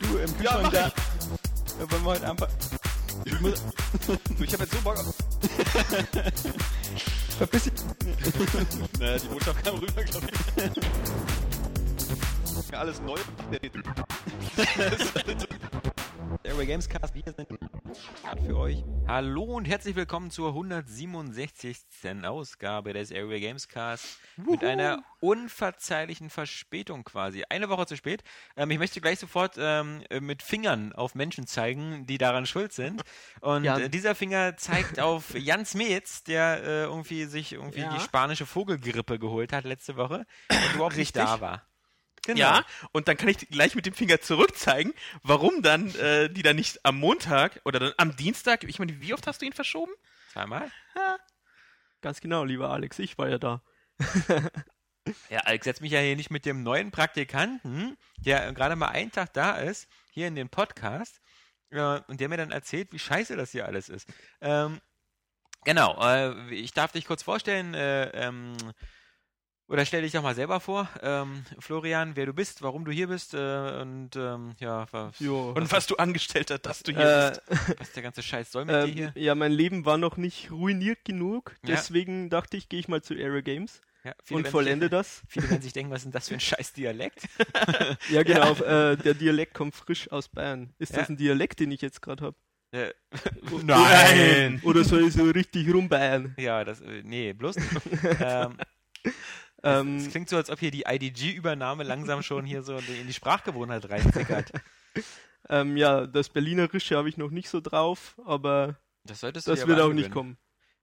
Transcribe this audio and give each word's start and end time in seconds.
Du 0.00 0.16
im 0.18 0.30
Ja, 0.42 0.56
Kühlschrank 0.56 0.62
mach 0.62 0.72
da. 0.72 0.86
Äh, 0.86 0.90
Wollen 1.90 2.02
wir 2.04 2.10
heute 2.10 2.30
einfach. 2.30 2.48
Ich 3.24 3.40
muss. 3.40 3.54
Ich 4.40 4.52
hab 4.52 4.60
jetzt 4.60 4.72
so 4.72 4.80
Bock 4.80 4.98
auf. 4.98 5.06
Verpiss 7.38 7.64
dich. 7.64 7.72
Naja, 8.98 9.18
die 9.18 9.26
Botschaft 9.28 9.64
kam 9.64 9.74
rüber, 9.78 10.02
glaube 10.04 10.26
ich. 12.66 12.76
Alles 12.76 13.00
neu. 13.00 13.18
Airway 16.48 16.64
Gamescast. 16.64 17.14
Wir 17.14 17.22
sind 17.24 17.46
für 18.46 18.56
euch. 18.56 18.82
Hallo 19.06 19.42
und 19.44 19.66
herzlich 19.66 19.96
willkommen 19.96 20.30
zur 20.30 20.48
167. 20.48 21.76
Ausgabe 22.24 22.94
des 22.94 23.10
Airway 23.10 23.38
Gamescast. 23.40 24.18
Mit 24.38 24.64
einer 24.64 25.02
unverzeihlichen 25.20 26.30
Verspätung 26.30 27.04
quasi. 27.04 27.44
Eine 27.50 27.68
Woche 27.68 27.84
zu 27.86 27.96
spät. 27.96 28.22
Ähm, 28.56 28.70
ich 28.70 28.78
möchte 28.78 29.00
gleich 29.02 29.18
sofort 29.18 29.56
ähm, 29.58 30.02
äh, 30.08 30.20
mit 30.20 30.42
Fingern 30.42 30.94
auf 30.94 31.14
Menschen 31.14 31.46
zeigen, 31.46 32.06
die 32.06 32.16
daran 32.16 32.46
schuld 32.46 32.72
sind. 32.72 33.02
Und 33.42 33.64
Ja. 33.64 33.78
äh, 33.78 33.90
dieser 33.90 34.14
Finger 34.14 34.56
zeigt 34.56 35.00
auf 35.00 35.34
Jans 35.38 35.74
Metz, 35.74 36.24
der 36.24 36.62
äh, 36.62 36.82
irgendwie 36.84 37.26
sich 37.26 37.52
irgendwie 37.52 37.80
Ja. 37.80 37.92
die 37.94 38.00
spanische 38.00 38.46
Vogelgrippe 38.46 39.18
geholt 39.18 39.52
hat 39.52 39.64
letzte 39.64 39.96
Woche 39.96 40.24
und 40.50 40.74
überhaupt 40.74 40.96
nicht 40.96 41.14
Richtig. 41.16 41.24
da 41.24 41.40
war. 41.42 41.62
Genau. 42.28 42.40
Ja, 42.40 42.66
und 42.92 43.08
dann 43.08 43.16
kann 43.16 43.30
ich 43.30 43.38
gleich 43.48 43.74
mit 43.74 43.86
dem 43.86 43.94
Finger 43.94 44.20
zurückzeigen, 44.20 44.92
warum 45.22 45.62
dann 45.62 45.94
äh, 45.94 46.28
die 46.28 46.42
dann 46.42 46.56
nicht 46.56 46.84
am 46.84 46.98
Montag 46.98 47.58
oder 47.64 47.80
dann 47.80 47.94
am 47.96 48.16
Dienstag, 48.16 48.64
ich 48.64 48.78
meine, 48.78 49.00
wie 49.00 49.14
oft 49.14 49.26
hast 49.26 49.40
du 49.40 49.46
ihn 49.46 49.54
verschoben? 49.54 49.92
Zweimal? 50.34 50.70
Ganz 52.02 52.20
genau, 52.20 52.44
lieber 52.44 52.68
Alex, 52.68 52.98
ich 52.98 53.16
war 53.16 53.30
ja 53.30 53.38
da. 53.38 53.62
Ja, 55.30 55.38
Alex, 55.40 55.64
setz 55.64 55.80
mich 55.80 55.92
ja 55.92 56.00
hier 56.00 56.16
nicht 56.16 56.30
mit 56.30 56.44
dem 56.44 56.62
neuen 56.62 56.90
Praktikanten, 56.90 57.96
der 58.18 58.52
gerade 58.52 58.76
mal 58.76 58.88
einen 58.88 59.10
Tag 59.10 59.32
da 59.32 59.56
ist, 59.56 59.88
hier 60.10 60.28
in 60.28 60.34
den 60.34 60.50
Podcast, 60.50 61.22
äh, 61.70 62.00
und 62.08 62.20
der 62.20 62.28
mir 62.28 62.36
dann 62.36 62.50
erzählt, 62.50 62.92
wie 62.92 62.98
scheiße 62.98 63.34
das 63.34 63.52
hier 63.52 63.64
alles 63.64 63.88
ist. 63.88 64.06
Ähm, 64.42 64.82
genau, 65.64 65.98
äh, 66.02 66.54
ich 66.54 66.74
darf 66.74 66.92
dich 66.92 67.06
kurz 67.06 67.22
vorstellen, 67.22 67.72
äh, 67.72 68.08
ähm, 68.10 68.54
oder 69.68 69.84
stell 69.84 70.02
dich 70.02 70.12
doch 70.12 70.22
mal 70.22 70.34
selber 70.34 70.60
vor, 70.60 70.88
ähm, 71.02 71.44
Florian, 71.58 72.16
wer 72.16 72.26
du 72.26 72.32
bist, 72.32 72.62
warum 72.62 72.84
du 72.84 72.90
hier 72.92 73.06
bist 73.08 73.34
äh, 73.34 73.80
und 73.80 74.10
ähm, 74.16 74.54
ja, 74.58 74.86
was, 74.90 75.18
Jo. 75.20 75.52
Und 75.52 75.70
was 75.70 75.86
du 75.86 75.96
angestellt 75.96 76.50
hast, 76.50 76.62
dass 76.62 76.82
du 76.82 76.92
hier 76.92 77.32
äh, 77.48 77.52
bist. 77.54 77.80
was 77.80 77.92
der 77.92 78.02
ganze 78.02 78.22
Scheiß 78.22 78.50
soll 78.50 78.64
mit 78.64 78.74
dir 78.74 78.82
ähm, 78.84 78.92
hier? 78.92 79.12
ja, 79.14 79.34
mein 79.34 79.52
Leben 79.52 79.84
war 79.84 79.98
noch 79.98 80.16
nicht 80.16 80.50
ruiniert 80.50 81.04
genug, 81.04 81.54
Ja. 81.66 81.76
deswegen 81.76 82.30
dachte 82.30 82.56
ich, 82.56 82.68
gehe 82.68 82.80
ich 82.80 82.88
mal 82.88 83.02
zu 83.02 83.14
Aero 83.14 83.42
Games 83.42 83.80
Ja, 84.04 84.14
und 84.30 84.48
vollende 84.48 84.86
sich, 84.86 84.90
das. 84.90 85.22
Viele 85.28 85.50
werden 85.50 85.62
sich 85.62 85.72
denken, 85.74 85.90
was 85.92 85.98
ist 85.98 86.04
denn 86.06 86.12
das 86.12 86.28
für 86.28 86.34
ein 86.34 86.40
scheiß 86.40 86.72
Dialekt? 86.72 87.22
Ja, 88.10 88.22
genau, 88.22 88.52
äh, 88.54 88.96
der 88.96 89.14
Dialekt 89.14 89.54
kommt 89.54 89.74
frisch 89.74 90.10
aus 90.10 90.28
Bayern. 90.28 90.72
Ist 90.78 90.92
Ja. 90.92 91.00
das 91.00 91.10
ein 91.10 91.16
Dialekt, 91.16 91.60
den 91.60 91.70
ich 91.72 91.82
jetzt 91.82 92.00
gerade 92.00 92.24
habe? 92.24 92.36
Äh, 92.70 92.92
Nein. 93.64 94.60
Oder 94.62 94.84
soll 94.84 95.06
ich 95.06 95.14
so 95.14 95.24
richtig 95.24 95.72
rumbayern? 95.72 96.34
Ja, 96.38 96.64
das, 96.64 96.80
äh, 96.80 97.02
nee, 97.04 97.32
bloß 97.32 97.56
nicht. 97.56 97.70
ähm, 98.20 98.56
Es 99.62 99.80
Ähm, 99.80 100.08
klingt 100.10 100.28
so, 100.28 100.36
als 100.36 100.50
ob 100.50 100.58
hier 100.60 100.70
die 100.70 100.84
IDG-Übernahme 100.86 101.82
langsam 101.84 102.22
schon 102.22 102.44
hier 102.44 102.62
so 102.62 102.76
in 102.76 103.06
die 103.06 103.12
Sprachgewohnheit 103.12 103.88
reinzickert. 103.90 104.52
ähm, 105.48 105.76
ja, 105.76 106.06
das 106.06 106.28
Berlinerische 106.28 106.96
habe 106.96 107.08
ich 107.08 107.16
noch 107.16 107.30
nicht 107.30 107.48
so 107.48 107.60
drauf, 107.60 108.16
aber 108.24 108.78
Das 109.04 109.20
das 109.20 109.46
wird 109.46 109.80
auch 109.80 109.92
nicht 109.92 110.10
kommen. 110.10 110.38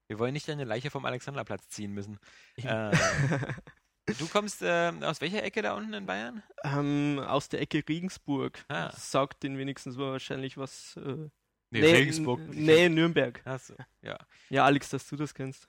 Wir 0.08 0.18
wollen 0.18 0.34
nicht 0.34 0.48
deine 0.48 0.64
Leiche 0.64 0.90
vom 0.90 1.04
Alexanderplatz 1.04 1.68
ziehen 1.68 1.92
müssen. 1.92 2.18
ähm, 2.58 2.92
du 4.18 4.26
kommst 4.28 4.62
äh, 4.62 4.92
aus 5.02 5.20
welcher 5.20 5.42
Ecke 5.42 5.62
da 5.62 5.74
unten 5.74 5.92
in 5.94 6.06
Bayern? 6.06 6.42
Ähm, 6.62 7.18
aus 7.26 7.48
der 7.48 7.60
Ecke 7.60 7.82
Regensburg. 7.88 8.64
Ah. 8.68 8.92
Sagt 8.94 9.42
den 9.42 9.58
wenigstens 9.58 9.96
wahrscheinlich 9.98 10.56
was. 10.58 10.96
Äh, 10.96 11.28
Nee, 11.70 11.80
n- 11.80 12.50
Nee, 12.52 12.88
Nürnberg. 12.88 13.44
Achso, 13.44 13.74
ja. 14.00 14.16
Ja, 14.50 14.64
Alex, 14.64 14.88
dass 14.90 15.08
du 15.08 15.16
das 15.16 15.34
kennst. 15.34 15.66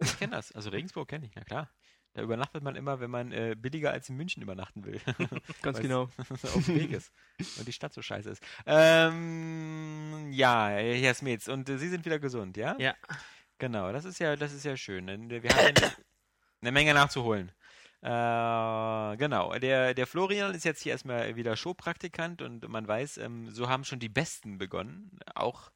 Ich 0.00 0.16
kenne 0.18 0.32
das. 0.36 0.52
Also 0.52 0.70
Regensburg 0.70 1.08
kenne 1.08 1.26
ich, 1.26 1.32
na 1.34 1.42
klar. 1.42 1.68
Da 2.12 2.22
übernachtet 2.22 2.62
man 2.64 2.74
immer, 2.74 2.98
wenn 2.98 3.10
man 3.10 3.30
äh, 3.30 3.54
billiger 3.56 3.92
als 3.92 4.08
in 4.08 4.16
München 4.16 4.42
übernachten 4.42 4.84
will. 4.84 5.00
Ganz 5.62 5.80
genau. 5.80 6.08
auf 6.28 6.64
dem 6.66 6.74
Weg 6.74 6.90
ist. 6.90 7.12
Und 7.58 7.68
die 7.68 7.72
Stadt 7.72 7.92
so 7.92 8.02
scheiße 8.02 8.30
ist. 8.30 8.42
Ähm, 8.66 10.30
ja, 10.32 10.68
Herr 10.68 11.14
Smets, 11.14 11.48
und 11.48 11.68
äh, 11.68 11.78
Sie 11.78 11.88
sind 11.88 12.04
wieder 12.04 12.18
gesund, 12.18 12.56
ja? 12.56 12.76
Ja. 12.78 12.94
Genau, 13.58 13.92
das 13.92 14.04
ist 14.04 14.18
ja, 14.18 14.36
das 14.36 14.52
ist 14.52 14.64
ja 14.64 14.76
schön. 14.76 15.06
denn 15.06 15.30
Wir 15.30 15.50
haben 15.50 15.74
ja 15.80 15.92
eine 16.62 16.72
Menge 16.72 16.94
nachzuholen. 16.94 17.52
Äh, 18.02 19.16
genau, 19.18 19.52
der, 19.58 19.92
der 19.92 20.06
Florian 20.06 20.54
ist 20.54 20.64
jetzt 20.64 20.82
hier 20.82 20.92
erstmal 20.92 21.36
wieder 21.36 21.54
Showpraktikant 21.54 22.40
und 22.40 22.66
man 22.68 22.88
weiß, 22.88 23.18
ähm, 23.18 23.50
so 23.50 23.68
haben 23.68 23.84
schon 23.84 23.98
die 23.98 24.08
Besten 24.08 24.56
begonnen. 24.56 25.18
Auch 25.34 25.70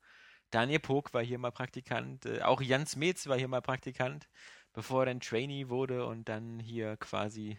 Daniel 0.50 0.80
Pog 0.80 1.12
war 1.12 1.22
hier 1.22 1.38
mal 1.38 1.50
Praktikant, 1.50 2.24
äh, 2.24 2.40
auch 2.40 2.62
Jan 2.62 2.86
Smets 2.86 3.26
war 3.26 3.36
hier 3.36 3.48
mal 3.48 3.60
Praktikant, 3.60 4.26
bevor 4.74 5.02
er 5.02 5.06
dann 5.06 5.20
Trainee 5.20 5.68
wurde 5.70 6.04
und 6.06 6.28
dann 6.28 6.58
hier 6.60 6.96
quasi 6.98 7.56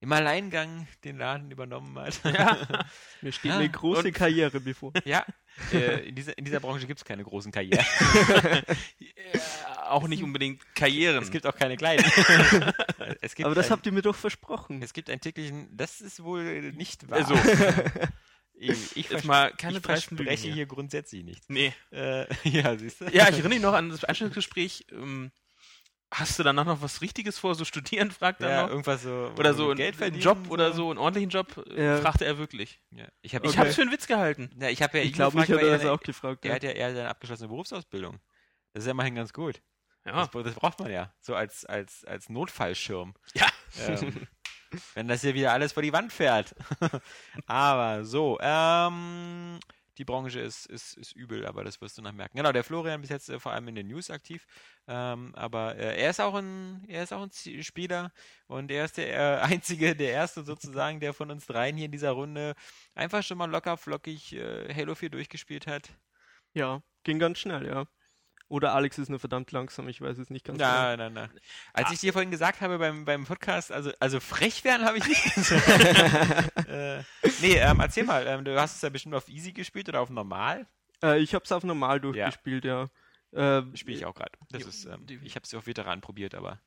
im 0.00 0.10
Alleingang 0.12 0.88
den 1.04 1.16
Laden 1.18 1.50
übernommen 1.52 1.96
hat. 1.98 2.20
Ja, 2.24 2.56
Mir 3.20 3.30
steht 3.32 3.52
Ah, 3.52 3.58
eine 3.58 3.70
große 3.70 4.08
und- 4.08 4.12
Karriere 4.14 4.60
bevor. 4.60 4.92
ja 5.04 5.24
äh, 5.72 6.08
in, 6.08 6.14
dieser, 6.14 6.36
in 6.38 6.44
dieser 6.44 6.58
Branche 6.60 6.86
gibt 6.86 6.98
es 7.00 7.04
keine 7.04 7.24
großen 7.24 7.50
Karrieren. 7.52 7.84
Ja, 8.98 9.90
auch 9.90 10.08
nicht 10.08 10.22
unbedingt 10.22 10.62
Karrieren. 10.74 11.22
Es 11.22 11.30
gibt 11.30 11.46
auch 11.46 11.54
keine 11.54 11.76
kleinen. 11.76 12.04
Aber 13.42 13.54
das 13.54 13.66
ein, 13.66 13.70
habt 13.72 13.86
ihr 13.86 13.92
mir 13.92 14.02
doch 14.02 14.14
versprochen. 14.16 14.82
Es 14.82 14.92
gibt 14.92 15.10
einen 15.10 15.20
täglichen, 15.20 15.68
das 15.76 16.00
ist 16.00 16.22
wohl 16.22 16.72
nicht 16.72 17.08
wahr. 17.10 17.18
Also, 17.18 17.34
ich, 18.54 18.96
ich, 18.96 19.08
vers- 19.08 19.24
mal 19.24 19.52
keine 19.52 19.78
ich 19.78 19.84
verspreche 19.84 20.44
hier. 20.46 20.54
hier 20.54 20.66
grundsätzlich 20.66 21.24
nichts. 21.24 21.48
nee. 21.48 21.72
Äh, 21.90 22.26
ja, 22.44 22.76
siehst 22.76 23.00
du? 23.02 23.04
Ja, 23.06 23.24
ich 23.24 23.32
erinnere 23.34 23.48
mich 23.50 23.60
noch 23.60 23.74
an 23.74 23.90
das 23.90 24.04
Einstellungsgespräch. 24.04 24.86
Ähm, 24.92 25.30
hast 26.12 26.38
du 26.38 26.42
danach 26.42 26.64
noch 26.64 26.80
was 26.82 27.00
Richtiges 27.00 27.38
vor? 27.38 27.54
So 27.54 27.64
studieren, 27.64 28.10
fragt 28.10 28.40
er 28.42 28.48
Ja, 28.50 28.62
noch. 28.62 28.70
irgendwas 28.70 29.02
so. 29.02 29.32
Oder 29.38 29.54
so 29.54 29.74
Geld 29.74 30.00
einen 30.02 30.20
Job 30.20 30.38
oder 30.50 30.72
so, 30.72 30.90
einen 30.90 30.98
ordentlichen 30.98 31.30
Job, 31.30 31.64
äh, 31.74 31.84
Ja. 31.84 31.96
fragte 31.98 32.24
er 32.24 32.38
wirklich. 32.38 32.80
Ja. 32.90 33.06
Ich 33.22 33.34
habe 33.34 33.46
Ich 33.46 33.52
ich 33.54 33.58
hab's 33.58 33.74
für 33.74 33.82
einen 33.82 33.90
Witz 33.92 34.06
gehalten. 34.06 34.50
ja, 34.60 34.68
ich 34.68 34.82
hab 34.82 34.94
ja 34.94 35.00
Ich 35.02 35.12
glaube, 35.14 35.40
er 35.40 35.48
weil 35.48 35.70
das 35.70 35.84
auch 35.86 36.00
gefragt. 36.00 36.44
er 36.44 36.50
Ja. 36.50 36.54
hat 36.56 36.62
ja 36.62 36.70
eher 36.70 36.88
eine 36.88 37.08
abgeschlossene 37.08 37.48
Berufsausbildung. 37.48 38.18
Das 38.72 38.82
ist 38.84 38.86
ja 38.86 38.92
immerhin 38.92 39.14
ganz 39.14 39.32
gut. 39.32 39.60
Ja. 40.04 40.12
Das, 40.26 40.30
das 40.44 40.54
braucht 40.54 40.80
man 40.80 40.90
ja. 40.90 41.12
So 41.20 41.34
als, 41.34 41.64
als, 41.64 42.04
als 42.04 42.28
Notfallschirm. 42.28 43.14
Ja. 43.34 43.46
Ähm, 43.86 44.26
wenn 44.94 45.06
das 45.08 45.20
hier 45.20 45.34
wieder 45.34 45.52
alles 45.52 45.72
vor 45.72 45.82
die 45.82 45.92
Wand 45.92 46.12
fährt. 46.12 46.54
aber 47.46 48.04
so, 48.04 48.38
ähm, 48.40 49.58
die 49.98 50.04
Branche 50.04 50.40
ist, 50.40 50.66
ist, 50.66 50.96
ist 50.96 51.12
übel, 51.14 51.46
aber 51.46 51.64
das 51.64 51.80
wirst 51.80 51.98
du 51.98 52.02
noch 52.02 52.12
merken. 52.12 52.36
Genau, 52.36 52.52
der 52.52 52.64
Florian 52.64 53.00
bis 53.00 53.10
jetzt 53.10 53.28
äh, 53.28 53.38
vor 53.38 53.52
allem 53.52 53.68
in 53.68 53.74
den 53.74 53.88
News 53.88 54.10
aktiv, 54.10 54.46
ähm, 54.88 55.34
aber 55.34 55.76
äh, 55.76 56.00
er 56.00 56.10
ist 56.10 56.20
auch 56.20 56.34
ein, 56.34 56.84
er 56.88 57.02
ist 57.02 57.12
auch 57.12 57.22
ein 57.22 57.62
Spieler 57.62 58.12
und 58.46 58.70
er 58.70 58.84
ist 58.84 58.96
der 58.96 59.14
äh, 59.14 59.40
einzige, 59.54 59.94
der 59.96 60.12
erste 60.12 60.42
sozusagen, 60.44 61.00
der 61.00 61.12
von 61.14 61.30
uns 61.30 61.46
dreien 61.46 61.76
hier 61.76 61.86
in 61.86 61.92
dieser 61.92 62.12
Runde 62.12 62.54
einfach 62.94 63.22
schon 63.22 63.38
mal 63.38 63.50
locker 63.50 63.76
flockig 63.76 64.34
äh, 64.34 64.74
Halo 64.74 64.94
4 64.94 65.10
durchgespielt 65.10 65.66
hat. 65.66 65.90
ja, 66.54 66.82
ging 67.04 67.18
ganz 67.18 67.38
schnell, 67.38 67.66
ja. 67.66 67.86
Oder 68.52 68.74
Alex 68.74 68.98
ist 68.98 69.08
nur 69.08 69.18
verdammt 69.18 69.50
langsam, 69.52 69.88
ich 69.88 70.02
weiß 70.02 70.18
es 70.18 70.28
nicht 70.28 70.44
ganz 70.44 70.58
Nein, 70.58 70.98
nein, 70.98 71.14
nein. 71.14 71.30
Als 71.72 71.88
Ah. 71.88 71.92
ich 71.94 72.00
dir 72.00 72.12
vorhin 72.12 72.30
gesagt 72.30 72.60
habe 72.60 72.78
beim, 72.78 73.06
beim 73.06 73.24
Podcast, 73.24 73.72
also, 73.72 73.92
also 73.98 74.20
frech 74.20 74.62
werden 74.62 74.84
habe 74.86 74.98
ich 74.98 75.06
nicht 75.06 75.24
gesagt. 75.34 76.68
äh, 76.68 77.02
nee, 77.40 77.54
ähm, 77.56 77.80
erzähl 77.80 78.04
mal, 78.04 78.26
ähm, 78.26 78.44
du 78.44 78.60
hast 78.60 78.76
es 78.76 78.82
ja 78.82 78.90
bestimmt 78.90 79.14
auf 79.14 79.26
Easy 79.30 79.52
gespielt 79.52 79.88
oder 79.88 80.00
auf 80.02 80.10
Normal? 80.10 80.66
genau. 81.00 81.14
Äh, 81.14 81.20
ich 81.20 81.34
habe 81.34 81.46
es 81.46 81.50
auf 81.50 81.64
normal 81.64 81.98
durchgespielt, 81.98 82.66
ja. 82.66 82.90
Äh, 83.32 83.62
Spiele 83.74 83.96
ich 83.96 84.04
auch 84.04 84.14
gerade. 84.14 84.32
Ähm, 84.52 85.06
ich 85.22 85.34
habe 85.34 85.44
es 85.44 85.54
auf 85.54 85.66
Veteran 85.66 86.02
probiert, 86.02 86.34
aber. 86.34 86.60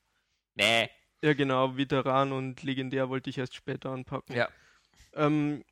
Nee. 0.55 0.89
Ja, 1.21 1.33
genau, 1.35 1.77
Veteran 1.77 2.31
und 2.31 2.63
Legendär 2.63 3.09
wollte 3.09 3.29
ich 3.29 3.37
erst 3.37 3.53
später 3.53 3.91
anpacken. 3.91 4.35
Ja. 4.35 4.49
Ähm, 5.13 5.63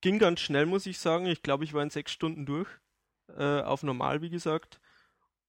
ging 0.00 0.18
ganz 0.18 0.40
schnell, 0.40 0.64
muss 0.64 0.86
ich 0.86 0.98
sagen. 0.98 1.26
Ich 1.26 1.42
glaube, 1.42 1.64
ich 1.64 1.74
war 1.74 1.82
in 1.82 1.90
sechs 1.90 2.10
Stunden 2.10 2.46
durch. 2.46 2.68
Äh, 3.36 3.60
auf 3.60 3.82
normal, 3.82 4.22
wie 4.22 4.30
gesagt. 4.30 4.80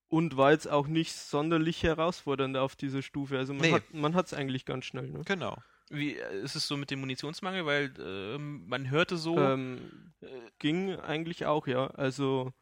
Und 0.08 0.36
war 0.36 0.52
jetzt 0.52 0.68
auch 0.68 0.86
nicht 0.86 1.12
sonderlich 1.14 1.82
herausfordernd 1.82 2.56
auf 2.56 2.76
dieser 2.76 3.02
Stufe. 3.02 3.38
Also 3.38 3.52
man 3.52 3.62
Nee. 3.62 3.72
hat 3.72 3.92
man 3.92 4.14
es 4.14 4.34
eigentlich 4.34 4.64
ganz 4.64 4.84
schnell. 4.84 5.10
Ne? 5.10 5.22
Genau. 5.24 5.56
Wie 5.90 6.16
äh, 6.16 6.42
ist 6.42 6.54
es 6.54 6.66
so 6.66 6.76
mit 6.76 6.90
dem 6.90 7.00
Munitionsmangel? 7.00 7.66
Weil 7.66 7.92
ähm, 7.98 8.66
man 8.66 8.90
hörte 8.90 9.16
so. 9.16 9.38
Ähm, 9.38 10.12
ging 10.58 10.94
eigentlich 10.96 11.46
auch, 11.46 11.66
ja. 11.66 11.88
Also 11.88 12.52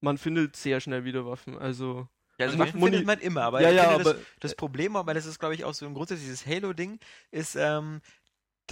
man 0.00 0.18
findet 0.18 0.56
sehr 0.56 0.80
schnell 0.80 1.04
wieder 1.04 1.26
Waffen. 1.26 1.58
Also 1.58 2.08
Ja, 2.38 2.46
also. 2.46 2.58
Waffen 2.58 2.80
findet 2.80 3.06
man 3.06 3.18
immer, 3.20 3.42
aber 3.42 3.60
ja, 3.60 3.70
ja, 3.70 3.88
finde, 3.90 4.04
das, 4.04 4.14
aber 4.14 4.22
das 4.40 4.54
Problem, 4.54 4.96
aber 4.96 5.14
das 5.14 5.26
ist, 5.26 5.38
glaube 5.38 5.54
ich, 5.54 5.64
auch 5.64 5.74
so 5.74 5.86
ein 5.86 5.94
grundsätzliches 5.94 6.46
Halo-Ding, 6.46 6.98
ist, 7.30 7.56
ähm, 7.56 8.00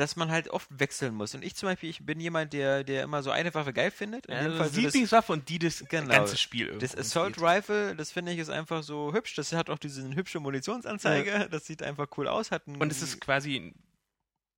dass 0.01 0.17
man 0.17 0.31
halt 0.31 0.49
oft 0.49 0.69
wechseln 0.71 1.15
muss. 1.15 1.35
Und 1.35 1.45
ich 1.45 1.55
zum 1.55 1.69
Beispiel, 1.69 1.91
ich 1.91 2.05
bin 2.05 2.19
jemand, 2.21 2.53
der, 2.53 2.83
der 2.85 3.05
immer 3.05 3.23
so 3.23 3.31
eine 3.31 3.53
Waffe 3.55 3.73
geil 3.73 3.91
findet. 3.91 4.27
In 4.27 4.35
ja, 4.35 4.49
das 4.49 4.57
Fall 4.73 4.81
Lieblingswaffe 4.81 5.33
und 5.33 5.49
die 5.49 5.59
das 5.59 5.85
Genau. 5.89 6.09
ganze 6.11 6.37
Spiel. 6.37 6.77
das 6.79 6.97
Assault 6.97 7.37
umgeht. 7.37 7.43
Rifle, 7.51 7.95
das 7.97 8.11
finde 8.11 8.33
ich 8.33 8.39
ist 8.39 8.51
einfach 8.51 8.83
so 8.83 9.13
hübsch. 9.13 9.35
Das 9.37 9.53
hat 9.53 9.71
auch 9.71 9.79
diese 9.79 10.03
hübsche 10.15 10.41
Munitionsanzeige. 10.41 11.49
Das 11.51 11.67
sieht 11.67 11.83
einfach 11.83 12.09
cool 12.17 12.27
aus. 12.29 12.51
Hat 12.51 12.67
ein, 12.67 12.77
Und 12.77 12.91
es 12.91 13.03
ist 13.03 13.21
quasi 13.21 13.75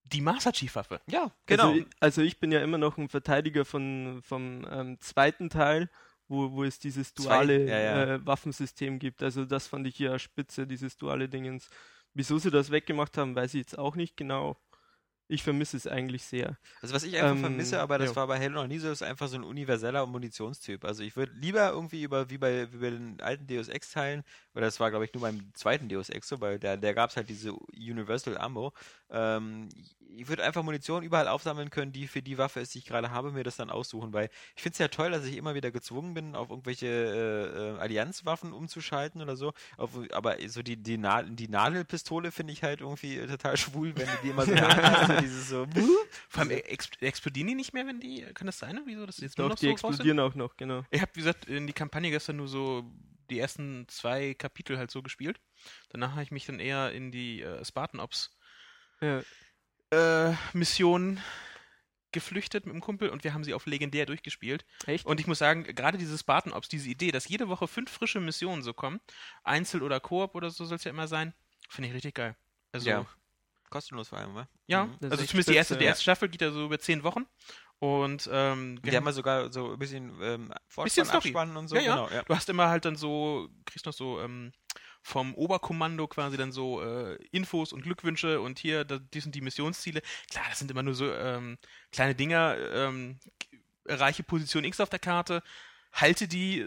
die 0.04 0.20
Master 0.20 0.52
Chief 0.52 0.74
Waffe. 0.74 1.00
ja, 1.06 1.30
genau. 1.46 1.68
Also, 1.70 1.78
ich- 1.80 1.86
also 2.00 2.22
ich 2.22 2.38
bin 2.38 2.52
ja 2.52 2.60
immer 2.62 2.78
noch 2.78 2.98
ein 2.98 3.08
Verteidiger 3.08 3.64
von, 3.64 4.20
vom 4.22 4.66
ähm, 4.70 4.98
zweiten 5.00 5.48
Teil, 5.50 5.88
wo, 6.28 6.52
wo 6.52 6.64
es 6.64 6.78
dieses 6.78 7.14
Zwei, 7.14 7.24
duale 7.46 7.66
ja, 7.68 7.78
ja. 7.80 8.02
Äh, 8.14 8.26
Waffensystem 8.26 8.98
gibt. 8.98 9.22
Also 9.22 9.44
das 9.44 9.66
fand 9.66 9.86
ich 9.86 9.98
ja 9.98 10.18
spitze, 10.18 10.66
dieses 10.66 10.96
duale 10.96 11.28
Dingens. 11.28 11.68
Wieso 12.14 12.38
sie 12.38 12.50
das 12.50 12.70
weggemacht 12.70 13.16
haben, 13.16 13.34
weiß 13.34 13.54
ich 13.54 13.60
jetzt 13.60 13.78
auch 13.78 13.96
nicht 13.96 14.16
genau. 14.16 14.56
Ich 15.32 15.42
vermisse 15.42 15.76
es 15.78 15.86
eigentlich 15.86 16.24
sehr. 16.24 16.58
Also 16.80 16.94
was 16.94 17.04
ich 17.04 17.16
einfach 17.16 17.36
Ähm, 17.36 17.38
vermisse, 17.38 17.80
aber 17.80 17.98
das 17.98 18.10
ja. 18.10 18.16
war 18.16 18.26
bei 18.26 18.38
Halo 18.38 18.54
noch 18.62 18.66
nie 18.66 18.78
so, 18.78 18.90
ist 18.90 19.02
einfach 19.02 19.28
so 19.28 19.36
ein 19.36 19.44
universeller 19.44 20.04
Munitionstyp. 20.06 20.84
Also 20.84 21.02
ich 21.02 21.16
würde 21.16 21.32
lieber 21.34 21.70
irgendwie 21.70 22.02
über, 22.02 22.28
wie 22.28 22.38
bei, 22.38 22.70
wie 22.72 22.78
bei 22.78 22.90
den 22.90 23.20
alten 23.20 23.46
Deus 23.46 23.68
Ex-Teilen, 23.68 24.24
oder 24.54 24.66
das 24.66 24.80
war 24.80 24.90
glaube 24.90 25.04
ich 25.04 25.14
nur 25.14 25.22
beim 25.22 25.52
zweiten 25.54 25.88
Deus 25.88 26.08
Ex 26.08 26.28
so, 26.28 26.40
weil 26.40 26.58
der, 26.58 26.76
der 26.76 26.94
gab 26.94 27.10
es 27.10 27.16
halt 27.16 27.28
diese 27.28 27.52
Universal 27.52 28.38
Ammo. 28.38 28.72
Ähm, 29.10 29.68
ich 30.16 30.28
würde 30.28 30.44
einfach 30.44 30.62
Munition 30.62 31.02
überall 31.02 31.28
aufsammeln 31.28 31.70
können, 31.70 31.92
die 31.92 32.06
für 32.06 32.22
die 32.22 32.38
Waffe 32.38 32.60
ist, 32.60 32.74
die 32.74 32.78
ich 32.78 32.84
gerade 32.84 33.10
habe, 33.10 33.32
mir 33.32 33.44
das 33.44 33.56
dann 33.56 33.70
aussuchen, 33.70 34.12
weil 34.12 34.28
ich 34.56 34.62
finde 34.62 34.74
es 34.74 34.78
ja 34.78 34.88
toll, 34.88 35.10
dass 35.10 35.24
ich 35.24 35.36
immer 35.36 35.54
wieder 35.54 35.70
gezwungen 35.70 36.14
bin, 36.14 36.34
auf 36.34 36.50
irgendwelche 36.50 36.86
äh, 36.86 37.76
äh, 37.76 37.78
Allianzwaffen 37.78 38.52
umzuschalten 38.52 39.22
oder 39.22 39.36
so. 39.36 39.52
Auf, 39.76 39.90
aber 40.12 40.36
so 40.48 40.62
die, 40.62 40.76
die, 40.76 40.98
Na 40.98 41.22
die 41.22 41.48
Nadelpistole 41.48 42.30
finde 42.30 42.52
ich 42.52 42.62
halt 42.62 42.80
irgendwie 42.80 43.18
total 43.26 43.56
schwul, 43.56 43.94
wenn 43.96 44.06
du 44.06 44.12
die 44.22 44.28
immer 44.28 44.44
so 44.44 44.54
hast, 44.56 45.06
so 45.08 45.20
dieses 45.20 45.48
so 45.48 45.66
Vor 46.28 46.42
allem 46.42 46.50
ex 46.66 46.90
explodieren 47.00 47.48
die 47.48 47.54
nicht 47.54 47.72
mehr, 47.72 47.86
wenn 47.86 48.00
die. 48.00 48.22
Kann 48.34 48.46
das 48.46 48.58
sein? 48.58 48.80
Wieso 48.84 49.06
das 49.06 49.18
jetzt 49.18 49.38
nur 49.38 49.48
Doch, 49.48 49.54
noch 49.54 49.60
die 49.60 49.66
so 49.66 49.72
explodieren 49.72 50.20
auch 50.20 50.34
noch, 50.34 50.56
genau. 50.56 50.82
Ich 50.90 51.00
habe, 51.00 51.10
wie 51.14 51.20
gesagt, 51.20 51.46
in 51.46 51.66
die 51.66 51.72
Kampagne 51.72 52.10
gestern 52.10 52.36
nur 52.36 52.48
so 52.48 52.84
die 53.32 53.38
ersten 53.40 53.86
zwei 53.88 54.34
Kapitel 54.34 54.78
halt 54.78 54.90
so 54.90 55.02
gespielt. 55.02 55.40
Danach 55.90 56.12
habe 56.12 56.22
ich 56.22 56.30
mich 56.30 56.46
dann 56.46 56.60
eher 56.60 56.92
in 56.92 57.10
die 57.10 57.42
äh, 57.42 57.64
Spartan 57.64 58.00
Ops 58.00 58.36
Ja. 59.00 59.22
äh, 59.90 60.34
Mission 60.52 61.20
geflüchtet 62.12 62.66
mit 62.66 62.74
dem 62.74 62.80
Kumpel 62.82 63.08
und 63.08 63.24
wir 63.24 63.32
haben 63.32 63.42
sie 63.42 63.54
auf 63.54 63.64
legendär 63.66 64.04
durchgespielt. 64.06 64.66
Echt? 64.86 65.06
Und 65.06 65.18
ich 65.18 65.26
muss 65.26 65.38
sagen, 65.38 65.64
gerade 65.64 65.96
diese 65.96 66.16
Spartan 66.18 66.52
Ops, 66.52 66.68
diese 66.68 66.88
Idee, 66.90 67.10
dass 67.10 67.28
jede 67.28 67.48
Woche 67.48 67.66
fünf 67.66 67.90
frische 67.90 68.20
Missionen 68.20 68.62
so 68.62 68.74
kommen, 68.74 69.00
Einzel 69.44 69.82
oder 69.82 69.98
Koop 69.98 70.34
oder 70.34 70.50
so 70.50 70.64
soll 70.66 70.76
es 70.76 70.84
ja 70.84 70.90
immer 70.90 71.08
sein, 71.08 71.32
finde 71.70 71.88
ich 71.88 71.94
richtig 71.94 72.14
geil. 72.14 72.36
Also, 72.70 72.90
Ja. 72.90 73.06
kostenlos 73.70 74.08
vor 74.10 74.18
allem, 74.18 74.34
wa? 74.34 74.46
ja 74.66 74.84
Mhm. 74.84 74.98
Also 75.04 75.16
zumindest 75.24 75.48
die 75.48 75.54
erste, 75.54 75.78
die 75.78 75.84
erste 75.86 76.02
Staffel 76.02 76.28
geht 76.28 76.42
ja 76.42 76.50
so 76.50 76.66
über 76.66 76.78
zehn 76.78 77.02
Wochen. 77.02 77.26
Und 77.82 78.30
ähm, 78.32 78.78
wir 78.84 78.92
Die 78.92 78.96
haben 78.96 79.06
ja 79.06 79.10
sogar 79.12 79.52
so 79.52 79.72
ein 79.72 79.78
bisschen 79.80 80.12
ähm, 80.22 80.50
Bisschen 80.50 80.54
Vorspann, 80.68 81.04
Story. 81.04 81.16
Abspann 81.16 81.56
und 81.56 81.66
so. 81.66 81.74
Ja, 81.74 81.82
ja. 81.82 81.94
Genau, 81.96 82.08
ja. 82.14 82.22
Du 82.22 82.32
hast 82.36 82.48
immer 82.48 82.68
halt 82.68 82.84
dann 82.84 82.94
so, 82.94 83.48
kriegst 83.64 83.86
noch 83.86 83.92
so 83.92 84.20
ähm, 84.20 84.52
vom 85.02 85.34
Oberkommando 85.34 86.06
quasi 86.06 86.36
dann 86.36 86.52
so 86.52 86.80
äh, 86.80 87.16
Infos 87.32 87.72
und 87.72 87.82
Glückwünsche 87.82 88.40
und 88.40 88.60
hier, 88.60 88.84
da, 88.84 89.00
die 89.00 89.18
sind 89.18 89.34
die 89.34 89.40
Missionsziele. 89.40 90.00
Klar, 90.30 90.44
das 90.48 90.60
sind 90.60 90.70
immer 90.70 90.84
nur 90.84 90.94
so 90.94 91.12
ähm, 91.12 91.58
kleine 91.90 92.14
Dinger, 92.14 92.56
ähm, 92.72 93.18
erreiche 93.84 94.22
Position 94.22 94.62
X 94.62 94.78
auf 94.78 94.88
der 94.88 95.00
Karte, 95.00 95.42
halte 95.92 96.28
die, 96.28 96.64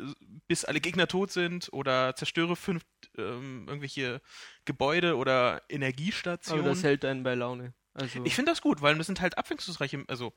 bis 0.50 0.66
alle 0.66 0.82
Gegner 0.82 1.08
tot 1.08 1.32
sind 1.32 1.70
oder 1.72 2.14
zerstöre 2.18 2.58
fünf 2.58 2.84
ähm, 3.18 3.68
irgendwelche 3.70 4.22
Gebäude 4.66 5.16
oder 5.16 5.54
Aber 5.54 5.70
Energiestationen. 5.70 6.66
das 6.66 6.84
hält 6.84 7.06
einen 7.06 7.24
bei 7.24 7.36
Laune. 7.36 7.74
Also 7.94 8.22
ich 8.26 8.36
finde 8.36 8.52
das 8.52 8.62
gut, 8.62 8.82
weil 8.82 8.98
das 8.98 9.08
sind 9.08 9.22
halt 9.22 9.38
abwechslungsreiche, 9.38 10.04
also 10.10 10.34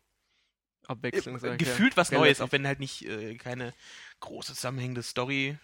abwechslungsreich. 0.89 1.51
äh, 1.51 1.53
ja. 1.53 1.57
gefühlt 1.57 1.97
was 1.97 2.11
Neues, 2.11 2.39
Relativ. 2.39 2.43
auch 2.43 2.53
wenn 2.53 2.67
halt 2.67 2.81
nicht 2.81 3.05
äh, 3.07 3.35
keine 3.37 3.73
große 4.21 4.55
zusammenhängende 4.55 5.03
Story, 5.03 5.57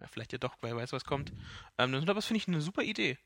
ja, 0.00 0.06
vielleicht 0.08 0.32
ja 0.32 0.38
doch, 0.38 0.56
wer 0.62 0.76
weiß, 0.76 0.92
was 0.92 1.04
kommt. 1.04 1.32
Ähm, 1.78 1.92
das- 1.92 2.02
aber 2.02 2.14
das 2.14 2.26
finde 2.26 2.38
ich 2.38 2.48
eine 2.48 2.60
super 2.60 2.82
Idee. 2.82 3.18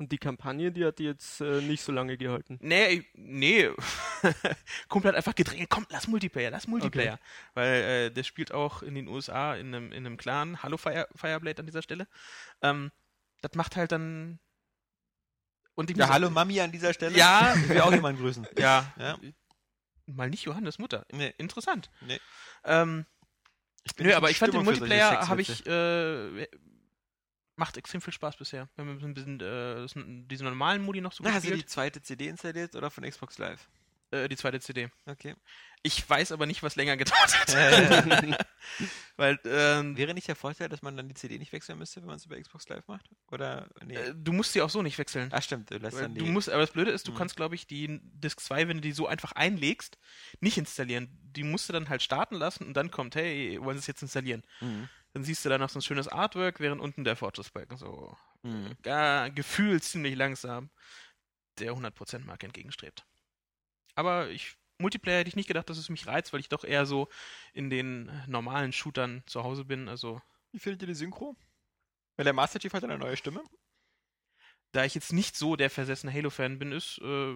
Und 0.00 0.12
die 0.12 0.18
Kampagne, 0.18 0.70
die 0.70 0.84
hat 0.84 1.00
jetzt 1.00 1.40
äh, 1.40 1.60
nicht 1.60 1.82
so 1.82 1.90
lange 1.90 2.16
gehalten. 2.16 2.56
Nee, 2.62 3.04
nee. 3.14 3.68
Kumpel 4.88 5.08
hat 5.10 5.16
einfach 5.16 5.34
gedrängt, 5.34 5.68
komm, 5.70 5.86
lass 5.90 6.06
Multiplayer, 6.06 6.50
lass 6.52 6.68
Multiplayer. 6.68 7.18
Weil 7.54 7.72
äh, 7.82 8.10
der 8.12 8.22
spielt 8.22 8.52
auch 8.52 8.82
in 8.82 8.94
den 8.94 9.08
USA 9.08 9.56
in 9.56 9.74
einem, 9.74 9.90
in 9.90 10.06
einem 10.06 10.16
Clan. 10.16 10.62
Hallo 10.62 10.76
Fire, 10.76 11.08
Fireblade 11.16 11.58
an 11.60 11.66
dieser 11.66 11.82
Stelle. 11.82 12.06
Ähm, 12.62 12.92
das 13.40 13.52
macht 13.56 13.74
halt 13.74 13.90
dann. 13.90 14.38
Und 15.74 15.90
ich 15.90 15.96
Ja, 15.96 16.08
hallo 16.10 16.30
Mami 16.30 16.60
an 16.60 16.70
dieser 16.70 16.92
Stelle. 16.94 17.16
Ja. 17.18 17.54
Ich 17.56 17.68
will 17.68 17.80
auch 17.80 17.92
jemanden 17.92 18.20
grüßen. 18.20 18.46
Ja. 18.56 18.92
Ja. 18.98 19.18
Mal 20.14 20.30
nicht 20.30 20.44
Johannes 20.44 20.78
Mutter. 20.78 21.06
Nee. 21.12 21.34
Interessant. 21.38 21.90
Nee. 22.00 22.18
Ähm, 22.64 23.06
Nö, 23.98 24.14
aber 24.14 24.30
ich 24.30 24.38
fand 24.38 24.54
den 24.54 24.64
Multiplayer 24.64 25.28
habe 25.28 25.40
ich 25.40 25.66
äh, 25.66 26.46
macht 27.56 27.76
extrem 27.76 28.00
viel 28.00 28.12
Spaß 28.12 28.36
bisher. 28.36 28.68
Wir 28.76 28.84
haben 28.84 28.98
ein 29.02 29.14
bisschen 29.14 29.40
äh, 29.40 29.74
das, 29.76 29.94
diese 29.96 30.44
normalen 30.44 30.82
Modi 30.82 31.00
noch 31.00 31.12
so 31.12 31.24
Na, 31.24 31.32
hast 31.32 31.44
du 31.44 31.48
die 31.48 31.52
gespielt. 31.54 31.70
zweite 31.70 32.02
CD 32.02 32.28
installiert 32.28 32.74
oder 32.74 32.90
von 32.90 33.04
Xbox 33.04 33.38
Live? 33.38 33.68
Äh, 34.10 34.28
die 34.28 34.36
zweite 34.36 34.60
CD. 34.60 34.90
Okay. 35.06 35.34
Ich 35.82 36.08
weiß 36.08 36.32
aber 36.32 36.46
nicht, 36.46 36.62
was 36.62 36.74
länger 36.76 36.96
gedauert 36.96 37.38
hat. 37.38 37.54
Weil 39.16 39.38
ähm, 39.44 39.96
Wäre 39.96 40.14
nicht 40.14 40.26
der 40.28 40.36
Vorteil, 40.36 40.68
dass 40.68 40.82
man 40.82 40.96
dann 40.96 41.08
die 41.08 41.14
CD 41.14 41.38
nicht 41.38 41.52
wechseln 41.52 41.78
müsste, 41.78 42.00
wenn 42.00 42.06
man 42.08 42.16
es 42.16 42.26
über 42.26 42.40
Xbox 42.40 42.68
Live 42.68 42.86
macht? 42.88 43.08
Oder 43.30 43.68
nee. 43.84 43.94
äh, 43.94 44.14
du 44.14 44.32
musst 44.32 44.52
sie 44.52 44.62
auch 44.62 44.70
so 44.70 44.82
nicht 44.82 44.98
wechseln. 44.98 45.28
Ach 45.32 45.42
stimmt, 45.42 45.70
du 45.70 45.78
lässt 45.78 45.96
Weil 45.96 46.02
dann 46.02 46.14
die. 46.14 46.20
du 46.20 46.26
musst, 46.26 46.48
aber 46.50 46.60
das 46.62 46.72
Blöde 46.72 46.90
ist, 46.90 47.06
du 47.06 47.12
Mhm. 47.12 47.16
kannst, 47.16 47.36
glaube 47.36 47.54
ich, 47.54 47.66
die 47.66 48.00
Disk 48.02 48.40
2, 48.40 48.68
wenn 48.68 48.78
du 48.78 48.80
die 48.82 48.92
so 48.92 49.06
einfach 49.06 49.32
einlegst, 49.32 49.98
nicht 50.40 50.58
installieren. 50.58 51.08
Die 51.22 51.44
musst 51.44 51.68
du 51.68 51.72
dann 51.72 51.88
halt 51.88 52.02
starten 52.02 52.34
lassen 52.36 52.64
und 52.66 52.74
dann 52.74 52.90
kommt, 52.90 53.14
hey, 53.14 53.58
wollen 53.60 53.76
sie 53.76 53.80
es 53.82 53.86
jetzt 53.86 54.02
installieren? 54.02 54.42
Mhm. 54.60 54.88
Dann 55.14 55.24
siehst 55.24 55.44
du 55.44 55.48
dann 55.48 55.60
noch 55.60 55.70
so 55.70 55.78
ein 55.78 55.82
schönes 55.82 56.08
Artwork, 56.08 56.60
während 56.60 56.80
unten 56.80 57.04
der 57.04 57.16
Fortress-Balken 57.16 57.76
so 57.76 58.16
Mhm. 58.42 58.76
gar 58.82 59.30
gefühlt 59.30 59.82
ziemlich 59.82 60.14
langsam 60.14 60.70
der 61.58 61.72
100%-Marke 61.74 62.46
entgegenstrebt. 62.46 63.04
Aber 63.98 64.30
ich, 64.30 64.56
Multiplayer 64.78 65.18
hätte 65.18 65.28
ich 65.28 65.34
nicht 65.34 65.48
gedacht, 65.48 65.68
dass 65.68 65.76
es 65.76 65.88
mich 65.88 66.06
reizt, 66.06 66.32
weil 66.32 66.38
ich 66.38 66.48
doch 66.48 66.62
eher 66.62 66.86
so 66.86 67.08
in 67.52 67.68
den 67.68 68.12
normalen 68.28 68.72
Shootern 68.72 69.24
zu 69.26 69.42
Hause 69.42 69.64
bin. 69.64 69.88
Also, 69.88 70.22
Wie 70.52 70.60
findet 70.60 70.82
ihr 70.82 70.86
die 70.86 70.94
Synchro? 70.94 71.34
Weil 72.16 72.22
der 72.22 72.32
Master 72.32 72.60
Chief 72.60 72.72
hat 72.72 72.84
eine 72.84 72.96
neue 72.96 73.16
Stimme. 73.16 73.42
da 74.70 74.84
ich 74.84 74.94
jetzt 74.94 75.12
nicht 75.12 75.34
so 75.36 75.56
der 75.56 75.68
versessene 75.68 76.12
Halo-Fan 76.12 76.60
bin, 76.60 76.70
ist, 76.70 76.98
äh, 77.02 77.34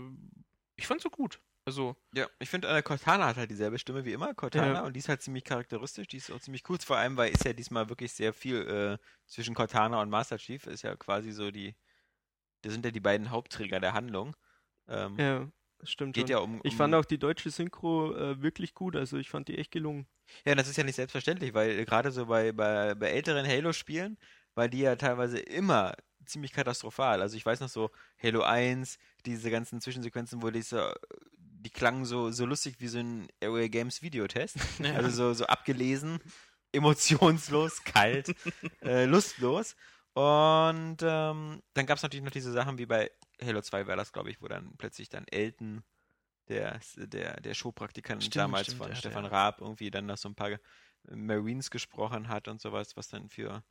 ich 0.76 0.86
fand's 0.86 1.02
so 1.02 1.10
gut. 1.10 1.40
Also, 1.64 1.96
Ja, 2.14 2.28
ich 2.38 2.48
finde, 2.48 2.68
äh, 2.68 2.80
Cortana 2.82 3.26
hat 3.26 3.36
halt 3.38 3.50
dieselbe 3.50 3.78
Stimme 3.78 4.04
wie 4.04 4.12
immer, 4.12 4.32
Cortana, 4.34 4.74
Ja. 4.74 4.80
und 4.82 4.92
die 4.92 4.98
ist 5.00 5.08
halt 5.08 5.22
ziemlich 5.22 5.42
charakteristisch, 5.42 6.06
die 6.06 6.18
ist 6.18 6.30
auch 6.30 6.40
ziemlich 6.40 6.68
cool, 6.68 6.78
vor 6.78 6.96
allem, 6.98 7.16
weil 7.16 7.32
ist 7.32 7.44
ja 7.44 7.52
diesmal 7.54 7.88
wirklich 7.88 8.12
sehr 8.12 8.32
viel 8.32 8.98
äh, 9.00 9.04
zwischen 9.26 9.54
Cortana 9.56 10.00
und 10.00 10.10
Master 10.10 10.38
Chief, 10.38 10.64
ist 10.66 10.82
ja 10.82 10.94
quasi 10.94 11.32
so 11.32 11.50
die, 11.50 11.74
das 12.60 12.72
sind 12.72 12.84
ja 12.84 12.92
die 12.92 13.00
beiden 13.00 13.30
Hauptträger 13.30 13.80
der 13.80 13.94
Handlung. 13.94 14.36
Ähm, 14.88 15.16
Ja, 15.18 15.48
das 15.82 15.90
stimmt 15.90 16.14
Geht 16.14 16.28
schon. 16.28 16.30
ja 16.30 16.38
um, 16.38 16.54
um. 16.54 16.60
Ich 16.62 16.76
fand 16.76 16.94
auch 16.94 17.04
die 17.04 17.18
deutsche 17.18 17.50
Synchro 17.50 18.14
äh, 18.14 18.40
wirklich 18.40 18.72
gut, 18.72 18.94
also 18.94 19.18
ich 19.18 19.28
fand 19.28 19.48
die 19.48 19.58
echt 19.58 19.72
gelungen. 19.72 20.06
Ja, 20.46 20.54
das 20.54 20.68
ist 20.68 20.76
ja 20.76 20.84
nicht 20.84 20.94
selbstverständlich, 20.94 21.54
weil 21.54 21.80
äh, 21.80 21.84
gerade 21.84 22.12
so 22.12 22.26
bei, 22.26 22.52
bei, 22.52 22.94
bei 22.94 23.10
älteren 23.10 23.44
Halo-Spielen, 23.44 24.16
weil 24.54 24.70
die 24.70 24.78
ja 24.78 24.94
teilweise 24.94 25.40
immer 25.40 25.94
ziemlich 26.24 26.52
katastrophal. 26.52 27.20
Also 27.20 27.36
ich 27.36 27.44
weiß 27.44 27.58
noch 27.58 27.68
so, 27.68 27.90
Halo 28.22 28.42
1, 28.42 28.96
diese 29.26 29.50
ganzen 29.50 29.80
Zwischensequenzen, 29.80 30.40
wo 30.40 30.50
die 30.50 30.62
so, 30.62 30.80
die 31.36 31.70
klangen 31.70 32.04
so, 32.04 32.30
so 32.30 32.46
lustig 32.46 32.76
wie 32.78 32.86
so 32.86 32.98
ein 32.98 33.26
Area 33.42 33.66
Games 33.66 34.02
Videotest. 34.02 34.56
ja. 34.78 34.94
Also 34.94 35.10
so, 35.10 35.34
so 35.34 35.46
abgelesen, 35.46 36.20
emotionslos, 36.72 37.82
kalt, 37.82 38.34
äh, 38.82 39.04
lustlos. 39.04 39.74
Und 40.14 40.98
ähm, 41.02 41.62
dann 41.74 41.86
gab 41.86 41.96
es 41.96 42.02
natürlich 42.04 42.24
noch 42.24 42.30
diese 42.30 42.52
Sachen 42.52 42.78
wie 42.78 42.86
bei 42.86 43.10
Halo 43.44 43.60
2 43.62 43.86
war 43.86 43.96
das, 43.96 44.12
glaube 44.12 44.30
ich, 44.30 44.40
wo 44.42 44.48
dann 44.48 44.76
plötzlich 44.76 45.08
dann 45.08 45.26
Elton, 45.28 45.82
der, 46.48 46.80
der, 46.96 47.40
der 47.40 47.54
Showpraktikant 47.54 48.22
Stimmt, 48.22 48.36
damals 48.36 48.62
stimmt, 48.66 48.78
von 48.78 48.90
hat 48.90 48.98
Stefan 48.98 49.24
ja- 49.24 49.30
Raab 49.30 49.60
irgendwie 49.60 49.90
dann 49.90 50.06
noch 50.06 50.16
so 50.16 50.28
ein 50.28 50.34
paar 50.34 50.58
Marines 51.04 51.70
gesprochen 51.70 52.28
hat 52.28 52.48
und 52.48 52.60
sowas, 52.60 52.96
was 52.96 53.08
dann 53.08 53.28
für, 53.28 53.64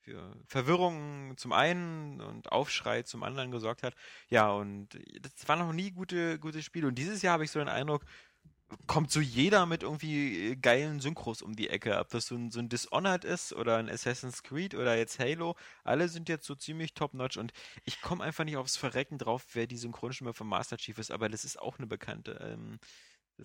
für 0.00 0.36
Verwirrung 0.46 1.36
zum 1.36 1.52
einen 1.52 2.20
und 2.20 2.52
Aufschrei 2.52 3.02
zum 3.02 3.22
anderen 3.22 3.50
gesorgt 3.50 3.82
hat. 3.82 3.94
Ja, 4.28 4.50
und 4.50 4.98
das 5.20 5.48
waren 5.48 5.58
noch 5.60 5.72
nie 5.72 5.90
gute, 5.90 6.38
gute 6.38 6.62
Spiele. 6.62 6.88
Und 6.88 6.96
dieses 6.96 7.22
Jahr 7.22 7.34
habe 7.34 7.44
ich 7.44 7.50
so 7.50 7.58
den 7.58 7.68
Eindruck, 7.68 8.04
kommt 8.86 9.10
so 9.10 9.20
jeder 9.20 9.66
mit 9.66 9.82
irgendwie 9.82 10.50
äh, 10.50 10.56
geilen 10.56 11.00
Synchros 11.00 11.42
um 11.42 11.54
die 11.56 11.68
Ecke. 11.68 11.98
Ob 11.98 12.08
das 12.10 12.26
so 12.26 12.34
ein, 12.34 12.50
so 12.50 12.58
ein 12.58 12.68
Dishonored 12.68 13.24
ist 13.24 13.52
oder 13.52 13.76
ein 13.76 13.88
Assassin's 13.88 14.42
Creed 14.42 14.74
oder 14.74 14.96
jetzt 14.96 15.18
Halo, 15.18 15.56
alle 15.84 16.08
sind 16.08 16.28
jetzt 16.28 16.46
so 16.46 16.54
ziemlich 16.54 16.94
top-notch 16.94 17.38
und 17.38 17.52
ich 17.84 18.00
komme 18.00 18.24
einfach 18.24 18.44
nicht 18.44 18.56
aufs 18.56 18.76
Verrecken 18.76 19.18
drauf, 19.18 19.46
wer 19.52 19.66
die 19.66 19.76
Synchronstimme 19.76 20.34
von 20.34 20.46
Master 20.46 20.76
Chief 20.76 20.98
ist, 20.98 21.10
aber 21.10 21.28
das 21.28 21.44
ist 21.44 21.58
auch 21.58 21.78
eine 21.78 21.86
bekannte. 21.86 22.38
Ähm, 22.42 22.78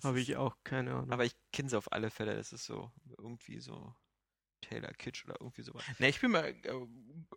Habe 0.02 0.20
ich 0.20 0.36
auch 0.36 0.56
keine 0.64 0.92
Ahnung. 0.94 1.12
Aber 1.12 1.24
ich 1.24 1.34
kenne 1.52 1.68
sie 1.68 1.78
auf 1.78 1.92
alle 1.92 2.10
Fälle, 2.10 2.34
das 2.36 2.52
ist 2.52 2.64
so 2.64 2.90
irgendwie 3.18 3.60
so 3.60 3.94
Taylor 4.68 4.92
Kitsch 4.94 5.24
oder 5.24 5.36
irgendwie 5.40 5.62
sowas. 5.62 5.82
Ne, 5.98 6.08
ich 6.08 6.20
bin 6.20 6.30
mal, 6.30 6.48
äh, 6.48 6.70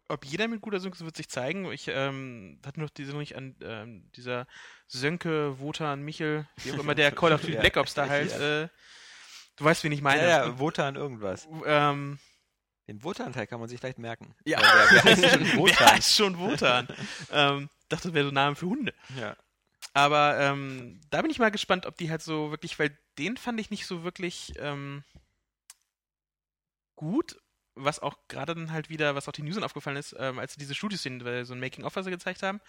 ob 0.07 0.25
jeder 0.25 0.47
mit 0.47 0.61
guter 0.61 0.77
ist, 0.77 0.83
wird 1.03 1.15
sich 1.17 1.29
zeigen. 1.29 1.71
Ich 1.71 1.87
ähm, 1.87 2.59
hatte 2.65 2.79
noch 2.79 2.89
diese 2.89 3.11
noch 3.11 3.19
nicht 3.19 3.35
an 3.35 3.55
ähm, 3.61 4.09
dieser 4.15 4.47
Sönke, 4.87 5.59
Wotan, 5.59 6.01
Michel, 6.03 6.47
wie 6.63 6.71
auch 6.73 6.79
immer 6.79 6.95
der 6.95 7.11
Call 7.15 7.33
of 7.33 7.41
Duty 7.41 7.53
Ja. 7.53 7.59
Black 7.61 7.77
Ops 7.77 7.93
da 7.93 8.07
halt. 8.07 8.31
Äh, 8.31 8.69
du 9.57 9.63
weißt, 9.65 9.83
wen 9.83 9.91
ich 9.91 10.01
meine. 10.01 10.21
ja, 10.23 10.45
ja, 10.45 10.59
Wotan 10.59 10.95
irgendwas. 10.95 11.47
Ähm, 11.65 12.19
Den 12.87 13.03
Wotan-Teil 13.03 13.47
kann 13.47 13.59
man 13.59 13.69
sich 13.69 13.81
leicht 13.81 13.99
merken. 13.99 14.35
Ja. 14.45 14.59
Der, 14.59 15.03
der 15.03 15.03
heißt 15.03 15.25
schon 15.29 15.45
wer 15.45 15.57
Wotan. 15.57 15.87
heißt 15.87 16.15
schon 16.15 16.37
Wotan? 16.39 16.87
ähm, 17.31 17.69
dachte, 17.89 18.07
das 18.09 18.13
wäre 18.13 18.25
so 18.25 18.31
ein 18.31 18.35
Name 18.35 18.55
für 18.55 18.67
Hunde. 18.67 18.93
Ja. 19.19 19.35
Aber 19.93 20.37
ähm, 20.39 21.01
da 21.09 21.21
bin 21.21 21.31
ich 21.31 21.39
mal 21.39 21.49
gespannt, 21.51 21.85
ob 21.87 21.97
die 21.97 22.11
halt 22.11 22.21
so 22.21 22.51
wirklich, 22.51 22.77
weil 22.77 22.95
den 23.17 23.35
fand 23.35 23.59
ich 23.59 23.71
nicht 23.71 23.87
so 23.87 24.03
wirklich 24.03 24.53
ähm, 24.59 25.03
gut, 26.97 27.37
was 27.75 27.99
auch 27.99 28.17
gerade 28.27 28.55
dann 28.55 28.73
halt 28.73 28.89
wieder, 28.89 29.15
was 29.15 29.29
auch 29.29 29.33
den 29.33 29.47
Usern 29.47 29.63
aufgefallen 29.63 29.97
ist, 29.97 30.15
ähm, 30.19 30.39
als 30.39 30.53
sie 30.53 30.59
diese 30.59 30.75
Studioszenen, 30.75 31.23
weil 31.23 31.45
so 31.45 31.53
ein 31.53 31.61
Making-of, 31.61 31.95
was 31.95 32.03
sie 32.05 32.11
gezeigt 32.11 32.43
haben, 32.43 32.59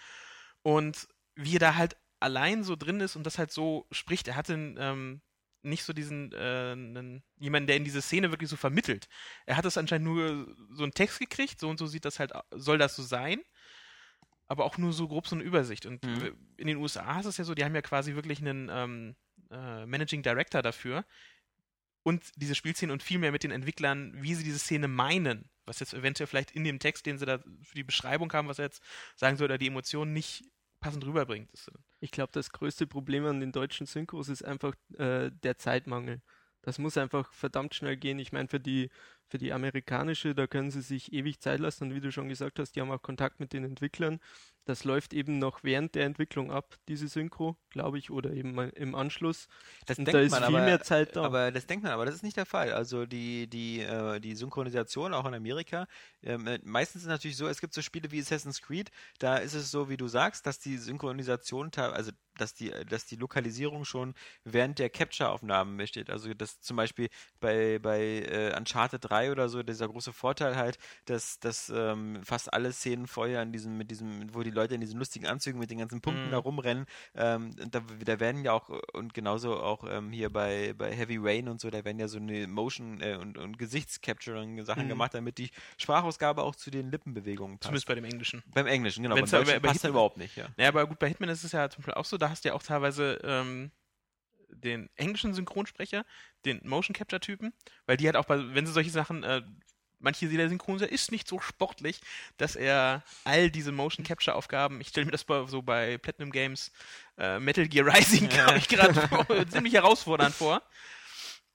und 0.61 1.07
wie 1.35 1.57
er 1.57 1.59
da 1.59 1.75
halt 1.75 1.97
allein 2.21 2.63
so 2.63 2.75
drin 2.77 3.01
ist 3.01 3.15
und 3.15 3.23
das 3.25 3.37
halt 3.37 3.51
so 3.51 3.87
spricht. 3.91 4.27
Er 4.27 4.35
hatte 4.35 4.53
ähm, 4.53 5.21
nicht 5.61 5.83
so 5.83 5.93
diesen 5.93 6.31
äh, 6.33 6.71
einen, 6.73 7.23
jemanden, 7.37 7.67
der 7.67 7.77
in 7.77 7.83
diese 7.83 8.01
Szene 8.01 8.31
wirklich 8.31 8.49
so 8.49 8.57
vermittelt. 8.57 9.07
Er 9.45 9.57
hat 9.57 9.65
es 9.65 9.77
anscheinend 9.77 10.07
nur 10.07 10.55
so 10.71 10.83
einen 10.83 10.93
Text 10.93 11.19
gekriegt, 11.19 11.59
so 11.59 11.69
und 11.69 11.79
so 11.79 11.87
sieht 11.87 12.05
das 12.05 12.19
halt, 12.19 12.31
soll 12.51 12.77
das 12.77 12.95
so 12.95 13.03
sein, 13.03 13.41
aber 14.47 14.65
auch 14.65 14.77
nur 14.77 14.93
so 14.93 15.07
grob 15.07 15.27
so 15.27 15.35
eine 15.35 15.43
Übersicht. 15.43 15.85
Und 15.85 16.05
Mhm. 16.05 16.35
in 16.57 16.67
den 16.67 16.77
USA 16.77 17.19
ist 17.19 17.25
es 17.25 17.37
ja 17.37 17.43
so, 17.43 17.55
die 17.55 17.63
haben 17.63 17.75
ja 17.75 17.81
quasi 17.81 18.15
wirklich 18.15 18.39
einen 18.39 18.69
ähm, 18.71 19.15
äh, 19.51 19.85
Managing 19.85 20.23
Director 20.23 20.61
dafür 20.61 21.05
und 22.03 22.23
diese 22.35 22.55
Spielszene 22.55 22.93
und 22.93 23.03
viel 23.03 23.19
mehr 23.19 23.31
mit 23.31 23.43
den 23.43 23.51
Entwicklern, 23.51 24.13
wie 24.15 24.35
sie 24.35 24.43
diese 24.43 24.59
Szene 24.59 24.87
meinen, 24.87 25.49
was 25.65 25.79
jetzt 25.79 25.93
eventuell 25.93 26.27
vielleicht 26.27 26.51
in 26.51 26.63
dem 26.63 26.79
Text, 26.79 27.05
den 27.05 27.17
sie 27.17 27.25
da 27.25 27.39
für 27.39 27.75
die 27.75 27.83
Beschreibung 27.83 28.31
haben, 28.33 28.47
was 28.47 28.59
er 28.59 28.65
jetzt 28.65 28.83
sagen 29.15 29.37
soll, 29.37 29.45
oder 29.45 29.57
die 29.57 29.67
Emotionen 29.67 30.13
nicht 30.13 30.43
passend 30.79 31.05
rüberbringt. 31.05 31.49
Äh, 31.53 31.77
Ich 31.99 32.11
glaube, 32.11 32.31
das 32.31 32.51
größte 32.51 32.87
Problem 32.87 33.25
an 33.25 33.39
den 33.39 33.51
deutschen 33.51 33.85
Synchros 33.85 34.29
ist 34.29 34.43
einfach 34.43 34.73
äh, 34.97 35.31
der 35.31 35.57
Zeitmangel. 35.57 36.21
Das 36.61 36.77
muss 36.77 36.97
einfach 36.97 37.31
verdammt 37.33 37.73
schnell 37.75 37.97
gehen. 37.97 38.19
Ich 38.19 38.31
meine, 38.31 38.49
für 38.49 38.59
die, 38.59 38.89
für 39.27 39.37
die 39.37 39.53
amerikanische, 39.53 40.35
da 40.35 40.45
können 40.47 40.71
sie 40.71 40.81
sich 40.81 41.13
ewig 41.13 41.39
Zeit 41.39 41.59
lassen. 41.59 41.85
Und 41.85 41.95
wie 41.95 42.01
du 42.01 42.11
schon 42.11 42.27
gesagt 42.29 42.59
hast, 42.59 42.75
die 42.75 42.81
haben 42.81 42.91
auch 42.91 43.01
Kontakt 43.01 43.39
mit 43.39 43.53
den 43.53 43.63
Entwicklern. 43.63 44.19
Das 44.69 44.83
läuft 44.83 45.15
eben 45.15 45.39
noch 45.39 45.63
während 45.63 45.95
der 45.95 46.05
Entwicklung 46.05 46.51
ab, 46.51 46.75
diese 46.87 47.07
Synchro, 47.07 47.57
glaube 47.71 47.97
ich, 47.97 48.11
oder 48.11 48.31
eben 48.31 48.55
im 48.59 48.93
Anschluss. 48.93 49.47
Das 49.87 49.97
Und 49.97 50.05
denkt 50.05 50.15
da 50.15 50.21
ist 50.21 50.31
man, 50.31 50.43
viel 50.43 50.55
aber, 50.55 50.65
mehr 50.65 50.81
Zeit 50.81 51.15
da. 51.15 51.23
Aber 51.23 51.51
das 51.51 51.65
denkt 51.65 51.83
man, 51.83 51.91
aber 51.91 52.05
das 52.05 52.13
ist 52.13 52.21
nicht 52.21 52.37
der 52.37 52.45
Fall. 52.45 52.71
Also 52.71 53.07
die, 53.07 53.47
die, 53.47 53.81
äh, 53.81 54.19
die 54.19 54.35
Synchronisation 54.35 55.15
auch 55.15 55.25
in 55.25 55.33
Amerika, 55.33 55.87
ähm, 56.21 56.45
äh, 56.45 56.59
meistens 56.63 57.01
ist 57.01 57.07
es 57.07 57.09
natürlich 57.09 57.35
so, 57.35 57.47
es 57.47 57.61
gibt 57.61 57.73
so 57.73 57.81
Spiele 57.81 58.11
wie 58.11 58.19
Assassin's 58.19 58.61
Creed, 58.61 58.91
da 59.17 59.37
ist 59.37 59.55
es 59.55 59.71
so, 59.71 59.89
wie 59.89 59.97
du 59.97 60.07
sagst, 60.07 60.45
dass 60.45 60.59
die 60.59 60.77
Synchronisation, 60.77 61.71
also 61.75 62.11
dass 62.37 62.53
die, 62.53 62.71
dass 62.87 63.05
die 63.05 63.15
Lokalisierung 63.15 63.85
schon 63.85 64.13
während 64.43 64.79
der 64.79 64.89
Capture-Aufnahmen 64.89 65.77
besteht. 65.77 66.09
Also 66.09 66.33
das 66.33 66.61
zum 66.61 66.77
Beispiel 66.77 67.09
bei, 67.39 67.79
bei 67.79 68.01
äh, 68.01 68.55
Uncharted 68.57 69.09
3 69.09 69.31
oder 69.31 69.49
so, 69.49 69.63
dieser 69.63 69.87
große 69.87 70.13
Vorteil 70.13 70.55
halt, 70.55 70.77
dass, 71.05 71.39
dass 71.39 71.71
ähm, 71.73 72.21
fast 72.23 72.53
alle 72.53 72.71
Szenen 72.71 73.07
vorher 73.07 73.41
in 73.41 73.51
diesem, 73.51 73.77
mit 73.77 73.91
diesem, 73.91 74.33
wo 74.33 74.43
die 74.43 74.51
Leute 74.59 74.75
in 74.75 74.81
diesen 74.81 74.99
lustigen 74.99 75.25
Anzügen 75.25 75.59
mit 75.59 75.69
den 75.71 75.77
ganzen 75.79 76.01
Punkten 76.01 76.27
Mhm. 76.27 76.31
da 76.31 76.37
rumrennen, 76.37 76.85
ähm, 77.15 77.55
und 77.61 77.73
da, 77.73 77.81
da 78.05 78.19
werden 78.19 78.43
ja 78.43 78.51
auch, 78.53 78.69
und 78.93 79.13
genauso 79.13 79.59
auch 79.59 79.83
ähm, 79.89 80.11
hier 80.11 80.29
bei, 80.29 80.73
bei 80.77 80.91
Heavy 80.95 81.17
Rain 81.19 81.47
und 81.47 81.59
so, 81.61 81.69
da 81.69 81.83
werden 81.85 81.99
ja 81.99 82.07
so 82.07 82.17
eine 82.17 82.47
Motion- 82.47 83.01
äh, 83.01 83.15
und, 83.15 83.37
und 83.37 83.57
Gesichtscapturing-Sachen 83.57 84.83
Mhm. 84.85 84.89
gemacht, 84.89 85.13
damit 85.13 85.37
die 85.37 85.49
Sprachausgabe 85.77 86.43
auch 86.43 86.55
zu 86.55 86.71
den 86.71 86.91
Lippenbewegungen 86.91 87.57
passt. 87.57 87.63
zumindest 87.67 87.87
bei 87.87 87.95
dem 87.95 88.05
Englischen. 88.05 88.43
Beim 88.47 88.67
Englischen, 88.67 89.03
genau. 89.03 89.15
Wenn's 89.15 89.31
beim 89.31 89.41
Deutschen 89.45 89.61
bei 89.61 89.67
passt 89.69 89.81
Hitman- 89.81 89.89
überhaupt 89.91 90.17
nicht, 90.17 90.35
ja. 90.35 90.47
Ja, 90.57 90.67
aber 90.67 90.85
gut, 90.87 90.99
bei 90.99 91.07
Hitman 91.07 91.29
ist 91.29 91.43
es 91.43 91.51
ja 91.51 91.69
zum 91.69 91.81
Beispiel 91.81 91.93
auch 91.95 92.05
so, 92.05 92.17
da 92.17 92.29
hast 92.29 92.43
du 92.45 92.49
ja 92.49 92.55
auch 92.55 92.63
teilweise 92.63 93.19
ähm, 93.23 93.71
den 94.51 94.89
englischen 94.95 95.33
Synchronsprecher, 95.33 96.05
den 96.45 96.59
Motion 96.67 96.93
Capture 96.95 97.19
Typen, 97.19 97.53
weil 97.85 97.97
die 97.97 98.05
halt 98.07 98.15
auch 98.15 98.25
bei, 98.25 98.53
wenn 98.55 98.65
sie 98.65 98.73
solche 98.73 98.89
Sachen, 98.89 99.23
äh, 99.23 99.41
manche 99.99 100.27
der 100.29 100.49
Synchronsprecher 100.49 100.91
ist 100.91 101.11
nicht 101.11 101.27
so 101.27 101.39
sportlich, 101.39 102.01
dass 102.37 102.55
er 102.55 103.03
all 103.23 103.51
diese 103.51 103.71
Motion 103.71 104.05
Capture 104.05 104.35
Aufgaben, 104.35 104.81
ich 104.81 104.87
stelle 104.89 105.05
mir 105.05 105.11
das 105.11 105.23
bei, 105.23 105.45
so 105.47 105.61
bei 105.61 105.97
Platinum 105.97 106.31
Games 106.31 106.71
äh, 107.17 107.39
Metal 107.39 107.67
Gear 107.67 107.85
Rising, 107.93 108.29
glaube 108.29 108.57
ich, 108.57 108.67
gerade 108.67 109.47
ziemlich 109.49 109.73
herausfordernd 109.73 110.33
vor. 110.35 110.61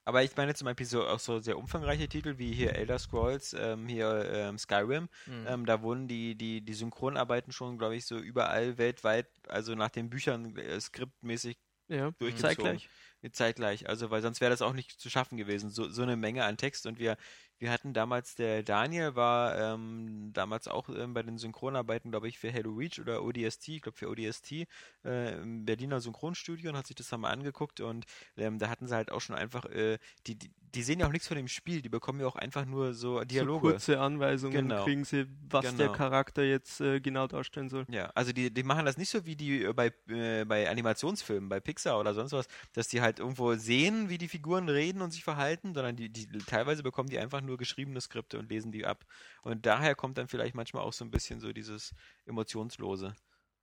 Aber 0.07 0.21
ich 0.23 0.35
meine 0.37 0.53
zum 0.53 0.65
Beispiel 0.65 0.85
so 0.85 1.07
auch 1.07 1.19
so 1.19 1.39
sehr 1.39 1.57
umfangreiche 1.57 2.07
Titel 2.07 2.37
wie 2.37 2.53
hier 2.53 2.75
Elder 2.75 2.99
Scrolls, 2.99 3.53
ähm, 3.53 3.87
hier 3.87 4.29
ähm, 4.31 4.59
Skyrim, 4.59 5.09
Mhm. 5.25 5.47
ähm, 5.47 5.65
da 5.65 5.81
wurden 5.81 6.07
die, 6.07 6.35
die, 6.35 6.61
die 6.61 6.73
Synchronarbeiten 6.73 7.51
schon, 7.51 7.77
glaube 7.79 7.95
ich, 7.95 8.05
so 8.05 8.17
überall 8.19 8.77
weltweit, 8.77 9.27
also 9.47 9.73
nach 9.73 9.89
den 9.89 10.09
Büchern 10.11 10.55
äh, 10.57 10.79
skriptmäßig 10.79 11.57
Ja, 11.87 12.11
durchgezogen. 12.19 12.79
zeitgleich. 12.79 12.89
Zeitgleich, 13.31 13.89
also 13.89 14.11
weil 14.11 14.21
sonst 14.21 14.39
wäre 14.39 14.51
das 14.51 14.61
auch 14.61 14.73
nicht 14.73 14.91
zu 14.91 15.09
schaffen 15.09 15.35
gewesen, 15.37 15.71
so, 15.71 15.89
so 15.89 16.03
eine 16.03 16.15
Menge 16.15 16.43
an 16.45 16.57
Text 16.57 16.85
und 16.85 16.99
wir, 16.99 17.17
wir 17.59 17.71
hatten 17.71 17.93
damals, 17.93 18.35
der 18.35 18.63
Daniel 18.63 19.15
war 19.15 19.57
ähm, 19.57 20.31
damals 20.33 20.67
auch 20.67 20.89
ähm, 20.89 21.13
bei 21.13 21.23
den 21.23 21.37
Synchronarbeiten, 21.37 22.11
glaube 22.11 22.27
ich, 22.27 22.37
für 22.39 22.51
Halo 22.53 22.71
Reach 22.73 22.99
oder 22.99 23.23
ODST, 23.23 23.67
ich 23.69 23.81
glaube 23.81 23.97
für 23.97 24.09
ODST, 24.09 24.67
äh, 25.05 25.41
im 25.41 25.65
Berliner 25.65 26.01
Synchronstudio 26.01 26.69
und 26.71 26.77
hat 26.77 26.87
sich 26.87 26.95
das 26.95 27.09
dann 27.09 27.21
mal 27.21 27.31
angeguckt 27.31 27.79
und 27.81 28.05
ähm, 28.37 28.59
da 28.59 28.69
hatten 28.69 28.87
sie 28.87 28.95
halt 28.95 29.11
auch 29.11 29.21
schon 29.21 29.35
einfach, 29.35 29.65
äh, 29.65 29.97
die, 30.27 30.35
die, 30.35 30.51
die 30.73 30.83
sehen 30.83 30.99
ja 30.99 31.07
auch 31.07 31.11
nichts 31.11 31.27
von 31.27 31.37
dem 31.37 31.47
Spiel, 31.47 31.81
die 31.81 31.89
bekommen 31.89 32.19
ja 32.19 32.27
auch 32.27 32.35
einfach 32.35 32.65
nur 32.65 32.93
so 32.93 33.23
So 33.25 33.25
Dialoge. 33.25 33.47
kurze 33.47 33.99
Anweisungen 33.99 34.51
Genau. 34.51 34.75
kriegen 34.75 35.05
sie, 35.05 35.27
was 35.49 35.75
der 35.75 35.89
Genau. 35.89 35.91
Charakter 35.91 36.43
jetzt 36.43 36.81
äh, 36.81 36.99
genau 36.99 37.27
darstellen 37.27 37.69
soll. 37.69 37.87
Ja, 37.87 38.07
also 38.15 38.33
die, 38.33 38.51
die 38.51 38.63
machen 38.63 38.83
das 38.85 38.97
nicht 38.97 39.09
so 39.09 39.27
wie 39.27 39.35
die 39.35 39.63
äh, 39.63 39.71
bei, 39.73 39.93
äh, 40.09 40.43
bei 40.45 40.67
Animationsfilmen, 40.67 41.49
bei 41.49 41.59
Pixar 41.59 41.99
oder 41.99 42.15
sonst 42.15 42.31
was, 42.31 42.47
dass 42.73 42.87
die 42.87 42.99
halt 43.01 43.19
irgendwo 43.19 43.53
sehen, 43.55 44.09
wie 44.09 44.17
die 44.17 44.27
Figuren 44.27 44.69
reden 44.69 45.03
und 45.03 45.11
sich 45.11 45.23
verhalten, 45.23 45.75
sondern 45.75 45.95
die, 45.95 46.09
die 46.11 46.25
teilweise 46.45 46.81
bekommen 46.81 47.09
die 47.09 47.19
einfach 47.19 47.41
nur 47.45 47.57
geschriebene 47.57 48.01
Skripte 48.01 48.39
und 48.39 48.49
lesen 48.49 48.71
die 48.71 48.85
ab. 48.85 49.05
Und 49.43 49.65
daher 49.65 49.95
kommt 49.95 50.17
dann 50.17 50.27
vielleicht 50.27 50.55
manchmal 50.55 50.83
auch 50.83 50.93
so 50.93 51.05
ein 51.05 51.11
bisschen 51.11 51.39
so 51.39 51.53
dieses 51.53 51.93
Emotionslose. 52.25 53.15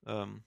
Ähm, 0.06 0.44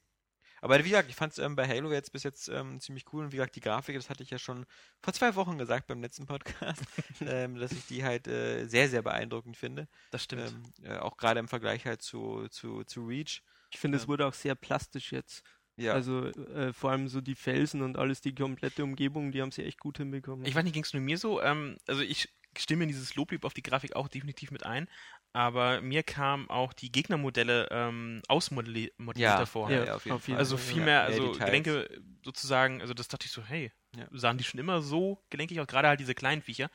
aber 0.61 0.79
wie 0.79 0.89
gesagt, 0.89 1.09
ich 1.09 1.15
fand 1.15 1.33
es 1.33 1.39
ähm, 1.39 1.55
bei 1.55 1.67
Halo 1.67 1.91
jetzt 1.91 2.11
bis 2.11 2.23
jetzt 2.23 2.47
ähm, 2.47 2.79
ziemlich 2.79 3.05
cool 3.13 3.25
und 3.25 3.31
wie 3.31 3.37
gesagt, 3.37 3.55
die 3.55 3.59
Grafik, 3.61 3.95
das 3.95 4.09
hatte 4.09 4.23
ich 4.23 4.31
ja 4.31 4.39
schon 4.39 4.65
vor 5.01 5.13
zwei 5.13 5.35
Wochen 5.35 5.57
gesagt 5.57 5.85
beim 5.87 6.01
letzten 6.01 6.25
Podcast, 6.25 6.81
ähm, 7.21 7.55
dass 7.59 7.71
ich 7.71 7.85
die 7.85 8.03
halt 8.03 8.27
äh, 8.27 8.65
sehr, 8.65 8.89
sehr 8.89 9.01
beeindruckend 9.03 9.57
finde. 9.57 9.87
Das 10.11 10.23
stimmt. 10.23 10.55
Ähm, 10.81 10.89
äh, 10.89 10.97
auch 10.97 11.17
gerade 11.17 11.39
im 11.39 11.47
Vergleich 11.47 11.85
halt 11.85 12.01
zu, 12.01 12.47
zu, 12.49 12.83
zu 12.83 13.05
Reach. 13.05 13.43
Ich 13.71 13.79
finde, 13.79 13.97
es 13.97 14.03
Ja. 14.03 14.07
wurde 14.07 14.25
auch 14.25 14.33
sehr 14.33 14.55
plastisch 14.55 15.11
jetzt. 15.11 15.43
Ja. 15.77 15.93
Also 15.93 16.27
äh, 16.27 16.71
vor 16.71 16.91
allem 16.91 17.09
so 17.09 17.19
die 17.19 17.35
Felsen 17.35 17.81
und 17.81 17.97
alles, 17.97 18.21
die 18.21 18.33
komplette 18.33 18.83
Umgebung, 18.83 19.31
die 19.31 19.41
haben 19.41 19.51
sie 19.51 19.65
echt 19.65 19.79
gut 19.79 19.97
hinbekommen. 19.97 20.45
Ich 20.45 20.55
weiß 20.55 20.63
nicht, 20.63 20.73
ging 20.73 20.83
es 20.83 20.93
nur 20.93 21.01
mir 21.01 21.17
so? 21.17 21.41
Ähm, 21.41 21.77
also 21.85 22.01
ich 22.01 22.29
stimme 22.59 22.83
in 22.83 22.89
dieses 22.89 23.15
Loblied 23.15 23.43
auf 23.45 23.53
die 23.53 23.63
Grafik 23.63 23.95
auch 23.95 24.07
definitiv 24.07 24.51
mit 24.51 24.65
ein, 24.65 24.87
aber 25.33 25.81
mir 25.81 26.03
kamen 26.03 26.49
auch 26.49 26.73
die 26.73 26.91
Gegnermodelle 26.91 27.67
ähm, 27.71 28.21
ausmodelliert 28.27 28.93
Ja, 29.17 29.37
davor. 29.39 29.69
Ja, 29.69 29.85
ja, 29.85 29.95
auf 29.95 30.05
jeden 30.05 30.15
auf 30.17 30.23
Fall. 30.23 30.37
Also 30.37 30.57
viel 30.57 30.81
mehr, 30.83 31.01
also. 31.01 31.31
Gelenke 31.33 31.89
sozusagen, 32.23 32.81
also 32.81 32.93
das 32.93 33.07
dachte 33.07 33.25
ich 33.25 33.31
so, 33.31 33.43
hey, 33.43 33.71
Ja. 33.95 34.07
sahen 34.11 34.37
die 34.37 34.43
schon 34.43 34.59
immer 34.59 34.81
so 34.81 35.23
gelenkig 35.29 35.59
aus, 35.59 35.67
gerade 35.67 35.87
halt 35.87 35.99
diese 35.99 36.15
kleinen 36.15 36.41
Viecher. 36.41 36.69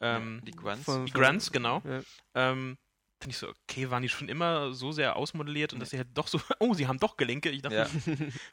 Ähm, 0.00 0.40
die 0.44 0.50
Grunts. 0.52 0.84
von- 0.84 1.06
die 1.06 1.12
Grunts, 1.12 1.50
genau. 1.52 1.82
Ja. 1.84 2.00
Ähm, 2.34 2.78
fand 3.20 3.32
ich 3.32 3.38
so, 3.38 3.48
okay, 3.48 3.90
waren 3.90 4.02
die 4.02 4.08
schon 4.08 4.28
immer 4.28 4.72
so 4.72 4.92
sehr 4.92 5.16
ausmodelliert 5.16 5.72
und 5.72 5.80
dass 5.80 5.90
sie 5.90 5.98
halt 5.98 6.08
doch 6.14 6.26
so, 6.28 6.38
oh, 6.58 6.74
sie 6.74 6.86
haben 6.86 6.98
doch 6.98 7.16
Gelenke. 7.16 7.48
Ich 7.50 7.62
dachte, 7.62 7.76
Ja. 7.76 7.88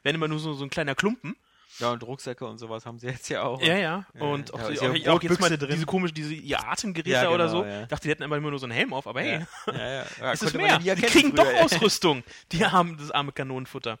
wären 0.02 0.14
immer 0.14 0.28
nur 0.28 0.38
so, 0.38 0.54
so 0.54 0.64
ein 0.64 0.70
kleiner 0.70 0.94
Klumpen. 0.94 1.36
Ja, 1.78 1.90
und 1.90 2.02
Rucksäcke 2.02 2.44
und 2.46 2.58
sowas 2.58 2.86
haben 2.86 2.98
sie 2.98 3.06
jetzt 3.08 3.28
ja 3.28 3.42
auch. 3.42 3.60
Ja, 3.62 3.76
ja. 3.76 4.06
Ja, 4.14 4.20
Und 4.20 4.48
ja, 4.48 4.54
auch, 4.54 4.60
so, 4.62 4.68
ist 4.68 4.82
ja 4.82 4.90
auch, 5.12 5.16
auch 5.18 5.22
jetzt 5.22 5.40
mal 5.40 5.56
drin. 5.56 5.70
diese 5.72 5.86
komische, 5.86 6.14
diese 6.14 6.34
ihr 6.34 6.62
Atemgeräte 6.66 7.10
Ja, 7.10 7.30
oder 7.30 7.46
genau, 7.48 7.62
so. 7.62 7.64
ja. 7.64 7.86
Dachte, 7.86 8.02
die 8.04 8.10
hätten 8.10 8.22
immer 8.22 8.38
nur 8.40 8.58
so 8.58 8.66
einen 8.66 8.72
Helm 8.72 8.92
auf, 8.92 9.06
aber 9.06 9.20
hey, 9.22 9.46
Ja, 9.66 9.72
ja, 9.72 9.88
ja. 9.88 10.06
ja 10.20 10.32
es 10.32 10.42
ist 10.42 10.54
man 10.54 10.62
mehr. 10.82 10.94
Die 10.96 11.02
kriegen 11.02 11.34
doch 11.34 11.44
früher, 11.44 11.54
ey. 11.54 11.62
Ausrüstung. 11.62 12.22
Die 12.52 12.64
haben 12.64 12.96
das 12.98 13.10
arme 13.10 13.32
Kanonenfutter. 13.32 13.98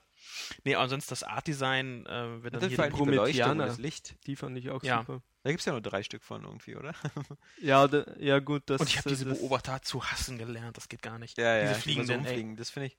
Nee, 0.64 0.74
aber 0.74 0.88
sonst 0.88 1.10
das 1.10 1.22
Artdesign, 1.22 2.06
äh, 2.06 2.42
wird 2.42 2.54
Und 2.54 2.62
dann 2.62 2.68
hier 2.70 2.90
die, 2.90 3.04
Beleuchtung 3.04 3.58
das 3.58 3.78
Licht. 3.78 4.14
Die 4.26 4.36
fand 4.36 4.56
ich 4.58 4.70
auch 4.70 4.82
Ja. 4.82 4.98
super. 5.00 5.22
Da 5.42 5.50
gibt 5.50 5.60
es 5.60 5.66
ja 5.66 5.72
nur 5.72 5.80
drei 5.80 6.02
Stück 6.04 6.22
von 6.22 6.44
irgendwie, 6.44 6.76
oder? 6.76 6.94
Ja, 7.60 7.88
da, 7.88 8.04
ja 8.18 8.38
gut, 8.38 8.62
das 8.66 8.80
Und 8.80 8.88
ich 8.88 8.98
habe 8.98 9.08
diese 9.08 9.26
Beobachter 9.26 9.82
zu 9.82 10.04
hassen 10.04 10.38
gelernt, 10.38 10.76
das 10.76 10.88
geht 10.88 11.02
gar 11.02 11.18
nicht. 11.18 11.36
Ja, 11.38 11.56
ja. 11.56 11.60
diese 11.74 11.80
die 11.82 11.92
immer 11.94 12.04
fliegenden, 12.04 12.24
so 12.24 12.30
ey. 12.30 12.56
Das 12.56 12.70
finde 12.70 12.86
ich. 12.86 12.98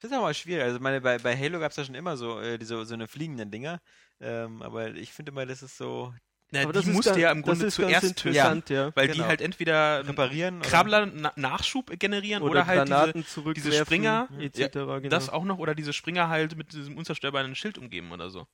Das 0.00 0.10
ist 0.10 0.16
aber 0.16 0.26
mal 0.26 0.34
schwierig. 0.34 0.64
Also 0.64 0.80
meine, 0.80 1.00
bei, 1.00 1.18
bei 1.18 1.36
Halo 1.36 1.60
gab 1.60 1.70
es 1.70 1.76
ja 1.76 1.84
schon 1.84 1.94
immer 1.94 2.16
so, 2.16 2.40
äh, 2.40 2.58
diese, 2.58 2.84
so 2.86 2.94
eine 2.94 3.06
fliegenden 3.06 3.50
Dinger. 3.50 3.80
Ähm, 4.20 4.62
aber 4.62 4.88
ich 4.94 5.12
finde 5.12 5.32
immer, 5.32 5.46
das 5.46 5.62
ist 5.62 5.76
so 5.76 6.12
Na, 6.52 6.62
Aber 6.62 6.72
die 6.72 6.78
das 6.80 6.86
ist 6.88 6.94
musst 6.94 7.06
ganz- 7.06 7.16
du 7.16 7.22
ja 7.22 7.30
im 7.32 7.42
Grunde 7.42 7.68
zuerst 7.68 8.16
töten, 8.16 8.28
interessant, 8.30 8.70
ja. 8.70 8.96
weil 8.96 9.06
die 9.08 9.14
Genau. 9.18 9.26
halt 9.28 9.40
entweder 9.40 10.06
reparieren. 10.08 10.58
oder- 10.58 10.68
Krabbler-Nachschub 10.68 11.98
generieren 11.98 12.42
oder, 12.42 12.66
halt 12.66 12.88
diese, 12.88 12.94
Granaten 12.94 13.54
diese 13.54 13.72
Springer, 13.72 14.28
etc. 14.38 14.58
ja, 14.58 14.66
genau. 14.98 15.08
das 15.08 15.28
auch 15.28 15.44
noch, 15.44 15.58
oder 15.58 15.74
diese 15.74 15.92
Springer 15.92 16.28
halt 16.28 16.56
mit 16.56 16.72
diesem 16.72 16.96
unzerstörbaren 16.96 17.54
Schild 17.54 17.78
umgeben 17.78 18.10
oder 18.10 18.30
so. 18.30 18.46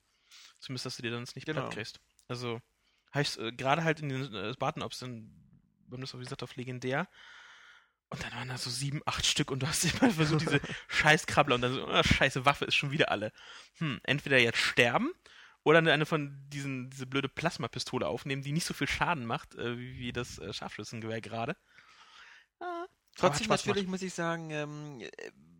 Zumindest, 0.61 0.87
dass 0.87 0.97
du 0.97 1.03
dir 1.03 1.11
dann 1.11 1.21
das 1.25 1.35
nicht 1.37 1.47
Genau. 1.47 1.63
platt 1.63 1.75
kriegst. 1.75 2.01
Also, 2.29 2.61
heißt, 3.15 3.39
äh, 3.39 3.53
gerade 3.53 3.83
halt 3.85 4.01
in 4.01 4.09
den 4.11 4.35
äh, 4.35 4.53
Spartan-Ops, 4.53 4.99
dann, 4.99 5.31
wir 5.89 5.97
haben 5.97 6.01
das 6.03 6.15
auch 6.15 6.19
wie 6.19 6.25
gesagt 6.25 6.43
auf 6.43 6.55
legendär, 6.57 7.09
und 8.09 8.23
dann 8.23 8.33
waren 8.33 8.49
da 8.49 8.57
so 8.57 8.71
sieben, 8.71 9.03
acht 9.05 9.27
Stück 9.27 9.51
und 9.51 9.61
du 9.63 9.67
hast 9.67 9.85
immer 10.01 10.11
versucht, 10.11 10.43
diese 10.43 10.61
scheiß 10.89 11.27
Krabbler 11.27 11.57
und 11.57 11.63
dann 11.63 11.75
so, 11.75 11.89
oh, 11.89 12.03
scheiße 12.03 12.45
Waffe 12.45 12.65
ist 12.67 12.75
schon 12.75 12.91
wieder 12.91 13.11
alle. 13.11 13.33
Hm, 13.79 14.01
entweder 14.05 14.39
jetzt 14.39 14.59
sterben 14.59 15.13
oder 15.65 15.79
eine 15.79 16.07
von 16.07 16.37
diesen, 16.49 16.91
diese 16.91 17.07
blöde 17.07 17.29
Plasmapistole 17.29 18.07
aufnehmen, 18.07 18.43
die 18.43 18.53
nicht 18.53 18.67
so 18.67 18.75
viel 18.75 18.89
Schaden 18.89 19.27
macht, 19.27 19.55
äh, 19.57 19.77
wie, 19.79 19.99
wie 19.99 20.13
das 20.13 20.39
äh, 20.39 20.53
Scharfschützengewehr 20.53 21.21
gerade. 21.21 21.57
Ah, 22.61 22.87
Trotzdem 23.17 23.49
natürlich 23.49 23.87
muss 23.87 24.03
ich 24.03 24.15
sagen, 24.15 24.51
ähm, 24.51 25.01
äh, 25.01 25.09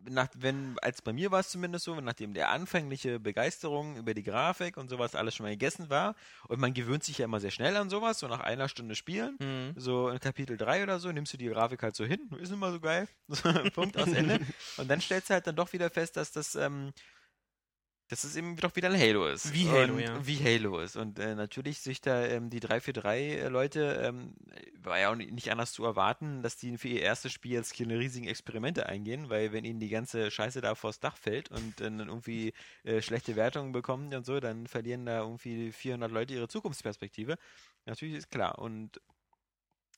nach, 0.09 0.29
wenn, 0.35 0.77
als 0.81 1.01
bei 1.01 1.11
mir 1.11 1.31
war 1.31 1.41
es 1.41 1.49
zumindest 1.49 1.85
so, 1.85 1.99
nachdem 1.99 2.33
der 2.33 2.49
anfängliche 2.49 3.19
Begeisterung 3.19 3.97
über 3.97 4.13
die 4.13 4.23
Grafik 4.23 4.77
und 4.77 4.89
sowas 4.89 5.15
alles 5.15 5.35
schon 5.35 5.45
mal 5.45 5.49
gegessen 5.51 5.89
war, 5.89 6.15
und 6.47 6.59
man 6.59 6.73
gewöhnt 6.73 7.03
sich 7.03 7.17
ja 7.17 7.25
immer 7.25 7.39
sehr 7.39 7.51
schnell 7.51 7.75
an 7.75 7.89
sowas, 7.89 8.19
so 8.19 8.27
nach 8.27 8.39
einer 8.39 8.69
Stunde 8.69 8.95
Spielen, 8.95 9.37
Mhm. 9.39 9.73
so 9.75 10.09
in 10.09 10.19
Kapitel 10.19 10.55
3 10.55 10.83
oder 10.83 10.99
so, 10.99 11.11
nimmst 11.11 11.33
du 11.33 11.37
die 11.37 11.47
Grafik 11.47 11.83
halt 11.83 11.95
so 11.95 12.05
hin, 12.05 12.29
ist 12.39 12.51
immer 12.51 12.71
so 12.71 12.79
geil, 12.79 13.07
Punkt 13.73 13.97
aus 13.97 14.07
Ende. 14.07 14.39
Und 14.77 14.89
dann 14.89 15.01
stellst 15.01 15.29
du 15.29 15.33
halt 15.33 15.45
dann 15.47 15.55
doch 15.55 15.73
wieder 15.73 15.89
fest, 15.89 16.15
dass 16.15 16.31
das, 16.31 16.55
ähm, 16.55 16.93
dass 18.09 18.23
es 18.23 18.35
eben 18.35 18.55
doch 18.55 18.75
wieder 18.75 18.89
ein 18.89 18.99
Halo 18.99 19.27
ist. 19.27 19.53
Wie 19.53 19.67
Halo, 19.67 19.95
und, 19.95 19.99
ja. 19.99 20.25
Wie 20.25 20.37
Halo 20.37 20.79
ist. 20.79 20.95
Und 20.95 21.19
äh, 21.19 21.35
natürlich 21.35 21.79
sich 21.79 21.99
da 21.99 22.23
ähm, 22.25 22.49
die 22.49 22.59
343-Leute, 22.59 24.01
ähm, 24.03 24.35
war 24.81 24.97
ja 24.97 25.11
auch 25.11 25.15
ni- 25.15 25.31
nicht 25.31 25.51
anders 25.51 25.73
zu 25.73 25.83
erwarten, 25.83 26.41
dass 26.41 26.55
die 26.55 26.77
für 26.77 26.87
ihr 26.87 27.01
erstes 27.01 27.33
Spiel 27.33 27.51
jetzt 27.51 27.75
keine 27.75 27.99
riesigen 27.99 28.27
Experimente 28.27 28.85
eingehen, 28.87 29.29
weil 29.29 29.51
wenn 29.51 29.65
ihnen 29.65 29.79
die 29.79 29.89
ganze 29.89 30.31
Scheiße 30.31 30.61
da 30.61 30.75
vors 30.75 30.99
Dach 30.99 31.17
fällt 31.17 31.51
und 31.51 31.81
äh, 31.81 31.83
dann 31.83 31.99
irgendwie 31.99 32.53
äh, 32.83 33.01
schlechte 33.01 33.35
Wertungen 33.35 33.73
bekommen 33.73 34.13
und 34.13 34.25
so, 34.25 34.39
dann 34.39 34.67
verlieren 34.67 35.05
da 35.05 35.19
irgendwie 35.19 35.71
400 35.71 36.11
Leute 36.11 36.33
ihre 36.33 36.47
Zukunftsperspektive. 36.47 37.37
Natürlich 37.85 38.15
ist 38.15 38.31
klar. 38.31 38.59
Und 38.59 39.01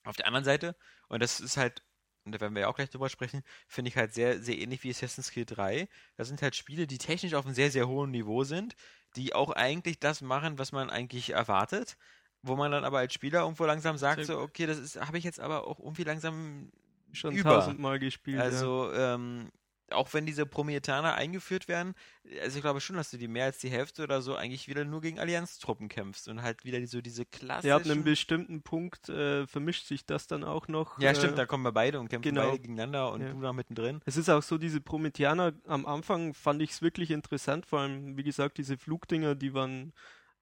auf 0.04 0.16
der 0.16 0.26
anderen 0.26 0.44
Seite, 0.44 0.74
und 1.08 1.22
das 1.22 1.40
ist 1.40 1.56
halt, 1.56 1.82
und 2.24 2.32
da 2.32 2.40
werden 2.40 2.54
wir 2.54 2.62
ja 2.62 2.68
auch 2.68 2.76
gleich 2.76 2.90
drüber 2.90 3.08
sprechen, 3.08 3.42
finde 3.66 3.88
ich 3.88 3.96
halt 3.96 4.12
sehr, 4.12 4.40
sehr 4.40 4.58
ähnlich 4.58 4.82
wie 4.82 4.90
Assassin's 4.90 5.30
Creed 5.30 5.56
3. 5.56 5.88
Das 6.16 6.28
sind 6.28 6.42
halt 6.42 6.54
Spiele, 6.54 6.86
die 6.86 6.98
technisch 6.98 7.34
auf 7.34 7.46
einem 7.46 7.54
sehr, 7.54 7.70
sehr 7.70 7.88
hohen 7.88 8.10
Niveau 8.10 8.44
sind, 8.44 8.74
die 9.16 9.34
auch 9.34 9.50
eigentlich 9.50 9.98
das 9.98 10.20
machen, 10.20 10.58
was 10.58 10.72
man 10.72 10.90
eigentlich 10.90 11.30
erwartet, 11.30 11.96
wo 12.42 12.56
man 12.56 12.70
dann 12.70 12.84
aber 12.84 12.98
als 12.98 13.14
Spieler 13.14 13.40
irgendwo 13.40 13.64
langsam 13.64 13.96
sagt, 13.96 14.24
so, 14.26 14.38
okay, 14.38 14.66
das 14.66 14.78
ist, 14.78 15.00
habe 15.00 15.18
ich 15.18 15.24
jetzt 15.24 15.40
aber 15.40 15.66
auch 15.66 15.78
irgendwie 15.78 16.04
langsam 16.04 16.70
schon 17.12 17.34
über. 17.34 17.50
tausendmal 17.50 17.98
gespielt. 17.98 18.38
ja. 18.38 18.44
Also, 18.44 18.92
ähm, 18.92 19.50
auch 19.92 20.12
wenn 20.14 20.26
diese 20.26 20.46
Promietaner 20.46 21.14
eingeführt 21.14 21.68
werden, 21.68 21.94
also 22.42 22.56
ich 22.56 22.62
glaube 22.62 22.80
schon, 22.80 22.96
dass 22.96 23.10
du 23.10 23.16
die 23.16 23.28
mehr 23.28 23.46
als 23.46 23.58
die 23.58 23.70
Hälfte 23.70 24.02
oder 24.02 24.22
so 24.22 24.34
eigentlich 24.34 24.68
wieder 24.68 24.84
nur 24.84 25.00
gegen 25.00 25.18
Allianztruppen 25.18 25.88
kämpfst 25.88 26.28
und 26.28 26.42
halt 26.42 26.64
wieder 26.64 26.84
so 26.86 27.00
diese 27.00 27.24
klassischen... 27.24 27.68
Ja, 27.68 27.76
ab 27.76 27.84
einem 27.84 28.04
bestimmten 28.04 28.62
Punkt 28.62 29.08
äh, 29.08 29.46
vermischt 29.46 29.86
sich 29.86 30.06
das 30.06 30.26
dann 30.26 30.44
auch 30.44 30.68
noch. 30.68 30.98
Ja, 31.00 31.10
äh, 31.10 31.14
stimmt, 31.14 31.38
da 31.38 31.46
kommen 31.46 31.64
wir 31.64 31.72
beide 31.72 32.00
und 32.00 32.08
kämpfen 32.08 32.30
genau. 32.34 32.48
beide 32.48 32.58
gegeneinander 32.60 33.12
und 33.12 33.20
Ja. 33.22 33.32
du 33.32 33.40
da 33.40 33.52
mittendrin. 33.52 34.00
Es 34.06 34.16
ist 34.16 34.28
auch 34.28 34.42
so, 34.42 34.58
diese 34.58 34.80
Prometheaner 34.80 35.52
am 35.66 35.86
Anfang 35.86 36.34
fand 36.34 36.62
ich 36.62 36.70
es 36.70 36.82
wirklich 36.82 37.10
interessant, 37.10 37.66
vor 37.66 37.80
allem, 37.80 38.16
wie 38.16 38.22
gesagt, 38.22 38.58
diese 38.58 38.78
Flugdinger, 38.78 39.34
die 39.34 39.54
waren, 39.54 39.92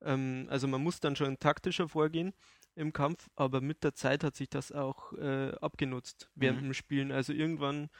ähm, 0.03 0.47
also 0.51 0.69
man 0.69 0.83
muss 0.83 1.01
dann 1.01 1.17
schon 1.17 1.39
taktischer 1.39 1.89
vorgehen 1.89 2.35
im 2.75 2.93
Kampf, 2.93 3.29
aber 3.35 3.61
mit 3.61 3.83
der 3.83 3.95
Zeit 3.95 4.23
hat 4.23 4.37
sich 4.37 4.49
das 4.49 4.71
auch 4.71 5.13
äh, 5.15 5.51
abgenutzt 5.61 6.29
während 6.37 6.61
Mhm. 6.61 6.67
dem 6.67 6.75
Spielen. 6.75 7.11
Also 7.13 7.33
irgendwann 7.33 7.91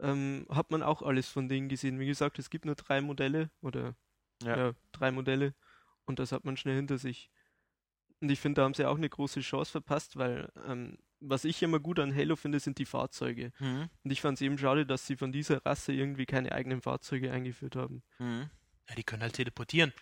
ähm, 0.00 0.46
hat 0.50 0.70
man 0.70 0.82
auch 0.82 1.02
alles 1.02 1.28
von 1.28 1.48
denen 1.48 1.68
gesehen. 1.68 1.98
Wie 1.98 2.06
gesagt, 2.06 2.38
es 2.38 2.50
gibt 2.50 2.64
nur 2.64 2.74
drei 2.74 3.00
Modelle 3.00 3.50
oder 3.62 3.94
Ja. 4.42 4.56
ja, 4.56 4.72
drei 4.92 5.10
Modelle 5.10 5.54
und 6.04 6.18
das 6.18 6.32
hat 6.32 6.44
man 6.44 6.56
schnell 6.56 6.76
hinter 6.76 6.98
sich. 6.98 7.30
Und 8.20 8.30
ich 8.30 8.40
finde, 8.40 8.60
da 8.60 8.64
haben 8.64 8.74
sie 8.74 8.86
auch 8.86 8.96
eine 8.96 9.08
große 9.08 9.40
Chance 9.40 9.70
verpasst, 9.72 10.16
weil 10.16 10.50
ähm, 10.66 10.98
was 11.20 11.44
ich 11.44 11.62
immer 11.62 11.80
gut 11.80 11.98
an 11.98 12.14
Halo 12.14 12.36
finde, 12.36 12.60
sind 12.60 12.78
die 12.78 12.84
Fahrzeuge. 12.84 13.52
Mhm. 13.58 13.88
Und 14.04 14.10
ich 14.10 14.20
fand 14.20 14.38
es 14.38 14.42
eben 14.42 14.58
schade, 14.58 14.86
dass 14.86 15.06
sie 15.06 15.16
von 15.16 15.32
dieser 15.32 15.64
Rasse 15.64 15.92
irgendwie 15.92 16.26
keine 16.26 16.52
eigenen 16.52 16.80
Fahrzeuge 16.80 17.32
eingeführt 17.32 17.76
haben. 17.76 18.02
Mhm. 18.18 18.50
Ja, 18.88 18.94
die 18.94 19.04
können 19.04 19.22
halt 19.22 19.34
teleportieren. 19.34 19.92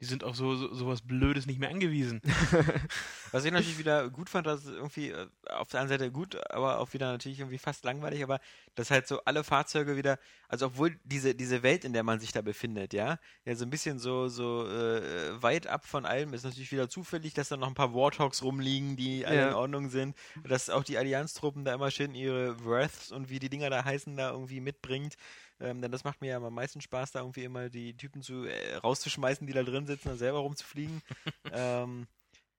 Die 0.00 0.04
sind 0.04 0.24
auf 0.24 0.36
so, 0.36 0.54
so 0.56 0.74
sowas 0.74 1.00
Blödes 1.02 1.46
nicht 1.46 1.58
mehr 1.58 1.70
angewiesen. 1.70 2.20
Was 3.32 3.44
ich 3.44 3.52
natürlich 3.52 3.78
wieder 3.78 4.10
gut 4.10 4.28
fand, 4.28 4.46
dass 4.46 4.64
es 4.64 4.70
irgendwie 4.70 5.10
äh, 5.10 5.26
auf 5.48 5.68
der 5.68 5.80
einen 5.80 5.88
Seite 5.88 6.10
gut, 6.10 6.36
aber 6.50 6.78
auch 6.78 6.92
wieder 6.92 7.10
natürlich 7.12 7.40
irgendwie 7.40 7.58
fast 7.58 7.84
langweilig, 7.84 8.22
aber 8.22 8.40
dass 8.74 8.90
halt 8.90 9.08
so 9.08 9.20
alle 9.24 9.42
Fahrzeuge 9.42 9.96
wieder, 9.96 10.18
also 10.48 10.66
obwohl 10.66 10.98
diese, 11.04 11.34
diese 11.34 11.62
Welt, 11.62 11.84
in 11.84 11.92
der 11.94 12.02
man 12.02 12.20
sich 12.20 12.32
da 12.32 12.42
befindet, 12.42 12.92
ja, 12.92 13.18
ja 13.44 13.54
so 13.56 13.64
ein 13.64 13.70
bisschen 13.70 13.98
so, 13.98 14.28
so 14.28 14.66
äh, 14.68 15.42
weit 15.42 15.66
ab 15.66 15.86
von 15.86 16.04
allem 16.04 16.34
ist 16.34 16.44
natürlich 16.44 16.72
wieder 16.72 16.88
zufällig, 16.88 17.32
dass 17.34 17.48
da 17.48 17.56
noch 17.56 17.68
ein 17.68 17.74
paar 17.74 17.94
Warthogs 17.94 18.42
rumliegen, 18.42 18.96
die 18.96 19.24
alle 19.26 19.36
Ja. 19.36 19.48
in 19.48 19.54
Ordnung 19.54 19.88
sind, 19.88 20.14
dass 20.44 20.70
auch 20.70 20.84
die 20.84 20.98
Allianztruppen 20.98 21.64
da 21.64 21.74
immer 21.74 21.90
schön 21.90 22.14
ihre 22.14 22.62
Wraths 22.64 23.12
und 23.12 23.30
wie 23.30 23.38
die 23.38 23.48
Dinger 23.50 23.70
da 23.70 23.84
heißen, 23.84 24.16
da 24.16 24.30
irgendwie 24.30 24.60
mitbringt. 24.60 25.16
Ähm, 25.60 25.80
denn 25.80 25.90
das 25.90 26.04
macht 26.04 26.20
mir 26.20 26.28
ja 26.28 26.36
am 26.36 26.54
meisten 26.54 26.80
Spaß, 26.80 27.12
da 27.12 27.20
irgendwie 27.20 27.44
immer 27.44 27.68
die 27.70 27.96
Typen 27.96 28.22
zu 28.22 28.44
äh, 28.44 28.76
rauszuschmeißen, 28.76 29.46
die 29.46 29.52
da 29.52 29.62
drin 29.62 29.86
sitzen 29.86 30.10
und 30.10 30.18
selber 30.18 30.38
rumzufliegen. 30.40 31.02
ähm, 31.52 32.06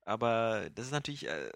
aber 0.01 0.69
das 0.73 0.85
ist 0.87 0.91
natürlich, 0.91 1.27
äh, 1.27 1.51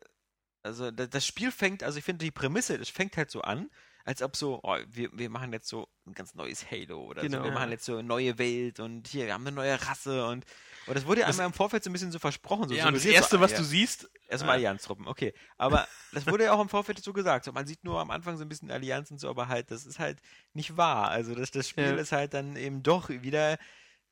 also 0.63 0.91
da, 0.91 1.07
das 1.07 1.25
Spiel 1.25 1.51
fängt, 1.51 1.83
also 1.83 1.97
ich 1.97 2.03
finde 2.05 2.25
die 2.25 2.31
Prämisse, 2.31 2.77
das 2.77 2.89
fängt 2.89 3.17
halt 3.17 3.31
so 3.31 3.41
an, 3.41 3.69
als 4.03 4.21
ob 4.21 4.35
so, 4.35 4.59
oh, 4.63 4.77
wir, 4.87 5.09
wir 5.13 5.29
machen 5.29 5.53
jetzt 5.53 5.67
so 5.67 5.87
ein 6.05 6.13
ganz 6.13 6.35
neues 6.35 6.69
Halo 6.69 7.05
oder 7.05 7.21
so, 7.21 7.27
Genau. 7.29 7.43
wir 7.43 7.51
machen 7.51 7.71
jetzt 7.71 7.85
so 7.85 7.93
eine 7.93 8.03
neue 8.03 8.37
Welt 8.37 8.79
und 8.79 9.07
hier, 9.07 9.25
wir 9.25 9.33
haben 9.33 9.45
eine 9.45 9.55
neue 9.55 9.81
Rasse 9.87 10.25
und, 10.27 10.45
und 10.87 10.95
das 10.95 11.05
wurde 11.05 11.21
ja 11.21 11.27
Das- 11.27 11.35
einmal 11.37 11.47
im 11.47 11.53
Vorfeld 11.53 11.83
so 11.83 11.89
ein 11.89 11.93
bisschen 11.93 12.11
so 12.11 12.19
versprochen. 12.19 12.69
So 12.69 12.75
ja, 12.75 12.87
und 12.87 12.95
das 12.95 13.05
Erste, 13.05 13.37
so, 13.37 13.41
was 13.41 13.53
ah, 13.53 13.57
du 13.57 13.61
ja. 13.61 13.67
siehst, 13.67 14.09
Erstmal 14.27 14.51
äh, 14.55 14.57
Allianztruppen, 14.59 15.07
okay. 15.07 15.33
Aber 15.57 15.87
das 16.13 16.25
wurde 16.27 16.45
ja 16.45 16.53
auch 16.53 16.61
im 16.61 16.69
Vorfeld 16.69 17.03
so 17.03 17.13
gesagt. 17.13 17.45
So, 17.45 17.51
man 17.51 17.67
sieht 17.67 17.83
nur 17.83 17.99
am 17.99 18.11
Anfang 18.11 18.37
so 18.37 18.43
ein 18.45 18.49
bisschen 18.49 18.71
Allianz 18.71 19.11
und 19.11 19.19
so, 19.19 19.29
aber 19.29 19.47
halt, 19.47 19.71
das 19.71 19.85
ist 19.85 19.99
halt 19.99 20.19
nicht 20.53 20.77
wahr. 20.77 21.09
Also 21.09 21.35
das, 21.35 21.51
das 21.51 21.67
Spiel 21.67 21.83
Ja. 21.85 21.95
ist 21.95 22.11
halt 22.11 22.33
dann 22.33 22.55
eben 22.55 22.81
doch 22.83 23.09
wieder 23.09 23.57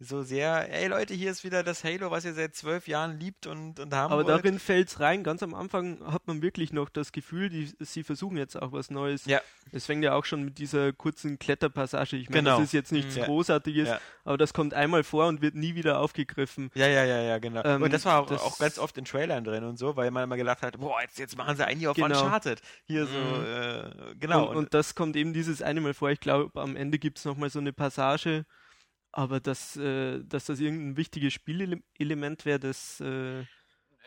so 0.02 0.22
sehr, 0.24 0.74
ey 0.74 0.88
Leute, 0.88 1.14
hier 1.14 1.30
ist 1.30 1.44
wieder 1.44 1.62
das 1.62 1.84
Halo, 1.84 2.10
was 2.10 2.24
ihr 2.24 2.34
seit 2.34 2.56
zwölf 2.56 2.88
Jahren 2.88 3.20
liebt 3.20 3.48
und, 3.48 3.82
und 3.82 3.94
haben 3.94 4.14
Aber 4.14 4.24
wollt. 4.26 4.30
darin 4.30 4.58
fällt's 4.58 5.02
rein. 5.02 5.26
Ganz 5.26 5.44
am 5.44 5.54
Anfang 5.54 6.00
hat 6.10 6.26
man 6.26 6.42
wirklich 6.42 6.72
noch 6.72 6.88
das 6.88 7.12
Gefühl, 7.12 7.50
die, 7.50 7.70
sie 7.82 8.04
versuchen 8.04 8.38
jetzt 8.38 8.56
auch 8.62 8.72
was 8.72 8.90
Neues. 8.92 9.26
Ja. 9.26 9.42
Es 9.74 9.86
fängt 9.88 10.02
ja 10.06 10.14
auch 10.14 10.24
schon 10.24 10.44
mit 10.46 10.58
dieser 10.58 10.94
kurzen 10.94 11.38
Kletterpassage. 11.38 12.16
Ich 12.16 12.30
meine, 12.30 12.44
Genau. 12.44 12.56
das 12.60 12.68
ist 12.68 12.72
jetzt 12.74 12.94
nichts 12.94 13.16
Ja. 13.16 13.26
Großartiges, 13.26 13.90
Ja. 13.90 14.00
aber 14.24 14.38
das 14.38 14.54
kommt 14.54 14.74
einmal 14.74 15.04
vor 15.04 15.28
und 15.28 15.42
wird 15.42 15.56
nie 15.56 15.76
wieder 15.76 16.00
aufgegriffen. 16.00 16.72
Ja, 16.76 16.88
ja, 16.88 17.04
ja, 17.04 17.22
ja, 17.22 17.38
genau. 17.40 17.62
Ähm, 17.66 17.82
und 17.82 17.92
das 17.92 18.06
war 18.06 18.22
auch, 18.22 18.28
das- 18.28 18.42
auch 18.42 18.58
ganz 18.58 18.80
oft 18.80 18.98
in 18.98 19.04
Trailern 19.04 19.44
drin 19.44 19.66
und 19.66 19.78
so, 19.78 19.98
weil 19.98 20.12
man 20.12 20.24
immer 20.24 20.38
gedacht 20.38 20.62
hat, 20.62 20.80
boah, 20.80 21.02
jetzt, 21.02 21.20
jetzt 21.20 21.38
machen 21.38 21.58
sie 21.58 21.68
einen 21.68 21.78
hier 21.78 21.92
auf 21.92 21.98
Genau. 21.98 22.06
Uncharted. 22.24 22.62
Hier 22.86 23.06
so, 23.06 23.18
Mhm. 23.18 23.46
äh, 23.46 24.16
genau. 24.18 24.50
Und, 24.50 24.56
und 24.56 24.74
das 24.74 24.96
kommt 24.96 25.18
eben 25.18 25.34
dieses 25.34 25.62
eine 25.62 25.82
Mal 25.82 25.94
vor. 25.94 26.10
Ich 26.10 26.22
glaube, 26.22 26.58
am 26.62 26.78
Ende 26.78 27.00
gibt 27.00 27.18
es 27.18 27.26
nochmal 27.26 27.50
so 27.50 27.60
eine 27.60 27.74
Passage, 27.74 28.46
aber 29.12 29.40
dass, 29.40 29.76
äh, 29.78 30.24
dass 30.24 30.46
das 30.46 30.60
irgendein 30.60 30.98
wichtiges 30.98 31.34
Spielelement 31.34 32.46
wäre, 32.46 32.60
das 32.60 33.00
äh, 33.02 33.46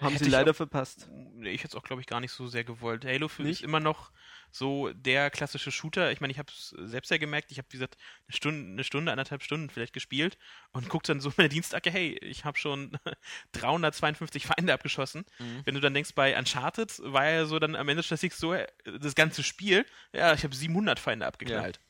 haben 0.00 0.12
Hätte 0.14 0.24
sie 0.24 0.30
leider 0.30 0.52
auch- 0.52 0.56
verpasst. 0.56 1.08
Ich 1.42 1.62
hätte 1.62 1.68
es 1.68 1.74
auch, 1.74 1.82
glaube 1.84 2.00
ich, 2.00 2.06
gar 2.06 2.20
nicht 2.20 2.32
so 2.32 2.46
sehr 2.46 2.64
gewollt. 2.64 3.04
Halo 3.04 3.28
für 3.28 3.42
mich 3.42 3.62
immer 3.62 3.78
noch 3.78 4.10
so 4.50 4.90
der 4.92 5.30
klassische 5.30 5.70
Shooter. 5.70 6.12
Ich 6.12 6.20
meine, 6.20 6.30
ich 6.32 6.38
habe 6.38 6.50
es 6.52 6.74
selbst 6.78 7.10
ja 7.10 7.18
gemerkt, 7.18 7.50
ich 7.52 7.58
habe, 7.58 7.68
wie 7.70 7.76
gesagt, 7.76 7.96
eine 8.26 8.36
Stunde, 8.36 8.72
eine 8.72 8.84
Stunde, 8.84 9.12
anderthalb 9.12 9.42
Stunden 9.42 9.70
vielleicht 9.70 9.92
gespielt 9.92 10.38
und 10.72 10.88
guck 10.88 11.02
dann 11.04 11.20
so 11.20 11.28
in 11.30 11.34
meine 11.38 11.48
Dienstacke, 11.50 11.90
hey, 11.90 12.18
ich 12.22 12.44
habe 12.44 12.58
schon 12.58 12.98
352 13.52 14.46
Feinde 14.46 14.72
abgeschossen. 14.72 15.24
Mhm. 15.38 15.62
Wenn 15.64 15.74
du 15.74 15.80
dann 15.80 15.94
denkst, 15.94 16.14
bei 16.14 16.36
Uncharted 16.38 16.98
war 17.04 17.28
ja 17.30 17.44
so 17.46 17.58
dann 17.58 17.76
am 17.76 17.88
Ende 17.88 18.02
Statistiks 18.02 18.38
so, 18.38 18.52
äh, 18.54 18.66
das 19.00 19.14
ganze 19.14 19.42
Spiel, 19.42 19.86
ja, 20.12 20.32
ich 20.34 20.44
habe 20.44 20.54
700 20.54 20.98
Feinde 20.98 21.26
abgeknallt. 21.26 21.80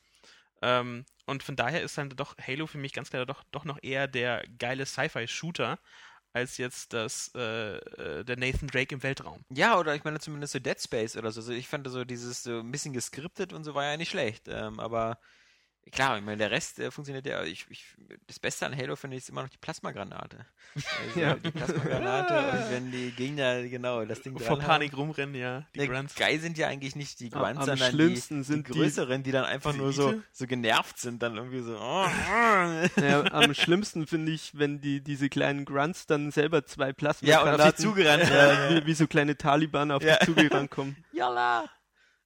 Ähm, 0.61 1.05
und 1.25 1.43
von 1.43 1.55
daher 1.55 1.81
ist 1.81 1.97
dann 1.97 2.09
doch 2.09 2.35
Halo 2.37 2.67
für 2.67 2.77
mich 2.77 2.93
ganz 2.93 3.09
klar 3.09 3.25
doch, 3.25 3.43
doch 3.51 3.65
noch 3.65 3.79
eher 3.81 4.07
der 4.07 4.43
geile 4.57 4.85
Sci-Fi-Shooter 4.85 5.79
als 6.33 6.57
jetzt 6.57 6.93
das, 6.93 7.31
äh, 7.35 7.77
äh, 7.77 8.23
der 8.25 8.37
Nathan 8.37 8.67
Drake 8.67 8.95
im 8.95 9.03
Weltraum. 9.03 9.45
Ja, 9.49 9.77
oder 9.77 9.95
ich 9.95 10.03
meine 10.03 10.19
zumindest 10.19 10.53
so 10.53 10.59
Dead 10.59 10.81
Space 10.81 11.15
oder 11.15 11.31
so. 11.31 11.41
Also 11.41 11.53
ich 11.53 11.67
fand 11.67 11.87
so 11.87 12.03
dieses 12.05 12.43
so 12.43 12.59
ein 12.59 12.71
bisschen 12.71 12.93
geskriptet 12.93 13.53
und 13.53 13.63
so 13.63 13.75
war 13.75 13.85
ja 13.85 13.97
nicht 13.97 14.09
schlecht. 14.09 14.47
Ähm, 14.47 14.79
aber 14.79 15.19
Klar, 15.91 16.17
ich 16.17 16.23
meine, 16.23 16.37
der 16.37 16.49
Rest 16.49 16.79
äh, 16.79 16.89
funktioniert 16.91 17.25
ja. 17.27 17.43
Ich, 17.43 17.65
ich, 17.69 17.83
das 18.25 18.39
Beste 18.39 18.65
an 18.65 18.75
Halo 18.75 18.95
finde 18.95 19.17
ich 19.17 19.23
ist 19.23 19.29
immer 19.29 19.43
noch 19.43 19.49
die 19.49 19.57
Plasmagranate. 19.57 20.45
Also 20.75 21.19
Ja. 21.19 21.35
Die 21.35 21.51
Plasmagranate 21.51 22.33
und 22.37 22.71
wenn 22.71 22.91
die 22.91 23.11
Gegner, 23.11 23.61
genau, 23.63 24.03
das 24.05 24.21
Ding 24.21 24.39
Vor 24.39 24.57
Panik 24.59 24.95
rumrennen, 24.97 25.35
ja. 25.35 25.67
Die 25.75 25.79
Ne, 25.79 25.87
Grunts. 25.89 26.15
geil 26.15 26.39
sind 26.39 26.57
ja 26.57 26.67
eigentlich 26.67 26.95
nicht 26.95 27.19
die 27.19 27.31
Am- 27.33 27.41
Grunts, 27.41 27.59
am 27.59 27.65
sondern 27.65 27.91
schlimmsten 27.91 28.37
die, 28.37 28.43
sind 28.43 28.67
die 28.67 28.71
die- 28.71 28.79
größeren, 28.79 29.23
die 29.23 29.31
dann 29.31 29.45
einfach 29.45 29.73
Die 29.73 29.77
nur 29.77 29.91
so, 29.93 30.15
so 30.31 30.47
genervt 30.47 30.97
sind, 30.99 31.21
dann 31.21 31.35
irgendwie 31.35 31.61
so. 31.61 31.77
Oh. 31.77 32.07
Ja, 33.01 33.23
am 33.31 33.53
schlimmsten 33.53 34.07
finde 34.07 34.31
ich, 34.31 34.57
wenn 34.57 34.79
die 34.81 35.01
diese 35.01 35.29
kleinen 35.29 35.65
Grunts 35.65 36.07
dann 36.07 36.31
selber 36.31 36.65
zwei 36.65 36.85
Ja, 36.85 36.89
und 36.91 36.95
Plasmagranaten 36.97 37.61
auf 37.61 37.75
dich 37.75 37.85
zugerannt. 37.85 38.23
äh, 38.23 38.33
Ja, 38.33 38.69
ja. 38.69 38.75
wie, 38.81 38.85
wie 38.87 38.93
so 38.93 39.05
kleine 39.05 39.37
Taliban 39.37 39.91
auf 39.91 40.01
Ja. 40.01 40.15
dich 40.17 40.27
zugerannt 40.27 40.71
kommen. 40.71 40.95
Jalla! 41.13 41.65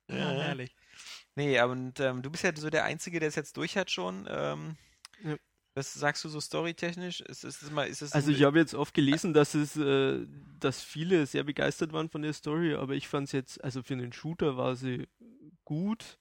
Ja, 0.10 0.15
Ja. 0.15 0.30
herrlich. 0.43 0.74
Nee, 1.38 1.60
aber 1.60 1.73
und, 1.73 2.00
ähm, 2.00 2.23
du 2.23 2.32
bist 2.32 2.43
ja 2.43 2.52
so 2.56 2.71
der 2.71 2.84
Einzige, 2.86 3.19
der 3.19 3.30
es 3.30 3.36
jetzt 3.36 3.56
durch 3.58 3.78
hat 3.78 3.91
schon. 3.91 4.28
Ähm, 4.28 4.76
Ja. 5.23 5.38
Was 5.76 5.93
sagst 5.93 6.26
du 6.26 6.30
so 6.30 6.41
storytechnisch? 6.41 7.21
Ist, 7.21 7.43
ist 7.43 7.62
das 7.62 7.69
mal, 7.69 7.88
ist 7.88 8.02
das 8.02 8.12
Also 8.13 8.32
ich 8.32 8.41
habe 8.41 8.58
jetzt 8.58 8.73
oft 8.73 8.95
gelesen, 8.95 9.36
dass 9.36 9.54
es, 9.54 9.78
äh, 9.78 10.26
dass 10.60 10.82
viele 10.82 11.28
sehr 11.28 11.43
begeistert 11.43 11.93
waren 11.93 12.10
von 12.10 12.23
der 12.23 12.34
Story, 12.34 12.73
aber 12.73 12.95
ich 12.95 13.08
fand 13.08 13.28
es 13.28 13.34
jetzt, 13.34 13.63
also 13.63 13.84
für 13.84 13.93
einen 13.93 14.12
Shooter 14.12 14.58
war 14.58 14.76
sie 14.76 15.08
gut, 15.63 16.17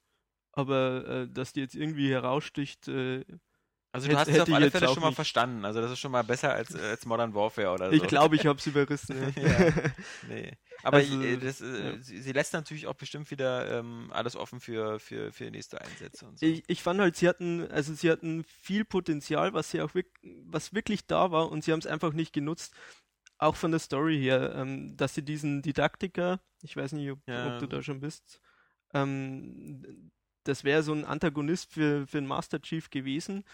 aber 0.52 1.07
äh, 1.09 1.29
dass 1.33 1.55
die 1.55 1.61
jetzt 1.61 1.74
irgendwie 1.74 2.11
heraussticht, 2.11 2.87
äh, 2.88 3.24
also 3.92 4.09
du 4.09 4.16
hast 4.18 4.29
es 4.29 4.40
auf 4.40 4.49
ich 4.49 4.55
alle 4.55 4.70
Fälle 4.70 4.88
schon 4.88 5.01
mal 5.01 5.09
nicht. 5.09 5.16
verstanden. 5.16 5.64
Also 5.64 5.81
das 5.81 5.90
ist 5.92 5.99
schon 6.01 6.12
mal 6.12 6.22
besser 6.22 6.53
als, 6.53 6.75
äh, 6.75 6.79
als 6.81 7.07
Modern 7.07 7.33
Warfare 7.35 7.70
oder 7.72 7.87
so. 7.90 7.96
ich 7.96 8.03
glaube, 8.03 8.37
ich 8.37 8.44
habe 8.46 8.59
es 8.59 8.66
überrissen. 8.66 9.16
Ja. 9.37 9.72
Nee. 10.29 10.53
Aber 10.83 10.99
Also, 10.99 11.22
äh, 11.22 11.38
das, 11.38 11.61
äh, 11.62 11.92
ja. 11.96 12.03
sie, 12.03 12.20
sie 12.20 12.33
lässt 12.33 12.53
natürlich 12.53 12.87
auch 12.87 12.94
bestimmt 12.94 13.31
wieder 13.31 13.79
ähm, 13.79 14.11
alles 14.12 14.37
offen 14.37 14.61
für, 14.61 15.01
für, 15.01 15.33
für 15.33 15.51
nächste 15.51 15.81
Einsätze 15.81 16.27
und 16.27 16.38
so. 16.38 16.44
Ich, 16.44 16.62
ich 16.66 16.83
fand 16.83 17.01
halt, 17.01 17.16
sie 17.16 17.29
hatten, 17.29 17.66
also 17.70 17.94
sie 17.94 18.11
hatten 18.11 18.44
viel 18.44 18.85
Potenzial, 18.85 19.55
was 19.55 19.70
sie 19.70 19.81
auch 19.81 19.94
wirk 19.94 20.07
was 20.44 20.75
wirklich 20.75 21.07
da 21.07 21.31
war 21.31 21.51
und 21.51 21.64
sie 21.64 21.72
haben 21.72 21.79
es 21.81 21.87
einfach 21.87 22.12
nicht 22.12 22.33
genutzt. 22.33 22.75
Auch 23.38 23.57
von 23.57 23.70
der 23.70 23.81
Story 23.81 24.18
her, 24.18 24.55
ähm, 24.57 24.96
dass 24.96 25.14
sie 25.14 25.22
diesen 25.22 25.62
Didaktiker, 25.62 26.40
ich 26.62 26.77
weiß 26.77 26.92
nicht, 26.92 27.11
ob, 27.11 27.18
Ja. 27.27 27.55
ob 27.55 27.61
du 27.61 27.66
da 27.66 27.83
schon 27.83 28.01
bist, 28.01 28.40
ähm, 28.94 30.11
das 30.44 30.64
wäre 30.64 30.83
so 30.83 30.92
ein 30.92 31.05
Antagonist 31.05 31.72
für, 31.72 32.07
für 32.07 32.18
den 32.18 32.27
Master 32.27 32.61
Chief 32.62 32.88
gewesen. 32.90 33.44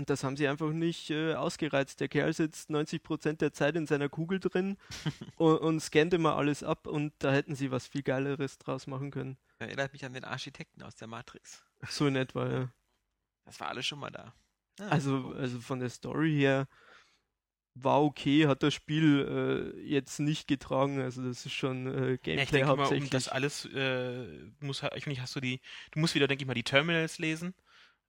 Und 0.00 0.08
das 0.08 0.24
haben 0.24 0.38
sie 0.38 0.48
einfach 0.48 0.70
nicht 0.72 1.10
äh, 1.10 1.34
ausgereizt. 1.34 2.00
Der 2.00 2.08
Kerl 2.08 2.32
sitzt 2.32 2.70
90% 2.70 3.34
der 3.34 3.52
Zeit 3.52 3.76
in 3.76 3.86
seiner 3.86 4.08
Kugel 4.08 4.40
drin 4.40 4.78
und, 5.36 5.58
und 5.58 5.80
scannt 5.80 6.14
immer 6.14 6.36
alles 6.36 6.62
ab 6.62 6.86
und 6.86 7.12
da 7.18 7.30
hätten 7.30 7.54
sie 7.54 7.70
was 7.70 7.86
viel 7.86 8.02
Geileres 8.02 8.56
draus 8.56 8.86
machen 8.86 9.10
können. 9.10 9.36
Erinnert 9.58 9.92
mich 9.92 10.02
an 10.06 10.14
den 10.14 10.24
Architekten 10.24 10.82
aus 10.82 10.96
der 10.96 11.06
Matrix. 11.06 11.62
So 11.86 12.06
in 12.06 12.16
etwa, 12.16 12.50
ja. 12.50 12.72
Das 13.44 13.60
war 13.60 13.68
alles 13.68 13.84
schon 13.84 13.98
mal 13.98 14.08
da. 14.10 14.32
Ah, 14.80 14.88
Also, 14.88 15.16
cool. 15.18 15.36
also 15.36 15.60
von 15.60 15.80
der 15.80 15.90
Story 15.90 16.32
her 16.32 16.66
war 17.74 18.02
okay, 18.02 18.46
hat 18.46 18.62
das 18.62 18.72
Spiel 18.72 19.74
äh, 19.76 19.80
jetzt 19.86 20.18
nicht 20.18 20.48
getragen. 20.48 21.02
Also 21.02 21.22
das 21.22 21.44
ist 21.44 21.52
schon 21.52 21.86
äh, 21.88 21.90
Ja, 21.90 22.12
ich 22.14 22.22
Gameplay 22.22 22.46
denke 22.46 22.66
mal, 22.68 22.72
um 22.72 22.78
hauptsächlich. 22.80 23.10
das 23.10 23.28
alles, 23.28 23.66
äh, 23.66 24.26
muss, 24.60 24.82
ich 24.96 25.04
finde, 25.04 25.20
hast 25.20 25.36
du 25.36 25.40
die, 25.40 25.60
du 25.90 26.00
musst 26.00 26.14
wieder, 26.14 26.26
denke 26.26 26.44
ich 26.44 26.46
mal, 26.46 26.54
die 26.54 26.62
Terminals 26.62 27.18
lesen. 27.18 27.54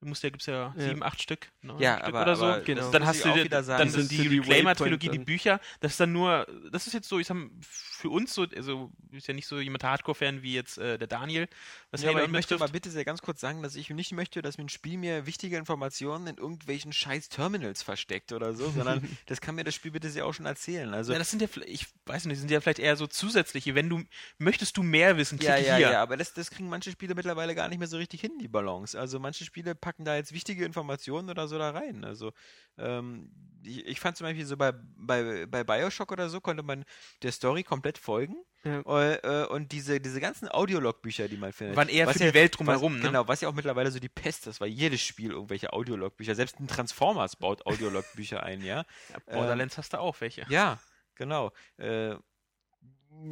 Du 0.02 0.08
musst 0.08 0.24
ja, 0.24 0.30
gibt's 0.32 0.48
ja, 0.48 0.74
Ja. 0.76 0.84
sieben, 0.84 1.04
acht 1.04 1.22
Stück, 1.22 1.52
neun 1.62 1.80
Ja, 1.80 1.96
Stück 1.98 2.08
aber- 2.08 2.22
oder 2.24 2.36
so. 2.36 2.46
aber 2.46 2.62
Genau. 2.62 2.90
dann 2.92 3.02
muss 3.04 3.10
hast 3.10 3.24
du 3.26 3.30
sagen, 3.64 3.66
dann 3.80 3.90
sind 3.90 4.10
die 4.12 4.40
Reclaimer-Trilogie, 4.40 5.10
die 5.10 5.20
Bücher. 5.20 5.60
Das 5.80 5.92
ist 5.92 6.00
dann 6.00 6.12
nur, 6.12 6.48
das 6.72 6.88
ist 6.88 6.94
jetzt 6.94 7.08
so, 7.08 7.20
ich 7.20 7.28
sag, 7.28 7.38
für 7.62 8.10
uns 8.10 8.34
so, 8.34 8.48
also 8.56 8.92
ist 9.12 9.28
ja 9.28 9.36
nicht 9.36 9.46
so 9.46 9.60
jemand 9.60 9.84
Hardcore-Fan 9.84 10.42
wie 10.42 10.56
jetzt 10.56 10.80
äh, 10.80 10.98
der 10.98 11.08
Daniel, 11.08 11.48
was 11.92 12.02
Ja, 12.02 12.10
aber 12.10 12.24
ich 12.24 12.32
möchte 12.32 12.58
mal 12.58 12.70
bitte 12.70 12.90
sehr 12.90 13.06
ganz 13.06 13.22
kurz 13.22 13.40
sagen, 13.42 13.62
dass 13.62 13.76
ich 13.76 13.92
nicht 13.92 14.12
möchte, 14.14 14.42
dass 14.42 14.58
mir 14.58 14.64
ein 14.66 14.70
Spiel 14.70 14.98
mir 14.98 15.28
wichtige 15.28 15.56
Informationen 15.58 16.26
in 16.26 16.38
irgendwelchen 16.38 16.94
scheiß 16.94 17.30
Terminals 17.30 17.84
versteckt 17.84 18.32
oder 18.32 18.54
so, 18.56 18.72
sondern 18.76 19.08
das 19.28 19.40
kann 19.40 19.54
mir 19.54 19.64
das 19.64 19.76
Spiel 19.76 19.92
bitte 19.92 20.10
sehr 20.10 20.26
auch 20.26 20.34
schon 20.34 20.48
erzählen. 20.48 20.92
Also 20.96 21.14
Ja, 21.14 21.20
das 21.20 21.30
sind 21.30 21.44
ja, 21.44 21.48
vielleicht- 21.48 21.70
ich 21.72 21.86
weiß 22.08 22.26
nicht, 22.26 22.40
sind 22.40 22.50
ja 22.50 22.60
vielleicht 22.60 22.80
eher 22.80 22.96
so 22.96 23.06
zusätzliche. 23.06 23.76
Wenn 23.76 23.88
du, 23.88 24.02
möchtest 24.40 24.78
du 24.78 24.82
mehr 24.84 25.18
wissen, 25.18 25.38
ja, 25.40 25.54
klicke 25.54 25.68
ja, 25.70 25.76
hier. 25.76 25.92
ja, 25.92 26.02
aber 26.02 26.18
das, 26.18 26.34
das 26.34 26.50
kriegen 26.50 26.70
manche 26.70 26.90
Spiele 26.90 27.14
mittlerweile 27.14 27.54
gar 27.54 27.68
nicht 27.70 27.78
mehr 27.78 27.88
so 27.88 27.98
richtig 27.98 28.20
hin, 28.22 28.32
die 28.42 28.48
Balance. 28.48 29.00
Also 29.00 29.20
manche 29.20 29.46
Spiele 29.46 29.76
packen 29.76 29.91
da 30.00 30.16
jetzt 30.16 30.34
wichtige 30.34 30.66
Informationen 30.66 31.30
oder 31.30 31.48
so 31.48 31.58
da 31.58 31.72
rein. 31.72 32.04
Also 32.04 32.32
ähm, 32.78 33.32
ich, 33.64 33.86
ich 33.86 34.00
fand 34.00 34.18
zum 34.18 34.26
Beispiel 34.26 34.46
so 34.46 34.58
bei, 34.58 34.74
bei, 34.98 35.46
bei 35.46 35.64
Bioshock 35.64 36.12
oder 36.12 36.30
so 36.30 36.42
konnte 36.42 36.64
man 36.64 36.86
der 37.22 37.32
Story 37.32 37.64
komplett 37.64 37.98
folgen. 37.98 38.36
Ja. 38.64 38.82
Äh, 38.82 39.16
äh, 39.16 39.48
und 39.48 39.72
diese, 39.72 40.00
diese 40.00 40.20
ganzen 40.20 40.48
Audiolog-Bücher, 40.50 41.28
die 41.28 41.38
man 41.38 41.52
findet. 41.52 41.76
Waren 41.76 41.90
eher 41.90 42.06
was 42.06 42.18
für 42.18 42.26
die 42.26 42.34
Welt 42.34 42.58
drumherum, 42.58 42.98
ne? 42.98 43.08
Genau, 43.08 43.28
was 43.28 43.42
ja 43.42 43.50
auch 43.50 43.54
mittlerweile 43.54 43.90
so 43.90 44.00
die 44.00 44.10
Pest 44.10 44.46
ist, 44.46 44.62
weil 44.62 44.70
jedes 44.70 45.02
Spiel 45.02 45.32
irgendwelche 45.32 45.74
Audiolog-Bücher, 45.74 46.36
selbst 46.36 46.60
ein 46.60 46.68
Transformers 46.68 47.36
baut 47.36 47.66
Audiolog-Bücher 47.66 48.44
ein, 48.44 48.64
ja. 48.64 48.86
Ja, 49.10 49.20
Borderlands 49.26 49.78
hast 49.78 49.94
du 49.94 50.00
auch 50.00 50.22
welche. 50.22 50.46
Ja, 50.50 50.80
genau. 51.16 51.52
Äh, 51.78 52.10
ja, 52.12 52.20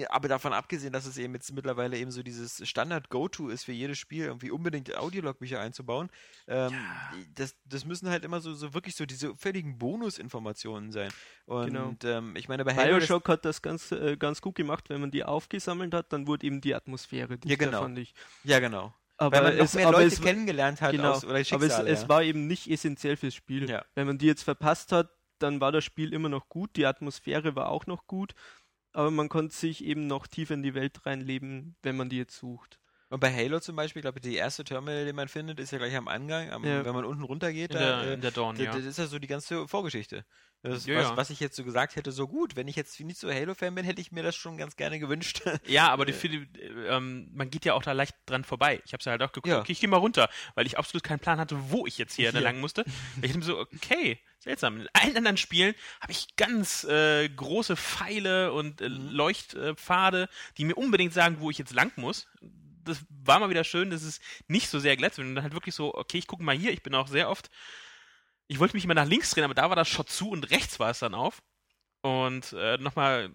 aber 0.09 0.27
davon 0.27 0.53
abgesehen, 0.53 0.93
dass 0.93 1.05
es 1.05 1.17
eben 1.17 1.33
jetzt 1.33 1.51
mittlerweile 1.53 1.97
eben 1.97 2.11
so 2.11 2.21
dieses 2.21 2.67
Standard-Go-To 2.67 3.49
ist 3.49 3.63
für 3.63 3.71
jedes 3.71 3.97
Spiel, 3.97 4.25
irgendwie 4.25 4.51
unbedingt 4.51 4.95
Audiolog-Bücher 4.95 5.59
einzubauen, 5.59 6.09
ähm, 6.47 6.73
das, 7.33 7.55
das 7.65 7.85
müssen 7.85 8.09
halt 8.09 8.23
immer 8.23 8.41
so, 8.41 8.53
so 8.53 8.73
wirklich 8.73 8.95
so 8.95 9.05
diese 9.05 9.35
völligen 9.35 9.77
Bonusinformationen 9.77 10.91
sein. 10.91 11.11
Und 11.45 11.67
Genau. 11.67 11.95
ähm, 12.03 12.35
ich 12.35 12.47
meine, 12.49 12.65
bei 12.65 12.73
Bioshock 12.73 13.27
hat 13.29 13.45
das 13.45 13.61
ganz, 13.61 13.91
äh, 13.91 14.17
ganz 14.17 14.41
gut 14.41 14.55
gemacht, 14.55 14.89
wenn 14.89 15.01
man 15.01 15.11
die 15.11 15.23
aufgesammelt 15.23 15.93
hat, 15.93 16.11
dann 16.13 16.27
wurde 16.27 16.45
eben 16.45 16.61
die 16.61 16.75
Atmosphäre 16.75 17.37
dichter, 17.37 17.65
genau. 17.65 17.81
fand 17.81 17.99
ich. 17.99 18.13
ja 18.43 18.59
genau. 18.59 18.93
Aber 19.17 19.35
Weil 19.35 19.43
man 19.43 19.57
noch 19.57 19.65
es, 19.65 19.73
mehr 19.73 19.91
Leute 19.91 20.07
es, 20.07 20.21
kennengelernt 20.21 20.81
hat 20.81 20.91
genau, 20.93 21.11
aus, 21.11 21.23
oder 21.25 21.31
aber 21.33 21.41
es, 21.41 21.47
Schicksale, 21.49 21.89
es 21.89 22.03
ja. 22.03 22.09
war 22.09 22.23
eben 22.23 22.47
nicht 22.47 22.69
essentiell 22.69 23.17
fürs 23.17 23.35
Spiel. 23.35 23.69
Ja. 23.69 23.83
Wenn 23.93 24.07
man 24.07 24.17
die 24.17 24.27
jetzt 24.27 24.43
verpasst 24.43 24.93
hat, 24.93 25.09
dann 25.39 25.61
war 25.61 25.71
das 25.71 25.83
Spiel 25.83 26.13
immer 26.13 26.29
noch 26.29 26.49
gut, 26.49 26.75
die 26.75 26.85
Atmosphäre 26.85 27.55
war 27.55 27.69
auch 27.69 27.85
noch 27.85 28.07
gut, 28.07 28.33
aber 28.93 29.11
man 29.11 29.29
konnte 29.29 29.55
sich 29.55 29.83
eben 29.83 30.07
noch 30.07 30.27
tiefer 30.27 30.53
in 30.53 30.63
die 30.63 30.73
Welt 30.73 31.05
reinleben, 31.05 31.75
wenn 31.81 31.97
man 31.97 32.09
die 32.09 32.17
jetzt 32.17 32.37
sucht. 32.37 32.79
Und 33.11 33.19
bei 33.21 33.33
Halo 33.33 33.59
zum 33.59 33.75
Beispiel, 33.75 34.03
glaube 34.03 34.19
ich, 34.19 34.21
die 34.21 34.35
erste 34.35 34.63
Terminal, 34.63 35.03
die 35.05 35.13
man 35.13 35.27
findet, 35.27 35.59
ist 35.59 35.71
ja 35.71 35.79
gleich 35.79 35.95
am 35.95 36.07
Angang, 36.07 36.51
am, 36.51 36.63
Ja. 36.63 36.85
wenn 36.85 36.93
man 36.93 37.05
unten 37.05 37.23
runter 37.23 37.51
geht, 37.51 37.71
In 37.71 37.79
da, 37.79 38.01
der, 38.01 38.11
äh, 38.11 38.13
in 38.13 38.21
der 38.21 38.29
Dawn, 38.31 38.55
Das, 38.55 38.65
ja. 38.65 38.71
das 38.73 38.85
ist 38.85 38.99
ja 38.99 39.07
so 39.07 39.17
die 39.17 39.27
ganze 39.27 39.67
Vorgeschichte. 39.67 40.23
Das 40.61 40.85
Ja, 40.85 40.97
was, 40.97 41.17
was 41.17 41.29
ich 41.29 41.39
jetzt 41.39 41.55
so 41.55 41.63
gesagt 41.63 41.95
hätte, 41.95 42.11
so 42.11 42.27
gut. 42.27 42.55
Wenn 42.55 42.67
ich 42.67 42.75
jetzt 42.75 42.99
nicht 42.99 43.17
so 43.17 43.31
Halo-Fan 43.31 43.73
bin, 43.73 43.85
hätte 43.85 44.01
ich 44.01 44.11
mir 44.11 44.21
das 44.23 44.35
schon 44.35 44.57
ganz 44.57 44.75
gerne 44.75 44.99
gewünscht. 44.99 45.41
Ja, 45.65 45.89
aber 45.89 46.05
die, 46.05 46.13
viele, 46.13 46.45
ähm, 46.87 47.29
man 47.33 47.49
geht 47.49 47.65
ja 47.65 47.73
auch 47.73 47.81
da 47.81 47.93
leicht 47.93 48.15
dran 48.27 48.43
vorbei. 48.43 48.81
Ich 48.85 48.93
habe 48.93 49.01
ja 49.03 49.11
halt 49.11 49.23
auch 49.23 49.31
geguckt, 49.31 49.55
okay, 49.55 49.71
ich 49.71 49.79
gehe 49.79 49.89
mal 49.89 49.97
runter, 49.97 50.29
weil 50.55 50.67
ich 50.67 50.77
absolut 50.77 51.01
keinen 51.03 51.19
Plan 51.19 51.39
hatte, 51.39 51.57
wo 51.71 51.87
ich 51.87 51.97
jetzt 51.97 52.13
hier 52.15 52.31
Hier. 52.31 52.41
lang 52.41 52.59
musste. 52.59 52.83
Ich 53.15 53.21
dachte 53.23 53.37
mir 53.39 53.45
so, 53.45 53.57
okay, 53.59 54.19
seltsam. 54.39 54.81
In 54.81 54.87
allen 54.93 55.17
anderen 55.17 55.37
Spielen 55.37 55.73
habe 56.01 56.11
ich 56.11 56.35
ganz 56.35 56.83
äh, 56.83 57.27
große 57.29 57.75
Pfeile 57.75 58.51
und 58.53 58.81
äh, 58.81 58.89
Mhm. 58.89 59.09
Leuchtpfade, 59.11 60.29
die 60.57 60.65
mir 60.65 60.75
unbedingt 60.75 61.13
sagen, 61.13 61.37
wo 61.39 61.49
ich 61.49 61.57
jetzt 61.57 61.73
lang 61.73 61.91
muss. 61.95 62.27
Das 62.83 63.05
war 63.09 63.39
mal 63.39 63.49
wieder 63.49 63.63
schön, 63.63 63.89
dass 63.89 64.03
es 64.03 64.19
nicht 64.47 64.69
so 64.69 64.79
sehr 64.79 64.97
glätzt 64.97 65.17
wird 65.17 65.27
und 65.27 65.35
dann 65.35 65.43
halt 65.43 65.53
wirklich 65.53 65.75
so, 65.75 65.93
okay, 65.93 66.17
ich 66.17 66.27
gucke 66.27 66.43
mal 66.43 66.55
hier, 66.55 66.71
ich 66.71 66.83
bin 66.83 66.95
auch 66.95 67.07
sehr 67.07 67.29
oft 67.29 67.49
ich 68.49 68.59
wollte 68.59 68.75
mich 68.75 68.83
immer 68.83 68.95
nach 68.95 69.05
links 69.05 69.31
drehen, 69.31 69.43
aber 69.43 69.53
da 69.53 69.69
war 69.69 69.75
das 69.75 69.87
Shot 69.87 70.09
zu 70.09 70.31
und 70.31 70.49
rechts 70.49 70.79
war 70.79 70.89
es 70.89 70.99
dann 70.99 71.13
auf. 71.13 71.41
Und 72.01 72.53
äh, 72.53 72.77
nochmal 72.77 73.31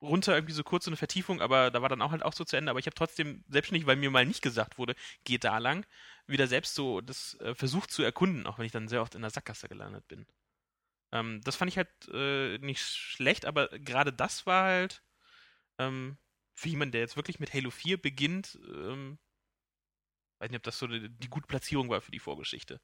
runter 0.00 0.34
irgendwie 0.34 0.52
so 0.54 0.62
kurz 0.62 0.84
so 0.84 0.90
eine 0.90 0.96
Vertiefung, 0.96 1.40
aber 1.40 1.70
da 1.72 1.82
war 1.82 1.88
dann 1.88 2.00
auch 2.00 2.12
halt 2.12 2.22
auch 2.22 2.32
so 2.32 2.44
zu 2.44 2.56
Ende. 2.56 2.70
Aber 2.70 2.78
ich 2.78 2.86
habe 2.86 2.94
trotzdem, 2.94 3.44
selbstständig, 3.48 3.86
weil 3.86 3.96
mir 3.96 4.10
mal 4.10 4.24
nicht 4.24 4.42
gesagt 4.42 4.78
wurde, 4.78 4.94
geht 5.24 5.42
da 5.44 5.58
lang, 5.58 5.84
wieder 6.28 6.46
selbst 6.46 6.76
so 6.76 7.00
das 7.00 7.34
äh, 7.40 7.54
versucht 7.56 7.90
zu 7.90 8.04
erkunden, 8.04 8.46
auch 8.46 8.58
wenn 8.58 8.66
ich 8.66 8.72
dann 8.72 8.88
sehr 8.88 9.02
oft 9.02 9.16
in 9.16 9.22
der 9.22 9.30
Sackgasse 9.30 9.68
gelandet 9.68 10.06
bin. 10.06 10.26
Ähm, 11.12 11.40
das 11.42 11.56
fand 11.56 11.70
ich 11.70 11.76
halt 11.76 11.88
äh, 12.12 12.58
nicht 12.58 12.82
schlecht, 12.82 13.46
aber 13.46 13.68
gerade 13.68 14.12
das 14.12 14.46
war 14.46 14.64
halt 14.64 15.02
ähm, 15.78 16.18
für 16.56 16.70
jemanden, 16.70 16.92
der 16.92 17.02
jetzt 17.02 17.16
wirklich 17.16 17.38
mit 17.38 17.52
Halo 17.52 17.70
4 17.70 18.00
beginnt, 18.00 18.58
ähm, 18.66 19.18
weiß 20.38 20.50
nicht, 20.50 20.58
ob 20.58 20.62
das 20.62 20.78
so 20.78 20.86
die, 20.86 21.10
die 21.10 21.28
gute 21.28 21.46
Platzierung 21.46 21.90
war 21.90 22.00
für 22.00 22.10
die 22.10 22.18
Vorgeschichte. 22.18 22.80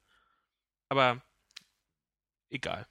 Aber 0.89 1.23
egal. 2.49 2.87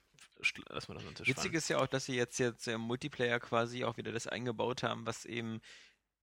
Lass 0.67 0.89
mal 0.89 0.95
das 0.95 1.05
Tisch 1.05 1.27
Witzig 1.29 1.43
fallen. 1.43 1.55
ist 1.55 1.69
ja 1.69 1.77
auch, 1.77 1.87
dass 1.87 2.05
sie 2.05 2.15
jetzt, 2.15 2.37
jetzt 2.37 2.67
im 2.67 2.81
Multiplayer 2.81 3.39
quasi 3.39 3.85
auch 3.85 3.95
wieder 3.95 4.11
das 4.11 4.27
eingebaut 4.27 4.83
haben, 4.83 5.05
was 5.05 5.23
eben 5.23 5.61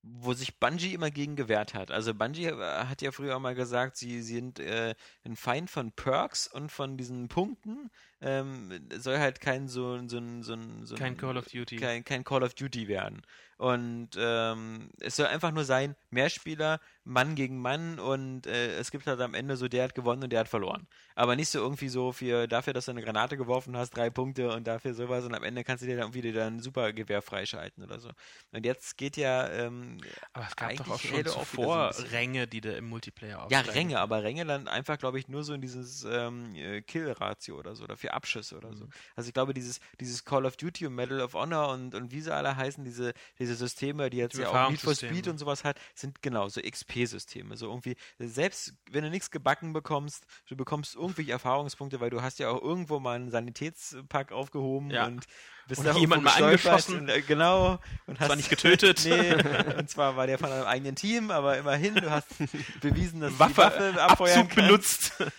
wo 0.03 0.33
sich 0.33 0.59
Bungie 0.59 0.95
immer 0.95 1.11
gegen 1.11 1.37
gewehrt 1.37 1.75
hat. 1.75 1.91
Also 1.91 2.15
Bungie 2.15 2.47
äh, 2.47 2.85
hat 2.85 3.03
ja 3.03 3.13
früher 3.13 3.39
mal 3.39 3.55
gesagt, 3.55 3.97
sie, 3.97 4.23
sie 4.23 4.35
sind 4.35 4.59
äh, 4.59 4.95
ein 5.25 5.37
Feind 5.37 5.71
von 5.71 5.93
Perks 5.93 6.47
und 6.47 6.71
von 6.71 6.97
diesen 6.97 7.29
Punkten, 7.29 7.91
ähm, 8.21 8.89
soll 8.99 9.19
halt 9.19 9.41
kein 9.41 9.69
so, 9.69 9.99
so, 10.07 10.21
so, 10.43 10.43
so, 10.43 10.57
so 10.85 10.95
Kein 10.95 11.17
Call 11.17 11.37
of 11.37 11.47
Duty. 11.47 11.77
Kein, 11.77 12.05
kein 12.05 12.25
Call 12.25 12.43
of 12.43 12.55
Duty 12.55 12.89
werden. 12.89 13.23
Und 13.57 14.11
ähm, 14.17 14.89
es 15.01 15.17
soll 15.17 15.27
einfach 15.27 15.53
nur 15.53 15.65
sein, 15.65 15.95
Mehrspieler, 16.09 16.81
Mann 17.05 17.35
gegen 17.35 17.61
Mann 17.61 17.99
und 17.99 18.47
äh, 18.47 18.79
es 18.79 18.91
gibt 18.91 19.07
halt 19.07 19.21
am 19.21 19.35
Ende 19.35 19.59
so, 19.59 19.69
der 19.69 19.85
hat 19.85 19.95
gewonnen 19.95 20.23
und 20.23 20.31
der 20.33 20.41
hat 20.41 20.49
verloren. 20.49 20.87
Aber 21.15 21.37
nicht 21.37 21.51
so 21.51 21.59
irgendwie 21.59 21.91
so 21.91 22.13
für 22.13 22.47
dafür, 22.47 22.73
dass 22.73 22.87
du 22.87 22.93
eine 22.93 23.03
Granate 23.03 23.37
geworfen 23.37 23.77
hast, 23.77 23.91
drei 23.91 24.09
Punkte 24.09 24.51
und 24.53 24.67
dafür 24.67 24.95
sowas 24.95 25.27
und 25.27 25.35
am 25.35 25.43
Ende 25.43 25.63
kannst 25.63 25.83
du 25.83 25.87
dir 25.87 25.97
dann 25.97 26.05
irgendwie 26.11 26.33
dein 26.33 26.61
Supergewehr 26.61 27.21
freischalten 27.21 27.85
oder 27.85 28.01
so. 28.01 28.09
Und 28.53 28.65
jetzt 28.65 28.97
geht 28.97 29.19
ja 29.19 29.47
ähm, 29.51 29.99
Aber 30.33 30.47
es 30.49 30.57
gab 30.57 30.75
doch 30.77 30.89
auch 30.93 31.01
schon 31.01 31.19
wieder 31.19 31.31
so 31.31 31.41
zuvor 31.41 31.89
bisschen. 31.89 32.07
Ränge, 32.07 32.47
die 32.47 32.63
du 32.63 32.73
im 32.73 32.89
Multiplayer 32.89 33.47
Ja, 33.51 33.61
aufsteigen. 33.61 33.71
Ränge, 33.73 34.01
aber 34.01 34.23
Ränge 34.23 34.47
dann 34.47 34.69
einfach, 34.69 34.97
glaube 34.97 35.19
ich, 35.19 35.29
nur 35.29 35.45
so 35.45 35.53
in 35.53 35.61
dieses 35.61 36.05
ähm, 36.05 36.55
äh, 36.55 36.81
Kill-Ratio 36.81 37.59
oder 37.59 37.75
so, 37.75 37.85
oder 37.85 37.99
für 38.11 38.15
Abschüsse 38.15 38.57
oder 38.57 38.71
Mhm. 38.71 38.77
so. 38.77 38.89
Also 39.17 39.29
ich 39.29 39.35
glaube, 39.35 39.55
dieses, 39.55 39.81
dieses 40.01 40.25
Call 40.25 40.45
of 40.47 40.57
Duty 40.57 40.87
und 40.87 40.95
Medal 40.95 41.21
of 41.21 41.35
Honor 41.35 41.69
und, 41.71 41.95
und 41.95 42.11
wie 42.11 42.21
sie 42.21 42.35
alle 42.35 42.57
heißen, 42.57 42.85
diese, 42.85 43.13
diese 43.39 43.55
Systeme, 43.55 44.11
die 44.11 44.19
jetzt 44.19 44.37
Die 44.37 44.43
ja 44.43 44.49
auch 44.51 44.71
Need 44.71 44.81
for. 44.81 44.95
Speed 44.95 45.29
und 45.29 45.39
sowas 45.39 45.65
hat, 45.65 45.79
sind 45.95 46.23
genau 46.23 46.49
so 46.49 46.61
XP-Systeme. 46.61 47.57
So 47.57 47.67
irgendwie, 47.67 47.97
selbst 48.19 48.75
wenn 48.91 49.05
du 49.05 49.11
nichts 49.11 49.31
gebacken 49.31 49.73
bekommst, 49.73 50.25
du 50.49 50.57
bekommst 50.57 50.95
irgendwie 50.97 51.31
Erfahrungspunkte, 51.31 52.01
weil 52.01 52.11
du 52.11 52.23
hast 52.23 52.39
ja 52.39 52.49
auch 52.51 52.61
irgendwo 52.63 52.99
mal 53.01 53.17
einen 53.17 53.31
Sanitätspack 53.31 54.33
aufgehoben 54.33 54.91
Ja. 54.91 55.07
und 55.07 55.25
bist 55.69 55.87
Und 55.87 55.97
jemand 55.99 56.25
mal 56.25 56.33
angeschossen. 56.43 57.01
Und, 57.01 57.09
äh, 57.11 57.23
genau. 57.23 57.79
Und 58.07 58.17
Zwar 58.19 58.31
hast 58.31 58.37
nicht 58.37 58.51
getötet. 58.51 59.03
nee, 59.05 59.35
und 59.79 59.89
zwar 59.89 60.17
war 60.17 60.27
der 60.27 60.37
von 60.39 60.51
einem 60.51 60.65
eigenen 60.67 60.97
Team, 60.97 61.31
aber 61.31 61.59
immerhin, 61.59 61.95
du 61.95 62.11
hast 62.11 62.27
bewiesen, 62.81 63.21
dass 63.21 63.33
du 63.35 63.39
Waffe, 63.39 63.53
die 63.93 63.97
Waffe 63.97 64.03
abfeuern 64.03 64.39
Abzug 64.41 64.57
kannst. 64.57 65.19
benutzt. 65.19 65.35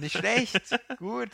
Nicht 0.00 0.16
schlecht, 0.16 0.78
gut. 0.96 1.28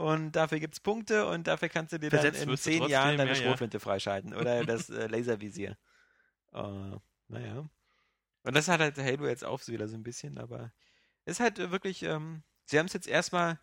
Und 0.00 0.32
dafür 0.32 0.60
gibt 0.60 0.72
es 0.72 0.80
Punkte 0.80 1.26
und 1.26 1.46
dafür 1.46 1.68
kannst 1.68 1.92
du 1.92 1.98
dir 1.98 2.08
dann 2.08 2.20
Versetzt 2.20 2.42
in 2.42 2.48
wirst 2.48 2.64
du 2.64 2.70
zehn 2.70 2.88
Jahren 2.88 3.18
deine 3.18 3.32
ja, 3.32 3.36
ja. 3.36 3.42
Schrotflinte 3.42 3.80
freischalten 3.80 4.32
oder 4.32 4.64
das 4.64 4.88
äh, 4.88 5.06
Laservisier. 5.08 5.76
Äh, 6.54 6.96
naja. 7.28 7.68
Und 8.42 8.56
das 8.56 8.68
hat 8.68 8.80
halt 8.80 8.96
Halo 8.96 9.26
jetzt 9.26 9.44
auch 9.44 9.60
so 9.60 9.74
wieder 9.74 9.88
so 9.88 9.98
ein 9.98 10.02
bisschen, 10.02 10.38
aber 10.38 10.72
ist 11.26 11.38
halt 11.38 11.58
äh, 11.58 11.70
wirklich, 11.70 12.02
ähm, 12.02 12.42
sie 12.64 12.78
haben 12.78 12.86
es 12.86 12.94
jetzt 12.94 13.08
erstmal, 13.08 13.60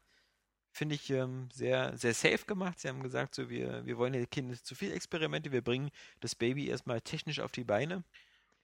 finde 0.70 0.94
ich, 0.94 1.10
ähm, 1.10 1.50
sehr, 1.52 1.98
sehr 1.98 2.14
safe 2.14 2.46
gemacht. 2.46 2.82
Sie 2.82 2.88
haben 2.88 3.02
gesagt, 3.02 3.34
so, 3.34 3.50
wir, 3.50 3.84
wir 3.88 3.98
wollen 3.98 4.14
hier 4.14 4.28
keine 4.28 4.62
zu 4.62 4.76
viel 4.76 4.92
Experimente, 4.92 5.52
wir 5.52 5.64
bringen 5.64 5.90
das 6.20 6.36
Baby 6.36 6.68
erstmal 6.68 7.02
technisch 7.02 7.40
auf 7.40 7.52
die 7.52 7.64
Beine. 7.64 8.04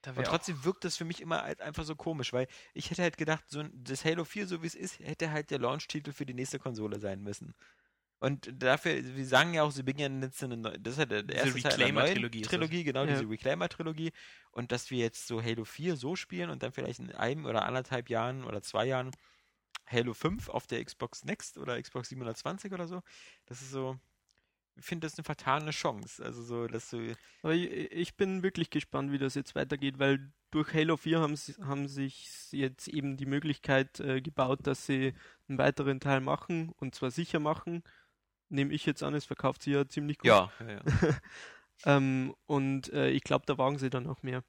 Und 0.08 0.26
trotzdem 0.26 0.64
wirkt 0.64 0.84
das 0.84 0.98
für 0.98 1.06
mich 1.06 1.22
immer 1.22 1.42
halt 1.42 1.62
einfach 1.62 1.84
so 1.84 1.96
komisch, 1.96 2.34
weil 2.34 2.48
ich 2.74 2.90
hätte 2.92 3.02
halt 3.02 3.18
gedacht, 3.18 3.46
so 3.48 3.64
das 3.74 4.06
Halo 4.06 4.26
4, 4.26 4.48
so 4.48 4.62
wie 4.62 4.68
es 4.68 4.76
ist, 4.76 5.00
hätte 5.00 5.32
halt 5.32 5.50
der 5.52 5.60
Launch-Titel 5.60 6.12
für 6.12 6.26
die 6.26 6.34
nächste 6.34 6.60
Konsole 6.60 7.00
sein 7.00 7.22
müssen. 7.22 7.54
Und 8.20 8.50
dafür, 8.64 9.04
wir 9.04 9.26
sagen 9.26 9.54
ja 9.54 9.64
auch, 9.64 9.72
sie 9.72 9.84
beginnen 9.84 10.24
jetzt 10.24 10.42
eine 10.42 10.56
neue, 10.56 10.80
das 10.80 10.94
ist 10.94 11.00
halt 11.00 11.12
der 11.12 11.24
Diese 11.24 11.58
erste 11.58 11.70
Reclaimer-Trilogie 11.72 12.40
ist 12.40 12.46
das. 12.46 12.52
Trilogie, 12.52 12.84
genau, 12.86 13.02
Ja. 13.02 13.08
diese 13.08 13.30
Reclaimer-Trilogie. 13.30 14.12
Und 14.52 14.72
dass 14.72 14.92
wir 14.92 15.00
jetzt 15.00 15.28
so 15.28 15.44
Halo 15.44 15.66
4 15.66 15.98
so 15.98 16.16
spielen 16.16 16.50
und 16.50 16.64
dann 16.64 16.72
vielleicht 16.72 17.00
in 17.00 17.12
einem 17.12 17.46
oder 17.46 17.66
anderthalb 17.66 18.10
Jahren 18.10 18.46
oder 18.46 18.62
zwei 18.62 18.86
Jahren 18.86 19.12
Halo 19.86 20.14
5 20.14 20.48
auf 20.48 20.68
der 20.68 20.84
Xbox 20.86 21.26
Next 21.26 21.58
oder 21.58 21.82
Xbox 21.82 22.10
720 22.10 22.72
oder 22.72 22.88
so, 22.88 23.02
das 23.46 23.62
ist 23.62 23.72
so, 23.72 23.98
finde 24.80 25.06
das 25.06 25.18
eine 25.18 25.24
vertane 25.24 25.72
Chance. 25.72 26.24
Also 26.24 26.44
so, 26.44 26.68
dass 26.68 26.90
du, 26.90 27.16
Aber 27.42 27.54
ich, 27.54 27.70
ich 27.92 28.16
bin 28.16 28.44
wirklich 28.44 28.70
gespannt, 28.70 29.12
wie 29.12 29.18
das 29.18 29.36
jetzt 29.36 29.56
weitergeht, 29.56 30.00
weil 30.00 30.32
durch 30.52 30.74
Halo 30.74 30.98
4 30.98 31.20
haben, 31.20 31.36
sie, 31.36 31.54
haben 31.64 31.88
sich 31.88 32.52
jetzt 32.52 32.88
eben 32.88 33.18
die 33.18 33.26
Möglichkeit 33.26 34.00
äh, 34.00 34.22
gebaut, 34.22 34.60
dass 34.64 34.86
sie 34.86 35.14
einen 35.48 35.58
weiteren 35.58 36.00
Teil 36.00 36.22
machen 36.22 36.72
und 36.78 36.96
zwar 36.96 37.12
sicher 37.12 37.40
machen. 37.40 37.84
Nehme 38.50 38.74
ich 38.74 38.86
jetzt 38.86 39.04
an, 39.04 39.16
es 39.16 39.26
verkauft 39.26 39.64
sich 39.64 39.74
ja 39.74 39.88
ziemlich 39.88 40.20
gut. 40.20 40.28
ja, 40.28 40.52
ja, 40.60 40.72
ja. 40.72 40.82
Ähm, 41.86 42.34
und 42.46 42.92
äh, 42.94 43.10
ich 43.10 43.24
glaube, 43.24 43.46
da 43.46 43.58
wagen 43.58 43.78
sie 43.78 43.90
dann 43.90 44.08
auch 44.08 44.24
mehr. 44.24 44.44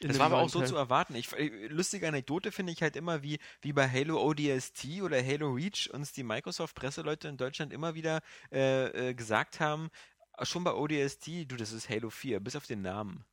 Das 0.00 0.18
war 0.18 0.26
aber 0.26 0.38
auch 0.38 0.48
so 0.48 0.60
Teil. 0.60 0.68
zu 0.68 0.76
erwarten. 0.76 1.14
Ich, 1.14 1.32
äh, 1.32 1.66
lustige 1.68 2.08
Anekdote 2.08 2.52
finde 2.52 2.72
ich 2.72 2.82
halt 2.82 2.96
immer, 2.96 3.22
wie, 3.22 3.38
wie 3.62 3.72
bei 3.72 3.88
Halo 3.88 4.22
ODST 4.22 5.02
oder 5.02 5.22
Halo 5.24 5.50
Reach 5.50 5.90
uns 5.92 6.12
die 6.12 6.22
Microsoft-Presseleute 6.22 7.28
in 7.28 7.36
Deutschland 7.36 7.72
immer 7.72 7.94
wieder 7.94 8.20
äh, 8.52 9.10
äh, 9.10 9.14
gesagt 9.14 9.60
haben, 9.60 9.90
äh, 10.36 10.44
schon 10.44 10.64
bei 10.64 10.72
ODST, 10.72 11.50
du, 11.50 11.56
das 11.56 11.72
ist 11.72 11.88
Halo 11.88 12.10
4, 12.10 12.40
bis 12.40 12.56
auf 12.56 12.66
den 12.66 12.82
Namen. 12.82 13.24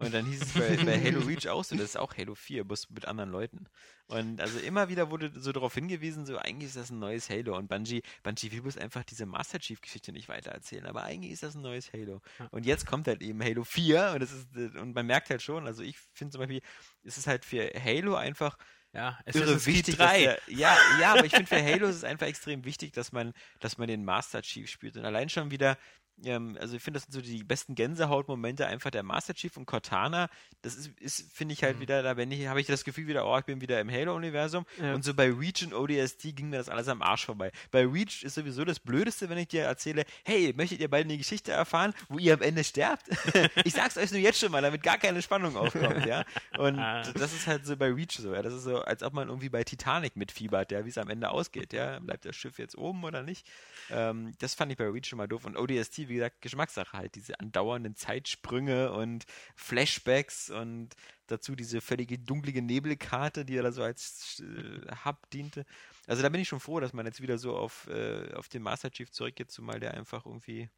Und 0.00 0.14
dann 0.14 0.26
hieß 0.26 0.42
es 0.42 0.52
bei, 0.52 0.76
bei 0.84 1.00
Halo 1.04 1.20
Reach 1.20 1.48
auch 1.48 1.64
so, 1.64 1.74
das 1.74 1.86
ist 1.86 1.96
auch 1.96 2.16
Halo 2.16 2.36
4, 2.36 2.64
bloß 2.64 2.90
mit 2.90 3.06
anderen 3.06 3.30
Leuten. 3.30 3.66
Und 4.06 4.40
also 4.40 4.60
immer 4.60 4.88
wieder 4.88 5.10
wurde 5.10 5.32
so 5.34 5.50
darauf 5.50 5.74
hingewiesen, 5.74 6.24
so 6.24 6.38
eigentlich 6.38 6.68
ist 6.68 6.76
das 6.76 6.90
ein 6.90 7.00
neues 7.00 7.28
Halo. 7.28 7.56
Und 7.56 7.68
Bungie, 7.68 8.02
Bungie 8.22 8.52
will 8.52 8.62
bloß 8.62 8.78
einfach 8.78 9.02
diese 9.02 9.26
Master 9.26 9.58
Chief-Geschichte 9.58 10.12
nicht 10.12 10.28
weitererzählen, 10.28 10.86
aber 10.86 11.02
eigentlich 11.02 11.32
ist 11.32 11.42
das 11.42 11.56
ein 11.56 11.62
neues 11.62 11.92
Halo. 11.92 12.20
Und 12.50 12.64
jetzt 12.64 12.86
kommt 12.86 13.08
halt 13.08 13.22
eben 13.22 13.42
Halo 13.42 13.64
4 13.64 14.12
und 14.14 14.20
das 14.20 14.32
ist, 14.32 14.54
und 14.54 14.94
man 14.94 15.04
merkt 15.04 15.30
halt 15.30 15.42
schon, 15.42 15.66
also 15.66 15.82
ich 15.82 15.98
finde 16.12 16.32
zum 16.32 16.40
Beispiel, 16.40 16.62
es 17.02 17.18
ist 17.18 17.26
halt 17.26 17.44
für 17.44 17.68
Halo 17.74 18.14
einfach 18.14 18.56
ja, 18.92 19.18
irre 19.26 19.54
Assassin's 19.54 19.64
Creed 19.64 19.76
wichtig. 19.76 19.96
dass 19.96 20.10
3. 20.10 20.20
Der, 20.20 20.38
ja, 20.46 20.76
ja, 21.00 21.12
aber 21.12 21.24
ich 21.24 21.32
finde 21.32 21.46
für 21.46 21.62
Halo 21.62 21.88
ist 21.88 21.96
es 21.96 22.04
einfach 22.04 22.26
extrem 22.26 22.64
wichtig, 22.64 22.92
dass 22.92 23.12
man, 23.12 23.34
dass 23.60 23.78
man 23.78 23.88
den 23.88 24.04
Master 24.04 24.42
Chief 24.42 24.68
spielt. 24.70 24.96
Und 24.96 25.04
allein 25.04 25.28
schon 25.28 25.50
wieder, 25.50 25.76
ähm, 26.24 26.56
also 26.60 26.76
ich 26.76 26.82
finde, 26.82 26.98
das 26.98 27.04
sind 27.04 27.12
so 27.12 27.20
die 27.20 27.44
besten 27.44 27.74
Gänsehautmomente 27.74 28.66
einfach 28.66 28.90
der 28.90 29.02
Master 29.02 29.34
Chief 29.34 29.56
und 29.56 29.66
Cortana. 29.66 30.28
Das 30.62 30.74
ist, 30.76 30.90
ist 31.00 31.32
finde 31.32 31.52
ich 31.54 31.62
halt 31.62 31.76
Mhm. 31.76 31.80
wieder, 31.80 32.02
da 32.02 32.14
bin 32.14 32.30
ich, 32.32 32.46
habe 32.46 32.60
ich 32.60 32.66
das 32.66 32.84
Gefühl 32.84 33.06
wieder, 33.06 33.26
oh, 33.26 33.38
ich 33.38 33.44
bin 33.44 33.60
wieder 33.60 33.80
im 33.80 33.90
Halo-Universum. 33.90 34.66
Ja. 34.80 34.94
Und 34.94 35.04
so 35.04 35.14
bei 35.14 35.30
Reach 35.30 35.64
und 35.64 35.74
ODST 35.74 36.34
ging 36.36 36.50
mir 36.50 36.58
das 36.58 36.68
alles 36.68 36.88
am 36.88 37.02
Arsch 37.02 37.24
vorbei. 37.26 37.50
Bei 37.70 37.86
Reach 37.86 38.22
ist 38.24 38.34
sowieso 38.34 38.64
das 38.64 38.80
Blödeste, 38.80 39.28
wenn 39.28 39.38
ich 39.38 39.48
dir 39.48 39.62
erzähle, 39.64 40.04
hey, 40.24 40.52
möchtet 40.56 40.80
ihr 40.80 40.88
bald 40.88 41.04
eine 41.04 41.16
Geschichte 41.18 41.52
erfahren, 41.52 41.94
wo 42.08 42.18
ihr 42.18 42.34
am 42.34 42.42
Ende 42.42 42.64
sterbt? 42.64 43.04
ich 43.64 43.72
sag's 43.74 43.96
euch 43.96 44.10
nur 44.10 44.20
jetzt 44.20 44.40
schon 44.40 44.50
mal, 44.52 44.62
damit 44.62 44.82
gar 44.82 44.98
keine 44.98 45.22
Spannung 45.22 45.56
aufkommt, 45.56 46.04
ja. 46.06 46.24
Und 46.58 46.78
Ah. 46.78 47.02
das 47.14 47.32
ist 47.32 47.46
halt 47.46 47.66
so 47.66 47.76
bei 47.76 47.88
Reach 47.92 48.16
so, 48.18 48.32
ja. 48.34 48.42
Das 48.42 48.52
ist 48.54 48.64
so, 48.64 48.80
als 48.82 49.02
ob 49.02 49.12
man 49.12 49.28
irgendwie 49.28 49.48
bei 49.48 49.62
Titanic 49.64 50.16
mitfiebert, 50.16 50.72
ja, 50.72 50.84
wie 50.84 50.88
es 50.90 50.98
am 50.98 51.08
Ende 51.10 51.30
ausgeht, 51.30 51.72
ja. 51.72 51.98
Bleibt 52.00 52.24
das 52.24 52.36
Schiff 52.36 52.58
jetzt 52.58 52.76
oben 52.76 53.04
oder 53.04 53.22
nicht? 53.22 53.46
Ähm, 53.90 54.34
das 54.38 54.54
fand 54.54 54.72
ich 54.72 54.78
bei 54.78 54.88
Reach 54.88 55.06
schon 55.06 55.16
mal 55.16 55.26
doof. 55.26 55.44
Und 55.44 55.56
ODST, 55.56 56.08
wie 56.08 56.14
gesagt, 56.14 56.40
Geschmackssache 56.40 56.96
halt. 56.96 57.14
Diese 57.14 57.38
andauernden 57.40 57.94
Zeitsprünge 57.94 58.92
und 58.92 59.24
Flashbacks 59.56 60.50
und 60.50 60.90
dazu 61.26 61.54
diese 61.54 61.80
völlige 61.80 62.18
dunklige 62.18 62.62
Nebelkarte, 62.62 63.44
die 63.44 63.54
ja 63.54 63.62
da 63.62 63.72
so 63.72 63.82
als 63.82 64.40
äh, 64.40 64.94
Hub 65.04 65.28
diente. 65.30 65.64
Also 66.06 66.22
da 66.22 66.28
bin 66.28 66.40
ich 66.40 66.48
schon 66.48 66.60
froh, 66.60 66.80
dass 66.80 66.92
man 66.92 67.06
jetzt 67.06 67.20
wieder 67.20 67.38
so 67.38 67.56
auf, 67.56 67.86
äh, 67.88 68.32
auf 68.34 68.48
den 68.48 68.62
Master 68.62 68.90
Chief 68.90 69.10
zurückgeht, 69.10 69.50
zumal 69.50 69.80
der 69.80 69.94
einfach 69.94 70.26
irgendwie 70.26 70.68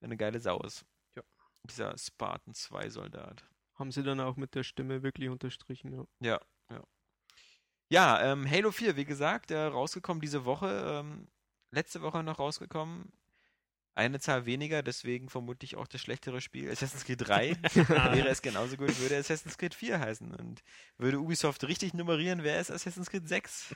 eine 0.00 0.16
geile 0.16 0.40
Sau 0.40 0.60
ist. 0.62 0.84
Ja. 1.16 1.22
Dieser 1.64 1.96
Spartan 1.96 2.54
2 2.54 2.90
Soldat. 2.90 3.44
Haben 3.74 3.92
sie 3.92 4.02
dann 4.02 4.20
auch 4.20 4.36
mit 4.36 4.54
der 4.54 4.64
Stimme 4.64 5.02
wirklich 5.02 5.28
unterstrichen, 5.28 5.92
ja. 5.92 6.04
Ja, 6.20 6.40
ja. 6.70 6.84
Ja, 7.88 8.32
ähm, 8.32 8.50
Halo 8.50 8.70
4, 8.70 8.96
wie 8.96 9.04
gesagt, 9.04 9.50
äh, 9.50 9.58
rausgekommen 9.58 10.20
diese 10.20 10.46
Woche. 10.46 10.82
Ähm, 10.86 11.28
letzte 11.72 12.02
Woche 12.02 12.22
noch 12.22 12.38
rausgekommen. 12.38 13.12
Eine 13.94 14.20
Zahl 14.20 14.46
weniger, 14.46 14.82
deswegen 14.82 15.28
vermutlich 15.28 15.76
auch 15.76 15.86
das 15.86 16.00
schlechtere 16.00 16.40
Spiel. 16.40 16.70
Assassin's 16.70 17.04
Creed 17.04 17.28
3 17.28 17.56
wäre 18.14 18.28
es 18.28 18.40
genauso 18.40 18.78
gut, 18.78 18.98
würde 19.00 19.18
Assassin's 19.18 19.58
Creed 19.58 19.74
4 19.74 20.00
heißen. 20.00 20.34
Und 20.34 20.62
würde 20.96 21.18
Ubisoft 21.18 21.64
richtig 21.64 21.92
nummerieren, 21.92 22.42
wäre 22.42 22.58
es 22.58 22.70
Assassin's 22.70 23.10
Creed 23.10 23.28
6. 23.28 23.74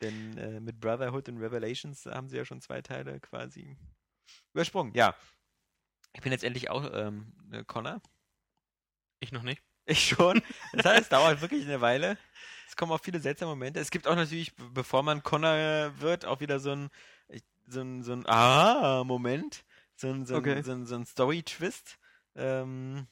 Denn 0.00 0.36
äh, 0.38 0.60
mit 0.60 0.78
Brotherhood 0.78 1.28
und 1.28 1.38
Revelations 1.38 2.06
haben 2.06 2.28
sie 2.28 2.36
ja 2.36 2.44
schon 2.44 2.60
zwei 2.60 2.82
Teile 2.82 3.18
quasi 3.18 3.76
übersprungen. 4.52 4.94
Ja. 4.94 5.16
Ich 6.12 6.20
bin 6.20 6.32
jetzt 6.32 6.44
endlich 6.44 6.70
auch 6.70 6.88
ähm, 6.92 7.32
äh, 7.50 7.64
Connor. 7.64 8.00
Ich 9.20 9.32
noch 9.32 9.42
nicht. 9.42 9.62
Ich 9.86 10.08
schon. 10.08 10.42
Das 10.72 10.84
heißt, 10.84 11.02
es 11.02 11.08
dauert 11.08 11.40
wirklich 11.40 11.64
eine 11.64 11.80
Weile. 11.80 12.18
Es 12.76 12.78
kommen 12.78 12.92
auch 12.92 13.00
viele 13.02 13.20
seltsame 13.20 13.52
Momente. 13.52 13.80
Es 13.80 13.90
gibt 13.90 14.06
auch 14.06 14.16
natürlich, 14.16 14.54
bevor 14.74 15.02
man 15.02 15.22
Connor 15.22 15.98
wird, 15.98 16.26
auch 16.26 16.40
wieder 16.40 16.60
so 16.60 16.72
ein, 16.72 16.90
so 17.66 17.80
ein, 17.80 18.02
so 18.02 18.12
ein 18.12 18.26
Ah-Moment. 18.26 19.64
So 19.94 20.08
ein, 20.10 20.26
so 20.26 20.34
ein, 20.34 20.40
Okay. 20.40 20.62
so 20.62 20.72
ein, 20.72 20.84
so 20.84 20.94
ein 20.94 21.06
Story-Twist, 21.06 21.96
ähm, 22.34 23.06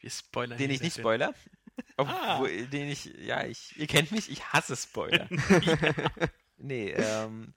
Wir 0.00 0.10
spoilern 0.10 0.58
den 0.58 0.70
ich 0.70 0.80
nicht 0.80 0.96
spoiler. 0.96 1.34
Ob, 1.96 2.06
Ah. 2.06 2.38
wo, 2.38 2.46
den 2.46 2.88
ich, 2.88 3.06
ja, 3.18 3.44
ich, 3.44 3.76
ihr 3.76 3.88
kennt 3.88 4.12
mich, 4.12 4.30
ich 4.30 4.44
hasse 4.52 4.76
Spoiler. 4.76 5.28
nee, 6.56 6.90
ähm, 6.90 7.52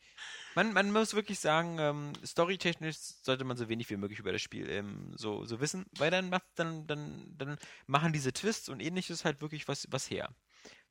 man, 0.56 0.74
man 0.74 0.92
muss 0.92 1.14
wirklich 1.14 1.38
sagen, 1.40 1.78
ähm, 1.78 2.14
storytechnisch 2.26 2.98
sollte 3.22 3.44
man 3.44 3.58
so 3.58 3.70
wenig 3.70 3.92
wie 3.92 3.98
möglich 3.98 4.18
über 4.18 4.32
das 4.32 4.42
Spiel 4.42 4.68
ähm, 4.72 5.14
so, 5.16 5.46
so 5.46 5.60
wissen, 5.60 5.86
weil 6.00 6.10
dann 6.10 6.30
macht 6.30 6.46
dann, 6.56 6.88
dann, 6.88 7.32
dann 7.38 7.58
machen 7.86 8.12
diese 8.12 8.34
Twists 8.34 8.70
und 8.70 8.80
ähnliches 8.80 9.24
halt 9.24 9.40
wirklich 9.42 9.68
was, 9.68 9.88
was 9.92 10.10
her. 10.10 10.34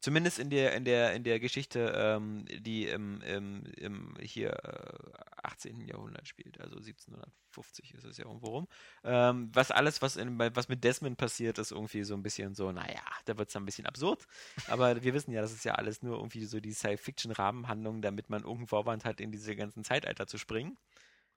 Zumindest 0.00 0.38
in 0.38 0.50
der, 0.50 0.74
in 0.74 0.84
der, 0.84 1.14
in 1.14 1.24
der 1.24 1.40
Geschichte, 1.40 1.92
ähm, 1.96 2.44
die 2.60 2.86
im, 2.86 3.20
im, 3.22 3.64
im 3.76 4.14
hier 4.20 4.52
äh, 4.52 5.22
18. 5.42 5.80
Jahrhundert 5.80 6.28
spielt, 6.28 6.60
also 6.60 6.76
1750 6.76 7.94
ist 7.94 8.04
es 8.04 8.18
ja 8.18 8.26
irgendwo 8.26 8.48
rum. 8.48 8.68
Ähm, 9.04 9.50
was 9.52 9.70
alles, 9.70 10.02
was, 10.02 10.16
in, 10.16 10.38
was 10.38 10.68
mit 10.68 10.84
Desmond 10.84 11.16
passiert, 11.16 11.58
ist 11.58 11.72
irgendwie 11.72 12.04
so 12.04 12.14
ein 12.14 12.22
bisschen 12.22 12.54
so, 12.54 12.70
naja, 12.72 13.02
da 13.24 13.38
wird 13.38 13.48
es 13.48 13.56
ein 13.56 13.64
bisschen 13.64 13.86
absurd. 13.86 14.26
Aber 14.68 15.02
wir 15.02 15.14
wissen 15.14 15.32
ja, 15.32 15.40
das 15.40 15.52
ist 15.52 15.64
ja 15.64 15.74
alles 15.74 16.02
nur 16.02 16.16
irgendwie 16.16 16.44
so 16.44 16.60
die 16.60 16.72
Science-Fiction-Rahmenhandlung, 16.72 18.02
damit 18.02 18.28
man 18.28 18.42
irgendeinen 18.42 18.68
Vorwand 18.68 19.04
hat, 19.04 19.20
in 19.20 19.32
diese 19.32 19.56
ganzen 19.56 19.82
Zeitalter 19.82 20.26
zu 20.26 20.36
springen. 20.36 20.76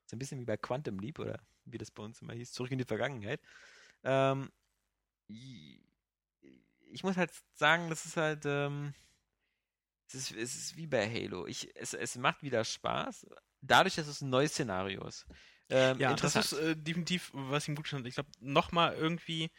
So 0.06 0.16
ein 0.16 0.18
bisschen 0.18 0.38
wie 0.38 0.44
bei 0.44 0.56
Quantum 0.56 0.98
Leap 0.98 1.18
oder 1.18 1.40
wie 1.64 1.78
das 1.78 1.90
bei 1.90 2.02
uns 2.02 2.20
immer 2.20 2.34
hieß, 2.34 2.52
zurück 2.52 2.72
in 2.72 2.78
die 2.78 2.84
Vergangenheit. 2.84 3.40
Ähm, 4.04 4.50
ich 6.92 7.02
muss 7.04 7.16
halt 7.16 7.30
sagen, 7.54 7.88
das 7.90 8.06
ist 8.06 8.16
halt, 8.16 8.44
ähm, 8.46 8.94
es, 10.08 10.14
ist, 10.14 10.32
es 10.32 10.56
ist 10.56 10.76
wie 10.76 10.86
bei 10.86 11.08
Halo. 11.08 11.46
Ich, 11.46 11.70
es, 11.76 11.94
es 11.94 12.16
macht 12.16 12.42
wieder 12.42 12.64
Spaß, 12.64 13.26
dadurch, 13.60 13.94
dass 13.96 14.06
es 14.06 14.20
ein 14.20 14.30
neues 14.30 14.52
Szenario 14.52 15.06
ist. 15.06 15.26
Ähm, 15.72 16.00
ja, 16.00 16.14
das 16.14 16.34
ist 16.34 16.52
äh, 16.54 16.74
definitiv, 16.74 17.30
was 17.32 17.68
ihm 17.68 17.76
gut 17.76 17.86
stand. 17.86 18.04
Ich 18.08 18.14
glaube, 18.14 18.30
nochmal 18.40 18.94
irgendwie 18.96 19.52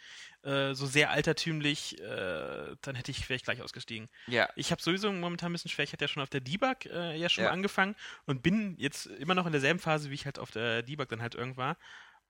äh, 0.43 0.73
so 0.73 0.85
sehr 0.85 1.09
altertümlich, 1.09 2.01
äh, 2.01 2.75
dann 2.81 2.95
hätte 2.95 3.11
ich 3.11 3.25
vielleicht 3.25 3.45
gleich 3.45 3.61
ausgestiegen. 3.61 4.09
Ja. 4.27 4.49
Ich 4.57 4.71
habe 4.71 4.81
sowieso 4.81 5.09
momentan 5.13 5.51
ein 5.51 5.53
bisschen 5.53 5.71
schwer. 5.71 5.83
Ich 5.85 5.93
hatte 5.93 6.03
ja 6.03 6.09
schon 6.09 6.21
auf 6.21 6.29
der 6.29 6.41
Debug 6.41 6.85
äh, 6.85 7.15
ja 7.15 7.29
schon 7.29 7.45
Ja. 7.45 7.51
angefangen 7.51 7.95
und 8.25 8.43
bin 8.43 8.75
jetzt 8.77 9.05
immer 9.05 9.35
noch 9.35 9.45
in 9.45 9.53
derselben 9.53 9.79
Phase, 9.79 10.09
wie 10.09 10.15
ich 10.15 10.25
halt 10.25 10.37
auf 10.37 10.51
der 10.51 10.83
Debug 10.83 11.07
dann 11.07 11.21
halt 11.21 11.35
irgendwann 11.35 11.61
war. 11.61 11.77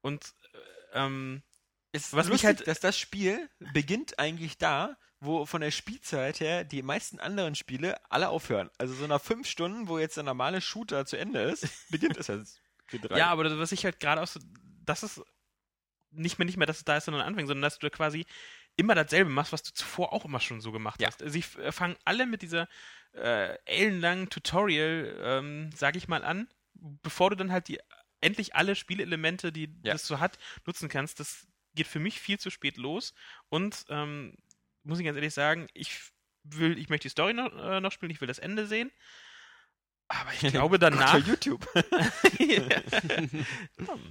Und 0.02 0.36
äh, 0.54 1.06
ähm, 1.06 1.42
ist 1.92 2.14
Was 2.14 2.26
mich 2.28 2.44
lustig, 2.44 2.46
halt- 2.48 2.68
dass 2.68 2.80
das 2.80 2.98
Spiel 2.98 3.50
beginnt 3.74 4.18
eigentlich 4.20 4.58
da, 4.58 4.98
wo 5.20 5.46
von 5.46 5.62
der 5.62 5.72
Spielzeit 5.72 6.40
her 6.40 6.64
die 6.64 6.82
meisten 6.82 7.20
anderen 7.20 7.54
Spiele 7.56 8.00
alle 8.12 8.30
aufhören. 8.30 8.70
Also 8.78 8.94
so 8.94 9.06
nach 9.08 9.22
fünf 9.22 9.48
Stunden, 9.48 9.88
wo 9.88 10.00
jetzt 10.00 10.18
der 10.18 10.24
normale 10.24 10.62
Shooter 10.62 11.06
zu 11.06 11.18
Ende 11.18 11.42
ist, 11.44 11.68
beginnt 11.92 12.18
es 12.18 12.30
halt 12.30 12.48
G3. 12.90 13.18
Ja, 13.18 13.28
aber 13.28 13.44
das, 13.44 13.58
was 13.58 13.72
ich 13.72 13.84
halt 13.86 14.00
gerade 14.00 14.22
auch 14.22 14.28
so, 14.28 14.40
das 14.86 15.04
ist 15.04 15.22
nicht 16.12 16.40
mehr 16.40 16.46
nicht 16.46 16.58
mehr, 16.58 16.68
dass 16.68 16.78
es 16.80 16.86
da 16.86 16.98
ist, 16.98 17.06
sondern 17.06 17.24
anfängt, 17.24 17.48
sondern 17.48 17.62
dass 17.64 17.80
du 17.80 17.90
quasi 17.90 18.26
immer 18.78 18.96
dasselbe 18.96 19.30
machst, 19.30 19.52
was 19.54 19.64
du 19.64 19.72
zuvor 19.74 20.12
auch 20.14 20.26
immer 20.26 20.40
schon 20.40 20.60
so 20.62 20.72
gemacht 20.72 21.02
Ja. 21.02 21.08
hast. 21.10 21.22
Sie 21.26 21.44
äh, 21.60 21.72
fangen 21.72 21.96
alle 22.04 22.26
mit 22.26 22.42
dieser 22.42 22.68
äh, 23.14 23.58
ellenlangen 23.66 24.30
Tutorial, 24.30 25.16
ähm, 25.22 25.70
sag 25.76 25.96
ich 25.98 26.08
mal, 26.08 26.24
an, 26.24 26.48
bevor 26.74 27.30
du 27.30 27.36
dann 27.36 27.52
halt 27.52 27.68
die 27.68 27.80
endlich 28.22 28.56
alle 28.56 28.76
Spielelemente, 28.76 29.52
die 29.52 29.66
Ja. 29.84 29.94
das 29.94 30.08
so 30.08 30.20
hat, 30.20 30.38
nutzen 30.66 30.90
kannst. 30.90 31.20
Das 31.20 31.48
geht 31.76 31.88
für 31.88 32.00
mich 32.00 32.20
viel 32.20 32.40
zu 32.40 32.50
spät 32.50 32.78
los 32.78 33.14
und 33.50 33.86
ähm, 33.90 34.36
muss 34.84 35.00
ich 35.00 35.06
ganz 35.06 35.16
ehrlich 35.16 35.34
sagen, 35.34 35.68
ich 35.74 36.00
will, 36.44 36.78
ich 36.78 36.90
möchte 36.90 37.04
die 37.06 37.12
Story 37.12 37.34
noch, 37.34 37.52
äh, 37.56 37.80
noch 37.82 37.92
spielen, 37.92 38.12
ich 38.12 38.20
will 38.22 38.28
das 38.28 38.40
Ende 38.40 38.66
sehen. 38.66 38.92
Aber 40.08 40.32
ich 40.34 40.40
glaube 40.52 40.80
danach. 40.80 41.14
Bei 41.14 41.20
YouTube. 41.20 41.66
Ja, 42.40 42.62
das 42.68 43.04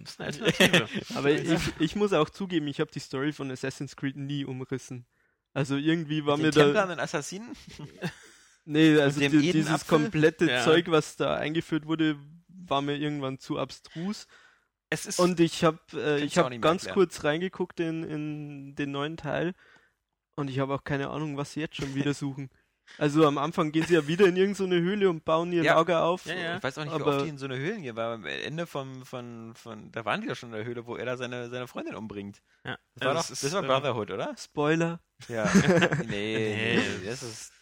ist 0.05 0.21
eine 0.21 0.27
Alternative. 0.29 0.89
Aber 1.15 1.31
ich, 1.31 1.61
ich 1.79 1.97
muss 1.97 2.13
auch 2.13 2.31
zugeben, 2.31 2.69
ich 2.69 2.81
habe 2.81 2.91
die 2.91 3.01
Story 3.01 3.33
von 3.33 3.51
Assassin's 3.51 3.97
Creed 3.97 4.17
nie 4.17 4.45
umrissen. 4.45 5.07
Also 5.53 5.77
irgendwie 5.77 6.25
war 6.25 6.37
Den 6.37 6.47
mir 6.47 6.53
Templern 6.53 6.89
da. 6.89 6.95
und 6.95 7.01
Assassinen? 7.01 7.53
Nee, 8.65 8.99
also 9.01 9.21
die, 9.21 9.53
dieses 9.53 9.87
komplette 9.87 10.47
Ja. 10.49 10.63
Zeug, 10.65 10.87
was 10.91 11.17
da 11.17 11.35
eingeführt 11.35 11.87
wurde, 11.87 12.17
war 12.49 12.83
mir 12.83 12.97
irgendwann 12.97 13.39
zu 13.39 13.59
abstrus. 13.59 14.27
Es 14.91 15.07
ist 15.07 15.19
Und 15.21 15.39
ich 15.41 15.63
habe 15.65 15.79
äh, 15.95 16.21
ich 16.23 16.37
hab 16.37 16.51
ganz 16.61 16.83
erklären. 16.85 16.95
kurz 16.95 17.25
reingeguckt 17.25 17.79
in, 17.81 18.03
in 18.03 18.75
den 18.75 18.91
neuen 18.91 19.17
Teil 19.17 19.55
und 20.37 20.49
ich 20.51 20.59
habe 20.59 20.75
auch 20.75 20.85
keine 20.85 21.11
Ahnung, 21.11 21.37
was 21.37 21.53
sie 21.53 21.61
jetzt 21.61 21.77
schon 21.77 21.95
wieder 21.95 22.13
suchen. 22.15 22.51
Also 22.99 23.25
am 23.25 23.39
Anfang 23.39 23.71
gehen 23.71 23.87
sie 23.87 23.95
ja 23.95 24.09
wieder 24.09 24.27
in 24.27 24.35
irgendeine 24.37 24.81
Höhle 24.81 25.09
und 25.09 25.25
bauen 25.25 25.53
ihr 25.53 25.63
Ja. 25.63 25.77
Lager 25.77 26.03
auf. 26.03 26.27
Ja, 26.27 26.35
ja. 26.35 26.57
Ich 26.57 26.63
weiß 26.65 26.77
auch 26.79 26.85
nicht, 26.85 26.99
wie 26.99 27.03
oft 27.03 27.25
die 27.25 27.29
in 27.29 27.39
so 27.39 27.45
eine 27.47 27.57
Höhlen 27.57 27.83
gehen, 27.83 27.95
weil 27.95 28.15
am 28.15 28.27
Ende 28.27 28.67
von, 28.67 29.05
von, 29.05 29.55
von, 29.55 29.93
da 29.93 30.05
waren 30.05 30.23
die 30.23 30.27
doch 30.27 30.35
schon 30.35 30.49
in 30.49 30.57
der 30.57 30.65
Höhle, 30.65 30.85
wo 30.87 30.97
er 30.97 31.05
da 31.07 31.17
seine, 31.17 31.49
seine 31.51 31.69
Freundin 31.69 31.95
umbringt. 31.95 32.43
ja. 32.65 32.77
Das 32.97 33.05
war, 33.07 33.11
Also 33.17 33.23
doch, 33.29 33.31
ist, 33.31 33.45
das 33.45 33.53
war 33.53 33.63
ähm, 33.63 33.69
Brotherhood, 33.69 34.11
oder? 34.11 34.35
Spoiler. 34.37 35.01
Ja. 35.29 35.49
nee, 36.09 36.09
Nee. 36.09 36.83
nee, 37.01 37.07
das 37.07 37.23
ist. 37.23 37.53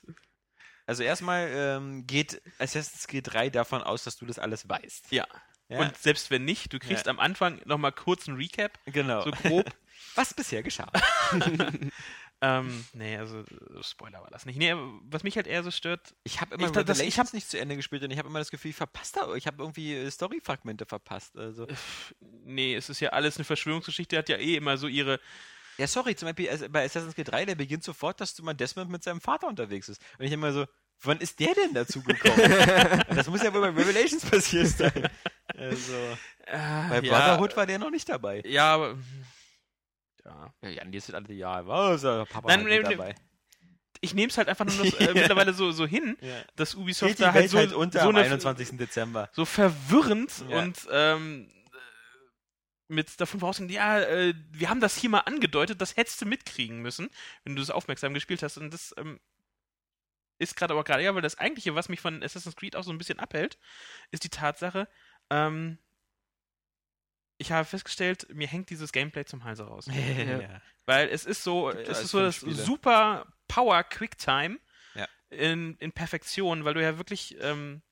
Also 0.87 1.03
erstmal 1.03 1.47
ähm, 1.53 2.07
geht 2.07 2.41
Assassin's 2.59 3.07
Creed 3.07 3.31
3 3.31 3.51
davon 3.51 3.83
aus, 3.83 4.05
dass 4.05 4.17
du 4.17 4.25
das 4.25 4.39
alles 4.39 4.67
weißt. 4.67 5.13
Ja. 5.13 5.27
Ja, 5.69 5.81
Und 5.81 5.97
selbst 5.99 6.31
wenn 6.31 6.45
nicht, 6.45 6.73
du 6.73 6.79
kriegst 6.79 7.07
Ja. 7.07 7.11
am 7.11 7.21
Anfang 7.21 7.61
nochmal 7.67 7.93
kurz 7.93 8.27
einen 8.29 8.37
Recap, 8.39 8.79
genau. 8.87 9.23
so 9.23 9.31
grob. 9.31 9.67
Was 10.15 10.33
bisher 10.35 10.63
geschah. 10.63 10.91
ähm, 12.41 12.85
nee, 12.93 13.17
also 13.17 13.45
Spoiler 13.83 14.21
war 14.23 14.31
das 14.31 14.47
nicht. 14.47 14.57
Nee, 14.59 14.75
was 15.09 15.23
mich 15.25 15.37
halt 15.37 15.47
eher 15.47 15.63
so 15.63 15.71
stört, 15.71 16.15
Ich 16.25 16.41
habe 16.41 16.55
immer 16.55 16.67
Ich- 16.67 16.73
das- 16.73 16.83
ich 16.85 16.91
Revelations 17.01 17.33
nicht 17.33 17.51
zu 17.51 17.59
Ende 17.59 17.77
gespielt 17.77 18.03
und 18.05 18.11
ich 18.11 18.19
habe 18.19 18.29
immer 18.29 18.39
das 18.39 18.51
Gefühl, 18.51 18.71
ich 18.71 18.77
verpasst 18.77 19.17
da, 19.17 19.33
ich 19.35 19.47
habe 19.47 19.63
irgendwie 19.63 19.95
äh, 19.95 20.11
Storyfragmente 20.11 20.87
verpasst. 20.87 21.37
Also. 21.37 21.67
nee, 22.21 22.75
es 22.75 22.89
ist 22.89 23.01
ja 23.01 23.11
alles 23.11 23.37
eine 23.37 23.45
Verschwörungsgeschichte, 23.45 24.17
hat 24.17 24.29
ja 24.29 24.37
eh 24.37 24.57
immer 24.57 24.77
so 24.79 24.87
ihre. 24.87 25.21
Ja, 25.79 25.87
sorry, 25.87 26.17
zum 26.17 26.27
Beispiel 26.27 26.51
also 26.51 26.69
bei 26.69 26.85
Assassin's 26.85 27.15
Creed 27.15 27.31
3, 27.31 27.45
der 27.45 27.55
beginnt 27.55 27.85
sofort, 27.85 28.21
dass 28.21 28.35
du 28.35 28.43
mal 28.43 28.55
Desmond 28.55 28.91
mit 28.91 29.05
seinem 29.05 29.21
Vater 29.21 29.47
unterwegs 29.47 29.89
ist. 29.89 30.03
Und 30.19 30.25
ich 30.25 30.33
immer 30.33 30.53
so, 30.53 30.67
wann 31.03 31.19
ist 31.19 31.39
der 31.39 31.55
denn 31.55 31.73
dazu 31.75 32.03
gekommen? 32.03 32.35
das 33.15 33.29
muss 33.29 33.43
ja 33.45 33.53
wohl 33.55 33.61
bei 33.61 33.69
Revelations 33.81 34.25
passiert 34.25 34.67
sein. 34.69 35.09
Also, 35.59 35.93
bei 36.47 36.99
Äh, 36.99 37.01
Brotherhood 37.03 37.57
war 37.57 37.67
der 37.67 37.79
noch 37.79 37.91
nicht 37.91 38.09
dabei. 38.09 38.43
Ja, 38.47 38.75
aber. 38.75 38.99
Ja. 40.25 40.53
Ja, 40.63 40.85
die 40.85 41.01
sind 41.01 41.15
alle, 41.15 41.33
ja, 41.33 41.67
was, 41.67 42.03
Papa 42.03 42.49
Nein, 42.49 42.67
halt 42.69 42.87
dabei. 42.87 43.15
Ich 44.01 44.15
nehme 44.15 44.29
es 44.31 44.39
halt 44.39 44.49
einfach 44.49 44.65
nur 44.65 44.75
noch, 44.77 44.85
äh, 45.01 45.13
mittlerweile 45.15 45.53
so, 45.53 45.73
so 45.73 45.87
hin, 45.87 46.17
Ja. 46.21 46.43
dass 46.57 46.75
Ubisoft 46.75 47.13
Geht 47.17 47.21
da 47.21 47.33
halt 47.33 47.43
Welt 47.45 47.51
so, 47.51 47.59
halt 47.59 47.73
unter 47.73 48.01
so 48.01 48.09
am 48.11 48.17
eine 48.17 48.25
21. 48.25 48.77
Dezember. 48.77 49.29
so 49.33 49.45
verwirrend 49.45 50.45
Ja. 50.49 50.59
und 50.61 50.87
ähm, 50.91 51.51
mit 52.89 53.21
davon 53.21 53.41
vorausgehen, 53.41 53.69
ja, 53.71 54.01
äh, 54.01 54.35
wir 54.51 54.71
haben 54.71 54.81
das 54.81 54.97
hier 54.97 55.11
mal 55.11 55.21
angedeutet, 55.21 55.81
das 55.81 55.97
hättest 55.97 56.21
du 56.23 56.27
mitkriegen 56.27 56.81
müssen, 56.81 57.11
wenn 57.45 57.55
du 57.57 57.63
es 57.63 57.71
aufmerksam 57.71 58.15
gespielt 58.15 58.43
hast. 58.43 58.57
Und 58.57 58.73
das 58.73 58.95
ähm, 58.97 59.21
ist 60.39 60.57
gerade 60.57 60.73
aber 60.73 60.85
gerade, 60.85 61.03
ja, 61.03 61.15
weil 61.15 61.21
das 61.23 61.39
Eigentliche, 61.39 61.75
was 61.75 61.89
mich 61.89 62.01
von 62.01 62.23
Assassin's 62.23 62.57
Creed 62.57 62.77
auch 62.77 62.85
so 62.85 62.91
ein 62.93 62.99
bisschen 62.99 63.19
abhält, 63.19 63.59
ist 64.11 64.25
die 64.25 64.31
Tatsache, 64.31 64.89
ähm, 65.31 65.79
ich 67.39 67.53
habe 67.53 67.65
festgestellt, 67.65 68.27
mir 68.35 68.49
hängt 68.49 68.71
dieses 68.71 68.93
Gameplay 68.93 69.25
zum 69.25 69.45
Halse 69.45 69.65
raus. 69.65 69.87
ja. 69.93 70.61
Weil 70.87 71.09
es 71.09 71.25
ist 71.25 71.45
so, 71.45 71.69
Gibt 71.69 71.83
es 71.83 71.89
als 71.91 72.05
ist 72.05 72.11
so 72.11 72.21
das 72.21 72.37
Spiele. 72.37 72.55
super 72.55 73.27
Power 73.47 73.85
Quicktime 73.85 74.59
Ja. 74.95 75.07
in, 75.31 75.77
in 75.77 75.93
Perfektion, 75.93 76.65
weil 76.65 76.75
du 76.75 76.83
ja 76.83 76.99
wirklich 76.99 77.37
ähm, 77.41 77.83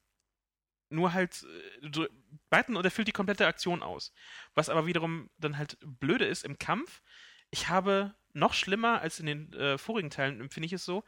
nur 0.89 1.13
halt 1.13 1.47
du, 1.83 2.09
Button 2.51 2.77
und 2.77 2.85
er 2.85 2.91
füllt 2.91 3.09
die 3.09 3.13
komplette 3.13 3.47
Aktion 3.47 3.83
aus. 3.83 4.13
Was 4.55 4.69
aber 4.69 4.87
wiederum 4.87 5.31
dann 5.39 5.59
halt 5.59 5.79
blöde 5.81 6.25
ist 6.25 6.45
im 6.45 6.59
Kampf. 6.59 7.03
Ich 7.51 7.69
habe 7.69 8.15
noch 8.33 8.55
schlimmer 8.55 9.01
als 9.01 9.21
in 9.21 9.27
den 9.27 9.53
äh, 9.53 9.79
vorigen 9.79 10.11
Teilen, 10.11 10.41
empfinde 10.41 10.67
ich 10.67 10.73
es 10.73 10.85
so, 10.85 11.05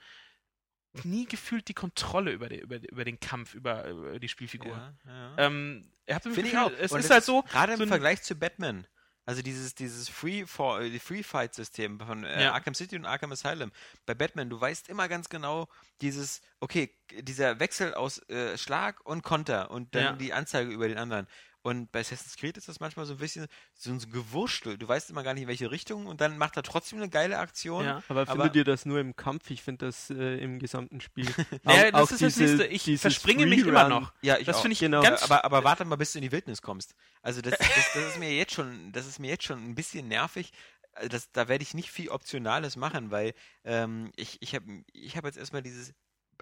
nie 1.04 1.26
gefühlt 1.26 1.68
die 1.68 1.74
Kontrolle 1.74 2.32
über, 2.32 2.48
die, 2.48 2.58
über, 2.60 2.76
über 2.90 3.04
den 3.04 3.20
Kampf, 3.20 3.54
über, 3.54 3.86
über 3.88 4.18
die 4.18 4.28
Spielfigur. 4.28 4.70
Ja, 4.72 4.94
ja. 5.06 5.34
Ähm, 5.38 5.92
habt 6.14 6.26
das 6.26 6.34
Finde 6.34 6.48
ich 6.50 6.54
Gefühl, 6.54 6.74
auch. 6.76 6.80
es 6.80 6.92
Und 6.92 7.00
ist 7.00 7.10
halt 7.10 7.24
so, 7.24 7.42
Gerade 7.42 7.72
im 7.72 7.78
so 7.78 7.82
ein- 7.84 7.88
Vergleich 7.88 8.22
zu 8.22 8.34
Batman. 8.34 8.86
Also 9.26 9.42
dieses, 9.42 9.74
dieses 9.74 10.08
Free, 10.08 10.46
for, 10.46 10.80
äh, 10.80 10.98
Free 10.98 11.22
Fight 11.22 11.54
System 11.54 12.00
von 12.00 12.24
äh, 12.24 12.44
Ja. 12.44 12.52
Arkham 12.54 12.74
City 12.74 12.96
und 12.96 13.04
Arkham 13.04 13.30
Asylum. 13.30 13.72
Bei 14.06 14.14
Batman, 14.14 14.48
du 14.48 14.58
weißt 14.58 14.88
immer 14.88 15.06
ganz 15.06 15.28
genau, 15.28 15.68
dieses, 16.00 16.40
okay, 16.60 16.94
dieser 17.12 17.60
Wechsel 17.60 17.92
aus 17.92 18.26
äh, 18.30 18.56
Schlag 18.56 19.04
und 19.04 19.22
Konter 19.22 19.70
und 19.70 19.94
dann 19.94 20.02
Ja. 20.02 20.12
die 20.14 20.32
Anzeige 20.32 20.70
über 20.70 20.88
den 20.88 20.96
anderen. 20.96 21.26
Und 21.62 21.90
bei 21.90 22.00
Assassin's 22.00 22.36
Creed 22.36 22.56
ist 22.56 22.68
das 22.68 22.78
manchmal 22.80 23.04
so 23.04 23.14
ein 23.14 23.18
bisschen 23.18 23.46
so 23.74 23.90
ein 23.90 23.98
Gewurschtel. 24.10 24.78
Du 24.78 24.86
weißt 24.86 25.10
immer 25.10 25.22
gar 25.24 25.34
nicht, 25.34 25.42
in 25.42 25.48
welche 25.48 25.70
Richtung 25.70 26.06
und 26.06 26.20
dann 26.20 26.38
macht 26.38 26.56
er 26.56 26.62
trotzdem 26.62 26.98
eine 27.00 27.08
geile 27.10 27.38
Aktion. 27.38 27.84
ja. 27.84 28.02
Aber 28.08 28.20
Aber- 28.22 28.32
findet 28.32 28.56
ihr 28.56 28.64
das 28.64 28.86
nur 28.86 29.00
im 29.00 29.16
Kampf? 29.16 29.50
Ich 29.50 29.62
finde 29.62 29.86
das 29.86 30.08
äh, 30.10 30.38
im 30.38 30.60
gesamten 30.60 31.00
Spiel. 31.00 31.26
Naja, 31.64 31.90
das 31.90 32.00
auch 32.00 32.10
ist 32.12 32.22
das 32.22 32.34
diese- 32.36 32.56
nächste. 32.58 32.66
Ich 32.92 33.00
verspringe 33.00 33.44
mich 33.46 33.60
immer 33.66 33.88
noch. 33.88 34.12
Ja, 34.22 34.38
ich 34.38 34.46
Das 34.46 34.60
finde 34.60 34.74
ich 34.74 34.78
Genau. 34.78 35.02
ganz 35.02 35.22
aber, 35.22 35.44
aber 35.44 35.64
warte 35.64 35.84
mal, 35.84 35.96
bis 35.96 36.12
du 36.12 36.18
in 36.18 36.22
die 36.22 36.32
Wildnis 36.32 36.62
kommst. 36.62 36.94
Also 37.22 37.40
das, 37.42 37.58
das, 37.58 37.68
das 37.94 38.04
ist 38.12 38.18
mir 38.18 38.34
jetzt 38.34 38.54
schon, 38.54 38.92
das 38.92 39.06
ist 39.06 39.18
mir 39.18 39.28
jetzt 39.28 39.44
schon 39.44 39.58
ein 39.68 39.74
bisschen 39.74 40.06
nervig. 40.08 40.52
Also 40.92 41.08
Das, 41.08 41.30
da 41.32 41.48
werde 41.48 41.62
ich 41.62 41.74
nicht 41.74 41.90
viel 41.90 42.08
Optionales 42.08 42.76
machen, 42.76 43.10
weil 43.10 43.34
ähm, 43.64 44.12
ich, 44.16 44.38
ich 44.40 44.54
habe 44.54 44.82
ich 44.92 45.16
hab 45.16 45.24
jetzt 45.24 45.36
erstmal 45.38 45.62
dieses, 45.62 45.92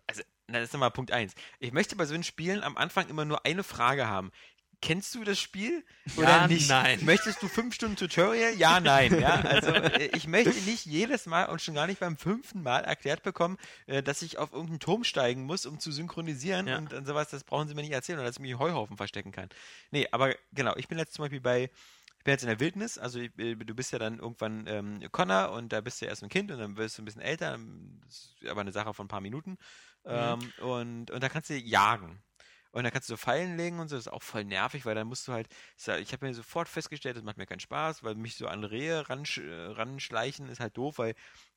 also, 0.07 0.23
na, 0.47 0.59
das 0.61 0.69
ist 0.69 0.73
nochmal 0.75 0.91
Punkt 0.93 1.11
eins. 1.11 1.33
Ich 1.59 1.73
möchte 1.73 1.97
bei 1.97 2.05
so 2.05 2.15
einen 2.15 2.23
Spielen 2.23 2.63
am 2.63 2.77
Anfang 2.77 3.09
immer 3.09 3.25
nur 3.25 3.45
eine 3.45 3.65
Frage 3.65 4.07
haben. 4.07 4.31
Kennst 4.83 5.15
du 5.15 5.25
das 5.25 5.39
Spiel 5.41 5.85
oder 6.17 6.29
Ja, 6.29 6.49
nicht? 6.49 6.69
nein. 6.69 7.01
Möchtest 7.05 7.43
du 7.43 7.49
fünf 7.49 7.75
Stunden 7.75 7.97
Tutorial? 7.97 8.55
Ja, 8.55 8.79
nein. 8.81 9.19
Ja, 9.21 9.35
also 9.41 9.71
äh, 9.73 10.11
ich 10.15 10.27
möchte 10.29 10.61
nicht 10.63 10.85
jedes 10.87 11.27
Mal 11.27 11.47
und 11.47 11.63
schon 11.63 11.75
gar 11.75 11.87
nicht 11.87 11.99
beim 12.01 12.17
fünften 12.17 12.63
Mal 12.63 12.85
erklärt 12.85 13.23
bekommen, 13.23 13.57
äh, 13.87 14.03
dass 14.03 14.23
ich 14.23 14.39
auf 14.39 14.53
irgendeinen 14.53 14.81
Turm 14.81 15.03
steigen 15.05 15.45
muss, 15.45 15.67
um 15.67 15.81
zu 15.81 15.91
synchronisieren 15.93 16.67
Ja. 16.69 16.79
und, 16.79 16.93
und 16.93 17.07
sowas. 17.07 17.29
Das 17.31 17.43
brauchen 17.45 17.69
sie 17.69 17.75
mir 17.75 17.83
nicht 17.83 17.93
erzählen 17.93 18.19
oder 18.19 18.27
dass 18.29 18.37
ich 18.37 18.43
mich 18.43 18.51
im 18.53 18.59
Heuhaufen 18.59 18.97
verstecken 18.97 19.33
kann. 19.33 19.49
Nee, 19.91 20.07
aber 20.13 20.35
genau, 20.53 20.75
ich 20.77 20.89
bin 20.89 20.99
jetzt 20.99 21.15
zum 21.15 21.23
Beispiel 21.25 21.41
bei 21.41 21.71
bin 22.25 22.33
jetzt 22.33 22.43
in 22.43 22.49
der 22.49 22.59
Wildnis, 22.59 22.99
also 22.99 23.21
ich, 23.21 23.31
äh, 23.39 23.55
du 23.55 23.73
bist 23.75 23.93
ja 23.93 24.01
dann 24.01 24.19
irgendwann 24.19 24.65
ähm, 24.67 25.01
Connor 25.13 25.53
und 25.53 25.73
da 25.73 25.81
bist 25.81 26.03
du 26.03 26.07
erst 26.07 26.25
ein 26.25 26.29
Kind 26.29 26.51
und 26.51 26.59
dann 26.59 26.77
wirst 26.77 26.99
du 26.99 27.03
ein 27.03 27.05
bisschen 27.05 27.23
älter, 27.23 27.57
das 28.05 28.35
ist 28.43 28.49
aber 28.51 28.63
eine 28.63 28.73
Sache 28.73 28.93
von 28.95 29.05
ein 29.07 29.09
paar 29.09 29.21
Minuten. 29.21 29.59
Ähm, 30.05 30.41
und, 30.61 31.11
und 31.13 31.23
da 31.23 31.29
kannst 31.29 31.51
du 31.51 31.55
jagen. 31.55 32.21
Und 32.77 32.85
dann 32.85 32.93
kannst 32.93 33.09
du 33.09 33.15
so 33.15 33.17
Fallen 33.17 33.57
legen 33.57 33.79
und 33.79 33.89
so, 33.89 33.97
das 33.97 34.05
ist 34.07 34.13
auch 34.13 34.23
voll 34.23 34.45
nervig, 34.45 34.85
weil 34.85 34.95
dann 34.95 35.07
musst 35.07 35.27
du 35.27 35.33
halt, 35.33 35.49
ich 35.79 36.13
habe 36.13 36.27
mir 36.27 36.35
sofort 36.35 36.69
festgestellt, 36.69 37.17
das 37.17 37.25
macht 37.25 37.39
mir 37.39 37.47
keinen 37.47 37.61
Spaß, 37.61 38.05
weil 38.05 38.17
mich 38.17 38.35
so 38.35 38.49
an 38.49 38.65
Rehe 38.65 39.09
ransch, 39.09 39.39
äh, 39.39 39.51
ranschleichen 39.69 40.51
ist 40.51 40.61
halt 40.61 40.77
doof, 40.77 40.99
weil 40.99 41.15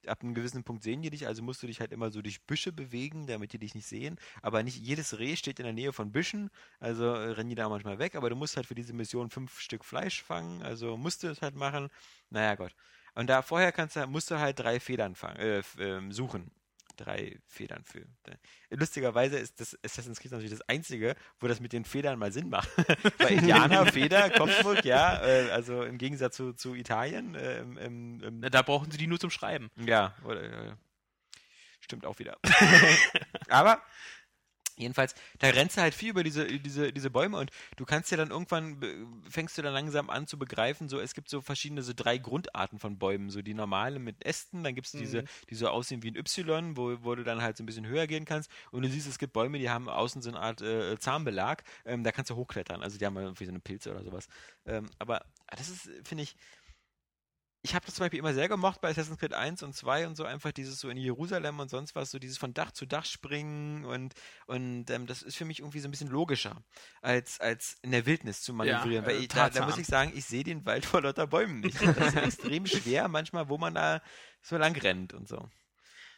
ab 0.08 0.21
einem 0.21 0.34
gewissen 0.34 0.63
Punkt 0.63 0.82
sehen 0.82 1.01
die 1.01 1.10
dich, 1.10 1.27
also 1.27 1.43
musst 1.43 1.62
du 1.62 1.67
dich 1.67 1.82
halt 1.82 1.91
immer 1.91 2.10
so 2.10 2.21
durch 2.21 2.41
Büsche 2.43 2.71
bewegen, 2.71 3.27
damit 3.27 3.51
die 3.51 3.60
dich 3.60 3.75
nicht 3.75 3.86
sehen. 3.86 4.17
Aber 4.41 4.63
nicht 4.63 4.77
jedes 4.77 5.19
Reh 5.19 5.36
steht 5.36 5.60
in 5.60 5.65
der 5.65 5.73
Nähe 5.73 5.91
von 5.91 6.13
Büschen, 6.13 6.51
also 6.79 7.03
äh, 7.03 7.32
rennen 7.32 7.49
die 7.49 7.55
da 7.55 7.67
manchmal 7.67 7.99
weg, 7.99 8.15
aber 8.15 8.29
du 8.29 8.38
musst 8.38 8.55
halt 8.55 8.67
für 8.67 8.75
diese 8.75 8.93
Mission 8.93 9.29
fünf 9.29 9.60
Stück 9.60 9.84
Fleisch 9.84 10.23
fangen, 10.23 10.63
also 10.63 10.95
musst 10.95 11.23
du 11.23 11.27
es 11.27 11.41
halt 11.41 11.55
machen. 11.55 11.89
Naja, 12.29 12.55
Gott. 12.55 12.73
Und 13.13 13.27
da 13.27 13.41
vorher 13.41 13.73
kannst 13.73 13.97
du, 13.97 14.08
musst 14.08 14.32
du 14.32 14.39
halt 14.39 14.58
drei 14.58 14.79
Federn 14.79 15.15
fangen, 15.15 15.36
äh, 15.36 15.63
ähm, 15.79 16.13
suchen. 16.13 16.49
Drei 17.00 17.40
Federn 17.48 17.86
für. 17.86 18.06
Lustigerweise 18.70 19.38
ist 19.38 19.62
das 19.62 19.78
Assassin's 19.86 20.20
Creed 20.20 20.34
natürlich 20.34 20.52
das 20.52 20.68
einzige, 20.68 21.16
wo 21.39 21.47
das 21.47 21.62
mit 21.62 21.72
den 21.72 21.86
Federn 21.86 22.20
mal 22.20 22.34
Sinn 22.34 22.50
macht. 22.50 22.70
Bei 23.18 23.30
Indianer, 23.30 23.86
Feder, 23.93 24.30
Kopfdruck, 24.30 24.84
ja, 24.84 25.24
äh, 25.26 25.50
also 25.52 25.84
im 25.84 25.97
Gegensatz 25.97 26.36
zu, 26.36 26.52
zu 26.52 26.76
Italien, 26.76 27.36
äh, 27.36 27.60
im, 27.62 27.78
im, 27.78 28.39
Na, 28.41 28.50
Da 28.50 28.64
brauchen 28.64 28.91
sie 28.91 28.97
die 28.97 29.08
nur 29.08 29.18
zum 29.18 29.30
Schreiben. 29.30 29.72
ja, 29.78 30.14
oder, 30.26 30.43
äh, 30.43 30.74
stimmt 31.80 32.06
auch 32.06 32.20
wieder. 32.20 32.38
Aber 33.47 33.82
jedenfalls, 34.80 35.13
da 35.39 35.47
rennst 35.49 35.77
du 35.77 35.82
halt 35.82 35.93
viel 35.93 36.09
über 36.09 36.23
diese, 36.23 36.45
diese, 36.47 36.91
diese 36.91 37.09
Bäume 37.09 37.38
und 37.38 37.51
du 37.75 37.86
kannst 37.86 38.11
ja 38.11 38.17
dann 38.17 38.32
irgendwann, 38.32 38.82
fängst 39.30 39.57
du 39.57 39.61
dann 39.61 39.73
langsam 39.73 40.09
an 40.09 40.25
zu 40.25 40.39
begreifen, 40.39 40.89
so 40.89 40.99
es 40.99 41.13
gibt 41.13 41.30
so 41.30 41.41
verschiedene, 41.41 41.84
so 41.84 41.93
drei 41.95 42.17
Grundarten 42.17 42.80
von 42.80 42.97
Bäumen, 42.97 43.30
so 43.30 43.41
die 43.41 43.53
normale 43.53 43.99
mit 43.99 44.25
Ästen, 44.25 44.63
dann 44.63 44.75
gibt 44.75 44.88
es 44.88 44.93
diese, 44.93 45.23
die 45.49 45.55
so 45.55 45.67
aussehen 45.67 46.01
wie 46.03 46.11
ein 46.11 46.15
Y, 46.15 46.77
wo, 46.77 46.97
wo 47.03 47.15
du 47.15 47.23
dann 47.23 47.41
halt 47.41 47.57
so 47.57 47.63
ein 47.63 47.65
bisschen 47.65 47.86
höher 47.86 48.07
gehen 48.07 48.25
kannst 48.25 48.49
und 48.71 48.84
du 48.84 48.89
siehst, 48.89 49.07
es 49.07 49.19
gibt 49.19 49.34
Bäume, 49.34 49.59
die 49.59 49.69
haben 49.69 49.89
außen 49.89 50.21
so 50.21 50.30
eine 50.30 50.39
Art 50.39 50.61
äh, 50.61 50.97
Zahnbelag, 50.97 51.63
ähm, 51.86 52.03
da 52.03 52.11
kannst 52.11 52.32
du 52.32 52.36
hochklettern, 52.36 52.82
also 52.82 52.97
die 52.97 53.05
haben 53.05 53.17
irgendwie 53.17 53.45
so 53.45 53.51
eine 53.51 53.59
Pilze 53.59 53.91
oder 53.91 54.03
sowas. 54.03 54.27
Ähm, 54.65 54.89
aber 54.97 55.25
das 55.47 55.69
ist, 55.69 55.89
finde 56.03 56.23
ich, 56.23 56.36
ich 57.62 57.76
habe 57.76 57.86
das 57.86 57.95
zum 57.95 58.03
Beispiel 58.03 58.20
immer 58.20 58.34
sehr 58.34 58.47
gemocht 58.47 58.80
bei 58.80 58.89
Assassin's 58.89 59.20
Creed 59.20 59.34
1 59.34 59.64
und 59.64 59.74
2 59.74 60.07
und 60.07 60.16
so 60.16 60.24
einfach 60.24 60.51
dieses 60.51 60.80
so 60.80 60.89
in 60.89 60.97
Jerusalem 60.97 61.60
und 61.60 61.70
sonst 61.70 61.93
was, 61.93 62.10
so 62.10 62.18
dieses 62.18 62.38
von 62.38 62.53
Dach 62.53 62.72
zu 62.72 62.86
Dach 62.86 63.05
springen 63.05 63.84
und, 63.84 64.14
und 64.47 64.89
ähm, 64.89 65.07
das 65.07 65.22
ist 65.22 65.36
für 65.36 65.43
mich 65.43 65.60
irgendwie 65.60 65.80
so 65.80 65.88
ein 65.88 65.91
bisschen 65.91 66.10
logischer, 66.10 66.64
als, 67.01 67.39
als 67.41 67.78
in 67.82 67.91
der 67.91 68.05
Wildnis 68.05 68.41
zu 68.41 68.53
manövrieren. 68.53 69.03
Ja, 69.03 69.10
weil 69.10 69.18
äh, 69.18 69.20
ich, 69.20 69.28
da, 69.28 69.49
da 69.49 69.66
muss 69.66 69.78
ich 69.78 69.88
sagen, 69.88 70.14
ich 70.16 70.26
sehe 70.26 70.45
den 70.45 70.66
Wald 70.66 70.86
vor 70.86 71.01
lauter 71.01 71.28
Bäumen 71.28 71.60
nicht. 71.60 71.80
Das 71.99 72.14
ist 72.14 72.16
extrem 72.16 72.66
schwer 72.66 73.07
manchmal, 73.07 73.49
wo 73.49 73.57
man 73.57 73.74
da 73.74 74.01
so 74.41 74.57
lang 74.57 74.76
rennt 74.78 75.14
und 75.14 75.28
so. 75.28 75.49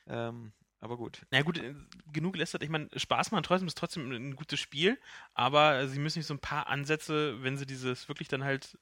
Ähm, 0.07 0.51
aber 0.79 0.97
gut. 0.97 1.25
Na 1.31 1.41
gut, 1.41 1.57
äh, 1.57 1.73
genug 2.11 2.35
lästert. 2.35 2.61
Ich 2.61 2.69
meine, 2.69 2.87
Spaß 2.95 3.31
machen 3.31 3.43
trotzdem 3.43 3.67
ist 3.67 3.77
trotzdem 3.77 4.11
ein 4.11 4.35
gutes 4.35 4.59
Spiel, 4.59 4.99
aber 5.33 5.79
äh, 5.79 5.87
sie 5.87 5.99
müssen 5.99 6.19
sich 6.19 6.27
so 6.27 6.33
ein 6.33 6.39
paar 6.39 6.67
Ansätze, 6.67 7.41
wenn 7.41 7.57
sie 7.57 7.65
dieses 7.65 8.07
wirklich 8.09 8.27
dann 8.27 8.43
halt 8.43 8.77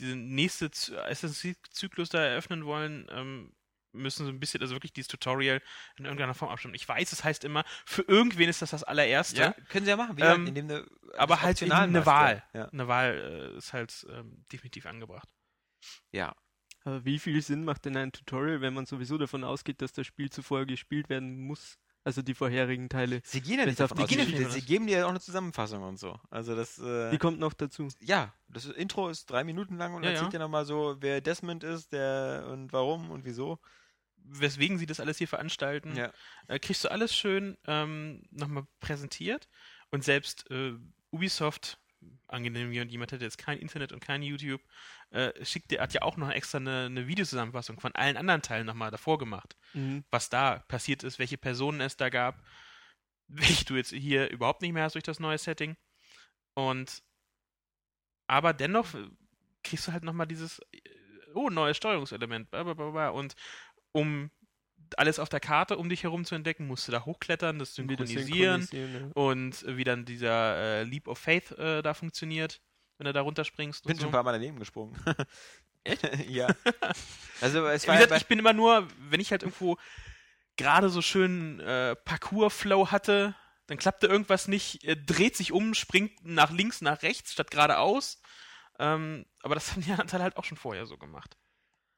diesen 0.00 0.34
nächste 0.34 0.66
Assassin's 0.66 1.40
Creed-Zyklus 1.40 2.08
da 2.08 2.22
eröffnen 2.22 2.64
wollen, 2.64 3.06
ähm, 3.10 3.52
müssen 3.92 4.24
sie 4.24 4.32
ein 4.32 4.40
bisschen, 4.40 4.60
also 4.62 4.74
wirklich 4.74 4.92
dieses 4.92 5.08
Tutorial 5.08 5.60
in 5.96 6.04
irgendeiner 6.06 6.34
Form 6.34 6.50
abstimmen. 6.50 6.74
Ich 6.74 6.88
weiß, 6.88 7.12
es 7.12 7.24
heißt 7.24 7.44
immer, 7.44 7.64
für 7.84 8.02
irgendwen 8.02 8.48
ist 8.48 8.62
das 8.62 8.70
das 8.70 8.84
allererste, 8.84 9.40
Ja, 9.40 9.52
können 9.68 9.84
sie 9.84 9.90
ja 9.90 9.96
machen, 9.96 10.16
wie 10.16 10.22
Ähm, 10.22 10.46
indem 10.46 10.68
du 10.68 10.86
aber 11.16 11.42
halt 11.42 11.60
eben 11.60 11.72
eine 11.72 11.92
machst, 11.92 12.06
Wahl. 12.06 12.42
Ja. 12.54 12.68
Eine 12.68 12.88
Wahl 12.88 13.52
äh, 13.54 13.56
ist 13.58 13.72
halt 13.72 14.06
ähm, 14.10 14.44
definitiv 14.50 14.86
angebracht. 14.86 15.28
ja. 16.10 16.34
Aber 16.84 17.04
wie 17.04 17.20
viel 17.20 17.40
Sinn 17.42 17.64
macht 17.64 17.84
denn 17.84 17.96
ein 17.96 18.10
Tutorial, 18.10 18.60
wenn 18.60 18.74
man 18.74 18.86
sowieso 18.86 19.16
davon 19.16 19.44
ausgeht, 19.44 19.80
dass 19.82 19.92
das 19.92 20.04
Spiel 20.04 20.30
zuvor 20.30 20.66
gespielt 20.66 21.08
werden 21.08 21.38
muss? 21.38 21.78
Also 22.04 22.20
die 22.22 22.34
vorherigen 22.34 22.88
Teile. 22.88 23.20
Sie 23.24 23.40
gehen 23.40 23.58
ja 23.60 23.66
nicht 23.66 23.78
davon 23.78 23.96
die 23.96 24.02
aus. 24.04 24.08
Sie, 24.08 24.16
gehen 24.16 24.32
ja 24.32 24.38
nicht 24.38 24.50
sie, 24.52 24.62
geben 24.62 24.86
dir 24.88 24.98
ja 24.98 25.04
auch 25.06 25.10
eine 25.10 25.20
Zusammenfassung 25.20 25.82
und 25.82 25.98
so. 25.98 26.18
Also 26.30 26.56
das, 26.56 26.78
äh, 26.78 27.10
Die 27.10 27.18
kommt 27.18 27.38
noch 27.38 27.52
dazu. 27.52 27.88
ja, 28.00 28.34
das 28.48 28.66
Intro 28.66 29.08
ist 29.08 29.30
drei 29.30 29.44
Minuten 29.44 29.76
lang 29.76 29.94
und 29.94 30.02
Ja, 30.02 30.10
erzählt 30.10 30.32
ja. 30.32 30.38
dir 30.38 30.44
nochmal 30.44 30.64
so, 30.64 30.96
wer 31.00 31.20
Desmond 31.20 31.62
ist, 31.62 31.92
der 31.92 32.48
und 32.50 32.72
warum 32.72 33.10
und 33.10 33.24
wieso. 33.24 33.58
Weswegen 34.24 34.78
sie 34.78 34.86
das 34.86 35.00
alles 35.00 35.18
hier 35.18 35.28
veranstalten, 35.28 35.96
Ja. 35.96 36.12
äh, 36.48 36.58
kriegst 36.58 36.84
du 36.84 36.90
alles 36.90 37.14
schön 37.14 37.56
ähm, 37.66 38.22
nochmal 38.30 38.64
präsentiert 38.80 39.48
und 39.90 40.04
selbst 40.04 40.48
äh, 40.50 40.74
Ubisoft, 41.10 41.80
angenehm 42.28 42.72
jemand 42.72 43.12
hätte 43.12 43.24
jetzt 43.24 43.38
kein 43.38 43.58
Internet 43.58 43.92
und 43.92 44.00
kein 44.00 44.22
YouTube, 44.22 44.62
äh, 45.10 45.32
schickt 45.44 45.70
dir, 45.70 45.80
hat 45.80 45.92
ja 45.92 46.02
auch 46.02 46.16
noch 46.16 46.30
extra 46.30 46.58
eine, 46.58 46.86
eine 46.86 47.06
Videozusammenfassung 47.06 47.78
von 47.80 47.94
allen 47.94 48.16
anderen 48.16 48.42
Teilen 48.42 48.66
nochmal 48.66 48.90
davor 48.90 49.18
gemacht, 49.18 49.56
Mhm. 49.74 50.04
was 50.10 50.28
da 50.30 50.60
passiert 50.68 51.02
ist, 51.04 51.18
welche 51.18 51.38
Personen 51.38 51.80
es 51.80 51.96
da 51.96 52.08
gab, 52.08 52.42
welche 53.28 53.64
du 53.64 53.76
jetzt 53.76 53.90
hier 53.90 54.30
überhaupt 54.30 54.62
nicht 54.62 54.72
mehr 54.72 54.84
hast 54.84 54.94
durch 54.94 55.04
das 55.04 55.20
neue 55.20 55.38
Setting 55.38 55.76
und 56.54 57.02
aber 58.26 58.52
dennoch 58.54 58.94
äh, 58.94 59.08
kriegst 59.62 59.86
du 59.86 59.92
halt 59.92 60.04
nochmal 60.04 60.26
dieses 60.26 60.58
äh, 60.72 60.80
oh, 61.34 61.50
neues 61.50 61.76
Steuerungselement 61.76 62.50
bla, 62.50 62.62
bla, 62.62 62.74
bla, 62.74 62.90
bla. 62.90 63.08
und 63.10 63.34
um 63.92 64.30
alles 64.98 65.18
auf 65.18 65.28
der 65.28 65.40
Karte 65.40 65.76
um 65.76 65.88
dich 65.88 66.02
herum 66.02 66.24
zu 66.24 66.34
entdecken, 66.34 66.66
musst 66.66 66.88
du 66.88 66.92
da 66.92 67.04
hochklettern, 67.04 67.58
das 67.58 67.74
synchronisieren 67.74 68.62
Synchronisieren, 68.62 69.12
ja. 69.14 69.22
und 69.22 69.64
wie 69.66 69.84
dann 69.84 70.04
dieser 70.04 70.56
äh, 70.56 70.82
Leap 70.84 71.08
of 71.08 71.18
Faith 71.18 71.52
äh, 71.52 71.82
da 71.82 71.94
funktioniert, 71.94 72.60
wenn 72.98 73.06
du 73.06 73.12
da 73.12 73.20
runterspringst. 73.20 73.84
Bin 73.84 73.92
und 73.92 73.98
schon 73.98 74.08
ein 74.08 74.12
paar 74.12 74.22
Mal 74.22 74.32
daneben 74.32 74.58
gesprungen. 74.58 74.96
ja. 76.28 76.48
Also 77.40 77.66
es 77.66 77.84
Wie 77.84 77.88
war 77.88 77.94
ja 77.96 78.02
gesagt, 78.02 78.22
ich 78.22 78.28
bin 78.28 78.38
immer 78.38 78.52
nur, 78.52 78.86
wenn 78.98 79.20
ich 79.20 79.30
halt 79.30 79.42
irgendwo 79.42 79.78
gerade 80.56 80.88
so 80.88 81.02
schön 81.02 81.60
äh, 81.60 81.96
Parcours-Flow 81.96 82.90
hatte, 82.90 83.34
dann 83.66 83.78
klappte 83.78 84.06
irgendwas 84.06 84.48
nicht, 84.48 84.84
äh, 84.84 84.96
dreht 84.96 85.36
sich 85.36 85.52
um, 85.52 85.74
springt 85.74 86.24
nach 86.24 86.50
links, 86.50 86.80
nach 86.80 87.02
rechts 87.02 87.32
statt 87.32 87.50
geradeaus. 87.50 88.20
Ähm, 88.78 89.26
aber 89.42 89.54
das 89.54 89.72
haben 89.72 89.82
die 89.82 89.92
anderen 89.92 90.22
halt 90.22 90.36
auch 90.36 90.44
schon 90.44 90.58
vorher 90.58 90.86
so 90.86 90.96
gemacht. 90.98 91.36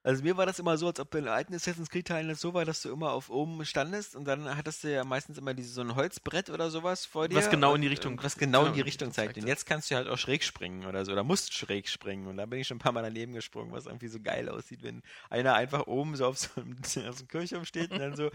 Also 0.04 0.22
mir 0.22 0.36
war 0.36 0.44
das 0.44 0.58
immer 0.58 0.76
so, 0.76 0.86
als 0.86 1.00
ob 1.00 1.08
bei 1.10 1.20
den 1.20 1.28
alten 1.28 1.54
Assassin's 1.54 1.88
Creed 1.88 2.06
Teilen 2.06 2.28
das 2.28 2.38
so 2.38 2.52
war, 2.52 2.66
dass 2.66 2.82
du 2.82 2.92
immer 2.92 3.12
auf 3.12 3.30
oben 3.30 3.64
standest 3.64 4.14
und 4.14 4.26
dann 4.26 4.54
hattest 4.54 4.84
du 4.84 4.92
ja 4.92 5.02
meistens 5.02 5.38
immer 5.38 5.54
diese, 5.54 5.72
so 5.72 5.80
ein 5.80 5.96
Holzbrett 5.96 6.50
oder 6.50 6.70
sowas 6.70 7.06
vor 7.06 7.26
dir. 7.26 7.36
Was 7.36 7.48
genau 7.48 7.70
in 7.70 7.76
und, 7.76 7.80
die 7.80 7.88
Richtung- 7.88 8.18
äh, 8.18 8.22
Was 8.22 8.36
genau 8.36 8.66
in 8.66 8.72
die 8.74 8.78
genau, 8.80 8.84
Richtung 8.84 9.12
zeigt. 9.12 9.38
Und 9.38 9.46
jetzt 9.46 9.64
kannst 9.64 9.90
du 9.90 9.94
halt 9.96 10.06
auch 10.08 10.18
schräg 10.18 10.44
springen 10.44 10.84
oder 10.84 11.06
so, 11.06 11.12
oder 11.12 11.24
musst 11.24 11.54
schräg 11.54 11.88
springen. 11.88 12.26
Und 12.26 12.36
da 12.36 12.44
bin 12.44 12.60
ich 12.60 12.66
schon 12.68 12.76
ein 12.76 12.80
paar 12.80 12.92
Mal 12.92 13.02
daneben 13.02 13.32
gesprungen, 13.32 13.72
was 13.72 13.86
irgendwie 13.86 14.08
so 14.08 14.20
geil 14.20 14.50
aussieht, 14.50 14.82
wenn 14.82 15.02
einer 15.30 15.54
einfach 15.54 15.86
oben 15.86 16.16
so 16.16 16.26
auf 16.26 16.36
so 16.38 16.48
einem, 16.60 16.76
auf 16.82 16.86
so 16.86 17.00
einem 17.00 17.28
Kirchhof 17.28 17.64
steht 17.64 17.90
und 17.90 17.98
dann 17.98 18.14
so 18.14 18.30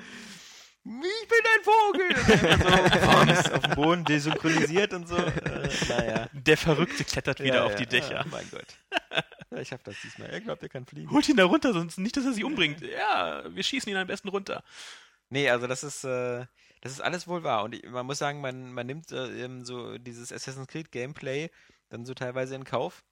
ich 0.85 1.27
bin 1.27 1.39
ein 1.45 1.63
Vogel! 1.63 2.53
Und 2.55 2.63
dann 2.65 3.43
so 3.43 3.51
auf 3.53 3.61
dem 3.61 3.75
Boden 3.75 4.05
desynchronisiert 4.05 4.93
und 4.93 5.07
so. 5.07 5.17
Äh, 5.17 5.69
naja. 5.89 6.29
Der 6.33 6.57
Verrückte 6.57 7.03
klettert 7.03 7.41
wieder 7.41 7.55
Ja, 7.57 7.63
auf 7.65 7.71
ja, 7.73 7.77
die 7.77 7.85
Dächer. 7.85 8.13
Ja, 8.13 8.25
mein 8.31 8.49
Gott. 8.49 8.65
Ja, 9.51 9.57
ich 9.61 9.71
hab 9.71 9.83
das 9.83 9.95
diesmal. 10.01 10.29
Er 10.29 10.41
glaubt, 10.41 10.63
er 10.63 10.69
kann 10.69 10.85
fliegen. 10.85 11.11
Holt 11.11 11.27
ihn 11.29 11.37
da 11.37 11.45
runter, 11.45 11.73
sonst 11.73 11.97
nicht, 11.97 12.15
dass 12.17 12.25
er 12.25 12.33
sich 12.33 12.43
umbringt. 12.43 12.81
Ja, 12.81 13.43
wir 13.53 13.63
schießen 13.63 13.91
ihn 13.91 13.97
am 13.97 14.07
besten 14.07 14.29
runter. 14.29 14.63
Nee, 15.29 15.49
also 15.49 15.67
das 15.67 15.83
ist, 15.83 16.03
äh, 16.03 16.45
das 16.81 16.91
ist 16.93 17.01
alles 17.01 17.27
wohl 17.27 17.43
wahr. 17.43 17.63
Und 17.63 17.75
ich, 17.75 17.85
man 17.85 18.05
muss 18.05 18.17
sagen, 18.17 18.41
man, 18.41 18.73
man 18.73 18.87
nimmt 18.87 19.11
äh, 19.11 19.43
eben 19.43 19.65
so 19.65 19.97
dieses 19.97 20.31
Assassin's 20.31 20.67
Creed 20.67 20.91
Gameplay 20.91 21.49
dann 21.89 22.05
so 22.05 22.13
teilweise 22.13 22.55
in 22.55 22.63
Kauf. 22.63 23.03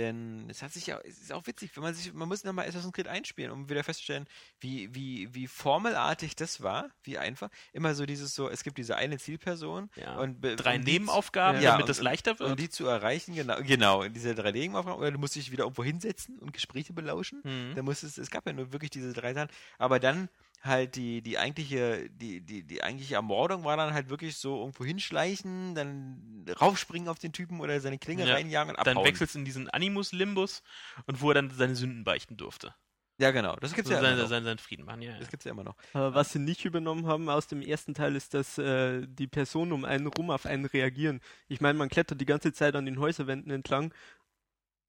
Denn 0.00 0.48
es 0.48 0.62
hat 0.62 0.72
sich 0.72 0.86
ja, 0.86 0.98
es 1.04 1.18
ist 1.20 1.30
auch 1.30 1.46
witzig, 1.46 1.76
wenn 1.76 1.82
man 1.82 1.92
sich, 1.94 2.14
man 2.14 2.26
muss 2.26 2.42
nochmal 2.42 2.66
Assassin's 2.66 2.94
Creed 2.94 3.06
einspielen, 3.06 3.50
um 3.50 3.68
wieder 3.68 3.84
festzustellen, 3.84 4.26
wie, 4.58 4.94
wie, 4.94 5.28
wie 5.34 5.46
formelartig 5.46 6.34
das 6.36 6.62
war, 6.62 6.88
wie 7.02 7.18
einfach. 7.18 7.50
Immer 7.74 7.94
so 7.94 8.06
dieses 8.06 8.34
so, 8.34 8.48
es 8.48 8.64
gibt 8.64 8.78
diese 8.78 8.96
eine 8.96 9.18
Zielperson 9.18 9.90
Ja. 9.96 10.16
und 10.16 10.40
Drei 10.40 10.76
um 10.76 10.82
Nebenaufgaben, 10.84 11.60
Ja, 11.60 11.72
damit 11.72 11.90
das 11.90 12.00
leichter 12.00 12.34
zu, 12.34 12.44
um 12.44 12.48
wird. 12.50 12.60
die 12.60 12.70
zu 12.70 12.86
erreichen, 12.86 13.34
genau, 13.34 13.56
genau, 13.62 14.08
diese 14.08 14.34
drei 14.34 14.52
Nebenaufgaben, 14.52 14.98
oder 14.98 15.10
du 15.10 15.18
musst 15.18 15.34
dich 15.36 15.50
wieder 15.50 15.64
irgendwo 15.64 15.84
hinsetzen 15.84 16.38
und 16.38 16.54
Gespräche 16.54 16.94
belauschen. 16.94 17.42
Mhm. 17.44 17.74
Da 17.76 17.82
muss 17.82 18.02
es, 18.02 18.16
es 18.16 18.30
gab 18.30 18.46
ja 18.46 18.54
nur 18.54 18.72
wirklich 18.72 18.90
diese 18.90 19.12
drei 19.12 19.34
Sachen. 19.34 19.50
Aber 19.76 20.00
dann 20.00 20.30
halt 20.60 20.96
die, 20.96 21.22
die 21.22 21.38
eigentliche, 21.38 22.08
die, 22.10 22.40
die, 22.40 22.62
die 22.64 22.82
eigentliche 22.82 23.14
Ermordung 23.14 23.64
war 23.64 23.76
dann 23.76 23.94
halt 23.94 24.10
wirklich 24.10 24.36
so 24.36 24.58
irgendwo 24.60 24.84
hinschleichen, 24.84 25.74
dann 25.74 26.44
raufspringen 26.60 27.08
auf 27.08 27.18
den 27.18 27.32
Typen 27.32 27.60
oder 27.60 27.80
seine 27.80 27.98
Klinge 27.98 28.26
Ja. 28.26 28.34
reinjagen 28.34 28.70
und 28.70 28.78
abhauen. 28.78 28.96
Dann 28.96 29.04
wechselst 29.04 29.36
in 29.36 29.44
diesen 29.44 29.68
Animus-Limbus 29.70 30.62
und 31.06 31.20
wo 31.20 31.30
er 31.30 31.34
dann 31.34 31.50
seine 31.50 31.76
Sünden 31.76 32.04
beichten 32.04 32.36
durfte. 32.36 32.74
ja, 33.18 33.30
genau. 33.32 33.54
Das 33.56 33.74
gibt's 33.74 33.90
ja 33.90 33.96
Also 33.96 34.06
immer 34.06 34.16
seinen, 34.16 34.22
noch. 34.22 34.28
seinen, 34.30 34.44
seinen 34.44 34.58
Frieden 34.58 34.84
machen, 34.86 35.02
ja. 35.02 35.12
ja. 35.12 35.18
Das 35.18 35.28
gibt's 35.28 35.44
ja 35.44 35.50
immer 35.52 35.64
noch. 35.64 35.76
Aber 35.92 36.14
was 36.14 36.32
sie 36.32 36.38
nicht 36.38 36.64
übernommen 36.64 37.06
haben 37.06 37.28
aus 37.28 37.46
dem 37.48 37.60
ersten 37.60 37.92
Teil 37.92 38.16
ist, 38.16 38.32
dass 38.32 38.56
äh, 38.56 39.06
die 39.06 39.26
Personen 39.26 39.72
um 39.72 39.84
einen 39.84 40.06
rum 40.06 40.30
auf 40.30 40.46
einen 40.46 40.64
reagieren. 40.64 41.20
Ich 41.48 41.60
meine, 41.60 41.78
man 41.78 41.88
klettert 41.90 42.20
die 42.20 42.26
ganze 42.26 42.52
Zeit 42.54 42.74
an 42.76 42.86
den 42.86 42.98
Häuserwänden 42.98 43.50
entlang 43.52 43.92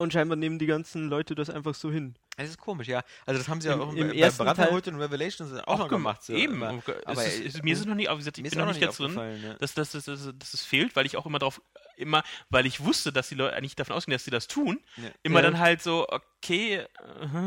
und 0.02 0.12
scheinbar 0.14 0.36
nehmen 0.36 0.60
die 0.60 0.66
ganzen 0.66 1.08
Leute 1.10 1.36
das 1.36 1.49
einfach 1.49 1.74
so 1.76 1.91
hin. 1.91 2.16
Das 2.38 2.49
ist 2.49 2.58
komisch, 2.58 2.88
ja. 2.88 3.04
Also 3.26 3.39
das 3.39 3.47
haben 3.47 3.62
sie 3.62 3.68
ja 3.68 3.76
Im- 3.76 3.82
auch 3.82 3.93
im 3.93 4.08
bei 4.10 4.16
ersten 4.16 4.43
Brotherhood 4.45 4.88
und 4.88 4.95
Revelations 4.95 5.54
auch, 5.66 5.78
noch 5.78 5.88
gem- 5.89 5.97
gemacht. 5.97 6.24
So 6.24 6.34
Eben. 6.34 6.64
Aber 6.64 6.82
es 7.26 7.39
ist, 7.39 7.56
es, 7.56 7.62
mir 7.64 7.74
ist 7.74 7.82
es 7.82 7.86
noch 7.86 7.95
gesagt, 7.95 8.38
ich 8.38 8.45
ist 8.45 8.52
bin 8.52 8.62
auch 8.62 8.66
noch 8.66 8.74
nicht 8.74 8.82
jetzt 8.82 8.99
drin, 8.99 9.16
ja. 9.43 9.54
dass, 9.56 9.74
dass, 9.74 9.91
dass, 9.91 10.06
dass, 10.06 10.32
dass 10.34 10.54
es 10.54 10.64
fehlt, 10.64 10.95
weil 10.95 11.06
ich 11.06 11.18
auch 11.18 11.26
immer 11.26 11.39
darauf 11.39 11.62
immer, 11.97 12.24
weil 12.49 12.66
ich 12.66 12.84
wusste, 12.84 13.12
dass 13.14 13.30
die 13.30 13.36
Leute 13.36 13.56
eigentlich 13.56 13.76
davon 13.76 13.95
ausgehen, 13.95 14.14
dass 14.16 14.24
sie 14.26 14.32
das 14.32 14.47
tun, 14.47 14.80
Ja. 14.97 15.10
immer 15.24 15.39
Ja. 15.39 15.52
dann 15.52 15.60
halt 15.60 15.84
so, 15.84 16.08
okay, 16.10 16.78
äh, 16.78 16.88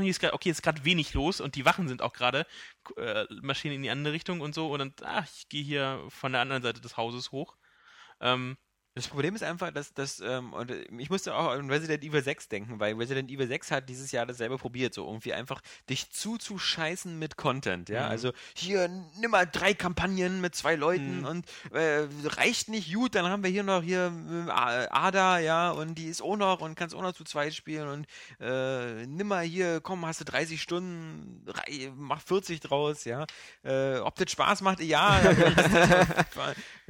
hier 0.00 0.10
ist 0.10 0.20
grad, 0.20 0.32
okay, 0.32 0.50
jetzt 0.50 0.62
gerade 0.62 0.84
wenig 0.84 1.12
los 1.14 1.40
und 1.40 1.56
die 1.56 1.64
Wachen 1.64 1.88
sind 1.88 2.02
auch 2.02 2.12
gerade 2.12 2.46
äh, 2.96 3.24
Maschinen 3.42 3.74
in 3.76 3.82
die 3.82 3.90
andere 3.90 4.14
Richtung 4.14 4.40
und 4.40 4.54
so 4.54 4.70
und 4.70 4.78
dann, 4.78 4.94
ach, 5.02 5.26
ich 5.34 5.48
gehe 5.48 5.64
hier 5.64 6.04
von 6.08 6.32
der 6.32 6.40
anderen 6.42 6.62
Seite 6.62 6.80
des 6.80 6.96
Hauses 6.96 7.32
hoch. 7.32 7.56
Ähm, 8.20 8.56
Das 8.96 9.08
Problem 9.08 9.34
ist 9.34 9.42
einfach, 9.42 9.72
dass, 9.72 9.92
dass 9.92 10.20
ähm, 10.20 10.52
und 10.52 10.70
äh, 10.70 10.84
ich 10.98 11.10
musste 11.10 11.34
auch 11.34 11.50
an 11.50 11.68
Resident 11.68 12.04
Evil 12.04 12.22
6 12.22 12.48
denken, 12.48 12.78
weil 12.78 12.94
Resident 12.94 13.28
Evil 13.28 13.48
6 13.48 13.72
hat 13.72 13.88
dieses 13.88 14.12
Jahr 14.12 14.24
dasselbe 14.24 14.56
probiert, 14.56 14.94
so 14.94 15.04
irgendwie 15.04 15.32
einfach 15.32 15.60
dich 15.90 16.10
zuzuscheißen 16.10 17.18
mit 17.18 17.36
Content, 17.36 17.88
ja. 17.88 18.04
Mhm. 18.04 18.10
Also 18.10 18.32
hier 18.54 18.88
nimm 19.18 19.32
mal 19.32 19.46
drei 19.46 19.74
Kampagnen 19.74 20.40
mit 20.40 20.54
zwei 20.54 20.76
Leuten 20.76 21.20
Mhm. 21.20 21.24
und 21.24 21.46
äh, 21.72 22.06
reicht 22.24 22.68
nicht 22.68 22.94
gut, 22.94 23.16
dann 23.16 23.26
haben 23.26 23.42
wir 23.42 23.50
hier 23.50 23.64
noch 23.64 23.82
hier 23.82 24.12
äh, 24.46 24.50
Ada, 24.50 25.38
ja, 25.40 25.70
und 25.72 25.96
die 25.96 26.06
ist 26.06 26.22
auch 26.22 26.36
noch 26.36 26.60
und 26.60 26.76
kannst 26.76 26.94
auch 26.94 27.02
noch 27.02 27.14
zu 27.14 27.24
zweit 27.24 27.52
spielen 27.52 27.88
und 27.88 28.06
äh, 28.40 29.06
nimm 29.06 29.26
mal 29.26 29.44
hier, 29.44 29.80
komm, 29.80 30.06
hast 30.06 30.20
du 30.20 30.24
30 30.24 30.62
Stunden, 30.62 31.44
mach 31.96 32.20
40 32.20 32.60
draus, 32.60 33.04
ja. 33.04 33.26
Äh, 33.64 33.96
ob 33.98 34.14
das 34.16 34.30
Spaß 34.30 34.60
macht, 34.60 34.80
ja. 34.80 35.20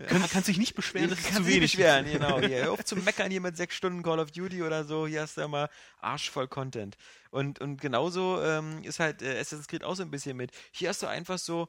kann, 0.09 0.25
kannst 0.31 0.49
dich 0.49 0.59
nicht 0.59 0.75
beschweren, 0.75 1.11
es 1.11 1.23
Kannst 1.23 1.37
zu 1.37 1.47
wenig 1.47 1.73
beschweren, 1.73 1.94
genau. 2.03 2.41
Hier, 2.41 2.65
hör 2.65 2.73
auf 2.73 2.85
zu 2.85 2.97
meckern 2.97 3.31
hier 3.31 3.41
mit 3.41 3.57
sechs 3.57 3.75
Stunden 3.75 4.03
Call 4.03 4.19
of 4.19 4.31
Duty 4.31 4.63
oder 4.63 4.85
so. 4.85 5.07
Hier 5.07 5.23
hast 5.23 5.37
du 5.37 5.43
immer 5.43 5.69
arschvoll 6.01 6.49
Content. 6.49 6.97
Und, 7.31 7.61
und 7.61 7.81
genauso 7.81 8.43
ähm, 8.43 8.83
ist 8.85 9.01
halt 9.01 9.23
äh, 9.23 9.39
Assassin's 9.39 9.69
Creed 9.69 9.85
auch 9.85 9.95
so 9.95 10.03
ein 10.03 10.11
bisschen 10.11 10.37
mit. 10.37 10.51
Hier 10.73 10.89
hast 10.89 11.03
du 11.03 11.07
einfach 11.07 11.39
so 11.39 11.69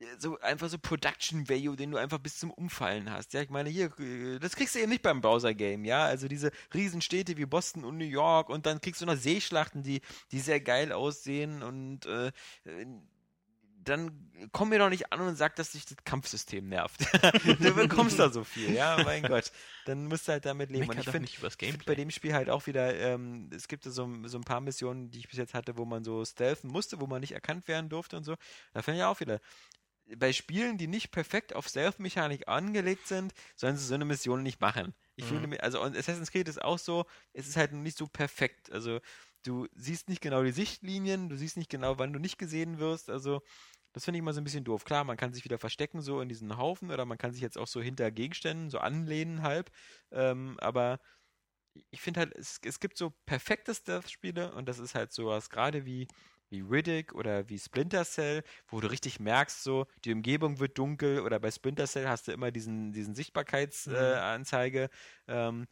äh, 0.00 0.06
so 0.18 0.38
einfach 0.40 0.68
so 0.68 0.78
Production 0.78 1.48
Value, 1.48 1.76
den 1.76 1.90
du 1.90 1.96
einfach 1.98 2.18
bis 2.18 2.38
zum 2.38 2.50
Umfallen 2.50 3.10
hast. 3.10 3.32
Ja, 3.32 3.42
ich 3.42 3.50
meine, 3.50 3.70
hier, 3.70 3.86
äh, 3.98 4.38
das 4.38 4.56
kriegst 4.56 4.74
du 4.74 4.80
eben 4.80 4.90
nicht 4.90 5.02
beim 5.02 5.20
Browser-Game, 5.20 5.84
ja. 5.84 6.04
Also 6.04 6.28
diese 6.28 6.50
Riesenstädte 6.72 7.36
wie 7.36 7.46
Boston 7.46 7.84
und 7.84 7.98
New 7.98 8.04
York 8.04 8.48
und 8.48 8.66
dann 8.66 8.80
kriegst 8.80 9.00
du 9.00 9.06
noch 9.06 9.16
Seeschlachten, 9.16 9.82
die, 9.82 10.00
die 10.32 10.40
sehr 10.40 10.60
geil 10.60 10.92
aussehen 10.92 11.62
und 11.62 12.06
äh, 12.06 12.28
äh, 12.64 12.86
dann 13.88 14.30
komm 14.52 14.70
mir 14.70 14.78
doch 14.78 14.88
nicht 14.90 15.12
an 15.12 15.20
und 15.20 15.36
sag, 15.36 15.56
dass 15.56 15.72
dich 15.72 15.84
das 15.86 15.96
Kampfsystem 16.04 16.68
nervt. 16.68 17.00
du 17.60 17.74
bekommst 17.74 18.18
da 18.18 18.30
so 18.30 18.44
viel, 18.44 18.72
ja, 18.72 19.00
mein 19.04 19.22
Gott. 19.28 19.52
Dann 19.86 20.06
musst 20.06 20.28
du 20.28 20.32
halt 20.32 20.44
damit 20.44 20.70
leben. 20.70 20.86
Mecker 20.86 20.98
und 20.98 21.04
ich 21.06 21.10
finde 21.38 21.56
find 21.58 21.84
bei 21.86 21.94
dem 21.94 22.10
Spiel 22.10 22.34
halt 22.34 22.50
auch 22.50 22.66
wieder, 22.66 22.94
ähm, 22.94 23.50
es 23.54 23.68
gibt 23.68 23.84
so, 23.84 23.90
so 23.90 24.38
ein 24.38 24.44
paar 24.44 24.60
Missionen, 24.60 25.10
die 25.10 25.18
ich 25.20 25.28
bis 25.28 25.38
jetzt 25.38 25.54
hatte, 25.54 25.76
wo 25.76 25.84
man 25.84 26.04
so 26.04 26.24
stealthen 26.24 26.70
musste, 26.70 27.00
wo 27.00 27.06
man 27.06 27.20
nicht 27.20 27.32
erkannt 27.32 27.68
werden 27.68 27.88
durfte 27.88 28.16
und 28.16 28.24
so. 28.24 28.36
Da 28.72 28.82
finde 28.82 29.00
ich 29.00 29.04
auch 29.04 29.20
wieder, 29.20 29.40
bei 30.16 30.32
Spielen, 30.32 30.76
die 30.78 30.86
nicht 30.86 31.10
perfekt 31.10 31.54
auf 31.54 31.68
Stealth-Mechanik 31.68 32.48
angelegt 32.48 33.06
sind, 33.06 33.32
sollen 33.56 33.76
sie 33.76 33.86
so 33.86 33.94
eine 33.94 34.04
Mission 34.04 34.42
nicht 34.42 34.60
machen. 34.60 34.94
Ich 35.16 35.24
Mhm. 35.24 35.28
fühle 35.28 35.62
also 35.62 35.80
und 35.82 35.96
Assassin's 35.96 36.30
Creed 36.30 36.48
ist 36.48 36.60
auch 36.62 36.78
so, 36.78 37.06
es 37.32 37.48
ist 37.48 37.56
halt 37.56 37.72
nicht 37.72 37.96
so 37.96 38.06
perfekt. 38.06 38.70
Also 38.72 39.00
du 39.44 39.66
siehst 39.74 40.08
nicht 40.08 40.20
genau 40.20 40.42
die 40.42 40.52
Sichtlinien, 40.52 41.28
du 41.28 41.36
siehst 41.36 41.56
nicht 41.56 41.70
genau, 41.70 41.98
wann 41.98 42.12
du 42.12 42.18
nicht 42.18 42.38
gesehen 42.38 42.78
wirst. 42.78 43.08
Also 43.10 43.42
das 43.94 44.04
finde 44.04 44.18
ich 44.18 44.22
immer 44.22 44.32
so 44.32 44.40
ein 44.40 44.44
bisschen 44.44 44.64
doof. 44.64 44.84
Klar, 44.84 45.04
man 45.04 45.16
kann 45.16 45.32
sich 45.32 45.44
wieder 45.44 45.58
verstecken 45.58 46.02
so 46.02 46.20
in 46.20 46.28
diesen 46.28 46.58
Haufen 46.58 46.90
oder 46.90 47.04
man 47.04 47.16
kann 47.16 47.32
sich 47.32 47.40
jetzt 47.40 47.56
auch 47.56 47.68
so 47.68 47.80
hinter 47.80 48.10
Gegenständen 48.10 48.68
so 48.68 48.78
anlehnen 48.78 49.42
halb. 49.42 49.70
Ähm, 50.10 50.56
aber 50.60 50.98
ich 51.90 52.00
finde 52.00 52.20
halt, 52.20 52.34
es, 52.34 52.58
es 52.64 52.80
gibt 52.80 52.98
so 52.98 53.10
perfekte 53.24 53.74
Stealth-Spiele 53.74 54.52
und 54.54 54.68
das 54.68 54.80
ist 54.80 54.96
halt 54.96 55.12
sowas 55.12 55.48
gerade 55.48 55.86
wie, 55.86 56.08
wie 56.50 56.60
Riddick 56.60 57.14
oder 57.14 57.48
wie 57.48 57.58
Splinter 57.58 58.04
Cell, 58.04 58.42
wo 58.66 58.80
du 58.80 58.88
richtig 58.88 59.20
merkst, 59.20 59.62
so 59.62 59.86
die 60.04 60.12
Umgebung 60.12 60.58
wird 60.58 60.76
dunkel 60.76 61.20
oder 61.20 61.38
bei 61.38 61.52
Splinter 61.52 61.86
Cell 61.86 62.08
hast 62.08 62.26
du 62.26 62.32
immer 62.32 62.50
diesen, 62.50 62.92
diesen 62.92 63.14
Sichtbarkeitsanzeige. 63.14 64.14
Äh, 64.14 64.18
Anzeige, 64.18 64.90
ähm, 65.28 65.66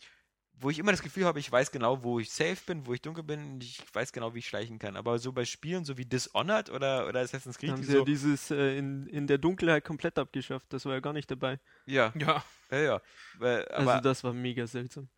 wo 0.54 0.70
ich 0.70 0.78
immer 0.78 0.92
das 0.92 1.02
Gefühl 1.02 1.24
habe, 1.24 1.40
ich 1.40 1.50
weiß 1.50 1.70
genau, 1.72 2.02
wo 2.04 2.20
ich 2.20 2.30
safe 2.30 2.58
bin, 2.66 2.86
wo 2.86 2.94
ich 2.94 3.02
dunkel 3.02 3.24
bin, 3.24 3.54
und 3.54 3.64
ich 3.64 3.82
weiß 3.92 4.12
genau, 4.12 4.34
wie 4.34 4.38
ich 4.40 4.46
schleichen 4.48 4.78
kann. 4.78 4.96
Aber 4.96 5.18
so 5.18 5.32
bei 5.32 5.44
Spielen, 5.44 5.84
so 5.84 5.96
wie 5.98 6.04
Dishonored 6.04 6.70
oder, 6.70 7.08
oder 7.08 7.20
Assassin's 7.20 7.58
Creed, 7.58 7.72
haben 7.72 7.80
die 7.80 7.86
sie 7.86 7.94
ja 7.94 7.98
so, 7.98 8.04
dieses 8.04 8.50
äh, 8.50 8.76
in, 8.78 9.06
in 9.08 9.26
der 9.26 9.38
Dunkelheit 9.38 9.84
komplett 9.84 10.18
abgeschafft. 10.18 10.72
Das 10.72 10.84
war 10.84 10.92
ja 10.94 11.00
gar 11.00 11.12
nicht 11.12 11.30
dabei. 11.30 11.58
ja, 11.86 12.12
Ja, 12.14 12.44
ja, 12.70 12.78
ja. 12.78 13.02
Weil, 13.34 13.66
aber, 13.68 13.96
Also 13.96 14.00
das 14.00 14.22
war 14.24 14.32
mega 14.32 14.66
seltsam. 14.66 15.08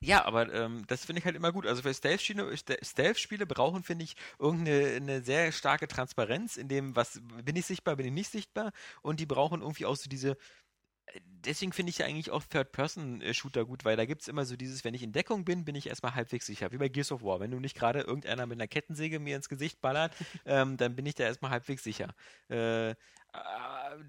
Ja, 0.00 0.24
aber 0.24 0.52
ähm, 0.52 0.84
das 0.88 1.04
finde 1.04 1.20
ich 1.20 1.24
halt 1.24 1.36
immer 1.36 1.52
gut. 1.52 1.66
Also 1.66 1.82
für 1.82 1.92
Stealth-Spiele 1.94 2.54
Ste- 2.56 2.78
Stealth-Spiele 2.82 3.46
brauchen, 3.46 3.82
finde 3.82 4.04
ich, 4.04 4.14
irgendeine 4.38 4.96
eine 4.96 5.22
sehr 5.22 5.52
starke 5.52 5.88
Transparenz 5.88 6.56
in 6.56 6.68
dem, 6.68 6.94
was 6.96 7.20
bin 7.44 7.56
ich 7.56 7.66
sichtbar, 7.66 7.96
bin 7.96 8.06
ich 8.06 8.12
nicht 8.12 8.30
sichtbar. 8.30 8.72
Und 9.02 9.20
die 9.20 9.26
brauchen 9.26 9.62
irgendwie 9.62 9.86
auch 9.86 9.96
so 9.96 10.08
diese. 10.08 10.36
Deswegen 11.20 11.72
finde 11.72 11.90
ich 11.90 11.98
ja 11.98 12.06
eigentlich 12.06 12.30
auch 12.30 12.42
Third-Person-Shooter 12.44 13.64
gut, 13.64 13.84
weil 13.84 13.96
da 13.96 14.04
gibt 14.04 14.22
es 14.22 14.28
immer 14.28 14.44
so 14.44 14.56
dieses, 14.56 14.84
wenn 14.84 14.94
ich 14.94 15.02
in 15.02 15.12
Deckung 15.12 15.44
bin, 15.44 15.64
bin 15.64 15.76
ich 15.76 15.86
erstmal 15.86 16.14
halbwegs 16.14 16.46
sicher, 16.46 16.72
wie 16.72 16.78
bei 16.78 16.88
Gears 16.88 17.12
of 17.12 17.22
War. 17.22 17.38
Wenn 17.38 17.52
du 17.52 17.60
nicht 17.60 17.76
gerade 17.76 18.00
irgendeiner 18.00 18.46
mit 18.46 18.58
einer 18.58 18.66
Kettensäge 18.66 19.20
mir 19.20 19.36
ins 19.36 19.48
Gesicht 19.48 19.80
ballert, 19.80 20.12
ähm, 20.46 20.76
dann 20.76 20.96
bin 20.96 21.06
ich 21.06 21.14
da 21.14 21.24
erstmal 21.24 21.52
halbwegs 21.52 21.84
sicher. 21.84 22.12
Äh, 22.50 22.90
äh, 22.90 22.94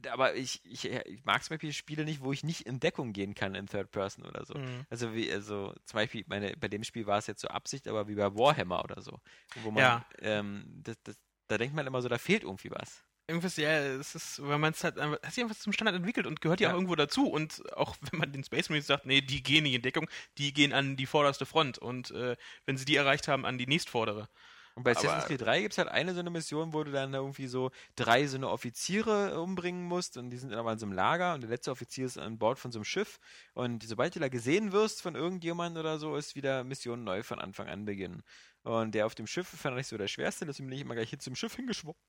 aber 0.09 0.35
ich, 0.35 0.65
ich, 0.65 0.85
ich 0.85 1.23
mag 1.25 1.43
zum 1.43 1.55
Beispiel 1.55 1.73
Spiele 1.73 2.03
nicht, 2.05 2.21
wo 2.21 2.31
ich 2.31 2.43
nicht 2.43 2.61
in 2.61 2.79
Deckung 2.79 3.13
gehen 3.13 3.35
kann 3.35 3.55
in 3.55 3.67
Third 3.67 3.91
Person 3.91 4.25
oder 4.25 4.45
so. 4.45 4.55
Mhm. 4.55 4.85
Also 4.89 5.13
wie, 5.13 5.31
also 5.31 5.73
zum 5.85 5.97
Beispiel, 5.97 6.23
meine, 6.27 6.55
bei 6.57 6.67
dem 6.67 6.83
Spiel 6.83 7.05
war 7.05 7.19
es 7.19 7.27
jetzt 7.27 7.41
so 7.41 7.47
Absicht, 7.49 7.87
aber 7.87 8.07
wie 8.07 8.15
bei 8.15 8.33
Warhammer 8.35 8.83
oder 8.83 9.01
so. 9.01 9.19
Wo 9.55 9.71
man, 9.71 9.83
Ja. 9.83 10.05
ähm, 10.19 10.65
das, 10.83 10.95
das, 11.03 11.15
da 11.47 11.57
denkt 11.57 11.75
man 11.75 11.85
immer 11.85 12.01
so, 12.01 12.09
da 12.09 12.17
fehlt 12.17 12.43
irgendwie 12.43 12.71
was. 12.71 13.03
Irgendwas, 13.28 13.57
ja, 13.57 13.69
es 13.80 14.15
ist, 14.15 14.41
weil 14.41 14.57
man 14.57 14.73
es 14.73 14.84
halt, 14.84 14.97
einfach- 14.97 15.21
hat 15.21 15.34
sich 15.34 15.43
einfach 15.43 15.57
zum 15.57 15.73
Standard 15.73 15.95
entwickelt 15.95 16.25
und 16.28 16.41
gehört 16.41 16.59
ja, 16.59 16.69
Ja. 16.69 16.73
auch 16.73 16.78
irgendwo 16.78 16.95
dazu. 16.95 17.28
Und 17.28 17.61
auch 17.75 17.95
wenn 18.11 18.19
man 18.19 18.32
den 18.32 18.43
Space 18.43 18.69
Marines 18.69 18.88
sagt, 18.88 19.05
nee, 19.05 19.21
die 19.21 19.43
gehen 19.43 19.63
nicht 19.63 19.75
in 19.75 19.82
Deckung, 19.82 20.09
die 20.38 20.53
gehen 20.53 20.73
an 20.73 20.95
die 20.97 21.05
vorderste 21.05 21.45
Front 21.45 21.78
und 21.78 22.11
äh, 22.11 22.36
wenn 22.65 22.78
sie 22.78 22.86
die 22.86 22.95
erreicht 22.95 23.28
haben, 23.28 23.45
an 23.45 23.57
die 23.57 23.67
nächstvordere. 23.67 24.30
Und 24.75 24.84
bei 24.84 24.91
Assassin's 24.91 25.25
Creed 25.25 25.41
3 25.41 25.61
gibt 25.61 25.71
es 25.73 25.80
halt 25.80 25.88
eine 25.89 26.13
so 26.13 26.19
eine 26.19 26.30
Mission, 26.30 26.71
wo 26.71 26.84
du 26.84 26.91
dann 26.91 27.11
irgendwie 27.11 27.47
so 27.47 27.71
drei 27.95 28.28
so 28.28 28.38
eine 28.38 28.47
Offiziere 28.47 29.41
umbringen 29.41 29.84
musst 29.84 30.17
und 30.17 30.30
die 30.30 30.38
sind 30.38 30.53
aber 30.53 30.71
in 30.71 30.78
so 30.78 30.86
einem 30.86 30.93
Lager 30.93 31.34
und 31.34 31.41
der 31.41 31.49
letzte 31.49 31.71
Offizier 31.71 32.05
ist 32.05 32.19
an 32.19 32.38
Bord 32.38 32.59
von 32.59 32.71
so 32.71 32.78
einem 32.78 32.86
Schiff 32.86 33.17
und 33.55 33.82
sobald 33.82 34.15
du 34.15 34.19
da 34.19 34.30
gesehen 34.30 34.73
wirst 34.73 35.01
von 35.01 35.15
irgendjemandem 35.15 35.80
oder 35.82 35.97
so, 35.97 36.15
ist 36.15 36.36
wieder 36.36 36.63
Mission 36.63 37.03
neu 37.03 37.23
von 37.23 37.39
Anfang 37.39 37.67
an 37.69 37.86
beginnen. 37.86 38.21
Und 38.61 38.93
der 38.93 39.07
auf 39.07 39.15
dem 39.15 39.25
Schiff 39.25 39.47
fand 39.47 39.80
ich 39.80 39.88
so 39.88 39.97
der 39.97 40.07
schwerste, 40.07 40.45
deswegen 40.45 40.69
bin 40.69 40.75
ich 40.78 40.84
immer 40.84 40.93
gleich 40.93 41.09
hier 41.09 41.17
zum 41.17 41.36
Schiff 41.36 41.55
hingeschwommen. 41.55 41.99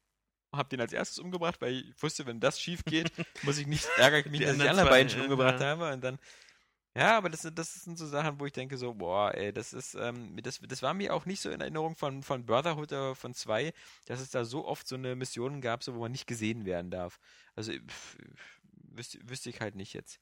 Hab 0.52 0.70
den 0.70 0.80
als 0.80 0.92
erstes 0.92 1.18
umgebracht, 1.18 1.60
weil 1.60 1.74
ich 1.74 2.02
wusste, 2.02 2.26
wenn 2.26 2.40
das 2.40 2.60
schief 2.60 2.84
geht, 2.84 3.12
muss 3.42 3.58
ich 3.58 3.66
nicht 3.66 3.86
ärgere 3.96 4.20
ich 4.20 4.26
mich, 4.26 4.40
dass 4.40 4.56
ich 4.56 4.62
die 4.62 4.68
anderen 4.68 4.88
beiden 4.88 5.10
schon 5.10 5.22
umgebracht 5.22 5.60
ja. 5.60 5.66
habe 5.66 5.92
und 5.92 6.02
dann 6.02 6.18
ja, 6.96 7.16
aber 7.16 7.28
das, 7.30 7.42
sind- 7.42 7.56
das 7.58 7.74
sind 7.74 7.96
so 7.96 8.06
Sachen, 8.06 8.40
wo 8.40 8.46
ich 8.46 8.52
denke 8.52 8.76
so, 8.76 8.92
boah, 8.94 9.32
ey, 9.34 9.52
das 9.52 9.72
ist, 9.72 9.94
ähm, 9.94 10.36
das, 10.42 10.58
das 10.60 10.82
war 10.82 10.94
mir 10.94 11.14
auch 11.14 11.26
nicht 11.26 11.40
so 11.40 11.50
in 11.50 11.60
Erinnerung 11.60 11.94
von, 11.94 12.24
von 12.24 12.44
Brotherhood 12.44 12.92
oder 12.92 13.14
von 13.14 13.34
2, 13.34 13.72
dass 14.06 14.20
es 14.20 14.30
da 14.30 14.44
so 14.44 14.66
oft 14.66 14.88
so 14.88 14.96
eine 14.96 15.14
Mission 15.14 15.60
gab, 15.60 15.84
so, 15.84 15.94
wo 15.94 16.00
man 16.00 16.10
nicht 16.12 16.26
gesehen 16.26 16.64
werden 16.64 16.90
darf. 16.90 17.20
Also, 17.54 17.72
pff, 17.72 18.18
wüsste, 18.72 19.20
wüsste 19.28 19.50
ich 19.50 19.60
halt 19.60 19.76
nicht 19.76 19.92
jetzt. 19.92 20.18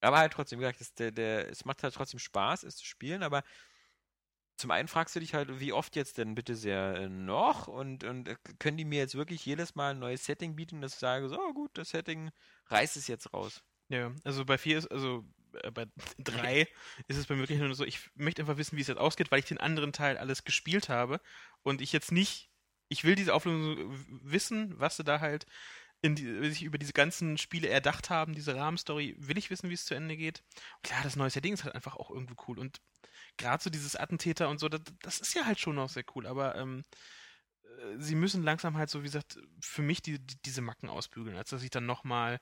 Aber 0.00 0.18
halt 0.18 0.32
trotzdem, 0.32 0.58
wie 0.58 0.62
gesagt, 0.62 0.80
das, 0.80 0.94
der, 0.94 1.12
der, 1.12 1.48
es 1.50 1.64
macht 1.64 1.82
halt 1.82 1.94
trotzdem 1.94 2.18
Spaß, 2.20 2.62
es 2.64 2.76
zu 2.76 2.86
spielen, 2.86 3.22
aber 3.22 3.42
zum 4.60 4.70
einen 4.70 4.88
fragst 4.88 5.16
du 5.16 5.20
dich 5.20 5.34
halt, 5.34 5.60
wie 5.60 5.72
oft 5.72 5.96
jetzt 5.96 6.18
denn 6.18 6.34
bitte 6.34 6.54
sehr 6.54 6.94
äh, 6.96 7.08
noch 7.08 7.68
und, 7.68 8.04
und 8.04 8.28
äh, 8.28 8.36
können 8.58 8.76
die 8.76 8.84
mir 8.84 8.98
jetzt 9.00 9.14
wirklich 9.14 9.44
jedes 9.46 9.74
Mal 9.74 9.92
ein 9.92 9.98
neues 9.98 10.24
Setting 10.24 10.56
bieten, 10.56 10.80
dass 10.80 10.94
ich 10.94 10.98
sage, 11.00 11.28
so 11.28 11.38
oh, 11.40 11.52
gut, 11.52 11.70
das 11.78 11.90
Setting 11.90 12.30
reißt 12.66 12.96
es 12.96 13.06
jetzt 13.08 13.32
raus. 13.32 13.62
Ja, 13.88 14.12
also 14.24 14.44
bei 14.44 14.58
vier 14.58 14.78
ist, 14.78 14.86
also 14.90 15.24
äh, 15.62 15.70
bei 15.70 15.86
drei 16.18 16.68
ist 17.08 17.16
es 17.16 17.26
bei 17.26 17.34
mir 17.34 17.42
wirklich 17.42 17.58
nur 17.58 17.74
so, 17.74 17.84
ich 17.84 18.10
möchte 18.14 18.42
einfach 18.42 18.56
wissen, 18.56 18.76
wie 18.76 18.82
es 18.82 18.88
jetzt 18.88 18.98
ausgeht, 18.98 19.30
weil 19.30 19.40
ich 19.40 19.46
den 19.46 19.58
anderen 19.58 19.92
Teil 19.92 20.18
alles 20.18 20.44
gespielt 20.44 20.88
habe 20.88 21.20
und 21.62 21.80
ich 21.80 21.92
jetzt 21.92 22.12
nicht, 22.12 22.50
ich 22.88 23.04
will 23.04 23.14
diese 23.16 23.34
Auflösung 23.34 23.76
w- 23.92 24.04
wissen, 24.32 24.78
was 24.78 24.96
sie 24.96 25.04
da 25.04 25.20
halt 25.20 25.46
die, 26.04 26.50
sich 26.50 26.62
über 26.62 26.78
diese 26.78 26.92
ganzen 26.94 27.36
Spiele 27.38 27.68
erdacht 27.68 28.10
haben, 28.10 28.34
diese 28.34 28.56
Rahmenstory, 28.56 29.16
will 29.18 29.38
ich 29.38 29.50
wissen, 29.50 29.68
wie 29.70 29.74
es 29.74 29.84
zu 29.84 29.94
Ende 29.94 30.16
geht. 30.16 30.42
Klar, 30.82 31.00
das 31.02 31.16
neue 31.16 31.30
Setting 31.30 31.52
ist 31.52 31.64
halt 31.64 31.74
einfach 31.74 31.96
auch 31.96 32.10
irgendwo 32.10 32.34
cool 32.48 32.58
und 32.58 32.80
gerade 33.40 33.62
so 33.62 33.70
dieses 33.70 33.96
Attentäter 33.96 34.48
und 34.48 34.60
so, 34.60 34.68
das, 34.68 34.82
das 35.02 35.20
ist 35.20 35.34
ja 35.34 35.44
halt 35.46 35.58
schon 35.58 35.78
auch 35.78 35.88
sehr 35.88 36.04
cool, 36.14 36.26
aber 36.26 36.54
ähm, 36.56 36.84
äh, 37.64 37.98
sie 37.98 38.14
müssen 38.14 38.42
langsam 38.42 38.76
halt 38.76 38.90
so, 38.90 39.00
wie 39.00 39.06
gesagt, 39.06 39.38
für 39.60 39.82
mich 39.82 40.02
die, 40.02 40.18
die, 40.18 40.36
diese 40.42 40.60
Macken 40.60 40.88
ausbügeln, 40.88 41.36
als 41.36 41.50
dass 41.50 41.62
ich 41.62 41.70
dann 41.70 41.86
nochmal 41.86 42.40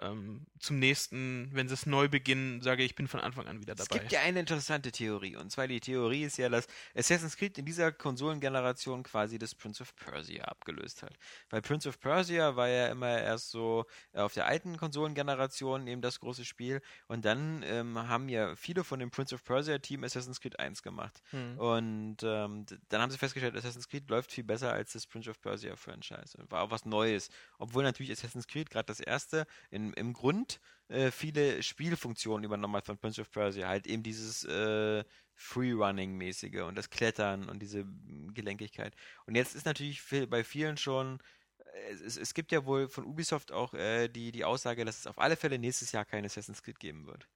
ähm, 0.00 0.46
zum 0.58 0.78
nächsten, 0.78 1.50
wenn 1.52 1.68
sie 1.68 1.74
es 1.74 1.86
neu 1.86 2.08
beginnen, 2.08 2.60
sage 2.62 2.82
ich 2.82 2.94
bin 2.94 3.08
von 3.08 3.20
Anfang 3.20 3.46
an 3.46 3.60
wieder 3.60 3.74
Es 3.74 3.86
dabei. 3.86 4.00
gibt 4.00 4.12
ja 4.12 4.20
eine 4.20 4.40
interessante 4.40 4.92
Theorie. 4.92 5.36
Und 5.36 5.50
zwar 5.50 5.68
die 5.68 5.80
Theorie 5.80 6.24
ist 6.24 6.38
ja, 6.38 6.48
dass 6.48 6.66
Assassin's 6.94 7.36
Creed 7.36 7.58
in 7.58 7.66
dieser 7.66 7.92
Konsolengeneration 7.92 9.02
quasi 9.02 9.38
das 9.38 9.54
Prince 9.54 9.82
of 9.82 9.94
Persia 9.96 10.44
abgelöst 10.44 11.02
hat. 11.02 11.14
Weil 11.50 11.62
Prince 11.62 11.88
of 11.88 12.00
Persia 12.00 12.56
war 12.56 12.68
ja 12.68 12.88
immer 12.88 13.20
erst 13.20 13.50
so 13.50 13.84
äh, 14.12 14.20
auf 14.20 14.34
der 14.34 14.46
alten 14.46 14.76
Konsolengeneration 14.76 15.86
eben 15.86 16.00
das 16.00 16.20
große 16.20 16.44
Spiel. 16.44 16.80
Und 17.06 17.24
dann 17.24 17.62
ähm, 17.66 17.98
haben 17.98 18.28
ja 18.28 18.56
viele 18.56 18.84
von 18.84 19.00
dem 19.00 19.10
Prince 19.10 19.34
of 19.34 19.44
Persia 19.44 19.78
Team 19.78 20.04
Assassin's 20.04 20.40
Creed 20.40 20.58
1 20.58 20.82
gemacht. 20.82 21.22
Hm. 21.30 21.58
Und 21.58 22.16
ähm, 22.22 22.64
dann 22.88 23.02
haben 23.02 23.10
sie 23.10 23.18
festgestellt, 23.18 23.56
Assassin's 23.56 23.88
Creed 23.88 24.08
läuft 24.08 24.32
viel 24.32 24.44
besser 24.44 24.72
als 24.72 24.92
das 24.92 25.06
Prince 25.06 25.28
of 25.28 25.40
Persia 25.40 25.76
Franchise. 25.76 26.36
Und 26.38 26.50
war 26.50 26.62
auch 26.62 26.70
was 26.70 26.84
Neues. 26.84 27.30
Obwohl 27.58 27.82
natürlich 27.82 28.12
Assassin's 28.12 28.46
Creed, 28.46 28.70
gerade 28.70 28.86
das 28.86 29.00
erste, 29.00 29.46
in 29.70 29.89
im, 29.90 29.94
im 29.94 30.12
Grund 30.12 30.60
äh, 30.88 31.10
viele 31.10 31.62
Spielfunktionen 31.62 32.44
übernommen 32.44 32.76
hat 32.76 32.86
von 32.86 32.98
Prince 32.98 33.20
of 33.20 33.30
Persia. 33.30 33.68
Halt 33.68 33.86
eben 33.86 34.02
dieses 34.02 34.44
äh, 34.44 35.04
Freerunning-mäßige 35.34 36.62
und 36.62 36.76
das 36.76 36.90
Klettern 36.90 37.48
und 37.48 37.60
diese 37.60 37.84
mm, 37.84 38.34
Gelenkigkeit. 38.34 38.94
Und 39.26 39.36
jetzt 39.36 39.54
ist 39.54 39.66
natürlich 39.66 40.02
bei 40.28 40.44
vielen 40.44 40.76
schon, 40.76 41.20
äh, 41.58 41.92
es, 41.92 42.16
es 42.16 42.34
gibt 42.34 42.52
ja 42.52 42.66
wohl 42.66 42.88
von 42.88 43.04
Ubisoft 43.04 43.52
auch 43.52 43.72
äh, 43.74 44.08
die, 44.08 44.32
die 44.32 44.44
Aussage, 44.44 44.84
dass 44.84 44.98
es 44.98 45.06
auf 45.06 45.18
alle 45.18 45.36
Fälle 45.36 45.58
nächstes 45.58 45.92
Jahr 45.92 46.04
kein 46.04 46.24
Assassin's 46.24 46.62
Creed 46.62 46.80
geben 46.80 47.06
wird. 47.06 47.28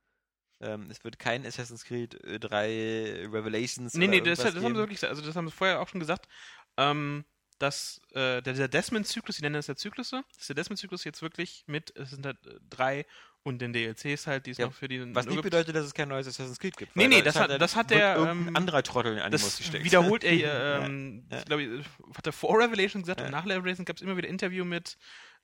Ähm, 0.61 0.91
es 0.91 1.03
wird 1.05 1.19
kein 1.19 1.47
Assassin's 1.47 1.85
Creed 1.85 2.15
äh, 2.25 2.39
3 2.39 3.29
Revelations. 3.31 3.95
Nee, 3.95 4.09
nee, 4.09 4.21
das, 4.21 4.39
das 4.39 4.55
haben 4.55 4.75
sie 4.75 4.75
wirklich 4.75 4.99
gesagt. 4.99 5.11
Also, 5.13 5.25
das 5.25 5.37
haben 5.37 5.47
sie 5.47 5.55
vorher 5.55 5.81
auch 5.81 5.89
schon 5.89 6.01
gesagt. 6.01 6.29
Ähm, 6.77 7.25
dass 7.59 8.01
äh, 8.13 8.43
der, 8.43 8.69
Desmond-Zyklus, 8.69 9.37
die 9.37 9.43
nennen 9.43 9.55
das 9.55 9.67
ja 9.69 9.77
Zyklusse, 9.77 10.23
dass 10.37 10.47
der 10.49 10.57
Desmond-Zyklus 10.57 11.05
jetzt 11.05 11.23
wirklich 11.23 11.65
mit, 11.67 11.95
es 11.97 12.11
sind 12.11 12.27
halt 12.27 12.45
äh, 12.47 12.59
drei 12.69 13.07
und 13.43 13.61
den 13.61 13.73
DLCs 13.75 14.27
halt, 14.27 14.47
die 14.47 14.53
es 14.53 14.59
Ja, 14.59 14.67
noch 14.67 14.73
für 14.75 14.89
die. 14.89 15.15
Was 15.15 15.27
nicht 15.27 15.43
bedeutet, 15.43 15.77
dass 15.77 15.85
es 15.85 15.93
kein 15.95 16.09
neues 16.09 16.27
Assassin's 16.27 16.59
Creed 16.59 16.77
gibt. 16.79 16.97
Nee, 16.97 17.09
nee, 17.09 17.19
da 17.19 17.25
das 17.27 17.35
ist 17.37 17.41
hat- 17.43 17.51
halt- 17.51 17.61
das 17.61 17.77
hat 17.77 17.91
der, 17.91 18.17
ähm, 18.17 18.57
anderer 18.57 18.83
Trottel 18.83 19.13
in 19.13 19.19
Animus 19.19 19.59
gesteckt. 19.59 19.85
wiederholt 19.85 20.25
er, 20.25 20.81
ähm, 20.85 21.27
Ja. 21.31 21.39
ich 21.39 21.45
glaube, 21.45 21.85
hat 22.15 22.27
er 22.27 22.33
vor 22.33 22.59
Revelation 22.59 23.03
gesagt 23.03 23.21
Ja. 23.21 23.27
und 23.27 23.33
nach 23.33 23.45
Revelation 23.47 23.85
gab 23.85 23.97
es 23.97 24.03
immer 24.03 24.17
wieder 24.17 24.29
Interview 24.29 24.65
mit 24.65 24.97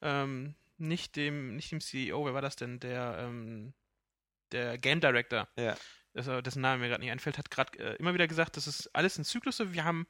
ähm, 0.02 0.54
nicht 0.78 1.14
dem, 1.16 1.56
nicht 1.56 1.70
dem 1.72 1.80
CEO, 1.82 2.24
wer 2.24 2.32
war 2.32 2.40
das 2.42 2.56
denn? 2.56 2.80
Der, 2.80 3.16
ähm, 3.20 3.74
der 4.52 4.78
Game 4.78 5.00
Director, 5.02 5.46
Ja. 5.58 5.76
äh, 6.14 6.42
dessen 6.42 6.62
Name 6.62 6.80
mir 6.80 6.88
gerade 6.88 7.02
nicht 7.02 7.12
einfällt, 7.12 7.36
hat 7.36 7.50
gerade 7.50 7.78
äh, 7.78 7.96
immer 7.96 8.14
wieder 8.14 8.26
gesagt, 8.26 8.56
das 8.56 8.66
ist 8.66 8.88
alles 8.94 9.18
in 9.18 9.24
Zyklusse. 9.24 9.74
Wir 9.74 9.84
haben 9.84 10.06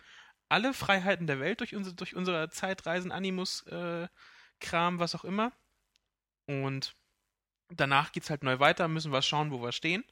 alle 0.51 0.75
Freiheiten 0.75 1.27
der 1.27 1.41
Welt 1.41 1.61
durch, 1.61 1.75
unsere, 1.75 1.95
durch 1.97 2.15
unsere 2.15 2.51
Zeitreisen, 2.51 3.13
Animus, 3.13 3.63
äh, 3.69 4.09
Kram, 4.61 4.99
was 4.99 5.15
auch 5.15 5.25
immer. 5.25 5.53
Und 6.47 6.95
danach 7.69 8.13
geht's 8.13 8.31
halt 8.31 8.43
neu 8.43 8.59
weiter, 8.59 8.89
müssen 8.89 9.13
wir 9.13 9.23
schauen, 9.23 9.53
wo 9.53 9.63
wir 9.63 9.73
stehen. 9.73 10.05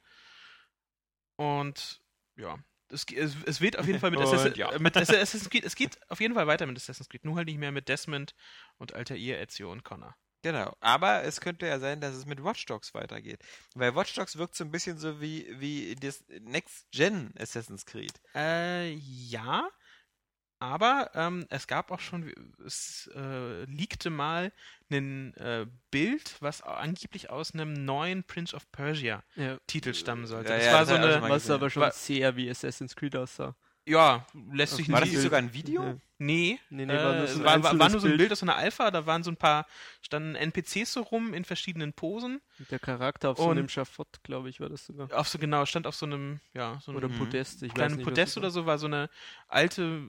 Und 1.37 2.01
ja, 2.37 2.59
es, 2.91 3.05
es, 3.13 3.37
es 3.45 3.61
wird 3.61 3.79
auf 3.79 3.87
jeden 3.87 4.01
Fall 4.01 4.11
mit, 4.11 4.21
Assassin, 4.21 4.55
ja. 4.55 4.71
äh, 4.71 4.79
mit 4.79 4.97
Ass- 4.97 5.11
Assassin's 5.11 5.51
Creed, 5.51 5.65
es 5.65 5.77
geht 5.77 5.99
auf 6.11 6.21
jeden 6.21 6.35
Fall 6.35 6.47
weiter 6.47 6.67
mit 6.67 6.77
Assassin's 6.77 7.09
Creed, 7.09 7.25
nur 7.25 7.37
halt 7.37 7.47
nicht 7.47 7.59
mehr 7.59 7.73
mit 7.73 7.89
Desmond 7.89 8.35
und 8.77 8.95
Altair, 8.95 9.41
Ezio 9.41 9.71
und 9.71 9.85
Connor. 9.85 10.17
Genau, 10.43 10.77
aber 10.81 11.25
es 11.25 11.41
könnte 11.41 11.67
ja 11.67 11.81
sein, 11.81 12.01
dass 12.01 12.15
es 12.15 12.25
mit 12.25 12.45
Watch 12.45 12.65
Dogs 12.67 12.95
weitergeht. 12.95 13.43
Weil 13.75 13.97
Watch 13.97 14.15
Dogs 14.15 14.37
wirkt 14.39 14.55
so 14.55 14.63
ein 14.63 14.71
bisschen 14.71 14.97
so 14.97 15.21
wie, 15.21 15.49
wie 15.59 15.97
das 15.97 16.25
Next-Gen 16.29 17.35
Assassin's 17.37 17.85
Creed. 17.85 18.13
Äh, 18.37 18.93
ja. 18.95 19.69
Aber 20.61 21.11
ähm, 21.15 21.47
es 21.51 21.67
gab 21.69 21.91
auch 21.93 22.01
schon, 22.01 22.33
es 22.67 23.09
äh, 23.15 23.65
liegte 23.65 24.11
mal 24.11 24.53
ein 24.91 25.35
äh, 25.35 25.67
Bild, 25.93 26.35
was 26.41 26.63
angeblich 26.63 27.31
aus 27.31 27.55
einem 27.55 27.73
neuen 27.85 28.25
Prince 28.25 28.57
of 28.57 28.71
Persia 28.73 29.23
Ja. 29.37 29.59
Titel 29.69 29.95
stammen 29.95 30.27
sollte. 30.27 30.51
Ja, 30.51 30.57
das 30.57 30.67
ja, 30.67 30.73
war 30.73 30.81
das 30.81 30.89
so 30.89 30.95
eine, 30.97 31.29
Was 31.29 31.51
aber 31.51 31.71
schon 31.71 31.83
War- 31.83 31.93
sehr 31.93 32.35
wie 32.37 32.51
Assassin's 32.51 32.97
Creed 32.97 33.15
aussah. 33.15 33.55
ja, 33.87 34.27
lässt 34.53 34.75
sich 34.77 34.89
War 34.91 35.01
das 35.01 35.09
nicht. 35.09 35.17
nicht 35.17 35.23
sogar 35.25 35.39
ein 35.39 35.53
Video? 35.55 35.83
Ja. 35.85 35.97
Nee, 36.21 36.59
Nee, 36.71 36.85
nee, 36.87 36.93
äh, 36.93 37.05
war 37.05 37.15
nur 37.15 37.27
so 37.29 37.39
ein 37.39 37.45
war, 37.45 37.79
war, 37.79 37.89
nur 37.91 38.01
so 38.01 38.07
ein 38.09 38.11
Bild. 38.11 38.19
Bild 38.19 38.33
aus 38.33 38.41
so 38.41 38.47
einer 38.47 38.57
Alpha, 38.57 38.91
da 38.91 39.07
waren 39.07 39.23
so 39.23 39.31
ein 39.31 39.37
paar, 39.37 39.65
standen 40.03 40.35
NPCs 40.35 40.93
so 40.93 41.03
rum 41.03 41.33
in 41.35 41.45
verschiedenen 41.45 41.93
Posen. 41.93 42.41
Und 42.59 42.71
Der 42.73 42.81
Charakter 42.81 43.31
auf 43.31 43.39
so 43.39 43.45
Und- 43.45 43.59
einem 43.59 43.69
Schafott, 43.69 44.09
glaube 44.25 44.49
ich, 44.49 44.59
war 44.59 44.69
das 44.69 44.85
sogar. 44.87 45.13
Auf 45.17 45.29
so, 45.29 45.39
genau, 45.39 45.65
stand 45.67 45.87
auf 45.87 45.95
so 45.95 46.07
einem, 46.07 46.41
ja, 46.55 46.81
so 46.83 46.91
Oder 46.91 47.07
einem 47.07 47.15
Mhm. 47.15 47.19
Podest. 47.21 47.63
Ich 47.63 47.69
weiß 47.71 47.75
kleinen 47.77 47.97
nicht, 47.99 48.05
Podest 48.05 48.37
oder 48.37 48.51
so, 48.51 48.67
war 48.67 48.79
so 48.79 48.87
eine 48.87 49.09
alte, 49.47 50.03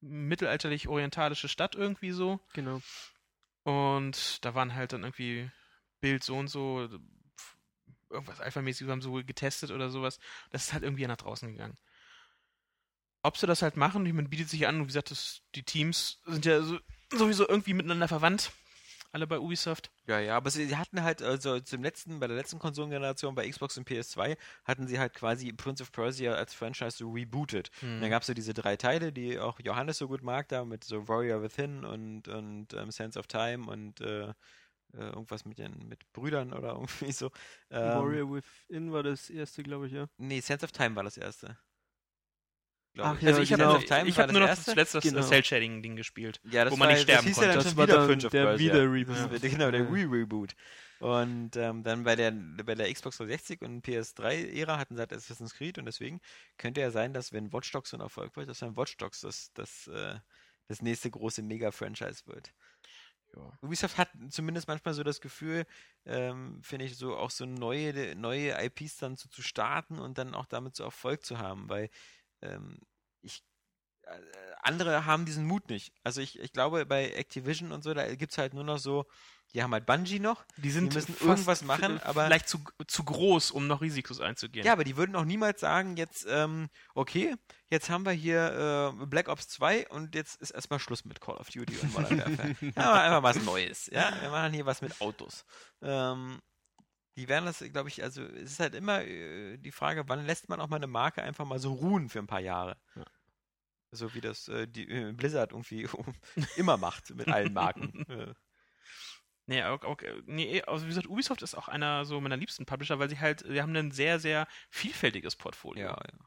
mittelalterlich-orientalische 0.00 1.48
Stadt 1.48 1.74
irgendwie 1.74 2.12
so. 2.12 2.40
Genau. 2.54 2.80
Und 3.64 4.44
da 4.44 4.54
waren 4.54 4.74
halt 4.74 4.92
dann 4.92 5.02
irgendwie 5.04 5.50
Bild 6.00 6.24
so 6.24 6.36
und 6.36 6.48
so, 6.48 6.88
irgendwas 8.10 8.40
alphamäßig, 8.40 8.86
wir 8.86 8.92
haben 8.92 9.02
so 9.02 9.12
getestet 9.12 9.70
oder 9.70 9.90
sowas. 9.90 10.18
Das 10.50 10.64
ist 10.64 10.72
halt 10.72 10.82
irgendwie 10.82 11.06
nach 11.06 11.16
draußen 11.16 11.50
gegangen. 11.50 11.76
Ob 13.22 13.36
sie 13.36 13.46
das 13.46 13.62
halt 13.62 13.76
machen, 13.76 14.06
ich 14.06 14.12
meine, 14.12 14.28
bietet 14.28 14.48
sich 14.48 14.66
an, 14.66 14.76
und 14.76 14.82
wie 14.82 14.86
gesagt, 14.86 15.10
das, 15.10 15.42
die 15.54 15.64
Teams 15.64 16.22
sind 16.24 16.46
ja 16.46 16.62
so, 16.62 16.78
sowieso 17.12 17.48
irgendwie 17.48 17.74
miteinander 17.74 18.08
verwandt. 18.08 18.52
Alle 19.10 19.26
bei 19.26 19.38
Ubisoft. 19.38 19.90
Ja, 20.06 20.20
ja, 20.20 20.36
aber 20.36 20.50
sie 20.50 20.76
hatten 20.76 21.02
halt, 21.02 21.22
also 21.22 21.60
zum 21.60 21.82
letzten, 21.82 22.20
bei 22.20 22.26
der 22.26 22.36
letzten 22.36 22.58
Konsolengeneration, 22.58 23.34
bei 23.34 23.48
Xbox 23.48 23.78
und 23.78 23.88
PS2, 23.88 24.36
hatten 24.64 24.86
sie 24.86 24.98
halt 24.98 25.14
quasi 25.14 25.52
Prince 25.52 25.82
of 25.82 25.92
Persia 25.92 26.34
als 26.34 26.52
Franchise 26.52 26.98
so 26.98 27.10
rebootet. 27.10 27.70
Hm. 27.80 27.94
Und 27.94 28.00
dann 28.02 28.10
gab 28.10 28.22
es 28.22 28.26
so 28.26 28.34
diese 28.34 28.52
drei 28.52 28.76
Teile, 28.76 29.12
die 29.12 29.38
auch 29.38 29.60
Johannes 29.60 29.98
so 29.98 30.08
gut 30.08 30.22
mag, 30.22 30.48
da 30.48 30.64
mit 30.64 30.84
so 30.84 31.08
Warrior 31.08 31.42
Within 31.42 31.84
und, 31.84 32.28
und 32.28 32.74
ähm, 32.74 32.90
Sense 32.90 33.18
of 33.18 33.26
Time 33.26 33.66
und 33.70 34.00
äh, 34.02 34.32
äh, 34.94 35.10
irgendwas 35.10 35.44
mit 35.44 35.58
den 35.58 35.88
mit 35.88 36.10
Brüdern 36.12 36.52
oder 36.52 36.72
irgendwie 36.80 37.12
so. 37.12 37.30
Ähm, 37.70 37.98
Warrior 37.98 38.30
Within 38.34 38.92
war 38.92 39.02
das 39.02 39.30
erste, 39.30 39.62
glaube 39.62 39.86
ich, 39.86 39.92
ja. 39.92 40.08
Nee, 40.18 40.40
Sense 40.40 40.64
of 40.64 40.72
Time 40.72 40.96
war 40.96 41.04
das 41.04 41.16
erste. 41.16 41.56
Ach 43.00 43.16
ich. 43.16 43.22
ja, 43.22 43.28
also 43.28 43.42
ich 43.42 43.52
habe 43.52 43.62
genau. 43.62 43.72
nur, 43.78 44.08
ich 44.08 44.18
hab 44.18 44.32
nur 44.32 44.40
noch 44.40 44.48
das 44.48 44.74
letzte 44.74 45.00
Genau. 45.00 45.16
das 45.18 45.28
Cell-Shading-Ding 45.28 45.96
gespielt. 45.96 46.40
Ja, 46.44 46.64
das 46.64 46.72
wo 46.72 46.76
man 46.76 46.88
war, 46.88 46.94
nicht 46.94 47.02
sterben 47.04 47.26
das 47.28 47.36
hieß 47.36 47.36
ja 47.36 47.52
konnte. 47.52 47.54
dann 47.54 47.64
Das 47.64 47.68
schon 47.68 47.76
war 47.76 47.86
wieder 47.86 48.06
dann 48.08 48.18
der 48.18 48.28
Persia. 48.30 48.72
Wieder-Reboot. 48.74 49.32
Das 49.32 49.42
ist, 49.42 49.50
genau, 49.52 49.70
der 49.70 49.90
Re-Reboot. 49.90 50.54
Und 51.00 51.56
ähm, 51.56 51.84
dann 51.84 52.02
bei 52.02 52.16
der, 52.16 52.32
bei 52.32 52.74
der 52.74 52.92
Xbox 52.92 53.18
360 53.18 53.62
und 53.62 53.86
PS3-Ära 53.86 54.78
hatten 54.78 54.96
sie 54.96 55.00
halt 55.00 55.12
Assassin's 55.12 55.54
Creed 55.54 55.78
und 55.78 55.86
deswegen 55.86 56.20
könnte 56.56 56.80
ja 56.80 56.90
sein, 56.90 57.12
dass 57.14 57.32
wenn 57.32 57.52
Watch 57.52 57.70
Dogs 57.70 57.90
so 57.90 57.96
ein 57.96 58.00
Erfolg 58.00 58.34
wird, 58.36 58.48
dass 58.48 58.58
dann 58.58 58.76
Watch 58.76 58.96
Dogs 58.96 59.20
das, 59.20 59.52
das, 59.54 59.86
äh, 59.86 60.16
das 60.66 60.82
nächste 60.82 61.10
große 61.10 61.42
Mega-Franchise 61.42 62.26
wird. 62.26 62.52
Ja. 63.36 63.52
Ubisoft 63.62 63.98
hat 63.98 64.08
zumindest 64.30 64.66
manchmal 64.68 64.94
so 64.94 65.02
das 65.04 65.20
Gefühl, 65.20 65.66
ähm, 66.06 66.60
finde 66.62 66.86
ich, 66.86 66.96
so 66.96 67.16
auch 67.16 67.30
so 67.30 67.44
neue, 67.46 68.16
neue 68.16 68.56
IPs 68.64 68.96
dann 68.96 69.16
so 69.16 69.28
zu 69.28 69.42
starten 69.42 69.98
und 69.98 70.18
dann 70.18 70.34
auch 70.34 70.46
damit 70.46 70.74
so 70.74 70.82
Erfolg 70.84 71.24
zu 71.24 71.38
haben, 71.38 71.68
weil 71.68 71.90
ähm, 72.42 72.78
ich 73.22 73.42
äh, 74.02 74.10
andere 74.62 75.04
haben 75.06 75.24
diesen 75.24 75.44
Mut 75.46 75.68
nicht. 75.68 75.92
Also 76.04 76.20
ich, 76.20 76.38
ich 76.38 76.52
glaube, 76.52 76.84
bei 76.86 77.10
Activision 77.10 77.72
und 77.72 77.82
so, 77.84 77.94
da 77.94 78.14
gibt 78.14 78.32
es 78.32 78.38
halt 78.38 78.54
nur 78.54 78.64
noch 78.64 78.78
so, 78.78 79.06
die 79.54 79.62
haben 79.62 79.72
halt 79.72 79.86
Bungie 79.86 80.18
noch. 80.18 80.44
Die 80.58 80.70
sind 80.70 80.92
müssen 80.94 81.14
fast 81.14 81.22
irgendwas 81.26 81.62
machen, 81.62 82.00
aber- 82.02 82.26
vielleicht 82.26 82.48
zu, 82.48 82.58
zu 82.86 83.04
groß, 83.04 83.50
um 83.50 83.66
noch 83.66 83.80
Risikos 83.80 84.20
einzugehen. 84.20 84.66
Ja, 84.66 84.72
aber 84.72 84.84
die 84.84 84.96
würden 84.96 85.16
auch 85.16 85.24
niemals 85.24 85.60
sagen, 85.60 85.96
jetzt, 85.96 86.26
ähm, 86.28 86.68
okay, 86.94 87.34
jetzt 87.70 87.88
haben 87.88 88.04
wir 88.04 88.12
hier 88.12 88.92
äh, 89.00 89.06
Black 89.06 89.28
Ops 89.28 89.48
2 89.48 89.88
und 89.88 90.14
jetzt 90.14 90.40
ist 90.42 90.50
erstmal 90.50 90.78
Schluss 90.80 91.04
mit 91.04 91.20
Call 91.20 91.36
of 91.36 91.48
Duty 91.48 91.76
und 91.78 91.92
Modern 91.94 92.18
Warfare. 92.18 92.56
ja, 92.76 92.92
einfach 93.02 93.22
was 93.22 93.42
Neues. 93.42 93.86
Ja, 93.86 94.12
wir 94.20 94.30
machen 94.30 94.52
hier 94.52 94.66
was 94.66 94.82
mit 94.82 95.00
Autos. 95.00 95.44
Ähm, 95.80 96.40
die 97.18 97.28
werden 97.28 97.46
das, 97.46 97.58
glaube 97.72 97.88
ich, 97.88 98.02
also 98.02 98.22
es 98.22 98.52
ist 98.52 98.60
halt 98.60 98.74
immer 98.74 99.02
äh, 99.02 99.58
die 99.58 99.72
Frage, 99.72 100.08
wann 100.08 100.24
lässt 100.24 100.48
man 100.48 100.60
auch 100.60 100.68
mal 100.68 100.76
eine 100.76 100.86
Marke 100.86 101.22
einfach 101.22 101.44
mal 101.44 101.58
so 101.58 101.72
ruhen 101.72 102.08
für 102.08 102.20
ein 102.20 102.28
paar 102.28 102.40
Jahre. 102.40 102.76
Ja. 102.94 103.04
So 103.90 104.14
wie 104.14 104.20
das 104.20 104.48
äh, 104.48 104.68
die, 104.68 104.88
äh, 104.88 105.12
Blizzard 105.12 105.52
irgendwie 105.52 105.88
immer 106.56 106.76
macht 106.76 107.10
mit 107.14 107.28
allen 107.28 107.52
Marken. 107.52 108.06
Äh, 108.08 108.34
Nee, 109.50 109.62
auch, 109.64 109.82
auch, 109.82 109.96
nee, 110.26 110.60
also 110.64 110.84
wie 110.84 110.90
gesagt, 110.90 111.06
Ubisoft 111.06 111.40
ist 111.40 111.54
auch 111.54 111.68
einer 111.68 112.04
so 112.04 112.20
meiner 112.20 112.36
liebsten 112.36 112.66
Publisher, 112.66 112.98
weil 112.98 113.08
sie 113.08 113.18
halt, 113.18 113.48
wir 113.48 113.62
haben 113.62 113.74
ein 113.74 113.92
sehr, 113.92 114.20
sehr 114.20 114.46
vielfältiges 114.68 115.36
Portfolio. 115.36 115.86
ja, 115.86 115.92
ja. 115.92 116.18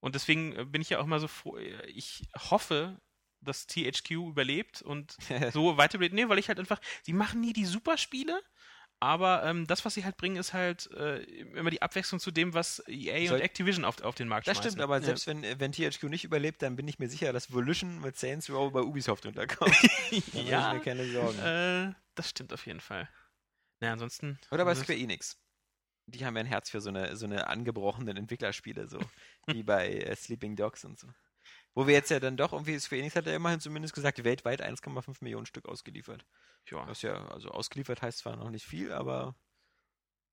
Und 0.00 0.14
deswegen 0.14 0.56
äh, 0.56 0.64
bin 0.64 0.80
ich 0.80 0.88
ja 0.88 0.98
auch 0.98 1.04
immer 1.04 1.20
so 1.20 1.28
froh, 1.28 1.58
äh, 1.58 1.86
ich 1.90 2.26
hoffe, 2.50 2.98
dass 3.42 3.66
THQ 3.66 4.10
überlebt 4.12 4.80
und 4.80 5.16
so 5.52 5.76
weiterlebt. 5.76 6.14
Nee, 6.14 6.28
weil 6.30 6.38
ich 6.38 6.48
halt 6.48 6.58
einfach, 6.58 6.80
sie 7.02 7.12
machen 7.12 7.42
nie 7.42 7.52
die 7.52 7.66
Superspiele, 7.66 8.42
aber 9.02 9.42
ähm, 9.44 9.66
das, 9.66 9.84
was 9.84 9.94
sie 9.94 10.04
halt 10.04 10.16
bringen, 10.16 10.36
ist 10.36 10.52
halt 10.52 10.90
äh, 10.92 11.18
immer 11.22 11.70
die 11.70 11.82
Abwechslung 11.82 12.20
zu 12.20 12.30
dem, 12.30 12.54
was 12.54 12.82
EA 12.86 13.26
Soll- 13.28 13.38
und 13.38 13.42
Activision 13.42 13.84
auf, 13.84 14.00
auf 14.02 14.14
den 14.14 14.28
Markt 14.28 14.46
Das 14.46 14.56
schmeißen. 14.58 14.70
stimmt, 14.72 14.82
aber 14.82 14.98
Ja. 14.98 15.02
selbst 15.04 15.26
wenn, 15.26 15.42
wenn 15.58 15.72
THQ 15.72 16.04
nicht 16.04 16.24
überlebt, 16.24 16.62
dann 16.62 16.76
bin 16.76 16.86
ich 16.86 16.98
mir 16.98 17.08
sicher, 17.08 17.32
dass 17.32 17.52
Volition 17.52 18.00
mit 18.00 18.16
Saints 18.16 18.48
Row 18.48 18.72
bei 18.72 18.80
Ubisoft 18.80 19.26
unterkommt. 19.26 19.74
Da 19.82 19.88
mache 19.88 20.14
ich 20.14 20.34
ja, 20.48 20.72
mir 20.74 20.80
keine 20.80 21.06
Sorgen. 21.10 21.38
äh, 21.40 21.92
das 22.14 22.30
stimmt 22.30 22.52
auf 22.52 22.64
jeden 22.66 22.80
Fall. 22.80 23.08
Naja, 23.80 23.94
ansonsten. 23.94 24.38
Oder 24.50 24.64
bei 24.64 24.72
das- 24.74 24.82
Square 24.84 24.98
Enix. 24.98 25.36
Die 26.06 26.24
haben 26.24 26.34
ja 26.36 26.40
ein 26.40 26.46
Herz 26.46 26.68
für 26.70 26.80
so 26.80 26.88
eine, 26.90 27.16
so 27.16 27.26
eine 27.26 27.46
angebrochenen 27.48 28.16
Entwicklerspiele, 28.16 28.86
so 28.88 28.98
wie 29.46 29.62
bei 29.62 29.88
äh, 29.88 30.14
Sleeping 30.16 30.56
Dogs 30.56 30.84
und 30.84 30.98
so. 30.98 31.08
Wo 31.74 31.86
wir 31.86 31.94
jetzt 31.94 32.10
ja 32.10 32.20
dann 32.20 32.36
doch 32.36 32.52
irgendwie, 32.52 32.78
Square 32.78 33.00
Enix 33.00 33.16
hat 33.16 33.26
ja 33.26 33.34
immerhin 33.34 33.60
zumindest 33.60 33.94
gesagt, 33.94 34.24
weltweit 34.24 34.62
1,5 34.62 35.16
Millionen 35.20 35.46
Stück 35.46 35.68
ausgeliefert. 35.68 36.26
Ja. 36.70 36.86
Was 36.86 37.02
ja, 37.02 37.28
also 37.28 37.50
ausgeliefert 37.50 38.02
heißt 38.02 38.18
zwar 38.18 38.36
noch 38.36 38.50
nicht 38.50 38.66
viel, 38.66 38.92
aber 38.92 39.34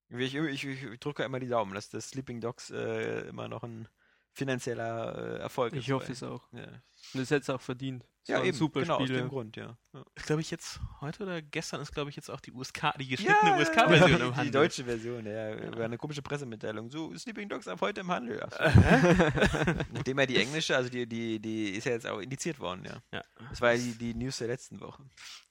ich, 0.09 0.35
ich, 0.35 0.65
ich 0.65 0.99
drücke 0.99 1.23
immer 1.23 1.39
die 1.39 1.47
Daumen, 1.47 1.73
dass 1.73 1.89
das 1.89 2.09
Sleeping 2.09 2.41
Dogs 2.41 2.71
äh, 2.71 3.27
immer 3.27 3.47
noch 3.47 3.63
ein 3.63 3.87
finanzieller 4.33 5.37
äh, 5.37 5.39
Erfolg 5.39 5.73
ist. 5.73 5.83
Ich 5.83 5.91
hoffe 5.91 6.11
es 6.11 6.23
auch. 6.23 6.47
Ja, 6.51 6.67
Und 7.13 7.21
es 7.21 7.31
hätte 7.31 7.41
es 7.41 7.49
auch 7.49 7.61
verdient. 7.61 8.05
Es 8.23 8.29
ja 8.29 8.43
eben, 8.43 8.55
super 8.55 8.81
genau, 8.81 8.97
aus 8.97 9.03
Spiele. 9.03 9.19
dem 9.19 9.29
Grund, 9.29 9.55
ja. 9.55 9.77
ja. 9.93 10.05
Ist, 10.15 10.25
glaube 10.27 10.41
ich, 10.41 10.51
jetzt 10.51 10.79
heute 11.01 11.23
oder 11.23 11.41
gestern 11.41 11.81
ist, 11.81 11.91
glaube 11.91 12.09
ich, 12.09 12.15
jetzt 12.15 12.29
auch 12.29 12.39
die 12.39 12.51
USK, 12.51 12.93
die 12.99 13.07
geschnittene 13.07 13.57
USK-Version 13.59 14.07
die, 14.07 14.13
im 14.13 14.35
Handel. 14.35 14.45
Die 14.45 14.51
deutsche 14.51 14.83
Version, 14.83 15.25
ja. 15.25 15.77
War 15.77 15.85
eine 15.85 15.97
komische 15.97 16.21
Pressemitteilung. 16.21 16.91
So, 16.91 17.15
Sleeping 17.17 17.49
Dogs 17.49 17.67
ab 17.67 17.81
heute 17.81 18.01
im 18.01 18.11
Handel. 18.11 18.39
Nachdem 19.91 20.19
ja 20.19 20.25
die 20.25 20.37
englische, 20.37 20.75
also 20.75 20.89
die, 20.89 21.07
die, 21.07 21.39
die 21.39 21.71
ist 21.71 21.85
ja 21.85 21.93
jetzt 21.93 22.07
auch 22.07 22.19
indiziert 22.19 22.59
worden, 22.59 22.85
ja. 22.85 23.01
Ja. 23.11 23.23
Das 23.49 23.61
war 23.61 23.73
ja 23.73 23.77
die, 23.77 23.93
die 23.93 24.13
News 24.13 24.37
der 24.37 24.47
letzten 24.47 24.79
Woche. 24.79 25.03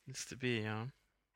Liste 0.07 0.37
B, 0.37 0.63
ja. 0.63 0.89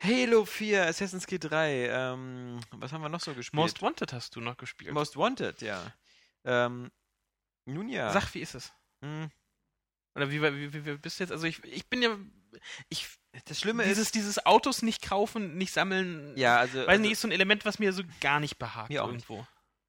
Halo 0.02 0.44
4, 0.44 0.86
Assassin's 0.86 1.26
Creed 1.26 1.44
3, 1.48 1.88
ähm, 1.88 2.60
was 2.72 2.92
haben 2.92 3.02
wir 3.02 3.08
noch 3.08 3.20
so 3.20 3.34
gespielt? 3.34 3.54
Most 3.54 3.82
Wanted 3.82 4.12
hast 4.12 4.34
du 4.34 4.40
noch 4.40 4.56
gespielt. 4.56 4.92
Most 4.92 5.16
Wanted, 5.16 5.62
ja. 5.62 5.80
Ähm, 6.44 6.90
nun 7.64 7.88
ja. 7.88 8.12
Sag, 8.12 8.32
wie 8.34 8.40
ist 8.40 8.54
es? 8.54 8.72
Hm, 9.04 9.30
Oder 10.14 10.30
wie, 10.30 10.42
wie, 10.42 10.72
wie, 10.72 10.84
wie 10.84 10.98
bist 10.98 11.18
du 11.18 11.24
jetzt? 11.24 11.32
Also 11.32 11.46
ich, 11.46 11.62
ich 11.64 11.88
bin 11.88 12.02
ja. 12.02 12.16
Ich, 12.88 13.08
das 13.46 13.58
Schlimme 13.58 13.84
dieses, 13.84 14.06
ist, 14.06 14.14
dieses 14.14 14.44
Autos 14.44 14.82
nicht 14.82 15.02
kaufen, 15.02 15.56
nicht 15.56 15.72
sammeln. 15.72 16.36
ja, 16.36 16.58
also, 16.58 16.80
Weiß 16.80 16.88
also, 16.88 17.00
nicht, 17.02 17.12
ist 17.12 17.22
so 17.22 17.28
ein 17.28 17.32
Element, 17.32 17.64
was 17.64 17.78
mir 17.78 17.92
so 17.92 18.02
gar 18.20 18.40
nicht 18.40 18.58
behagt 18.58 18.96
auch 18.98 19.10
nicht. 19.10 19.26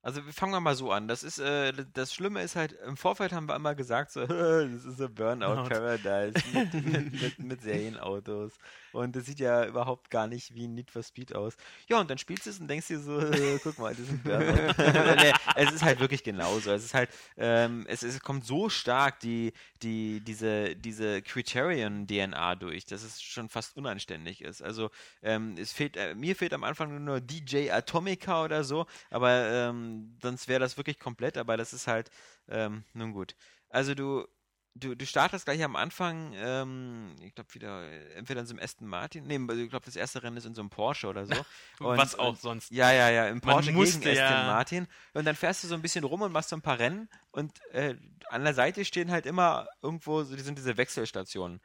Also 0.03 0.21
fangen 0.33 0.51
wir 0.51 0.59
mal 0.59 0.75
so 0.75 0.91
an. 0.91 1.07
Das 1.07 1.23
ist, 1.23 1.39
äh, 1.39 1.71
das 1.93 2.13
Schlimme 2.13 2.41
ist 2.41 2.57
halt, 2.57 2.73
im 2.85 2.97
Vorfeld 2.97 3.31
haben 3.31 3.47
wir 3.47 3.55
immer 3.55 3.73
gesagt, 3.73 4.11
so, 4.11 4.25
das 4.27 4.83
ist 4.83 5.01
ein 5.01 5.15
Burnout 5.15 5.55
Burnout. 5.55 5.69
Paradise 5.69 6.33
mit, 6.53 6.73
mit, 6.73 7.21
mit, 7.21 7.39
mit 7.39 7.61
Serienautos. 7.61 8.51
Und 8.91 9.15
das 9.15 9.25
sieht 9.25 9.39
ja 9.39 9.65
überhaupt 9.65 10.11
gar 10.11 10.27
nicht 10.27 10.53
wie 10.53 10.67
ein 10.67 10.73
Need 10.73 10.91
for 10.91 11.03
Speed 11.03 11.33
aus. 11.33 11.55
Ja, 11.87 12.01
und 12.01 12.11
dann 12.11 12.17
spielst 12.17 12.45
du 12.45 12.49
es 12.49 12.59
und 12.59 12.67
denkst 12.67 12.87
dir 12.87 12.99
so, 12.99 13.17
äh, 13.17 13.59
guck 13.63 13.79
mal, 13.79 13.95
das 13.95 14.01
ist 14.01 14.11
ein 14.11 14.23
Burnout. 14.23 15.21
nee, 15.23 15.33
es 15.55 15.71
ist 15.71 15.83
halt 15.83 16.01
wirklich 16.01 16.23
genauso. 16.23 16.73
Es 16.73 16.83
ist 16.83 16.93
halt, 16.93 17.09
ähm, 17.37 17.85
es, 17.87 18.03
es 18.03 18.19
kommt 18.19 18.45
so 18.45 18.67
stark 18.67 19.21
die, 19.21 19.53
die, 19.83 20.19
diese, 20.19 20.75
diese 20.75 21.21
Criterion-DNA 21.21 22.55
durch, 22.55 22.85
dass 22.85 23.03
es 23.03 23.21
schon 23.21 23.47
fast 23.47 23.77
unanständig 23.77 24.41
ist. 24.41 24.61
Also, 24.61 24.91
ähm, 25.21 25.55
es 25.57 25.71
fehlt, 25.71 25.95
äh, 25.95 26.13
mir 26.13 26.35
fehlt 26.35 26.53
am 26.53 26.65
Anfang 26.65 27.05
nur 27.05 27.21
DJ 27.21 27.71
Atomica 27.71 28.43
oder 28.43 28.65
so, 28.65 28.85
aber 29.09 29.49
ähm, 29.49 29.92
sonst 30.21 30.47
wäre 30.47 30.59
das 30.59 30.77
wirklich 30.77 30.99
komplett, 30.99 31.37
aber 31.37 31.57
das 31.57 31.73
ist 31.73 31.87
halt, 31.87 32.09
ähm, 32.47 32.83
nun 32.93 33.13
gut. 33.13 33.35
Also 33.69 33.95
du, 33.95 34.27
du, 34.75 34.95
du 34.95 35.05
startest 35.05 35.45
gleich 35.45 35.63
am 35.63 35.75
Anfang, 35.75 36.33
ähm, 36.35 37.15
ich 37.21 37.33
glaube 37.35 37.53
wieder, 37.53 37.87
entweder 38.15 38.41
in 38.41 38.47
so 38.47 38.53
einem 38.53 38.63
Aston 38.63 38.87
Martin, 38.87 39.25
nee, 39.25 39.35
ich 39.63 39.69
glaube 39.69 39.85
das 39.85 39.95
erste 39.95 40.23
Rennen 40.23 40.37
ist 40.37 40.45
in 40.45 40.55
so 40.55 40.61
einem 40.61 40.69
Porsche 40.69 41.07
oder 41.07 41.25
so. 41.25 41.33
Und- 41.79 41.97
was 41.97 42.17
auch 42.17 42.29
und- 42.29 42.39
sonst. 42.41 42.71
Ja, 42.71 42.91
ja, 42.91 43.09
ja, 43.09 43.27
im 43.27 43.41
Porsche 43.41 43.71
musste 43.71 43.99
gegen 43.99 44.11
Aston 44.19 44.37
ja- 44.37 44.43
Martin. 44.47 44.87
Und 45.13 45.25
dann 45.25 45.35
fährst 45.35 45.63
du 45.63 45.67
so 45.67 45.75
ein 45.75 45.81
bisschen 45.81 46.03
rum 46.03 46.21
und 46.21 46.31
machst 46.31 46.49
so 46.49 46.55
ein 46.55 46.61
paar 46.61 46.79
Rennen 46.79 47.09
und 47.31 47.59
äh, 47.71 47.95
an 48.29 48.43
der 48.43 48.53
Seite 48.53 48.85
stehen 48.85 49.11
halt 49.11 49.25
immer 49.25 49.67
irgendwo, 49.81 50.23
so, 50.23 50.35
die 50.35 50.41
sind 50.41 50.57
diese 50.57 50.77
Wechselstationen. 50.77 51.61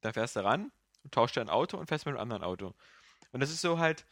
Da 0.00 0.12
fährst 0.12 0.36
du 0.36 0.44
ran, 0.44 0.70
tauschst 1.10 1.36
dein 1.36 1.48
Auto 1.50 1.76
und 1.76 1.88
fährst 1.88 2.06
mit 2.06 2.14
einem 2.14 2.22
anderen 2.22 2.42
Auto. 2.44 2.74
Und 3.32 3.40
das 3.40 3.50
ist 3.50 3.60
so 3.60 3.78
halt, 3.78 4.06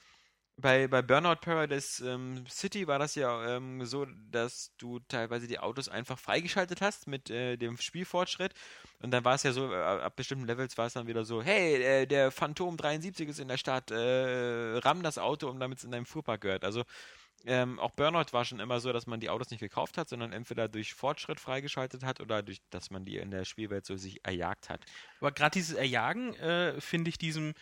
bei, 0.58 0.88
bei 0.88 1.02
Burnout 1.02 1.36
Paradise 1.42 2.06
ähm, 2.08 2.44
City 2.48 2.86
war 2.86 2.98
das 2.98 3.14
ja 3.14 3.56
ähm, 3.56 3.84
so, 3.84 4.06
dass 4.30 4.72
du 4.78 5.00
teilweise 5.00 5.46
die 5.46 5.58
Autos 5.58 5.88
einfach 5.88 6.18
freigeschaltet 6.18 6.80
hast 6.80 7.06
mit 7.06 7.28
äh, 7.28 7.56
dem 7.56 7.76
Spielfortschritt. 7.76 8.54
Und 9.02 9.10
dann 9.10 9.24
war 9.24 9.34
es 9.34 9.42
ja 9.42 9.52
so, 9.52 9.70
äh, 9.70 9.76
ab 9.76 10.16
bestimmten 10.16 10.46
Levels 10.46 10.78
war 10.78 10.86
es 10.86 10.94
dann 10.94 11.06
wieder 11.06 11.24
so, 11.24 11.42
hey, 11.42 11.82
äh, 11.82 12.06
der 12.06 12.30
Phantom 12.30 12.76
73 12.76 13.28
ist 13.28 13.38
in 13.38 13.48
der 13.48 13.58
Stadt, 13.58 13.90
äh, 13.90 14.78
ramm 14.78 15.02
das 15.02 15.18
Auto, 15.18 15.48
um 15.48 15.60
damit 15.60 15.78
es 15.78 15.84
in 15.84 15.90
deinem 15.90 16.06
Fuhrpark 16.06 16.40
gehört. 16.40 16.64
Also 16.64 16.84
ähm, 17.44 17.78
auch 17.78 17.90
Burnout 17.90 18.32
war 18.32 18.44
schon 18.44 18.58
immer 18.58 18.80
so, 18.80 18.92
dass 18.92 19.06
man 19.06 19.20
die 19.20 19.28
Autos 19.28 19.50
nicht 19.50 19.60
gekauft 19.60 19.98
hat, 19.98 20.08
sondern 20.08 20.32
entweder 20.32 20.68
durch 20.68 20.94
Fortschritt 20.94 21.38
freigeschaltet 21.38 22.02
hat 22.02 22.20
oder 22.20 22.42
durch, 22.42 22.60
dass 22.70 22.90
man 22.90 23.04
die 23.04 23.18
in 23.18 23.30
der 23.30 23.44
Spielwelt 23.44 23.84
so 23.84 23.96
sich 23.96 24.24
erjagt 24.24 24.70
hat. 24.70 24.84
Aber 25.20 25.32
gerade 25.32 25.52
dieses 25.52 25.76
Erjagen 25.76 26.34
äh, 26.36 26.80
finde 26.80 27.10
ich 27.10 27.18
diesem 27.18 27.52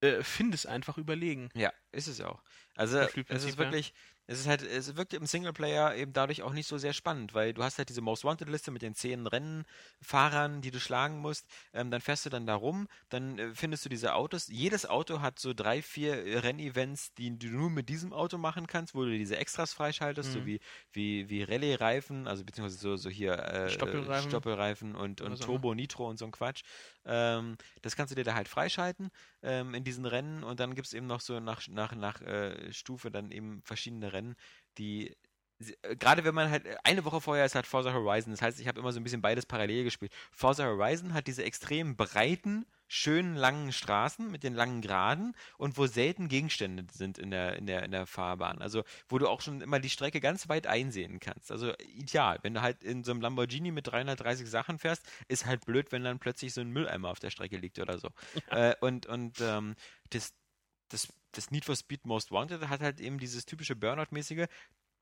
äh, 0.00 0.22
Findes 0.22 0.66
einfach 0.66 0.98
überlegen. 0.98 1.50
Ja, 1.54 1.72
ist 1.92 2.08
es 2.08 2.20
auch. 2.20 2.42
Also 2.76 3.06
es 3.28 3.44
ist 3.44 3.56
wirklich, 3.56 3.92
es 4.26 4.40
ist 4.40 4.46
halt, 4.48 4.62
es 4.62 4.96
wirkt 4.96 5.12
im 5.14 5.26
Singleplayer 5.26 5.94
eben 5.94 6.12
dadurch 6.12 6.42
auch 6.42 6.52
nicht 6.52 6.66
so 6.66 6.78
sehr 6.78 6.92
spannend, 6.92 7.34
weil 7.34 7.52
du 7.54 7.62
hast 7.62 7.78
halt 7.78 7.88
diese 7.90 8.00
Most 8.00 8.24
Wanted 8.24 8.48
Liste 8.48 8.70
mit 8.72 8.82
den 8.82 8.94
zehn 8.94 9.26
Rennfahrern, 9.28 10.60
die 10.62 10.70
du 10.72 10.80
schlagen 10.80 11.18
musst. 11.18 11.46
Ähm, 11.72 11.90
dann 11.90 12.00
fährst 12.00 12.26
du 12.26 12.30
dann 12.30 12.46
da 12.46 12.54
rum, 12.56 12.88
dann 13.10 13.38
äh, 13.38 13.54
findest 13.54 13.84
du 13.84 13.88
diese 13.88 14.14
Autos. 14.14 14.48
Jedes 14.48 14.86
Auto 14.86 15.20
hat 15.20 15.38
so 15.38 15.54
drei, 15.54 15.82
vier 15.82 16.24
äh, 16.26 16.38
Rennevents, 16.38 17.14
die 17.14 17.38
du 17.38 17.46
nur 17.48 17.70
mit 17.70 17.88
diesem 17.88 18.12
Auto 18.12 18.38
machen 18.38 18.66
kannst, 18.66 18.94
wo 18.94 19.04
du 19.04 19.10
diese 19.16 19.36
Extras 19.36 19.72
freischaltest, 19.72 20.32
so 20.32 20.44
Mhm. 20.44 20.46
wie 20.46 20.58
wie 20.92 21.28
wie 21.28 21.42
Rallye-Reifen, 21.44 22.26
also 22.26 22.44
beziehungsweise 22.44 22.78
so 22.80 22.96
so 22.96 23.10
hier 23.10 23.34
äh, 23.38 23.78
Stoppelreifen. 23.78 24.16
Stoppelreifen 24.16 24.96
und 24.96 25.20
und 25.20 25.30
Was 25.30 25.42
auch 25.42 25.52
Turbo, 25.54 25.74
Nitro 25.74 26.08
und 26.08 26.16
so 26.18 26.24
ein 26.24 26.32
Quatsch. 26.32 26.62
Ähm, 27.06 27.56
das 27.82 27.96
kannst 27.96 28.12
du 28.12 28.14
dir 28.16 28.24
da 28.24 28.34
halt 28.34 28.48
freischalten 28.48 29.10
ähm, 29.42 29.74
in 29.74 29.84
diesen 29.84 30.06
Rennen. 30.06 30.42
Und 30.44 30.60
dann 30.60 30.74
gibt 30.74 30.86
es 30.86 30.92
eben 30.94 31.06
noch 31.06 31.20
so 31.20 31.40
nach, 31.40 31.66
nach, 31.68 31.94
nach 31.94 32.20
äh, 32.22 32.72
Stufe 32.72 33.10
dann 33.10 33.30
eben 33.30 33.62
verschiedene 33.64 34.12
Rennen, 34.12 34.36
die 34.78 35.16
gerade 35.98 36.24
wenn 36.24 36.34
man 36.34 36.50
halt 36.50 36.66
äh, 36.66 36.76
eine 36.84 37.04
Woche 37.04 37.20
vorher 37.20 37.44
ist 37.44 37.54
halt 37.54 37.66
Forza 37.66 37.92
Horizon, 37.92 38.32
das 38.32 38.42
heißt, 38.42 38.60
ich 38.60 38.68
habe 38.68 38.80
immer 38.80 38.92
so 38.92 39.00
ein 39.00 39.04
bisschen 39.04 39.22
beides 39.22 39.46
parallel 39.46 39.84
gespielt. 39.84 40.12
Forza 40.32 40.64
Horizon 40.64 41.14
hat 41.14 41.26
diese 41.26 41.44
extrem 41.44 41.96
breiten, 41.96 42.66
schönen 42.86 43.34
langen 43.34 43.72
Straßen 43.72 44.30
mit 44.30 44.42
den 44.42 44.54
langen 44.54 44.82
Geraden 44.82 45.34
und 45.58 45.78
wo 45.78 45.86
selten 45.86 46.28
Gegenstände 46.28 46.84
sind 46.92 47.18
in 47.18 47.30
der, 47.30 47.56
in 47.56 47.66
der, 47.66 47.82
in 47.82 47.90
der 47.90 48.06
Fahrbahn. 48.06 48.60
Also 48.60 48.84
wo 49.08 49.18
du 49.18 49.28
auch 49.28 49.40
schon 49.40 49.60
immer 49.60 49.80
die 49.80 49.90
Strecke 49.90 50.20
ganz 50.20 50.48
weit 50.48 50.66
einsehen 50.66 51.18
kannst. 51.20 51.50
Also 51.50 51.72
ideal. 51.78 52.38
Wenn 52.42 52.54
du 52.54 52.62
halt 52.62 52.82
in 52.84 53.04
so 53.04 53.12
einem 53.12 53.20
Lamborghini 53.20 53.70
mit 53.70 53.86
330 53.86 54.48
Sachen 54.48 54.78
fährst, 54.78 55.08
ist 55.28 55.46
halt 55.46 55.64
blöd, 55.64 55.92
wenn 55.92 56.04
dann 56.04 56.18
plötzlich 56.18 56.52
so 56.52 56.60
ein 56.60 56.70
Mülleimer 56.70 57.10
auf 57.10 57.20
der 57.20 57.30
Strecke 57.30 57.56
liegt 57.56 57.78
oder 57.78 57.98
so. 57.98 58.08
Äh, 58.50 58.74
und 58.80 59.06
und 59.06 59.40
ähm, 59.40 59.74
das, 60.10 60.34
das, 60.88 61.08
das 61.32 61.50
Need 61.50 61.64
for 61.64 61.74
Speed 61.74 62.04
Most 62.06 62.30
Wanted 62.30 62.68
hat 62.68 62.80
halt 62.80 63.00
eben 63.00 63.18
dieses 63.18 63.46
typische 63.46 63.74
Burnout-mäßige. 63.74 64.46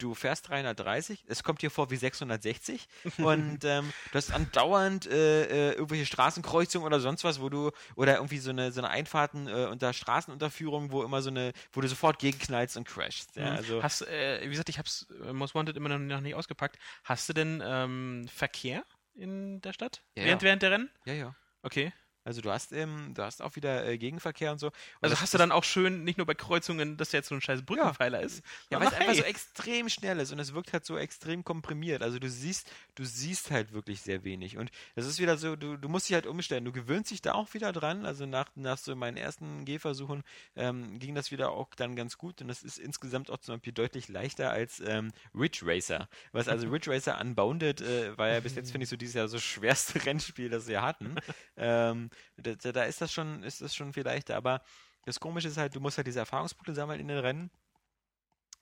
Du 0.03 0.15
fährst 0.17 0.49
330, 0.49 1.25
es 1.29 1.45
kommt 1.45 1.63
dir 1.63 1.71
vor 1.71 1.91
wie 1.93 1.97
660 1.97 2.89
und 3.19 3.65
ähm, 3.65 3.93
du 4.11 4.19
hast 4.19 4.33
andauernd 4.33 5.07
äh, 5.07 5.45
äh, 5.45 5.73
irgendwelche 5.75 6.07
Straßenkreuzungen 6.07 6.85
oder 6.85 6.99
sonst 6.99 7.23
was, 7.23 7.41
wo 7.41 7.49
du, 7.49 7.71
oder 7.95 8.17
irgendwie 8.17 8.39
so 8.39 8.51
eine, 8.51 8.73
so 8.73 8.81
eine 8.81 8.91
Einfahrten 8.91 9.47
äh, 9.47 9.67
unter 9.67 9.93
Straßenunterführung, 9.93 10.91
wo 10.91 11.05
immer 11.05 11.23
so 11.23 11.31
eine, 11.31 11.53
wo 11.73 11.81
du 11.81 11.87
sofort 11.87 12.19
gegenknallst 12.19 12.77
und 12.77 12.89
crashst. 12.89 13.37
Ja, 13.37 13.51
Mhm. 13.51 13.57
also, 13.57 13.83
Hast, 13.83 14.03
äh, 14.09 14.41
wie 14.43 14.51
gesagt, 14.51 14.69
ich 14.71 14.79
hab's 14.79 15.07
äh, 15.25 15.33
Most 15.33 15.55
Wanted 15.55 15.77
immer 15.77 15.89
noch, 15.89 15.99
noch 16.01 16.21
nicht 16.21 16.35
ausgepackt. 16.35 16.79
Hast 17.05 17.29
du 17.29 17.33
denn 17.33 17.63
ähm, 17.65 18.27
Verkehr 18.35 18.83
in 19.15 19.61
der 19.61 19.73
Stadt? 19.73 20.03
Ja, 20.17 20.25
während, 20.25 20.43
ja. 20.43 20.47
während 20.49 20.63
der 20.63 20.71
Rennen? 20.73 20.91
ja, 21.05 21.13
ja. 21.13 21.35
Okay. 21.63 21.93
Also 22.25 22.41
du 22.41 22.51
hast, 22.51 22.73
ähm, 22.73 23.13
du 23.15 23.23
hast 23.23 23.43
auch 23.43 23.57
wieder 23.57 23.87
äh, 23.87 23.99
Gegenverkehr 23.99 24.53
und 24.53 24.59
so. 24.59 24.69
Und 24.69 24.75
Also 25.03 25.21
hast 25.21 25.35
du 25.35 25.39
dann 25.39 25.53
auch 25.53 25.65
schön, 25.65 26.05
nicht 26.05 26.19
nur 26.19 26.27
bei 26.27 26.35
Kreuzungen, 26.35 26.97
dass 26.97 27.11
der 27.11 27.19
jetzt 27.19 27.29
so 27.29 27.35
ein 27.35 27.41
scheiß 27.41 27.63
Brückenpfeiler 27.63 28.21
ist. 28.21 28.43
Ja, 28.71 28.81
weil 28.81 28.89
es 28.89 28.95
einfach 28.95 29.15
so 29.15 29.23
extrem 29.23 29.89
schnell 29.89 30.19
ist 30.21 30.33
und 30.33 30.39
es 30.39 30.55
wirkt 30.55 30.73
halt 30.73 30.85
so 30.85 30.97
extrem 30.97 31.45
komprimiert. 31.45 32.03
Also 32.03 32.19
du 32.19 32.29
siehst, 32.29 32.71
du 32.95 33.05
siehst 33.05 33.51
halt 33.51 33.73
wirklich 33.73 34.03
sehr 34.03 34.25
wenig. 34.25 34.57
Und 34.57 34.71
das 34.95 35.07
ist 35.07 35.19
wieder 35.19 35.37
so, 35.37 35.57
du, 35.57 35.77
du 35.77 35.89
musst 35.89 36.09
dich 36.09 36.15
halt 36.15 36.27
umstellen. 36.27 36.65
Du 36.65 36.73
gewöhnst 36.73 37.11
dich 37.11 37.23
da 37.23 37.33
auch 37.33 37.53
wieder 37.55 37.73
dran. 37.73 38.07
Also 38.07 38.27
nach, 38.27 38.51
nach 38.55 38.79
so 38.79 38.95
meinen 38.95 39.17
ersten 39.17 39.65
Gehversuchen 39.65 40.23
ähm, 40.57 40.99
ging 40.99 41.15
das 41.15 41.31
wieder 41.31 41.51
auch 41.51 41.75
dann 41.75 41.97
ganz 41.97 42.19
gut. 42.19 42.41
Und 42.41 42.49
das 42.49 42.63
ist 42.63 42.79
insgesamt 42.79 43.31
auch 43.31 43.39
zum 43.39 43.57
Beispiel 43.57 43.73
deutlich 43.73 44.09
leichter 44.09 44.51
als 44.51 44.81
ähm, 44.87 45.13
Ridge 45.35 45.61
Racer. 45.65 46.09
Was 46.33 46.49
also 46.49 46.69
Ridge 46.71 46.91
Racer 46.91 47.21
Unbounded 47.21 47.81
äh, 47.81 48.17
war 48.17 48.29
ja 48.29 48.41
bis 48.41 48.55
jetzt, 48.55 48.71
finde 48.71 48.85
ich, 48.85 48.91
so 48.91 48.97
dieses 48.97 49.15
Jahr 49.15 49.29
so 49.29 49.39
schwerste 49.41 50.05
Rennspiel, 50.05 50.49
das 50.49 50.67
wir 50.69 50.83
hatten. 50.83 51.17
ähm, 51.57 52.11
da, 52.37 52.73
da 52.73 52.85
ist 52.85 53.01
das 53.01 53.13
schon, 53.13 53.43
ist 53.43 53.61
das 53.61 53.75
schon 53.75 53.93
viel 53.93 54.05
leichter. 54.05 54.37
Aber 54.37 54.63
das 55.05 55.21
Komische 55.21 55.49
ist 55.49 55.57
halt, 55.57 55.75
du 55.75 55.81
musst 55.81 55.97
halt 55.97 56.07
diese 56.07 56.21
Erfahrungspunkte 56.21 56.75
sammeln 56.75 57.01
in 57.01 57.09
den 57.09 57.19
Rennen. 57.19 57.51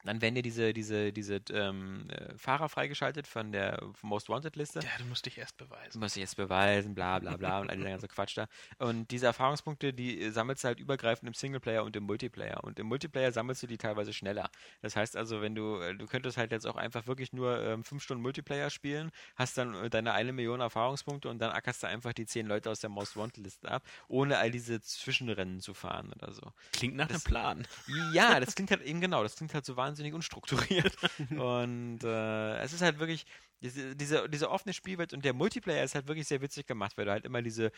Dann 0.05 0.23
werden 0.23 0.35
dir 0.35 0.43
diese, 0.43 0.73
diese, 0.73 1.13
diese 1.13 1.41
ähm, 1.53 2.09
äh, 2.09 2.37
Fahrer 2.37 2.69
freigeschaltet 2.69 3.27
von 3.27 3.53
der 3.53 3.83
Most 4.03 4.29
Wanted 4.29 4.57
Liste. 4.57 4.81
Ja, 4.81 4.91
du 4.99 5.05
musst 5.05 5.27
dich 5.27 5.39
erst 5.39 5.57
beweisen. 5.57 6.01
muss 6.01 6.17
ich 6.17 6.21
jetzt 6.21 6.37
beweisen, 6.37 6.95
bla 6.95 7.19
bla 7.19 7.37
bla 7.37 7.61
und 7.61 7.71
all 7.71 7.77
dieser 7.77 7.91
ganze 7.91 8.09
Quatsch 8.09 8.37
da. 8.37 8.47
Und 8.79 9.11
diese 9.11 9.27
Erfahrungspunkte, 9.27 9.93
die 9.93 10.21
äh, 10.23 10.31
sammelst 10.31 10.65
du 10.65 10.69
halt 10.69 10.81
übergreifend 10.81 11.29
im 11.29 11.35
Singleplayer 11.35 11.85
und 11.85 11.95
im 11.97 12.05
Multiplayer. 12.05 12.65
Und 12.65 12.79
im 12.79 12.87
Multiplayer 12.87 13.33
sammelst 13.33 13.63
du 13.63 13.67
die 13.67 13.79
teilweise 13.79 14.13
schneller. 14.13 14.51
Das 14.83 14.97
heißt 14.97 15.17
also, 15.17 15.43
wenn 15.43 15.55
du, 15.55 15.81
äh, 15.81 15.95
du 15.95 16.07
könntest 16.07 16.37
halt 16.37 16.53
jetzt 16.53 16.67
auch 16.67 16.77
einfach 16.77 17.07
wirklich 17.07 17.33
nur 17.33 17.61
ähm, 17.63 17.85
fünf 17.85 18.03
Stunden 18.03 18.23
Multiplayer 18.23 18.71
spielen, 18.71 19.11
hast 19.37 19.59
dann 19.59 19.91
deine 19.91 20.13
eine 20.13 20.33
Million 20.33 20.61
Erfahrungspunkte 20.61 21.29
und 21.29 21.39
dann 21.39 21.53
ackerst 21.53 21.83
du 21.83 21.87
einfach 21.87 22.13
die 22.13 22.27
zehn 22.27 22.47
Leute 22.47 22.71
aus 22.71 22.81
der 22.81 22.91
Most 22.91 23.17
Wanted 23.17 23.45
Liste 23.45 23.71
ab, 23.71 23.83
ohne 24.09 24.39
all 24.39 24.51
diese 24.51 24.81
Zwischenrennen 24.81 25.61
zu 25.61 25.75
fahren 25.75 26.13
oder 26.15 26.33
so. 26.33 26.53
Klingt 26.73 26.97
nach 26.97 27.09
einem 27.09 27.21
Plan. 27.21 27.67
Ja, 28.13 28.41
das 28.41 28.55
klingt 28.55 28.71
halt 28.71 28.83
eben 28.83 29.01
genau, 29.01 29.23
das 29.23 29.37
klingt 29.37 29.55
halt 29.55 29.65
so 29.65 29.77
wahnsinnig 29.77 29.90
unstrukturiert. 30.15 30.97
und 31.31 32.05
äh, 32.05 32.59
es 32.59 32.73
ist 32.73 32.83
halt 32.83 32.99
wirklich, 32.99 33.27
diese, 33.61 33.97
diese, 33.97 34.29
diese 34.29 34.51
offene 34.51 34.73
Spielwelt 34.73 35.13
und 35.13 35.25
der 35.25 35.35
Multiplayer 35.35 35.85
ist 35.85 35.95
halt 35.95 36.09
wirklich 36.09 36.29
sehr 36.29 36.41
witzig 36.41 36.67
gemacht, 36.67 36.97
weil 36.97 37.05
du 37.05 37.13
halt 37.13 37.25
immer 37.25 37.43
diese 37.43 37.73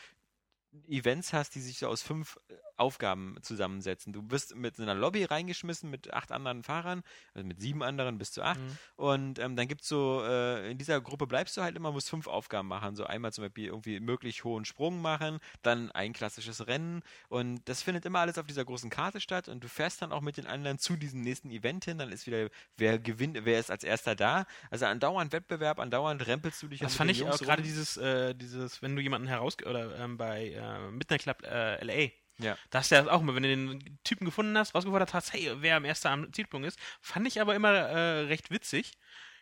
Events 0.88 1.32
hast, 1.32 1.54
die 1.54 1.60
sich 1.60 1.78
so 1.78 1.88
aus 1.88 2.02
fünf 2.02 2.38
äh, 2.48 2.54
Aufgaben 2.76 3.36
zusammensetzen. 3.42 4.12
Du 4.12 4.30
wirst 4.30 4.54
mit 4.54 4.76
so 4.76 4.82
einer 4.82 4.94
Lobby 4.94 5.24
reingeschmissen 5.24 5.90
mit 5.90 6.12
acht 6.12 6.32
anderen 6.32 6.62
Fahrern, 6.62 7.02
also 7.34 7.46
mit 7.46 7.60
sieben 7.60 7.82
anderen 7.82 8.18
bis 8.18 8.32
zu 8.32 8.42
acht. 8.42 8.60
Mhm. 8.60 8.78
Und 8.96 9.38
ähm, 9.38 9.56
dann 9.56 9.68
gibt's 9.68 9.88
so, 9.88 10.22
äh, 10.24 10.70
in 10.70 10.78
dieser 10.78 11.00
Gruppe 11.00 11.26
bleibst 11.26 11.56
du 11.56 11.62
halt 11.62 11.76
immer, 11.76 11.92
musst 11.92 12.10
fünf 12.10 12.26
Aufgaben 12.26 12.68
machen. 12.68 12.96
So 12.96 13.04
einmal 13.04 13.32
zum 13.32 13.44
Beispiel 13.44 13.66
irgendwie 13.66 14.00
möglich 14.00 14.44
hohen 14.44 14.64
Sprung 14.64 15.00
machen, 15.00 15.38
dann 15.62 15.90
ein 15.92 16.12
klassisches 16.12 16.66
Rennen. 16.66 17.02
Und 17.28 17.60
das 17.68 17.82
findet 17.82 18.04
immer 18.04 18.20
alles 18.20 18.38
auf 18.38 18.46
dieser 18.46 18.64
großen 18.64 18.90
Karte 18.90 19.20
statt. 19.20 19.48
Und 19.48 19.62
du 19.62 19.68
fährst 19.68 20.02
dann 20.02 20.12
auch 20.12 20.20
mit 20.20 20.36
den 20.36 20.46
anderen 20.46 20.78
zu 20.78 20.96
diesem 20.96 21.20
nächsten 21.20 21.50
Event 21.50 21.84
hin. 21.84 21.98
Dann 21.98 22.10
ist 22.10 22.26
wieder, 22.26 22.48
wer 22.76 22.98
gewinnt, 22.98 23.38
wer 23.44 23.58
ist 23.58 23.70
als 23.70 23.84
erster 23.84 24.14
da. 24.14 24.46
Also 24.70 24.86
andauernd 24.86 25.32
Wettbewerb, 25.32 25.78
andauernd 25.78 26.26
rempelst 26.26 26.62
du 26.62 26.68
dich 26.68 26.80
Das 26.80 26.94
fand 26.94 27.10
ich 27.10 27.24
auch 27.24 27.38
gerade 27.38 27.62
rum. 27.62 27.64
dieses, 27.64 27.96
äh, 27.96 28.34
dieses, 28.34 28.82
wenn 28.82 28.96
du 28.96 29.02
jemanden 29.02 29.28
heraus 29.28 29.56
oder 29.64 29.98
ähm, 29.98 30.16
bei 30.16 30.50
äh, 30.50 30.90
Midnight 30.90 31.22
Club 31.22 31.42
äh, 31.42 31.84
LA 31.84 32.10
Ja. 32.38 32.56
Da 32.70 32.78
hast 32.78 32.90
du 32.90 32.96
ja 32.96 33.10
auch 33.10 33.20
immer, 33.20 33.34
wenn 33.34 33.42
du 33.42 33.56
den 33.56 33.98
Typen 34.04 34.24
gefunden 34.24 34.56
hast, 34.56 34.74
rausgefordert 34.74 35.14
hast, 35.14 35.32
hey, 35.32 35.52
wer 35.56 35.76
am 35.76 35.84
ersten 35.84 36.32
Zielpunkt 36.32 36.66
ist, 36.66 36.78
fand 37.00 37.26
ich 37.26 37.40
aber 37.40 37.54
immer 37.54 37.70
äh, 37.70 38.20
recht 38.22 38.50
witzig. 38.50 38.92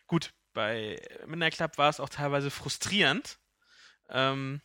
Gut, 0.07 0.33
bei 0.53 1.01
Midnight 1.25 1.55
Club 1.55 1.77
war 1.77 1.89
es 1.89 1.99
auch 1.99 2.09
teilweise 2.09 2.51
frustrierend, 2.51 3.39
ähm, 4.09 4.61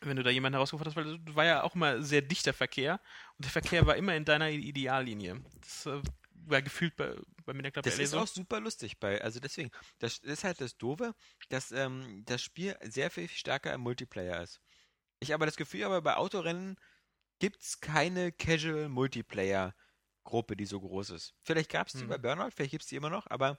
wenn 0.00 0.16
du 0.16 0.22
da 0.22 0.30
jemanden 0.30 0.54
herausgefordert 0.54 0.96
hast, 0.96 1.04
weil 1.04 1.20
es 1.26 1.34
war 1.36 1.44
ja 1.44 1.62
auch 1.62 1.74
immer 1.74 2.02
sehr 2.02 2.22
dichter 2.22 2.52
Verkehr 2.52 3.00
und 3.36 3.44
der 3.44 3.50
Verkehr 3.52 3.86
war 3.86 3.96
immer 3.96 4.14
in 4.14 4.24
deiner 4.24 4.50
Ideallinie. 4.50 5.42
Das 5.60 5.86
äh, 5.86 6.00
war 6.46 6.62
gefühlt 6.62 6.96
bei, 6.96 7.14
bei 7.44 7.52
Midnight 7.52 7.74
Club 7.74 7.84
Das 7.84 7.98
ist 7.98 8.10
so. 8.10 8.18
auch 8.18 8.26
super 8.26 8.60
lustig 8.60 8.98
bei, 8.98 9.20
also 9.22 9.40
deswegen, 9.40 9.70
das 9.98 10.18
ist 10.18 10.44
halt 10.44 10.60
das 10.60 10.76
Doofe, 10.76 11.14
dass 11.48 11.72
ähm, 11.72 12.22
das 12.24 12.42
Spiel 12.42 12.76
sehr 12.82 13.10
viel 13.10 13.28
stärker 13.28 13.72
im 13.72 13.82
Multiplayer 13.82 14.42
ist. 14.42 14.60
Ich 15.20 15.32
habe 15.32 15.46
das 15.46 15.56
Gefühl, 15.56 15.84
aber 15.84 16.02
bei 16.02 16.16
Autorennen 16.16 16.76
gibt 17.38 17.62
es 17.62 17.80
keine 17.80 18.32
Casual 18.32 18.88
Multiplayer 18.88 19.74
Gruppe, 20.24 20.56
die 20.56 20.66
so 20.66 20.80
groß 20.80 21.10
ist. 21.10 21.34
Vielleicht 21.42 21.70
gab 21.70 21.88
es 21.88 21.94
die 21.94 22.00
Hm. 22.00 22.08
bei 22.08 22.18
Burnout, 22.18 22.50
vielleicht 22.50 22.70
gibt 22.72 22.82
es 22.82 22.88
die 22.88 22.96
immer 22.96 23.10
noch, 23.10 23.26
aber 23.28 23.58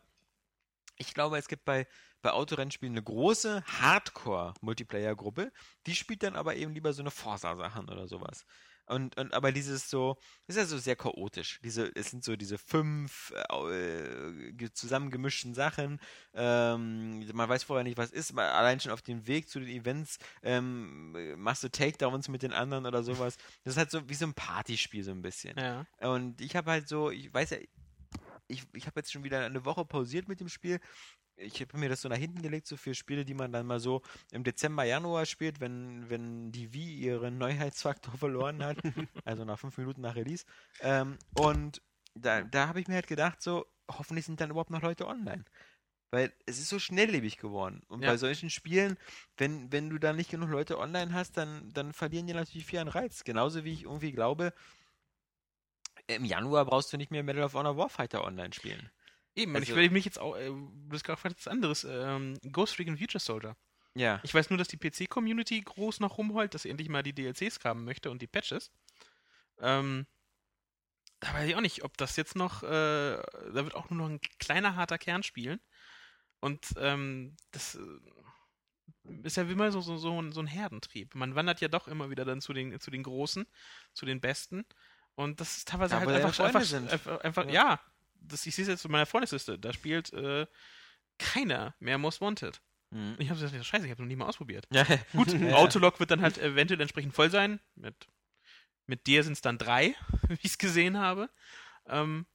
ich 0.98 1.14
glaube, 1.14 1.38
es 1.38 1.48
gibt 1.48 1.66
bei, 1.66 1.88
bei 2.22 2.32
Autorennspielen 2.32 2.94
eine 2.94 3.04
große 3.04 3.64
Hardcore-Multiplayer-Gruppe, 3.66 5.52
die 5.86 5.96
spielt 5.96 6.24
dann 6.24 6.36
aber 6.36 6.56
eben 6.56 6.74
lieber 6.74 6.94
so 6.94 7.02
eine 7.04 7.12
Forza-Sachen 7.12 7.90
oder 7.90 8.08
sowas. 8.08 8.46
Und, 8.88 9.18
und 9.18 9.34
aber 9.34 9.52
dieses 9.52 9.90
so, 9.90 10.18
ist 10.48 10.58
ja 10.58 10.66
so 10.66 10.78
sehr 10.78 10.96
chaotisch. 10.96 11.60
Diese, 11.64 11.92
es 11.96 12.12
sind 12.12 12.24
so 12.24 12.36
diese 12.36 12.58
fünf 12.58 13.34
äh, 13.50 14.52
ge- 14.52 14.72
zusammengemischten 14.72 15.54
Sachen. 15.54 16.00
Ähm, 16.34 17.26
man 17.34 17.50
weiß 17.50 17.64
vorher 17.64 17.84
nicht, 17.84 17.98
was 17.98 18.12
ist. 18.12 18.34
Mal 18.34 18.50
Allein 18.50 18.80
schon 18.80 18.92
auf 18.92 19.02
dem 19.02 19.26
Weg 19.26 19.50
zu 19.50 19.60
den 19.60 19.70
Events 19.70 20.20
ähm, 20.44 21.16
äh, 21.16 21.36
machst 21.36 21.64
du 21.64 21.70
Takedowns 21.70 22.28
mit 22.28 22.44
den 22.44 22.54
anderen 22.54 22.86
oder 22.86 23.02
sowas. 23.04 23.38
Das 23.64 23.74
ist 23.74 23.78
halt 23.78 23.92
so 23.92 24.08
wie 24.08 24.14
so 24.14 24.26
ein 24.26 24.34
Partyspiel 24.34 25.04
so 25.04 25.12
ein 25.12 25.22
bisschen. 25.22 25.58
Ja. 25.58 25.86
Und 26.00 26.40
ich 26.42 26.56
habe 26.56 26.70
halt 26.72 26.88
so, 26.88 27.10
ich 27.10 27.34
weiß 27.34 27.50
ja, 27.52 27.58
ich, 28.48 28.64
ich 28.74 28.86
habe 28.88 29.00
jetzt 29.00 29.12
schon 29.12 29.24
wieder 29.24 29.46
eine 29.46 29.66
Woche 29.66 29.86
pausiert 29.86 30.28
mit 30.28 30.40
dem 30.40 30.50
Spiel. 30.50 30.80
Ich 31.38 31.60
habe 31.60 31.78
mir 31.78 31.90
das 31.90 32.02
so 32.02 32.10
nach 32.10 32.18
hinten 32.18 32.42
gelegt, 32.42 32.68
so 32.68 32.78
für 32.78 32.96
Spiele, 32.96 33.26
die 33.26 33.34
man 33.34 33.52
dann 33.52 33.66
mal 33.66 33.80
so 33.80 34.02
im 34.32 34.44
Dezember, 34.44 34.84
Januar 34.86 35.26
spielt, 35.26 35.60
wenn, 35.60 36.10
wenn 36.10 36.52
die 36.52 36.74
Wii 36.74 37.00
ihren 37.00 37.38
Neuheitsfaktor 37.38 38.14
verloren 38.18 38.64
hat. 38.64 38.78
also 39.26 39.44
nach 39.44 39.60
fünf 39.60 39.78
Minuten 39.78 40.02
nach 40.02 40.16
Release. 40.16 40.46
Ähm, 40.80 41.18
und 41.34 41.82
da, 42.14 42.42
da 42.44 42.68
habe 42.68 42.80
ich 42.80 42.88
mir 42.88 42.96
halt 42.96 43.08
gedacht, 43.08 43.42
so, 43.42 43.66
hoffentlich 43.92 44.26
sind 44.26 44.40
dann 44.40 44.50
überhaupt 44.50 44.70
noch 44.72 44.82
Leute 44.82 45.08
online. 45.08 45.44
Weil 46.12 46.32
es 46.46 46.60
ist 46.60 46.70
so 46.70 46.80
schnelllebig 46.80 47.38
geworden. 47.38 47.82
Und 47.88 48.02
Ja. 48.02 48.12
bei 48.12 48.18
solchen 48.18 48.50
Spielen, 48.50 48.98
wenn, 49.38 49.72
wenn 49.74 49.90
du 49.90 49.98
da 49.98 50.14
nicht 50.14 50.32
genug 50.32 50.50
Leute 50.50 50.80
online 50.80 51.14
hast, 51.14 51.36
dann, 51.36 51.70
dann 51.74 51.92
verlieren 51.92 52.28
die 52.28 52.34
natürlich 52.34 52.66
viel 52.66 52.80
an 52.80 52.88
Reiz. 52.88 53.26
Genauso 53.26 53.66
wie 53.66 53.74
ich 53.74 53.84
irgendwie 53.84 54.14
glaube, 54.14 54.54
im 56.08 56.26
Januar 56.26 56.66
brauchst 56.66 56.92
du 56.94 56.98
nicht 56.98 57.12
mehr 57.12 57.24
Medal 57.24 57.44
of 57.44 57.54
Honor 57.54 57.78
Warfighter 57.78 58.24
online 58.24 58.54
spielen. 58.54 58.90
Eben, 59.36 59.56
und 59.56 59.64
ich 59.64 59.70
Also- 59.70 59.82
will 59.82 59.90
mich 59.90 60.06
jetzt 60.06 60.20
auch, 60.20 60.36
äh, 60.36 60.46
du 60.48 60.90
hast 60.92 61.04
gerade 61.04 61.18
gefragt, 61.18 61.36
was 61.38 61.48
anderes, 61.48 61.84
ähm, 61.84 62.38
Ghost 62.52 62.80
Recon 62.80 62.98
Future 62.98 63.20
Soldier. 63.20 63.56
Ja. 63.96 64.20
Ich 64.24 64.34
weiß 64.34 64.50
nur, 64.50 64.58
dass 64.58 64.68
die 64.68 64.78
PC-Community 64.78 65.62
groß 65.62 66.00
noch 66.02 66.18
rumheult, 66.18 66.54
dass 66.54 66.64
sie 66.64 66.70
endlich 66.70 66.90
mal 66.90 67.04
die 67.04 67.14
DLCs 67.14 67.60
haben 67.64 67.86
möchte 67.86 68.12
und 68.12 68.22
die 68.22 68.28
Patches. 68.28 68.72
Ähm, 69.60 70.06
da 71.22 71.34
weiß 71.34 71.48
ich 71.48 71.56
auch 71.56 71.62
nicht, 71.62 71.84
ob 71.84 71.96
das 71.98 72.18
jetzt 72.18 72.36
noch, 72.36 72.62
äh, 72.64 72.68
da 72.68 73.24
wird 73.54 73.74
auch 73.76 73.90
nur 73.90 74.00
noch 74.00 74.10
ein 74.10 74.22
kleiner, 74.38 74.76
harter 74.76 74.98
Kern 74.98 75.24
spielen. 75.24 75.60
Und 76.42 76.74
ähm, 76.78 77.36
das 77.52 77.76
äh, 77.76 77.80
ist 79.24 79.38
ja 79.38 79.48
wie 79.48 79.54
immer 79.54 79.72
so, 79.72 79.82
so, 79.82 79.98
so, 79.98 80.22
ein, 80.22 80.32
so 80.34 80.42
ein 80.42 80.48
Herdentrieb. 80.48 81.16
Man 81.16 81.36
wandert 81.36 81.62
ja 81.62 81.68
doch 81.70 81.88
immer 81.88 82.10
wieder 82.10 82.26
dann 82.26 82.42
zu 82.42 82.54
den, 82.54 82.80
zu 82.80 82.92
den 82.92 83.04
Großen, 83.04 83.46
zu 83.94 84.06
den 84.06 84.20
Besten. 84.20 84.66
Und 85.16 85.40
das 85.40 85.58
ist 85.58 85.68
teilweise 85.68 85.92
Da, 85.96 86.00
halt 86.02 86.10
einfach, 86.10 86.40
einfach, 86.46 86.62
sind. 86.62 86.92
einfach, 86.92 87.20
einfach 87.22 87.46
Ja. 87.46 87.52
ja. 87.52 87.80
Das, 88.28 88.46
ich 88.46 88.56
sehe 88.56 88.64
es 88.64 88.70
jetzt 88.70 88.86
in 88.86 88.92
meiner 88.92 89.06
Freundesliste. 89.06 89.60
Da 89.60 89.72
spielt 89.72 90.12
äh, 90.14 90.48
keiner 91.20 91.76
mehr 91.80 91.98
Most 91.98 92.22
Wanted. 92.22 92.62
Mhm. 92.90 93.16
Ich 93.20 93.30
habe 93.30 93.40
gesagt, 93.40 93.66
scheiße, 93.66 93.86
ich 93.86 93.92
habe 93.92 94.02
noch 94.02 94.08
nie 94.08 94.16
mal 94.16 94.26
ausprobiert. 94.28 94.68
Ja. 94.72 94.86
Gut, 95.14 95.32
Ja. 95.40 95.56
Autolog 95.56 96.00
wird 96.00 96.12
dann 96.12 96.22
halt 96.22 96.38
eventuell 96.38 96.82
entsprechend 96.82 97.14
voll 97.14 97.30
sein. 97.30 97.60
Mit, 97.76 98.08
mit 98.88 99.06
dir 99.08 99.24
sind 99.24 99.34
es 99.34 99.42
dann 99.42 99.58
drei, 99.58 99.96
wie 100.28 100.34
ich 100.42 100.52
es 100.52 100.58
gesehen 100.58 100.98
habe. 100.98 101.30
Ähm, 101.88 102.26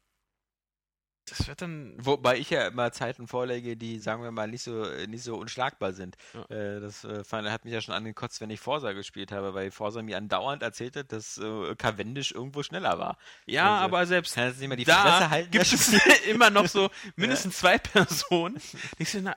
das 1.31 1.49
wird 1.49 1.62
dann. 1.62 1.95
Wobei 1.97 2.39
ich 2.39 2.51
ja 2.51 2.66
immer 2.68 2.93
Zeiten 2.93 3.26
vorlege, 3.26 3.76
die, 3.76 3.99
sagen 3.99 4.22
wir 4.22 4.31
mal, 4.31 4.49
nicht 4.49 4.62
so, 4.62 4.85
nicht 5.07 5.24
so 5.24 5.37
unschlagbar 5.37 5.93
sind. 5.93 6.16
Ja. 6.35 6.45
Äh, 6.57 6.81
das 6.81 7.05
äh, 7.05 7.22
hat 7.24 7.64
mich 7.64 7.72
ja 7.74 7.81
schon 7.81 7.95
angekotzt, 7.95 8.41
wenn 8.41 8.51
ich 8.51 8.61
Forsa 8.61 8.93
gespielt 8.93 9.33
habe, 9.33 9.55
weil 9.55 9.70
Forsa 9.70 10.03
mir 10.03 10.16
andauernd 10.16 10.62
erzählt 10.62 10.97
hat, 10.97 11.12
dass 11.12 11.39
äh, 11.39 11.74
Cavendish 11.76 12.33
irgendwo 12.33 12.62
schneller 12.62 12.99
war. 12.99 13.16
Ja, 13.47 13.74
Also, 13.76 13.85
aber 13.85 14.07
selbst 14.07 14.35
Kann 14.35 14.49
jetzt 14.49 14.61
nicht 14.61 14.68
mehr 14.68 14.76
die 14.76 14.85
da 14.85 15.03
Fresse 15.03 15.31
halten. 15.31 15.51
gibt 15.51 15.64
es 15.64 15.93
immer 16.28 16.51
noch 16.51 16.66
so 16.66 16.91
mindestens 17.16 17.59
zwei 17.59 17.78
Personen. 17.78 18.61
Ich 18.99 19.11
so, 19.11 19.20
na, 19.20 19.37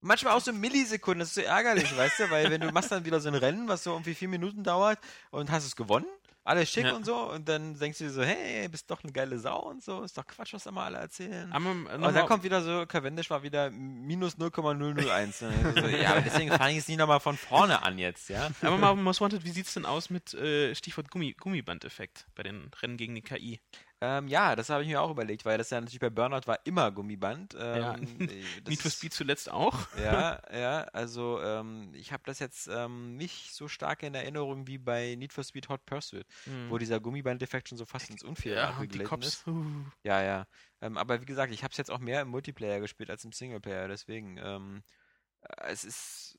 Manchmal 0.00 0.34
auch 0.34 0.40
so 0.40 0.52
Millisekunden, 0.52 1.20
das 1.20 1.28
ist 1.28 1.34
so 1.34 1.40
ärgerlich, 1.40 1.96
weißt 1.96 2.20
du, 2.20 2.30
weil 2.30 2.50
wenn 2.50 2.60
du 2.60 2.70
machst 2.70 2.92
dann 2.92 3.04
wieder 3.04 3.20
so 3.20 3.28
ein 3.28 3.34
Rennen, 3.34 3.66
was 3.68 3.82
so 3.82 3.92
irgendwie 3.92 4.14
vier 4.14 4.28
Minuten 4.28 4.62
dauert 4.62 4.98
und 5.30 5.50
hast 5.50 5.64
es 5.64 5.74
gewonnen, 5.74 6.06
alles 6.44 6.70
schick 6.70 6.84
Ja. 6.84 6.94
und 6.94 7.04
so 7.04 7.16
und 7.32 7.48
dann 7.48 7.76
denkst 7.76 7.98
du 7.98 8.04
dir 8.04 8.10
so, 8.10 8.22
hey, 8.22 8.68
bist 8.68 8.88
doch 8.88 9.02
eine 9.02 9.12
geile 9.12 9.36
Sau 9.40 9.58
und 9.68 9.82
so, 9.82 10.02
ist 10.04 10.16
doch 10.16 10.24
Quatsch, 10.26 10.52
was 10.54 10.62
da 10.62 10.70
mal 10.70 10.84
alle 10.84 10.98
erzählen. 10.98 11.50
aber, 11.52 11.70
Und 11.70 12.14
dann 12.14 12.26
kommt 12.26 12.44
wieder 12.44 12.62
so, 12.62 12.86
Cavendish 12.86 13.30
war 13.30 13.42
wieder 13.42 13.70
minus 13.70 14.38
0,001. 14.38 15.42
Und 15.42 15.64
dann 15.64 15.74
so, 15.74 15.88
ja, 15.88 16.10
aber 16.12 16.20
deswegen 16.20 16.52
fange 16.52 16.72
ich 16.72 16.78
es 16.78 16.88
nicht 16.88 16.98
nochmal 16.98 17.18
von 17.18 17.36
vorne 17.36 17.82
an 17.82 17.98
jetzt, 17.98 18.28
ja. 18.28 18.48
aber 18.62 18.76
mal 18.78 18.94
Most 18.94 19.20
Wanted, 19.20 19.44
wie 19.44 19.50
sieht's 19.50 19.74
denn 19.74 19.86
aus 19.86 20.08
mit 20.08 20.34
äh, 20.34 20.72
Stichwort 20.76 21.10
Gummi, 21.10 21.32
Gummibandeffekt 21.32 22.26
bei 22.36 22.44
den 22.44 22.70
Rennen 22.80 22.96
gegen 22.96 23.16
die 23.16 23.22
KI? 23.22 23.60
Ähm, 24.02 24.28
ja, 24.28 24.54
das 24.54 24.68
habe 24.68 24.82
ich 24.82 24.88
mir 24.88 25.00
auch 25.00 25.10
überlegt, 25.10 25.46
weil 25.46 25.56
das 25.56 25.70
ja 25.70 25.80
natürlich 25.80 26.00
bei 26.00 26.10
Burnout 26.10 26.46
war 26.46 26.58
immer 26.64 26.90
Gummiband. 26.92 27.54
Ja. 27.54 27.94
Ähm, 27.94 28.20
äh, 28.20 28.42
das 28.62 28.70
Need 28.70 28.82
for 28.82 28.90
Speed 28.90 29.12
zuletzt 29.14 29.50
auch. 29.50 29.74
Ja, 29.98 30.40
ja, 30.52 30.82
also 30.92 31.40
ähm, 31.42 31.90
ich 31.94 32.12
habe 32.12 32.22
das 32.26 32.38
jetzt 32.38 32.68
ähm, 32.68 33.16
nicht 33.16 33.54
so 33.54 33.68
stark 33.68 34.02
in 34.02 34.14
Erinnerung 34.14 34.66
wie 34.66 34.76
bei 34.76 35.14
Need 35.14 35.32
for 35.32 35.44
Speed 35.44 35.68
Hot 35.70 35.84
Pursuit, 35.86 36.26
Hm. 36.44 36.70
wo 36.70 36.76
dieser 36.76 37.00
Gummiband-Defekt 37.00 37.68
schon 37.68 37.78
so 37.78 37.86
fast 37.86 38.10
ins 38.10 38.22
Unfaire 38.22 38.74
ja, 38.78 39.04
Cops. 39.04 39.26
ist. 39.26 39.46
Uh. 39.46 39.64
Ja, 40.02 40.22
ja. 40.22 40.46
Ähm, 40.82 40.98
aber 40.98 41.22
wie 41.22 41.26
gesagt, 41.26 41.52
ich 41.52 41.62
habe 41.62 41.72
es 41.72 41.78
jetzt 41.78 41.90
auch 41.90 41.98
mehr 41.98 42.20
im 42.20 42.28
Multiplayer 42.28 42.80
gespielt 42.80 43.10
als 43.10 43.24
im 43.24 43.32
Singleplayer, 43.32 43.88
deswegen 43.88 44.36
ähm, 44.36 44.82
äh, 45.40 45.68
es 45.68 45.84
ist 45.84 46.38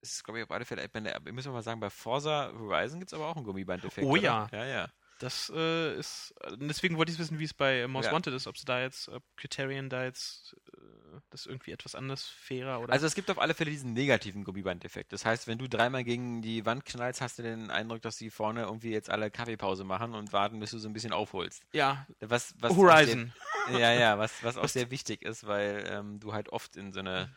es 0.00 0.12
ist, 0.12 0.24
glaube 0.24 0.38
ich, 0.38 0.44
auf 0.44 0.50
alle 0.52 0.64
Fälle, 0.64 0.84
ich 0.84 0.94
meine, 0.94 1.16
ich 1.24 1.32
muss 1.32 1.46
mal 1.46 1.62
sagen, 1.62 1.80
bei 1.80 1.90
Forza 1.90 2.52
Horizon 2.56 3.00
gibt 3.00 3.10
es 3.10 3.14
aber 3.14 3.26
auch 3.26 3.36
einen 3.36 3.44
Gummiband-Effekt. 3.44 4.06
Oh 4.06 4.12
oder? 4.12 4.22
ja. 4.22 4.48
Ja, 4.52 4.64
ja. 4.64 4.88
Das 5.18 5.50
äh, 5.54 5.96
ist. 5.98 6.34
äh, 6.42 6.56
Deswegen 6.58 6.96
wollte 6.98 7.10
ich 7.12 7.18
wissen, 7.18 7.38
wie 7.38 7.44
es 7.44 7.54
bei 7.54 7.86
Most 7.86 8.06
Ja. 8.06 8.12
Wanted 8.12 8.34
ist, 8.34 8.46
ob 8.46 8.58
sie 8.58 8.64
da 8.66 8.80
jetzt, 8.80 9.08
ob 9.08 9.22
Criterion 9.36 9.88
da 9.88 10.04
jetzt 10.04 10.54
äh, 10.74 11.20
das 11.30 11.46
irgendwie 11.46 11.72
etwas 11.72 11.94
anders 11.94 12.24
fairer 12.26 12.80
oder. 12.80 12.92
Also 12.92 13.06
es 13.06 13.14
gibt 13.14 13.30
auf 13.30 13.38
alle 13.38 13.54
Fälle 13.54 13.70
diesen 13.70 13.94
negativen 13.94 14.44
Gummiband-Effekt. 14.44 15.12
Das 15.12 15.24
heißt, 15.24 15.46
wenn 15.46 15.58
du 15.58 15.68
dreimal 15.68 16.04
gegen 16.04 16.42
die 16.42 16.66
Wand 16.66 16.84
knallst, 16.84 17.20
hast 17.20 17.38
du 17.38 17.42
den 17.42 17.70
Eindruck, 17.70 18.02
dass 18.02 18.16
die 18.16 18.30
vorne 18.30 18.62
irgendwie 18.64 18.90
jetzt 18.90 19.08
alle 19.08 19.30
Kaffeepause 19.30 19.84
machen 19.84 20.14
und 20.14 20.32
warten, 20.32 20.60
bis 20.60 20.70
du 20.72 20.78
so 20.78 20.88
ein 20.88 20.92
bisschen 20.92 21.12
aufholst. 21.12 21.62
ja, 21.72 22.06
Was, 22.20 22.54
was 22.60 22.72
auch 22.72 22.76
Horizon. 22.76 23.32
Sehr, 23.68 23.78
ja, 23.78 23.92
ja, 23.94 24.18
was, 24.18 24.44
was 24.44 24.56
auch 24.58 24.68
sehr 24.68 24.90
wichtig 24.90 25.22
ist, 25.22 25.46
weil 25.46 25.86
ähm, 25.90 26.20
du 26.20 26.32
halt 26.34 26.50
oft 26.50 26.76
in 26.76 26.92
so 26.92 27.00
eine 27.00 27.30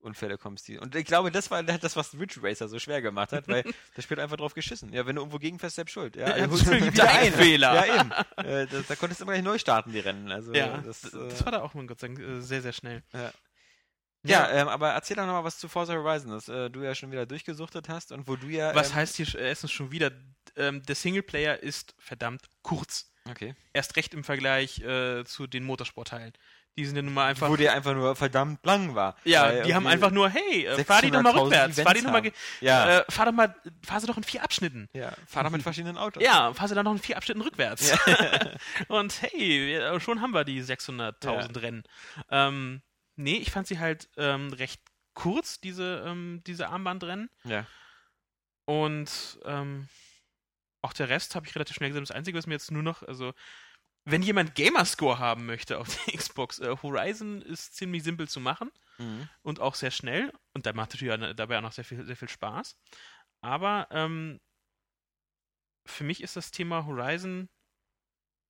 Unfälle 0.00 0.38
kommst. 0.38 0.68
Die, 0.68 0.78
und 0.78 0.94
ich 0.94 1.04
glaube, 1.04 1.30
das 1.30 1.50
war 1.50 1.62
das, 1.62 1.96
was 1.96 2.14
Ridge 2.14 2.40
Racer 2.42 2.68
so 2.68 2.78
schwer 2.78 3.02
gemacht 3.02 3.32
hat, 3.32 3.48
weil 3.48 3.64
das 3.94 4.04
Spiel 4.04 4.18
einfach 4.20 4.36
drauf 4.36 4.54
geschissen. 4.54 4.92
Ja, 4.92 5.06
wenn 5.06 5.16
du 5.16 5.22
irgendwo 5.22 5.38
gegenfährst, 5.38 5.76
selbst 5.76 5.92
schuld. 5.92 6.16
Ja, 6.16 6.36
Ja, 6.36 6.46
du 6.46 6.52
holst 6.52 6.66
nie 6.66 6.80
wieder 6.82 7.04
dein 7.04 7.26
ein. 7.26 7.32
Fehler. 7.32 7.86
Ja, 7.86 8.00
eben. 8.00 8.10
Äh, 8.36 8.66
das, 8.66 8.86
da 8.86 8.96
konntest 8.96 9.20
du 9.20 9.24
immer 9.24 9.32
gleich 9.32 9.44
neu 9.44 9.58
starten, 9.58 9.92
die 9.92 10.00
Rennen. 10.00 10.30
Also, 10.30 10.54
ja, 10.54 10.78
das, 10.78 11.04
äh, 11.04 11.28
das 11.28 11.44
war 11.44 11.52
da 11.52 11.62
auch, 11.62 11.74
mein 11.74 11.86
Gott 11.86 12.00
sei 12.00 12.08
Dank, 12.08 12.20
äh, 12.20 12.40
sehr, 12.40 12.62
sehr 12.62 12.72
schnell. 12.72 13.02
Ja. 13.12 13.32
Ja, 14.22 14.50
ähm, 14.50 14.68
aber 14.68 14.90
erzähl 14.90 15.16
doch 15.16 15.24
nochmal 15.24 15.44
was 15.44 15.58
zu 15.58 15.68
Forza 15.68 15.94
Horizon, 15.94 16.30
das 16.32 16.46
äh, 16.48 16.68
du 16.68 16.82
ja 16.82 16.94
schon 16.94 17.10
wieder 17.10 17.24
durchgesuchtet 17.24 17.88
hast 17.88 18.12
und 18.12 18.28
wo 18.28 18.36
du 18.36 18.48
ja. 18.48 18.74
Was 18.74 18.90
ähm, 18.90 18.96
heißt 18.96 19.16
hier 19.16 19.34
äh, 19.34 19.48
erstens 19.48 19.70
schon 19.72 19.92
wieder, 19.92 20.10
ähm, 20.56 20.82
der 20.82 20.94
Singleplayer 20.94 21.62
ist 21.62 21.94
verdammt 21.98 22.42
kurz. 22.62 23.10
Okay. 23.30 23.54
Erst 23.72 23.96
recht 23.96 24.12
im 24.12 24.24
Vergleich 24.24 24.80
äh, 24.80 25.24
zu 25.24 25.46
den 25.46 25.64
Motorsportteilen. 25.64 26.32
Die 26.80 26.86
sind 26.86 26.96
ja 26.96 27.02
nun 27.02 27.12
mal 27.12 27.26
einfach. 27.26 27.50
Wo 27.50 27.56
der 27.56 27.74
einfach 27.74 27.92
nur 27.94 28.16
verdammt 28.16 28.64
lang 28.64 28.94
war. 28.94 29.14
ja, 29.24 29.62
die 29.62 29.74
haben 29.74 29.86
einfach 29.86 30.10
nur, 30.10 30.30
hey, 30.30 30.64
äh, 30.64 30.82
fahr 30.82 31.02
die 31.02 31.10
doch 31.10 31.20
mal 31.20 31.32
600.000 31.34 31.42
rückwärts, 31.44 31.80
fahr 31.82 31.92
die 31.94 32.00
doch 32.02 32.10
mal, 32.10 32.22
ge- 32.22 32.32
Ja. 32.62 33.00
äh, 33.00 33.04
fahr 33.10 33.26
doch 33.26 33.32
mal, 33.32 33.54
fahr 33.84 34.00
sie 34.00 34.06
doch 34.06 34.16
in 34.16 34.24
vier 34.24 34.42
Abschnitten. 34.42 34.88
ja, 34.94 35.12
fahr 35.26 35.44
doch 35.44 35.50
mit 35.50 35.62
verschiedenen 35.62 35.98
Autos. 35.98 36.22
Ja, 36.22 36.54
fahr 36.54 36.68
sie 36.68 36.74
dann 36.74 36.84
noch 36.86 36.92
in 36.92 36.98
vier 36.98 37.18
Abschnitten 37.18 37.42
rückwärts. 37.42 37.92
Und 38.88 39.20
hey, 39.20 39.66
wir- 39.66 40.00
schon 40.00 40.22
haben 40.22 40.30
wir 40.32 40.44
die 40.44 40.62
600.000 40.62 41.60
Rennen. 41.60 41.82
Ähm, 42.30 42.80
nee, 43.16 43.36
ich 43.36 43.50
fand 43.50 43.66
sie 43.66 43.78
halt 43.78 44.08
ähm, 44.16 44.52
recht 44.54 44.80
kurz, 45.12 45.60
diese, 45.60 46.02
ähm, 46.06 46.42
diese 46.46 46.70
Armbandrennen. 46.70 47.28
Ja. 47.44 47.66
Und 48.64 49.38
ähm, 49.44 49.88
auch 50.82 50.92
der 50.92 51.08
Rest 51.08 51.34
habe 51.34 51.46
ich 51.46 51.54
relativ 51.54 51.76
schnell 51.76 51.90
gesehen. 51.90 52.04
Das 52.04 52.14
Einzige, 52.14 52.38
was 52.38 52.46
mir 52.46 52.54
jetzt 52.54 52.70
nur 52.70 52.82
noch, 52.82 53.02
also, 53.02 53.32
wenn 54.04 54.22
jemand 54.22 54.54
Gamerscore 54.54 55.18
haben 55.18 55.46
möchte 55.46 55.78
auf 55.78 55.88
der 56.06 56.14
Xbox, 56.16 56.58
äh, 56.58 56.76
Horizon 56.82 57.42
ist 57.42 57.74
ziemlich 57.76 58.02
simpel 58.02 58.28
zu 58.28 58.40
machen 58.40 58.70
Mhm. 58.98 59.28
und 59.42 59.60
auch 59.60 59.74
sehr 59.76 59.90
schnell 59.90 60.30
und 60.52 60.66
da 60.66 60.74
macht 60.74 60.90
natürlich 60.92 61.34
dabei 61.36 61.56
auch 61.58 61.62
noch 61.62 61.72
sehr 61.72 61.84
viel, 61.84 62.04
sehr 62.04 62.16
viel 62.16 62.28
Spaß. 62.28 62.76
Aber 63.40 63.88
ähm, 63.90 64.40
für 65.86 66.04
mich 66.04 66.22
ist 66.22 66.36
das 66.36 66.50
Thema 66.50 66.84
Horizon 66.84 67.48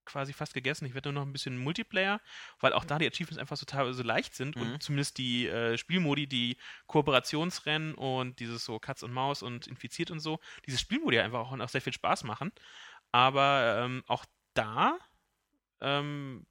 quasi 0.04 0.32
fast 0.32 0.54
gegessen. 0.54 0.86
Ich 0.86 0.94
werde 0.94 1.12
nur 1.12 1.22
noch 1.22 1.28
ein 1.28 1.32
bisschen 1.32 1.56
Multiplayer, 1.56 2.20
weil 2.58 2.72
auch 2.72 2.84
da 2.84 2.98
die 2.98 3.06
Achievements 3.06 3.38
einfach 3.38 3.56
so 3.56 3.64
teilweise 3.64 4.02
leicht 4.02 4.34
sind 4.34 4.56
Mhm. 4.56 4.62
und 4.62 4.82
zumindest 4.82 5.18
die 5.18 5.46
äh, 5.46 5.78
Spielmodi, 5.78 6.26
die 6.26 6.56
Kooperationsrennen 6.88 7.94
und 7.94 8.40
dieses 8.40 8.64
so 8.64 8.80
Katz 8.80 9.04
und 9.04 9.12
Maus 9.12 9.42
und 9.42 9.68
Infiziert 9.68 10.10
und 10.10 10.18
so, 10.18 10.40
diese 10.66 10.78
Spielmodi 10.78 11.20
einfach 11.20 11.38
auch, 11.40 11.56
auch 11.56 11.68
sehr 11.68 11.80
viel 11.82 11.92
Spaß 11.92 12.24
machen. 12.24 12.50
Aber 13.12 13.82
ähm, 13.84 14.02
auch 14.08 14.24
da 14.54 14.98
ähm, 15.80 16.46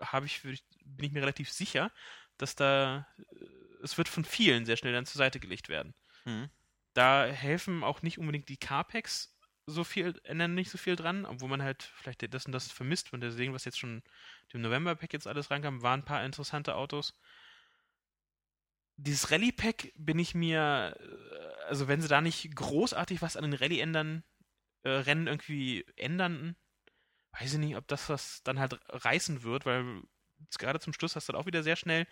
habe 0.00 0.26
ich, 0.26 0.42
bin 0.42 1.06
ich 1.06 1.12
mir 1.12 1.22
relativ 1.22 1.52
sicher, 1.52 1.92
dass 2.38 2.54
da 2.54 3.06
äh, 3.18 3.46
es 3.82 3.98
wird 3.98 4.08
von 4.08 4.24
vielen 4.24 4.66
sehr 4.66 4.76
schnell 4.76 4.92
dann 4.92 5.06
zur 5.06 5.18
Seite 5.18 5.40
gelegt 5.40 5.68
werden. 5.68 5.94
Mhm. 6.24 6.50
Da 6.94 7.24
helfen 7.24 7.84
auch 7.84 8.02
nicht 8.02 8.18
unbedingt 8.18 8.48
die 8.48 8.56
Carpacks 8.56 9.36
so 9.66 9.84
viel, 9.84 10.18
ändern 10.24 10.54
nicht 10.54 10.70
so 10.70 10.78
viel 10.78 10.96
dran, 10.96 11.24
obwohl 11.24 11.48
man 11.48 11.62
halt 11.62 11.82
vielleicht 11.82 12.32
das 12.34 12.46
und 12.46 12.52
das 12.52 12.70
vermisst, 12.70 13.08
von 13.08 13.20
deswegen, 13.20 13.54
was 13.54 13.64
jetzt 13.64 13.78
schon 13.78 14.02
dem 14.52 14.62
November-Pack 14.62 15.12
jetzt 15.12 15.26
alles 15.26 15.50
reinkam, 15.50 15.82
waren 15.82 16.00
ein 16.00 16.04
paar 16.04 16.24
interessante 16.24 16.74
Autos. 16.74 17.18
Dieses 18.96 19.30
Rallye-Pack 19.30 19.92
bin 19.96 20.18
ich 20.18 20.34
mir, 20.34 20.96
äh, 20.98 21.64
also 21.68 21.88
wenn 21.88 22.02
sie 22.02 22.08
da 22.08 22.20
nicht 22.20 22.54
großartig 22.54 23.22
was 23.22 23.36
an 23.36 23.44
den 23.44 23.54
Rallye 23.54 23.80
ändern, 23.80 24.24
äh, 24.82 24.90
Rennen 24.90 25.26
irgendwie 25.26 25.86
ändern, 25.96 26.56
weiß 27.32 27.54
ich 27.54 27.58
nicht, 27.58 27.76
ob 27.76 27.86
das 27.88 28.08
was 28.08 28.42
dann 28.42 28.58
halt 28.58 28.78
reißen 28.88 29.42
wird, 29.42 29.66
weil 29.66 30.02
gerade 30.58 30.80
zum 30.80 30.92
Schluss 30.92 31.16
hast 31.16 31.28
du 31.28 31.32
dann 31.32 31.40
auch 31.40 31.46
wieder 31.46 31.62
sehr 31.62 31.76
schnell, 31.76 32.06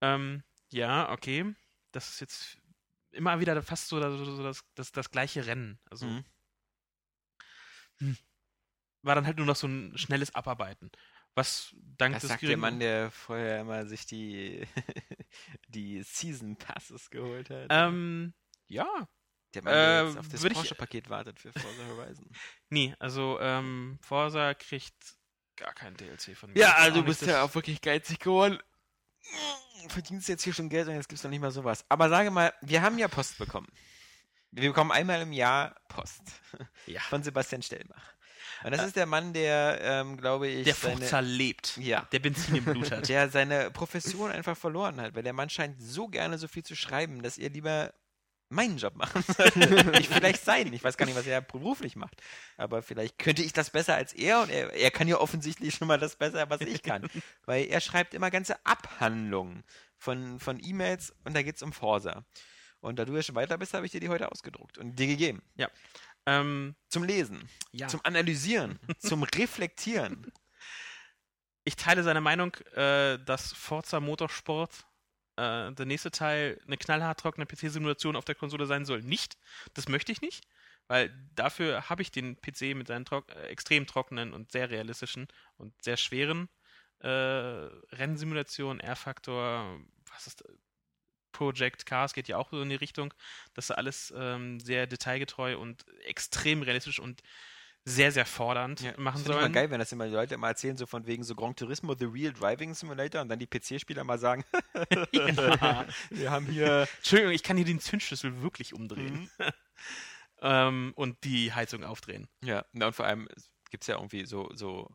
ähm, 0.00 0.42
ja, 0.70 1.10
okay, 1.10 1.54
das 1.92 2.08
ist 2.10 2.20
jetzt 2.20 2.58
immer 3.12 3.40
wieder 3.40 3.60
fast 3.62 3.88
so, 3.88 3.98
das, 3.98 4.64
das, 4.74 4.92
das 4.92 5.10
gleiche 5.10 5.46
Rennen. 5.46 5.78
Also 5.90 6.06
Mhm. 6.06 6.24
hm, 7.98 8.16
war 9.02 9.14
dann 9.14 9.26
halt 9.26 9.36
nur 9.38 9.46
noch 9.46 9.56
so 9.56 9.66
ein 9.66 9.96
schnelles 9.96 10.34
Abarbeiten. 10.34 10.90
Was 11.34 11.74
dank 11.96 12.14
Das 12.14 12.22
des 12.22 12.30
sagt 12.30 12.42
der 12.42 12.56
Mann, 12.56 12.80
der 12.80 13.10
vorher 13.10 13.60
immer 13.60 13.86
sich 13.86 14.06
die, 14.06 14.66
die 15.68 16.02
Season 16.02 16.56
Passes 16.56 17.10
geholt 17.10 17.50
hat. 17.50 17.70
Ähm, 17.70 18.34
ja, 18.68 19.08
der 19.54 19.62
Mann, 19.64 19.72
der 19.74 20.00
äh, 20.02 20.06
jetzt 20.06 20.18
auf 20.18 20.28
das 20.28 20.42
würd 20.42 20.52
ich- 20.52 20.58
Porsche-Paket 20.58 21.10
wartet 21.10 21.38
für 21.40 21.52
Forza 21.52 21.86
Horizon. 21.96 22.26
nee, 22.68 22.94
also 22.98 23.38
ähm, 23.40 23.98
Forsa 24.02 24.54
kriegt 24.54 24.94
gar 25.56 25.74
kein 25.74 25.96
DLC 25.96 26.36
von 26.36 26.52
mir. 26.52 26.58
Ja, 26.58 26.68
Das 26.72 26.76
also 26.80 27.00
du 27.00 27.06
bist 27.06 27.22
ja 27.22 27.28
das- 27.28 27.36
auch 27.50 27.54
wirklich 27.54 27.80
geizig 27.80 28.18
geworden. 28.20 28.58
Verdienst 29.88 30.28
jetzt 30.28 30.42
hier 30.44 30.52
schon 30.52 30.68
Geld 30.68 30.88
und 30.88 30.94
jetzt 30.94 31.08
gibt's 31.08 31.24
noch 31.24 31.30
nicht 31.30 31.40
mal 31.40 31.50
sowas. 31.50 31.84
Aber 31.88 32.08
sage 32.08 32.30
mal, 32.30 32.52
wir 32.62 32.82
haben 32.82 32.98
ja 32.98 33.08
Post 33.08 33.38
bekommen. 33.38 33.68
Wir 34.50 34.68
bekommen 34.70 34.90
einmal 34.92 35.22
im 35.22 35.32
Jahr 35.32 35.76
Post 35.88 36.22
Ja. 36.86 37.00
von 37.02 37.22
Sebastian 37.22 37.62
Stellmach. 37.62 38.12
Und 38.64 38.72
das 38.72 38.84
ist 38.84 38.96
der 38.96 39.06
Mann, 39.06 39.32
der, 39.32 39.78
ähm, 39.82 40.16
glaube 40.18 40.48
ich, 40.48 40.64
der 40.64 40.74
seine, 40.74 40.96
Forza 40.98 41.20
lebt. 41.20 41.76
ja, 41.78 42.02
Der 42.12 42.18
Benzin 42.18 42.56
im 42.56 42.64
Blut 42.64 42.90
hat. 42.90 43.08
der 43.08 43.30
seine 43.30 43.70
Profession 43.70 44.30
einfach 44.30 44.56
verloren 44.56 45.00
hat, 45.00 45.14
weil 45.14 45.22
der 45.22 45.32
Mann 45.32 45.48
scheint 45.48 45.80
so 45.80 46.08
gerne 46.08 46.36
so 46.36 46.46
viel 46.48 46.62
zu 46.64 46.74
schreiben, 46.76 47.22
dass 47.22 47.38
ihr 47.38 47.48
lieber 47.48 47.94
meinen 48.50 48.76
Job 48.78 48.96
machen 48.96 49.22
sollt. 49.26 49.56
ich 49.98 50.08
vielleicht 50.08 50.44
sein. 50.44 50.72
Ich 50.72 50.84
weiß 50.84 50.96
gar 50.96 51.06
nicht, 51.06 51.16
was 51.16 51.26
er 51.26 51.40
beruflich 51.40 51.96
macht. 51.96 52.20
Aber 52.56 52.82
vielleicht 52.82 53.18
könnte 53.18 53.42
ich 53.42 53.52
das 53.52 53.70
besser 53.70 53.94
als 53.94 54.12
er 54.12 54.42
und 54.42 54.50
er, 54.50 54.72
er 54.72 54.90
kann 54.90 55.08
ja 55.08 55.18
offensichtlich 55.18 55.74
schon 55.74 55.88
mal 55.88 55.98
das 55.98 56.16
besser, 56.16 56.50
was 56.50 56.60
ich 56.60 56.82
kann. 56.82 57.08
weil 57.46 57.66
er 57.66 57.80
schreibt 57.80 58.14
immer 58.14 58.30
ganze 58.30 58.64
Abhandlungen 58.66 59.64
von, 59.96 60.40
von 60.40 60.62
E-Mails 60.62 61.14
und 61.24 61.34
da 61.34 61.42
geht 61.42 61.56
es 61.56 61.62
um 61.62 61.72
Forsa. 61.72 62.24
Und 62.80 62.98
da 62.98 63.04
du 63.04 63.14
ja 63.14 63.22
schon 63.22 63.34
weiter 63.34 63.58
bist, 63.58 63.74
habe 63.74 63.86
ich 63.86 63.92
dir 63.92 64.00
die 64.00 64.08
heute 64.08 64.30
ausgedruckt 64.32 64.78
und 64.78 64.98
dir 64.98 65.06
gegeben. 65.06 65.42
ähm, 66.26 66.74
Zum 66.88 67.04
Lesen, 67.04 67.48
ja. 67.72 67.88
zum 67.88 68.00
Analysieren, 68.04 68.78
zum 68.98 69.22
Reflektieren. 69.22 70.32
ich 71.64 71.76
teile 71.76 72.02
seine 72.02 72.20
Meinung, 72.20 72.54
äh, 72.74 73.18
dass 73.18 73.52
Forza 73.52 74.00
Motorsport 74.00 74.86
äh, 75.40 75.72
der 75.72 75.86
nächste 75.86 76.10
Teil 76.10 76.60
eine 76.66 76.76
knallhart 76.76 77.20
trockene 77.20 77.46
PC-Simulation 77.46 78.16
auf 78.16 78.24
der 78.24 78.34
Konsole 78.34 78.66
sein 78.66 78.84
soll. 78.84 79.02
Nicht. 79.02 79.36
Das 79.74 79.88
möchte 79.88 80.12
ich 80.12 80.20
nicht, 80.20 80.46
weil 80.88 81.10
dafür 81.34 81.88
habe 81.88 82.02
ich 82.02 82.10
den 82.10 82.40
PC 82.40 82.74
mit 82.74 82.88
seinen 82.88 83.04
trock 83.04 83.30
äh, 83.30 83.46
extrem 83.48 83.86
trockenen 83.86 84.32
und 84.32 84.52
sehr 84.52 84.70
realistischen 84.70 85.28
und 85.56 85.72
sehr 85.82 85.96
schweren 85.96 86.48
äh, 87.00 87.08
Rennsimulationen, 87.08 88.80
R-Faktor, 88.80 89.80
was 90.12 90.26
ist 90.26 90.44
Project 91.32 91.86
Cars 91.86 92.12
geht 92.12 92.28
ja 92.28 92.36
auch 92.36 92.50
so 92.50 92.60
in 92.60 92.68
die 92.68 92.74
Richtung, 92.74 93.14
dass 93.54 93.70
alles 93.70 94.12
ähm, 94.16 94.60
sehr 94.60 94.86
detailgetreu 94.86 95.56
und 95.58 95.86
extrem 96.04 96.62
realistisch 96.62 96.98
und 96.98 97.22
sehr, 97.84 98.12
sehr 98.12 98.26
fordernd 98.26 98.82
machen 98.98 99.16
finde 99.16 99.20
ich 99.20 99.24
sollen. 99.26 99.40
mal 99.40 99.52
geil, 99.52 99.70
wenn 99.70 99.78
das 99.78 99.90
immer 99.92 100.06
die 100.06 100.12
Leute 100.12 100.34
immer 100.34 100.48
erzählen, 100.48 100.76
so 100.76 100.86
von 100.86 101.06
wegen 101.06 101.24
so 101.24 101.34
Gran 101.34 101.56
Turismo, 101.56 101.94
The 101.98 102.04
Real 102.04 102.32
Driving 102.32 102.74
Simulator 102.74 103.22
und 103.22 103.28
dann 103.28 103.38
die 103.38 103.46
PC-Spieler 103.46 104.04
mal 104.04 104.18
sagen, 104.18 104.44
Ja. 105.12 105.86
wir 106.10 106.30
haben 106.30 106.46
hier 106.46 106.86
Entschuldigung, 106.98 107.32
ich 107.32 107.42
kann 107.42 107.56
hier 107.56 107.66
den 107.66 107.80
Zündschlüssel 107.80 108.42
wirklich 108.42 108.74
umdrehen. 108.74 109.30
Mhm. 109.38 109.46
ähm, 110.42 110.92
und 110.94 111.24
die 111.24 111.52
Heizung 111.52 111.84
aufdrehen. 111.84 112.28
Ja, 112.44 112.64
und 112.74 112.94
vor 112.94 113.06
allem 113.06 113.28
gibt 113.70 113.82
es 113.82 113.86
ja 113.86 113.96
irgendwie 113.96 114.26
so, 114.26 114.50
so 114.54 114.88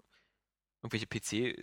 irgendwelche 0.86 1.08
PC, 1.08 1.58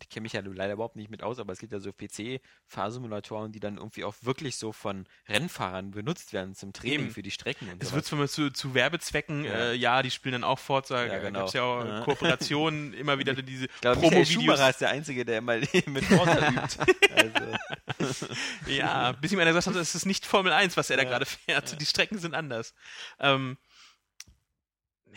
die 0.00 0.06
kenne 0.08 0.22
mich 0.22 0.32
ja 0.34 0.40
leider 0.44 0.74
überhaupt 0.74 0.96
nicht 0.96 1.10
mit 1.10 1.22
aus, 1.22 1.38
aber 1.38 1.52
es 1.52 1.58
gibt 1.58 1.72
ja 1.72 1.80
so 1.80 1.90
PC-Fahrsimulatoren, 1.92 3.50
die 3.52 3.60
dann 3.60 3.76
irgendwie 3.76 4.04
auch 4.04 4.14
wirklich 4.22 4.56
so 4.56 4.72
von 4.72 5.06
Rennfahrern 5.28 5.90
benutzt 5.90 6.32
werden 6.32 6.54
zum 6.54 6.72
Training 6.72 7.00
Eben. 7.06 7.10
für 7.10 7.22
die 7.22 7.30
Strecken 7.30 7.68
und 7.70 7.82
Es 7.82 7.90
so. 7.90 7.94
wird 7.96 8.04
zwar 8.06 8.20
mal 8.20 8.28
zu, 8.28 8.50
zu 8.50 8.74
Werbezwecken, 8.74 9.44
Ja. 9.44 9.52
äh, 9.52 9.74
ja, 9.74 10.02
die 10.02 10.10
spielen 10.10 10.32
dann 10.32 10.44
auch 10.44 10.58
Forza, 10.58 11.04
Ja, 11.06 11.18
genau. 11.18 11.40
gab 11.40 11.48
es 11.48 11.54
ja 11.54 11.62
auch 11.62 11.84
Ja. 11.84 12.00
Kooperationen, 12.04 12.92
immer 12.94 13.18
wieder 13.18 13.34
diese 13.34 13.64
ich 13.66 13.80
Promo-Videos. 13.80 14.60
Ist 14.60 14.80
der 14.80 14.90
Einzige, 14.90 15.24
der 15.24 15.38
immer 15.38 15.56
mit 15.56 16.04
Forza 16.04 16.48
übt. 16.48 16.94
Also, 17.14 18.36
Ja, 18.66 19.12
bis 19.12 19.32
ihm 19.32 19.38
einer 19.40 19.50
gesagt 19.50 19.66
hat, 19.66 19.76
es 19.76 19.94
ist 19.94 20.06
nicht 20.06 20.24
Formel 20.24 20.52
1, 20.52 20.76
was 20.76 20.90
er 20.90 20.96
da 20.98 21.04
gerade 21.04 21.26
fährt. 21.26 21.80
Die 21.80 21.86
Strecken 21.86 22.18
sind 22.18 22.34
anders. 22.34 22.74
Ähm, 23.18 23.58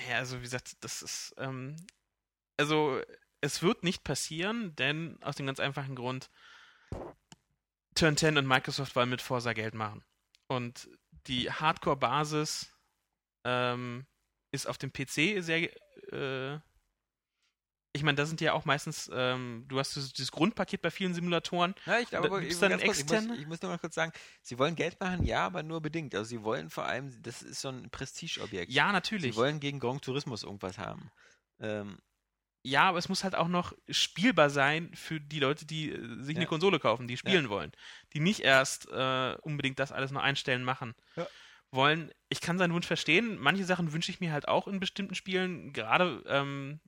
ja, 0.09 0.17
also 0.17 0.37
wie 0.39 0.43
gesagt, 0.43 0.77
das 0.81 1.01
ist, 1.01 1.35
ähm, 1.37 1.75
also 2.57 3.01
es 3.41 3.61
wird 3.61 3.83
nicht 3.83 4.03
passieren, 4.03 4.75
denn 4.75 5.17
aus 5.21 5.35
dem 5.35 5.47
ganz 5.47 5.59
einfachen 5.59 5.95
Grund, 5.95 6.29
Turn 7.95 8.15
10 8.15 8.37
und 8.37 8.47
Microsoft 8.47 8.95
wollen 8.95 9.09
mit 9.09 9.21
Forza 9.21 9.53
Geld 9.53 9.73
machen. 9.73 10.03
Und 10.47 10.89
die 11.27 11.51
Hardcore-Basis 11.51 12.71
ähm, 13.43 14.05
ist 14.51 14.67
auf 14.67 14.77
dem 14.77 14.93
PC 14.93 15.43
sehr, 15.43 15.69
äh, 16.13 16.59
ich 17.93 18.03
meine, 18.03 18.15
da 18.15 18.25
sind 18.25 18.39
ja 18.39 18.53
auch 18.53 18.65
meistens, 18.65 19.09
ähm, 19.13 19.65
du 19.67 19.79
hast 19.79 19.95
dieses, 19.95 20.31
Grundpaket 20.31 20.81
bei 20.81 20.91
vielen 20.91 21.13
Simulatoren, 21.13 21.75
Ja, 21.85 21.99
ich 21.99 22.09
glaube, 22.09 22.29
Da 22.29 22.39
ich, 22.39 22.57
dann 22.59 22.79
kurz, 22.79 22.99
ich, 22.99 23.05
muss, 23.07 23.37
ich 23.37 23.47
muss 23.47 23.61
nur 23.61 23.71
mal 23.71 23.77
kurz 23.77 23.95
sagen, 23.95 24.13
sie 24.41 24.57
wollen 24.57 24.75
Geld 24.75 24.99
machen, 24.99 25.25
ja, 25.25 25.45
aber 25.45 25.63
nur 25.63 25.81
bedingt. 25.81 26.15
Also 26.15 26.29
sie 26.29 26.43
wollen 26.43 26.69
vor 26.69 26.85
allem, 26.85 27.21
das 27.21 27.41
ist 27.41 27.61
so 27.61 27.69
ein 27.69 27.89
Prestigeobjekt. 27.89 28.71
ja, 28.71 28.91
natürlich. 28.91 29.33
Sie 29.33 29.35
wollen 29.35 29.59
gegen 29.59 29.79
Gran 29.79 29.99
Tourismus 29.99 30.43
irgendwas 30.43 30.77
haben. 30.77 31.11
Ähm, 31.59 31.97
Ja, 32.63 32.83
aber 32.89 32.99
es 32.99 33.09
muss 33.09 33.23
halt 33.23 33.33
auch 33.35 33.47
noch 33.47 33.73
spielbar 33.89 34.49
sein 34.51 34.93
für 34.93 35.19
die 35.19 35.39
Leute, 35.39 35.65
die 35.65 35.91
äh, 35.91 36.23
sich 36.23 36.35
eine 36.35 36.45
Ja. 36.45 36.45
Konsole 36.45 36.79
kaufen, 36.79 37.07
die 37.07 37.17
spielen 37.17 37.49
wollen. 37.49 37.71
Die 38.13 38.19
nicht 38.19 38.41
erst 38.41 38.87
äh, 38.91 39.35
unbedingt 39.41 39.79
das 39.79 39.91
alles 39.91 40.11
noch 40.11 40.21
einstellen 40.21 40.63
machen 40.63 40.93
Ja. 41.15 41.31
wollen. 41.71 42.11
Ich 42.29 42.41
kann 42.41 42.57
seinen 42.59 42.73
Wunsch 42.73 42.87
verstehen. 42.87 43.37
Manche 43.39 43.65
Sachen 43.65 43.93
wünsche 43.93 44.11
ich 44.11 44.19
mir 44.21 44.31
halt 44.33 44.47
auch 44.47 44.67
in 44.67 44.79
bestimmten 44.79 45.15
Spielen, 45.15 45.73
gerade 45.73 46.23
ähm, 46.27 46.81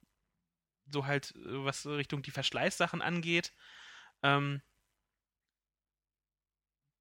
so 0.88 1.06
halt, 1.08 1.36
äh, 1.36 1.66
was 1.66 1.86
Richtung 1.88 2.22
die 2.24 2.32
Verschleißsachen 2.32 3.02
angeht. 3.02 3.54
Ähm, 4.24 4.62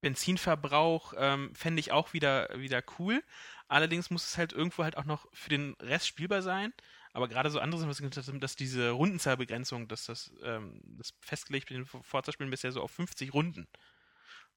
Benzinverbrauch 0.01 1.13
ähm, 1.17 1.55
fände 1.55 1.79
ich 1.79 1.91
auch 1.93 2.11
wieder, 2.13 2.49
wieder 2.59 2.83
cool. 2.99 3.23
Allerdings 3.69 4.09
muss 4.09 4.25
es 4.25 4.37
halt 4.37 4.51
irgendwo 4.51 4.83
halt 4.83 4.97
auch 4.97 5.05
noch 5.05 5.27
für 5.33 5.49
den 5.49 5.75
Rest 5.81 6.07
spielbar 6.07 6.41
sein. 6.41 6.73
Aber 7.13 7.27
gerade 7.27 7.51
so 7.51 7.59
andere 7.59 7.93
Sachen, 7.93 8.39
dass 8.39 8.55
diese 8.55 8.89
Rundenzahlbegrenzung, 8.89 9.87
dass 9.87 10.05
das, 10.05 10.33
ähm, 10.43 10.81
das 10.97 11.13
festgelegt 11.21 11.69
mit 11.69 11.77
den 11.77 11.85
Forza-Spielen 11.85 12.49
bisher 12.49 12.71
so 12.71 12.81
auf 12.81 12.91
50 12.91 13.33
Runden. 13.33 13.67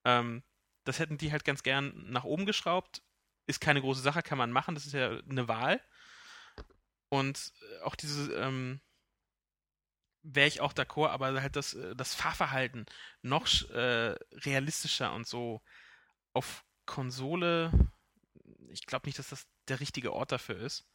Ähm, 0.05 0.43
das 0.85 0.99
hätten 0.99 1.19
die 1.19 1.33
halt 1.33 1.45
ganz 1.45 1.63
gern 1.63 1.93
nach 2.11 2.25
oben 2.25 2.47
geschraubt. 2.47 3.03
Ist 3.47 3.61
keine 3.61 3.83
große 3.83 4.01
Sache, 4.01 4.23
kann 4.23 4.39
man 4.39 4.51
machen. 4.53 4.75
Das 4.75 4.87
ist 4.87 4.95
ja 4.95 5.19
eine 5.29 5.49
Wahl. 5.49 5.83
Und 7.11 7.53
äh, 7.61 7.83
auch 7.83 7.95
diese, 7.95 8.33
ähm, 8.35 8.81
wäre 10.23 10.49
ich 10.49 10.61
auch 10.61 10.73
d'accord, 10.73 11.11
aber 11.11 11.41
halt 11.41 11.57
das, 11.57 11.75
äh, 11.75 11.95
das 11.95 12.15
Fahrverhalten 12.15 12.87
noch 13.23 13.47
äh, 13.71 14.17
realistischer 14.33 15.13
und 15.13 15.27
so 15.27 15.63
auf 16.33 16.65
Konsole. 16.87 17.71
Ich 18.69 18.87
glaube 18.87 19.07
nicht, 19.07 19.19
dass 19.19 19.29
das 19.29 19.47
der 19.69 19.81
richtige 19.81 20.13
Ort 20.13 20.33
dafür 20.33 20.57
ist. 20.57 20.87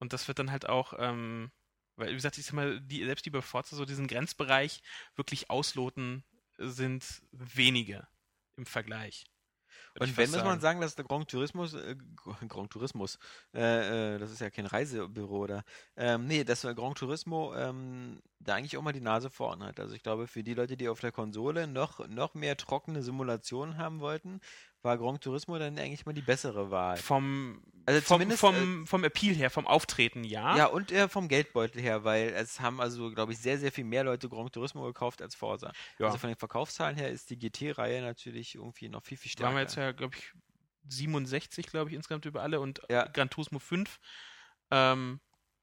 Und 0.00 0.12
das 0.12 0.26
wird 0.26 0.40
dann 0.40 0.50
halt 0.50 0.68
auch, 0.68 0.94
ähm, 0.98 1.52
weil, 1.94 2.10
wie 2.10 2.14
gesagt, 2.14 2.38
ich 2.38 2.46
sag 2.46 2.54
mal, 2.54 2.80
die, 2.80 3.04
selbst 3.04 3.26
die 3.26 3.30
bei 3.30 3.42
Forza 3.42 3.76
so 3.76 3.84
diesen 3.84 4.08
Grenzbereich 4.08 4.82
wirklich 5.14 5.50
ausloten, 5.50 6.24
sind 6.58 7.22
wenige 7.30 8.08
im 8.56 8.66
Vergleich. 8.66 9.24
Und 9.98 10.16
wenn 10.16 10.30
muss 10.30 10.44
man 10.44 10.60
sagen, 10.60 10.80
dass 10.80 10.94
der 10.94 11.04
Grand 11.04 11.28
Tourismus, 11.28 11.74
äh, 11.74 11.96
Grand 12.48 12.70
Tourismus, 12.70 13.18
äh, 13.54 14.14
äh, 14.14 14.18
das 14.18 14.30
ist 14.30 14.40
ja 14.40 14.50
kein 14.50 14.66
Reisebüro, 14.66 15.38
oder? 15.38 15.64
Ähm, 15.96 16.26
nee, 16.26 16.44
dass 16.44 16.60
der 16.60 16.74
Grand 16.74 16.98
Turismo 16.98 17.54
ähm, 17.54 18.22
da 18.38 18.54
eigentlich 18.54 18.76
auch 18.76 18.82
mal 18.82 18.92
die 18.92 19.00
Nase 19.00 19.30
vorn 19.30 19.62
hat. 19.64 19.80
Also 19.80 19.94
ich 19.94 20.02
glaube, 20.02 20.26
für 20.26 20.44
die 20.44 20.54
Leute, 20.54 20.76
die 20.76 20.88
auf 20.88 21.00
der 21.00 21.12
Konsole 21.12 21.66
noch, 21.66 22.06
noch 22.08 22.34
mehr 22.34 22.56
trockene 22.56 23.02
Simulationen 23.02 23.78
haben 23.78 24.00
wollten, 24.00 24.40
war 24.82 24.98
Grand 24.98 25.22
Turismo 25.22 25.58
dann 25.58 25.78
eigentlich 25.78 26.06
mal 26.06 26.12
die 26.12 26.22
bessere 26.22 26.70
Wahl. 26.70 26.96
Vom, 26.96 27.62
Also 27.86 28.00
vom, 28.00 28.16
zumindest, 28.16 28.40
vom, 28.40 28.86
vom 28.86 29.04
Appeal 29.04 29.34
her, 29.34 29.50
vom 29.50 29.66
Auftreten, 29.66 30.24
ja. 30.24 30.56
Ja, 30.56 30.66
und 30.66 30.90
äh, 30.92 31.08
vom 31.08 31.28
Geldbeutel 31.28 31.80
her, 31.82 32.04
weil 32.04 32.28
es 32.30 32.60
haben 32.60 32.80
also, 32.80 33.10
glaube 33.10 33.32
ich, 33.32 33.38
sehr, 33.38 33.58
sehr 33.58 33.72
viel 33.72 33.84
mehr 33.84 34.04
Leute 34.04 34.28
Grand 34.28 34.52
Turismo 34.52 34.84
gekauft 34.84 35.22
als 35.22 35.34
Forza. 35.34 35.72
Ja. 35.98 36.06
Also 36.06 36.18
von 36.18 36.28
den 36.28 36.36
Verkaufszahlen 36.38 36.96
her 36.96 37.10
ist 37.10 37.30
die 37.30 37.38
GT-Reihe 37.38 38.02
natürlich 38.02 38.54
irgendwie 38.54 38.88
noch 38.88 39.02
viel, 39.02 39.18
viel 39.18 39.30
stärker. 39.30 39.48
waren 39.48 39.56
wir 39.56 39.62
jetzt 39.62 39.76
ja, 39.76 39.92
glaube 39.92 40.14
ich, 40.16 40.32
67, 40.88 41.66
glaube 41.66 41.90
ich, 41.90 41.96
insgesamt 41.96 42.24
über 42.24 42.42
alle 42.42 42.60
und 42.60 42.80
Ja. 42.88 43.06
Gran 43.06 43.30
Turismo 43.30 43.58
5. 43.58 43.98
Ähm, 44.70 45.20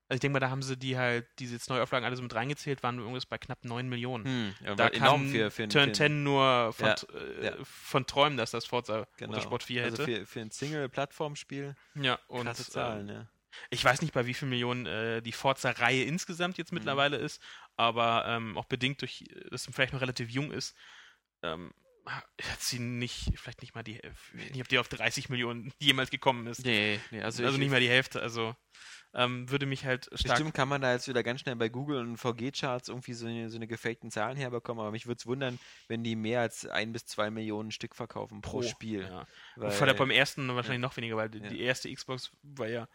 also 0.09 0.15
ich 0.15 0.21
denke 0.21 0.33
mal, 0.33 0.39
da 0.39 0.49
haben 0.49 0.61
sie 0.63 0.77
die 0.77 0.97
halt, 0.97 1.27
diese 1.39 1.53
jetzt 1.55 1.69
Neuauflagen 1.69 2.05
alle 2.05 2.15
so 2.15 2.21
mit 2.21 2.33
reingezählt, 2.33 2.81
waren 2.81 2.97
irgendwas 2.97 3.25
bei 3.25 3.37
knapp 3.37 3.65
9 3.65 3.89
Millionen. 3.89 4.53
hm, 4.63 4.75
Da 4.77 4.89
kann 4.89 5.27
für, 5.29 5.51
für, 5.51 5.67
Turn 5.67 5.89
für, 5.89 5.93
10 5.93 6.23
nur 6.23 6.71
von, 6.73 6.87
Ja, 6.87 6.95
äh, 7.13 7.45
ja. 7.45 7.53
von 7.63 8.05
träumen, 8.05 8.37
dass 8.37 8.51
das 8.51 8.65
Forza 8.65 9.05
genau. 9.17 9.31
Motorsport 9.31 9.63
4 9.63 9.81
hätte. 9.81 9.91
Also 9.91 10.05
für, 10.05 10.25
für 10.25 10.39
ein 10.39 10.51
Single-Plattform-Spiel 10.51 11.75
ja, 11.95 12.19
und 12.27 12.45
krasse 12.45 12.69
Zahlen, 12.69 13.09
ähm, 13.09 13.15
ja. 13.15 13.27
ich 13.69 13.83
weiß 13.83 14.01
nicht, 14.01 14.13
bei 14.13 14.25
wie 14.25 14.33
vielen 14.33 14.49
Millionen 14.49 14.85
äh, 14.85 15.21
die 15.21 15.33
Forza-Reihe 15.33 16.03
insgesamt 16.03 16.57
jetzt 16.57 16.71
mittlerweile 16.71 17.17
ist, 17.17 17.41
aber 17.75 18.23
ähm, 18.27 18.57
auch 18.57 18.65
bedingt 18.65 19.01
durch, 19.01 19.23
äh, 19.23 19.49
dass 19.49 19.63
sie 19.63 19.73
vielleicht 19.73 19.91
noch 19.93 20.01
relativ 20.01 20.29
jung 20.29 20.51
ist, 20.51 20.73
ähm, 21.43 21.73
hat 22.09 22.61
sie 22.61 22.79
nicht, 22.79 23.33
vielleicht 23.35 23.61
nicht 23.61 23.75
mal 23.75 23.83
die, 23.83 23.97
ich 23.97 24.03
weiß 24.05 24.51
nicht, 24.51 24.61
ob 24.61 24.67
die 24.69 24.79
auf 24.79 24.87
30 24.87 25.27
Millionen 25.27 25.73
jemals 25.79 26.09
gekommen 26.09 26.47
ist. 26.47 26.65
Nee, 26.65 26.99
nee, 27.11 27.21
also, 27.21 27.43
Also 27.43 27.55
ich, 27.55 27.59
nicht 27.59 27.71
mal 27.71 27.81
die 27.81 27.89
Hälfte, 27.89 28.21
also 28.21 28.55
ähm, 29.17 29.49
würde 29.49 29.65
mich 29.65 29.83
halt 29.83 30.05
stark. 30.13 30.35
Bestimmt 30.35 30.53
kann 30.53 30.69
man 30.69 30.79
da 30.81 30.93
jetzt 30.93 31.07
wieder 31.07 31.23
ganz 31.23 31.41
schnell 31.41 31.55
bei 31.55 31.69
Google 31.69 31.97
und 31.97 32.17
VG-Charts 32.17 32.89
irgendwie 32.89 33.13
so 33.13 33.25
eine, 33.25 33.49
so 33.49 33.57
eine 33.57 33.67
gefakten 33.67 34.11
Zahlen 34.11 34.37
herbekommen, 34.37 34.79
aber 34.79 34.91
mich 34.91 35.07
würde 35.07 35.17
es 35.17 35.25
wundern, 35.25 35.57
wenn 35.87 36.03
die 36.03 36.15
mehr 36.15 36.41
als 36.41 36.67
ein 36.67 36.93
bis 36.93 37.07
zwei 37.07 37.31
Millionen 37.31 37.71
Stück 37.71 37.95
verkaufen 37.95 38.41
pro, 38.41 38.61
Spiel. 38.61 39.01
Ja. 39.01 39.27
Weil, 39.55 39.79
Weil, 39.79 39.93
beim 39.95 40.11
ersten 40.11 40.47
wahrscheinlich 40.55 40.81
noch 40.81 40.95
weniger, 40.97 41.17
weil 41.17 41.29
die, 41.29 41.39
Ja. 41.39 41.49
die 41.49 41.61
erste 41.61 41.91
Xbox 41.91 42.31
war 42.43 42.67
ja 42.67 42.87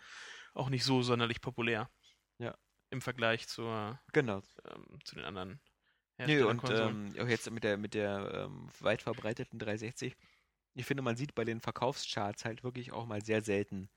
auch 0.54 0.70
nicht 0.70 0.84
so 0.84 1.02
sonderlich 1.02 1.40
populär. 1.40 1.90
Ja. 2.38 2.56
Im 2.90 3.00
Vergleich 3.00 3.48
zur, 3.48 3.98
genau. 4.12 4.42
ähm, 4.64 4.98
zu 5.04 5.16
den 5.16 5.24
anderen 5.24 5.60
Nö, 6.18 6.46
und 6.46 6.62
ähm, 6.70 7.12
auch 7.18 7.26
jetzt 7.26 7.50
mit 7.50 7.64
der 7.64 7.76
mit 7.76 7.94
der 7.94 8.46
ähm, 8.46 8.68
weit 8.78 9.02
verbreiteten 9.02 9.58
360. 9.58 10.14
Ich 10.74 10.86
finde, 10.86 11.02
man 11.02 11.16
sieht 11.16 11.34
bei 11.34 11.44
den 11.44 11.60
Verkaufscharts 11.60 12.44
halt 12.44 12.62
wirklich 12.62 12.92
auch 12.92 13.06
mal 13.06 13.24
sehr 13.24 13.42
selten 13.42 13.90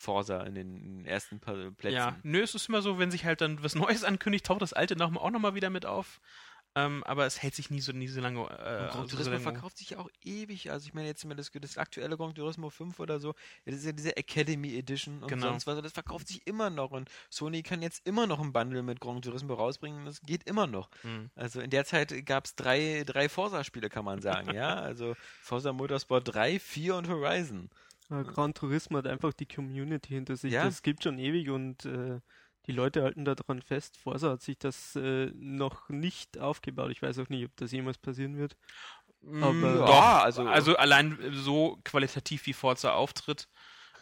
Forsa 0.00 0.42
in 0.44 0.54
den, 0.54 1.04
ersten 1.04 1.40
paar 1.40 1.54
Plätzen. 1.72 1.94
ja, 1.96 2.16
nö, 2.22 2.40
es 2.42 2.54
ist 2.54 2.68
immer 2.70 2.80
so, 2.80 2.98
wenn 2.98 3.10
sich 3.10 3.26
halt 3.26 3.42
dann 3.42 3.62
was 3.62 3.74
Neues 3.74 4.02
ankündigt, 4.04 4.46
taucht 4.46 4.62
das 4.62 4.72
alte 4.72 4.96
noch, 4.96 5.14
auch 5.14 5.30
nochmal 5.30 5.54
wieder 5.54 5.68
mit 5.70 5.84
auf. 5.84 6.20
Ähm, 6.76 7.02
aber 7.02 7.26
es 7.26 7.42
hält 7.42 7.56
sich 7.56 7.68
nie 7.70 7.80
so, 7.80 7.90
nie 7.90 8.06
so 8.06 8.20
lange. 8.20 8.42
Äh, 8.42 8.44
Und 8.44 8.48
so 8.48 8.92
Grand 8.98 9.10
Turismo 9.10 9.32
lange- 9.32 9.42
verkauft 9.42 9.76
sich 9.76 9.90
ja 9.90 9.98
auch 9.98 10.08
ewig. 10.22 10.70
Also 10.70 10.86
ich 10.86 10.94
meine 10.94 11.08
jetzt 11.08 11.24
mal 11.24 11.34
das, 11.34 11.50
das 11.52 11.76
aktuelle 11.78 12.16
Grand 12.16 12.36
Turismo 12.36 12.70
5 12.70 13.00
oder 13.00 13.18
so, 13.18 13.34
das 13.66 13.74
ist 13.74 13.84
ja 13.86 13.90
diese 13.90 14.16
Academy 14.16 14.76
Edition 14.78 15.20
und 15.20 15.28
Genau. 15.28 15.48
sonst 15.48 15.66
was. 15.66 15.76
und 15.76 15.82
Das 15.84 15.92
verkauft 15.92 16.28
sich 16.28 16.46
immer 16.46 16.70
noch 16.70 16.92
und 16.92 17.10
Sony 17.28 17.64
kann 17.64 17.82
jetzt 17.82 18.06
immer 18.06 18.28
noch 18.28 18.38
ein 18.38 18.52
Bundle 18.52 18.84
mit 18.84 19.00
Grand 19.00 19.24
Turismo 19.24 19.54
rausbringen 19.54 19.98
und 19.98 20.04
das 20.06 20.20
geht 20.22 20.44
immer 20.44 20.68
noch. 20.68 20.90
Hm. 21.02 21.30
Also 21.34 21.60
in 21.60 21.70
der 21.70 21.84
Zeit 21.84 22.24
gab 22.24 22.44
es 22.46 22.54
drei, 22.54 23.02
drei 23.04 23.28
Forza-Spiele, 23.28 23.88
kann 23.88 24.04
man 24.04 24.22
sagen, 24.22 24.54
ja. 24.54 24.74
Also 24.80 25.16
Forza 25.42 25.72
Motorsport 25.72 26.32
3, 26.32 26.60
4 26.60 26.94
und 26.94 27.08
Horizon. 27.08 27.68
Gran 28.10 28.54
Turismo 28.54 28.98
hat 28.98 29.06
einfach 29.06 29.32
die 29.32 29.46
Community 29.46 30.08
hinter 30.14 30.36
sich. 30.36 30.52
Ja. 30.52 30.64
Das 30.64 30.82
gibt 30.82 31.02
schon 31.02 31.18
ewig 31.18 31.48
und 31.50 31.84
äh, 31.84 32.20
die 32.66 32.72
Leute 32.72 33.02
halten 33.02 33.24
daran 33.24 33.62
fest. 33.62 33.96
Forza 33.96 34.30
hat 34.32 34.42
sich 34.42 34.58
das 34.58 34.94
äh, 34.96 35.30
noch 35.34 35.88
nicht 35.88 36.38
aufgebaut. 36.38 36.90
Ich 36.90 37.00
weiß 37.02 37.18
auch 37.20 37.28
nicht, 37.28 37.44
ob 37.46 37.56
das 37.56 37.72
jemals 37.72 37.98
passieren 37.98 38.36
wird. 38.36 38.56
Aber- 39.22 39.52
Mm, 39.52 39.64
Ja, 39.64 39.86
doch, 39.86 40.22
also- 40.24 40.46
also, 40.46 40.76
allein 40.76 41.18
so 41.32 41.78
qualitativ 41.84 42.46
wie 42.46 42.52
Forza 42.54 42.92
auftritt, 42.94 43.48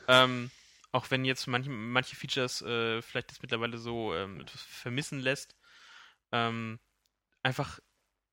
ähm, 0.07 0.51
auch 0.93 1.11
wenn 1.11 1.25
jetzt 1.25 1.47
manche, 1.49 1.71
manche 1.71 2.15
Features 2.17 2.63
äh, 2.63 3.03
vielleicht 3.03 3.33
jetzt 3.33 3.43
mittlerweile 3.43 3.79
so 3.79 4.15
ähm, 4.15 4.41
etwas 4.41 4.63
vermissen 4.63 5.19
lässt, 5.21 5.57
ähm, 6.33 6.79
einfach 7.43 7.81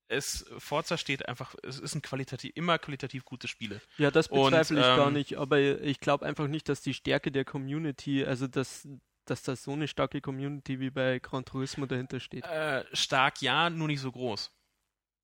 es 0.07 0.45
Forza 0.57 0.97
steht 0.97 1.27
einfach, 1.27 1.55
es 1.63 1.79
ist 1.79 1.95
ein 1.95 2.01
qualitativ 2.01 2.51
immer 2.55 2.77
qualitativ 2.77 3.25
gute 3.25 3.47
Spiele. 3.47 3.81
Ja, 3.97 4.11
das 4.11 4.27
Und, 4.27 4.51
bezweifle 4.51 4.79
ich 4.79 4.93
gar 4.93 5.07
ähm, 5.07 5.13
nicht, 5.13 5.37
aber 5.37 5.59
ich 5.59 5.99
glaube 5.99 6.25
einfach 6.25 6.47
nicht, 6.47 6.69
dass 6.69 6.81
die 6.81 6.93
Stärke 6.93 7.31
der 7.31 7.45
Community, 7.45 8.25
also 8.25 8.47
dass, 8.47 8.87
dass 9.25 9.43
da 9.43 9.55
so 9.55 9.73
eine 9.73 9.87
starke 9.87 10.21
Community 10.21 10.79
wie 10.79 10.89
bei 10.91 11.19
Gran 11.19 11.45
Turismo 11.45 11.85
dahinter 11.85 12.19
steht. 12.19 12.45
Äh, 12.45 12.85
stark 12.93 13.41
ja, 13.41 13.69
nur 13.69 13.87
nicht 13.87 14.01
so 14.01 14.11
groß. 14.11 14.51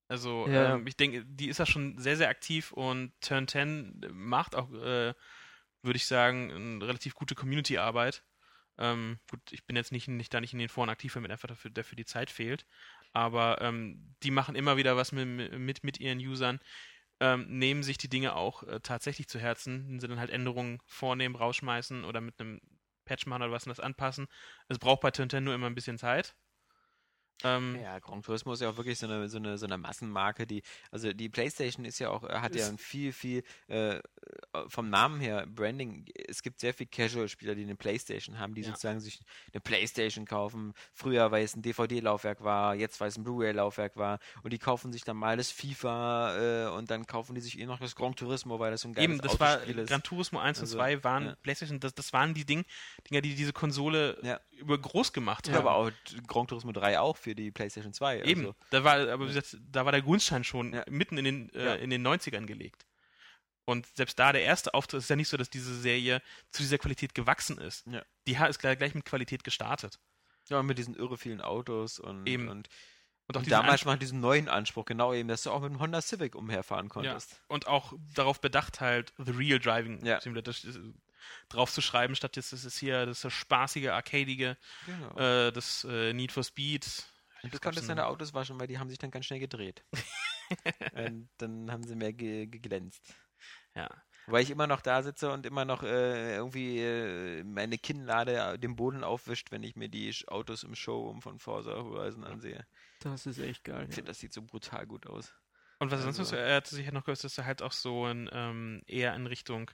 Also 0.07 0.47
Ja. 0.47 0.75
ähm, 0.75 0.87
ich 0.87 0.97
denke, 0.97 1.23
die 1.25 1.47
ist 1.47 1.59
ja 1.59 1.65
schon 1.65 1.97
sehr, 1.97 2.17
sehr 2.17 2.29
aktiv 2.29 2.71
und 2.73 3.13
Turn 3.21 3.47
10 3.47 4.01
macht 4.11 4.55
auch, 4.55 4.69
äh, 4.73 5.13
würde 5.83 5.97
ich 5.97 6.05
sagen, 6.05 6.51
eine 6.51 6.85
relativ 6.85 7.15
gute 7.15 7.33
Community-Arbeit. 7.35 8.23
Ähm, 8.77 9.19
gut, 9.29 9.41
ich 9.51 9.65
bin 9.65 9.75
jetzt 9.75 9.91
nicht, 9.91 10.07
nicht 10.07 10.33
da 10.33 10.41
nicht 10.41 10.53
in 10.53 10.59
den 10.59 10.69
Foren 10.69 10.89
aktiv, 10.89 11.15
weil 11.15 11.21
mir 11.21 11.29
einfach 11.29 11.47
dafür, 11.47 11.71
dafür 11.71 11.95
die 11.95 12.05
Zeit 12.05 12.29
fehlt. 12.29 12.65
Aber 13.13 13.61
ähm, 13.61 14.15
die 14.23 14.31
machen 14.31 14.55
immer 14.55 14.77
wieder 14.77 14.95
was 14.95 15.11
mit, 15.11 15.57
mit, 15.57 15.83
mit 15.83 15.99
ihren 15.99 16.19
Usern, 16.19 16.59
ähm, 17.19 17.45
nehmen 17.49 17.83
sich 17.83 17.97
die 17.97 18.09
Dinge 18.09 18.35
auch 18.35 18.63
äh, 18.63 18.79
tatsächlich 18.81 19.27
zu 19.27 19.39
Herzen, 19.39 19.87
wenn 19.87 19.99
sie 19.99 20.07
dann 20.07 20.19
halt 20.19 20.31
Änderungen 20.31 20.79
vornehmen, 20.85 21.35
rausschmeißen 21.35 22.03
oder 22.03 22.21
mit 22.21 22.39
einem 22.39 22.59
Patch 23.05 23.25
machen 23.27 23.43
oder 23.43 23.51
was 23.51 23.65
und 23.65 23.69
das 23.69 23.79
anpassen. 23.79 24.27
Es 24.67 24.79
braucht 24.79 25.01
bei 25.01 25.11
Turn 25.11 25.29
10 25.29 25.43
nur 25.43 25.53
immer 25.53 25.67
ein 25.67 25.75
bisschen 25.75 25.97
Zeit. 25.97 26.35
Ähm, 27.43 27.75
Ja, 27.81 27.99
Gran 27.99 28.21
Turismo 28.21 28.53
ist 28.53 28.61
ja 28.61 28.69
auch 28.69 28.77
wirklich 28.77 28.99
so 28.99 29.07
eine, 29.07 29.27
so 29.27 29.37
eine, 29.37 29.57
so 29.57 29.65
eine 29.65 29.77
Massenmarke, 29.77 30.45
die, 30.45 30.61
also 30.91 31.11
die 31.11 31.29
Playstation 31.29 31.85
ist 31.85 31.99
ja 31.99 32.09
auch, 32.09 32.23
hat 32.23 32.55
ja 32.55 32.67
ein 32.67 32.77
viel, 32.77 33.11
viel, 33.13 33.43
äh, 33.67 33.99
vom 34.67 34.89
Namen 34.89 35.19
her, 35.19 35.45
Branding, 35.47 36.05
es 36.27 36.43
gibt 36.43 36.59
sehr 36.59 36.73
viel 36.73 36.85
Casual-Spieler, 36.85 37.55
die 37.55 37.63
eine 37.63 37.75
Playstation 37.75 38.37
haben, 38.37 38.53
die 38.53 38.61
Ja. 38.61 38.67
sozusagen 38.69 38.99
sich 38.99 39.19
eine 39.53 39.61
Playstation 39.61 40.25
kaufen. 40.25 40.73
Früher, 40.93 41.31
weil 41.31 41.43
es 41.43 41.55
ein 41.55 41.61
DVD-Laufwerk 41.61 42.43
war, 42.43 42.75
jetzt, 42.75 42.99
weil 42.99 43.07
es 43.07 43.17
ein 43.17 43.23
Blu-ray-Laufwerk 43.23 43.97
war 43.97 44.19
und 44.43 44.51
die 44.53 44.59
kaufen 44.59 44.91
sich 44.93 45.03
dann 45.03 45.17
mal 45.17 45.37
das 45.37 45.51
FIFA 45.51 46.67
äh, 46.67 46.77
und 46.77 46.91
dann 46.91 47.07
kaufen 47.07 47.33
die 47.35 47.41
sich 47.41 47.59
eh 47.59 47.65
noch 47.65 47.79
das 47.79 47.95
Gran 47.95 48.15
Turismo, 48.15 48.59
weil 48.59 48.71
das 48.71 48.81
so 48.81 48.89
ein 48.89 48.93
geiles 48.93 49.09
Eben, 49.09 49.21
das 49.21 49.39
war 49.39 49.63
ist. 49.63 49.87
Gran 49.89 50.03
Turismo 50.03 50.39
1 50.39 50.59
Also, 50.59 50.75
und 50.77 50.79
2 50.83 51.03
waren 51.03 51.25
ja. 51.27 51.35
PlayStation, 51.41 51.79
das, 51.79 51.95
das 51.95 52.13
waren 52.13 52.33
die 52.33 52.45
Ding, 52.45 52.65
Dinger, 53.09 53.21
die 53.21 53.33
diese 53.35 53.53
Konsole 53.53 54.17
Ja. 54.21 54.39
über 54.51 54.77
groß 54.77 55.13
gemacht 55.13 55.47
Ja, 55.47 55.53
haben. 55.55 55.67
aber 55.67 55.75
auch 55.75 55.91
Gran 56.27 56.47
Turismo 56.47 56.71
3 56.73 56.99
auch 56.99 57.17
für 57.17 57.33
die 57.33 57.51
Playstation 57.51 57.93
2. 57.93 58.21
Eben, 58.21 58.41
Also, 58.41 58.55
da 58.69 58.83
war, 58.83 58.95
aber 59.09 59.23
wie 59.23 59.33
gesagt, 59.33 59.57
da 59.71 59.85
war 59.85 59.91
der 59.91 60.01
Grundstein 60.01 60.43
schon 60.43 60.73
Ja. 60.73 60.83
mitten 60.89 61.17
in 61.17 61.25
den, 61.25 61.49
äh, 61.53 61.65
Ja. 61.65 61.75
in 61.75 61.89
den 61.89 62.01
90ern 62.03 62.45
gelegt. 62.45 62.85
Und 63.71 63.87
selbst 63.95 64.19
da 64.19 64.31
der 64.33 64.43
erste 64.43 64.73
Auftritt, 64.73 64.99
ist 64.99 65.09
ja 65.09 65.15
nicht 65.15 65.29
so, 65.29 65.37
dass 65.37 65.49
diese 65.49 65.73
Serie 65.79 66.21
zu 66.51 66.61
dieser 66.61 66.77
Qualität 66.77 67.15
gewachsen 67.15 67.57
ist. 67.57 67.87
Ja. 67.87 68.03
Die 68.27 68.33
ist 68.35 68.59
gleich, 68.59 68.93
mit 68.93 69.05
Qualität 69.05 69.43
gestartet. 69.43 69.99
ja, 70.49 70.61
mit 70.61 70.77
diesen 70.77 70.95
irre 70.95 71.17
vielen 71.17 71.41
Autos 71.41 71.99
und, 71.99 72.27
Eben. 72.27 72.49
und 72.49 72.67
Und 73.27 73.37
auch 73.37 73.41
Und 73.41 73.51
damals 73.51 73.85
mal 73.85 73.97
diesen 73.97 74.19
neuen 74.19 74.49
Anspruch, 74.49 74.85
genau 74.85 75.13
eben, 75.13 75.29
dass 75.29 75.43
du 75.43 75.51
auch 75.51 75.61
mit 75.61 75.71
dem 75.71 75.79
Honda 75.79 76.01
Civic 76.01 76.35
umherfahren 76.35 76.87
ja, 76.87 76.89
konntest. 76.91 77.41
und 77.47 77.67
auch 77.67 77.93
darauf 78.13 78.41
bedacht, 78.41 78.81
halt 78.81 79.13
The 79.17 79.31
Real 79.31 79.59
Driving 79.59 80.05
Ja. 80.05 80.19
Simulator 80.19 80.53
drauf 81.49 81.71
zu 81.71 81.81
schreiben, 81.81 82.15
statt 82.15 82.35
jetzt, 82.35 82.51
das 82.51 82.65
ist 82.65 82.77
hier 82.79 83.05
das 83.05 83.19
ist 83.19 83.25
das 83.25 83.33
spaßige, 83.33 83.87
arcadige, 83.89 84.57
Genau. 84.85 85.17
äh, 85.17 85.51
das 85.51 85.85
äh, 85.89 86.13
Need 86.13 86.31
for 86.31 86.43
Speed. 86.43 87.05
du 87.43 87.59
konntest 87.59 87.87
deine 87.89 88.05
Autos 88.07 88.33
waschen, 88.33 88.59
weil 88.59 88.67
die 88.67 88.79
haben 88.79 88.89
sich 88.89 88.97
dann 88.97 89.11
ganz 89.11 89.25
schnell 89.27 89.39
gedreht. 89.39 89.83
und 90.93 91.29
dann 91.37 91.71
haben 91.71 91.83
sie 91.83 91.95
mehr 91.95 92.11
ge 92.13 92.47
geglänzt. 92.47 93.13
Ja. 93.75 93.89
Weil 94.27 94.43
ich 94.43 94.51
immer 94.51 94.67
noch 94.67 94.81
da 94.81 95.01
sitze 95.01 95.31
und 95.31 95.45
immer 95.45 95.65
noch 95.65 95.81
äh, 95.83 96.35
irgendwie 96.35 96.79
äh, 96.79 97.43
meine 97.43 97.77
Kinnlade 97.77 98.59
den 98.59 98.75
Boden 98.75 99.03
aufwischt, 99.03 99.51
wenn 99.51 99.63
ich 99.63 99.75
mir 99.75 99.89
die 99.89 100.13
Autos 100.27 100.63
im 100.63 100.75
Showroom 100.75 101.21
von 101.21 101.39
Forza 101.39 101.71
Horizon 101.71 102.23
ansehe. 102.23 102.65
Das 102.99 103.25
ist 103.25 103.39
echt 103.39 103.63
geil. 103.63 103.83
Ich 103.83 103.89
Ja. 103.89 103.95
finde, 103.95 104.09
das 104.11 104.19
sieht 104.19 104.33
so 104.33 104.41
brutal 104.43 104.85
gut 104.85 105.07
aus. 105.07 105.33
Und 105.79 105.89
was 105.89 105.99
er 106.01 106.03
sonst 106.03 106.19
Also- 106.19 106.35
noch, 106.35 106.41
er 106.43 106.55
hat 106.57 106.67
sich 106.67 106.91
noch 106.91 107.03
gehört, 107.03 107.23
dass 107.23 107.37
er 107.37 107.45
halt 107.45 107.61
auch 107.63 107.71
so 107.71 108.05
ein, 108.05 108.29
ähm, 108.31 108.83
eher 108.85 109.15
in 109.15 109.25
Richtung, 109.25 109.71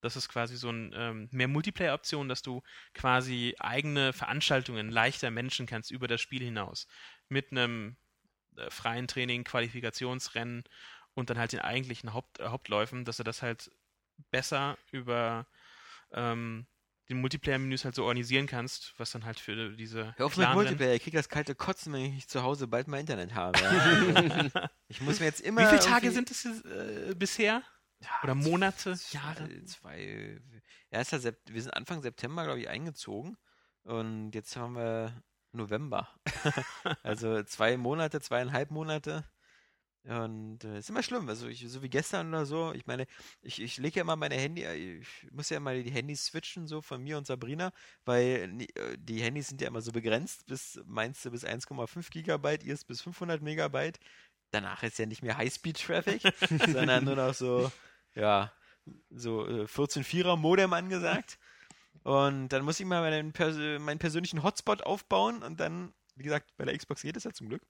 das 0.00 0.16
ist 0.16 0.28
quasi 0.30 0.56
so 0.56 0.70
ein 0.70 0.92
ähm, 0.96 1.28
mehr 1.30 1.48
Multiplayer-Option, 1.48 2.28
dass 2.30 2.40
du 2.40 2.62
quasi 2.94 3.54
eigene 3.58 4.12
Veranstaltungen 4.14 4.90
leichter 4.90 5.30
managen 5.30 5.66
kannst 5.66 5.90
über 5.90 6.08
das 6.08 6.22
Spiel 6.22 6.42
hinaus. 6.42 6.86
Mit 7.28 7.50
einem 7.52 7.96
äh, 8.56 8.70
freien 8.70 9.08
Training, 9.08 9.44
Qualifikationsrennen 9.44 10.64
und 11.14 11.30
dann 11.30 11.38
halt 11.38 11.52
den 11.52 11.60
eigentlichen 11.60 12.12
Haupt, 12.12 12.40
äh, 12.40 12.48
Hauptläufen, 12.48 13.04
dass 13.04 13.18
er 13.18 13.24
das 13.24 13.42
halt 13.42 13.70
besser 14.30 14.76
über 14.92 15.46
ähm, 16.12 16.66
den 17.08 17.20
Multiplayer-Menüs 17.20 17.84
halt 17.84 17.94
so 17.94 18.04
organisieren 18.04 18.46
kannst, 18.46 18.94
was 18.98 19.10
dann 19.10 19.24
halt 19.24 19.38
für 19.38 19.70
diese 19.70 20.14
Hör 20.16 20.26
auf 20.26 20.36
mit 20.36 20.48
Multiplayer, 20.50 20.94
ich 20.94 21.02
krieg 21.02 21.14
das 21.14 21.28
kalte 21.28 21.54
Kotzen, 21.54 21.92
wenn 21.92 22.04
ich 22.04 22.12
nicht 22.12 22.30
zu 22.30 22.42
Hause 22.42 22.66
bald 22.66 22.88
mal 22.88 22.98
Internet 22.98 23.34
habe. 23.34 23.58
ich 24.88 25.00
muss 25.00 25.20
mir 25.20 25.26
jetzt 25.26 25.40
immer. 25.40 25.62
Wie 25.62 25.66
viele 25.66 25.80
Tage 25.80 26.10
sind 26.10 26.30
es 26.30 26.44
äh, 26.44 27.14
bisher? 27.16 27.62
Oder 28.22 28.34
Monate, 28.34 28.94
zwei- 28.96 29.18
Jahre? 29.18 29.64
Zwei, 29.64 30.40
erster 30.90 31.18
Sep 31.20 31.38
wir 31.46 31.62
sind 31.62 31.72
Anfang 31.72 32.02
September, 32.02 32.44
glaube 32.44 32.60
ich, 32.60 32.68
eingezogen. 32.68 33.36
Und 33.82 34.32
jetzt 34.32 34.56
haben 34.56 34.76
wir 34.76 35.22
November. 35.52 36.08
also 37.02 37.42
zwei 37.42 37.76
Monate, 37.76 38.20
zweieinhalb 38.20 38.70
Monate. 38.70 39.24
Und 40.06 40.64
äh, 40.64 40.78
ist 40.78 40.90
immer 40.90 41.02
schlimm. 41.02 41.28
Also 41.30 41.48
ich, 41.48 41.64
so 41.66 41.82
wie 41.82 41.88
gestern 41.88 42.28
oder 42.28 42.44
so. 42.44 42.72
Ich 42.74 42.86
meine, 42.86 43.06
ich, 43.40 43.62
ich 43.62 43.78
lege 43.78 43.96
ja 43.96 44.02
immer 44.02 44.16
meine 44.16 44.34
Handy, 44.34 44.62
äh, 44.62 44.98
ich 44.98 45.32
muss 45.32 45.48
ja 45.48 45.56
immer 45.56 45.74
die 45.74 45.90
Handys 45.90 46.26
switchen, 46.26 46.66
so 46.66 46.82
von 46.82 47.02
mir 47.02 47.16
und 47.16 47.26
Sabrina, 47.26 47.72
weil 48.04 48.60
äh, 48.74 48.98
die 48.98 49.22
Handys 49.22 49.48
sind 49.48 49.62
ja 49.62 49.68
immer 49.68 49.80
so 49.80 49.92
begrenzt, 49.92 50.46
bis 50.46 50.78
meinst 50.84 51.24
du 51.24 51.30
bis 51.30 51.44
1,5 51.44 52.10
Gigabyte, 52.10 52.64
ihr 52.64 52.74
ist 52.74 52.84
bis 52.84 53.00
500 53.00 53.40
Megabyte. 53.40 53.98
Danach 54.50 54.82
ist 54.82 54.98
ja 54.98 55.06
nicht 55.06 55.22
mehr 55.22 55.38
High-Speed-Traffic, 55.38 56.22
sondern 56.72 57.04
nur 57.04 57.16
noch 57.16 57.32
so, 57.32 57.72
ja, 58.14 58.52
so 59.10 59.46
äh, 59.46 59.64
14-4er 59.64 60.36
Modem 60.36 60.74
angesagt. 60.74 61.38
Und 62.02 62.50
dann 62.50 62.64
muss 62.64 62.78
ich 62.78 62.84
mal 62.84 63.00
meinen, 63.00 63.32
meinen 63.82 63.98
persönlichen 63.98 64.42
Hotspot 64.42 64.82
aufbauen 64.82 65.42
und 65.42 65.60
dann, 65.60 65.94
wie 66.16 66.24
gesagt, 66.24 66.54
bei 66.58 66.66
der 66.66 66.76
Xbox 66.76 67.00
geht 67.00 67.16
es 67.16 67.24
ja 67.24 67.32
zum 67.32 67.48
Glück. 67.48 67.62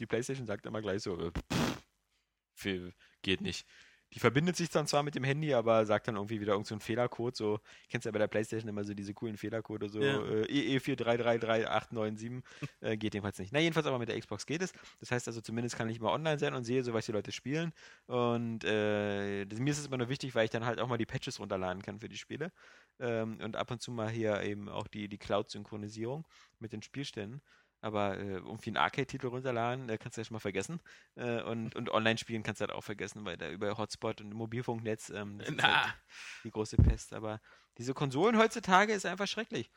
Die 0.00 0.06
PlayStation 0.06 0.46
sagt 0.46 0.66
immer 0.66 0.80
gleich 0.82 1.02
so, 1.02 1.18
äh, 1.18 1.30
pff, 1.30 1.82
viel- 2.54 2.94
geht 3.22 3.40
nicht. 3.40 3.66
Die 4.12 4.20
verbindet 4.20 4.54
sich 4.54 4.68
dann 4.70 4.86
zwar 4.86 5.02
mit 5.02 5.16
dem 5.16 5.24
Handy, 5.24 5.54
aber 5.54 5.84
sagt 5.86 6.06
dann 6.06 6.14
irgendwie 6.14 6.40
wieder 6.40 6.52
irgend 6.52 6.68
so 6.68 6.74
einen 6.74 6.80
Fehlercode. 6.80 7.34
So, 7.34 7.58
kennst 7.88 8.04
ja 8.04 8.12
bei 8.12 8.20
der 8.20 8.28
PlayStation 8.28 8.68
immer 8.68 8.84
so 8.84 8.94
diese 8.94 9.12
coolen 9.12 9.36
Fehlercode, 9.36 9.90
so 9.90 10.00
Ja. 10.00 10.22
äh, 10.24 10.76
EE4333897. 10.78 12.42
äh, 12.80 12.96
geht 12.96 13.14
jedenfalls 13.14 13.38
nicht. 13.40 13.52
Na, 13.52 13.58
jedenfalls 13.58 13.86
aber 13.86 13.98
mit 13.98 14.08
der 14.08 14.18
Xbox 14.20 14.46
geht 14.46 14.62
es. 14.62 14.72
Das 15.00 15.10
heißt 15.10 15.26
also, 15.26 15.40
zumindest 15.40 15.76
kann 15.76 15.88
ich 15.88 15.98
mal 16.00 16.12
online 16.12 16.38
sein 16.38 16.54
und 16.54 16.62
sehe, 16.64 16.84
so 16.84 16.92
was 16.92 17.06
die 17.06 17.12
Leute 17.12 17.32
spielen. 17.32 17.72
Und 18.06 18.62
äh, 18.64 19.46
das, 19.46 19.58
mir 19.58 19.70
ist 19.72 19.78
es 19.78 19.86
immer 19.86 19.98
nur 19.98 20.08
wichtig, 20.08 20.34
weil 20.36 20.44
ich 20.44 20.50
dann 20.50 20.64
halt 20.64 20.78
auch 20.80 20.86
mal 20.86 20.98
die 20.98 21.06
Patches 21.06 21.40
runterladen 21.40 21.82
kann 21.82 21.98
für 21.98 22.08
die 22.08 22.16
Spiele. 22.18 22.52
Ähm, 23.00 23.38
und 23.42 23.56
ab 23.56 23.72
und 23.72 23.82
zu 23.82 23.90
mal 23.90 24.08
hier 24.10 24.40
eben 24.42 24.68
auch 24.68 24.86
die, 24.86 25.08
die 25.08 25.18
Cloud-Synchronisierung 25.18 26.24
mit 26.60 26.72
den 26.72 26.82
Spielständen. 26.82 27.42
Aber 27.84 28.16
äh, 28.18 28.36
irgendwie 28.36 28.70
einen 28.70 28.78
Arcade-Titel 28.78 29.26
runterladen, 29.26 29.90
äh, 29.90 29.98
kannst 29.98 30.16
du 30.16 30.22
ja 30.22 30.24
schon 30.24 30.36
mal 30.36 30.40
vergessen. 30.40 30.80
Äh, 31.16 31.42
und, 31.42 31.76
und 31.76 31.90
online 31.90 32.16
spielen 32.16 32.42
kannst 32.42 32.62
du 32.62 32.66
halt 32.66 32.72
auch 32.72 32.80
vergessen, 32.82 33.26
weil 33.26 33.36
da 33.36 33.50
über 33.50 33.76
Hotspot 33.76 34.22
und 34.22 34.32
Mobilfunknetz, 34.32 35.10
ähm, 35.10 35.36
das 35.38 35.48
ist 35.50 35.62
halt 35.62 35.94
die 36.44 36.50
große 36.50 36.76
Pest. 36.78 37.12
Aber 37.12 37.42
diese 37.76 37.92
Konsolen 37.92 38.38
heutzutage 38.38 38.94
ist 38.94 39.04
einfach 39.04 39.26
schrecklich. 39.28 39.70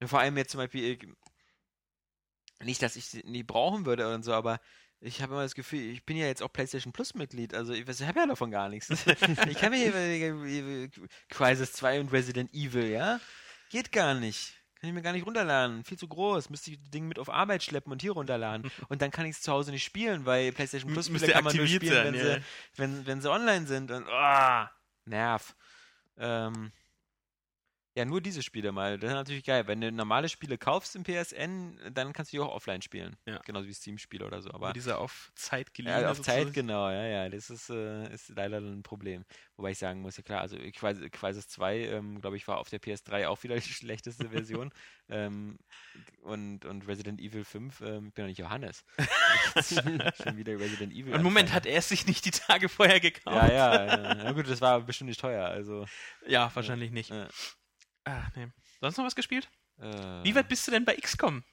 Und 0.00 0.06
vor 0.06 0.20
allem 0.20 0.36
jetzt 0.36 0.52
zum 0.52 0.58
Beispiel, 0.58 0.84
ich, 0.92 1.08
nicht, 2.64 2.80
dass 2.80 2.94
ich 2.94 3.06
sie 3.06 3.22
nie 3.24 3.42
brauchen 3.42 3.86
würde 3.86 4.14
und 4.14 4.22
so, 4.22 4.32
aber 4.32 4.60
ich 5.00 5.20
habe 5.20 5.32
immer 5.32 5.42
das 5.42 5.56
Gefühl, 5.56 5.80
ich 5.80 6.04
bin 6.04 6.16
ja 6.16 6.26
jetzt 6.26 6.44
auch 6.44 6.52
PlayStation 6.52 6.92
Plus 6.92 7.14
Mitglied, 7.14 7.54
also 7.54 7.72
ich, 7.72 7.84
weiß- 7.86 8.02
ich 8.02 8.06
habe 8.06 8.20
ja 8.20 8.26
davon 8.26 8.52
gar 8.52 8.68
nichts. 8.68 8.88
ich 9.48 9.58
kann 9.58 9.72
mir 9.72 9.78
hier 9.78 9.94
äh, 9.96 10.88
Crisis 11.28 11.72
2 11.72 11.98
und 11.98 12.12
Resident 12.12 12.54
Evil, 12.54 12.86
ja? 12.88 13.18
Geht 13.70 13.90
gar 13.90 14.14
nicht. 14.14 14.61
Kann 14.82 14.88
ich 14.88 14.94
mir 14.94 15.02
gar 15.02 15.12
nicht 15.12 15.24
runterladen. 15.24 15.84
Viel 15.84 15.96
zu 15.96 16.08
groß. 16.08 16.50
Müsste 16.50 16.72
ich 16.72 16.80
das 16.80 16.90
Ding 16.90 17.06
mit 17.06 17.20
auf 17.20 17.30
Arbeit 17.30 17.62
schleppen 17.62 17.92
und 17.92 18.02
hier 18.02 18.10
runterladen. 18.10 18.68
Und 18.88 19.00
dann 19.00 19.12
kann 19.12 19.26
ich 19.26 19.36
es 19.36 19.40
zu 19.40 19.52
Hause 19.52 19.70
nicht 19.70 19.84
spielen, 19.84 20.26
weil 20.26 20.50
PlayStation 20.50 20.92
Plus 20.92 21.08
Müsste 21.08 21.28
Spiele 21.28 21.34
kann 21.36 21.44
man 21.44 21.56
nur 21.56 21.68
spielen, 21.68 21.92
sein, 21.92 22.06
wenn, 22.06 22.14
ja. 22.14 22.34
sie, 22.34 22.42
wenn, 22.74 23.06
wenn 23.06 23.20
sie 23.20 23.30
online 23.30 23.64
sind. 23.68 23.92
Und 23.92 24.08
ah, 24.08 24.72
Nerv. 25.04 25.54
Ähm, 26.16 26.72
ja, 27.94 28.06
nur 28.06 28.22
diese 28.22 28.42
Spiele 28.42 28.72
mal. 28.72 28.98
Das 28.98 29.10
ist 29.10 29.14
natürlich 29.14 29.44
geil. 29.44 29.66
Wenn 29.66 29.82
du 29.82 29.92
normale 29.92 30.30
Spiele 30.30 30.56
kaufst 30.56 30.96
im 30.96 31.04
PSN, 31.04 31.78
dann 31.92 32.14
kannst 32.14 32.32
du 32.32 32.36
die 32.36 32.40
auch 32.40 32.50
offline 32.54 32.80
spielen. 32.80 33.16
Ja. 33.26 33.38
Genauso 33.44 33.66
wie 33.68 33.74
Steam-Spiele 33.74 34.24
oder 34.24 34.40
so. 34.40 34.48
Aber 34.48 34.68
Aber 34.68 34.72
dieser 34.72 34.98
auf 34.98 35.30
Zeit 35.34 35.74
geliehen. 35.74 36.00
ja, 36.00 36.10
auf 36.10 36.22
Zeit, 36.22 36.54
genau, 36.54 36.88
ja, 36.88 37.06
ja. 37.06 37.28
Das 37.28 37.50
ist, 37.50 37.68
äh, 37.68 38.10
ist 38.12 38.30
leider 38.30 38.58
ein 38.58 38.82
Problem. 38.82 39.26
Wobei 39.56 39.72
ich 39.72 39.78
sagen 39.78 40.00
muss, 40.00 40.16
ja 40.16 40.22
klar, 40.22 40.40
also 40.40 40.56
Crisis, 40.74 41.10
Crisis 41.10 41.48
2, 41.48 41.78
ähm, 41.80 42.20
glaube 42.22 42.38
ich, 42.38 42.48
war 42.48 42.58
auf 42.58 42.70
der 42.70 42.80
PS3 42.80 43.28
auch 43.28 43.42
wieder 43.42 43.56
die 43.56 43.62
schlechteste 43.62 44.30
Version. 44.30 44.72
ähm, 45.10 45.58
und, 46.22 46.64
und 46.64 46.88
Resident 46.88 47.20
Evil 47.20 47.44
5, 47.44 47.80
ähm, 47.82 48.06
ich 48.08 48.14
bin 48.14 48.24
doch 48.24 48.28
nicht 48.28 48.38
Johannes. 48.38 48.84
Schon 50.22 50.36
wieder 50.38 50.58
Resident 50.58 50.94
Evil. 50.94 51.14
Und 51.14 51.22
Moment, 51.22 51.52
hat 51.52 51.66
er 51.66 51.76
es 51.76 51.90
sich 51.90 52.06
nicht 52.06 52.24
die 52.24 52.30
Tage 52.30 52.70
vorher 52.70 53.00
gekauft? 53.00 53.36
Ja, 53.36 53.52
ja, 53.52 53.86
ja. 53.86 54.14
Na 54.14 54.32
gut, 54.32 54.48
das 54.48 54.62
war 54.62 54.80
bestimmt 54.80 55.08
nicht 55.08 55.20
teuer, 55.20 55.44
also. 55.44 55.84
Ja, 56.26 56.50
wahrscheinlich 56.54 56.90
nicht. 56.90 57.10
Äh, 57.10 57.26
Ach, 58.04 58.30
nee. 58.36 58.48
Sonst 58.80 58.96
noch 58.96 59.04
was 59.04 59.14
gespielt? 59.14 59.48
äh, 59.78 59.84
Wie 60.24 60.34
weit 60.34 60.48
bist 60.48 60.66
du 60.66 60.70
denn 60.70 60.84
bei 60.84 60.96
XCOM? 60.96 61.44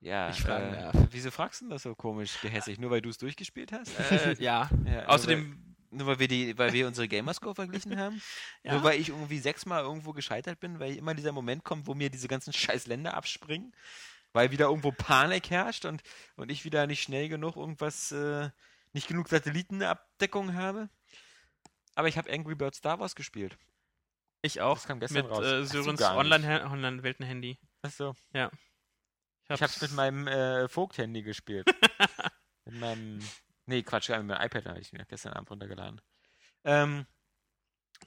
Ja, 0.00 0.30
Ich 0.30 0.42
frage 0.42 0.64
äh, 0.76 0.82
nach. 0.82 0.92
wieso 1.10 1.30
fragst 1.30 1.60
du 1.60 1.66
denn 1.66 1.70
das 1.70 1.82
so 1.82 1.94
komisch 1.94 2.40
gehässig? 2.40 2.78
Nur 2.80 2.90
weil 2.90 3.02
du 3.02 3.10
es 3.10 3.18
durchgespielt 3.18 3.72
hast? 3.72 3.92
Äh, 4.10 4.34
ja. 4.42 4.68
Ja, 4.84 5.06
Außerdem, 5.06 5.40
Nur 5.40 5.48
weil, 5.50 5.98
nur 5.98 6.06
weil 6.08 6.18
wir, 6.18 6.28
die, 6.28 6.58
weil 6.58 6.72
wir 6.72 6.86
unsere 6.88 7.06
Gamerscore 7.08 7.54
verglichen 7.54 7.98
haben? 7.98 8.20
Ja. 8.64 8.72
Nur 8.74 8.84
weil 8.84 8.98
ich 9.00 9.10
irgendwie 9.10 9.38
sechsmal 9.38 9.82
irgendwo 9.82 10.12
gescheitert 10.12 10.58
bin, 10.60 10.78
weil 10.80 10.96
immer 10.96 11.14
dieser 11.14 11.32
Moment 11.32 11.62
kommt, 11.64 11.86
wo 11.86 11.94
mir 11.94 12.10
diese 12.10 12.28
ganzen 12.28 12.52
scheiß 12.52 12.86
Länder 12.86 13.14
abspringen, 13.14 13.74
weil 14.32 14.50
wieder 14.50 14.66
irgendwo 14.66 14.90
Panik 14.92 15.50
herrscht 15.50 15.84
und, 15.84 16.02
und 16.36 16.50
ich 16.50 16.64
wieder 16.64 16.86
nicht 16.86 17.02
schnell 17.02 17.28
genug 17.28 17.56
irgendwas, 17.56 18.10
äh, 18.12 18.50
nicht 18.92 19.06
genug 19.08 19.28
Satellitenabdeckung 19.28 20.54
habe. 20.54 20.88
Aber 21.94 22.08
ich 22.08 22.16
habe 22.18 22.32
Angry 22.32 22.54
Birds 22.54 22.78
Star 22.78 22.98
Wars 22.98 23.14
gespielt. 23.14 23.56
Ich 24.42 24.60
auch. 24.60 24.74
Das 24.76 24.86
kam 24.86 25.00
gestern 25.00 25.22
mit 25.24 25.30
raus. 25.32 25.44
äh, 25.44 25.64
Sörens 25.64 25.98
gar 26.00 26.22
nicht. 26.22 26.32
Online- 26.32 26.64
Online-Welten-Handy. 26.70 27.58
Achso. 27.82 28.14
Ja. 28.32 28.50
Ich 29.48 29.60
hab's 29.62 29.80
mit 29.80 29.92
meinem 29.92 30.26
äh, 30.28 30.68
Vogt-Handy 30.68 31.22
gespielt. 31.22 31.66
mit 32.64 32.74
meinem. 32.80 33.20
Nee, 33.66 33.82
Quatsch, 33.82 34.08
mit 34.10 34.24
meinem 34.24 34.40
iPad 34.44 34.66
habe 34.66 34.80
ich 34.80 34.92
mir 34.92 35.04
gestern 35.06 35.32
Abend 35.34 35.50
runtergeladen. 35.50 36.00
Ähm, 36.64 37.06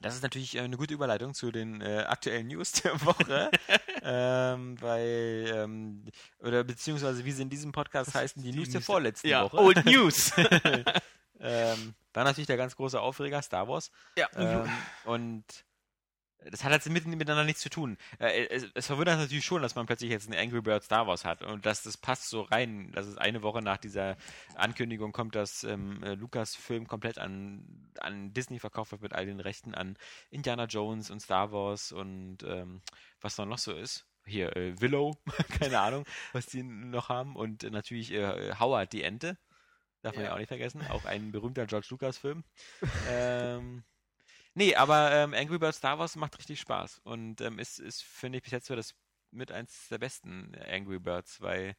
das 0.00 0.14
ist 0.14 0.22
natürlich 0.22 0.56
äh, 0.56 0.60
eine 0.60 0.76
gute 0.76 0.92
Überleitung 0.94 1.32
zu 1.34 1.50
den 1.50 1.80
äh, 1.80 2.04
aktuellen 2.06 2.48
News 2.48 2.72
der 2.72 3.00
Woche. 3.04 3.50
ähm, 4.02 4.80
weil, 4.80 5.50
ähm, 5.54 6.04
oder 6.40 6.64
beziehungsweise 6.64 7.24
wie 7.24 7.32
sie 7.32 7.42
in 7.42 7.50
diesem 7.50 7.72
Podcast 7.72 8.14
heißen, 8.14 8.42
die 8.42 8.50
die 8.50 8.58
News 8.58 8.68
der 8.68 8.74
News 8.80 8.86
der- 8.86 8.94
vorletzten 8.94 9.28
Ja, 9.28 9.44
Woche. 9.44 9.56
Old 9.58 9.84
News. 9.86 10.32
ähm, 11.40 11.94
war 12.12 12.24
natürlich 12.24 12.46
der 12.46 12.56
ganz 12.56 12.74
große 12.76 13.00
Aufreger, 13.00 13.40
Star 13.42 13.68
Wars. 13.68 13.90
ja. 14.18 14.28
Ähm, 14.36 14.70
und 15.04 15.44
das 16.50 16.64
hat 16.64 16.72
jetzt 16.72 16.88
mit, 16.88 17.06
miteinander 17.06 17.44
nichts 17.44 17.60
zu 17.60 17.70
tun. 17.70 17.96
Äh, 18.18 18.46
es, 18.46 18.66
es 18.74 18.86
verwundert 18.86 19.18
natürlich 19.18 19.44
schon, 19.44 19.62
dass 19.62 19.74
man 19.74 19.86
plötzlich 19.86 20.10
jetzt 20.10 20.30
einen 20.30 20.38
Angry 20.38 20.60
Bird 20.60 20.82
Star 20.82 21.06
Wars 21.06 21.24
hat 21.24 21.42
und 21.42 21.66
dass 21.66 21.82
das 21.82 21.96
passt 21.96 22.28
so 22.28 22.42
rein, 22.42 22.92
dass 22.92 23.06
es 23.06 23.18
eine 23.18 23.42
Woche 23.42 23.62
nach 23.62 23.78
dieser 23.78 24.16
Ankündigung 24.54 25.12
kommt, 25.12 25.34
dass 25.34 25.64
ähm, 25.64 26.02
äh, 26.02 26.14
Lucasfilm 26.14 26.86
komplett 26.86 27.18
an, 27.18 27.90
an 28.00 28.32
Disney 28.32 28.58
verkauft 28.58 28.92
wird 28.92 29.02
mit 29.02 29.12
all 29.12 29.26
den 29.26 29.40
Rechten 29.40 29.74
an 29.74 29.96
Indiana 30.30 30.64
Jones 30.64 31.10
und 31.10 31.20
Star 31.20 31.52
Wars 31.52 31.92
und 31.92 32.42
ähm, 32.44 32.82
was 33.20 33.36
da 33.36 33.46
noch 33.46 33.58
so 33.58 33.72
ist. 33.72 34.06
Hier, 34.24 34.56
äh, 34.56 34.80
Willow, 34.80 35.16
keine 35.60 35.78
Ahnung, 35.80 36.04
was 36.32 36.46
die 36.46 36.62
noch 36.62 37.08
haben 37.08 37.36
und 37.36 37.64
äh, 37.64 37.70
natürlich 37.70 38.12
äh, 38.12 38.54
Howard 38.58 38.92
die 38.92 39.02
Ente. 39.02 39.38
Darf 40.02 40.14
man 40.14 40.22
ja. 40.22 40.28
Ja. 40.28 40.34
auch 40.34 40.38
nicht 40.38 40.48
vergessen. 40.48 40.86
Auch 40.88 41.04
ein 41.04 41.32
berühmter 41.32 41.66
George 41.66 41.88
Lucas-Film. 41.90 42.44
ähm, 43.10 43.82
nee, 44.56 44.74
aber 44.74 45.12
ähm, 45.12 45.34
Angry 45.34 45.58
Birds 45.58 45.78
Star 45.78 45.98
Wars 45.98 46.16
macht 46.16 46.38
richtig 46.38 46.58
Spaß. 46.60 47.00
Und 47.04 47.40
ähm, 47.40 47.58
ist, 47.58 47.78
ist 47.78 48.02
finde 48.02 48.38
ich, 48.38 48.42
bis 48.42 48.52
jetzt 48.52 48.66
so 48.66 48.74
das 48.74 48.94
mit 49.30 49.52
eins 49.52 49.88
der 49.88 49.98
besten 49.98 50.56
Angry 50.68 50.98
Birds, 50.98 51.40
weil 51.40 51.76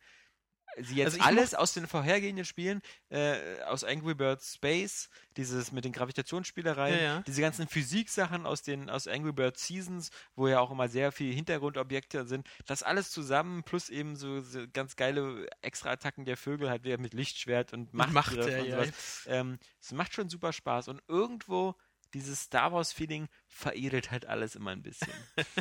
sie 0.80 0.96
jetzt 0.96 1.14
Also 1.14 1.24
alles 1.24 1.56
aus 1.56 1.74
den 1.74 1.88
vorhergehenden 1.88 2.46
Spielen, 2.46 2.82
äh, 3.10 3.62
aus 3.64 3.84
Angry 3.84 4.14
Birds 4.14 4.56
Space, 4.56 5.10
dieses 5.36 5.72
mit 5.72 5.86
den 5.86 5.92
Gravitationsspielereien, 5.94 6.96
Ja, 6.96 7.02
ja. 7.02 7.22
diese 7.22 7.42
ganzen 7.42 7.68
Physiksachen 7.68 8.46
aus 8.46 8.62
den 8.62 8.90
aus 8.90 9.08
Angry 9.08 9.32
Birds 9.32 9.66
Seasons, 9.66 10.12
wo 10.36 10.48
ja 10.48 10.60
auch 10.60 10.72
immer 10.72 10.88
sehr 10.90 11.12
viel 11.12 11.34
Hintergrundobjekte 11.34 12.26
sind, 12.28 12.48
das 12.66 12.84
alles 12.84 13.12
zusammen 13.12 13.64
plus 13.64 13.90
eben 13.90 14.16
so, 14.16 14.42
so 14.42 14.66
ganz 14.72 14.96
geile 14.96 15.48
Extra-Attacken 15.62 16.26
der 16.26 16.38
Vögel 16.38 16.70
halt 16.70 16.84
wieder 16.84 16.98
mit 16.98 17.14
Lichtschwert 17.14 17.74
und 17.74 17.94
Macht, 17.94 18.12
Machtgriff 18.12 18.52
ja, 18.52 18.60
und 18.60 18.70
sowas. 18.70 19.26
Ähm, 19.28 19.60
es 19.82 19.92
macht 19.94 20.14
schon 20.14 20.30
super 20.30 20.54
Spaß 20.54 20.90
und 20.90 21.02
irgendwo 21.08 21.76
dieses 22.18 22.42
Star 22.42 22.72
Wars-Feeling 22.74 23.28
veredelt 23.48 24.12
halt 24.12 24.26
alles 24.26 24.56
immer 24.56 24.72
ein 24.72 24.82
bisschen. 24.82 25.12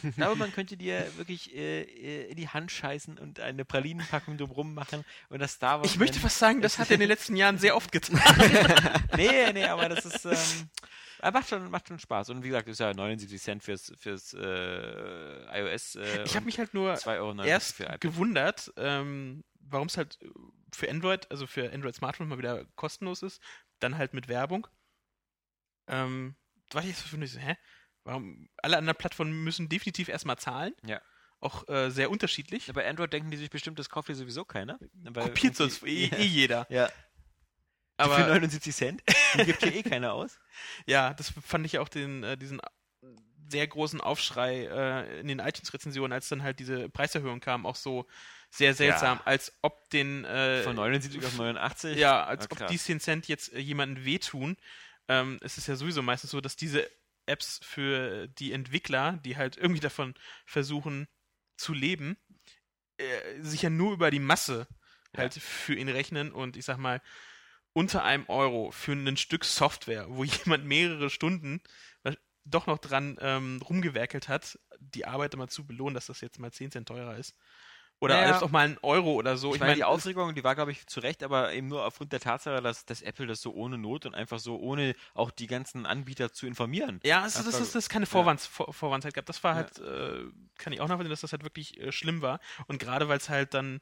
ich 0.02 0.16
glaube, 0.16 0.36
man 0.36 0.52
könnte 0.52 0.76
dir 0.76 1.06
wirklich 1.16 1.54
äh, 1.54 1.82
äh, 1.82 2.30
in 2.30 2.36
die 2.36 2.48
Hand 2.48 2.72
scheißen 2.72 3.18
und 3.18 3.40
eine 3.40 3.64
Pralinenpackung 3.64 4.36
drumrum 4.38 4.74
machen 4.74 5.04
und 5.28 5.38
das 5.40 5.52
Star 5.52 5.78
Wars. 5.80 5.90
Ich 5.90 5.98
möchte 5.98 6.18
fast 6.20 6.38
sagen, 6.38 6.60
das 6.60 6.78
hat 6.78 6.90
er 6.90 6.94
in 6.94 7.00
den 7.00 7.08
letzten 7.08 7.36
Jahren 7.36 7.58
sehr 7.58 7.76
oft 7.76 7.92
getan. 7.92 8.20
nee, 9.16 9.52
nee, 9.52 9.64
aber 9.66 9.88
das 9.88 10.04
ist. 10.04 10.24
Ähm, 10.24 10.68
äh, 11.22 11.30
macht, 11.30 11.48
schon, 11.48 11.70
macht 11.70 11.88
schon 11.88 11.98
Spaß. 11.98 12.30
Und 12.30 12.42
wie 12.42 12.48
gesagt, 12.48 12.68
ist 12.68 12.80
ja 12.80 12.92
79 12.92 13.40
Cent 13.40 13.62
fürs, 13.62 13.92
fürs 13.98 14.34
äh, 14.34 15.60
iOS. 15.60 15.96
Äh, 15.96 16.24
Ich 16.24 16.36
habe 16.36 16.44
mich 16.46 16.58
halt 16.58 16.74
nur 16.74 16.94
2,99 16.94 17.18
Euro 17.18 17.42
erst 17.44 17.82
gewundert, 18.00 18.72
ähm, 18.76 19.44
warum 19.60 19.88
es 19.88 19.96
halt 19.96 20.18
für 20.74 20.90
Android, 20.90 21.30
also 21.30 21.46
für 21.46 21.72
Android 21.72 21.94
Smartphone 21.94 22.28
mal 22.28 22.38
wieder 22.38 22.66
kostenlos 22.76 23.22
ist, 23.22 23.40
dann 23.80 23.96
halt 23.96 24.12
mit 24.14 24.28
Werbung. 24.28 24.66
Ähm, 25.88 26.36
war 26.74 26.82
ich 26.82 26.88
jetzt 26.88 27.09
so, 27.09 27.38
hä? 27.38 27.56
Warum? 28.05 28.48
Alle 28.62 28.78
anderen 28.78 28.97
Plattformen 28.97 29.44
müssen 29.44 29.68
definitiv 29.68 30.09
erstmal 30.09 30.38
zahlen. 30.38 30.74
Ja. 30.84 31.01
Auch 31.40 31.68
äh, 31.68 31.90
sehr 31.90 32.10
unterschiedlich. 32.10 32.68
Ja, 32.68 32.72
Bei 32.72 32.88
Android 32.88 33.12
denken 33.12 33.30
die 33.30 33.36
sich 33.36 33.51
bestimmt, 33.51 33.78
das 33.78 33.90
kauft 33.90 34.06
hier 34.06 34.16
sowieso 34.16 34.44
keiner. 34.44 34.78
Weil 34.93 35.24
Kopiert 35.24 35.56
sonst 35.56 35.82
eh, 35.84 36.06
eh 36.06 36.22
jeder. 36.22 36.66
Ja. 36.70 36.88
Aber 37.98 38.16
Für 38.16 38.26
79 38.26 38.74
Cent? 38.74 39.02
Gibt 39.44 39.62
hier 39.62 39.74
eh 39.74 39.82
keiner 39.82 40.12
aus. 40.12 40.38
ja, 40.86 41.14
das 41.14 41.32
fand 41.44 41.66
ich 41.66 41.78
auch 41.78 41.88
den, 41.88 42.22
äh, 42.22 42.36
diesen 42.36 42.60
sehr 43.48 43.66
großen 43.66 44.01
Aufschrei 44.01 44.66
äh, 44.66 45.20
in 45.20 45.28
den 45.28 45.38
iTunes-Rezensionen, 45.38 46.12
als 46.12 46.28
dann 46.28 46.43
halt 46.43 46.59
diese 46.59 46.88
Preiserhöhung 46.88 47.40
kam, 47.40 47.64
auch 47.64 47.76
so 47.76 48.06
sehr 48.51 48.74
seltsam, 48.74 49.20
als 49.24 49.52
ob 49.62 49.88
den 49.90 50.24
äh, 50.24 50.62
Von 50.62 50.76
79 50.76 51.24
auf 51.24 51.36
89? 51.36 51.97
Ja, 51.97 52.24
als 52.24 52.47
Ah, 52.47 52.48
ob 52.51 52.66
die 52.68 52.78
10 52.78 53.01
Cent 53.01 53.28
jetzt 53.28 53.52
äh, 53.52 53.59
jemandem 53.59 54.05
wehtun. 54.05 54.56
Ähm, 55.08 55.38
es 55.42 55.58
ist 55.58 55.68
ja 55.68 55.76
sowieso 55.76 56.02
meistens 56.02 56.30
so, 56.30 56.40
dass 56.40 56.56
diese 56.56 56.88
Apps 57.26 57.60
für 57.62 58.28
die 58.28 58.52
Entwickler, 58.52 59.18
die 59.24 59.36
halt 59.36 59.56
irgendwie 59.56 59.80
davon 59.80 60.14
versuchen 60.44 61.08
zu 61.56 61.72
leben, 61.72 62.16
äh, 62.98 63.40
sich 63.40 63.62
ja 63.62 63.70
nur 63.70 63.92
über 63.92 64.10
die 64.10 64.20
Masse 64.20 64.66
halt 65.16 65.34
für 65.34 65.74
ihn 65.74 65.88
rechnen 65.88 66.30
und 66.30 66.56
ich 66.56 66.64
sag 66.66 66.76
mal, 66.76 67.00
unter 67.72 68.04
einem 68.04 68.26
Euro 68.28 68.70
für 68.70 68.92
ein 68.92 69.16
Stück 69.16 69.44
Software, 69.44 70.06
wo 70.08 70.24
jemand 70.24 70.64
mehrere 70.64 71.10
Stunden 71.10 71.62
doch 72.46 72.66
noch 72.66 72.78
dran 72.78 73.16
ähm, 73.20 73.60
rumgewerkelt 73.68 74.28
hat, 74.28 74.58
die 74.78 75.04
Arbeit 75.04 75.34
immer 75.34 75.48
zu 75.48 75.66
belohnen, 75.66 75.94
dass 75.94 76.06
das 76.06 76.20
jetzt 76.20 76.38
mal 76.38 76.52
10 76.52 76.70
Cent 76.70 76.88
teurer 76.88 77.16
ist. 77.16 77.34
Oder 77.98 78.16
Naja. 78.16 78.27
alles 78.32 78.43
auch 78.43 78.51
mal 78.51 78.66
ein 78.68 78.78
Euro 78.82 79.14
oder 79.14 79.39
so. 79.39 79.55
ich 79.55 79.60
meine, 79.60 79.74
die 79.74 79.85
Aufregung, 79.85 80.35
die 80.35 80.44
war, 80.44 80.55
glaube 80.55 80.70
ich, 80.70 80.86
zu 80.86 81.01
Recht, 81.01 81.23
aber 81.23 81.55
eben 81.55 81.68
nur 81.68 81.85
aufgrund 81.86 82.12
der 82.12 82.20
Tatsache, 82.20 82.60
dass, 82.60 82.85
dass 82.85 83.01
Apple 83.01 83.27
das 83.27 83.40
so 83.40 83.55
ohne 83.55 83.78
Not 83.78 84.05
und 84.05 84.14
einfach 84.14 84.39
so 84.39 84.59
ohne 84.59 84.94
auch 85.14 85.31
die 85.31 85.47
ganzen 85.47 85.86
Anbieter 85.86 86.31
zu 86.31 86.47
informieren. 86.47 87.01
Ja, 87.05 87.24
es, 87.27 87.35
Das 87.35 87.47
das, 87.47 87.59
das, 87.59 87.74
ist 87.74 87.89
keine 87.89 88.05
Vorwands, 88.05 88.47
Vor, 88.47 88.74
Vorwandszeit 88.74 89.14
gab. 89.14 89.24
Das 89.24 89.43
war 89.43 89.52
Ja. 89.52 89.56
halt, 89.56 89.78
äh, 89.78 90.24
kann 90.59 90.74
ich 90.74 90.81
auch 90.82 90.89
nachvollziehen, 90.89 91.10
dass 91.10 91.23
das 91.23 91.32
halt 91.32 91.43
wirklich 91.43 91.81
äh, 91.81 91.90
schlimm 91.90 92.20
war. 92.20 92.39
Und 92.66 92.78
gerade 92.78 93.09
weil 93.09 93.16
es 93.16 93.31
halt 93.31 93.55
dann, 93.55 93.81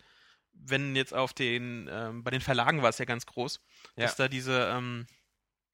wenn 0.53 0.95
jetzt 0.95 1.13
auf 1.13 1.33
den, 1.33 1.89
ähm, 1.91 2.23
bei 2.23 2.31
den 2.31 2.41
Verlagen 2.41 2.83
war 2.83 2.91
es 2.91 2.99
ja 2.99 3.07
ganz 3.07 3.27
groß, 3.27 3.61
Ja. 3.97 4.05
dass 4.05 4.15
da 4.15 4.29
diese, 4.29 4.69
ähm, 4.73 5.07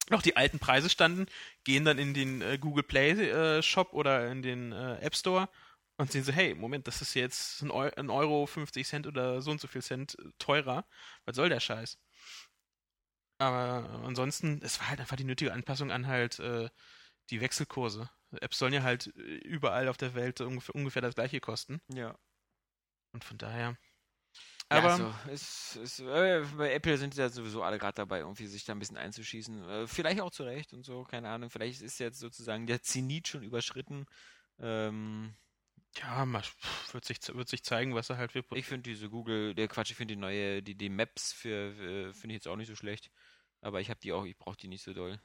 noch 0.09 0.23
die 0.23 0.37
alten 0.37 0.59
Preise 0.59 0.89
standen, 0.89 1.27
gehen 1.65 1.85
dann 1.85 1.99
in 1.99 2.15
den 2.15 2.41
äh, 2.41 2.57
Google 2.59 2.83
Play 2.85 3.11
äh, 3.13 3.63
Shop 3.63 3.93
oder 3.93 4.31
in 4.33 4.41
den 4.43 4.73
äh, 4.73 4.97
App 5.01 5.15
Store 5.15 5.49
und 6.01 6.11
sehen 6.11 6.25
so, 6.25 6.33
hey, 6.33 6.55
Moment, 6.55 6.87
das 6.87 7.03
ist 7.03 7.13
jetzt 7.15 7.61
ein, 7.61 7.71
Eu 7.71 7.91
ein 7.95 8.09
Euro 8.09 8.47
50 8.47 8.87
Cent 8.87 9.07
oder 9.07 9.43
so 9.43 9.51
und 9.51 9.61
so 9.61 9.69
viel 9.69 9.83
Cent 9.83 10.19
äh, 10.19 10.31
teurer. 10.39 10.87
Was 11.27 11.37
soll 11.37 11.51
der 11.51 11.61
Scheiß? 11.61 11.99
Aber 13.39 14.03
ansonsten, 14.05 14.61
es 14.63 14.81
war 14.81 14.89
halt 14.89 15.01
einfach 15.01 15.17
die 15.17 15.25
nötige 15.25 15.53
Anpassung 15.53 15.91
an 15.91 16.07
halt 16.07 16.39
äh, 16.39 16.71
die 17.29 17.43
Wechselkurse. 17.43 18.11
Apps 18.41 18.59
sollen 18.59 18.73
ja 18.73 18.83
halt 18.83 19.09
äh, 19.17 19.21
überall 19.21 19.89
auf 19.89 19.99
der 19.99 20.15
Welt 20.15 20.41
ungefähr, 20.41 20.75
ungefähr 20.75 21.03
das 21.03 21.15
gleiche 21.15 21.41
kosten. 21.41 21.83
Ja. 21.93 22.19
Und 23.13 23.23
von 23.23 23.37
daher. 23.37 23.77
Aber 24.71 24.89
ja, 24.89 24.97
so, 24.97 25.15
es, 25.31 25.77
es, 25.83 26.01
äh, 26.01 26.45
bei 26.57 26.73
Apple 26.73 26.97
sind 26.97 27.15
ja 27.17 27.29
sowieso 27.29 27.63
alle 27.63 27.79
gerade 27.79 27.97
dabei, 27.97 28.21
irgendwie 28.21 28.47
sich 28.47 28.65
da 28.65 28.73
ein 28.73 28.79
bisschen 28.79 28.97
einzuschießen. 28.97 29.69
Äh, 29.69 29.87
vielleicht 29.87 30.23
auch 30.23 30.31
zu 30.31 30.45
Recht 30.45 30.73
und 30.73 30.87
so, 30.87 31.05
keine 31.05 31.29
Ahnung. 31.29 31.51
Vielleicht 31.51 31.83
ist 31.83 31.99
jetzt 31.99 32.21
sozusagen 32.21 32.67
der 32.67 32.81
Zenit 32.81 33.29
schon 33.29 33.43
überschritten. 33.43 34.07
Ähm, 34.61 35.35
ja, 35.97 36.25
mal, 36.25 36.43
wird, 36.93 37.05
sich, 37.05 37.19
wird 37.35 37.49
sich 37.49 37.65
zeigen, 37.65 37.95
was 37.95 38.11
er 38.11 38.17
halt 38.19 38.33
für. 38.33 38.45
ich 38.55 38.67
finde 38.67 38.91
diese 38.91 39.11
Google, 39.11 39.55
der 39.55 39.69
Quatsch, 39.69 39.91
ich 39.91 39.97
finde 39.97 40.15
die 40.15 40.21
neue, 40.21 40.63
die, 40.63 40.75
die 40.75 40.89
Maps 40.89 41.33
für, 41.33 41.73
für 41.75 42.15
finde 42.15 42.35
ich 42.35 42.39
jetzt 42.41 42.49
auch 42.49 42.57
nicht 42.57 42.69
so 42.69 42.77
schlecht. 42.77 43.11
Aber 43.61 43.81
ich 43.81 43.91
habe 43.91 44.01
die 44.01 44.13
auch, 44.13 44.25
ich 44.25 44.39
brauche 44.39 44.57
die 44.57 44.69
nicht 44.69 44.83
so 44.83 44.95
doll. 44.95 45.21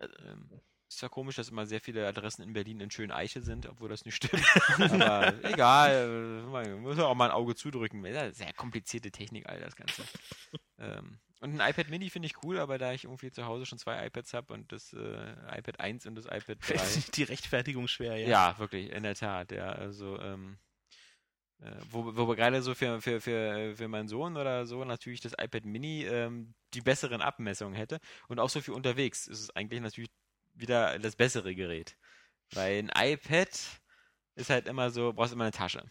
Ähm, 0.00 0.60
ist 0.88 0.98
zwar 0.98 1.10
komisch, 1.10 1.36
dass 1.36 1.48
immer 1.48 1.66
sehr 1.66 1.80
viele 1.80 2.06
Adressen 2.06 2.42
in 2.42 2.52
Berlin 2.52 2.80
in 2.80 2.90
schönen 2.90 3.10
Eiche 3.10 3.42
sind, 3.42 3.66
obwohl 3.66 3.88
das 3.88 4.04
nicht 4.04 4.16
stimmt. 4.16 4.44
Aber 4.78 5.44
egal, 5.44 6.44
äh, 6.44 6.48
man 6.48 6.80
muss 6.80 6.96
ja 6.96 7.06
auch 7.06 7.14
mal 7.14 7.26
ein 7.26 7.34
Auge 7.34 7.54
zudrücken. 7.54 8.04
Ist 8.04 8.14
ja 8.14 8.32
Sehr 8.32 8.52
komplizierte 8.52 9.10
Technik, 9.10 9.48
all 9.48 9.60
das 9.60 9.74
Ganze. 9.74 10.04
ähm, 10.78 11.18
und 11.40 11.60
ein 11.60 11.70
iPad 11.70 11.90
Mini 11.90 12.08
finde 12.10 12.26
ich 12.26 12.42
cool, 12.42 12.58
aber 12.58 12.78
da 12.78 12.92
ich 12.92 13.04
irgendwie 13.04 13.30
zu 13.30 13.44
Hause 13.46 13.66
schon 13.66 13.78
zwei 13.78 14.06
iPads 14.06 14.32
habe 14.32 14.52
und 14.54 14.72
das 14.72 14.92
äh, 14.92 15.58
iPad 15.58 15.80
1 15.80 16.06
und 16.06 16.14
das 16.14 16.24
iPad 16.26 16.58
3. 16.68 17.10
die 17.14 17.22
Rechtfertigung 17.24 17.88
schwer, 17.88 18.16
ja. 18.16 18.28
Ja, 18.28 18.58
wirklich, 18.58 18.90
in 18.90 19.02
der 19.02 19.14
Tat, 19.14 19.52
ja. 19.52 19.68
Also, 19.68 20.18
ähm, 20.20 20.58
äh, 21.60 21.72
wo, 21.90 22.16
wo 22.16 22.28
wir 22.28 22.36
gerade 22.36 22.62
so 22.62 22.74
für, 22.74 23.00
für, 23.00 23.20
für, 23.20 23.74
für 23.76 23.88
meinen 23.88 24.08
Sohn 24.08 24.36
oder 24.36 24.66
so 24.66 24.84
natürlich 24.84 25.20
das 25.20 25.32
iPad 25.32 25.64
Mini 25.64 26.04
ähm, 26.04 26.54
die 26.74 26.80
besseren 26.80 27.22
Abmessungen 27.22 27.74
hätte. 27.74 27.98
Und 28.28 28.40
auch 28.40 28.50
so 28.50 28.60
für 28.60 28.74
unterwegs 28.74 29.26
ist 29.26 29.40
es 29.40 29.50
eigentlich 29.56 29.80
natürlich 29.80 30.10
wieder 30.54 30.98
das 30.98 31.16
bessere 31.16 31.54
Gerät. 31.54 31.96
Weil 32.52 32.78
ein 32.78 33.12
iPad 33.12 33.48
ist 34.34 34.50
halt 34.50 34.68
immer 34.68 34.90
so, 34.90 35.12
brauchst 35.12 35.32
immer 35.32 35.44
eine 35.44 35.52
Tasche. 35.52 35.82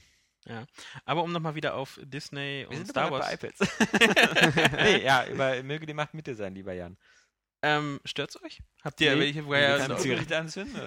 Aber 1.06 1.24
um 1.24 1.32
nochmal 1.32 1.56
wieder 1.56 1.76
auf 1.76 2.00
Disney 2.04 2.62
Wir 2.62 2.70
und 2.70 2.76
sind 2.78 2.90
Star 2.90 3.12
Wars. 3.12 3.26
bei 3.28 3.34
iPads. 3.34 3.60
nee, 4.84 5.04
ja, 5.04 5.26
über, 5.28 5.62
möge 5.64 5.86
die 5.86 5.94
Macht 5.94 6.14
mit 6.14 6.28
dir 6.28 6.36
sein, 6.36 6.54
lieber 6.54 6.74
Jan. 6.74 6.98
Ähm, 7.62 8.00
stört's 8.06 8.40
euch? 8.44 8.60
Habt 8.84 9.02
ihr 9.02 9.12
Nee, 9.16 9.20
welche, 9.34 9.42
ja, 9.42 9.88
so- 9.88 9.96
Zigarette 9.96 10.38
anzünden? 10.38 10.80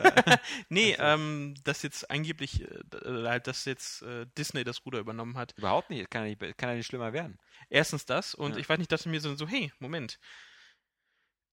Nee, 0.69 0.95
ähm, 1.01 1.55
dass 1.65 1.83
jetzt 1.83 2.09
angeblich, 2.09 2.63
äh, 2.63 3.25
halt, 3.27 3.49
dass 3.49 3.65
jetzt 3.65 4.03
äh, 4.03 4.27
Disney 4.37 4.63
das 4.63 4.85
Ruder 4.87 5.01
übernommen 5.01 5.37
hat. 5.37 5.55
Überhaupt 5.57 5.91
nicht, 5.91 6.09
kann 6.09 6.23
ja 6.23 6.29
nicht, 6.29 6.59
kann 6.59 6.69
ja 6.71 6.77
nicht 6.77 6.87
schlimmer 6.87 7.13
werden. 7.13 7.37
Erstens 7.69 8.05
das 8.07 8.35
und 8.35 8.53
Ja. 8.53 8.59
ich 8.59 8.69
weiß 8.69 8.79
nicht, 8.79 8.93
dass 8.93 9.07
mir 9.07 9.21
so, 9.21 9.35
so, 9.35 9.49
hey, 9.49 9.73
Moment. 9.81 10.21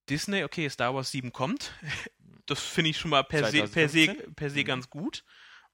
Disney, 0.09 0.43
okay, 0.43 0.69
Star 0.69 0.93
Wars 0.93 1.09
7 1.11 1.31
kommt. 1.33 1.73
Das 2.45 2.61
finde 2.61 2.91
ich 2.91 2.97
schon 2.99 3.09
mal 3.09 3.23
per 3.23 3.45
se, 3.49 3.63
per 3.67 3.89
se, 3.89 4.05
2015? 4.05 4.35
per 4.35 4.49
se 4.51 4.59
Mhm. 4.59 4.65
ganz 4.65 4.89
gut. 4.91 5.23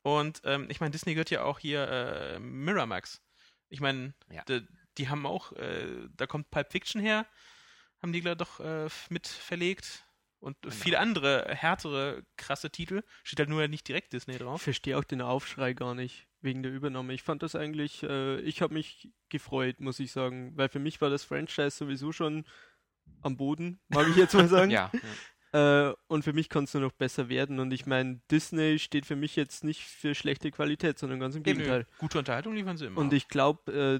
Und 0.03 0.41
ähm, 0.45 0.68
ich 0.69 0.80
meine, 0.80 0.91
Disney 0.91 1.14
gehört 1.14 1.30
ja 1.30 1.44
auch 1.44 1.60
hier 1.60 1.88
äh, 1.88 2.40
Miramax. 2.40 3.22
Ich 3.69 3.80
meine, 3.82 4.14
Ja. 4.30 4.44
die, 4.45 4.65
die 4.98 5.10
haben 5.10 5.26
auch, 5.26 5.52
äh, 5.53 6.07
da 6.18 6.28
kommt 6.28 6.49
Pulp 6.52 6.72
Fiction 6.72 7.02
her, 7.02 7.26
haben 8.02 8.11
die 8.14 8.22
glaub, 8.22 8.38
doch 8.38 8.60
äh, 8.60 8.88
mit 9.10 9.28
verlegt. 9.28 10.03
Und 10.40 10.60
Genau. 10.64 10.73
viele 10.73 10.99
andere, 10.99 11.45
härtere, 11.53 12.23
krasse 12.36 12.72
Titel. 12.72 13.03
Steht 13.23 13.38
halt 13.40 13.49
nur 13.49 13.68
nicht 13.68 13.88
direkt 13.88 14.11
Disney 14.11 14.34
Ich 14.34 14.40
drauf. 14.40 14.64
verstehe 14.64 14.98
auch 14.98 15.03
den 15.03 15.22
Aufschrei 15.22 15.73
gar 15.73 15.94
nicht 15.94 16.28
wegen 16.41 16.64
der 16.64 16.72
Übernahme. 16.72 17.14
Ich 17.14 17.22
fand 17.22 17.44
das 17.44 17.53
eigentlich, 17.56 18.02
äh, 18.02 18.40
ich 18.41 18.64
habe 18.64 18.73
mich 18.73 19.10
gefreut, 19.30 19.80
muss 19.80 19.99
ich 19.99 20.11
sagen, 20.11 20.57
weil 20.57 20.68
für 20.69 20.80
mich 20.80 20.99
war 20.99 21.11
das 21.11 21.23
Franchise 21.23 21.69
sowieso 21.78 22.11
schon 22.11 22.44
am 23.22 23.38
Boden, 23.38 23.80
mag 23.90 24.07
ich 24.07 24.15
jetzt 24.15 24.34
mal 24.34 24.48
sagen. 24.48 24.72
Ja. 24.72 24.91
Äh, 25.53 25.91
und 26.07 26.23
für 26.23 26.34
mich 26.34 26.49
kann 26.49 26.64
es 26.64 26.73
nur 26.73 26.84
noch 26.84 26.94
besser 26.94 27.28
werden. 27.30 27.60
Und 27.60 27.72
ich 27.73 27.86
meine, 27.86 28.22
Disney 28.32 28.80
steht 28.80 29.06
für 29.06 29.15
mich 29.15 29.36
jetzt 29.36 29.64
nicht 29.64 29.82
für 29.82 30.15
schlechte 30.15 30.52
Qualität, 30.52 30.98
sondern 30.98 31.19
ganz 31.19 31.36
im 31.36 31.44
Gegenteil. 31.44 31.86
Gute 31.98 32.19
Unterhaltung 32.19 32.53
liefern 32.56 32.78
sie 32.78 32.86
immer. 32.86 33.02
Und 33.02 33.11
ich 33.14 33.28
glaube, 33.28 33.72
äh, 33.72 33.99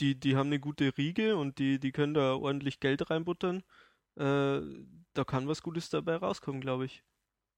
die, 0.00 0.18
die 0.18 0.36
haben 0.36 0.48
eine 0.48 0.58
gute 0.58 0.96
Riege 0.98 1.36
und 1.36 1.58
die, 1.58 1.78
die 1.78 1.92
können 1.92 2.14
da 2.14 2.34
ordentlich 2.34 2.80
Geld 2.80 3.10
reinbuttern. 3.10 3.62
Äh, 4.16 4.60
da 5.14 5.24
kann 5.24 5.46
was 5.46 5.62
Gutes 5.62 5.90
dabei 5.90 6.16
rauskommen, 6.16 6.60
glaube 6.60 6.86
ich. 6.86 7.04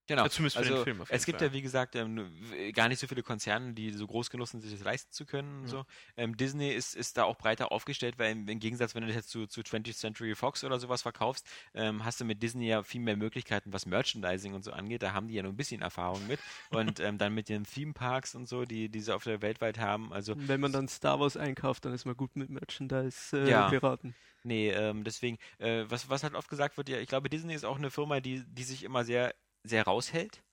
Genau. 0.07 0.25
Ja, 0.25 0.31
zumindest 0.31 0.57
für 0.57 0.61
also, 0.61 0.75
den 0.77 0.85
Film 0.85 1.01
auf 1.01 1.09
jeden 1.11 1.19
es 1.21 1.25
gibt 1.27 1.41
Fall. 1.41 1.49
ja, 1.49 1.53
wie 1.55 1.63
gesagt, 1.63 1.97
ähm, 1.97 2.31
gar 2.75 2.89
nicht 2.89 2.99
so 2.99 3.07
viele 3.07 3.23
Konzerne, 3.23 3.73
die 3.73 3.91
so 3.91 4.07
groß 4.07 4.29
genug 4.29 4.49
sind, 4.49 4.61
sich 4.61 4.73
das 4.73 4.83
leisten 4.83 5.13
zu 5.13 5.25
können. 5.25 5.61
Und 5.63 5.69
Ja. 5.69 5.71
so. 5.71 5.85
Ähm, 6.17 6.37
Disney 6.37 6.71
ist, 6.73 6.95
ist 6.95 7.17
da 7.17 7.25
auch 7.25 7.39
breiter 7.39 7.73
aufgestellt, 7.73 8.19
weil 8.19 8.33
im, 8.33 8.47
im 8.49 8.59
Gegensatz, 8.59 8.95
wenn 8.95 9.01
du 9.03 9.07
das 9.09 9.17
jetzt 9.17 9.31
zu, 9.31 9.47
zu 9.47 9.63
20th 9.63 9.97
Century 9.97 10.35
Fox 10.35 10.63
oder 10.63 10.79
sowas 10.79 11.01
verkaufst, 11.03 11.49
ähm, 11.73 12.05
hast 12.05 12.21
du 12.21 12.27
mit 12.27 12.43
Disney 12.43 12.67
ja 12.69 12.83
viel 12.83 13.01
mehr 13.01 13.17
Möglichkeiten, 13.17 13.73
was 13.73 13.87
Merchandising 13.87 14.53
und 14.53 14.63
so 14.63 14.73
angeht. 14.73 15.03
Da 15.03 15.13
haben 15.15 15.27
die 15.29 15.35
ja 15.35 15.43
nur 15.43 15.53
ein 15.53 15.57
bisschen 15.57 15.81
Erfahrung 15.81 16.27
mit. 16.27 16.43
Und 16.71 17.01
ähm, 17.01 17.17
dann 17.19 17.35
mit 17.35 17.49
den 17.49 17.65
Theme 17.65 17.93
Parks 17.95 18.35
und 18.35 18.47
so, 18.49 18.65
die, 18.65 18.89
die 18.91 19.01
sie 19.01 19.15
auf 19.15 19.25
der 19.25 19.41
weltweit 19.43 19.79
haben. 19.79 20.13
Also 20.13 20.35
Und 20.35 20.49
wenn 20.49 20.61
man 20.61 20.73
dann 20.73 20.89
Star 20.89 21.19
Wars 21.21 21.37
einkauft, 21.37 21.85
dann 21.85 21.93
ist 21.95 22.05
man 22.05 22.17
gut 22.17 22.37
mit 22.37 22.51
Merchandise 22.51 23.37
äh, 23.37 23.49
Ja. 23.51 23.71
beraten. 23.71 24.15
Nee, 24.45 24.71
ähm, 24.71 25.05
deswegen, 25.05 25.39
äh, 25.59 25.85
was, 25.89 26.11
was 26.11 26.23
halt 26.23 26.35
oft 26.35 26.51
gesagt 26.51 26.77
wird, 26.77 26.89
ja, 26.91 26.99
ich 26.99 27.09
glaube, 27.09 27.31
Disney 27.31 27.55
ist 27.55 27.65
auch 27.65 27.79
eine 27.79 27.91
Firma, 27.91 28.21
die, 28.21 28.45
die 28.47 28.65
sich 28.65 28.83
immer 28.85 29.05
sehr, 29.05 29.35
sehr 29.65 29.85
raushält. 29.85 30.45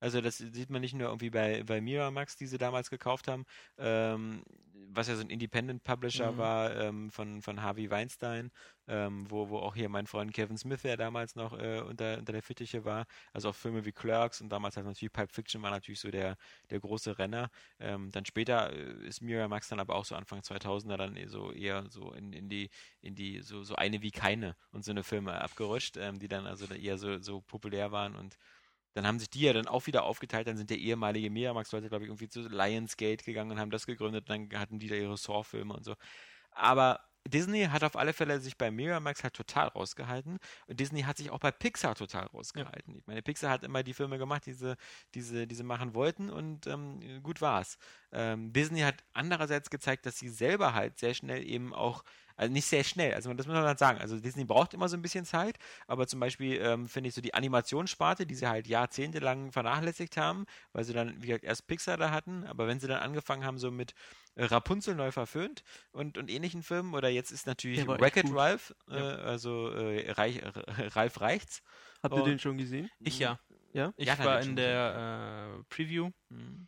Also 0.00 0.20
das 0.20 0.38
sieht 0.38 0.70
man 0.70 0.82
nicht 0.82 0.94
nur 0.94 1.08
irgendwie 1.08 1.30
bei, 1.30 1.62
bei 1.64 1.80
Miramax, 1.80 2.36
die 2.36 2.46
sie 2.46 2.58
damals 2.58 2.90
gekauft 2.90 3.28
haben, 3.28 3.44
ähm, 3.78 4.44
was 4.90 5.08
ja 5.08 5.16
so 5.16 5.22
ein 5.22 5.30
Independent 5.30 5.82
Publisher 5.84 6.36
Mhm. 6.36 6.38
war 6.38 6.76
ähm, 6.76 7.10
von, 7.10 7.40
von 7.42 7.62
Harvey 7.62 7.90
Weinstein, 7.90 8.50
ähm, 8.88 9.24
wo, 9.30 9.48
wo 9.48 9.58
auch 9.58 9.74
hier 9.74 9.88
mein 9.88 10.06
Freund 10.06 10.34
Kevin 10.34 10.58
Smith, 10.58 10.82
der 10.82 10.98
damals 10.98 11.34
noch 11.34 11.54
äh, 11.58 11.80
unter, 11.80 12.18
unter 12.18 12.32
der 12.32 12.42
Fittiche 12.42 12.84
war, 12.84 13.06
also 13.32 13.48
auch 13.50 13.54
Filme 13.54 13.84
wie 13.86 13.92
Clerks 13.92 14.40
und 14.42 14.50
damals 14.50 14.76
halt 14.76 14.86
natürlich 14.86 15.12
Pulp 15.12 15.32
Fiction 15.32 15.62
war 15.62 15.70
natürlich 15.70 16.00
so 16.00 16.10
der, 16.10 16.36
der 16.70 16.80
große 16.80 17.18
Renner. 17.18 17.50
Ähm, 17.78 18.10
dann 18.10 18.24
später 18.26 18.72
äh, 18.72 19.06
ist 19.06 19.22
Miramax 19.22 19.68
dann 19.68 19.80
aber 19.80 19.94
auch 19.96 20.04
so 20.04 20.14
Anfang 20.14 20.42
2000er 20.42 20.96
dann 20.98 21.16
so 21.28 21.52
eher 21.52 21.88
so 21.90 22.12
in, 22.12 22.32
in 22.32 22.48
die 22.48 22.68
in 23.00 23.14
die 23.14 23.40
so 23.42 23.62
so 23.64 23.74
eine 23.76 24.02
wie 24.02 24.10
keine 24.10 24.56
und 24.72 24.84
so 24.84 24.90
eine 24.92 25.04
Filme 25.04 25.40
abgerutscht, 25.40 25.96
ähm, 25.96 26.18
die 26.18 26.28
dann 26.28 26.46
also 26.46 26.66
eher 26.74 26.98
so 26.98 27.18
so 27.20 27.40
populär 27.40 27.92
waren 27.92 28.14
und 28.16 28.36
dann 28.96 29.06
haben 29.06 29.18
sich 29.18 29.28
die 29.28 29.42
ja 29.42 29.52
dann 29.52 29.68
auch 29.68 29.86
wieder 29.86 30.04
aufgeteilt, 30.04 30.46
dann 30.48 30.56
sind 30.56 30.70
der 30.70 30.78
ehemalige 30.78 31.30
Miramax-Leute, 31.30 31.90
glaube 31.90 32.04
ich, 32.04 32.08
irgendwie 32.08 32.28
zu 32.28 32.40
Lionsgate 32.48 33.24
gegangen 33.24 33.50
und 33.50 33.60
haben 33.60 33.70
das 33.70 33.84
gegründet, 33.86 34.30
dann 34.30 34.48
hatten 34.54 34.78
die 34.78 34.88
da 34.88 34.94
ihre 34.94 35.18
Saw-Filme 35.18 35.74
und 35.74 35.84
so. 35.84 35.94
Aber 36.52 37.00
Disney 37.28 37.64
hat 37.64 37.84
auf 37.84 37.96
alle 37.96 38.14
Fälle 38.14 38.40
sich 38.40 38.56
bei 38.56 38.70
Miramax 38.70 39.22
halt 39.22 39.34
total 39.34 39.68
rausgehalten 39.68 40.38
und 40.66 40.80
Disney 40.80 41.02
hat 41.02 41.18
sich 41.18 41.30
auch 41.30 41.40
bei 41.40 41.50
Pixar 41.50 41.94
total 41.94 42.26
rausgehalten. 42.26 42.96
Ich 42.96 43.06
meine, 43.06 43.20
Pixar 43.22 43.50
hat 43.50 43.64
immer 43.64 43.82
die 43.82 43.94
Filme 43.94 44.16
gemacht, 44.16 44.46
die 44.46 44.54
sie, 44.54 44.76
die 45.14 45.20
sie, 45.20 45.46
die 45.46 45.54
sie 45.54 45.62
machen 45.64 45.94
wollten 45.94 46.30
und 46.30 46.66
ähm, 46.66 47.22
gut 47.22 47.42
war's. 47.42 47.76
Ähm, 48.12 48.52
Disney 48.54 48.80
hat 48.80 49.04
andererseits 49.12 49.68
gezeigt, 49.68 50.06
dass 50.06 50.18
sie 50.18 50.28
selber 50.30 50.72
halt 50.72 50.98
sehr 50.98 51.12
schnell 51.12 51.44
eben 51.46 51.74
auch 51.74 52.02
Also 52.36 52.52
nicht 52.52 52.66
sehr 52.66 52.84
schnell, 52.84 53.14
also 53.14 53.32
das 53.32 53.46
muss 53.46 53.54
man 53.56 53.64
halt 53.64 53.78
sagen. 53.78 53.98
Also 53.98 54.20
Disney 54.20 54.44
braucht 54.44 54.74
immer 54.74 54.88
so 54.88 54.96
ein 54.96 55.02
bisschen 55.02 55.24
Zeit, 55.24 55.58
aber 55.86 56.06
zum 56.06 56.20
Beispiel 56.20 56.60
ähm, 56.60 56.86
finde 56.88 57.08
ich 57.08 57.14
so 57.14 57.20
die 57.22 57.32
Animationssparte, 57.32 58.26
die 58.26 58.34
sie 58.34 58.46
halt 58.46 58.66
jahrzehntelang 58.66 59.52
vernachlässigt 59.52 60.16
haben, 60.18 60.44
weil 60.72 60.84
sie 60.84 60.92
dann, 60.92 61.22
wie 61.22 61.28
gesagt, 61.28 61.44
erst 61.44 61.66
Pixar 61.66 61.96
da 61.96 62.10
hatten, 62.10 62.44
aber 62.44 62.66
wenn 62.66 62.78
sie 62.78 62.88
dann 62.88 63.00
angefangen 63.00 63.44
haben, 63.44 63.58
so 63.58 63.70
mit 63.70 63.94
äh, 64.34 64.44
Rapunzel 64.44 64.94
neu 64.94 65.12
verföhnt 65.12 65.62
und, 65.92 66.18
und 66.18 66.30
ähnlichen 66.30 66.62
Filmen, 66.62 66.92
oder 66.94 67.08
jetzt 67.08 67.30
ist 67.30 67.46
natürlich 67.46 67.86
Wreck-It. 67.86 68.26
Ralph, 68.30 68.74
äh, 68.90 68.98
Ja. 68.98 69.14
also 69.16 69.70
äh, 69.70 70.10
Reich, 70.10 70.42
Ralf 70.94 71.20
reicht's. 71.22 71.62
Habt 72.02 72.14
ihr 72.14 72.22
Oh. 72.22 72.24
den 72.26 72.38
schon 72.38 72.58
gesehen? 72.58 72.90
Ich 73.00 73.18
ja. 73.18 73.40
Ja? 73.72 73.94
Ich 73.96 74.06
Ja, 74.06 74.18
war 74.18 74.42
in 74.42 74.56
der 74.56 75.56
äh, 75.58 75.64
Preview 75.70 76.10
Mhm. 76.28 76.66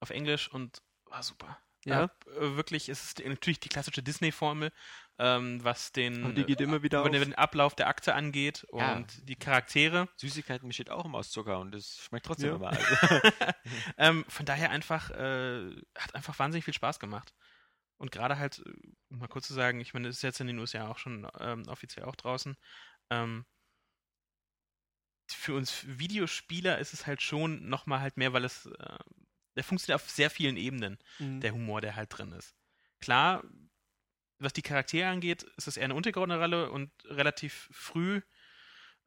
auf 0.00 0.10
Englisch 0.10 0.48
und 0.52 0.80
war 1.06 1.22
super. 1.24 1.58
Ja. 1.84 2.04
Äh, 2.26 2.56
wirklich, 2.56 2.88
es 2.88 3.04
ist 3.04 3.24
natürlich 3.24 3.60
die 3.60 3.68
klassische 3.68 4.02
Disney-Formel, 4.02 4.72
ähm, 5.18 5.62
was 5.64 5.92
den, 5.92 6.24
Aber 6.24 6.32
die 6.32 6.44
geht 6.44 6.60
immer 6.60 6.82
wieder 6.82 7.00
äh, 7.00 7.10
den, 7.10 7.20
auf. 7.20 7.20
den 7.20 7.34
Ablauf 7.34 7.74
der 7.74 7.88
Akte 7.88 8.14
angeht 8.14 8.66
Ja. 8.72 8.96
und 8.96 9.28
die 9.28 9.36
Charaktere. 9.36 10.08
Süßigkeiten 10.16 10.68
besteht 10.68 10.90
auch 10.90 11.04
immer 11.04 11.18
aus 11.18 11.30
Zucker 11.30 11.58
und 11.60 11.74
es 11.74 11.98
schmeckt 12.02 12.26
trotzdem 12.26 12.50
Ja. 12.50 12.56
immer. 12.56 12.68
Also. 12.68 12.84
Ähm, 13.98 14.24
von 14.28 14.46
daher 14.46 14.70
einfach, 14.70 15.10
äh, 15.10 15.74
hat 15.96 16.14
einfach 16.14 16.38
wahnsinnig 16.38 16.64
viel 16.64 16.74
Spaß 16.74 17.00
gemacht. 17.00 17.34
Und 17.96 18.12
gerade 18.12 18.38
halt, 18.38 18.60
äh, 18.64 18.72
um 19.10 19.18
mal 19.18 19.28
kurz 19.28 19.46
zu 19.48 19.54
sagen, 19.54 19.80
ich 19.80 19.92
meine, 19.94 20.08
es 20.08 20.16
ist 20.16 20.22
jetzt 20.22 20.40
in 20.40 20.46
den 20.46 20.58
USA 20.58 20.88
auch 20.88 20.98
schon 20.98 21.26
ähm, 21.40 21.64
offiziell 21.68 22.04
auch 22.04 22.16
draußen. 22.16 22.56
Ähm, 23.10 23.44
für 25.30 25.54
uns 25.54 25.84
Videospieler 25.86 26.78
ist 26.78 26.94
es 26.94 27.06
halt 27.06 27.22
schon 27.22 27.68
nochmal 27.68 28.00
halt 28.00 28.16
mehr, 28.16 28.32
weil 28.32 28.44
es, 28.44 28.66
äh, 28.66 28.98
der 29.58 29.64
funktioniert 29.64 30.00
auf 30.00 30.08
sehr 30.08 30.30
vielen 30.30 30.56
Ebenen, 30.56 30.98
Mhm. 31.18 31.40
der 31.40 31.52
Humor, 31.52 31.80
der 31.80 31.96
halt 31.96 32.08
drin 32.16 32.32
ist. 32.32 32.54
Klar, 33.00 33.44
was 34.38 34.52
die 34.52 34.62
Charaktere 34.62 35.08
angeht, 35.08 35.42
ist 35.56 35.66
es 35.68 35.76
eher 35.76 35.84
eine 35.84 35.94
untergeordnete 35.94 36.40
Rolle 36.40 36.70
und 36.70 36.90
relativ 37.04 37.68
früh 37.72 38.20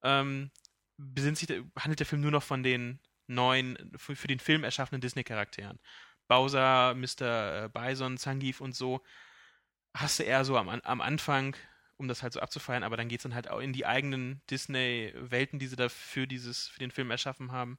ähm, 0.04 0.52
besinnt 0.98 1.38
sich, 1.38 1.50
handelt 1.80 2.00
der 2.00 2.06
Film 2.06 2.22
nur 2.22 2.32
noch 2.32 2.44
von 2.44 2.64
den 2.64 3.00
neuen, 3.28 3.94
für, 3.96 4.16
für 4.16 4.28
den 4.28 4.40
Film 4.40 4.64
erschaffenen 4.64 5.00
Disney-Charakteren. 5.02 5.80
Bowser, 6.28 6.94
Mr. 6.96 7.70
Bison, 7.70 8.18
Zangief 8.18 8.62
und 8.62 8.76
so 8.76 9.02
hast 9.94 10.20
du 10.20 10.24
eher 10.24 10.44
so 10.46 10.58
am, 10.58 10.70
am 10.70 11.02
Anfang, 11.02 11.56
um 11.98 12.08
das 12.08 12.24
halt 12.24 12.34
so 12.34 12.40
abzufeiern, 12.40 12.84
aber 12.84 12.98
dann 12.98 13.10
geht 13.10 13.20
es 13.20 13.24
dann 13.24 13.36
halt 13.36 13.50
auch 13.50 13.60
in 13.60 13.74
die 13.74 13.86
eigenen 13.86 14.42
Disney-Welten, 14.50 15.60
die 15.60 15.68
sie 15.68 15.76
da 15.76 15.88
für, 15.90 16.28
dieses, 16.28 16.68
für 16.68 16.80
den 16.80 16.92
Film 16.92 17.12
erschaffen 17.12 17.52
haben 17.52 17.78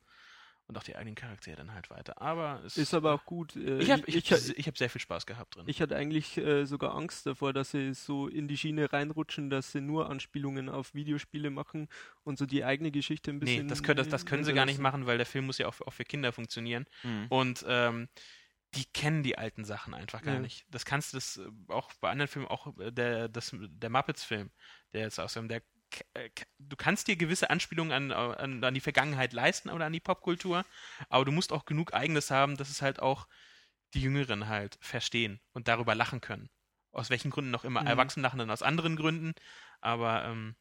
und 0.73 0.78
auch 0.78 0.82
die 0.82 0.97
eigenen 0.97 1.15
Charaktere 1.15 1.57
dann 1.57 1.74
halt 1.74 1.90
weiter. 1.90 2.20
Aber 2.20 2.62
es 2.65 2.78
Ist 2.78 2.94
aber 2.94 3.12
auch 3.12 3.24
gut. 3.27 3.55
Äh, 3.57 3.78
ich 3.78 3.90
habe 3.90 4.03
ich, 4.07 4.16
ich, 4.16 4.31
ich, 4.31 4.59
ich 4.59 4.66
hab 4.66 4.78
sehr 4.78 4.89
viel 4.89 5.01
Spaß 5.01 5.27
gehabt 5.27 5.57
drin. 5.57 5.65
ich 5.66 5.82
hatte 5.82 5.97
eigentlich 5.97 6.39
äh, 6.39 6.65
sogar 6.65 6.94
Angst 6.94 7.27
davor, 7.27 7.53
dass 7.53 7.73
sie 7.73 7.93
so 7.93 8.27
in 8.27 8.49
die 8.49 8.57
Schiene 8.57 8.90
reinrutschen, 8.93 9.51
dass 9.51 9.73
sie 9.73 9.82
nur 9.82 10.09
Anspielungen 10.09 10.69
auf 10.70 10.94
Videospiele 10.94 11.51
machen 11.51 11.89
und 12.24 12.39
so 12.39 12.47
die 12.47 12.65
eigene 12.65 12.90
Geschichte 12.90 13.31
ein 13.31 13.35
nee, 13.36 13.40
bisschen. 13.44 13.69
das 13.69 13.82
können, 13.82 13.99
das, 13.99 14.09
das 14.09 14.24
können 14.24 14.44
sie 14.44 14.55
gar 14.55 14.66
nicht 14.66 14.78
machen, 14.81 15.07
weil 15.07 15.19
der 15.19 15.27
Film 15.27 15.47
muss 15.47 15.59
ja 15.59 15.69
auch, 15.69 15.78
auch 15.82 15.93
für 15.93 16.05
Kinder 16.05 16.32
funktionieren. 16.32 16.86
Mhm. 17.03 17.27
Und 17.28 17.65
ähm, 17.69 18.09
die 18.74 18.86
kennen 18.86 19.23
die 19.23 19.36
alten 19.36 19.65
Sachen 19.65 19.93
einfach 19.93 20.23
gar 20.23 20.35
Ja. 20.36 20.40
nicht. 20.40 20.65
Das 20.70 20.86
kannst 20.86 21.12
du 21.12 21.19
das 21.19 21.36
äh, 21.36 21.47
auch 21.69 21.93
bei 22.01 22.11
anderen 22.11 22.28
Filmen, 22.28 22.49
auch 22.49 22.78
äh, 22.78 22.90
der, 22.90 23.28
das, 23.28 23.55
der 23.55 23.90
Muppets-Film, 23.90 24.51
der 24.94 25.03
jetzt 25.03 25.20
aus 25.20 25.35
dem, 25.35 25.49
der 25.49 25.62
du 26.59 26.77
kannst 26.77 27.09
dir 27.09 27.16
gewisse 27.16 27.51
Anspielungen 27.51 27.93
an, 27.93 28.12
an, 28.12 28.64
an 28.64 28.74
die 28.74 28.81
Vergangenheit 28.81 29.32
leisten 29.32 29.70
oder 29.70 29.86
an 29.86 29.93
die 29.93 30.01
Popkultur, 30.01 30.64
aber 31.09 31.24
du 31.24 31.32
musst 31.32 31.52
auch 31.52 31.64
genug 31.64 31.94
Eigenes 31.94 32.31
haben, 32.31 32.56
dass 32.56 32.70
es 32.70 32.82
halt 32.82 33.01
auch 33.01 33.27
die 33.94 34.01
Jüngeren 34.01 34.48
halt 34.48 34.78
verstehen 34.81 35.40
und 35.52 35.69
darüber 35.69 35.94
lachen 35.94 36.20
können. 36.20 36.48
Aus 36.93 37.10
welchen 37.10 37.31
Gründen 37.31 37.55
auch 37.55 37.64
immer. 37.64 37.82
Mhm. 37.82 37.86
Erwachsene 37.89 38.23
lachen 38.23 38.39
dann 38.39 38.51
aus 38.51 38.62
anderen 38.62 38.97
Gründen, 38.97 39.35
aber 39.81 40.24
ähm, 40.24 40.56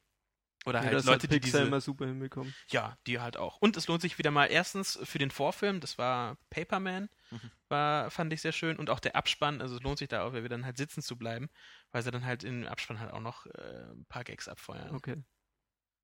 oder 0.66 0.80
Ja, 0.80 0.86
halt 0.86 0.94
das 0.94 1.06
Leute, 1.06 1.24
hat 1.28 1.32
die 1.34 1.40
diese 1.40 1.64
immer 1.64 1.82
super 1.82 2.06
hinbekommen. 2.06 2.54
ja, 2.70 2.98
die 3.08 3.20
halt 3.20 3.38
auch. 3.38 3.58
Und 3.62 3.78
es 3.78 3.88
lohnt 3.88 4.02
sich 4.02 4.18
wieder 4.18 4.32
mal 4.32 4.46
erstens 4.48 5.00
für 5.04 5.18
den 5.20 5.32
Vorfilm, 5.32 5.80
das 5.80 5.98
war 5.98 6.38
Paperman, 6.50 7.10
Mhm. 7.32 7.52
war, 7.70 8.12
fand 8.12 8.34
ich 8.34 8.42
sehr 8.42 8.52
schön. 8.52 8.78
Und 8.78 8.90
auch 8.90 9.00
der 9.00 9.16
Abspann, 9.16 9.62
also 9.62 9.76
es 9.78 9.82
lohnt 9.82 9.98
sich 10.00 10.10
da 10.10 10.24
auch 10.24 10.34
wieder 10.34 10.50
dann 10.50 10.66
halt 10.66 10.78
sitzen 10.78 11.02
zu 11.02 11.18
bleiben, 11.18 11.50
weil 11.92 12.04
sie 12.04 12.12
dann 12.12 12.26
halt 12.26 12.44
im 12.44 12.68
Abspann 12.68 13.00
halt 13.00 13.12
auch 13.12 13.22
noch 13.22 13.46
äh, 13.46 13.92
ein 13.92 14.06
paar 14.10 14.24
Gags 14.24 14.48
abfeuern. 14.48 14.96
Okay. 14.96 15.24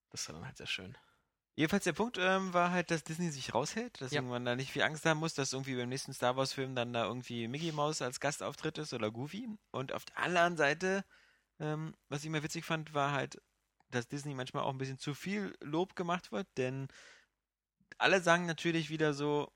Das 0.10 0.28
war 0.30 0.36
dann 0.36 0.46
halt 0.46 0.58
sehr 0.58 0.68
schön. 0.68 0.98
Jedenfalls 1.56 1.86
der 1.86 1.94
Punkt 1.94 2.18
ähm, 2.20 2.54
war 2.54 2.70
halt, 2.72 2.92
dass 2.92 3.04
Disney 3.04 3.32
sich 3.32 3.54
raushält, 3.56 4.00
dass 4.00 4.12
man 4.12 4.46
da 4.46 4.56
nicht 4.56 4.72
viel 4.72 4.84
Angst 4.84 5.06
haben 5.06 5.20
muss, 5.20 5.34
dass 5.34 5.54
irgendwie 5.54 5.76
beim 5.76 5.90
nächsten 5.90 6.14
Star 6.14 6.38
Wars 6.38 6.54
Film 6.54 6.76
dann 6.76 6.94
da 6.94 7.06
irgendwie 7.06 7.48
Mickey 7.48 7.72
Mouse 7.72 8.04
als 8.04 8.20
Gastauftritt 8.20 8.78
ist 8.78 8.94
oder 8.94 9.10
Goofy. 9.12 9.50
Und 9.72 9.92
auf 9.92 10.06
der 10.06 10.20
anderen 10.20 10.56
Seite, 10.56 11.04
ähm, 11.60 11.96
was 12.10 12.22
ich 12.22 12.28
immer 12.28 12.44
witzig 12.44 12.64
fand, 12.64 12.94
war 12.94 13.12
halt, 13.12 13.42
dass 13.90 14.08
Disney 14.08 14.34
manchmal 14.34 14.64
auch 14.64 14.72
ein 14.72 14.78
bisschen 14.78 15.00
zu 15.00 15.14
viel 15.14 15.56
Lob 15.62 15.96
gemacht 15.96 16.32
wird, 16.32 16.48
denn 16.58 16.88
alle 17.98 18.22
sagen 18.22 18.46
natürlich 18.46 18.90
wieder 18.90 19.14
so, 19.14 19.52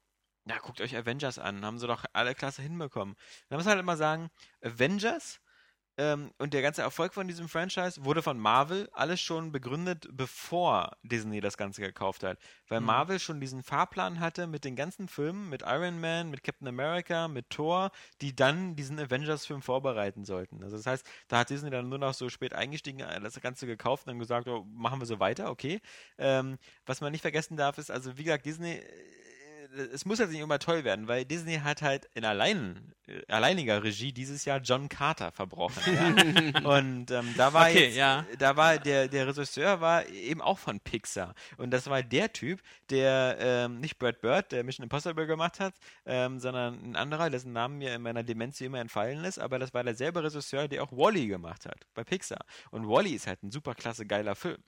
ja, 0.45 0.57
guckt 0.59 0.81
euch 0.81 0.95
Avengers 0.95 1.37
an, 1.37 1.65
haben 1.65 1.77
sie 1.77 1.87
doch 1.87 2.05
alle 2.13 2.33
klasse 2.33 2.61
hinbekommen. 2.61 3.15
Da 3.49 3.57
muss 3.57 3.65
man 3.65 3.73
halt 3.73 3.83
immer 3.83 3.97
sagen, 3.97 4.29
Avengers 4.61 5.40
ähm, 6.01 6.31
und 6.39 6.55
der 6.55 6.63
ganze 6.63 6.81
Erfolg 6.81 7.13
von 7.13 7.27
diesem 7.27 7.47
Franchise 7.47 8.03
wurde 8.03 8.23
von 8.23 8.39
Marvel 8.39 8.89
alles 8.91 9.21
schon 9.21 9.51
begründet, 9.51 10.07
bevor 10.11 10.97
Disney 11.03 11.41
das 11.41 11.57
Ganze 11.57 11.81
gekauft 11.81 12.23
hat. 12.23 12.39
Weil 12.67 12.79
Mhm. 12.79 12.87
Marvel 12.87 13.19
schon 13.19 13.39
diesen 13.39 13.61
Fahrplan 13.61 14.19
hatte 14.19 14.47
mit 14.47 14.65
den 14.65 14.75
ganzen 14.75 15.07
Filmen, 15.07 15.47
mit 15.49 15.61
Iron 15.61 16.01
Man, 16.01 16.31
mit 16.31 16.43
Captain 16.43 16.67
America, 16.67 17.27
mit 17.27 17.51
Thor, 17.51 17.91
die 18.21 18.35
dann 18.35 18.75
diesen 18.75 18.99
Avengers-Film 18.99 19.61
vorbereiten 19.61 20.25
sollten. 20.25 20.63
Also 20.63 20.75
das 20.77 20.87
heißt, 20.87 21.05
da 21.27 21.37
hat 21.39 21.51
Disney 21.51 21.69
dann 21.69 21.87
nur 21.87 21.99
noch 21.99 22.15
so 22.15 22.29
spät 22.29 22.53
eingestiegen, 22.53 23.01
äh, 23.01 23.19
das 23.21 23.39
Ganze 23.39 23.67
gekauft 23.67 24.07
und 24.07 24.13
dann 24.13 24.19
gesagt, 24.19 24.47
oh, 24.47 24.65
machen 24.73 24.99
wir 24.99 25.05
so 25.05 25.19
weiter, 25.19 25.51
okay. 25.51 25.81
Ähm, 26.17 26.57
was 26.87 27.01
man 27.01 27.11
nicht 27.11 27.21
vergessen 27.21 27.57
darf, 27.57 27.77
ist, 27.77 27.91
also 27.91 28.17
wie 28.17 28.23
gesagt, 28.23 28.47
Disney, 28.47 28.77
äh, 28.77 28.83
es 29.93 30.05
muss 30.05 30.19
jetzt 30.19 30.31
nicht 30.31 30.41
immer 30.41 30.59
toll 30.59 30.83
werden, 30.83 31.07
weil 31.07 31.25
Disney 31.25 31.57
hat 31.59 31.81
halt 31.81 32.09
in 32.13 32.25
allein, 32.25 32.93
äh, 33.07 33.21
alleiniger 33.31 33.83
Regie 33.83 34.11
dieses 34.11 34.45
Jahr 34.45 34.59
John 34.59 34.89
Carter 34.89 35.31
verbrochen. 35.31 35.81
Ja? 35.93 36.63
und 36.77 37.11
ähm, 37.11 37.33
da 37.37 37.53
war 37.53 37.69
Okay, 37.69 37.85
jetzt, 37.85 37.95
ja. 37.97 38.25
da 38.37 38.57
war 38.57 38.77
der, 38.77 39.07
der 39.07 39.27
Regisseur 39.27 39.81
war 39.81 40.07
eben 40.07 40.41
auch 40.41 40.59
von 40.59 40.79
Pixar. 40.79 41.33
Und 41.57 41.71
das 41.71 41.89
war 41.89 42.03
der 42.03 42.33
Typ, 42.33 42.61
der 42.89 43.37
ähm, 43.39 43.79
nicht 43.79 43.97
Brad 43.97 44.21
Bird, 44.21 44.51
der 44.51 44.63
Mission 44.63 44.83
Impossible 44.83 45.27
gemacht 45.27 45.59
hat, 45.59 45.73
ähm, 46.05 46.39
sondern 46.39 46.83
ein 46.83 46.95
anderer, 46.95 47.29
dessen 47.29 47.53
Namen 47.53 47.77
mir 47.77 47.95
in 47.95 48.01
meiner 48.01 48.23
Demenz 48.23 48.59
immer 48.61 48.79
entfallen 48.79 49.23
ist, 49.23 49.39
aber 49.39 49.59
das 49.59 49.73
war 49.73 49.83
derselbe 49.83 50.23
Regisseur, 50.23 50.67
der 50.67 50.83
auch 50.83 50.91
Wally 50.91 51.27
gemacht 51.27 51.65
hat 51.65 51.85
bei 51.93 52.03
Pixar. 52.03 52.45
Und 52.71 52.87
Wally 52.87 53.13
ist 53.13 53.27
halt 53.27 53.41
ein 53.43 53.51
super 53.51 53.75
klasse 53.75 54.05
geiler 54.05 54.35
Film. 54.35 54.61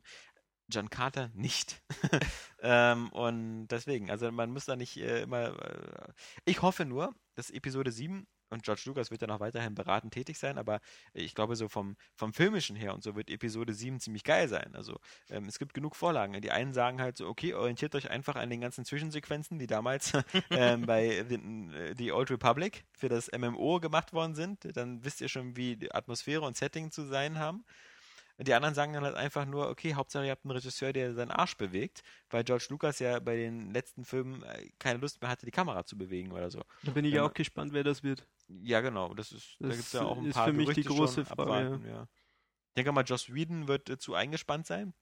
John 0.70 0.90
Carter 0.90 1.30
nicht. 1.34 1.82
ähm, 2.62 3.10
und 3.10 3.68
deswegen, 3.68 4.10
also 4.10 4.32
man 4.32 4.52
muss 4.52 4.66
da 4.66 4.76
nicht 4.76 4.98
äh, 4.98 5.24
immer. 5.24 5.60
Äh, 5.60 6.14
ich 6.46 6.62
hoffe 6.62 6.86
nur, 6.86 7.14
dass 7.36 7.50
Episode 7.50 7.92
7 7.92 8.28
und 8.54 8.64
George 8.64 8.84
Lucas 8.86 9.12
wird 9.12 9.22
ja 9.22 9.28
noch 9.28 9.40
weiterhin 9.40 9.76
beratend 9.76 10.14
tätig 10.14 10.38
sein, 10.38 10.58
aber 10.58 10.80
ich 11.14 11.34
glaube, 11.34 11.56
so 11.56 11.68
vom, 11.68 11.98
vom 12.16 12.34
Filmischen 12.34 12.76
her 12.76 12.94
und 12.94 13.04
so 13.04 13.16
wird 13.16 13.30
Episode 13.30 13.74
7 13.74 14.00
ziemlich 14.00 14.24
geil 14.24 14.48
sein. 14.48 14.76
Also 14.76 15.00
ähm, 15.30 15.46
es 15.46 15.60
gibt 15.60 15.74
genug 15.74 15.96
Vorlagen. 15.96 16.40
Die 16.40 16.52
einen 16.52 16.74
sagen 16.74 17.02
halt 17.02 17.18
so, 17.18 17.28
okay, 17.28 17.54
orientiert 17.54 17.96
euch 17.96 18.10
einfach 18.10 18.36
an 18.36 18.50
den 18.50 18.62
ganzen 18.62 18.86
Zwischensequenzen, 18.86 19.58
die 19.58 19.68
damals 19.68 20.14
ähm, 20.52 20.86
bei 20.86 21.24
den, 21.24 21.74
äh, 21.74 21.96
The 21.98 22.12
Old 22.12 22.30
Republic 22.30 22.86
für 22.96 23.10
das 23.10 23.30
MMO 23.36 23.80
gemacht 23.80 24.14
worden 24.14 24.36
sind. 24.36 24.78
Dann 24.78 25.04
wisst 25.04 25.22
ihr 25.22 25.30
schon, 25.30 25.58
wie 25.58 25.76
die 25.76 25.94
Atmosphäre 25.94 26.42
und 26.42 26.56
Setting 26.56 26.92
zu 26.92 27.06
sein 27.06 27.40
haben. 27.40 27.66
Die 28.40 28.54
anderen 28.54 28.74
sagen 28.76 28.94
dann 28.94 29.04
halt 29.04 29.16
einfach 29.16 29.46
nur, 29.46 29.70
okay, 29.70 29.94
Hauptsache 29.96 30.26
ihr 30.26 30.32
habt 30.32 30.44
einen 30.46 30.52
Regisseur, 30.52 30.92
der 30.94 31.14
seinen 31.14 31.32
Arsch 31.32 31.56
bewegt, 31.58 32.02
weil 32.30 32.44
George 32.44 32.68
Lucas 32.70 33.00
ja 33.00 33.20
bei 33.20 33.36
den 33.36 33.72
letzten 33.72 34.06
Filmen 34.06 34.44
äh, 34.44 34.70
keine 34.80 35.00
Lust 35.00 35.22
mehr 35.22 35.30
hatte, 35.30 35.46
die 35.46 35.52
Kamera 35.52 35.86
zu 35.86 35.98
bewegen 35.98 36.32
oder 36.32 36.50
so. 36.50 36.62
Da 36.82 36.92
bin 36.92 37.04
ich 37.06 37.20
Ja, 37.20 37.20
auch 37.20 37.34
gespannt, 37.34 37.74
wer 37.74 37.84
das 37.84 38.04
wird. 38.04 38.28
Ja, 38.48 38.82
genau, 38.82 39.14
das 39.14 39.32
ist, 39.32 39.58
da 39.62 39.76
Das 39.76 39.78
gibt 39.78 39.94
es 39.94 39.94
ja 39.94 40.04
auch 40.04 40.18
ein 40.18 40.28
ist 40.28 40.30
paar 40.30 40.50
für 40.50 40.54
mich 40.54 40.72
die 40.72 40.84
Gerüchte 40.84 40.94
große 40.94 41.24
schon, 41.24 41.26
Frage, 41.26 41.80
abwarten, 41.80 41.86
ja. 41.86 42.08
Ich 42.70 42.76
denke 42.78 42.92
mal, 42.94 43.04
Joss 43.06 43.34
Whedon 43.34 43.68
wird 43.68 43.90
äh, 43.90 43.98
zu 44.00 44.16
eingespannt 44.16 44.68
sein 44.68 44.94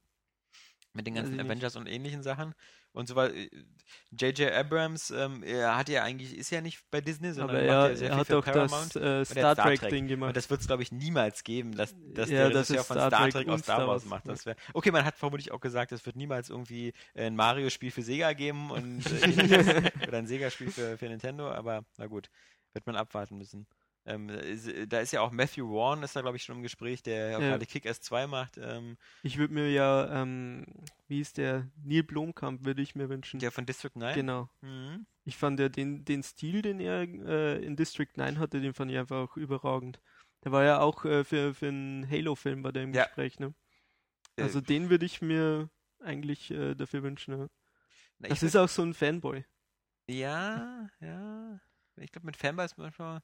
mit 0.94 1.08
den 1.08 1.16
ganzen 1.16 1.36
ich 1.36 1.40
nicht. 1.40 1.50
Avengers 1.50 1.76
und 1.76 1.88
ähnlichen 1.88 2.24
Sachen 2.24 2.54
und 2.94 3.08
so 3.08 3.16
weiter. 3.16 3.34
J.J. 4.12 4.52
Abrams, 4.52 5.12
ähm, 5.12 5.44
er 5.44 5.78
hat 5.78 5.90
ja 5.90 6.04
eigentlich, 6.04 6.36
ist 6.38 6.50
ja 6.50 6.62
nicht 6.62 6.82
bei 6.92 7.02
Disney, 7.02 7.32
sondern 7.32 7.58
Aber 7.58 7.62
er, 7.62 7.90
ja 7.90 7.96
sehr 7.96 8.10
er 8.10 8.18
viel 8.18 8.20
hat 8.20 8.28
für 8.28 8.34
doch 8.34 8.44
Paramount. 8.44 8.96
das 8.96 8.96
äh, 8.96 9.00
Und 9.34 9.38
er 9.38 9.48
hat 9.48 9.54
Star 9.56 9.56
Star 9.56 9.66
Trek. 9.66 9.80
Trek-Ding 9.80 10.04
Und 10.04 10.08
gemacht. 10.08 10.36
das 10.36 10.50
wird 10.50 10.62
es, 10.62 10.68
glaube 10.68 10.84
ich, 10.84 10.92
niemals 10.92 11.44
geben, 11.44 11.76
dass, 11.76 11.96
dass 12.14 12.30
Ja, 12.30 12.50
der 12.50 12.50
das 12.50 12.70
ist 12.70 12.86
von 12.86 12.98
Star 12.98 13.08
Star 13.08 13.30
Trek 13.30 13.32
Trek 13.32 13.48
und 13.48 13.54
aus 13.54 13.62
Star 13.62 13.76
Star 13.78 13.88
Wars 13.88 14.06
macht. 14.06 14.26
ja. 14.26 14.32
Das 14.34 14.46
wär, 14.46 14.56
okay, 14.74 14.92
man 14.92 15.06
hat 15.06 15.18
vermutlich 15.18 15.52
auch 15.52 15.62
gesagt, 15.62 15.92
es 15.94 16.06
wird 16.06 16.16
niemals 16.18 16.50
irgendwie 16.50 16.94
äh, 17.14 17.26
ein 17.28 17.36
Mario-Spiel 17.36 17.92
für 17.92 18.02
Sega 18.04 18.34
geben 18.34 18.72
und 18.72 19.06
äh, 19.24 19.92
oder 20.08 20.18
ein 20.18 20.28
Sega-Spiel 20.28 20.72
für, 20.72 20.98
für 20.98 21.06
Nintendo, 21.08 21.50
aber 21.52 21.86
na 21.98 22.08
gut, 22.08 22.30
wird 22.74 22.86
man 22.86 22.96
abwarten 22.98 23.38
müssen. 23.38 23.68
Ähm, 24.06 24.30
ist, 24.30 24.68
da 24.92 25.00
ist 25.00 25.12
ja 25.12 25.22
auch 25.22 25.32
Matthew 25.32 25.70
Warren, 25.72 26.02
ist 26.02 26.16
da 26.16 26.22
glaube 26.22 26.38
ich 26.38 26.44
schon 26.44 26.58
im 26.58 26.64
Gespräch, 26.64 27.04
der 27.04 27.32
Ja. 27.32 27.40
gerade 27.40 27.66
Kick-Ass 27.68 28.02
2 28.02 28.26
macht, 28.26 28.58
ähm, 28.58 28.98
Ich 29.22 29.38
würde 29.38 29.54
mir 29.54 29.70
ja, 29.72 30.22
ähm, 30.24 30.66
wie 31.08 31.22
ist 31.22 31.38
der, 31.38 31.70
Neil 31.84 32.02
Blomkamp 32.04 32.66
würde 32.66 32.82
ich 32.82 32.96
mir 32.96 33.10
wünschen. 33.10 33.40
der 33.40 33.52
von 33.52 33.66
District 33.66 33.92
9. 33.96 34.16
Genau. 34.16 34.50
Mhm. 34.62 35.06
Ich 35.24 35.38
fand 35.38 35.60
ja 35.60 35.70
den, 35.70 36.04
den 36.04 36.24
Stil, 36.24 36.64
den 36.64 36.80
er 36.80 37.02
äh, 37.04 37.64
in 37.64 37.76
District 37.76 38.10
9 38.16 38.40
hatte, 38.40 38.60
den 38.60 38.74
fand 38.74 38.90
ich 38.92 38.98
einfach 38.98 39.18
auch 39.30 39.38
überragend. 39.38 40.02
Der 40.44 40.52
war 40.52 40.64
ja 40.64 40.80
auch 40.80 41.06
äh, 41.06 41.24
für, 41.24 41.54
für 41.54 41.68
einen 41.68 42.10
Halo-Film 42.10 42.64
bei 42.64 42.72
dem 42.72 42.94
Ja. 42.96 43.04
Gespräch, 43.06 43.40
ne? 43.40 43.54
Äh, 44.36 44.42
Also 44.44 44.62
den 44.62 44.90
würde 44.90 45.06
ich 45.06 45.22
mir 45.22 45.70
eigentlich 46.00 46.50
äh, 46.50 46.74
dafür 46.74 47.04
wünschen. 47.04 47.38
Ja. 47.38 47.48
na, 48.18 48.30
Das 48.30 48.42
ist 48.42 48.56
auch 48.56 48.68
so 48.70 48.82
ein 48.82 48.96
Fanboy. 48.96 49.46
Ja, 50.08 50.88
ja. 51.00 51.60
Ich 51.98 52.12
glaube, 52.12 52.26
mit 52.26 52.38
Fanboys 52.38 52.76
manchmal. 52.78 53.22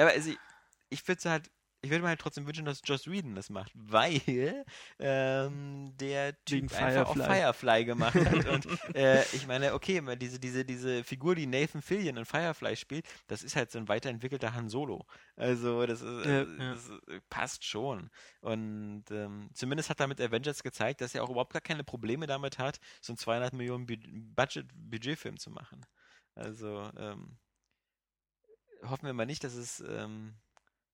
Ja, 0.00 0.06
aber 0.06 0.14
also 0.14 0.30
ich, 0.30 0.38
ich 0.88 1.06
würde 1.06 1.30
halt, 1.30 1.50
ich 1.82 1.90
würde 1.90 2.00
mir 2.02 2.08
halt 2.08 2.20
trotzdem 2.20 2.46
wünschen, 2.46 2.64
dass 2.64 2.80
Joss 2.84 3.06
Whedon 3.06 3.34
das 3.34 3.50
macht, 3.50 3.70
weil 3.74 4.64
ähm, 4.98 5.92
der 5.98 6.34
Wegen 6.48 6.68
Typ 6.68 6.78
einfach 6.78 7.06
auch 7.06 7.14
Firefly. 7.14 7.34
Firefly 7.42 7.84
gemacht 7.84 8.14
hat. 8.14 8.46
Und 8.46 8.66
äh, 8.96 9.24
ich 9.36 9.46
meine, 9.46 9.74
okay, 9.74 10.02
diese, 10.16 10.40
diese, 10.40 10.64
diese 10.64 11.04
Figur, 11.04 11.34
die 11.34 11.46
Nathan 11.46 11.82
Fillion 11.82 12.16
in 12.16 12.24
Firefly 12.24 12.76
spielt, 12.76 13.06
das 13.28 13.42
ist 13.42 13.56
halt 13.56 13.70
so 13.70 13.78
ein 13.78 13.88
weiterentwickelter 13.88 14.54
Han 14.54 14.70
Solo. 14.70 15.04
Also 15.36 15.84
das, 15.86 16.00
ist, 16.00 16.24
Ja, 16.24 16.40
äh, 16.40 16.58
das 16.58 16.88
äh, 17.08 17.20
passt 17.28 17.66
schon. 17.66 18.08
Und 18.40 19.04
ähm, 19.10 19.50
zumindest 19.52 19.90
hat 19.90 20.00
er 20.00 20.06
mit 20.06 20.18
Avengers 20.20 20.62
gezeigt, 20.62 21.02
dass 21.02 21.14
er 21.14 21.24
auch 21.24 21.30
überhaupt 21.30 21.52
gar 21.52 21.60
keine 21.60 21.84
Probleme 21.84 22.26
damit 22.26 22.58
hat, 22.58 22.80
so 23.02 23.12
einen 23.12 23.18
200 23.18 23.52
Millionen 23.52 23.84
Bud- 23.84 24.08
Budget 24.34 24.66
Budgetfilm 24.74 25.38
zu 25.38 25.50
machen. 25.50 25.84
Also 26.34 26.90
ähm, 26.96 27.36
hoffen 28.88 29.06
wir 29.06 29.12
mal 29.12 29.26
nicht, 29.26 29.44
dass 29.44 29.54
es 29.54 29.80
ähm, 29.80 30.34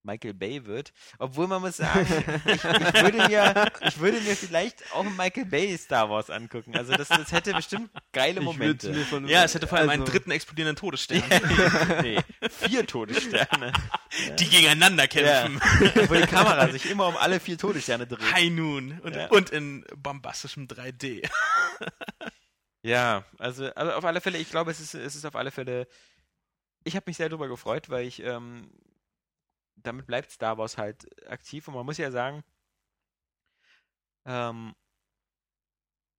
Michael 0.07 0.33
Bay 0.33 0.65
wird. 0.65 0.93
Obwohl 1.19 1.47
man 1.47 1.61
muss 1.61 1.77
sagen, 1.77 2.07
ich, 2.45 2.53
ich, 2.53 2.63
würde 2.63 3.27
mir, 3.27 3.71
ich 3.81 3.99
würde 3.99 4.21
mir 4.21 4.35
vielleicht 4.35 4.83
auch 4.93 5.05
einen 5.05 5.15
Michael 5.15 5.45
Bay 5.45 5.77
Star 5.77 6.09
Wars 6.09 6.29
angucken. 6.29 6.75
Also 6.75 6.93
das, 6.93 7.09
das 7.09 7.31
hätte 7.31 7.53
bestimmt 7.53 7.91
geile 8.13 8.41
Momente. 8.41 8.91
Ja, 9.27 9.43
es 9.43 9.53
hätte 9.53 9.67
vor 9.67 9.77
allem 9.77 9.89
einen 9.89 10.01
also, 10.01 10.13
dritten 10.13 10.31
explodierenden 10.31 10.77
Todesstern, 10.77 11.21
nee, 12.01 12.19
vier 12.49 12.87
Todessterne. 12.87 13.73
die 14.39 14.49
gegeneinander 14.49 15.07
kämpfen. 15.07 15.59
Wo 16.07 16.13
die 16.15 16.21
Kamera 16.21 16.69
sich 16.69 16.89
immer 16.89 17.07
um 17.07 17.17
alle 17.17 17.39
vier 17.39 17.57
Todessterne 17.57 18.07
dreht. 18.07 18.33
High 18.33 18.49
Noon 18.49 18.99
und, 19.01 19.15
Ja. 19.15 19.27
und 19.27 19.49
in 19.49 19.85
bombastischem 19.95 20.67
3D. 20.67 21.29
Ja, 22.83 23.25
also, 23.37 23.65
also 23.73 23.91
auf 23.91 24.05
alle 24.05 24.21
Fälle, 24.21 24.37
ich 24.37 24.49
glaube, 24.49 24.71
es 24.71 24.79
ist, 24.79 24.93
es 24.93 25.15
ist 25.15 25.25
auf 25.25 25.35
alle 25.35 25.51
Fälle. 25.51 25.87
Ich 26.87 26.95
habe 26.95 27.03
mich 27.09 27.17
sehr 27.17 27.27
darüber 27.27 27.49
gefreut, 27.49 27.89
weil 27.89 28.07
ich 28.07 28.23
ähm, 28.23 28.71
damit 29.75 30.07
bleibt 30.07 30.31
Star 30.31 30.57
Wars 30.57 30.77
halt 30.77 31.05
aktiv 31.29 31.67
und 31.67 31.73
man 31.75 31.85
muss 31.85 31.97
ja 31.97 32.11
sagen, 32.11 32.43
ähm, 34.25 34.73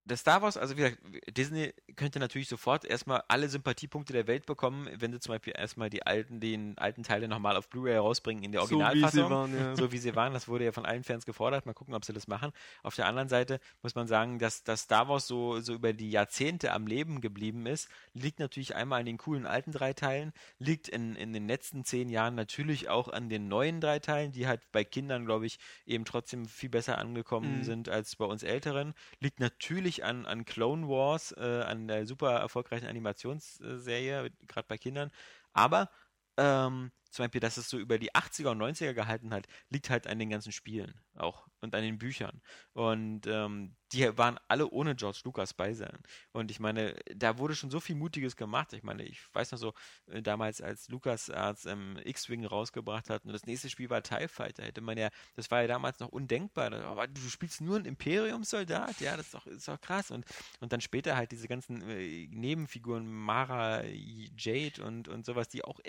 das 0.08 0.20
Star 0.20 0.42
Wars, 0.42 0.56
also 0.56 0.76
wie 0.76 0.80
gesagt, 0.82 0.98
Disney 1.36 1.72
könnte 1.94 2.18
natürlich 2.18 2.48
sofort 2.48 2.84
erstmal 2.84 3.22
alle 3.28 3.48
Sympathiepunkte 3.48 4.12
der 4.12 4.26
Welt 4.26 4.46
bekommen, 4.46 4.88
wenn 4.98 5.12
sie 5.12 5.20
zum 5.20 5.34
Beispiel 5.34 5.52
erstmal 5.56 5.90
die 5.90 6.04
alten, 6.04 6.40
den 6.40 6.76
alten 6.78 7.02
Teile 7.02 7.28
nochmal 7.28 7.56
auf 7.56 7.68
Blu-ray 7.68 7.96
rausbringen 7.96 8.42
in 8.42 8.52
der 8.52 8.62
so 8.62 8.70
wie 8.70 8.82
Originalfassung 8.82 9.30
waren, 9.30 9.54
ja. 9.54 9.76
so 9.76 9.92
wie 9.92 9.98
sie 9.98 10.14
waren. 10.16 10.32
Das 10.32 10.48
wurde 10.48 10.64
ja 10.64 10.72
von 10.72 10.86
allen 10.86 11.04
Fans 11.04 11.26
gefordert. 11.26 11.66
Mal 11.66 11.74
gucken, 11.74 11.94
ob 11.94 12.04
sie 12.04 12.12
das 12.12 12.26
machen. 12.26 12.52
Auf 12.82 12.94
der 12.96 13.06
anderen 13.06 13.28
Seite 13.28 13.60
muss 13.82 13.94
man 13.94 14.06
sagen, 14.06 14.38
dass, 14.38 14.64
dass 14.64 14.82
Star 14.82 15.08
Wars 15.08 15.26
so, 15.26 15.60
so 15.60 15.74
über 15.74 15.92
die 15.92 16.10
Jahrzehnte 16.10 16.72
am 16.72 16.86
Leben 16.86 17.20
geblieben 17.20 17.66
ist, 17.66 17.88
liegt 18.14 18.38
natürlich 18.40 18.74
einmal 18.74 19.00
an 19.00 19.06
den 19.06 19.18
coolen 19.18 19.46
alten 19.46 19.72
drei 19.72 19.92
Teilen, 19.92 20.32
liegt 20.58 20.88
in, 20.88 21.14
in 21.16 21.32
den 21.32 21.46
letzten 21.46 21.84
zehn 21.84 22.08
Jahren 22.08 22.34
natürlich 22.34 22.88
auch 22.88 23.08
an 23.08 23.28
den 23.28 23.48
neuen 23.48 23.80
drei 23.80 23.98
Teilen, 23.98 24.32
die 24.32 24.46
halt 24.46 24.62
bei 24.72 24.84
Kindern, 24.84 25.26
glaube 25.26 25.46
ich, 25.46 25.58
eben 25.86 26.04
trotzdem 26.04 26.46
viel 26.46 26.68
besser 26.70 26.98
angekommen 26.98 27.58
Mhm. 27.58 27.62
sind 27.64 27.88
als 27.88 28.16
bei 28.16 28.24
uns 28.24 28.42
Älteren. 28.42 28.94
Liegt 29.20 29.40
natürlich 29.40 29.97
an, 30.04 30.26
an 30.26 30.44
Clone 30.44 30.88
Wars, 30.88 31.32
äh, 31.32 31.62
an 31.66 31.88
der 31.88 32.06
super 32.06 32.32
erfolgreichen 32.32 32.86
Animationsserie, 32.86 34.30
gerade 34.46 34.66
bei 34.68 34.78
Kindern. 34.78 35.10
Aber 35.52 35.90
ähm, 36.36 36.92
zum 37.10 37.24
Beispiel, 37.24 37.40
dass 37.40 37.56
es 37.56 37.68
so 37.68 37.78
über 37.78 37.98
die 37.98 38.12
80er 38.12 38.50
und 38.50 38.62
90er 38.62 38.92
gehalten 38.94 39.32
hat, 39.32 39.46
liegt 39.70 39.90
halt 39.90 40.06
an 40.06 40.18
den 40.18 40.30
ganzen 40.30 40.52
Spielen 40.52 41.00
auch 41.16 41.48
und 41.60 41.74
an 41.74 41.82
den 41.82 41.98
Büchern. 41.98 42.40
Und 42.72 43.26
ähm, 43.26 43.74
die 43.92 44.16
waren 44.18 44.38
alle 44.48 44.68
ohne 44.68 44.94
George 44.94 45.20
Lucas 45.24 45.54
bei 45.54 45.72
sein. 45.74 45.98
Und 46.32 46.50
ich 46.50 46.60
meine, 46.60 46.94
da 47.14 47.38
wurde 47.38 47.54
schon 47.54 47.70
so 47.70 47.80
viel 47.80 47.96
Mutiges 47.96 48.36
gemacht. 48.36 48.72
Ich 48.72 48.82
meine, 48.82 49.02
ich 49.02 49.20
weiß 49.32 49.52
noch 49.52 49.58
so, 49.58 49.74
äh, 50.06 50.22
damals 50.22 50.60
als 50.60 50.88
Lucas 50.88 51.30
als 51.30 51.66
ähm, 51.66 51.98
X-Wing 52.04 52.44
rausgebracht 52.44 53.10
hat 53.10 53.24
und 53.24 53.32
das 53.32 53.46
nächste 53.46 53.70
Spiel 53.70 53.90
war 53.90 54.02
TIE 54.02 54.28
Fighter, 54.28 54.64
hätte 54.64 54.80
man 54.80 54.98
ja, 54.98 55.08
das 55.36 55.50
war 55.50 55.62
ja 55.62 55.68
damals 55.68 56.00
noch 56.00 56.08
undenkbar. 56.08 56.72
Aber 56.72 57.06
du 57.06 57.20
spielst 57.20 57.60
nur 57.60 57.76
einen 57.76 57.86
Imperiumssoldat, 57.86 59.00
ja, 59.00 59.16
das 59.16 59.26
ist 59.26 59.34
doch, 59.34 59.46
ist 59.46 59.68
doch 59.68 59.80
krass. 59.80 60.10
Und, 60.10 60.24
und 60.60 60.72
dann 60.72 60.80
später 60.80 61.16
halt 61.16 61.32
diese 61.32 61.48
ganzen 61.48 61.82
äh, 61.88 62.26
Nebenfiguren, 62.28 63.10
Mara, 63.10 63.84
Jade 63.84 64.84
und, 64.84 65.08
und 65.08 65.24
sowas, 65.24 65.48
die 65.48 65.64
auch 65.64 65.80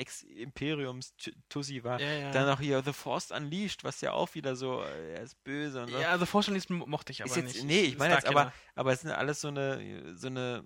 Ex-Imperiums-Tussi 1.18 1.84
war. 1.84 2.00
Ja, 2.00 2.12
ja. 2.12 2.32
Dann 2.32 2.46
noch 2.46 2.60
hier 2.60 2.82
The 2.84 2.94
Force 2.94 3.32
Unleashed, 3.32 3.84
was 3.84 4.02
ja 4.02 4.14
auch 4.14 4.34
wieder 4.36 4.56
so, 4.56 4.82
äh, 4.84 5.14
er 5.14 5.22
ist 5.22 5.44
böse 5.44 5.84
und 5.84 5.90
so. 5.90 5.98
ja, 5.98 6.10
also 6.10 6.26
Vorstellungslisten 6.26 6.90
mochte 6.90 7.12
ich 7.12 7.24
aber 7.24 7.36
jetzt, 7.36 7.46
nicht. 7.56 7.64
Nee, 7.64 7.82
ich 7.82 7.98
meine 7.98 8.16
jetzt 8.16 8.28
aber, 8.28 8.54
aber 8.76 8.94
es 8.94 9.02
sind 9.02 9.12
alles 9.12 9.42
so 9.42 9.50
eine, 9.50 10.16
so 10.16 10.28
eine, 10.28 10.66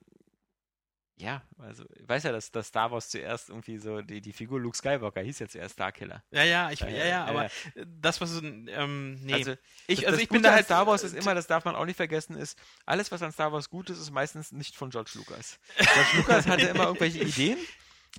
ja, 1.16 1.44
also, 1.60 1.86
ich 1.96 2.10
weiß 2.10 2.24
ja, 2.24 2.32
dass, 2.32 2.52
dass 2.52 2.68
Star 2.68 2.92
Wars 2.92 3.10
zuerst 3.10 3.50
irgendwie 3.50 3.78
so, 3.78 4.02
die, 4.02 4.20
die 4.20 4.34
Figur 4.34 4.60
Luke 4.60 4.76
Skywalker 4.76 5.22
hieß 5.22 5.40
ja 5.40 5.48
zuerst 5.48 5.74
Starkiller. 5.74 6.24
Ja, 6.32 6.44
ja, 6.44 6.72
ich, 6.72 6.80
Ja, 6.80 6.90
ja, 6.90 6.98
ja, 6.98 7.06
ja, 7.06 7.26
aber 7.26 7.44
ja. 7.44 7.50
das, 7.86 8.20
was 8.20 8.32
es, 8.32 8.42
ähm, 8.42 9.20
nee. 9.24 9.34
Also, 9.34 9.56
ich, 9.88 10.00
das, 10.00 10.06
also 10.06 10.12
das 10.18 10.24
ich 10.24 10.30
bin 10.30 10.42
da 10.42 10.52
halt, 10.52 10.66
Star 10.66 10.88
Wars 10.88 11.04
ist 11.04 11.14
äh, 11.14 11.20
immer, 11.20 11.36
das 11.36 11.46
darf 11.46 11.66
man 11.66 11.76
auch 11.76 11.86
nicht 11.86 11.98
vergessen, 11.98 12.36
ist, 12.36 12.58
alles, 12.86 13.12
was 13.12 13.22
an 13.22 13.32
Star 13.32 13.52
Wars 13.52 13.70
gut 13.70 13.90
ist, 13.92 14.00
ist 14.00 14.12
meistens 14.12 14.52
nicht 14.52 14.76
von 14.76 14.90
George 14.90 15.12
Lucas. 15.14 15.60
George 15.78 16.18
Lucas 16.18 16.48
hatte 16.48 16.66
immer 16.66 16.86
irgendwelche 16.86 17.20
Ideen 17.20 17.60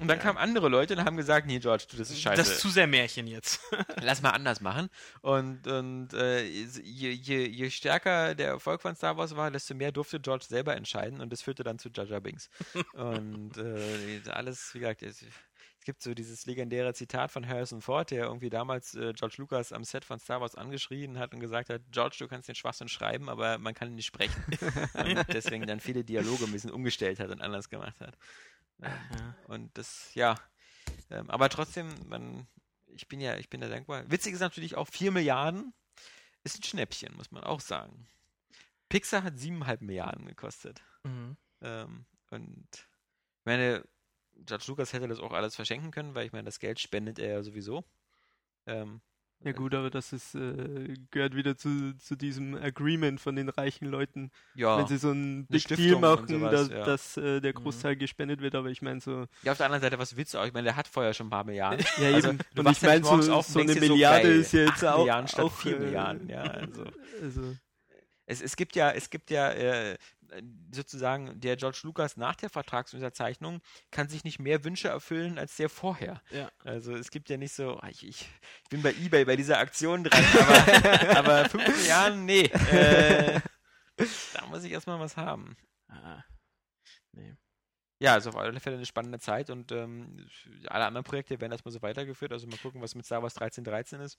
und 0.00 0.08
dann 0.08 0.18
kamen 0.18 0.38
andere 0.38 0.68
Leute 0.68 0.96
und 0.96 1.04
haben 1.04 1.16
gesagt, 1.16 1.46
nee, 1.46 1.60
George, 1.60 1.84
du, 1.88 1.96
das 1.96 2.10
ist 2.10 2.20
scheiße. 2.20 2.36
Das 2.36 2.50
ist 2.50 2.60
zu 2.60 2.68
sehr 2.68 2.88
Märchen 2.88 3.28
jetzt. 3.28 3.60
lass 4.02 4.22
mal 4.22 4.30
anders 4.30 4.60
machen. 4.60 4.88
Und, 5.20 5.68
und 5.68 6.12
äh, 6.14 6.42
je, 6.44 7.10
je, 7.10 7.46
je 7.46 7.70
stärker 7.70 8.34
der 8.34 8.48
Erfolg 8.48 8.82
von 8.82 8.96
Star 8.96 9.16
Wars 9.16 9.36
war, 9.36 9.52
desto 9.52 9.74
mehr 9.74 9.92
durfte 9.92 10.18
George 10.18 10.46
selber 10.48 10.74
entscheiden 10.74 11.20
und 11.20 11.32
das 11.32 11.42
führte 11.42 11.62
dann 11.62 11.78
zu 11.78 11.90
Jar 11.90 12.20
Binks. 12.20 12.50
und 12.94 13.56
äh, 13.56 14.28
alles, 14.30 14.74
wie 14.74 14.80
gesagt, 14.80 15.04
es, 15.04 15.22
es 15.22 15.84
gibt 15.84 16.02
so 16.02 16.12
dieses 16.12 16.44
legendäre 16.46 16.92
Zitat 16.92 17.30
von 17.30 17.46
Harrison 17.46 17.80
Ford, 17.80 18.10
der 18.10 18.24
irgendwie 18.24 18.50
damals 18.50 18.96
äh, 18.96 19.12
George 19.12 19.36
Lucas 19.38 19.70
am 19.72 19.84
Set 19.84 20.04
von 20.04 20.18
Star 20.18 20.40
Wars 20.40 20.56
angeschrien 20.56 21.20
hat 21.20 21.32
und 21.34 21.38
gesagt 21.38 21.70
hat, 21.70 21.82
George, 21.92 22.16
du 22.18 22.26
kannst 22.26 22.48
den 22.48 22.56
Schwachsinn 22.56 22.88
schreiben, 22.88 23.28
aber 23.28 23.58
man 23.58 23.74
kann 23.74 23.88
ihn 23.88 23.94
nicht 23.94 24.06
sprechen. 24.06 24.42
und 24.94 25.24
deswegen 25.28 25.66
dann 25.66 25.78
viele 25.78 26.02
Dialoge 26.02 26.46
ein 26.46 26.52
bisschen 26.52 26.72
umgestellt 26.72 27.20
hat 27.20 27.30
und 27.30 27.40
anders 27.40 27.68
gemacht 27.68 28.00
hat. 28.00 28.16
Ja. 28.78 29.36
Und 29.48 29.76
das, 29.78 30.14
ja. 30.14 30.36
Ähm, 31.10 31.30
aber 31.30 31.48
trotzdem, 31.48 31.94
man, 32.08 32.46
ich 32.86 33.08
bin 33.08 33.20
ja, 33.20 33.36
ich 33.36 33.48
bin 33.48 33.60
da 33.60 33.68
dankbar. 33.68 34.10
Witzig 34.10 34.34
ist 34.34 34.40
natürlich 34.40 34.76
auch 34.76 34.88
4 34.88 35.10
Milliarden 35.10 35.72
ist 36.44 36.58
ein 36.58 36.62
Schnäppchen, 36.62 37.16
muss 37.16 37.30
man 37.30 37.42
auch 37.42 37.60
sagen. 37.60 38.06
Pixar 38.88 39.22
hat 39.24 39.34
7,5 39.34 39.82
Milliarden 39.82 40.26
gekostet. 40.26 40.82
Mhm. 41.02 41.36
Ähm, 41.62 42.04
und 42.30 42.68
ich 42.72 43.44
meine, 43.46 43.82
George 44.36 44.64
Lucas 44.68 44.92
hätte 44.92 45.08
das 45.08 45.20
auch 45.20 45.32
alles 45.32 45.56
verschenken 45.56 45.90
können, 45.90 46.14
weil 46.14 46.26
ich 46.26 46.32
meine, 46.32 46.44
das 46.44 46.58
Geld 46.58 46.78
spendet 46.80 47.18
er 47.18 47.32
ja 47.32 47.42
sowieso. 47.42 47.84
Ähm, 48.66 49.00
Ja 49.42 49.52
gut, 49.52 49.74
aber 49.74 49.90
das 49.90 50.12
ist, 50.12 50.34
äh, 50.34 50.94
gehört 51.10 51.36
wieder 51.36 51.56
zu, 51.56 51.94
zu 51.98 52.16
diesem 52.16 52.54
Agreement 52.54 53.20
von 53.20 53.36
den 53.36 53.50
reichen 53.50 53.86
Leuten, 53.86 54.30
ja. 54.54 54.78
wenn 54.78 54.86
sie 54.86 54.96
so 54.96 55.10
ein 55.10 55.46
Big 55.46 55.66
Deal 55.66 55.78
Stiftung 55.78 56.00
machen, 56.00 56.28
sowas, 56.28 56.50
dass, 56.50 56.68
ja. 56.70 56.84
dass 56.84 57.16
äh, 57.18 57.40
der 57.40 57.52
Großteil 57.52 57.96
gespendet 57.96 58.40
wird, 58.40 58.54
aber 58.54 58.70
ich 58.70 58.80
meine 58.80 59.00
so, 59.00 59.26
ja, 59.42 59.52
auf 59.52 59.58
der 59.58 59.66
anderen 59.66 59.82
Seite, 59.82 59.98
was 59.98 60.16
willst 60.16 60.32
du 60.32 60.38
auch? 60.38 60.46
Ich 60.46 60.54
meine, 60.54 60.64
der 60.64 60.76
hat 60.76 60.88
vorher 60.88 61.12
schon 61.12 61.26
ein 61.26 61.30
paar 61.30 61.44
Milliarden. 61.44 61.84
ja 61.98 62.14
Also, 62.14 62.28
eben, 62.28 62.38
du 62.54 62.62
und 62.62 62.70
ich 62.70 62.80
meine 62.80 63.04
so, 63.04 63.32
auf 63.34 63.46
so 63.46 63.60
eine 63.60 63.74
so, 63.74 63.80
Milliarde 63.80 64.28
geil, 64.28 64.40
ist 64.40 64.52
ja 64.52 64.60
jetzt 64.60 64.82
8 64.82 64.84
auch, 64.84 64.98
Milliarden 65.00 65.28
statt 65.28 65.44
auch 65.44 65.52
4 65.52 65.76
äh, 65.76 65.78
Milliarden, 65.78 66.28
ja, 66.30 66.42
also. 66.42 66.84
also 67.22 67.56
es, 68.26 68.40
es 68.40 68.56
gibt 68.56 68.74
ja, 68.76 68.90
es 68.90 69.10
gibt 69.10 69.30
ja 69.30 69.50
äh, 69.50 69.96
sozusagen, 70.70 71.40
der 71.40 71.56
George 71.56 71.80
Lucas 71.84 72.16
nach 72.16 72.36
der 72.36 72.50
Vertragsunterzeichnung 72.50 73.60
kann 73.90 74.08
sich 74.08 74.24
nicht 74.24 74.38
mehr 74.38 74.64
Wünsche 74.64 74.88
erfüllen 74.88 75.38
als 75.38 75.56
der 75.56 75.68
vorher. 75.68 76.20
Ja. 76.30 76.50
Also 76.64 76.94
es 76.94 77.10
gibt 77.10 77.28
ja 77.30 77.36
nicht 77.36 77.54
so, 77.54 77.78
ah, 77.78 77.88
ich, 77.88 78.06
ich 78.06 78.28
bin 78.70 78.82
bei 78.82 78.92
Ebay 78.92 79.24
bei 79.24 79.36
dieser 79.36 79.58
Aktion 79.58 80.04
dran, 80.04 80.24
aber, 80.40 81.16
aber 81.18 81.48
fünf 81.48 81.68
Milliarden, 81.68 82.24
nee. 82.24 82.50
Äh, 83.96 84.06
da 84.32 84.46
muss 84.46 84.64
ich 84.64 84.72
erstmal 84.72 84.98
was 84.98 85.16
haben. 85.16 85.56
Ah. 85.88 86.24
Nee. 87.12 87.36
Ja, 88.00 88.14
also 88.14 88.30
auf 88.30 88.36
alle 88.36 88.58
Fälle 88.58 88.76
eine 88.76 88.86
spannende 88.86 89.20
Zeit 89.20 89.50
und 89.50 89.70
ähm, 89.70 90.26
alle 90.66 90.86
anderen 90.86 91.04
Projekte 91.04 91.40
werden 91.40 91.52
erstmal 91.52 91.72
so 91.72 91.80
weitergeführt. 91.80 92.32
Also 92.32 92.46
mal 92.48 92.58
gucken, 92.58 92.82
was 92.82 92.94
mit 92.94 93.06
Star 93.06 93.22
Wars 93.22 93.36
1313 93.36 94.00
ist. 94.00 94.18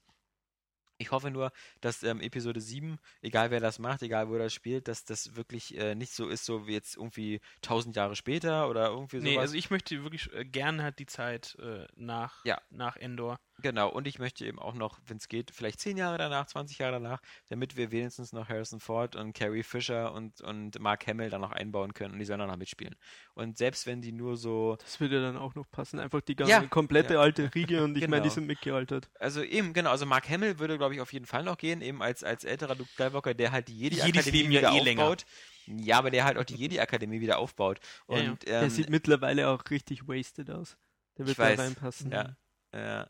Ich 0.98 1.10
hoffe 1.10 1.30
nur, 1.30 1.52
dass 1.80 2.02
ähm, 2.02 2.20
Episode 2.20 2.60
7, 2.60 2.98
egal 3.22 3.50
wer 3.50 3.60
das 3.60 3.78
macht, 3.78 4.02
egal 4.02 4.28
wo 4.30 4.38
das 4.38 4.52
spielt, 4.54 4.88
dass 4.88 5.04
das 5.04 5.36
wirklich 5.36 5.76
äh, 5.76 5.94
nicht 5.94 6.12
so 6.12 6.28
ist, 6.28 6.44
so 6.44 6.66
wie 6.66 6.72
jetzt 6.72 6.96
irgendwie 6.96 7.40
1000 7.56 7.96
Jahre 7.96 8.16
später 8.16 8.68
oder 8.68 8.88
irgendwie 8.88 9.18
sowas. 9.18 9.30
Nee, 9.30 9.38
also 9.38 9.54
ich 9.56 9.70
möchte 9.70 10.02
wirklich 10.02 10.32
äh, 10.32 10.44
gerne 10.44 10.82
halt 10.82 10.98
die 10.98 11.06
Zeit 11.06 11.56
äh, 11.60 11.86
nach, 11.96 12.44
Ja. 12.44 12.60
nach 12.70 12.96
Endor. 12.96 13.38
Genau, 13.62 13.88
und 13.88 14.06
ich 14.06 14.18
möchte 14.18 14.44
eben 14.44 14.58
auch 14.58 14.74
noch, 14.74 14.98
wenn 15.06 15.16
es 15.16 15.28
geht, 15.28 15.50
vielleicht 15.50 15.80
10 15.80 15.96
Jahre 15.96 16.18
danach, 16.18 16.46
20 16.46 16.76
Jahre 16.78 16.92
danach, 17.00 17.20
damit 17.48 17.74
wir 17.76 17.90
wenigstens 17.90 18.32
noch 18.32 18.50
Harrison 18.50 18.80
Ford 18.80 19.16
und 19.16 19.32
Carrie 19.32 19.62
Fisher 19.62 20.12
und, 20.12 20.42
und 20.42 20.78
Mark 20.78 21.06
Hamill 21.06 21.30
dann 21.30 21.40
noch 21.40 21.52
einbauen 21.52 21.94
können 21.94 22.12
und 22.12 22.18
die 22.18 22.26
sollen 22.26 22.40
dann 22.40 22.50
noch 22.50 22.58
mitspielen. 22.58 22.94
Und 23.34 23.56
selbst 23.56 23.86
wenn 23.86 24.02
die 24.02 24.12
nur 24.12 24.36
so, 24.36 24.76
Das 24.76 25.00
würde 25.00 25.22
dann 25.22 25.38
auch 25.38 25.54
noch 25.54 25.70
passen. 25.70 25.98
Einfach 26.00 26.20
die 26.20 26.36
ganze 26.36 26.52
Ja. 26.52 26.66
komplette 26.66 27.14
Ja. 27.14 27.20
alte 27.20 27.50
Riege 27.54 27.82
und 27.82 27.96
ich 27.96 28.06
meine, 28.08 28.22
die 28.22 28.28
Genau. 28.28 28.34
sind 28.34 28.46
mitgealtert. 28.46 29.08
also 29.18 29.42
eben, 29.42 29.72
genau, 29.72 29.90
also 29.90 30.04
Mark 30.04 30.28
Hamill 30.28 30.58
würde, 30.58 30.76
glaube 30.76 30.94
ich, 30.94 31.00
auf 31.00 31.12
jeden 31.14 31.26
Fall 31.26 31.42
noch 31.42 31.56
gehen, 31.56 31.80
eben 31.80 32.02
als, 32.02 32.22
als 32.24 32.44
älterer 32.44 32.74
Luke 32.74 32.90
Skywalker, 32.92 33.32
der 33.32 33.52
halt 33.52 33.68
die 33.68 33.78
Jedi-Akademie 33.78 34.42
ja 34.42 34.48
wieder 34.60 34.72
eh 34.72 34.80
länger. 34.80 35.02
aufbaut. 35.04 35.24
Ja, 35.66 35.96
aber 35.98 36.10
der 36.10 36.24
halt 36.24 36.36
auch 36.36 36.44
die 36.44 36.56
Jedi-Akademie 36.56 37.20
wieder 37.22 37.38
aufbaut. 37.38 37.80
Ja, 38.08 38.18
ja. 38.18 38.30
Und, 38.32 38.46
Der 38.46 38.62
ähm, 38.64 38.70
sieht 38.70 38.90
mittlerweile 38.90 39.48
auch 39.48 39.62
richtig 39.70 40.06
wasted 40.06 40.50
aus. 40.50 40.76
Der 41.16 41.24
Ich 41.24 41.28
wird 41.28 41.38
weiß, 41.38 41.56
da 41.56 41.62
reinpassen. 41.64 42.12
ja. 42.12 42.36
äh, 42.72 43.06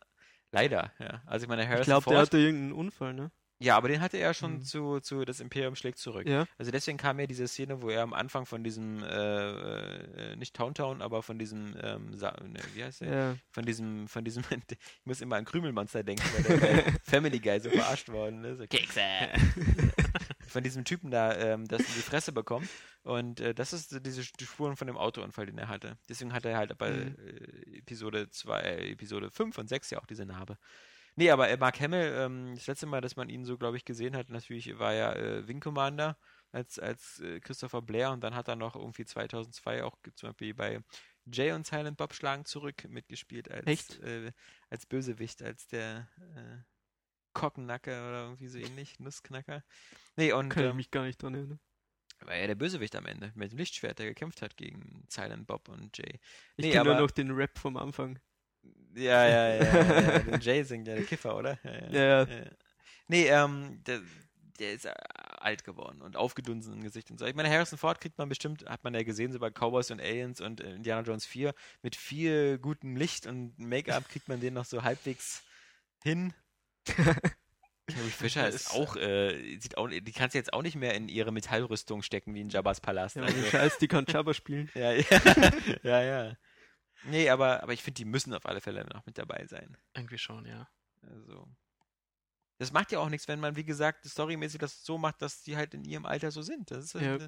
leider, 0.56 0.92
ja. 0.98 1.22
Also 1.26 1.44
ich 1.44 1.48
meine, 1.48 1.62
Harrison 1.64 1.80
Ich 1.82 1.86
glaube, 1.86 2.10
der 2.10 2.18
hatte 2.18 2.38
irgendeinen 2.38 2.72
Unfall, 2.72 3.14
ne? 3.14 3.30
ja, 3.58 3.74
aber 3.74 3.88
den 3.88 4.02
hatte 4.02 4.18
er 4.18 4.34
schon 4.34 4.56
Mhm. 4.56 4.62
zu, 4.64 5.00
zu 5.00 5.24
Das 5.24 5.40
Imperium 5.40 5.76
schlägt 5.76 5.96
zurück. 5.98 6.28
Ja. 6.28 6.44
Also 6.58 6.70
deswegen 6.70 6.98
kam 6.98 7.18
ja 7.18 7.26
diese 7.26 7.48
Szene, 7.48 7.80
wo 7.80 7.88
er 7.88 8.02
am 8.02 8.12
Anfang 8.12 8.44
von 8.44 8.62
diesem, 8.62 9.02
äh, 9.02 10.32
äh, 10.32 10.36
nicht 10.36 10.54
Towntown, 10.54 11.00
aber 11.00 11.22
von 11.22 11.38
diesem, 11.38 11.74
ähm, 11.82 12.10
ne, 12.10 12.60
wie 12.74 12.84
heißt 12.84 13.00
der? 13.00 13.08
ja. 13.14 13.36
Von 13.50 13.64
diesem, 13.64 14.08
von 14.08 14.24
diesem, 14.24 14.42
ich 14.68 14.76
muss 15.06 15.22
immer 15.22 15.36
an 15.36 15.46
Krümelmonster 15.46 16.02
denken, 16.04 16.22
weil 16.36 16.58
der 16.58 16.84
Family 17.02 17.38
Guy 17.38 17.58
so 17.60 17.70
verarscht 17.70 18.10
worden 18.10 18.44
ist. 18.44 18.58
So, 18.58 18.66
Kekse! 18.68 19.00
Von 20.56 20.64
diesem 20.64 20.84
Typen 20.84 21.10
da, 21.10 21.34
ähm, 21.36 21.68
das 21.68 21.82
in 21.82 21.94
die 21.94 22.00
Fresse 22.00 22.32
bekommt. 22.32 22.68
Und 23.02 23.40
äh, 23.40 23.54
das 23.54 23.74
ist 23.74 24.04
diese 24.06 24.22
die 24.40 24.46
Spuren 24.46 24.74
von 24.76 24.86
dem 24.86 24.96
Autounfall, 24.96 25.44
den 25.46 25.58
er 25.58 25.68
hatte. 25.68 25.98
Deswegen 26.08 26.32
hat 26.32 26.46
er 26.46 26.56
halt 26.56 26.76
bei 26.78 26.90
Mhm. 26.90 27.16
äh, 27.18 27.78
Episode 27.78 28.30
2, 28.30 28.60
äh, 28.60 28.90
Episode 28.92 29.30
5 29.30 29.58
und 29.58 29.68
6 29.68 29.90
ja 29.90 29.98
auch 30.00 30.06
diese 30.06 30.24
Narbe. 30.24 30.56
Nee, 31.14 31.30
aber 31.30 31.48
äh, 31.50 31.58
Mark 31.58 31.78
Hamill, 31.80 32.10
ähm, 32.16 32.54
das 32.54 32.66
letzte 32.66 32.86
Mal, 32.86 33.00
dass 33.02 33.16
man 33.16 33.28
ihn 33.28 33.44
so, 33.44 33.58
glaube 33.58 33.76
ich, 33.76 33.84
gesehen 33.84 34.16
hat, 34.16 34.30
natürlich 34.30 34.78
war 34.78 34.94
ja 34.94 35.12
äh, 35.12 35.46
Wing 35.46 35.60
Commander 35.60 36.16
als, 36.52 36.78
als 36.78 37.20
äh, 37.20 37.38
Christopher 37.40 37.82
Blair 37.82 38.10
und 38.12 38.24
dann 38.24 38.34
hat 38.34 38.48
er 38.48 38.56
noch 38.56 38.76
irgendwie 38.76 39.04
2002 39.04 39.84
auch 39.84 39.96
zum 40.14 40.30
Beispiel 40.30 40.54
bei 40.54 40.80
Jay 41.30 41.52
und 41.52 41.66
Silent 41.66 41.96
Bob 41.98 42.14
schlagen 42.14 42.44
zurück 42.46 42.86
mitgespielt 42.88 43.50
als? 43.50 43.98
Äh, 44.00 44.32
als 44.70 44.86
Bösewicht, 44.86 45.42
als 45.42 45.66
der 45.68 46.08
äh, 46.34 46.58
Kockennacker 47.36 48.08
oder 48.08 48.22
irgendwie 48.24 48.48
so 48.48 48.58
ähnlich, 48.58 48.98
Nussknacker. 48.98 49.62
Nee, 50.16 50.32
und 50.32 50.48
Kann 50.48 50.64
ich 50.64 50.70
ähm, 50.70 50.76
mich 50.76 50.90
gar 50.90 51.04
nicht 51.04 51.22
dran 51.22 51.34
erinnern. 51.34 51.60
war 52.20 52.34
ja 52.34 52.46
der 52.46 52.54
Bösewicht 52.54 52.96
am 52.96 53.04
Ende 53.06 53.30
mit 53.34 53.52
dem 53.52 53.58
Lichtschwert, 53.58 53.98
der 53.98 54.06
gekämpft 54.06 54.40
hat 54.42 54.56
gegen 54.56 55.04
Silent 55.10 55.46
Bob 55.46 55.68
und 55.68 55.96
Jay. 55.98 56.18
Ich 56.56 56.64
Nee, 56.64 56.72
kenne 56.72 56.84
nur 56.84 57.00
noch 57.00 57.10
den 57.10 57.30
Rap 57.30 57.58
vom 57.58 57.76
Anfang. 57.76 58.18
Ja, 58.94 59.26
ja, 59.28 59.54
ja. 59.54 59.64
ja, 59.64 60.00
ja. 60.12 60.18
Den 60.20 60.40
Jay 60.40 60.62
singt 60.64 60.88
ja 60.88 60.94
der 60.94 61.04
Kiffer, 61.04 61.36
oder? 61.36 61.58
Ja, 61.62 61.90
Ja, 61.90 62.24
ja. 62.24 62.44
Nee, 63.08 63.26
ähm, 63.28 63.82
der, 63.84 64.00
der 64.58 64.72
ist 64.72 64.86
äh, 64.86 64.94
alt 65.38 65.62
geworden 65.62 66.00
und 66.02 66.16
aufgedunsen 66.16 66.72
im 66.72 66.82
Gesicht 66.82 67.10
und 67.10 67.18
so. 67.18 67.26
Ich 67.26 67.34
meine, 67.34 67.50
Harrison 67.50 67.78
Ford 67.78 68.00
kriegt 68.00 68.18
man 68.18 68.28
bestimmt, 68.30 68.64
hat 68.66 68.82
man 68.82 68.94
ja 68.94 69.02
gesehen, 69.02 69.32
so 69.32 69.38
bei 69.38 69.50
Cowboys 69.50 69.90
und 69.90 70.00
Aliens 70.00 70.40
und 70.40 70.60
äh, 70.62 70.74
Indiana 70.74 71.02
Jones 71.02 71.26
4, 71.26 71.54
mit 71.82 71.94
viel 71.94 72.58
gutem 72.58 72.96
Licht 72.96 73.26
und 73.26 73.56
Make-up 73.58 74.08
kriegt 74.08 74.28
man 74.28 74.40
den 74.40 74.54
noch 74.54 74.64
so 74.64 74.82
halbwegs 74.82 75.44
hin. 76.02 76.32
Carrie 76.86 77.20
Fisher 78.10 78.48
ist 78.48 78.54
Ist- 78.54 78.70
auch, 78.74 78.96
äh, 78.96 79.58
sieht 79.58 79.76
auch, 79.76 79.88
die 79.88 80.12
kannst 80.12 80.34
du 80.34 80.38
jetzt 80.38 80.52
auch 80.52 80.62
nicht 80.62 80.76
mehr 80.76 80.94
in 80.94 81.08
ihre 81.08 81.32
Metallrüstung 81.32 82.02
stecken 82.02 82.34
wie 82.34 82.40
in 82.40 82.48
Jabba's 82.48 82.80
Palast. 82.80 83.16
Ja, 83.16 83.22
also, 83.22 83.42
Scheiß, 83.50 83.78
die 83.78 83.88
kann 83.88 84.06
Jabba 84.08 84.34
spielen. 84.34 84.70
ja, 84.74 84.92
ja, 84.92 85.04
ja, 85.82 86.02
ja. 86.02 86.36
Nee, 87.04 87.28
aber, 87.30 87.62
aber 87.62 87.72
ich 87.72 87.82
finde, 87.82 87.98
die 87.98 88.04
müssen 88.04 88.34
auf 88.34 88.46
alle 88.46 88.60
Fälle 88.60 88.84
noch 88.86 89.04
mit 89.06 89.18
dabei 89.18 89.46
sein. 89.46 89.76
Irgendwie 89.94 90.18
schon, 90.18 90.46
ja. 90.46 90.68
Also. 91.02 91.46
Das 92.58 92.72
macht 92.72 92.90
ja 92.90 92.98
auch 93.00 93.10
nichts, 93.10 93.28
wenn 93.28 93.38
man, 93.38 93.54
wie 93.54 93.64
gesagt, 93.64 94.06
storymäßig 94.06 94.58
das 94.58 94.82
so 94.82 94.96
macht, 94.98 95.20
dass 95.22 95.42
die 95.42 95.56
halt 95.56 95.74
in 95.74 95.84
ihrem 95.84 96.06
Alter 96.06 96.30
so 96.30 96.40
sind. 96.42 96.70
Das 96.70 96.84
ist 96.84 96.94
Ja. 96.94 97.18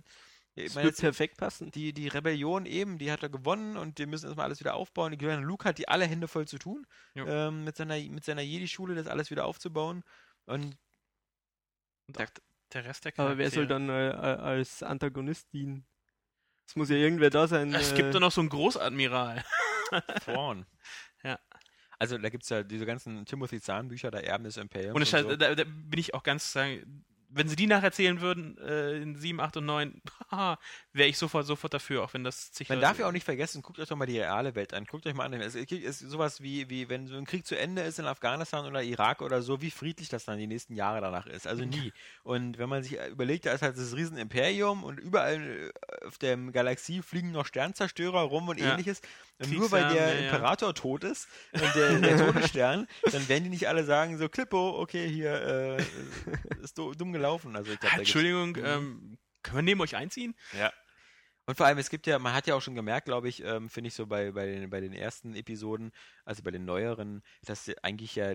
Das 0.64 0.76
wird 0.76 0.96
perfekt 0.96 1.36
passen. 1.36 1.70
die, 1.70 1.92
die 1.92 2.08
Rebellion 2.08 2.66
eben, 2.66 2.98
die 2.98 3.10
hat 3.12 3.22
er 3.22 3.28
gewonnen 3.28 3.76
und 3.76 3.98
die 3.98 4.06
müssen 4.06 4.26
erstmal 4.26 4.46
alles 4.46 4.60
wieder 4.60 4.74
aufbauen. 4.74 5.16
Die 5.16 5.24
Luke 5.24 5.68
hat 5.68 5.78
die 5.78 5.88
alle 5.88 6.06
Hände 6.06 6.28
voll 6.28 6.46
zu 6.48 6.58
tun, 6.58 6.86
ähm, 7.14 7.64
mit 7.64 7.76
seiner, 7.76 7.96
mit 7.98 8.24
seiner 8.24 8.42
Jedi-Schule 8.42 8.94
das 8.94 9.06
alles 9.06 9.30
wieder 9.30 9.44
aufzubauen. 9.44 10.02
Und 10.46 10.76
Und 12.06 12.18
auch 12.20 12.26
der 12.72 12.84
Rest 12.84 13.04
der 13.04 13.12
Aber 13.18 13.38
wer 13.38 13.50
soll 13.50 13.66
Charaktere- 13.66 13.68
dann 13.68 13.88
äh, 13.88 14.08
äh, 14.10 14.40
als 14.40 14.82
Antagonist 14.82 15.52
dienen? 15.52 15.86
Es 16.66 16.76
muss 16.76 16.90
ja 16.90 16.96
irgendwer 16.96 17.30
da 17.30 17.48
sein. 17.48 17.74
Es 17.74 17.92
äh, 17.92 17.96
gibt 17.96 18.14
doch 18.14 18.20
noch 18.20 18.32
so 18.32 18.40
einen 18.42 18.50
Großadmiral. 18.50 19.42
Thrawn. 20.24 20.66
Ja. 21.22 21.38
Also 21.98 22.18
da 22.18 22.28
gibt 22.28 22.44
es 22.44 22.50
ja 22.50 22.62
diese 22.62 22.86
ganzen 22.86 23.24
Timothy 23.24 23.60
Zahn-Bücher, 23.60 24.10
der 24.10 24.24
Erben 24.26 24.44
des 24.44 24.56
Imperiums. 24.56 24.94
Und 24.94 25.02
und 25.02 25.30
so. 25.30 25.36
da, 25.36 25.54
da 25.54 25.64
bin 25.64 25.98
ich 25.98 26.14
auch 26.14 26.22
ganz 26.22 26.52
sagen, 26.52 27.04
wenn 27.30 27.48
sie 27.48 27.56
die 27.56 27.66
nacherzählen 27.66 28.20
würden, 28.20 28.56
äh, 28.58 28.96
in 28.96 29.16
7, 29.16 29.40
8 29.40 29.58
und 29.58 29.66
9, 29.66 30.02
wäre 30.92 31.08
ich 31.08 31.18
sofort, 31.18 31.46
sofort 31.46 31.74
dafür, 31.74 32.02
auch 32.02 32.14
wenn 32.14 32.24
das 32.24 32.52
zig 32.52 32.68
Man 32.68 32.80
darf 32.80 32.98
ja 32.98 33.06
auch 33.06 33.12
nicht 33.12 33.24
vergessen, 33.24 33.62
guckt 33.62 33.78
euch 33.78 33.88
doch 33.88 33.96
mal 33.96 34.06
die 34.06 34.18
reale 34.18 34.54
Welt 34.54 34.72
an. 34.72 34.84
Guckt 34.84 35.06
euch 35.06 35.14
mal 35.14 35.24
an. 35.24 35.34
Es 35.34 35.54
ist 35.54 35.98
sowas 36.00 36.42
wie, 36.42 36.70
wie, 36.70 36.88
wenn 36.88 37.06
so 37.06 37.16
ein 37.16 37.26
Krieg 37.26 37.46
zu 37.46 37.58
Ende 37.58 37.82
ist 37.82 37.98
in 37.98 38.06
Afghanistan 38.06 38.66
oder 38.66 38.82
Irak 38.82 39.20
oder 39.20 39.42
so, 39.42 39.60
wie 39.60 39.70
friedlich 39.70 40.08
das 40.08 40.24
dann 40.24 40.38
die 40.38 40.46
nächsten 40.46 40.74
Jahre 40.74 41.00
danach 41.00 41.26
ist. 41.26 41.46
Also 41.46 41.64
nie. 41.64 41.92
Und 42.22 42.58
wenn 42.58 42.68
man 42.68 42.82
sich 42.82 42.98
überlegt, 43.10 43.46
da 43.46 43.52
ist 43.52 43.62
halt 43.62 43.76
das 43.76 43.94
Riesenimperium 43.94 44.84
und 44.84 44.98
überall 44.98 45.72
äh, 46.00 46.06
auf 46.06 46.18
der 46.18 46.36
Galaxie 46.36 47.02
fliegen 47.02 47.32
noch 47.32 47.46
Sternzerstörer 47.46 48.20
rum 48.20 48.48
und 48.48 48.58
Ja. 48.58 48.72
ähnliches. 48.72 49.00
Und 49.40 49.52
nur 49.52 49.70
weil 49.70 49.88
der 49.94 50.08
ja, 50.08 50.14
ja. 50.14 50.24
Imperator 50.26 50.74
tot 50.74 51.04
ist 51.04 51.28
und 51.52 51.74
der, 51.74 51.98
der 52.00 52.16
Todesstern, 52.26 52.88
dann 53.12 53.28
werden 53.28 53.44
die 53.44 53.50
nicht 53.50 53.68
alle 53.68 53.84
sagen, 53.84 54.18
so 54.18 54.28
Klippo, 54.28 54.80
okay, 54.80 55.08
hier 55.08 55.78
äh, 55.78 55.82
ist 56.62 56.76
dumm 56.76 57.12
gelaufen. 57.12 57.17
Also 57.56 57.72
ich 57.72 57.80
glaub, 57.80 57.92
Ah, 57.94 57.98
Entschuldigung, 57.98 58.50
Mhm. 58.50 58.64
ähm, 58.64 59.18
können 59.42 59.56
wir 59.58 59.62
neben 59.62 59.80
euch 59.80 59.96
einziehen? 59.96 60.34
ja. 60.52 60.72
Und 61.46 61.56
vor 61.56 61.64
allem, 61.64 61.78
es 61.78 61.88
gibt 61.88 62.06
ja, 62.06 62.18
man 62.18 62.34
hat 62.34 62.46
ja 62.46 62.54
auch 62.54 62.60
schon 62.60 62.74
gemerkt, 62.74 63.06
glaube 63.06 63.26
ich, 63.26 63.42
ähm, 63.42 63.70
finde 63.70 63.88
ich 63.88 63.94
so 63.94 64.06
bei, 64.06 64.32
bei, 64.32 64.44
den, 64.44 64.68
bei 64.68 64.80
den 64.80 64.92
ersten 64.92 65.34
Episoden, 65.34 65.92
also 66.26 66.42
bei 66.42 66.50
den 66.50 66.66
neueren, 66.66 67.22
dass 67.42 67.70
eigentlich 67.82 68.14
ja, 68.16 68.34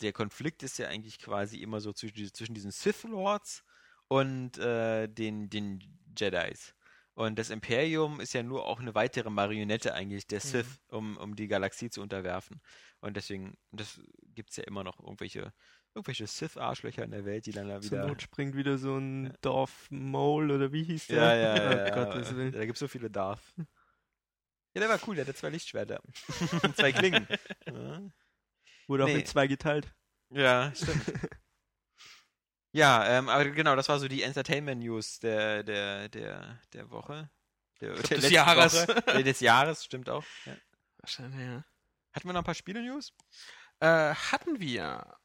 der 0.00 0.12
Konflikt 0.12 0.64
ist 0.64 0.76
ja 0.78 0.88
eigentlich 0.88 1.20
quasi 1.20 1.58
immer 1.58 1.80
so 1.80 1.92
zwischen, 1.92 2.34
zwischen 2.34 2.54
diesen 2.54 2.72
Sith 2.72 3.04
Lords 3.04 3.62
und 4.08 4.58
äh, 4.58 5.06
den, 5.06 5.48
den 5.48 5.78
Jedis. 6.18 6.74
Und 7.14 7.38
das 7.38 7.50
Imperium 7.50 8.18
ist 8.18 8.32
ja 8.32 8.42
nur 8.42 8.66
auch 8.66 8.80
eine 8.80 8.96
weitere 8.96 9.30
Marionette 9.30 9.94
eigentlich 9.94 10.26
der 10.26 10.40
Sith, 10.40 10.80
um, 10.88 11.18
um 11.18 11.36
die 11.36 11.46
Galaxie 11.48 11.90
zu 11.90 12.00
unterwerfen. 12.00 12.60
Und 13.00 13.16
deswegen, 13.16 13.56
das 13.70 14.00
gibt 14.34 14.50
es 14.50 14.56
ja 14.56 14.64
immer 14.64 14.82
noch 14.82 14.98
irgendwelche, 14.98 15.52
irgendwelche 15.94 16.26
Sith-Arschlöcher 16.26 17.04
in 17.04 17.10
der 17.10 17.24
Welt, 17.24 17.46
die 17.46 17.52
dann 17.52 17.68
da 17.68 17.80
Zur 17.80 17.90
wieder. 17.90 18.06
Not 18.06 18.22
springt 18.22 18.54
wieder 18.56 18.78
so 18.78 18.96
ein 18.96 19.36
Dorf 19.40 19.90
Mole 19.90 20.54
oder 20.54 20.72
wie 20.72 20.84
hieß 20.84 21.08
der? 21.08 21.16
Ja, 21.18 21.34
ja, 21.36 21.56
ja. 21.56 21.96
Oh 21.96 22.14
ja, 22.14 22.20
ja. 22.20 22.36
Willen. 22.36 22.52
Da 22.52 22.60
gibt 22.64 22.76
es 22.76 22.80
so 22.80 22.88
viele 22.88 23.10
Darth. 23.10 23.42
Ja, 23.56 24.80
der 24.80 24.88
war 24.88 25.00
cool, 25.06 25.16
der 25.16 25.24
hatte 25.26 25.34
zwei 25.34 25.50
Lichtschwerter. 25.50 26.00
zwei 26.76 26.92
Klingen. 26.92 27.26
Ja. 27.66 28.02
Wurde 28.86 29.04
auch 29.04 29.08
Nee. 29.08 29.20
in 29.20 29.26
zwei 29.26 29.46
geteilt. 29.46 29.92
Ja, 30.30 30.72
stimmt. 30.74 31.04
ja, 32.72 33.18
ähm, 33.18 33.28
aber 33.28 33.50
genau, 33.50 33.74
das 33.76 33.88
war 33.88 33.98
so 33.98 34.08
die 34.08 34.22
Entertainment-News 34.22 35.18
der, 35.20 35.62
der, 35.64 36.08
der, 36.08 36.60
der 36.72 36.90
Woche. 36.90 37.30
Der, 37.80 37.94
der 37.94 38.18
des 38.18 38.30
Jahres. 38.30 38.86
Woche. 38.88 39.24
Des 39.24 39.40
Jahres, 39.40 39.84
stimmt 39.84 40.08
auch. 40.08 40.24
Ja. 40.44 40.56
Wahrscheinlich, 40.98 41.40
ja. 41.40 41.64
Hatten 42.12 42.28
wir 42.28 42.32
noch 42.32 42.40
ein 42.42 42.44
paar 42.44 42.54
Spiele-News? 42.54 43.12
Äh, 43.80 44.14
hatten 44.14 44.60
wir. 44.60 45.19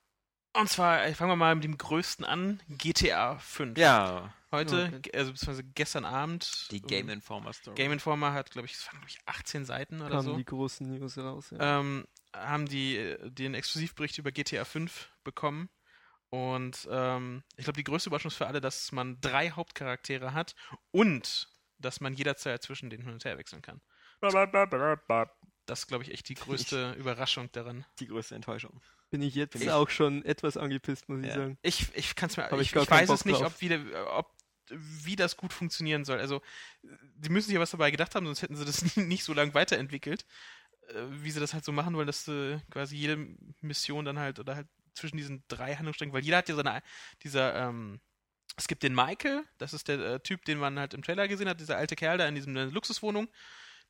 Und 0.60 0.70
zwar, 0.70 1.06
äh, 1.06 1.14
fangen 1.14 1.32
wir 1.32 1.36
mal 1.36 1.56
mit 1.56 1.64
dem 1.64 1.78
größten 1.78 2.26
an, 2.26 2.62
GTA 2.70 3.38
5. 3.40 3.78
Ja, 3.78 4.34
Heute, 4.52 4.90
Okay. 4.96 5.12
also 5.18 5.32
beziehungsweise 5.34 5.64
gestern 5.66 6.06
Abend. 6.06 6.72
die 6.72 6.78
ähm, 6.78 6.88
Game 6.88 7.10
Informer 7.10 7.52
Story. 7.52 7.76
Game 7.76 7.92
Informer 7.92 8.32
hat, 8.32 8.52
glaube 8.52 8.68
ich, 8.68 8.74
es 8.74 8.88
waren, 8.88 9.00
glaube 9.00 9.10
ich, 9.10 9.20
18 9.26 9.66
Seiten 9.66 10.00
oder 10.02 10.12
Kamen 10.12 10.24
so. 10.24 10.38
die 10.38 10.46
großen 10.46 10.98
News 10.98 11.18
raus. 11.18 11.50
Ja. 11.52 11.80
ähm, 11.80 12.06
haben 12.34 12.66
die 12.68 12.96
äh, 12.98 13.30
den 13.30 13.54
Exklusivbericht 13.54 14.18
über 14.18 14.32
GTA 14.32 14.64
5 14.64 15.10
bekommen. 15.26 15.70
Und 16.30 16.88
ähm, 16.90 17.44
ich 17.58 17.66
glaube, 17.66 17.78
die 17.78 17.84
größte 17.84 18.10
Überraschung 18.10 18.30
ist 18.30 18.38
für 18.38 18.48
alle, 18.48 18.62
dass 18.62 18.92
man 18.94 19.20
drei 19.22 19.52
Hauptcharaktere 19.52 20.34
hat 20.34 20.56
und 20.92 21.50
dass 21.78 22.00
man 22.00 22.14
jederzeit 22.14 22.64
zwischen 22.64 22.90
denen 22.90 23.04
hin 23.04 23.14
und 23.14 23.26
her 23.26 23.38
wechseln 23.38 23.62
kann. 23.62 23.82
Das 25.66 25.80
ist, 25.80 25.88
glaube 25.88 26.04
ich, 26.04 26.12
echt 26.12 26.30
die 26.30 26.36
größte 26.36 26.94
Überraschung 26.98 27.52
daran. 27.52 27.86
Die 28.00 28.08
größte 28.08 28.36
Enttäuschung. 28.36 28.82
Bin 29.20 29.22
ich 29.28 29.36
jetzt 29.36 29.56
ich- 29.56 29.72
auch 29.72 29.90
schon 29.90 30.24
etwas 30.26 30.58
angepisst, 30.58 31.08
muss 31.10 31.22
ich 31.22 31.28
Ja. 31.28 31.36
sagen. 31.36 31.58
Ich, 31.62 31.88
ich 31.96 32.16
kann 32.16 32.30
es 32.30 32.38
mir, 32.38 32.44
Hab 32.44 32.54
ich 32.60 32.74
ich, 32.74 32.76
ich 32.76 32.90
weiß 32.90 33.10
es 33.10 33.20
Bock 33.20 33.26
nicht, 33.26 33.42
drauf. 33.42 33.54
ob, 33.56 33.62
wieder, 33.62 34.18
ob 34.18 34.34
wie 34.70 35.16
das 35.16 35.38
gut 35.38 35.54
funktionieren 35.54 36.06
soll. 36.06 36.20
Also, 36.20 36.42
die 36.84 37.30
müssen 37.30 37.48
sich 37.48 37.54
ja 37.56 37.62
was 37.62 37.72
dabei 37.72 37.92
gedacht 37.92 38.16
haben, 38.16 38.26
sonst 38.26 38.42
hätten 38.42 38.56
sie 38.56 38.66
das 38.66 38.82
nicht 38.98 39.24
so 39.24 39.34
lange 39.34 39.54
weiterentwickelt, 39.54 40.26
äh, 40.90 41.02
wie 41.22 41.32
sie 41.32 41.40
das 41.40 41.54
halt 41.54 41.64
so 41.64 41.72
machen 41.72 41.96
wollen, 41.96 42.08
dass 42.08 42.26
quasi 42.72 42.96
jede 42.96 43.18
Mission 43.62 44.06
dann 44.06 44.20
halt 44.20 44.40
oder 44.40 44.56
halt 44.56 44.68
zwischen 44.96 45.18
diesen 45.18 45.44
drei 45.50 45.76
Handlungssträngen, 45.76 46.14
weil 46.14 46.24
jeder 46.24 46.38
hat 46.38 46.50
ja 46.50 46.56
seine, 46.56 46.82
dieser, 47.24 47.54
ähm, 47.68 48.00
es 48.58 48.68
gibt 48.68 48.82
den 48.84 48.96
Michael, 48.96 49.44
das 49.58 49.74
ist 49.74 49.88
der 49.88 50.00
äh, 50.00 50.20
Typ, 50.22 50.46
den 50.46 50.58
man 50.58 50.80
halt 50.80 50.94
im 50.94 51.04
Trailer 51.04 51.28
gesehen 51.28 51.50
hat, 51.50 51.60
dieser 51.60 51.78
alte 51.78 51.96
Kerl 51.96 52.18
da 52.18 52.28
in 52.28 52.36
diesem 52.36 52.56
äh, 52.56 52.66
Luxuswohnung. 52.66 53.28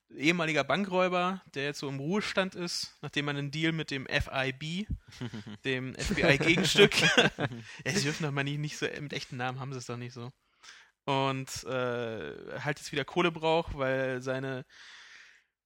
Ehemaliger 0.10 0.64
Bankräuber, 0.64 1.42
der 1.54 1.66
jetzt 1.66 1.80
so 1.80 1.90
im 1.90 2.00
Ruhestand 2.00 2.56
ist, 2.56 2.98
nachdem 3.02 3.26
man 3.26 3.38
einen 3.38 3.52
Deal 3.52 3.72
mit 3.72 3.92
dem 3.92 4.08
FIB, 4.08 4.88
dem 5.66 5.96
FBI-Gegenstück, 5.96 7.00
ja, 7.38 7.92
sie 7.94 8.04
dürfen 8.04 8.24
doch 8.24 8.32
mal 8.32 8.44
nicht, 8.44 8.60
nicht 8.60 8.78
so, 8.78 8.88
mit 9.00 9.14
echten 9.14 9.38
Namen 9.38 9.60
haben 9.60 9.74
sie 9.74 9.80
es 9.80 9.86
doch 9.86 9.98
nicht 9.98 10.14
so. 10.14 10.32
Und 11.06 11.64
äh, 11.66 12.60
halt 12.60 12.80
jetzt 12.80 12.92
wieder 12.92 13.06
Kohle 13.06 13.32
braucht, 13.32 13.78
weil 13.78 14.22
seine 14.22 14.66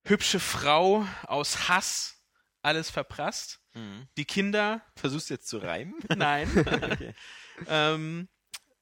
hübsche 0.04 0.40
Frau 0.40 1.06
aus 1.24 1.70
Hass 1.70 2.20
alles 2.62 2.90
verprasst. 2.90 3.62
Mhm. 3.74 4.08
Die 4.18 4.26
Kinder, 4.26 4.82
Versuchst 4.96 5.30
du 5.30 5.36
jetzt 5.36 5.48
zu 5.48 5.60
reimen? 5.60 5.96
nein. 6.16 6.50
okay. 6.58 7.14
ähm, 7.68 8.28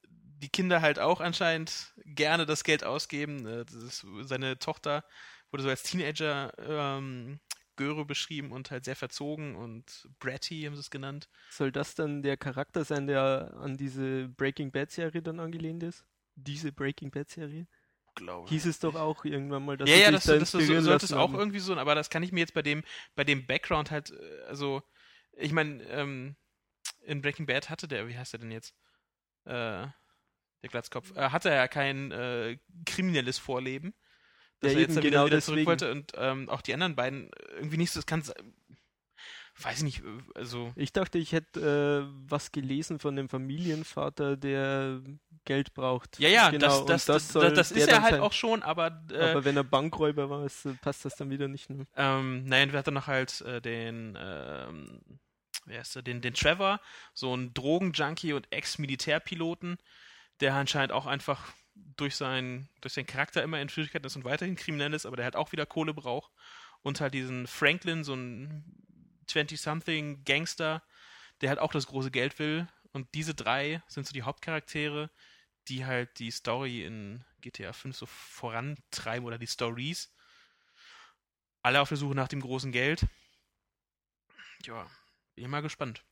die 0.08 0.50
Kinder 0.50 0.82
halt 0.82 1.00
auch 1.00 1.20
anscheinend 1.20 1.94
gerne 2.06 2.46
das 2.46 2.64
Geld 2.64 2.84
ausgeben. 2.84 3.46
Äh, 3.46 3.66
Das 3.66 3.74
ist, 3.74 4.06
seine 4.22 4.58
Tochter 4.60 5.04
wurde 5.52 5.64
so 5.64 5.70
als 5.70 5.84
Teenager 5.84 6.52
ähm, 6.60 7.40
Göre 7.78 8.06
beschrieben 8.06 8.52
und 8.52 8.72
halt 8.72 8.84
sehr 8.84 8.96
verzogen 8.96 9.56
und 9.56 10.10
bratty 10.20 10.64
haben 10.64 10.76
sie 10.76 10.82
es 10.82 10.90
genannt. 10.90 11.30
Soll 11.50 11.72
das 11.72 11.96
dann 11.96 12.24
der 12.24 12.36
Charakter 12.36 12.84
sein, 12.84 13.08
der 13.08 13.54
an 13.60 13.78
diese 13.78 14.28
Breaking 14.30 14.72
Bad 14.72 14.92
Serie 14.92 15.22
dann 15.22 15.40
angelehnt 15.40 15.84
ist? 15.84 16.04
Diese 16.36 16.72
Breaking 16.72 17.12
Bad 17.12 17.30
Serie? 17.30 17.68
Glaube 18.16 18.50
Hieß 18.50 18.66
es 18.66 18.80
doch 18.80 18.96
auch 18.96 19.26
irgendwann 19.26 19.64
mal, 19.64 19.78
dass 19.78 19.90
ja, 19.90 19.96
ja, 19.96 20.12
das, 20.12 20.24
da 20.24 20.34
das, 20.34 20.52
das 20.52 20.54
inspirieren 20.56 20.84
sollte 20.84 21.06
es 21.06 21.14
auch 21.14 21.34
irgendwie 21.34 21.60
so, 21.60 21.76
aber 21.78 21.94
das 21.94 22.10
kann 22.10 22.24
ich 22.24 22.32
mir 22.32 22.40
jetzt 22.40 22.56
bei 22.56 22.64
dem, 22.64 22.84
bei 23.16 23.24
dem 23.24 23.46
Background 23.46 23.92
halt, 23.92 24.12
äh, 24.12 24.42
also, 24.48 24.82
ich 25.34 25.52
meine, 25.52 25.84
ähm, 25.84 26.36
in 27.02 27.22
Breaking 27.22 27.46
Bad 27.46 27.70
hatte 27.70 27.88
der, 27.88 28.08
wie 28.08 28.18
heißt 28.18 28.34
er 28.34 28.40
denn 28.40 28.52
jetzt? 28.52 28.74
Äh, 29.46 29.86
der 30.64 30.70
Glatzkopf, 30.70 31.16
äh, 31.16 31.30
hatte 31.30 31.50
er 31.50 31.58
ja 31.58 31.68
kein 31.68 32.12
äh, 32.12 32.58
kriminelles 32.86 33.38
Vorleben. 33.38 33.94
Dass 34.62 34.74
Ja, 34.74 34.80
er 34.80 34.82
jetzt 34.82 34.98
dann 34.98 35.04
wieder, 35.04 35.12
genau 35.12 35.26
wieder 35.26 35.40
zurück 35.40 35.58
deswegen. 35.58 35.66
wollte 35.66 35.92
und 35.92 36.14
ähm, 36.16 36.50
auch 36.50 36.62
die 36.62 36.74
anderen 36.74 36.96
beiden 36.96 37.32
irgendwie 37.56 37.78
nicht 37.78 37.92
so, 37.92 38.00
das 38.00 38.06
kann 38.06 38.24
weiß 39.60 39.78
ich 39.80 39.84
nicht, 39.84 40.04
also 40.36 40.72
Ich 40.76 40.94
dachte, 40.94 41.18
ich 41.18 41.32
hätte 41.32 42.06
äh, 42.08 42.14
was 42.30 42.52
gelesen 42.52 43.00
von 43.00 43.16
dem 43.16 43.28
Familienvater, 43.30 44.38
der 44.38 45.02
Geld 45.46 45.74
braucht. 45.74 46.20
ja, 46.20 46.30
ja, 46.30 46.50
genau, 46.52 46.86
das, 46.86 47.06
das, 47.06 47.28
das, 47.32 47.54
das, 47.54 47.70
der 47.70 47.78
ist 47.78 47.88
er 47.88 48.02
halt 48.02 48.12
sein. 48.12 48.22
auch 48.22 48.34
schon, 48.34 48.62
aber, 48.64 49.04
äh, 49.12 49.32
Aber 49.32 49.46
wenn 49.46 49.58
er 49.58 49.64
Bankräuber 49.64 50.30
war, 50.30 50.46
ist, 50.46 50.66
äh, 50.66 50.74
passt 50.76 51.06
das 51.06 51.16
dann 51.16 51.30
wieder 51.30 51.48
nicht. 51.48 51.70
Ne? 51.70 51.88
Ähm, 51.96 52.46
nein, 52.46 52.72
wir 52.72 52.80
hatten 52.80 52.94
noch 52.94 53.08
halt 53.08 53.42
äh, 53.42 53.62
den, 53.62 54.18
ähm, 54.20 55.02
wer 55.66 55.82
ist 55.82 55.96
der, 55.96 56.04
den, 56.04 56.22
den 56.22 56.34
Trevor, 56.36 56.80
so 57.14 57.36
ein 57.36 57.54
Drogenjunkie 57.54 58.34
und 58.34 58.52
Ex-Militärpiloten, 58.52 59.78
der 60.40 60.54
anscheinend 60.56 60.92
auch 60.92 61.08
einfach 61.08 61.52
durch 61.96 62.16
seinen, 62.16 62.70
durch 62.82 62.94
seinen 62.94 63.08
Charakter 63.08 63.44
immer 63.44 63.60
in 63.62 63.70
Schwierigkeiten 63.70 64.06
ist 64.06 64.16
und 64.16 64.26
weiterhin 64.26 64.56
kriminell 64.56 64.94
ist, 64.94 65.06
aber 65.06 65.16
der 65.16 65.26
halt 65.26 65.36
auch 65.36 65.52
wieder 65.52 65.66
Kohle 65.66 65.94
braucht. 65.94 66.32
Und 66.84 67.02
halt 67.02 67.14
diesen 67.14 67.48
Franklin, 67.48 68.04
so 68.04 68.14
ein 68.14 68.64
20-something 69.28 70.24
Gangster, 70.24 70.84
der 71.42 71.50
halt 71.50 71.60
auch 71.60 71.72
das 71.72 71.88
große 71.88 72.12
Geld 72.12 72.40
will. 72.40 72.68
Und 72.94 73.14
diese 73.14 73.34
drei 73.34 73.82
sind 73.88 74.08
so 74.08 74.14
die 74.14 74.24
Hauptcharaktere, 74.24 75.10
die 75.68 75.86
halt 75.86 76.20
die 76.20 76.32
Story 76.32 76.84
in 76.86 77.26
GTA 77.42 77.74
5 77.74 77.96
so 77.96 78.06
vorantreiben 78.06 79.26
oder 79.26 79.38
die 79.38 79.48
Stories 79.48 80.14
alle 81.68 81.82
auf 81.82 81.90
der 81.90 81.98
Suche 81.98 82.16
nach 82.16 82.30
dem 82.30 82.40
großen 82.40 82.72
Geld. 82.72 83.06
Ja, 84.66 84.84
bin 85.36 85.44
ich 85.44 85.50
mal 85.50 85.62
gespannt. 85.62 86.07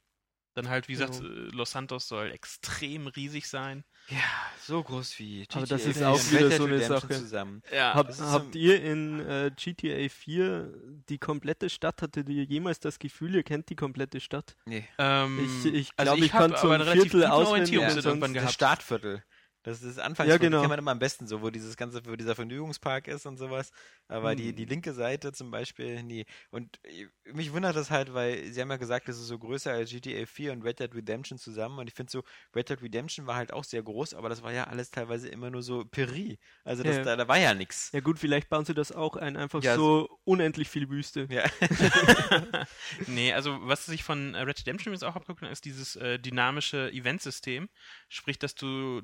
Dann 0.56 0.70
halt, 0.70 0.88
wie 0.88 0.94
gesagt, 0.94 1.16
Ja. 1.16 1.26
äh, 1.26 1.50
Los 1.52 1.72
Santos 1.72 2.08
soll 2.08 2.32
extrem 2.32 3.08
riesig 3.08 3.48
sein. 3.48 3.84
Ja, 4.08 4.18
so 4.62 4.82
groß 4.84 5.20
wie 5.20 5.46
Aber 5.54 5.66
das 5.66 5.82
GTA 5.84 5.90
ist 5.90 6.04
auch 6.04 6.32
wieder 6.32 6.52
so 6.52 6.66
eine 6.66 6.80
Sache. 6.80 7.10
Zusammen. 7.10 7.62
Ja, 7.74 7.94
Hab, 7.94 8.08
habt 8.20 8.54
so- 8.54 8.60
ihr 8.60 8.82
in 8.84 9.20
äh, 9.20 9.52
GTA 9.56 10.08
4 10.10 10.72
die 11.10 11.18
komplette 11.18 11.70
Stadt, 11.70 12.02
hattet 12.02 12.30
ihr 12.30 12.44
jemals 12.46 12.80
das 12.80 13.00
Gefühl, 13.00 13.36
ihr 13.36 13.44
kennt 13.44 13.70
die 13.70 13.76
komplette 13.76 14.20
Stadt? 14.22 14.56
Nee. 14.66 14.88
ähm, 14.98 15.40
Ich- 15.66 15.74
ich 15.74 15.90
also 15.98 16.14
glaub, 16.14 16.26
ich 16.26 16.34
hab 16.34 16.40
kann 16.52 16.56
so 16.62 16.70
ein 16.70 16.84
Viertel 16.84 17.26
auswendig, 17.26 17.74
ja, 17.74 17.94
Das 17.94 18.04
gehabt. 18.34 18.54
Das 19.66 19.82
ist 19.82 19.98
Anfangsviertel, 20.00 20.30
Ja, 20.46 20.50
genau. 20.50 20.60
kennt 20.62 20.70
man 20.70 20.80
immer 20.80 20.92
am 20.92 21.00
besten 21.00 21.26
so, 21.28 21.42
wo 21.42 21.50
dieses 21.50 21.76
ganze, 21.76 22.06
wo 22.06 22.16
dieser 22.16 22.36
Vergnügungspark 22.36 23.08
ist 23.08 23.26
und 23.26 23.38
sowas. 23.38 23.72
Aber 24.08 24.36
die, 24.36 24.50
Hm. 24.50 24.56
die 24.56 24.66
linke 24.66 24.94
Seite 24.94 25.34
zum 25.34 25.50
Beispiel, 25.50 26.04
nie. 26.04 26.26
Und 26.52 26.80
äh, 26.84 27.08
mich 27.34 27.52
wundert 27.52 27.76
das 27.76 27.90
halt, 27.90 28.14
weil 28.14 28.46
sie 28.54 28.62
haben 28.62 28.70
ja 28.70 28.78
gesagt, 28.78 29.08
das 29.08 29.18
ist 29.18 29.26
so 29.26 29.40
größer 29.40 29.72
als 29.72 29.90
GTA 29.90 30.28
4 30.28 30.52
und 30.54 30.62
Red 30.62 30.80
Dead 30.80 30.94
Redemption 30.94 31.40
zusammen. 31.40 31.80
Und 31.80 31.88
ich 31.88 31.96
finde 31.96 32.12
so, 32.12 32.24
Red 32.56 32.70
Dead 32.70 32.80
Redemption 32.84 33.26
war 33.26 33.36
halt 33.38 33.52
auch 33.52 33.64
sehr 33.64 33.82
groß, 33.82 34.14
aber 34.14 34.30
das 34.30 34.44
war 34.44 34.54
ja 34.54 34.66
alles 34.66 34.92
teilweise 34.92 35.30
immer 35.30 35.50
nur 35.50 35.64
so 35.64 35.84
Peri. 35.84 36.38
Also 36.64 36.84
das, 36.84 36.98
Ja. 36.98 37.04
da, 37.04 37.16
da 37.16 37.28
war 37.28 37.40
ja 37.40 37.56
nichts. 37.56 37.90
Ja 37.92 38.02
gut, 38.02 38.20
vielleicht 38.20 38.50
bauen 38.50 38.66
sie 38.66 38.76
das 38.76 38.92
auch 38.92 39.16
ein, 39.16 39.36
einfach 39.36 39.64
Ja, 39.64 39.76
so 39.76 40.08
unendlich 40.26 40.70
viel 40.70 40.90
Wüste. 40.92 41.28
Ja. 41.32 41.44
nee, 43.08 43.34
also 43.34 43.58
was 43.62 43.86
sich 43.88 44.04
von 44.04 44.36
äh, 44.36 44.42
Red 44.42 44.60
Dead 44.60 44.66
Redemption 44.68 44.94
jetzt 44.94 45.04
auch 45.04 45.16
abguckt, 45.16 45.42
ist 45.44 45.66
dieses 45.66 45.96
äh, 45.96 46.20
dynamische 46.20 46.92
Eventsystem. 46.92 47.70
Sprich, 48.10 48.40
dass 48.40 48.56
du 48.56 49.02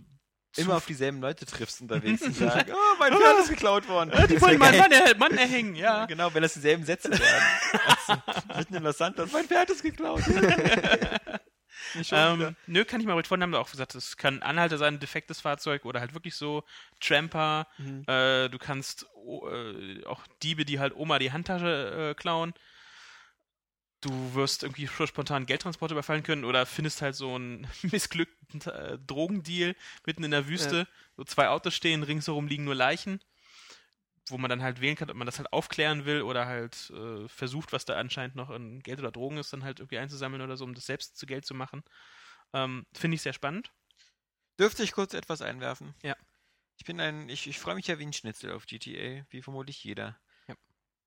immer 0.57 0.76
auf 0.76 0.86
dieselben 0.86 1.22
Leute 1.22 1.45
triffst 1.45 1.82
unterwegs 1.82 2.22
und 2.22 2.36
sagen, 2.38 2.72
oh, 2.73 2.95
mein 2.99 3.14
Pferd 3.14 3.40
ist 3.40 3.49
geklaut 3.49 3.88
worden. 3.88 4.11
Äh, 4.11 4.28
die 4.28 4.41
wollen 4.41 4.60
meinen. 4.60 4.78
Mann, 4.80 4.91
er, 4.91 5.18
Mann 5.18 5.38
erhängen, 5.38 5.76
ja. 5.76 6.06
Genau, 6.06 6.34
wenn 6.34 6.41
das 6.41 6.53
dieselben 6.53 6.86
Sätze 6.86 7.11
wären. 7.11 8.22
also, 8.48 8.57
mitten 8.57 8.76
in 8.76 8.84
Los 8.84 8.98
Santos, 8.98 9.32
mein 9.32 9.45
Pferd 9.45 9.69
ist 9.69 9.84
geklaut. 9.84 10.22
Ähm, 12.11 12.56
nö, 12.68 12.86
kann 12.86 13.02
ich 13.02 13.07
mal 13.07 13.15
mit 13.15 13.28
vorne 13.28 13.44
haben 13.44 13.52
wir 13.52 13.60
auch 13.60 13.72
gesagt, 13.72 13.95
es 13.95 14.15
kann 14.15 14.41
Anhalter 14.41 14.78
sein, 14.78 14.95
ein 14.95 14.99
defektes 14.99 15.41
Fahrzeug 15.41 15.84
oder 15.84 15.99
halt 15.99 16.14
wirklich 16.14 16.36
so 16.36 16.64
Tramper. 17.02 17.68
Mhm. 17.78 18.03
Äh, 18.07 18.49
du 18.49 18.57
kannst 18.60 19.07
oh, 19.15 19.49
äh, 19.49 20.06
auch 20.06 20.22
Diebe, 20.41 20.64
die 20.64 20.80
halt 20.80 20.95
Oma 20.95 21.19
die 21.19 21.32
Handtasche 21.34 22.11
äh, 22.11 22.14
klauen. 22.14 22.53
Du 24.02 24.34
wirst 24.34 24.64
irgendwie 24.64 24.88
spontan 24.88 25.45
Geldtransporte 25.45 25.94
überfallen 25.94 26.23
können 26.23 26.44
oder 26.44 26.65
findest 26.65 27.02
halt 27.02 27.15
so 27.15 27.36
einen 27.36 27.68
missglückten 27.84 28.61
äh, 28.72 28.98
Drogendeal 28.99 29.76
mitten 30.06 30.23
in 30.23 30.32
der 30.32 30.48
Wüste. 30.48 30.88
So 31.18 31.23
zwei 31.23 31.49
Autos 31.49 31.76
stehen, 31.76 32.02
ringsherum 32.03 32.48
liegen 32.48 32.64
nur 32.64 32.73
Leichen, 32.73 33.19
wo 34.30 34.40
man 34.40 34.49
dann 34.49 34.64
halt 34.64 34.82
wählen 34.82 34.95
kann, 34.95 35.11
ob 35.11 35.18
man 35.18 35.28
das 35.28 35.38
halt 35.38 35.53
aufklären 35.53 36.06
will 36.06 36.23
oder 36.23 36.48
halt 36.48 36.90
äh, 36.90 37.28
versucht, 37.28 37.73
was 37.73 37.86
da 37.86 37.95
anscheinend 37.98 38.36
noch 38.36 38.49
in 38.49 38.82
Geld 38.82 38.99
oder 38.99 39.11
Drogen 39.11 39.38
ist, 39.38 39.53
dann 39.53 39.64
halt 39.64 39.80
irgendwie 39.80 39.99
einzusammeln 39.99 40.41
oder 40.41 40.57
so, 40.57 40.65
um 40.65 40.73
das 40.73 40.88
selbst 40.88 41.18
zu 41.18 41.28
Geld 41.28 41.45
zu 41.45 41.53
machen. 41.53 41.84
Ähm, 42.53 42.88
Finde 42.94 43.15
ich 43.15 43.22
sehr 43.22 43.34
spannend. 43.34 43.72
Dürfte 44.60 44.84
ich 44.84 44.91
kurz 44.91 45.14
etwas 45.14 45.41
einwerfen? 45.41 45.94
Ja. 46.03 46.15
Ich 46.78 46.86
bin 46.86 46.99
ein, 46.99 47.30
ich, 47.30 47.48
ich 47.48 47.60
freue 47.60 47.76
mich 47.76 47.88
ja 47.88 47.99
wie 47.99 48.06
ein 48.06 48.14
Schnitzel 48.14 48.52
auf 48.53 48.65
GTA, 48.65 49.26
wie 49.30 49.41
vermutlich 49.44 49.84
jeder. 49.84 50.19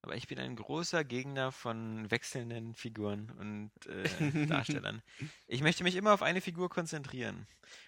Aber 0.05 0.16
ich 0.16 0.28
bin 0.28 0.39
ein 0.39 0.55
großer 0.55 1.02
Gegner 1.02 1.51
von 1.51 2.10
wechselnden 2.10 2.74
Figuren 2.74 3.31
und 3.39 3.70
äh, 3.86 4.47
Darstellern. 4.47 5.01
Ich 5.47 5.62
möchte 5.62 5.82
mich 5.82 5.97
immer 5.97 6.12
auf 6.12 6.20
eine 6.20 6.43
Figur 6.43 6.68
konzentrieren. 6.68 7.47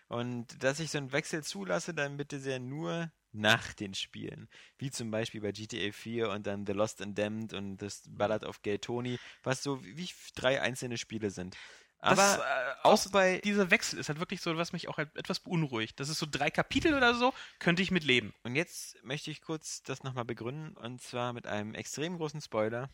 Und 0.08 0.62
dass 0.64 0.80
ich 0.80 0.90
so 0.90 0.96
einen 0.96 1.12
Wechsel 1.12 1.44
zulasse, 1.44 1.92
dann 1.92 2.16
bitte 2.16 2.40
sehr 2.40 2.58
nur 2.58 3.12
nach 3.32 3.74
den 3.74 3.92
Spielen. 3.92 4.48
Wie 4.78 4.90
zum 4.90 5.10
Beispiel 5.10 5.42
bei 5.42 5.52
GTA 5.52 5.92
4 5.92 6.30
und 6.30 6.46
dann 6.46 6.64
The 6.64 6.72
Lost 6.72 7.02
and 7.02 7.18
Damned 7.18 7.52
und 7.52 7.76
das 7.76 8.04
Ballad 8.08 8.44
of 8.44 8.62
Gay 8.62 8.78
Tony, 8.78 9.18
was 9.42 9.62
so 9.62 9.84
wie 9.84 10.08
drei 10.34 10.62
einzelne 10.62 10.96
Spiele 10.96 11.30
sind. 11.30 11.54
Aber 11.98 12.16
das, 12.16 12.38
äh, 12.38 12.74
auch 12.82 13.10
bei 13.10 13.38
dieser 13.38 13.70
Wechsel 13.70 13.98
ist 13.98 14.08
halt 14.08 14.20
wirklich 14.20 14.40
so, 14.40 14.56
was 14.56 14.72
mich 14.72 14.88
auch 14.88 14.98
halt 14.98 15.14
etwas 15.16 15.40
beunruhigt. 15.40 15.98
Das 15.98 16.08
ist 16.08 16.18
so 16.18 16.26
drei 16.30 16.50
Kapitel 16.50 16.94
oder 16.94 17.14
so, 17.14 17.32
könnte 17.58 17.82
ich 17.82 17.90
mit 17.90 18.04
leben. 18.04 18.34
Und 18.42 18.54
jetzt 18.54 19.02
möchte 19.02 19.30
ich 19.30 19.40
kurz 19.40 19.82
das 19.82 20.02
nochmal 20.02 20.24
begründen, 20.24 20.76
und 20.76 21.00
zwar 21.02 21.32
mit 21.32 21.46
einem 21.46 21.74
extrem 21.74 22.18
großen 22.18 22.40
Spoiler 22.40 22.90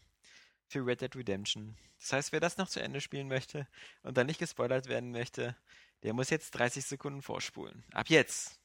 für 0.68 0.86
Red 0.86 1.02
Dead 1.02 1.14
Redemption. 1.16 1.76
Das 1.98 2.12
heißt, 2.12 2.32
wer 2.32 2.40
das 2.40 2.56
noch 2.56 2.68
zu 2.68 2.80
Ende 2.80 3.00
spielen 3.00 3.28
möchte 3.28 3.68
und 4.02 4.16
dann 4.16 4.26
nicht 4.26 4.38
gespoilert 4.38 4.88
werden 4.88 5.12
möchte, 5.12 5.56
der 6.02 6.14
muss 6.14 6.30
jetzt 6.30 6.52
30 6.52 6.84
Sekunden 6.84 7.22
vorspulen. 7.22 7.84
Ab 7.92 8.08
jetzt. 8.08 8.61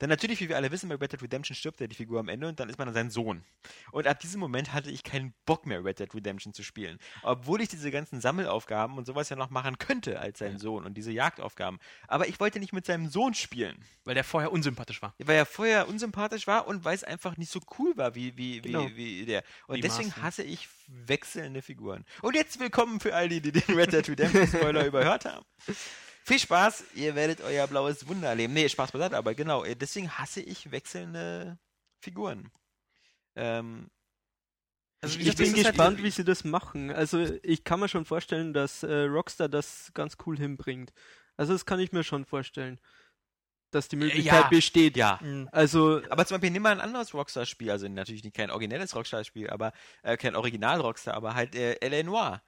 Denn 0.00 0.08
natürlich, 0.08 0.40
wie 0.40 0.48
wir 0.48 0.56
alle 0.56 0.70
wissen, 0.70 0.88
bei 0.88 0.96
Red 0.96 1.12
Dead 1.12 1.22
Redemption 1.22 1.54
stirbt 1.54 1.80
ja 1.80 1.86
die 1.86 1.94
Figur 1.94 2.20
am 2.20 2.28
Ende 2.28 2.48
und 2.48 2.58
dann 2.60 2.68
ist 2.68 2.78
man 2.78 2.86
dann 2.86 2.94
sein 2.94 3.10
Sohn. 3.10 3.44
Und 3.92 4.06
ab 4.06 4.20
diesem 4.20 4.40
Moment 4.40 4.72
hatte 4.72 4.90
ich 4.90 5.02
keinen 5.04 5.34
Bock 5.46 5.66
mehr, 5.66 5.84
Red 5.84 5.98
Dead 6.00 6.14
Redemption 6.14 6.52
zu 6.52 6.62
spielen. 6.62 6.98
Obwohl 7.22 7.60
ich 7.60 7.68
diese 7.68 7.90
ganzen 7.90 8.20
Sammelaufgaben 8.20 8.96
und 8.98 9.06
sowas 9.06 9.28
ja 9.28 9.36
noch 9.36 9.50
machen 9.50 9.78
könnte 9.78 10.18
als 10.20 10.38
sein 10.38 10.58
Sohn 10.58 10.84
und 10.84 10.94
diese 10.94 11.12
Jagdaufgaben. 11.12 11.78
Aber 12.08 12.28
ich 12.28 12.40
wollte 12.40 12.60
nicht 12.60 12.72
mit 12.72 12.86
seinem 12.86 13.08
Sohn 13.08 13.34
spielen. 13.34 13.84
Weil 14.04 14.14
der 14.14 14.24
vorher 14.24 14.52
unsympathisch 14.52 15.00
war. 15.02 15.14
Weil 15.18 15.36
er 15.36 15.46
vorher 15.46 15.88
unsympathisch 15.88 16.46
war 16.46 16.66
und 16.66 16.84
weil 16.84 16.94
es 16.94 17.04
einfach 17.04 17.36
nicht 17.36 17.50
so 17.50 17.60
cool 17.78 17.96
war 17.96 18.14
wie, 18.14 18.36
wie, 18.36 18.60
Genau. 18.60 18.86
wie, 18.88 18.96
wie 18.96 19.24
der. 19.26 19.42
Und 19.66 19.76
Wie 19.76 19.80
deswegen 19.80 20.08
Marston. 20.08 20.22
hasse 20.24 20.42
ich 20.42 20.68
wechselnde 20.88 21.62
Figuren. 21.62 22.04
Und 22.22 22.34
jetzt 22.34 22.60
willkommen 22.60 23.00
für 23.00 23.14
all 23.14 23.28
die, 23.28 23.40
die 23.40 23.52
den 23.52 23.74
Red 23.74 23.92
Dead 23.92 24.08
Redemption 24.08 24.46
Spoiler 24.46 24.84
überhört 24.86 25.24
haben. 25.24 25.44
Viel 26.26 26.38
Spaß, 26.38 26.84
ihr 26.94 27.14
werdet 27.14 27.42
euer 27.42 27.66
blaues 27.66 28.08
Wunder 28.08 28.28
erleben. 28.28 28.54
Nee, 28.54 28.68
Spaß 28.68 28.92
beiseite, 28.92 29.16
aber 29.16 29.34
genau, 29.34 29.62
äh, 29.62 29.76
deswegen 29.76 30.10
hasse 30.10 30.40
ich 30.40 30.70
wechselnde 30.70 31.58
Figuren. 32.00 32.50
Ähm, 33.36 33.90
Also, 35.02 35.18
Ich 35.18 35.26
das 35.26 35.36
bin 35.36 35.54
halt- 35.54 35.66
gespannt, 35.66 36.02
wie 36.02 36.10
sie 36.10 36.24
das 36.24 36.44
machen. 36.44 36.90
Also 36.90 37.18
ich 37.42 37.62
kann 37.62 37.78
mir 37.80 37.88
schon 37.90 38.06
vorstellen, 38.06 38.54
dass 38.54 38.82
äh, 38.82 39.02
Rockstar 39.02 39.50
das 39.50 39.90
ganz 39.92 40.16
cool 40.24 40.38
hinbringt. 40.38 40.94
Also 41.36 41.52
das 41.52 41.66
kann 41.66 41.78
ich 41.78 41.92
mir 41.92 42.04
schon 42.04 42.24
vorstellen. 42.24 42.80
dass 43.70 43.88
die 43.88 43.96
Möglichkeit 43.96 44.44
ja. 44.44 44.48
besteht. 44.48 44.96
Ja. 44.96 45.18
Mhm. 45.20 45.48
Also, 45.50 46.00
Aber 46.08 46.24
zum 46.24 46.36
Beispiel 46.36 46.52
nimm 46.52 46.62
mal 46.62 46.70
ein 46.70 46.80
anderes 46.80 47.12
Rockstar-Spiel, 47.12 47.72
also 47.72 47.88
natürlich 47.88 48.22
nicht 48.22 48.36
kein 48.36 48.52
originelles 48.52 48.94
Rockstar-Spiel, 48.94 49.50
aber 49.50 49.72
äh, 50.04 50.16
kein 50.16 50.36
Original-Rockstar, 50.36 51.12
aber 51.14 51.34
halt 51.34 51.56
äh, 51.56 51.74
L.A. 51.80 52.02
Noir. 52.04 52.42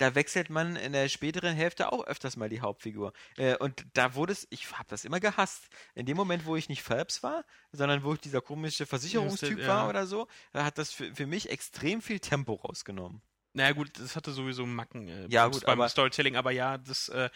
Da 0.00 0.14
wechselt 0.14 0.48
man 0.48 0.76
in 0.76 0.92
der 0.94 1.10
späteren 1.10 1.54
Hälfte 1.54 1.92
auch 1.92 2.06
öfters 2.06 2.36
mal 2.36 2.48
die 2.48 2.62
Hauptfigur. 2.62 3.12
Äh, 3.36 3.56
und 3.56 3.84
da 3.92 4.14
wurde 4.14 4.32
es, 4.32 4.46
ich 4.50 4.70
habe 4.72 4.88
das 4.88 5.04
immer 5.04 5.20
gehasst. 5.20 5.68
In 5.94 6.06
dem 6.06 6.16
Moment, 6.16 6.46
wo 6.46 6.56
ich 6.56 6.70
nicht 6.70 6.82
Phelps 6.82 7.22
war, 7.22 7.44
sondern 7.70 8.02
wo 8.02 8.14
ich 8.14 8.20
dieser 8.20 8.40
komische 8.40 8.86
Versicherungstyp 8.86 9.58
Ja. 9.58 9.68
war 9.68 9.88
oder 9.90 10.06
so, 10.06 10.26
da 10.52 10.64
hat 10.64 10.78
das 10.78 10.90
für, 10.92 11.14
für 11.14 11.26
mich 11.26 11.50
extrem 11.50 12.00
viel 12.00 12.18
Tempo 12.18 12.54
rausgenommen. 12.54 13.20
Naja 13.52 13.72
gut, 13.72 13.90
das 13.98 14.16
hatte 14.16 14.32
sowieso 14.32 14.64
Macken 14.64 15.06
äh, 15.08 15.26
Ja, 15.28 15.42
beim- 15.44 15.52
gut, 15.52 15.66
beim 15.66 15.78
aber- 15.80 15.88
Storytelling, 15.90 16.36
aber 16.36 16.50
ja, 16.50 16.78
das 16.78 17.10
äh, 17.10 17.28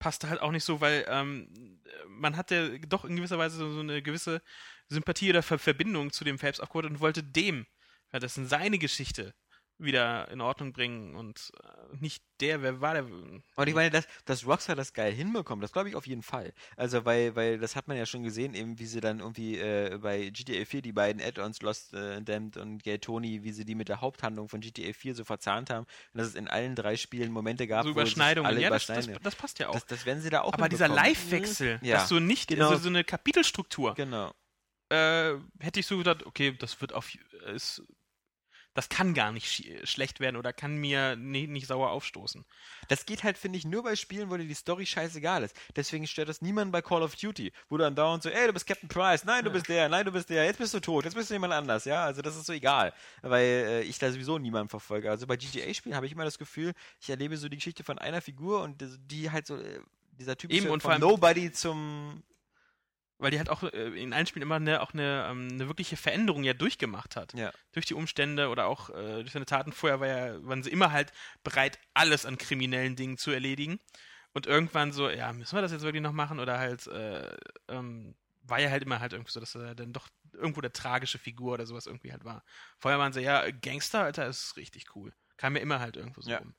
passte 0.00 0.28
halt 0.28 0.40
auch 0.40 0.50
nicht 0.50 0.64
so, 0.64 0.80
weil 0.80 1.04
ähm, 1.08 1.80
man 2.08 2.36
hatte 2.36 2.80
doch 2.80 3.04
in 3.04 3.14
gewisser 3.14 3.38
Weise 3.38 3.58
so, 3.58 3.72
so 3.72 3.80
eine 3.80 4.02
gewisse 4.02 4.42
Sympathie 4.88 5.30
oder 5.30 5.42
Ver 5.44 5.58
Verbindung 5.60 6.10
zu 6.10 6.24
dem 6.24 6.38
Phelps 6.38 6.58
aufgebaut 6.58 6.86
und 6.90 6.98
wollte 7.00 7.22
dem, 7.22 7.66
ja, 8.12 8.18
das 8.18 8.36
in 8.38 8.46
seine 8.48 8.78
Geschichte 8.78 9.34
wieder 9.82 10.30
in 10.30 10.40
Ordnung 10.40 10.72
bringen 10.72 11.14
und 11.16 11.52
äh, 11.62 11.96
nicht 11.98 12.22
der, 12.40 12.62
wer 12.62 12.80
war 12.80 12.94
der? 12.94 13.04
Und 13.04 13.42
ich 13.68 13.74
meine, 13.74 13.90
dass, 13.90 14.06
dass 14.24 14.46
Rockstar 14.46 14.76
das 14.76 14.92
geil 14.92 15.12
hinbekommt, 15.12 15.62
das 15.62 15.72
glaube 15.72 15.88
ich 15.88 15.96
auf 15.96 16.06
jeden 16.06 16.22
Fall. 16.22 16.52
Also, 16.76 17.04
weil, 17.04 17.34
weil 17.36 17.58
das 17.58 17.76
hat 17.76 17.88
man 17.88 17.96
ja 17.96 18.06
schon 18.06 18.22
gesehen, 18.22 18.54
eben 18.54 18.78
wie 18.78 18.86
sie 18.86 19.00
dann 19.00 19.20
irgendwie 19.20 19.58
äh, 19.58 19.98
bei 20.00 20.30
GTA 20.30 20.64
4 20.64 20.82
die 20.82 20.92
beiden 20.92 21.20
Add-ons 21.20 21.62
Lost 21.62 21.92
äh, 21.94 22.20
Damned 22.22 22.56
und 22.56 22.82
Gay 22.82 22.98
Tony, 22.98 23.42
wie 23.42 23.52
sie 23.52 23.64
die 23.64 23.74
mit 23.74 23.88
der 23.88 24.00
Haupthandlung 24.00 24.48
von 24.48 24.60
GTA 24.60 24.92
4 24.92 25.14
so 25.14 25.24
verzahnt 25.24 25.70
haben 25.70 25.86
und 26.12 26.18
dass 26.18 26.28
es 26.28 26.34
in 26.34 26.48
allen 26.48 26.74
drei 26.76 26.96
Spielen 26.96 27.32
Momente 27.32 27.66
gab, 27.66 27.84
so 27.84 27.90
Überschneidungen. 27.90 28.46
alle 28.50 28.60
Ja, 28.60 28.70
das, 28.70 28.86
das, 28.86 28.96
überschneiden. 28.98 29.22
das 29.24 29.34
passt 29.36 29.58
ja 29.58 29.68
auch. 29.68 29.74
das, 29.74 29.86
das 29.86 30.06
werden 30.06 30.20
sie 30.22 30.30
da 30.30 30.42
auch 30.42 30.52
aber 30.52 30.68
dieser. 30.68 30.88
Live-Wechsel, 30.88 31.78
Ja. 31.82 31.96
dass 31.98 32.08
du 32.08 32.20
nicht, 32.20 32.48
Genau. 32.48 32.68
also 32.70 32.82
so 32.82 32.88
eine 32.88 33.04
Kapitelstruktur, 33.04 33.94
Genau. 33.94 34.32
äh, 34.90 35.34
hätte 35.60 35.80
ich 35.80 35.86
so 35.86 35.98
gedacht, 35.98 36.26
okay, 36.26 36.52
das 36.58 36.80
wird 36.80 36.92
auf, 36.92 37.08
ist, 37.54 37.82
das 38.74 38.88
kann 38.88 39.14
gar 39.14 39.32
nicht 39.32 39.50
sch 39.50 39.62
schlecht 39.84 40.20
werden 40.20 40.36
oder 40.36 40.52
kann 40.52 40.76
mir 40.76 41.16
nie, 41.16 41.46
nicht 41.46 41.66
sauer 41.66 41.90
aufstoßen. 41.90 42.44
Das 42.88 43.04
geht 43.04 43.24
halt, 43.24 43.36
finde 43.36 43.58
ich, 43.58 43.64
nur 43.64 43.82
bei 43.82 43.96
Spielen, 43.96 44.30
wo 44.30 44.36
dir 44.36 44.46
die 44.46 44.54
Story 44.54 44.86
scheißegal 44.86 45.42
ist. 45.42 45.56
Deswegen 45.74 46.06
stört 46.06 46.28
das 46.28 46.40
niemanden 46.40 46.70
bei 46.70 46.80
Call 46.80 47.02
of 47.02 47.16
Duty, 47.16 47.52
wo 47.68 47.76
du 47.76 47.82
dann 47.84 47.94
dauernd 47.96 48.22
so, 48.22 48.28
ey, 48.28 48.46
du 48.46 48.52
bist 48.52 48.66
Captain 48.66 48.88
Price, 48.88 49.24
nein, 49.24 49.44
du 49.44 49.50
bist 49.50 49.68
der, 49.68 49.88
nein, 49.88 50.04
du 50.04 50.12
bist 50.12 50.30
der, 50.30 50.44
jetzt 50.44 50.58
bist 50.58 50.72
du 50.72 50.80
tot, 50.80 51.04
jetzt 51.04 51.14
bist 51.14 51.30
du 51.30 51.34
jemand 51.34 51.52
anders, 51.52 51.84
ja, 51.84 52.04
also 52.04 52.22
das 52.22 52.36
ist 52.36 52.46
so 52.46 52.52
egal, 52.52 52.92
weil 53.22 53.44
äh, 53.44 53.82
ich 53.82 53.98
da 53.98 54.10
sowieso 54.12 54.38
niemanden 54.38 54.68
verfolge. 54.68 55.10
Also 55.10 55.26
bei 55.26 55.36
GTA-Spielen 55.36 55.96
habe 55.96 56.06
ich 56.06 56.12
immer 56.12 56.24
das 56.24 56.38
Gefühl, 56.38 56.72
ich 57.00 57.10
erlebe 57.10 57.36
so 57.36 57.48
die 57.48 57.56
Geschichte 57.56 57.82
von 57.84 57.98
einer 57.98 58.20
Figur 58.20 58.62
und 58.62 58.82
die- 59.10 59.30
halt 59.30 59.46
so, 59.46 59.56
äh, 59.56 59.80
dieser 60.12 60.36
typische 60.36 60.62
Eben, 60.62 60.70
und 60.70 60.82
von 60.82 61.00
Nobody 61.00 61.50
zum, 61.50 62.22
Weil 63.20 63.30
die 63.30 63.38
halt 63.38 63.50
auch 63.50 63.62
äh, 63.62 64.02
in 64.02 64.12
allen 64.12 64.26
Spielen 64.26 64.42
immer 64.42 64.56
eine, 64.56 64.80
auch 64.80 64.92
eine, 64.94 65.26
ähm, 65.30 65.48
eine 65.52 65.68
wirkliche 65.68 65.96
Veränderung 65.96 66.42
ja 66.42 66.54
durchgemacht 66.54 67.16
hat. 67.16 67.34
ja. 67.34 67.52
Durch 67.72 67.86
die 67.86 67.94
Umstände 67.94 68.48
oder 68.48 68.66
auch 68.66 68.90
äh, 68.90 69.20
durch 69.20 69.32
seine 69.32 69.46
Taten. 69.46 69.72
Vorher 69.72 70.00
war 70.00 70.06
ja, 70.08 70.44
waren 70.46 70.62
sie 70.62 70.70
immer 70.70 70.90
halt 70.90 71.12
bereit, 71.44 71.78
alles 71.94 72.26
an 72.26 72.38
kriminellen 72.38 72.96
Dingen 72.96 73.18
zu 73.18 73.30
erledigen. 73.30 73.78
Und 74.32 74.46
irgendwann 74.46 74.92
so, 74.92 75.10
ja, 75.10 75.32
müssen 75.32 75.56
wir 75.56 75.62
das 75.62 75.72
jetzt 75.72 75.82
wirklich 75.82 76.02
noch 76.02 76.12
machen? 76.12 76.40
Oder 76.40 76.58
halt, 76.58 76.86
äh, 76.86 77.36
ähm, 77.68 78.14
war 78.42 78.58
ja 78.60 78.70
halt 78.70 78.82
immer 78.82 79.00
halt 79.00 79.12
irgendwie 79.12 79.30
so, 79.32 79.40
dass 79.40 79.54
er 79.54 79.74
dann 79.74 79.92
doch 79.92 80.08
irgendwo 80.32 80.60
der 80.60 80.72
tragische 80.72 81.18
Figur 81.18 81.54
oder 81.54 81.66
sowas 81.66 81.86
irgendwie 81.86 82.12
halt 82.12 82.24
war. 82.24 82.42
Vorher 82.78 82.98
waren 82.98 83.12
sie, 83.12 83.20
ja, 83.20 83.48
Gangster, 83.50 84.04
Alter, 84.04 84.26
ist 84.26 84.56
richtig 84.56 84.96
cool. 84.96 85.12
Kam 85.36 85.52
mir 85.52 85.60
immer 85.60 85.80
halt 85.80 85.96
irgendwo 85.96 86.20
so 86.22 86.30
Ja. 86.30 86.38
rum. 86.38 86.54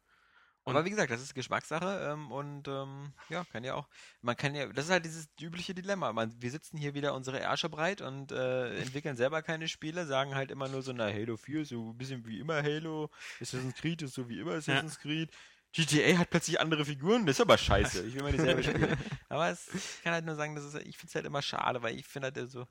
Und- 0.64 0.76
Aber 0.76 0.86
wie 0.86 0.92
gesagt, 0.92 1.10
das 1.12 1.22
ist 1.22 1.34
Geschmackssache 1.34 2.10
ähm, 2.12 2.32
und 2.32 2.68
ähm, 2.68 3.14
ja, 3.30 3.44
kann 3.52 3.64
ja 3.64 3.74
auch, 3.74 3.88
man 4.22 4.38
kann 4.38 4.54
ja, 4.54 4.68
das 4.68 4.86
ist 4.86 4.92
halt 4.92 5.06
dieses 5.06 5.28
übliche 5.40 5.74
Dilemma. 5.74 6.14
Man, 6.14 6.34
wir 6.40 6.52
sitzen 6.52 6.78
hier 6.78 6.94
wieder 6.94 7.16
unsere 7.16 7.40
Ärsche 7.40 7.68
breit 7.68 8.02
und 8.02 8.32
äh, 8.32 8.78
entwickeln 8.80 9.18
selber 9.18 9.42
keine 9.42 9.68
Spiele, 9.68 10.06
sagen 10.06 10.36
halt 10.36 10.52
immer 10.52 10.68
nur 10.68 10.84
so, 10.84 10.94
na, 10.94 11.06
Halo 11.08 11.36
4 11.38 11.62
ist 11.62 11.70
so 11.70 11.90
ein 11.92 11.98
bisschen 11.98 12.26
wie 12.28 12.40
immer 12.40 12.62
Halo, 12.62 13.10
Assassin's 13.42 13.74
Creed 13.76 14.04
ist 14.04 14.14
so 14.14 14.30
wie 14.30 14.40
immer 14.40 14.54
Assassin's 14.54 15.00
Creed. 15.00 15.32
GTA 15.74 16.18
hat 16.20 16.30
plötzlich 16.30 16.60
andere 16.60 16.84
Figuren, 16.86 17.26
das 17.26 17.38
ist 17.38 17.42
aber 17.42 17.58
scheiße. 17.58 18.06
Ich 18.06 18.14
will 18.14 18.24
mal 18.24 18.32
dieselbe 18.34 18.62
spielen. 18.64 18.98
Aber 19.30 19.50
es, 19.50 19.74
ich 19.74 20.04
kann 20.04 20.14
halt 20.14 20.26
nur 20.26 20.36
sagen, 20.36 20.54
das 20.54 20.66
ist, 20.66 20.76
ich 20.76 20.98
finde 20.98 21.08
es 21.08 21.16
halt 21.16 21.26
immer 21.26 21.42
schade, 21.42 21.82
weil 21.82 21.96
ich 21.96 22.06
finde 22.06 22.30
halt 22.36 22.52
so, 22.52 22.60
ja, 22.60 22.68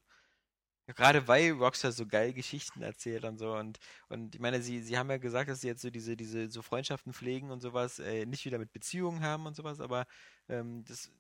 gerade 0.95 1.29
weil 1.29 1.53
Rockstar 1.53 1.93
so 1.93 2.07
geil 2.07 2.33
Geschichten 2.33 2.83
erzählt 2.83 3.25
und 3.25 3.39
so 3.39 3.55
und 3.55 3.79
und 4.09 4.35
ich 4.35 4.41
meine, 4.41 4.63
sie, 4.63 4.81
sie 4.83 4.99
haben 4.99 5.11
ja 5.11 5.19
gesagt, 5.19 5.51
dass 5.51 5.61
sie 5.61 5.69
jetzt 5.69 5.83
so 5.83 5.91
diese, 5.91 6.17
diese 6.17 6.51
so 6.51 6.63
Freundschaften 6.63 7.13
pflegen 7.13 7.51
und 7.51 7.61
sowas, 7.61 7.99
äh, 7.99 8.27
nicht 8.27 8.45
wieder 8.45 8.59
mit 8.59 8.73
Beziehungen 8.73 9.23
haben 9.23 9.47
und 9.47 9.55
sowas, 9.57 9.81
aber 9.81 10.07
ähm, 10.49 10.85
das, 10.85 11.11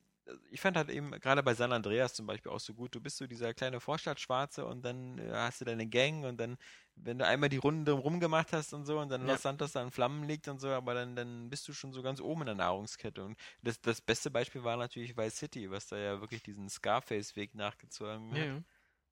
ich 0.50 0.60
fand 0.60 0.76
halt 0.76 0.90
eben 0.90 1.10
gerade 1.12 1.42
bei 1.42 1.54
San 1.54 1.72
Andreas 1.72 2.14
zum 2.14 2.26
Beispiel 2.26 2.52
auch 2.52 2.60
so 2.60 2.74
gut, 2.74 2.94
du 2.94 3.00
bist 3.00 3.16
so 3.16 3.26
dieser 3.26 3.52
kleine 3.54 3.80
Vorstadtschwarze 3.80 4.64
und 4.66 4.82
dann 4.84 5.18
äh, 5.18 5.30
hast 5.32 5.60
du 5.60 5.64
deine 5.64 5.88
Gang 5.88 6.24
und 6.24 6.38
dann, 6.38 6.56
wenn 6.94 7.18
du 7.18 7.26
einmal 7.26 7.48
die 7.48 7.56
Runde 7.56 7.92
rum 7.92 8.20
gemacht 8.20 8.52
hast 8.52 8.72
und 8.72 8.84
so 8.84 8.98
und 9.00 9.08
dann 9.10 9.22
Ja. 9.22 9.26
Los 9.26 9.42
Santos 9.42 9.72
da 9.72 9.82
in 9.82 9.90
Flammen 9.90 10.24
liegt 10.24 10.46
und 10.48 10.60
so, 10.60 10.68
aber 10.68 10.94
dann, 10.94 11.16
dann 11.16 11.50
bist 11.50 11.66
du 11.68 11.72
schon 11.72 11.92
so 11.92 12.02
ganz 12.02 12.20
oben 12.20 12.42
in 12.42 12.46
der 12.46 12.54
Nahrungskette 12.56 13.24
und 13.24 13.38
das, 13.62 13.80
das 13.80 14.00
beste 14.00 14.30
Beispiel 14.30 14.62
war 14.64 14.76
natürlich 14.76 15.16
Vice 15.16 15.36
City, 15.36 15.70
was 15.70 15.86
da 15.88 15.96
ja 15.96 16.20
wirklich 16.20 16.42
diesen 16.42 16.68
Scarface-Weg 16.68 17.54
nachgezogen 17.54 18.34
hat 18.34 18.36
Ja, 18.36 18.44
ja. 18.44 18.62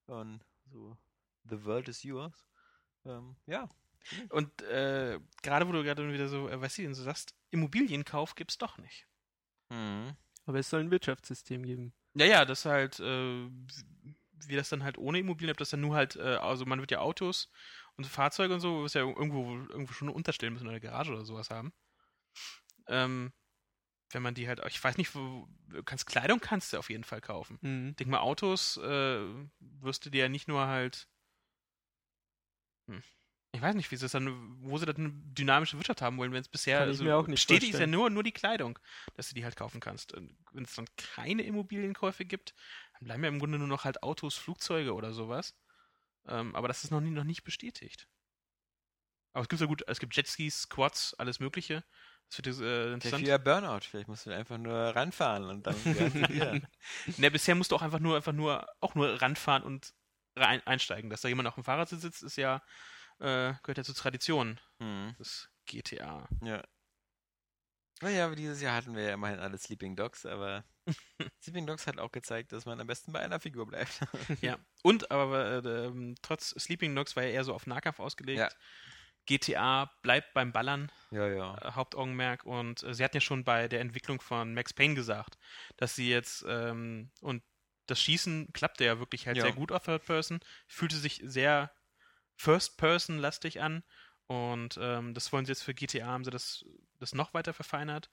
und 0.07 0.45
so 0.71 0.97
The 1.49 1.65
World 1.65 1.89
is 1.89 2.03
yours. 2.03 2.47
Ähm, 3.05 3.37
ja. 3.47 3.69
Und 4.31 4.63
äh, 4.63 5.19
gerade 5.43 5.69
wo 5.69 5.73
du 5.73 5.83
gerade 5.83 6.11
wieder 6.13 6.29
so, 6.29 6.49
äh, 6.49 6.61
weißt 6.61 6.79
du, 6.79 6.95
so 6.95 7.03
sagst, 7.03 7.35
Immobilienkauf 7.51 8.35
gibt's 8.35 8.59
doch 8.59 8.79
nicht. 8.79 9.07
Mhm. 9.71 10.17
aber 10.47 10.59
es 10.59 10.71
soll 10.71 10.81
ein 10.81 10.91
Wirtschaftssystem 10.91 11.63
geben. 11.63 11.93
Ja, 12.15 12.25
ja, 12.25 12.45
das 12.47 12.65
halt, 12.65 12.99
äh, 13.01 13.51
wie 14.47 14.57
das 14.57 14.71
dann 14.71 14.83
halt 14.83 14.97
ohne 14.97 15.19
Immobilien, 15.19 15.53
ob 15.53 15.59
das 15.59 15.71
dann 15.71 15.83
nur 15.83 15.95
halt, 15.95 16.17
äh, 16.17 16.37
also 16.37 16.65
man 16.65 16.81
wird 16.81 16.91
ja 16.91 17.01
Autos 17.01 17.51
und 17.97 18.07
Fahrzeuge 18.07 18.55
und 18.55 18.61
so, 18.61 18.83
was 18.83 18.95
ja 18.95 19.03
irgendwo, 19.03 19.57
irgendwo 19.57 19.93
schon 19.93 20.09
unterstellen 20.09 20.55
müssen 20.55 20.67
oder 20.67 20.77
eine 20.77 20.81
Garage 20.81 21.13
oder 21.13 21.25
sowas 21.25 21.51
haben. 21.51 21.73
Ähm, 22.87 23.33
wenn 24.11 24.23
man 24.23 24.35
die 24.35 24.49
halt, 24.49 24.61
ich 24.67 24.83
weiß 24.83 24.97
nicht, 24.97 25.15
wo, 25.15 25.49
kannst 25.85 26.07
Kleidung 26.07 26.41
kannst 26.41 26.73
du 26.73 26.79
auf 26.79 26.91
jeden 26.91 27.05
Fall 27.05 27.21
kaufen. 27.21 27.59
Mhm. 27.61 27.91
Ich 27.91 27.97
denke 27.97 28.11
mal, 28.11 28.21
Autos 28.21 28.77
äh, 28.79 29.21
wirst 29.59 30.07
du 30.07 30.11
dir 30.11 30.23
ja 30.23 30.29
nicht 30.29 30.49
nur 30.49 30.67
halt. 30.67 31.09
Hm. 32.89 33.03
Ich 33.53 33.63
weiß 33.63 33.75
nicht, 33.75 33.91
wie 33.91 33.97
sie 33.97 34.07
es 34.07 34.13
dann, 34.13 34.63
wo 34.63 34.77
sie 34.77 34.85
dann 34.85 34.97
eine 34.97 35.11
dynamische 35.11 35.79
Wirtschaft 35.79 36.03
haben 36.03 36.19
wollen, 36.19 36.33
wenn 36.33 36.43
es 36.43 36.49
bisher 36.49 36.81
Kann 36.81 36.89
ich 36.89 36.93
also 36.95 37.05
mir 37.05 37.17
auch 37.17 37.27
nicht 37.27 37.37
bestätigt 37.37 37.75
ist 37.75 37.81
ja 37.81 37.87
nur, 37.87 38.11
nur 38.11 38.23
die 38.23 38.33
Kleidung, 38.33 38.79
dass 39.15 39.29
du 39.29 39.35
die 39.35 39.45
halt 39.45 39.57
kaufen 39.57 39.81
kannst. 39.81 40.13
Wenn 40.53 40.65
es 40.65 40.75
dann 40.75 40.87
keine 40.97 41.43
Immobilienkäufe 41.43 42.25
gibt, 42.25 42.55
dann 42.93 43.07
bleiben 43.07 43.23
ja 43.23 43.29
im 43.29 43.39
Grunde 43.39 43.59
nur 43.59 43.69
noch 43.69 43.85
halt 43.85 44.03
Autos, 44.03 44.37
Flugzeuge 44.37 44.95
oder 44.95 45.13
sowas. 45.13 45.55
Ähm, 46.27 46.55
aber 46.55 46.69
das 46.69 46.85
ist 46.85 46.91
noch, 46.91 47.01
nie, 47.01 47.11
noch 47.11 47.25
nicht 47.25 47.43
bestätigt. 47.43 48.07
Aber 49.33 49.43
es 49.43 49.49
gibt 49.49 49.61
ja 49.61 49.67
gut, 49.67 49.83
es 49.87 49.99
gibt 49.99 50.15
Jetskis, 50.15 50.69
Quads, 50.69 51.15
alles 51.15 51.41
Mögliche. 51.41 51.85
Das 52.29 52.39
wird 52.39 52.47
äh, 52.49 52.53
Vielleicht 52.53 52.93
interessant. 52.95 53.23
wieder 53.23 53.39
Burnout. 53.39 53.81
Vielleicht 53.89 54.09
musst 54.09 54.27
du 54.27 54.31
einfach 54.35 54.59
nur 54.59 54.75
ranfahren 54.75 55.45
und 55.45 55.67
dann 55.67 55.85
wieder. 55.85 56.61
Ne, 57.17 57.31
bisher 57.31 57.55
musst 57.55 57.73
du 57.73 57.77
auch 57.77 57.83
einfach 57.83 58.01
nur, 58.01 58.17
einfach 58.17 58.33
nur, 58.33 58.67
auch 58.81 58.95
nur 58.95 59.21
ranfahren 59.21 59.63
und 59.63 59.95
rein, 60.37 60.61
einsteigen. 60.67 61.09
Dass 61.11 61.23
da 61.23 61.29
jemand 61.29 61.49
auf 61.49 61.55
dem 61.55 61.65
Fahrrad 61.65 61.89
sitzt, 61.89 62.23
ist 62.23 62.37
ja, 62.37 62.63
äh, 63.19 63.55
gehört 63.63 63.79
ja 63.79 63.85
zur 63.85 63.95
Tradition 63.95 64.61
Mhm. 64.79 65.15
des 65.19 65.49
GTA. 65.67 66.29
Ja. 66.43 66.63
Naja, 68.01 68.27
aber 68.27 68.37
dieses 68.37 68.61
Jahr 68.63 68.77
hatten 68.77 68.95
wir 68.95 69.03
ja 69.03 69.15
immerhin 69.15 69.41
alle 69.41 69.59
Sleeping 69.59 69.97
Dogs, 69.97 70.25
aber 70.25 70.65
Sleeping 71.43 71.67
Dogs 71.67 71.87
hat 71.87 71.99
auch 71.99 72.13
gezeigt, 72.13 72.53
dass 72.53 72.65
man 72.65 72.81
am 72.81 72.87
besten 72.87 73.13
bei 73.13 73.19
einer 73.21 73.41
Figur 73.41 73.67
bleibt. 73.67 74.01
Ja. 74.41 74.57
Und 74.85 75.11
aber 75.11 75.65
äh, 75.65 75.87
ähm, 75.87 76.15
trotz 76.23 76.51
Sleeping 76.51 76.95
Dogs 76.95 77.17
war 77.17 77.25
ja 77.25 77.31
eher 77.31 77.45
so 77.45 77.55
auf 77.55 77.67
Nahkampf 77.67 77.99
ausgelegt. 77.99 78.39
Ja. 78.39 78.49
GTA 79.29 79.91
bleibt 80.03 80.33
beim 80.33 80.53
Ballern, 80.53 80.91
ja, 81.11 81.29
ja. 81.29 81.59
äh, 81.59 81.73
Hauptaugenmerk. 81.73 82.45
Und 82.45 82.83
äh, 82.83 82.95
sie 82.95 83.05
hatten 83.05 83.19
ja 83.19 83.21
schon 83.21 83.45
bei 83.45 83.69
der 83.69 83.81
Entwicklung 83.81 84.21
von 84.21 84.55
Max 84.55 84.73
Payne 84.73 84.95
gesagt, 84.95 85.39
dass 85.77 85.95
sie 85.95 86.09
jetzt 86.09 86.45
ähm, 86.49 87.11
und 87.21 87.43
das 87.87 88.01
Schießen 88.01 88.53
klappte 88.53 88.85
ja 88.85 88.99
wirklich 88.99 89.27
halt 89.27 89.37
Ja. 89.37 89.45
sehr 89.45 89.53
gut 89.53 89.73
auf 89.73 89.85
Third 89.85 90.05
Person, 90.05 90.41
fühlte 90.67 90.97
sich 90.97 91.21
sehr 91.25 91.71
First-Person-lastig 92.37 93.61
an. 93.61 93.83
Und 94.27 94.79
ähm, 94.81 95.15
das 95.15 95.33
wollen 95.33 95.47
sie 95.47 95.53
jetzt 95.53 95.63
für 95.63 95.75
GTA, 95.75 96.07
haben 96.07 96.25
sie 96.25 96.31
das, 96.31 96.65
das 96.99 97.15
noch 97.15 97.33
weiter 97.33 97.55
verfeinert. 97.55 98.11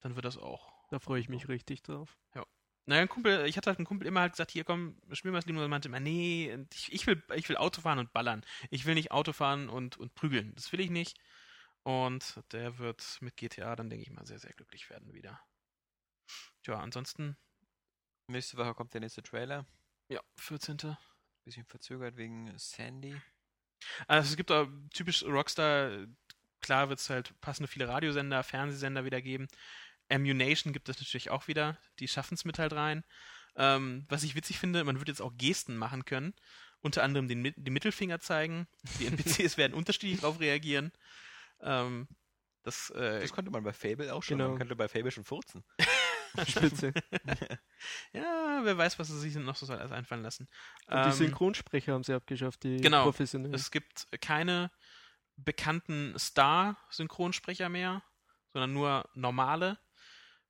Dann 0.00 0.16
wird 0.16 0.24
das 0.24 0.38
auch. 0.38 0.72
Da 0.90 0.98
freue 0.98 1.20
ich 1.20 1.28
mich 1.28 1.48
richtig 1.48 1.82
drauf. 1.82 2.18
Naja, 2.86 3.02
ein 3.02 3.08
Kumpel, 3.08 3.46
ich 3.46 3.56
hatte 3.56 3.70
halt 3.70 3.78
einen 3.78 3.86
Kumpel 3.86 4.08
immer 4.08 4.20
halt 4.20 4.32
gesagt, 4.32 4.50
hier 4.50 4.64
komm, 4.64 5.00
spiel 5.12 5.30
mal 5.30 5.38
das 5.38 5.46
Leben 5.46 5.58
und 5.58 5.64
er 5.64 5.68
meinte 5.68 5.88
immer, 5.88 6.00
nee, 6.00 6.56
ich, 6.74 6.92
ich, 6.92 7.06
will, 7.06 7.22
ich 7.34 7.48
will 7.48 7.56
Auto 7.56 7.80
fahren 7.80 7.98
und 8.00 8.12
ballern. 8.12 8.44
Ich 8.70 8.86
will 8.86 8.94
nicht 8.94 9.12
Auto 9.12 9.32
fahren 9.32 9.68
und, 9.68 9.96
und 9.98 10.14
prügeln. 10.14 10.52
Das 10.56 10.72
will 10.72 10.80
ich 10.80 10.90
nicht. 10.90 11.18
Und 11.84 12.40
der 12.52 12.78
wird 12.78 13.18
mit 13.20 13.36
GTA 13.36 13.76
dann, 13.76 13.90
denke 13.90 14.04
ich 14.04 14.10
mal, 14.10 14.26
sehr, 14.26 14.38
sehr 14.38 14.52
glücklich 14.52 14.90
werden 14.90 15.12
wieder. 15.14 15.40
Tja, 16.62 16.78
ansonsten, 16.78 17.36
Nächste 18.28 18.56
Woche 18.56 18.74
kommt 18.74 18.94
der 18.94 19.00
nächste 19.00 19.22
Trailer. 19.22 19.66
ja, 20.08 20.20
14. 20.36 20.96
Bisschen 21.44 21.64
verzögert 21.64 22.16
wegen 22.16 22.56
Sandy. 22.56 23.20
Also 24.06 24.30
es 24.30 24.36
gibt 24.36 24.52
auch 24.52 24.68
typisch 24.94 25.24
Rockstar, 25.24 26.06
klar 26.60 26.88
wird 26.88 27.00
es 27.00 27.10
halt 27.10 27.38
passende 27.40 27.68
viele 27.68 27.88
Radiosender, 27.88 28.42
Fernsehsender 28.44 29.04
wieder 29.04 29.20
geben. 29.20 29.48
Ammunition 30.12 30.72
gibt 30.72 30.88
es 30.88 30.98
natürlich 30.98 31.30
auch 31.30 31.48
wieder, 31.48 31.78
die 31.98 32.08
schaffen 32.08 32.34
es 32.34 32.44
mit 32.44 32.58
halt 32.58 32.72
rein. 32.72 33.04
Ähm, 33.56 34.06
was 34.08 34.22
ich 34.22 34.34
witzig 34.34 34.58
finde, 34.58 34.84
man 34.84 34.98
wird 34.98 35.08
jetzt 35.08 35.22
auch 35.22 35.32
Gesten 35.36 35.76
machen 35.76 36.04
können. 36.04 36.34
Unter 36.80 37.02
anderem 37.02 37.28
den, 37.28 37.42
den 37.44 37.72
Mittelfinger 37.72 38.18
zeigen. 38.18 38.66
Die 38.98 39.06
NPCs 39.06 39.56
werden 39.56 39.74
unterschiedlich 39.74 40.20
darauf 40.20 40.40
reagieren. 40.40 40.92
Ähm, 41.60 42.08
das, 42.62 42.90
äh, 42.90 43.20
Das 43.20 43.32
konnte 43.32 43.50
man 43.50 43.62
bei 43.62 43.72
Fable 43.72 44.12
auch 44.12 44.22
schon. 44.22 44.38
Genau. 44.38 44.50
Man 44.50 44.58
könnte 44.58 44.76
bei 44.76 44.88
Fable 44.88 45.10
schon 45.10 45.24
furzen. 45.24 45.64
Spitze. 46.48 46.92
ja, 48.12 48.60
wer 48.62 48.78
weiß, 48.78 48.98
was 48.98 49.08
sie 49.08 49.18
sich 49.18 49.34
noch 49.34 49.56
so 49.56 49.70
alles 49.72 49.92
einfallen 49.92 50.22
lassen. 50.22 50.48
Und 50.86 50.96
Ähm, 50.96 51.10
die 51.10 51.16
Synchronsprecher 51.16 51.92
haben 51.92 52.04
sie 52.04 52.14
abgeschafft, 52.14 52.62
die 52.62 52.80
genau. 52.80 53.04
professionellen. 53.04 53.54
Es 53.54 53.70
gibt 53.70 54.08
keine 54.20 54.70
bekannten 55.36 56.18
Star-Synchronsprecher 56.18 57.68
mehr, 57.68 58.02
sondern 58.52 58.72
nur 58.72 59.08
normale, 59.14 59.78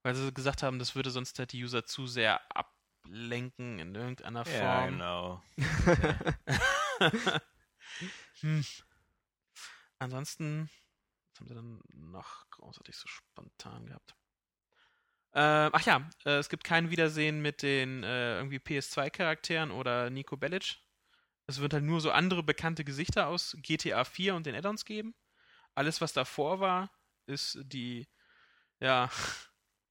weil 0.03 0.15
sie 0.15 0.33
gesagt 0.33 0.63
haben, 0.63 0.79
das 0.79 0.95
würde 0.95 1.11
sonst 1.11 1.39
halt 1.39 1.53
die 1.53 1.63
User 1.63 1.85
zu 1.85 2.07
sehr 2.07 2.41
ablenken 2.55 3.79
in 3.79 3.95
irgendeiner 3.95 4.45
Ja, 4.45 4.87
Form. 4.87 4.99
genau. 4.99 5.43
hm. 8.41 8.65
Ansonsten, 9.99 10.69
was 11.33 11.41
haben 11.41 11.49
sie 11.49 11.55
dann 11.55 11.81
noch 11.95 12.49
großartig 12.51 12.97
so 12.97 13.09
spontan 13.09 13.87
gehabt? 13.87 14.15
Ähm, 15.35 15.71
ach 15.73 15.81
ja, 15.87 16.11
äh, 16.27 16.37
es 16.39 16.49
gibt 16.49 16.65
kein 16.65 16.91
Wiedersehen 16.91 17.41
mit 17.41 17.63
den 17.63 18.03
äh, 18.05 18.37
irgendwie 18.37 18.59
PS2-Charakteren 18.59 19.71
oder 19.71 20.11
Nico 20.11 20.37
Bellic. 20.37 20.77
Es 21.47 21.61
wird 21.61 21.73
halt 21.75 21.85
nur 21.85 22.01
so 22.01 22.11
andere 22.11 22.43
bekannte 22.43 22.85
Gesichter 22.85 23.29
aus 23.29 23.57
GTA 23.61 24.05
4 24.05 24.35
und 24.35 24.47
den 24.47 24.55
Add-ons 24.55 24.85
geben. 24.85 25.15
Alles, 25.75 26.01
was 26.01 26.13
davor 26.13 26.61
war, 26.61 26.91
ist 27.27 27.59
die, 27.65 28.07
ja, 28.81 29.11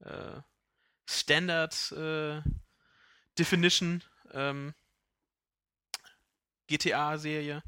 äh, 0.01 0.41
Standard 1.05 1.91
äh, 1.91 2.41
Definition 3.37 4.03
ähm, 4.33 4.73
GTA-Serie. 6.67 7.63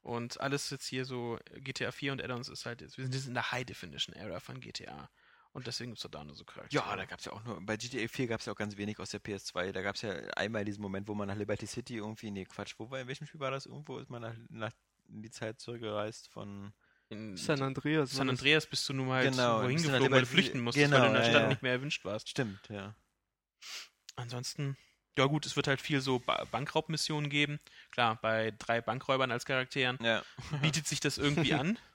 Und 0.00 0.40
alles 0.40 0.70
jetzt 0.70 0.86
hier 0.86 1.04
so 1.04 1.38
GTA 1.56 1.90
4 1.90 2.12
und 2.12 2.22
Add-ons 2.22 2.48
ist 2.48 2.64
halt 2.64 2.80
jetzt, 2.80 2.96
wir 2.96 3.04
sind 3.04 3.14
jetzt 3.14 3.26
in 3.26 3.34
der 3.34 3.50
High 3.50 3.64
Definition 3.64 4.14
Era 4.14 4.38
von 4.38 4.60
GTA. 4.60 5.10
Und 5.52 5.66
deswegen 5.66 5.92
gibt 5.92 6.04
es 6.04 6.10
da 6.10 6.22
nur 6.22 6.36
so 6.36 6.44
Charaktere. 6.44 6.84
Ja, 6.84 6.94
da 6.94 7.06
gab 7.06 7.18
es 7.18 7.24
ja 7.24 7.32
auch 7.32 7.42
nur, 7.42 7.60
bei 7.64 7.76
GTA 7.76 8.06
4 8.06 8.26
gab 8.28 8.40
es 8.40 8.46
ja 8.46 8.52
auch 8.52 8.56
ganz 8.56 8.76
wenig 8.76 9.00
aus 9.00 9.10
der 9.10 9.22
PS2. 9.22 9.72
Da 9.72 9.82
gab 9.82 9.96
es 9.96 10.02
ja 10.02 10.12
einmal 10.36 10.64
diesen 10.64 10.82
Moment, 10.82 11.08
wo 11.08 11.14
man 11.14 11.28
nach 11.28 11.34
Liberty 11.34 11.66
City 11.66 11.96
irgendwie, 11.96 12.30
nee, 12.30 12.44
Quatsch, 12.44 12.74
wo 12.78 12.90
war, 12.90 13.00
in 13.00 13.08
welchem 13.08 13.26
Spiel 13.26 13.40
war 13.40 13.50
das? 13.50 13.66
Irgendwo 13.66 13.98
ist 13.98 14.10
man 14.10 14.22
nach, 14.22 14.34
nach 14.48 14.72
in 15.08 15.22
die 15.22 15.30
Zeit 15.30 15.58
zurückgereist 15.58 16.28
von. 16.28 16.72
In 17.08 17.36
San 17.36 17.62
Andreas. 17.62 18.10
San. 18.10 18.28
Andreas 18.28 18.66
bist 18.66 18.88
du 18.88 18.92
nun 18.92 19.06
mal 19.08 19.22
halt 19.22 19.32
Genau, 19.32 19.62
wohin 19.62 19.76
geflogen, 19.76 20.10
weil 20.10 20.20
du 20.20 20.26
flüchten 20.26 20.60
musstest, 20.60 20.90
weil 20.90 20.98
genau, 21.00 21.04
du 21.04 21.08
in 21.08 21.14
der 21.14 21.24
ja, 21.24 21.30
Stadt 21.30 21.42
ja. 21.42 21.48
nicht 21.48 21.62
mehr 21.62 21.72
erwünscht 21.72 22.04
warst. 22.04 22.28
Stimmt, 22.28 22.60
ja. 22.68 22.94
Ansonsten, 24.16 24.76
ja 25.18 25.26
gut, 25.26 25.46
es 25.46 25.56
wird 25.56 25.66
halt 25.68 25.80
viel 25.80 26.00
so 26.00 26.18
ba 26.18 26.44
Bankraubmissionen 26.50 27.30
geben. 27.30 27.60
Klar, 27.90 28.16
bei 28.20 28.52
drei 28.58 28.80
Bankräubern 28.80 29.30
als 29.30 29.44
Charakteren 29.44 29.98
Ja. 30.02 30.22
bietet 30.62 30.86
sich 30.86 31.00
das 31.00 31.18
irgendwie 31.18 31.54
an. 31.54 31.78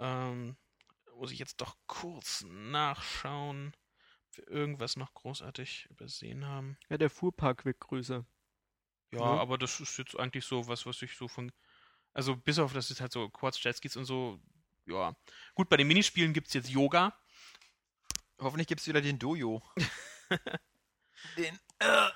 Ähm, 0.00 0.56
muss 1.16 1.32
ich 1.32 1.40
jetzt 1.40 1.60
doch 1.60 1.76
kurz 1.88 2.44
nachschauen, 2.46 3.74
ob 4.30 4.36
wir 4.36 4.48
irgendwas 4.48 4.96
noch 4.96 5.12
großartig 5.12 5.88
übersehen 5.90 6.46
haben. 6.46 6.78
Ja, 6.88 6.98
der 6.98 7.10
Fuhrpark 7.10 7.64
wird 7.64 7.80
größer. 7.80 8.24
Ja, 9.10 9.18
Ja. 9.18 9.24
aber 9.24 9.58
das 9.58 9.80
ist 9.80 9.98
jetzt 9.98 10.16
eigentlich 10.16 10.44
so 10.44 10.68
was, 10.68 10.86
was 10.86 11.02
ich 11.02 11.16
so 11.16 11.26
von. 11.26 11.50
Also 12.12 12.36
bis 12.36 12.58
auf 12.58 12.72
das 12.72 12.90
ist 12.90 13.00
halt 13.00 13.12
so 13.12 13.28
Quartz 13.28 13.62
Jetskis 13.62 13.96
und 13.96 14.04
so. 14.04 14.40
Ja. 14.86 15.14
Gut, 15.54 15.68
bei 15.68 15.76
den 15.76 15.88
Minispielen 15.88 16.32
gibt 16.32 16.48
es 16.48 16.54
jetzt 16.54 16.70
Yoga. 16.70 17.14
Hoffentlich 18.40 18.66
gibt 18.66 18.80
es 18.80 18.86
wieder 18.86 19.00
den 19.00 19.18
Dojo. 19.18 19.62
den, 21.36 21.58
äh, 21.78 22.10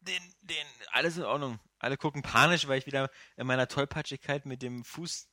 den, 0.00 0.22
den, 0.42 0.66
alles 0.92 1.16
in 1.16 1.24
Ordnung. 1.24 1.60
Alle 1.78 1.96
gucken 1.96 2.22
panisch, 2.22 2.66
weil 2.66 2.78
ich 2.78 2.86
wieder 2.86 3.10
in 3.36 3.46
meiner 3.46 3.68
Tollpatschigkeit 3.68 4.46
mit 4.46 4.62
dem 4.62 4.84
Fuß 4.84 5.28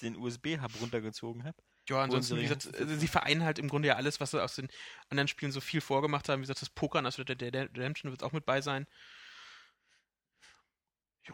den 0.00 0.16
USB-Hub 0.16 0.80
runtergezogen 0.80 1.44
habe. 1.44 1.56
Ja, 1.88 2.02
ansonsten, 2.02 2.38
wie 2.38 2.42
gesagt, 2.42 2.66
äh, 2.80 2.86
sie 2.96 3.08
vereinen 3.08 3.44
halt 3.44 3.58
im 3.58 3.68
Grunde 3.68 3.88
ja 3.88 3.96
alles, 3.96 4.18
was 4.18 4.30
sie 4.30 4.42
aus 4.42 4.56
den 4.56 4.68
anderen 5.10 5.28
Spielen 5.28 5.52
so 5.52 5.60
viel 5.60 5.80
vorgemacht 5.80 6.28
haben. 6.28 6.40
Wie 6.40 6.44
gesagt, 6.44 6.62
das 6.62 6.70
Pokern, 6.70 7.04
also 7.04 7.22
der 7.24 7.36
Redemption 7.36 8.10
wird 8.10 8.22
auch 8.22 8.32
mit 8.32 8.46
bei 8.46 8.60
sein. 8.62 8.86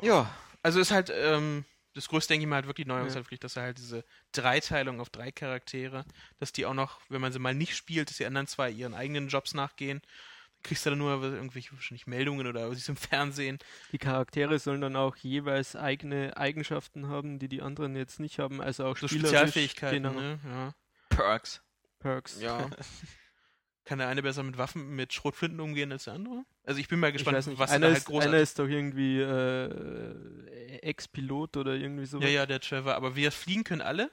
Ja. 0.02 0.34
Also 0.62 0.80
ist 0.80 0.90
halt, 0.90 1.10
ähm, 1.14 1.64
das 1.94 2.08
größte, 2.08 2.32
denke 2.34 2.44
ich 2.44 2.48
mal, 2.48 2.56
halt 2.56 2.66
wirklich 2.66 2.86
neu 2.86 2.98
Ja. 3.00 3.06
ist 3.06 3.14
halt 3.16 3.24
wirklich, 3.26 3.40
dass 3.40 3.56
er 3.56 3.64
halt 3.64 3.78
diese 3.78 4.04
Dreiteilung 4.32 5.00
auf 5.00 5.10
drei 5.10 5.32
Charaktere, 5.32 6.04
dass 6.38 6.52
die 6.52 6.66
auch 6.66 6.74
noch, 6.74 7.00
wenn 7.08 7.20
man 7.20 7.32
sie 7.32 7.38
mal 7.38 7.54
nicht 7.54 7.76
spielt, 7.76 8.10
dass 8.10 8.16
die 8.18 8.26
anderen 8.26 8.46
zwei 8.46 8.70
ihren 8.70 8.94
eigenen 8.94 9.28
Jobs 9.28 9.54
nachgehen. 9.54 10.00
Dann 10.00 10.62
kriegst 10.62 10.84
du 10.86 10.90
dann 10.90 10.98
nur 10.98 11.22
irgendwelche 11.22 11.72
wahrscheinlich 11.72 12.06
Meldungen 12.06 12.46
oder 12.46 12.72
siehst 12.74 12.88
im 12.90 12.96
Fernsehen. 12.96 13.58
Die 13.92 13.98
Charaktere 13.98 14.58
sollen 14.58 14.80
dann 14.80 14.94
auch 14.96 15.16
jeweils 15.16 15.74
eigene 15.74 16.36
Eigenschaften 16.36 17.08
haben, 17.08 17.38
die 17.38 17.48
die 17.48 17.62
anderen 17.62 17.96
jetzt 17.96 18.20
nicht 18.20 18.38
haben. 18.38 18.60
Also 18.60 18.84
auch 18.84 18.96
So 18.96 19.08
Spezialfähigkeiten, 19.08 20.02
Genau, 20.02 20.20
ne? 20.20 20.38
Ja. 20.44 20.74
Perks. 21.08 21.62
Perks. 21.98 22.40
Ja. 22.40 22.68
Kann 23.84 23.98
der 23.98 24.08
eine 24.08 24.22
besser 24.22 24.42
mit 24.42 24.58
Waffen, 24.58 24.90
mit 24.94 25.12
Schrotflinten 25.12 25.58
umgehen 25.60 25.90
als 25.90 26.04
der 26.04 26.14
andere? 26.14 26.44
Also 26.64 26.80
ich 26.80 26.88
bin 26.88 27.00
mal 27.00 27.12
gespannt, 27.12 27.46
nicht, 27.46 27.58
was 27.58 27.70
einer, 27.70 27.86
da 27.86 27.92
halt 27.92 27.98
ist, 27.98 28.04
großartig 28.04 28.28
einer 28.28 28.42
ist 28.42 28.58
doch 28.58 28.68
irgendwie 28.68 29.20
äh, 29.20 30.78
Ex-Pilot 30.82 31.56
oder 31.56 31.74
irgendwie 31.74 32.06
so. 32.06 32.20
Ja, 32.20 32.28
ja, 32.28 32.46
der 32.46 32.60
Trevor. 32.60 32.94
Aber 32.94 33.16
wir 33.16 33.32
fliegen 33.32 33.64
können 33.64 33.80
alle. 33.80 34.10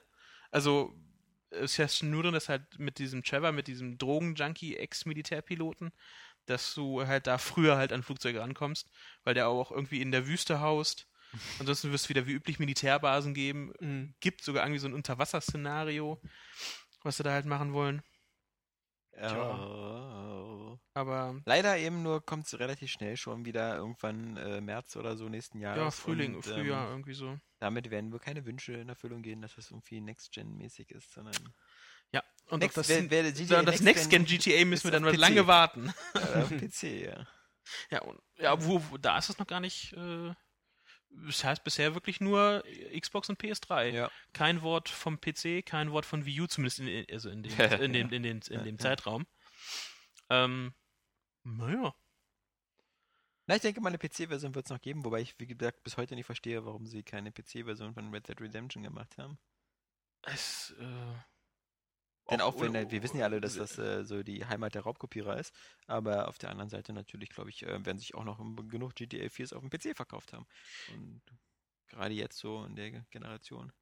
Also, 0.50 0.94
es 1.50 1.78
ist 1.78 2.00
ja 2.00 2.08
nur 2.08 2.22
drin, 2.22 2.32
dass 2.32 2.48
halt 2.48 2.78
mit 2.78 2.98
diesem 2.98 3.22
Trevor, 3.22 3.52
mit 3.52 3.66
diesem 3.66 3.98
Drogen-Junkie, 3.98 4.76
Ex-Militärpiloten, 4.76 5.92
dass 6.46 6.74
du 6.74 7.06
halt 7.06 7.26
da 7.26 7.38
früher 7.38 7.76
halt 7.76 7.92
an 7.92 8.02
Flugzeuge 8.02 8.40
rankommst, 8.40 8.90
weil 9.24 9.34
der 9.34 9.48
auch 9.48 9.70
irgendwie 9.70 10.00
in 10.00 10.10
der 10.10 10.26
Wüste 10.26 10.60
haust. 10.60 11.06
Ansonsten 11.58 11.92
wirst 11.92 12.06
du 12.06 12.08
wieder 12.10 12.26
wie 12.26 12.32
üblich 12.32 12.58
Militärbasen 12.58 13.34
geben. 13.34 13.72
Mhm. 13.80 14.14
Gibt 14.20 14.42
sogar 14.42 14.64
irgendwie 14.64 14.80
so 14.80 14.88
ein 14.88 14.94
Unterwasserszenario, 14.94 16.20
was 17.02 17.18
sie 17.18 17.22
da 17.22 17.32
halt 17.32 17.44
machen 17.44 17.74
wollen. 17.74 18.02
Ja. 19.20 20.78
Aber 20.94 21.40
Leider 21.44 21.76
eben 21.78 22.02
nur 22.02 22.24
kommt 22.24 22.46
es 22.46 22.58
relativ 22.58 22.90
schnell 22.90 23.16
schon 23.16 23.44
wieder 23.44 23.76
irgendwann 23.76 24.36
äh, 24.36 24.60
März 24.60 24.96
oder 24.96 25.16
so 25.16 25.28
nächsten 25.28 25.60
Jahres. 25.60 25.78
ja, 25.78 25.90
Frühling, 25.90 26.34
und, 26.36 26.42
Frühjahr 26.42 26.86
Ähm, 26.86 26.90
irgendwie 26.92 27.14
so. 27.14 27.38
damit 27.60 27.90
werden 27.90 28.12
wohl 28.12 28.18
keine 28.18 28.44
Wünsche 28.44 28.72
in 28.74 28.88
Erfüllung 28.88 29.22
gehen, 29.22 29.40
dass 29.40 29.54
das 29.54 29.70
irgendwie 29.70 30.00
Next-Gen-mäßig 30.00 30.90
ist, 30.90 31.12
sondern 31.12 31.34
Ja, 32.12 32.22
und 32.48 32.60
Next- 32.60 32.76
das, 32.78 32.88
wer- 32.88 33.10
wer 33.10 33.30
GTA 33.32 33.62
das 33.62 33.80
Next-Gen 33.80 34.22
Next-Gen 34.22 34.24
GTA 34.24 34.64
müssen 34.66 34.84
wir 34.84 34.90
dann 34.92 35.02
mal 35.04 35.14
lange 35.14 35.46
warten. 35.46 35.92
äh, 36.14 36.42
auf 36.42 36.48
PC, 36.50 37.04
ja. 37.06 37.26
Ja, 37.90 38.00
und, 38.02 38.18
ja 38.38 38.64
wo, 38.64 38.82
wo, 38.90 38.96
da 38.96 39.18
ist 39.18 39.28
es 39.28 39.38
noch 39.38 39.46
gar 39.46 39.60
nicht. 39.60 39.92
Äh, 39.92 40.32
das 41.10 41.44
heißt 41.44 41.64
bisher 41.64 41.94
wirklich 41.94 42.20
nur 42.20 42.64
Xbox 42.98 43.28
und 43.28 43.40
PS3. 43.40 43.88
Ja. 43.88 44.10
Kein 44.32 44.62
Wort 44.62 44.88
vom 44.88 45.20
PC, 45.20 45.64
kein 45.64 45.90
Wort 45.90 46.06
von 46.06 46.24
Wii 46.24 46.42
U, 46.42 46.46
zumindest 46.46 46.80
in, 46.80 47.06
also 47.10 47.30
in 47.30 47.42
dem, 47.42 47.52
in 47.80 47.92
dem, 47.92 48.12
in 48.12 48.22
dem, 48.22 48.40
in 48.48 48.64
dem 48.64 48.78
Zeitraum. 48.78 49.26
Ähm, 50.30 50.74
naja. 51.44 51.94
Na, 53.46 53.56
ich 53.56 53.62
denke, 53.62 53.80
mal, 53.80 53.88
eine 53.88 53.98
PC-Version 53.98 54.54
wird 54.54 54.66
es 54.66 54.70
noch 54.70 54.80
geben, 54.80 55.04
wobei 55.06 55.22
ich, 55.22 55.34
wie 55.38 55.46
gesagt, 55.46 55.82
bis 55.82 55.96
heute 55.96 56.14
nicht 56.14 56.26
verstehe, 56.26 56.66
warum 56.66 56.86
sie 56.86 57.02
keine 57.02 57.32
PC-Version 57.32 57.94
von 57.94 58.12
Red 58.12 58.28
Dead 58.28 58.40
Redemption 58.40 58.82
gemacht 58.82 59.16
haben. 59.16 59.38
Es, 60.22 60.74
äh, 60.78 61.14
Denn 62.30 62.40
auch, 62.40 62.56
auch- 62.56 62.60
wenn, 62.60 62.90
wir 62.90 63.02
wissen 63.02 63.18
ja 63.18 63.24
alle, 63.24 63.40
dass 63.40 63.54
das 63.54 63.78
äh, 63.78 64.04
so 64.04 64.22
die 64.22 64.44
Heimat 64.44 64.74
der 64.74 64.82
Raubkopierer 64.82 65.38
ist, 65.38 65.54
aber 65.86 66.28
auf 66.28 66.38
der 66.38 66.50
anderen 66.50 66.68
Seite 66.68 66.92
natürlich, 66.92 67.30
glaube 67.30 67.50
ich, 67.50 67.62
äh, 67.64 67.84
werden 67.86 67.98
sich 67.98 68.14
auch 68.14 68.24
noch 68.24 68.38
genug 68.68 68.94
GTA 68.94 69.28
4s 69.28 69.54
auf 69.54 69.62
dem 69.62 69.70
PC 69.70 69.96
verkauft 69.96 70.32
haben. 70.32 70.46
Und 70.94 71.22
gerade 71.88 72.12
jetzt 72.14 72.38
so 72.38 72.64
in 72.64 72.76
der 72.76 72.90
Generation. 73.10 73.72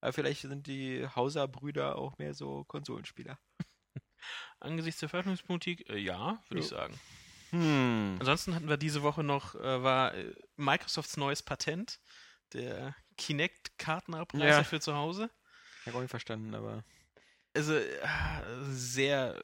Aber 0.00 0.12
vielleicht 0.12 0.42
sind 0.42 0.66
die 0.68 1.06
Hauser-Brüder 1.08 1.96
auch 1.96 2.18
mehr 2.18 2.34
so 2.34 2.64
Konsolenspieler. 2.64 3.38
angesichts 4.60 5.00
der 5.00 5.08
Veröffentlichungspolitik, 5.08 5.88
äh, 5.90 5.98
ja, 5.98 6.42
würde 6.48 6.60
ich 6.60 6.68
sagen. 6.68 6.98
Hm. 7.50 8.16
Ansonsten 8.20 8.54
hatten 8.54 8.68
wir 8.68 8.76
diese 8.76 9.02
Woche 9.02 9.24
noch, 9.24 9.54
äh, 9.54 9.82
war 9.82 10.14
äh, 10.14 10.34
Microsofts 10.56 11.16
neues 11.16 11.42
Patent, 11.42 11.98
der 12.52 12.94
Kinect-Kartenabreißer 13.16 14.46
Ja. 14.58 14.64
für 14.64 14.80
zu 14.80 14.94
Hause. 14.94 15.30
Ich 15.80 15.86
habe 15.86 15.96
auch 15.98 16.02
nicht 16.02 16.10
verstanden, 16.10 16.54
aber. 16.54 16.84
Also 17.54 17.74
äh, 17.74 17.98
sehr 18.70 19.40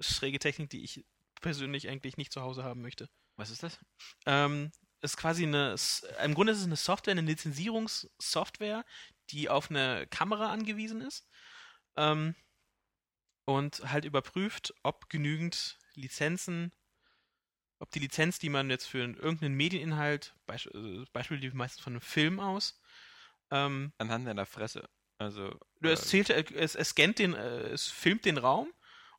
schräge 0.00 0.38
Technik, 0.38 0.70
die 0.70 0.82
ich 0.82 1.04
persönlich 1.40 1.88
eigentlich 1.88 2.16
nicht 2.16 2.32
zu 2.32 2.42
Hause 2.42 2.64
haben 2.64 2.82
möchte. 2.82 3.08
Was 3.36 3.50
ist 3.50 3.62
das? 3.62 3.78
Ähm, 4.26 4.70
ist 5.02 5.16
quasi 5.16 5.44
eine, 5.44 5.76
im 6.22 6.34
Grunde 6.34 6.52
ist 6.52 6.58
es 6.58 6.64
eine 6.64 6.76
Software, 6.76 7.12
eine 7.12 7.22
Lizenzierungssoftware, 7.22 8.84
die 9.30 9.48
auf 9.48 9.70
eine 9.70 10.06
Kamera 10.08 10.52
angewiesen 10.52 11.00
ist 11.00 11.26
ähm, 11.96 12.34
und 13.46 13.90
halt 13.90 14.04
überprüft, 14.04 14.74
ob 14.82 15.08
genügend 15.08 15.78
Lizenzen, 15.94 16.72
ob 17.78 17.90
die 17.92 18.00
Lizenz, 18.00 18.38
die 18.38 18.50
man 18.50 18.68
jetzt 18.68 18.86
für 18.86 18.98
irgendeinen 18.98 19.54
Medieninhalt, 19.54 20.34
Beisp 20.46 20.66
äh, 20.74 21.04
Beispiel 21.12 21.40
die 21.40 21.50
meistens 21.50 21.82
von 21.82 21.94
einem 21.94 22.02
Film 22.02 22.40
aus, 22.40 22.78
ähm, 23.50 23.92
Anhand 23.98 24.26
deiner 24.26 24.46
Fresse. 24.46 24.88
Also. 25.20 25.54
es, 25.82 26.08
zählt, 26.08 26.30
äh, 26.30 26.44
es, 26.54 26.74
es 26.74 26.88
scannt 26.90 27.18
den, 27.18 27.34
äh, 27.34 27.68
es 27.68 27.88
filmt 27.88 28.24
den 28.24 28.38
Raum 28.38 28.72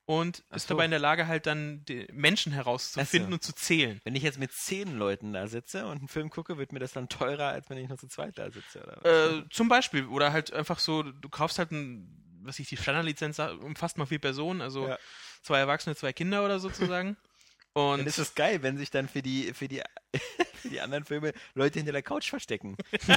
und 0.06 0.44
Ach 0.50 0.56
ist 0.56 0.68
so. 0.68 0.74
dabei 0.74 0.86
in 0.86 0.92
der 0.92 1.00
Lage, 1.00 1.28
halt 1.28 1.46
dann 1.46 1.86
die 1.86 2.08
Menschen 2.12 2.52
herauszufinden 2.52 3.30
so. 3.30 3.36
und 3.36 3.44
zu 3.44 3.54
zählen. 3.54 4.02
Wenn 4.04 4.16
ich 4.16 4.24
jetzt 4.24 4.40
mit 4.40 4.52
zehn 4.52 4.98
Leuten 4.98 5.34
da 5.34 5.48
sitze 5.48 5.86
und 5.86 6.00
einen 6.00 6.08
Film 6.08 6.32
gucke, 6.32 6.58
wird 6.58 6.72
mir 6.72 6.80
das 6.80 6.94
dann 6.94 7.08
teurer, 7.08 7.50
als 7.50 7.70
wenn 7.70 7.78
ich 7.78 7.88
nur 7.88 8.00
zu 8.00 8.08
zweit 8.08 8.38
da 8.38 8.50
sitze? 8.50 8.80
Äh, 9.04 9.48
zum 9.52 9.70
Beispiel. 9.70 10.08
Oder 10.08 10.34
halt 10.34 10.52
einfach 10.52 10.80
so, 10.80 11.04
du 11.04 11.30
kaufst 11.30 11.60
halt 11.60 11.72
ein, 11.72 12.40
was 12.42 12.58
ich, 12.58 12.68
die 12.68 12.78
Standardlizenz 12.78 13.38
umfasst 13.38 14.00
mal 14.00 14.08
vier 14.08 14.20
Personen, 14.20 14.62
also 14.62 14.88
Ja. 14.88 14.98
zwei 15.44 15.60
Erwachsene, 15.60 15.96
zwei 15.96 16.14
Kinder 16.14 16.44
oder 16.44 16.60
sozusagen. 16.60 17.16
Und 17.74 18.00
Dann 18.00 18.08
ist 18.08 18.18
es 18.18 18.36
geil, 18.36 18.62
wenn 18.64 18.78
sich 18.78 18.92
dann 18.92 19.08
für 19.08 19.22
die, 19.22 19.54
für 19.54 19.68
die, 19.70 19.82
für 20.56 20.68
die 20.70 20.82
anderen 20.82 21.06
Filme 21.06 21.32
Leute 21.54 21.80
hinter 21.80 21.94
der 21.94 22.04
Couch 22.04 22.30
verstecken. 22.30 22.76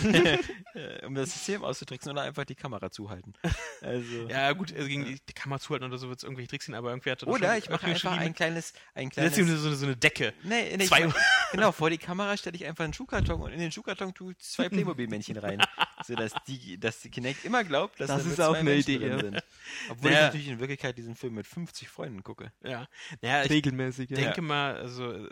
Äh, 0.74 1.06
um 1.06 1.14
das 1.14 1.32
System 1.32 1.62
auszutricksen 1.62 2.10
oder 2.10 2.22
einfach 2.22 2.44
die 2.44 2.56
Kamera 2.56 2.90
zuhalten. 2.90 3.32
Also. 3.80 4.28
ja, 4.28 4.52
gut, 4.52 4.72
also 4.74 4.88
gegen 4.88 5.04
die, 5.04 5.20
die 5.28 5.32
Kamera 5.32 5.60
zuhalten 5.60 5.86
oder 5.86 5.98
so 5.98 6.08
wird 6.08 6.18
es 6.18 6.24
irgendwelche 6.24 6.48
Tricks 6.48 6.66
hin, 6.66 6.74
aber 6.74 6.88
irgendwie 6.90 7.10
hat 7.12 7.22
er 7.22 7.28
Oder 7.28 7.56
ich 7.56 7.68
mache 7.68 7.86
einfach 7.86 8.16
ein 8.16 8.34
kleines, 8.34 8.72
ein 8.94 9.08
kleines. 9.10 9.36
so, 9.36 9.42
eine- 9.42 9.56
so 9.76 9.86
eine 9.86 9.96
Decke. 9.96 10.34
Nee, 10.42 10.76
nee, 10.76 10.84
ich 10.84 10.90
genau, 11.52 11.70
vor 11.70 11.90
die 11.90 11.98
Kamera 11.98 12.36
stelle 12.36 12.56
ich 12.56 12.64
einfach 12.64 12.82
einen 12.82 12.92
Schuhkarton 12.92 13.40
und 13.40 13.52
in 13.52 13.60
den 13.60 13.70
Schuhkarton 13.70 14.12
tue 14.14 14.32
ich 14.32 14.38
zwei 14.38 14.68
Playmobil-Männchen 14.68 15.36
rein. 15.36 15.62
Sodass 16.06 16.32
die, 16.46 16.78
dass 16.78 17.00
die 17.00 17.10
Kinect 17.10 17.44
immer 17.44 17.64
glaubt, 17.64 18.00
dass 18.00 18.08
Das 18.08 18.24
da 18.24 18.30
ist 18.30 18.40
auch 18.40 18.52
zwei 18.52 18.58
eine 18.58 18.70
Menschen 18.70 18.90
Idee, 18.90 19.18
sind. 19.18 19.42
Obwohl 19.90 20.10
Ja. 20.12 20.18
ich 20.18 20.24
natürlich 20.24 20.48
in 20.48 20.60
Wirklichkeit 20.60 20.98
diesen 20.98 21.14
Film 21.14 21.34
mit 21.34 21.46
50 21.46 21.88
Freunden 21.88 22.22
gucke. 22.22 22.52
Ja. 22.62 22.86
Naja, 23.22 23.44
ich 23.44 23.50
Regelmäßig, 23.50 24.10
ja. 24.10 24.16
denke 24.16 24.42
mal, 24.42 24.76
also 24.76 25.28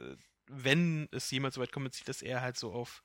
wenn 0.48 1.08
es 1.12 1.30
jemals 1.30 1.54
so 1.54 1.60
weit 1.60 1.72
kommt, 1.72 1.92
zieht 1.94 2.08
das 2.08 2.22
eher 2.22 2.40
halt 2.40 2.56
so 2.56 2.72
auf 2.72 3.02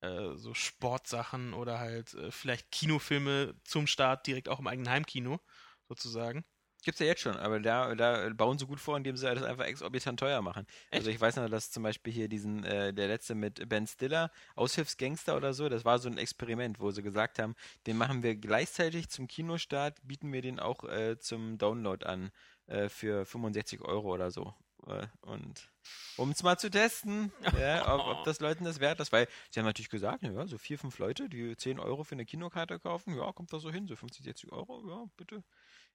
äh, 0.00 0.34
so 0.36 0.54
Sportsachen 0.54 1.54
oder 1.54 1.78
halt 1.78 2.14
äh, 2.14 2.30
vielleicht 2.30 2.70
Kinofilme 2.70 3.54
zum 3.64 3.86
Start 3.86 4.26
direkt 4.26 4.48
auch 4.48 4.60
im 4.60 4.66
eigenen 4.66 4.90
Heimkino, 4.90 5.40
sozusagen. 5.88 6.44
Gibt's 6.84 7.00
ja 7.00 7.06
jetzt 7.06 7.22
schon, 7.22 7.36
aber 7.36 7.60
da, 7.60 7.94
da 7.94 8.28
bauen 8.34 8.58
sie 8.58 8.66
gut 8.66 8.78
vor, 8.78 8.96
indem 8.96 9.16
sie 9.16 9.26
das 9.26 9.42
einfach 9.42 9.64
exorbitant 9.64 10.20
teuer 10.20 10.42
machen. 10.42 10.66
Also 10.90 11.10
ich 11.10 11.20
weiß 11.20 11.36
noch, 11.36 11.48
dass 11.48 11.70
zum 11.70 11.82
Beispiel 11.82 12.12
hier 12.12 12.28
diesen, 12.28 12.62
äh, 12.64 12.92
der 12.92 13.08
letzte 13.08 13.34
mit 13.34 13.68
Ben 13.68 13.86
Stiller, 13.86 14.30
Aushilfsgangster 14.54 15.36
oder 15.36 15.54
so, 15.54 15.68
das 15.68 15.84
war 15.84 15.98
so 15.98 16.08
ein 16.08 16.18
Experiment, 16.18 16.80
wo 16.80 16.90
sie 16.90 17.02
gesagt 17.02 17.38
haben, 17.38 17.54
den 17.86 17.96
machen 17.96 18.22
wir 18.22 18.36
gleichzeitig 18.36 19.08
zum 19.08 19.26
Kinostart, 19.26 19.96
bieten 20.06 20.32
wir 20.32 20.42
den 20.42 20.60
auch 20.60 20.84
äh, 20.84 21.18
zum 21.18 21.58
Download 21.58 22.04
an 22.04 22.30
äh, 22.66 22.88
für 22.88 23.24
65 23.24 23.80
Euro 23.80 24.12
oder 24.12 24.30
so. 24.30 24.54
Äh, 24.86 25.06
Und 25.22 25.70
um 26.16 26.30
es 26.30 26.42
mal 26.42 26.58
zu 26.58 26.70
testen, 26.70 27.32
ja, 27.58 27.94
ob, 27.94 28.06
ob 28.06 28.24
das 28.24 28.40
Leuten 28.40 28.64
das 28.64 28.80
wert 28.80 29.00
ist, 29.00 29.12
weil 29.12 29.28
sie 29.50 29.60
haben 29.60 29.66
natürlich 29.66 29.90
gesagt, 29.90 30.22
ja, 30.22 30.46
so 30.46 30.58
vier, 30.58 30.78
fünf 30.78 30.98
Leute, 30.98 31.28
die 31.28 31.56
10 31.56 31.78
Euro 31.80 32.04
für 32.04 32.14
eine 32.14 32.24
Kinokarte 32.26 32.78
kaufen, 32.78 33.16
ja, 33.16 33.32
kommt 33.32 33.52
das 33.52 33.62
so 33.62 33.70
hin, 33.70 33.86
so 33.86 33.96
50, 33.96 34.24
60 34.24 34.52
Euro, 34.52 34.82
ja, 34.88 35.04
bitte. 35.16 35.42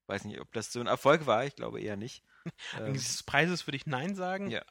Weiß 0.07 0.25
nicht, 0.25 0.41
ob 0.41 0.51
das 0.53 0.71
so 0.71 0.79
ein 0.79 0.87
Erfolg 0.87 1.27
war, 1.27 1.45
ich 1.45 1.55
glaube 1.55 1.79
eher 1.79 1.95
nicht. 1.95 2.23
Wegen 2.73 2.87
Ähm, 2.87 2.93
dieses 2.93 3.21
Preises 3.21 3.67
würde 3.67 3.77
ich 3.77 3.85
Nein 3.85 4.15
sagen. 4.15 4.49
Ja. 4.49 4.63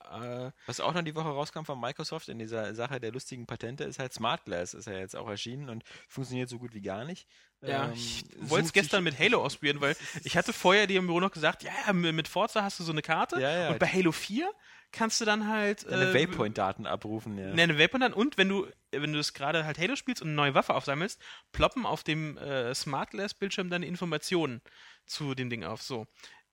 Äh, 0.49 0.51
was 0.67 0.81
auch 0.81 0.93
noch 0.95 1.03
die 1.03 1.15
Woche 1.15 1.29
rauskam 1.29 1.63
von 1.63 1.79
Microsoft 1.79 2.29
in 2.29 2.41
dieser 2.41 2.75
Sache 2.75 2.99
der 2.99 3.13
lustigen 3.13 3.47
Patente, 3.47 3.85
ist 3.85 4.01
halt 4.01 4.13
Smart 4.13 4.45
Glass, 4.47 4.75
ist 4.75 4.87
ja 4.87 4.95
jetzt 4.99 5.15
auch 5.15 5.29
erschienen 5.29 5.69
und 5.71 5.85
funktioniert 6.09 6.49
so 6.49 6.59
gut 6.59 6.75
wie 6.75 6.81
gar 6.81 7.05
nicht. 7.05 7.29
ja, 7.63 7.85
Ähm, 7.85 7.93
ich 7.93 8.25
wollte 8.41 8.67
es 8.67 8.73
gestern 8.73 9.05
mit 9.05 9.17
Halo 9.17 9.45
ausprobieren, 9.45 9.81
weil 9.81 9.97
ich 10.25 10.37
hatte 10.37 10.53
vorher 10.53 10.89
dir 10.89 10.99
im 10.99 11.07
Büro 11.07 11.21
noch 11.21 11.31
gesagt, 11.31 11.63
ja, 11.63 11.71
ja, 11.87 11.93
mit 11.93 12.27
Forza 12.27 12.65
hast 12.65 12.81
du 12.81 12.83
so 12.85 12.91
eine 12.91 13.03
Karte 13.03 13.41
Ja, 13.41 13.57
ja. 13.57 13.71
und 13.71 13.79
bei 13.79 13.87
Halo 13.87 14.11
4 14.11 14.51
kannst 14.93 15.21
du 15.21 15.25
dann 15.25 15.49
halt 15.49 15.91
deine 15.91 16.11
äh, 16.11 16.15
Waypoint-Daten 16.15 16.87
abrufen, 16.87 17.37
ja. 17.37 17.53
Ne, 17.53 17.63
eine 17.63 17.79
Waypoint 17.79 18.03
dann 18.03 18.13
und 18.13 18.39
wenn 18.39 18.49
du, 18.49 18.67
wenn 18.91 19.13
du 19.13 19.19
es 19.19 19.35
gerade 19.35 19.65
halt 19.65 19.79
Halo 19.79 19.97
spielst 19.97 20.23
und 20.23 20.29
eine 20.29 20.37
neue 20.37 20.55
Waffe 20.55 20.75
aufsammelst, 20.75 21.21
ploppen 21.53 21.87
auf 21.87 22.03
dem 22.03 22.37
äh, 22.39 22.75
Smart 22.75 23.11
Glass 23.11 23.35
Bildschirm 23.35 23.71
deine 23.71 23.87
Informationen 23.87 24.61
zu 25.07 25.35
dem 25.35 25.51
Ding 25.51 25.65
auf. 25.65 25.83
So. 25.83 26.07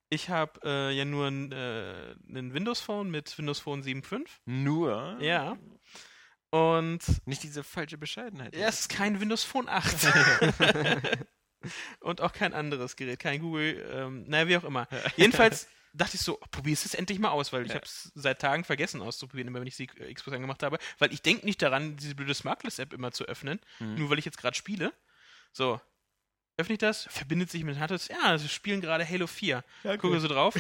Ich 0.10 0.30
habe 0.30 0.60
äh, 0.64 0.92
ja 0.92 1.06
nur 1.06 1.28
ein, 1.28 1.52
äh, 1.52 2.16
einen 2.30 2.54
Windows 2.54 2.80
Phone 2.80 3.10
mit 3.10 3.38
Windows 3.38 3.60
Phone 3.60 3.84
7.5. 3.84 4.28
Nur 4.46 5.18
Ja. 5.20 5.58
Und 6.52 7.02
nicht 7.26 7.44
diese 7.44 7.64
falsche 7.64 7.98
Bescheidenheit. 7.98 8.56
ja, 8.56 8.68
es 8.68 8.82
ist 8.82 8.90
kein 8.90 9.20
Windows 9.20 9.44
Phone 9.44 9.68
8. 9.68 10.08
und 12.00 12.22
auch 12.22 12.34
kein 12.34 12.54
anderes 12.54 12.96
Gerät, 12.96 13.20
kein 13.20 13.42
Google, 13.42 13.86
ähm, 13.92 14.24
naja, 14.28 14.48
wie 14.48 14.58
auch 14.58 14.64
immer. 14.64 14.88
Jedenfalls 15.18 15.68
dachte 15.98 16.16
ich 16.16 16.22
so, 16.22 16.38
probierst 16.52 16.86
es 16.86 16.94
endlich 16.94 17.20
mal 17.20 17.30
aus, 17.30 17.54
weil 17.54 17.64
ich 17.64 17.70
Ja. 17.70 17.76
habe 17.76 17.86
es 17.86 18.12
seit 18.16 18.40
Tagen 18.42 18.64
vergessen 18.64 19.02
auszuprobieren, 19.02 19.48
immer 19.48 19.60
wenn 19.60 19.68
ich 19.68 19.76
die 19.78 19.90
äh, 20.00 20.14
Xbox 20.14 20.36
angemacht 20.36 20.62
habe, 20.64 20.78
weil 21.00 21.14
ich 21.14 21.22
denke 21.22 21.46
nicht 21.46 21.62
daran, 21.62 21.96
diese 21.98 22.16
blöde 22.16 22.34
Smartless-App 22.34 22.94
immer 22.94 23.12
zu 23.12 23.26
öffnen, 23.26 23.60
Mhm. 23.80 23.96
nur 23.96 24.10
weil 24.10 24.20
ich 24.20 24.26
jetzt 24.26 24.38
gerade 24.38 24.56
spiele. 24.56 24.94
So, 25.52 25.80
öffne 26.58 26.74
ich 26.74 26.80
das, 26.80 27.06
verbindet 27.10 27.50
sich 27.52 27.64
mit 27.64 27.80
Hattes, 27.80 28.08
ja, 28.10 28.38
sie 28.38 28.50
spielen 28.50 28.82
gerade 28.82 29.08
Halo 29.08 29.28
4. 29.28 29.64
Ja, 29.84 29.98
Gucke 29.98 30.20
so 30.20 30.28
drauf, 30.28 30.56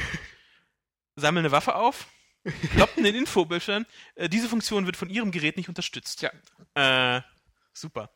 sammle 1.15 1.39
eine 1.39 1.51
Waffe 1.51 1.75
auf, 1.75 2.07
ploppt 2.75 2.97
in 2.97 3.03
den 3.03 3.15
Infobildschirm, 3.15 3.85
äh, 4.15 4.29
diese 4.29 4.49
Funktion 4.49 4.85
wird 4.85 4.97
von 4.97 5.09
ihrem 5.09 5.31
Gerät 5.31 5.57
nicht 5.57 5.69
unterstützt. 5.69 6.21
Ja. 6.21 6.31
Äh, 7.17 7.21
super. 7.73 8.09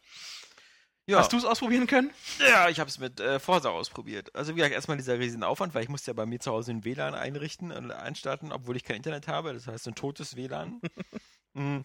Ja. 1.10 1.20
Hast 1.20 1.34
du 1.34 1.38
es 1.38 1.46
ausprobieren 1.46 1.88
können? 1.88 2.12
Ja, 2.40 2.70
ich 2.70 2.80
habe 2.80 2.90
es 2.90 3.00
mit 3.00 3.20
äh, 3.20 3.40
Forsa 3.40 3.70
ausprobiert. 3.70 4.34
Also 4.36 4.54
wie 4.54 4.58
gesagt, 4.58 4.74
erstmal 4.74 4.98
dieser 4.98 5.18
riesen 5.18 5.44
Aufwand, 5.44 5.74
weil 5.74 5.84
ich 5.84 5.90
musste 5.90 6.12
ja 6.12 6.14
bei 6.14 6.26
mir 6.26 6.40
zu 6.40 6.52
Hause 6.52 6.72
ein 6.72 6.86
WLAN 6.86 7.16
einrichten 7.16 7.72
und 7.72 7.92
anstarten, 7.92 8.52
obwohl 8.52 8.76
ich 8.76 8.84
kein 8.84 8.98
Internet 8.98 9.28
habe. 9.28 9.54
Das 9.54 9.68
heißt, 9.68 9.88
ein 9.88 9.96
totes 9.96 10.36
WLAN. 10.36 10.80
Mhm. 11.56 11.84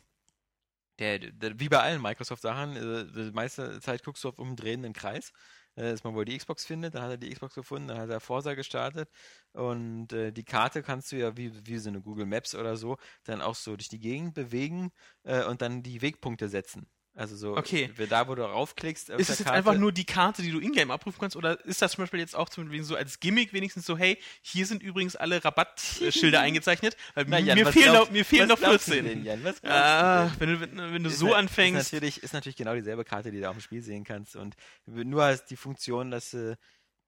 der, 0.98 1.18
der, 1.18 1.58
wie 1.58 1.70
bei 1.70 1.80
allen 1.80 2.02
Microsoft-Sachen, 2.02 2.76
äh, 2.76 3.06
die 3.06 3.32
meiste 3.32 3.80
Zeit 3.80 4.04
guckst 4.04 4.22
du 4.22 4.28
auf 4.28 4.38
einem 4.38 4.56
drehenden 4.56 4.92
Kreis, 4.92 5.32
äh, 5.74 5.90
dass 5.90 6.04
man 6.04 6.14
wohl 6.14 6.26
die 6.26 6.36
Xbox 6.36 6.66
findet. 6.66 6.94
Dann 6.94 7.02
hat 7.02 7.10
er 7.10 7.16
die 7.16 7.30
Xbox 7.30 7.54
gefunden, 7.54 7.88
dann 7.88 7.98
hat 7.98 8.10
er 8.10 8.20
Forsa 8.20 8.52
gestartet 8.54 9.08
und 9.52 10.12
äh, 10.12 10.32
die 10.32 10.44
Karte 10.44 10.82
kannst 10.82 11.10
du 11.12 11.16
ja 11.16 11.36
wie, 11.38 11.66
wie 11.66 11.78
so 11.78 11.88
eine 11.88 12.02
Google 12.02 12.26
Maps 12.26 12.54
oder 12.54 12.76
so 12.76 12.98
dann 13.24 13.40
auch 13.40 13.54
so 13.54 13.74
durch 13.74 13.88
die 13.88 14.00
Gegend 14.00 14.34
bewegen 14.34 14.92
äh, 15.24 15.44
und 15.44 15.62
dann 15.62 15.82
die 15.82 16.02
Wegpunkte 16.02 16.48
setzen. 16.50 16.86
Also 17.16 17.36
so, 17.36 17.56
Okay. 17.56 17.90
äh, 17.96 18.06
da 18.08 18.26
wo 18.26 18.34
du 18.34 18.42
raufklickst, 18.42 19.12
auf 19.12 19.20
Ist 19.20 19.30
es 19.30 19.38
jetzt 19.38 19.46
Karte- 19.46 19.56
einfach 19.58 19.74
nur 19.78 19.92
die 19.92 20.04
Karte, 20.04 20.42
die 20.42 20.50
du 20.50 20.58
ingame 20.58 20.92
abrufen 20.92 21.18
kannst, 21.20 21.36
oder 21.36 21.64
ist 21.64 21.80
das 21.80 21.92
zum 21.92 22.02
Beispiel 22.02 22.18
jetzt 22.18 22.34
auch 22.34 22.48
zum 22.48 22.64
Beispiel 22.64 22.82
so 22.82 22.96
als 22.96 23.20
Gimmick 23.20 23.52
wenigstens 23.52 23.86
so, 23.86 23.96
hey, 23.96 24.18
hier 24.42 24.66
sind 24.66 24.82
übrigens 24.82 25.14
alle 25.14 25.44
Rabattschilder 25.44 26.40
eingezeichnet, 26.40 26.96
weil 27.14 27.24
Na, 27.28 27.38
Jan, 27.38 27.56
mir, 27.56 27.66
fehlen 27.70 27.92
glaubst- 27.92 28.08
noch, 28.08 28.10
mir 28.10 28.24
fehlen 28.24 28.48
noch 28.48 28.58
glaubst 28.58 28.88
du 28.88 28.92
14. 28.94 29.04
Denn, 29.04 29.24
Jan? 29.24 29.44
Was 29.44 29.62
glaubst 29.62 29.78
Ah, 29.80 30.24
du 30.26 30.46
denn? 30.46 30.60
wenn 30.60 30.76
du, 30.76 30.92
wenn, 30.92 31.04
du 31.04 31.10
Ist 31.10 31.18
so 31.20 31.28
na- 31.28 31.36
anfängst. 31.36 31.80
Ist 31.80 31.92
natürlich, 31.92 32.22
ist 32.24 32.32
natürlich 32.34 32.56
genau 32.56 32.74
dieselbe 32.74 33.04
Karte, 33.04 33.30
die 33.30 33.38
du 33.40 33.48
auf 33.48 33.56
dem 33.56 33.60
Spiel 33.62 33.82
sehen 33.82 34.02
kannst. 34.02 34.34
Und 34.34 34.56
nur 34.86 35.22
als 35.22 35.44
die 35.44 35.56
Funktion, 35.56 36.10
dass, 36.10 36.34
äh, 36.34 36.56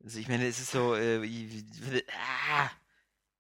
also 0.05 0.19
ich 0.20 0.28
meine, 0.28 0.47
es 0.47 0.61
ist 0.61 0.70
so, 0.70 0.95
äh, 0.95 1.19
ah, 2.61 2.70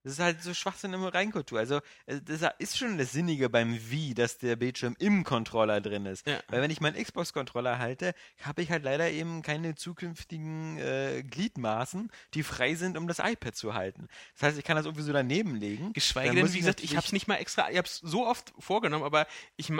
das 0.06 0.12
ist 0.14 0.20
halt 0.20 0.40
so 0.40 0.54
Schwachsinn 0.54 0.92
im 0.92 1.02
Reinkultur. 1.02 1.58
Also, 1.58 1.80
äh, 2.06 2.20
das 2.24 2.40
ist 2.60 2.78
schon 2.78 2.96
das 2.96 3.10
Sinnige 3.10 3.50
beim 3.50 3.76
Wie, 3.90 4.14
dass 4.14 4.38
der 4.38 4.54
Bildschirm 4.54 4.94
im 5.00 5.24
Controller 5.24 5.80
drin 5.80 6.06
ist. 6.06 6.24
Ja. 6.28 6.38
Weil 6.46 6.62
wenn 6.62 6.70
ich 6.70 6.80
meinen 6.80 7.02
Xbox-Controller 7.02 7.80
halte, 7.80 8.14
habe 8.42 8.62
ich 8.62 8.70
halt 8.70 8.84
leider 8.84 9.10
eben 9.10 9.42
keine 9.42 9.74
zukünftigen 9.74 10.78
äh, 10.78 11.24
Gliedmaßen, 11.28 12.12
die 12.34 12.44
frei 12.44 12.76
sind, 12.76 12.96
um 12.96 13.08
das 13.08 13.18
iPad 13.18 13.56
zu 13.56 13.74
halten. 13.74 14.06
Das 14.34 14.42
heißt, 14.44 14.58
ich 14.58 14.64
kann 14.64 14.76
das 14.76 14.86
irgendwie 14.86 15.02
so 15.02 15.12
daneben 15.12 15.56
legen. 15.56 15.92
Geschweige 15.92 16.36
denn, 16.36 16.52
wie 16.54 16.58
gesagt, 16.58 16.84
ich 16.84 16.96
habe 16.96 17.04
es 17.04 17.10
nicht 17.12 17.26
mal 17.26 17.36
extra, 17.36 17.68
ich 17.68 17.76
habe 17.76 17.88
es 17.88 17.96
so 17.96 18.24
oft 18.28 18.52
vorgenommen, 18.60 19.02
aber 19.02 19.26
ich 19.56 19.72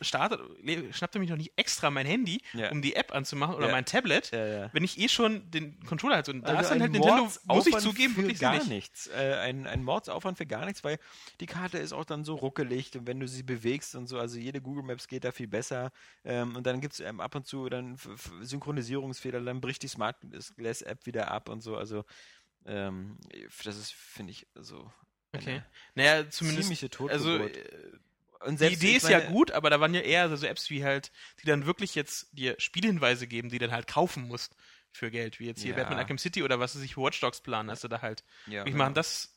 starte, 0.00 0.40
schnappte 0.92 1.18
mich 1.18 1.28
noch 1.28 1.36
nicht 1.36 1.52
extra 1.56 1.90
mein 1.90 2.06
Handy, 2.06 2.40
Ja. 2.54 2.70
um 2.70 2.80
die 2.80 2.96
App 2.96 3.12
anzumachen 3.14 3.54
oder 3.54 3.66
Ja. 3.66 3.72
mein 3.72 3.84
Tablet, 3.84 4.32
wenn 4.32 4.82
ich 4.82 4.98
eh 4.98 5.08
schon 5.10 5.50
den 5.50 5.78
Controller 5.84 6.14
halt 6.16 6.24
so, 6.26 6.32
da 6.32 6.46
Also 6.48 6.60
ist 6.62 6.70
dann 6.70 6.80
halt 6.80 6.92
Nintendo, 6.92 7.28
muss 7.44 7.66
ich 7.66 7.76
zugeben, 7.76 8.16
wirklich 8.16 8.38
gar 8.38 8.54
nicht. 8.54 8.68
nichts. 8.68 9.08
Äh, 9.08 9.34
ein, 9.34 9.66
ein 9.66 9.73
Mordsaufwand 9.82 10.38
für 10.38 10.46
gar 10.46 10.64
nichts, 10.66 10.84
weil 10.84 10.98
die 11.40 11.46
Karte 11.46 11.78
ist 11.78 11.92
auch 11.92 12.04
dann 12.04 12.24
so 12.24 12.34
ruckelig 12.36 12.94
und 12.96 13.06
wenn 13.06 13.18
du 13.20 13.26
sie 13.26 13.42
bewegst 13.42 13.94
und 13.94 14.06
so, 14.06 14.18
also 14.18 14.38
jede 14.38 14.60
Google 14.60 14.84
Maps 14.84 15.08
geht 15.08 15.24
da 15.24 15.32
viel 15.32 15.48
besser 15.48 15.90
ähm, 16.24 16.54
und 16.56 16.66
dann 16.66 16.80
gibt 16.80 16.94
es 16.94 17.00
ähm, 17.00 17.20
ab 17.20 17.34
und 17.34 17.46
zu 17.46 17.68
dann 17.68 17.96
Synchronisierungsfehler, 18.42 19.40
dann 19.40 19.60
bricht 19.60 19.82
die 19.82 19.88
Smart 19.88 20.16
Glass 20.56 20.82
App 20.82 21.06
wieder 21.06 21.30
ab 21.30 21.48
und 21.48 21.60
so, 21.62 21.76
also 21.76 22.04
ähm, 22.66 23.18
das 23.64 23.76
ist, 23.76 23.92
finde 23.92 24.32
ich, 24.32 24.46
so 24.54 24.90
Okay. 25.34 25.60
eine 25.60 25.64
Naja, 25.94 26.28
zumindest, 26.30 26.68
ziemliche 26.68 26.90
Totgeburt. 26.90 27.56
also 27.56 27.58
äh, 27.58 27.92
die 28.50 28.72
Idee 28.72 28.96
ist 28.96 29.08
ja 29.08 29.20
gut, 29.20 29.50
aber 29.52 29.70
da 29.70 29.80
waren 29.80 29.94
ja 29.94 30.00
eher 30.00 30.34
so 30.36 30.46
Apps 30.46 30.70
wie 30.70 30.84
halt, 30.84 31.10
die 31.42 31.46
dann 31.46 31.66
wirklich 31.66 31.94
jetzt 31.94 32.28
dir 32.32 32.54
Spielhinweise 32.58 33.26
geben, 33.26 33.48
die 33.48 33.58
dann 33.58 33.72
halt 33.72 33.86
kaufen 33.86 34.28
musst 34.28 34.54
für 34.92 35.10
Geld, 35.10 35.40
wie 35.40 35.46
jetzt 35.46 35.62
hier 35.62 35.72
Ja. 35.72 35.74
Batman 35.74 35.98
Arkham 35.98 36.18
City 36.18 36.42
oder 36.42 36.60
was 36.60 36.74
sie 36.74 36.80
sich 36.80 36.94
für 36.94 37.00
Watch 37.02 37.20
Dogs 37.20 37.40
planen, 37.40 37.68
dass 37.68 37.80
du 37.80 37.88
da 37.88 38.02
halt 38.02 38.22
Ja, 38.46 38.64
Ich 38.64 38.74
genau. 38.74 38.74
meine, 38.74 38.94
das 38.94 39.33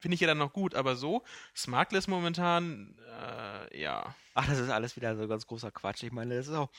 finde 0.00 0.14
ich 0.14 0.20
ja 0.20 0.26
dann 0.26 0.38
noch 0.38 0.52
gut, 0.52 0.74
aber 0.74 0.96
so, 0.96 1.22
Smartless 1.54 2.08
momentan, 2.08 2.96
äh, 3.06 3.80
ja. 3.80 4.14
Ach, 4.34 4.46
das 4.46 4.58
ist 4.58 4.70
alles 4.70 4.96
wieder 4.96 5.16
so 5.16 5.28
ganz 5.28 5.46
großer 5.46 5.70
Quatsch. 5.70 6.02
Ich 6.02 6.12
meine, 6.12 6.36
das 6.36 6.48
ist 6.48 6.54
auch. 6.54 6.70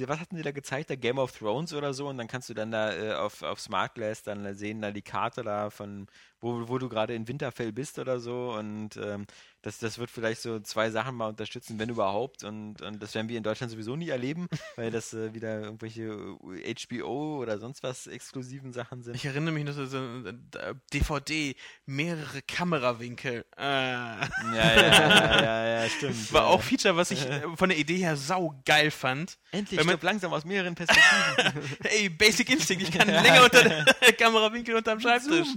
Was 0.00 0.20
hatten 0.20 0.36
die 0.36 0.42
da 0.42 0.52
gezeigt? 0.52 0.90
Da 0.90 0.94
Game 0.94 1.18
of 1.18 1.36
Thrones 1.36 1.74
oder 1.74 1.92
so? 1.92 2.06
Und 2.08 2.18
dann 2.18 2.28
kannst 2.28 2.48
du 2.48 2.54
dann 2.54 2.70
da 2.70 2.94
äh, 2.94 3.14
auf, 3.14 3.42
auf 3.42 3.58
Smart 3.58 3.96
Glass 3.96 4.22
dann 4.22 4.54
sehen, 4.54 4.80
da 4.80 4.92
die 4.92 5.02
Karte 5.02 5.42
da 5.42 5.70
von, 5.70 6.06
wo, 6.38 6.68
wo 6.68 6.78
du 6.78 6.88
gerade 6.88 7.14
in 7.16 7.26
Winterfell 7.26 7.72
bist 7.72 7.98
oder 7.98 8.20
so. 8.20 8.52
Und 8.52 8.96
ähm, 8.96 9.26
das, 9.62 9.78
das 9.78 9.98
wird 9.98 10.10
vielleicht 10.10 10.40
so 10.40 10.60
zwei 10.60 10.90
Sachen 10.90 11.16
mal 11.16 11.28
unterstützen, 11.28 11.78
wenn 11.78 11.88
überhaupt. 11.88 12.44
Und, 12.44 12.80
und 12.80 13.02
das 13.02 13.14
werden 13.14 13.28
wir 13.28 13.36
in 13.36 13.42
Deutschland 13.42 13.72
sowieso 13.72 13.96
nie 13.96 14.08
erleben, 14.08 14.46
weil 14.76 14.90
das 14.90 15.12
äh, 15.14 15.34
wieder 15.34 15.60
irgendwelche 15.60 16.08
HBO 16.08 17.38
oder 17.42 17.58
sonst 17.58 17.82
was 17.82 18.06
exklusiven 18.06 18.72
Sachen 18.72 19.02
sind. 19.02 19.16
Ich 19.16 19.24
erinnere 19.24 19.52
mich 19.52 19.64
noch 19.64 19.72
so, 19.72 19.86
so 19.86 19.98
äh, 19.98 20.74
DVD, 20.92 21.56
mehrere 21.86 22.42
Kamerawinkel. 22.42 23.44
Äh. 23.56 23.62
Ja, 23.62 24.28
ja, 24.52 25.42
ja, 25.42 25.82
ja, 25.82 25.88
stimmt. 25.88 26.32
War 26.32 26.42
ja. 26.42 26.48
auch 26.48 26.62
Feature, 26.62 26.96
was 26.96 27.10
ich 27.10 27.26
äh, 27.28 27.42
von 27.56 27.68
der 27.68 27.78
Idee 27.78 27.98
her 27.98 28.16
sau 28.16 28.60
geil 28.64 28.90
fand. 28.92 29.38
Endlich, 29.50 29.82
man- 29.84 29.98
langsam 30.00 30.32
aus 30.32 30.44
mehreren 30.44 30.76
Perspektiven. 30.76 31.76
Ey, 31.82 32.08
Basic 32.08 32.48
Instinct, 32.50 32.82
ich 32.84 32.92
kann 32.92 33.08
länger 33.08 33.42
unter 33.44 33.64
der 33.64 34.12
Kamerawinkel 34.12 34.76
unterm 34.76 35.00
Schreibtisch. 35.00 35.48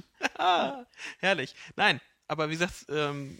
Herrlich. 1.19 1.53
Nein, 1.75 2.01
aber 2.27 2.49
wie 2.49 2.53
gesagt, 2.53 2.85
ähm, 2.89 3.37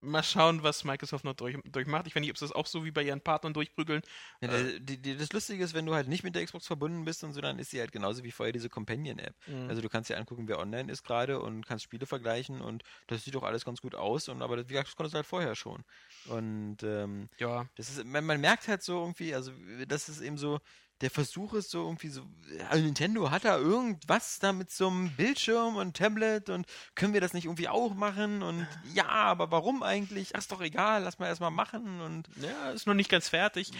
mal 0.00 0.22
schauen, 0.22 0.62
was 0.62 0.84
Microsoft 0.84 1.24
noch 1.24 1.34
durch, 1.34 1.56
durchmacht. 1.64 2.06
Ich 2.06 2.14
weiß 2.14 2.20
nicht, 2.20 2.30
ob 2.30 2.38
sie 2.38 2.44
das 2.44 2.52
auch 2.52 2.66
so 2.66 2.84
wie 2.84 2.90
bei 2.90 3.02
ihren 3.02 3.20
Partnern 3.20 3.52
durchprügeln. 3.54 4.02
Ja, 4.40 4.48
der, 4.48 4.78
die, 4.80 5.00
die, 5.02 5.16
das 5.16 5.32
Lustige 5.32 5.62
ist, 5.64 5.74
wenn 5.74 5.86
du 5.86 5.94
halt 5.94 6.08
nicht 6.08 6.22
mit 6.24 6.34
der 6.34 6.44
Xbox 6.44 6.66
verbunden 6.66 7.04
bist 7.04 7.24
und 7.24 7.32
so, 7.32 7.40
dann 7.40 7.58
ist 7.58 7.70
sie 7.70 7.80
halt 7.80 7.92
genauso 7.92 8.22
wie 8.24 8.30
vorher 8.30 8.52
diese 8.52 8.68
Companion-App. 8.68 9.34
Mhm. 9.46 9.68
Also 9.68 9.82
du 9.82 9.88
kannst 9.88 10.10
dir 10.10 10.16
angucken, 10.16 10.48
wer 10.48 10.58
online 10.58 10.90
ist 10.92 11.02
gerade 11.02 11.40
und 11.40 11.66
kannst 11.66 11.84
Spiele 11.84 12.06
vergleichen 12.06 12.60
und 12.60 12.82
das 13.06 13.24
sieht 13.24 13.34
doch 13.34 13.42
alles 13.42 13.64
ganz 13.64 13.80
gut 13.80 13.94
aus. 13.94 14.28
Und 14.28 14.42
aber 14.42 14.56
das, 14.56 14.66
wie 14.66 14.72
gesagt, 14.72 14.88
das 14.88 14.96
konntest 14.96 15.14
du 15.14 15.16
halt 15.16 15.26
vorher 15.26 15.54
schon. 15.56 15.84
Und 16.24 16.82
ähm, 16.82 17.28
Ja, 17.38 17.68
das 17.76 17.90
ist, 17.90 18.04
man, 18.04 18.24
man 18.24 18.40
merkt 18.40 18.68
halt 18.68 18.82
so 18.82 19.00
irgendwie, 19.00 19.34
also 19.34 19.52
das 19.86 20.08
ist 20.08 20.20
eben 20.20 20.38
so, 20.38 20.60
der 21.00 21.10
Versuch 21.10 21.54
ist 21.54 21.70
so 21.70 21.84
irgendwie 21.84 22.08
so, 22.08 22.22
also 22.68 22.84
Nintendo 22.84 23.30
hat 23.30 23.44
da 23.44 23.56
irgendwas 23.56 24.38
da 24.38 24.52
mit 24.52 24.70
so 24.70 24.88
einem 24.88 25.10
Bildschirm 25.16 25.76
und 25.76 25.96
Tablet 25.96 26.50
und 26.50 26.66
können 26.94 27.14
wir 27.14 27.20
das 27.20 27.34
nicht 27.34 27.44
irgendwie 27.44 27.68
auch 27.68 27.94
machen 27.94 28.42
und 28.42 28.66
ja, 28.94 29.08
aber 29.08 29.50
warum 29.50 29.82
eigentlich? 29.82 30.34
Ach, 30.34 30.40
ist 30.40 30.52
doch 30.52 30.60
egal, 30.60 31.02
lass 31.04 31.18
mal 31.18 31.26
erstmal 31.26 31.50
machen 31.50 32.00
und 32.00 32.28
ja, 32.36 32.70
ist 32.70 32.86
noch 32.86 32.94
nicht 32.94 33.10
ganz 33.10 33.28
fertig. 33.28 33.70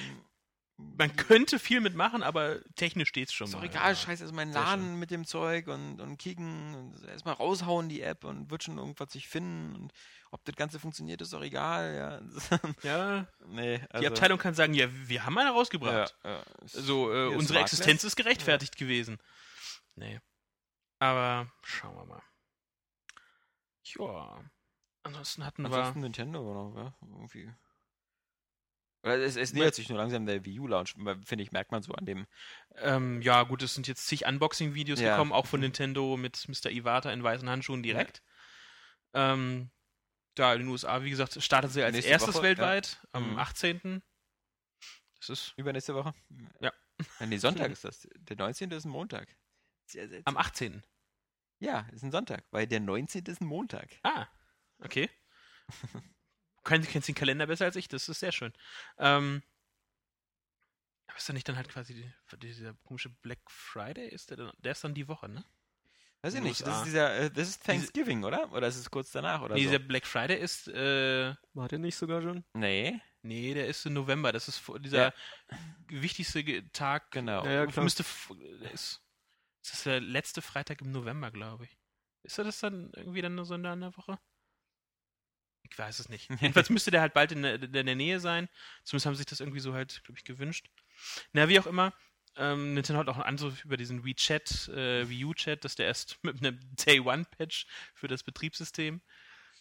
Man 0.78 1.16
könnte 1.16 1.58
viel 1.58 1.80
mitmachen, 1.80 2.22
aber 2.22 2.60
technisch 2.76 3.08
steht's 3.08 3.32
schon 3.32 3.46
ist 3.48 3.54
doch 3.54 3.64
egal, 3.64 3.90
ja. 3.90 3.94
scheiß 3.96 4.20
erstmal 4.20 4.46
in 4.46 4.52
Laden 4.52 4.98
mit 5.00 5.10
dem 5.10 5.24
Zeug 5.24 5.66
und, 5.66 6.00
und 6.00 6.18
kicken 6.18 6.74
und 6.74 7.04
erstmal 7.04 7.34
raushauen 7.34 7.88
die 7.88 8.00
App 8.00 8.22
und 8.22 8.48
wird 8.50 8.62
schon 8.62 8.78
irgendwas 8.78 9.12
sich 9.12 9.28
finden 9.28 9.74
und 9.74 9.92
ob 10.30 10.44
das 10.44 10.54
Ganze 10.54 10.78
funktioniert, 10.78 11.20
ist 11.20 11.32
doch 11.32 11.42
egal, 11.42 12.22
ja. 12.22 12.60
Ja, 12.82 13.26
nee, 13.46 13.80
also, 13.90 14.00
die 14.02 14.06
Abteilung 14.06 14.38
kann 14.38 14.54
sagen, 14.54 14.74
ja, 14.74 14.86
wir 14.92 15.24
haben 15.24 15.36
eine 15.36 15.50
rausgebracht. 15.50 16.14
ja, 16.22 16.44
So, 16.66 17.12
äh, 17.12 17.34
unsere. 17.34 17.58
Existenz 17.58 18.04
ist 18.04 18.14
gerechtfertigt 18.14 18.76
gewesen. 18.76 19.18
Nee. 19.96 20.20
Aber 21.00 21.50
schauen 21.62 21.96
wir 21.96 22.04
mal. 22.04 22.22
Ja. 23.84 24.44
Ansonsten 25.02 25.44
hatten 25.44 25.66
Ansonsten 25.66 25.96
wir. 25.96 26.02
Nintendo 26.02 26.42
noch, 26.42 26.76
ja, 26.76 26.94
irgendwie. 27.00 27.52
Es, 29.02 29.36
es 29.36 29.52
nähert 29.52 29.74
sich 29.74 29.88
nur 29.88 29.98
langsam 29.98 30.26
der 30.26 30.44
Wii 30.44 30.58
U-Launch, 30.60 30.94
finde 31.24 31.42
ich, 31.44 31.52
merkt 31.52 31.70
man 31.70 31.82
so 31.82 31.92
an 31.92 32.04
dem. 32.04 32.26
Ähm, 32.76 33.22
ja, 33.22 33.44
gut, 33.44 33.62
es 33.62 33.74
sind 33.74 33.86
jetzt 33.86 34.06
zig 34.06 34.26
Unboxing-Videos 34.26 35.00
Ja. 35.00 35.12
gekommen, 35.12 35.32
auch 35.32 35.46
von 35.46 35.60
Nintendo 35.60 36.16
mit 36.16 36.46
Mr. 36.48 36.70
Iwata 36.70 37.12
in 37.12 37.22
weißen 37.22 37.48
Handschuhen 37.48 37.82
direkt. 37.82 38.22
Ähm, 39.14 39.70
da 40.34 40.52
in 40.54 40.60
den 40.60 40.68
USA, 40.68 41.02
wie 41.02 41.10
gesagt, 41.10 41.40
startet 41.42 41.70
sie 41.72 41.82
als 41.82 41.94
Nächste 41.94 42.10
erstes 42.10 42.34
Woche, 42.34 42.42
weltweit 42.44 42.98
am 43.12 43.32
Mhm. 43.32 43.38
18. 43.38 44.02
Das 45.20 45.30
ist 45.30 45.54
Übernächste 45.56 45.94
Woche? 45.94 46.12
Ja. 46.60 46.72
Äh, 47.20 47.26
Nee, 47.26 47.38
Sonntag 47.38 47.70
ist 47.70 47.84
das. 47.84 48.08
Der 48.16 48.36
19. 48.36 48.70
ist 48.72 48.84
ein 48.84 48.90
Montag. 48.90 49.28
Sehr 49.86 50.08
seltsam. 50.08 50.36
am 50.36 50.40
18. 50.40 50.82
Ja, 51.60 51.88
ist 51.92 52.02
ein 52.02 52.10
Sonntag, 52.12 52.44
weil 52.50 52.66
der 52.66 52.80
19. 52.80 53.24
ist 53.26 53.40
ein 53.40 53.46
Montag. 53.46 53.88
Ah, 54.02 54.26
okay. 54.80 55.08
Du 56.68 56.86
kennst 56.88 57.08
den 57.08 57.14
Kalender 57.14 57.46
besser 57.46 57.64
als 57.64 57.76
ich, 57.76 57.88
das 57.88 58.08
ist 58.08 58.20
sehr 58.20 58.32
schön. 58.32 58.52
Ähm, 58.98 59.42
aber 61.06 61.16
ist 61.18 61.28
da 61.28 61.32
nicht 61.32 61.48
dann 61.48 61.56
halt 61.56 61.68
quasi 61.68 61.94
die, 61.94 62.38
dieser 62.38 62.74
komische 62.84 63.08
Black 63.08 63.40
Friday? 63.50 64.08
Ist 64.08 64.30
der, 64.30 64.36
dann, 64.36 64.52
der 64.58 64.72
ist 64.72 64.84
dann 64.84 64.94
die 64.94 65.08
Woche, 65.08 65.28
ne? 65.28 65.44
Weiß 66.20 66.34
ich 66.34 66.42
nicht. 66.42 66.60
Das 66.66 66.78
ist 66.78 66.86
dieser, 66.86 67.16
äh, 67.16 67.30
das 67.30 67.48
ist 67.48 67.64
Thanksgiving, 67.64 68.24
oder? 68.24 68.52
Oder 68.52 68.66
ist 68.66 68.76
es 68.76 68.90
kurz 68.90 69.12
danach 69.12 69.40
oder 69.42 69.54
nee, 69.54 69.62
so? 69.64 69.70
dieser 69.70 69.78
Black 69.78 70.06
Friday 70.06 70.38
ist, 70.38 70.68
äh, 70.68 71.34
War 71.54 71.68
der 71.68 71.78
nicht 71.78 71.96
sogar 71.96 72.22
schon? 72.22 72.44
Nee, 72.54 73.00
nee, 73.22 73.54
der 73.54 73.68
ist 73.68 73.86
im 73.86 73.94
November. 73.94 74.32
Das 74.32 74.48
ist 74.48 74.62
dieser 74.80 75.14
wichtigste 75.88 76.42
Ge- 76.42 76.64
Tag. 76.72 77.10
genau. 77.12 77.44
Ja, 77.44 77.64
ja. 77.64 77.82
Müsste, 77.82 78.02
f- 78.02 78.32
der 78.60 78.72
ist, 78.72 79.00
das 79.62 79.74
ist 79.74 79.86
der 79.86 80.00
letzte 80.00 80.42
Freitag 80.42 80.82
im 80.82 80.90
November, 80.90 81.30
glaube 81.30 81.64
ich. 81.64 81.78
Ist 82.24 82.38
das 82.38 82.60
dann 82.60 82.90
irgendwie 82.94 83.22
dann 83.22 83.42
so 83.44 83.54
in 83.54 83.62
der 83.62 83.96
Woche? 83.96 84.18
Ich 85.62 85.78
weiß 85.78 85.98
es 85.98 86.08
nicht. 86.08 86.28
Jedenfalls 86.40 86.70
müsste 86.70 86.90
der 86.90 87.00
halt 87.00 87.14
bald 87.14 87.32
in 87.32 87.42
der, 87.42 87.62
in 87.62 87.72
der 87.72 87.94
Nähe 87.94 88.20
sein. 88.20 88.48
Zumindest 88.84 89.06
haben 89.06 89.14
sie 89.14 89.18
sich 89.18 89.26
das 89.26 89.40
irgendwie 89.40 89.60
so 89.60 89.74
halt, 89.74 90.02
glaube 90.04 90.18
ich, 90.18 90.24
gewünscht. 90.24 90.66
Na, 91.32 91.48
wie 91.48 91.58
auch 91.60 91.66
immer. 91.66 91.92
Ähm, 92.36 92.74
Nintendo 92.74 93.00
hat 93.00 93.08
auch 93.08 93.18
an 93.18 93.36
so 93.36 93.52
über 93.64 93.76
diesen 93.76 94.04
WeChat, 94.04 94.68
äh, 94.68 95.08
Wii 95.08 95.24
U-Chat, 95.24 95.64
dass 95.64 95.74
der 95.74 95.86
erst 95.86 96.18
mit 96.22 96.38
einem 96.38 96.58
Day-One-Patch 96.86 97.66
für 97.94 98.08
das 98.08 98.22
Betriebssystem 98.22 99.00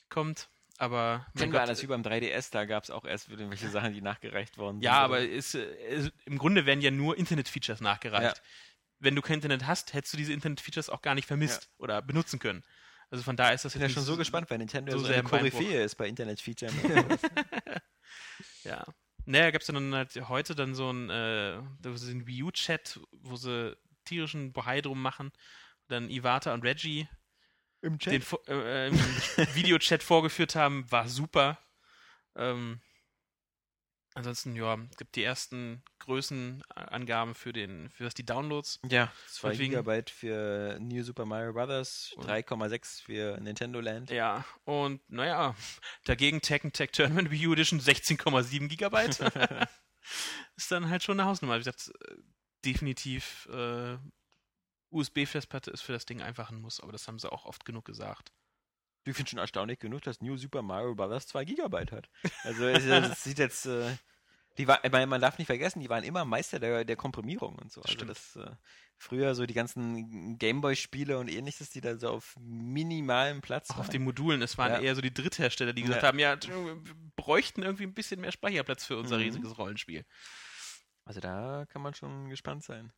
kommt. 0.09 0.49
Aber 0.79 1.25
Kennen 1.35 1.53
wir 1.53 1.61
alles 1.61 1.81
wie 1.81 1.87
beim 1.87 2.03
3DS, 2.03 2.51
da 2.51 2.65
gab 2.65 2.83
es 2.83 2.91
auch 2.91 3.03
erst 3.03 3.29
irgendwelche 3.29 3.67
Sachen, 3.67 3.93
die 3.93 4.01
nachgereicht 4.01 4.59
worden 4.59 4.79
ja, 4.81 4.93
sind. 4.93 5.01
aber 5.05 5.21
ist, 5.21 5.55
es- 5.55 6.11
im 6.25 6.37
Grunde 6.37 6.67
werden 6.67 6.81
ja 6.81 6.91
nur 6.91 7.17
Internet-Features 7.17 7.81
nachgereicht. 7.81 8.37
Ja. 8.37 8.43
Wenn 8.99 9.15
du 9.15 9.23
kein 9.23 9.35
Internet 9.35 9.65
hast, 9.65 9.93
hättest 9.93 10.13
du 10.13 10.17
diese 10.17 10.33
Internet-Features 10.33 10.89
auch 10.89 11.01
gar 11.01 11.15
nicht 11.15 11.25
vermisst 11.27 11.71
oder 11.79 12.03
benutzen 12.03 12.37
können. 12.37 12.63
Also 13.09 13.23
von 13.23 13.37
daher 13.37 13.53
ist 13.53 13.63
das 13.65 13.73
Ich 13.75 13.79
bin 13.79 13.89
ja 13.89 13.93
schon 13.93 14.03
so 14.03 14.17
gespannt, 14.17 14.49
weil 14.49 14.57
Nintendo 14.57 14.91
so 14.91 14.99
so, 14.99 15.05
sehr 15.05 15.19
eine. 15.19 15.23
Koryphäe 15.23 15.83
ist 15.83 15.95
bei 15.95 16.07
Internet-Features. 16.07 16.73
Ja. 18.63 18.85
Naja, 19.25 19.51
gab 19.51 19.61
es 19.61 19.67
dann 19.67 19.93
halt 19.93 20.15
heute 20.29 20.55
dann 20.55 20.75
so 20.75 20.91
ein, 20.91 21.09
äh, 21.09 21.61
da 21.81 21.89
ein 22.11 22.27
Wii 22.27 22.43
U-Chat, 22.43 22.99
wo 23.11 23.35
sie 23.35 23.75
tierischen 24.05 24.53
Bohai 24.53 24.81
drum 24.81 25.01
machen. 25.01 25.31
Dann 25.87 26.09
Iwata 26.09 26.53
und 26.53 26.63
Reggie 26.63 27.07
Im 27.81 27.97
den 27.97 28.23
äh, 28.47 28.87
im 28.87 28.95
Videochat 29.55 30.03
vorgeführt 30.03 30.55
haben, 30.55 30.89
war 30.91 31.07
super. 31.07 31.59
Ähm, 32.35 32.81
ansonsten, 34.17 34.55
ja, 34.55 34.77
es 34.91 34.97
gibt 34.97 35.15
die 35.15 35.23
ersten 35.23 35.83
Größenangaben 35.99 37.35
für 37.35 37.53
den, 37.53 37.89
für 37.91 38.03
das 38.03 38.13
die 38.13 38.25
Downloads. 38.25 38.79
Ja, 38.89 39.11
2 39.27 39.49
Deswegen- 39.51 39.69
Gigabyte 39.71 40.09
für 40.09 40.77
New 40.81 41.03
Super 41.03 41.25
Mario 41.25 41.53
Bros., 41.53 42.13
3,6 42.17 43.01
für 43.01 43.39
Nintendo 43.39 43.79
Land. 43.79 44.09
Ja, 44.09 44.43
und 44.65 45.01
naja, 45.09 45.55
dagegen 46.05 46.41
Tekken 46.41 46.73
Tech 46.73 46.91
Tournament 46.91 47.31
Wii 47.31 47.47
U 47.47 47.53
Edition 47.53 47.79
16,7 47.79 48.67
Gigabyte. 48.67 49.19
ist 50.55 50.71
dann 50.71 50.89
halt 50.89 51.03
schon 51.03 51.19
eine 51.19 51.29
Hausnummer. 51.29 51.55
Wie 51.55 51.59
gesagt, 51.59 51.91
definitiv 52.65 53.47
äh, 53.51 53.97
USB-Festplatte 54.89 55.71
ist 55.71 55.81
für 55.81 55.93
das 55.93 56.05
Ding 56.05 56.21
einfach 56.21 56.49
ein 56.49 56.59
Muss, 56.61 56.79
aber 56.79 56.91
das 56.91 57.07
haben 57.07 57.19
sie 57.19 57.31
auch 57.31 57.45
oft 57.45 57.65
genug 57.65 57.85
gesagt. 57.85 58.31
Ich 59.11 59.15
finde 59.15 59.29
schon 59.29 59.39
erstaunlich 59.39 59.79
genug, 59.79 60.01
dass 60.01 60.21
New 60.21 60.37
Super 60.37 60.61
Mario 60.61 60.95
Bros. 60.95 61.27
2 61.27 61.45
Gigabyte 61.45 61.91
hat. 61.91 62.09
Also 62.43 62.65
es, 62.67 63.23
sieht 63.23 63.39
jetzt, 63.39 63.65
äh, 63.65 63.95
die 64.57 64.67
war, 64.67 64.79
man 65.05 65.21
darf 65.21 65.37
nicht 65.37 65.47
vergessen, 65.47 65.79
die 65.81 65.89
waren 65.89 66.03
immer 66.03 66.25
Meister 66.25 66.59
der, 66.59 66.83
der 66.83 66.95
Komprimierung 66.95 67.55
und 67.57 67.71
so. 67.71 67.81
Also 67.83 68.05
das 68.05 68.35
äh, 68.35 68.49
früher 68.97 69.35
so 69.35 69.45
die 69.45 69.53
ganzen 69.53 70.37
Gameboy-Spiele 70.39 71.19
und 71.19 71.29
ähnliches, 71.29 71.69
die 71.69 71.81
da 71.81 71.97
so 71.97 72.09
auf 72.09 72.35
minimalem 72.39 73.41
Platz 73.41 73.69
Auch 73.69 73.75
auf 73.77 73.85
waren. 73.85 73.91
den 73.91 74.03
Modulen, 74.03 74.41
es 74.41 74.57
waren 74.57 74.73
Ja. 74.73 74.79
eher 74.79 74.95
so 74.95 75.01
die 75.01 75.13
Dritthersteller, 75.13 75.73
die 75.73 75.83
gesagt 75.83 76.01
Ja. 76.01 76.07
haben, 76.07 76.19
ja, 76.19 76.35
wir 76.41 76.81
bräuchten 77.15 77.61
irgendwie 77.61 77.83
ein 77.83 77.93
bisschen 77.93 78.19
mehr 78.19 78.31
Speicherplatz 78.31 78.85
für 78.85 78.97
unser 78.97 79.17
Mhm. 79.17 79.23
riesiges 79.23 79.57
Rollenspiel. 79.57 80.05
Also 81.05 81.19
da 81.21 81.65
kann 81.69 81.81
man 81.81 81.93
schon 81.93 82.29
gespannt 82.29 82.63
sein. 82.63 82.91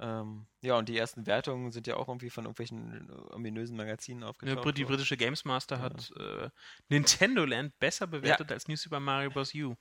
Ähm, 0.00 0.46
ja, 0.60 0.76
und 0.76 0.88
die 0.88 0.96
ersten 0.96 1.26
Wertungen 1.26 1.72
sind 1.72 1.86
ja 1.88 1.96
auch 1.96 2.06
irgendwie 2.08 2.30
von 2.30 2.44
irgendwelchen 2.44 3.08
äh, 3.10 3.34
ominösen 3.34 3.76
Magazinen 3.76 4.22
Ja, 4.22 4.28
aufgetaucht. 4.28 4.62
Brit- 4.62 4.78
die 4.78 4.84
britische 4.84 5.16
Games 5.16 5.44
Master 5.44 5.76
Ja. 5.76 5.82
hat 5.82 6.10
äh, 6.16 6.50
Nintendo 6.88 7.44
Land 7.44 7.78
besser 7.78 8.06
bewertet 8.06 8.52
als 8.52 8.68
New 8.68 8.76
Super 8.76 9.00
Mario 9.00 9.30
Bros. 9.30 9.52
U. 9.54 9.74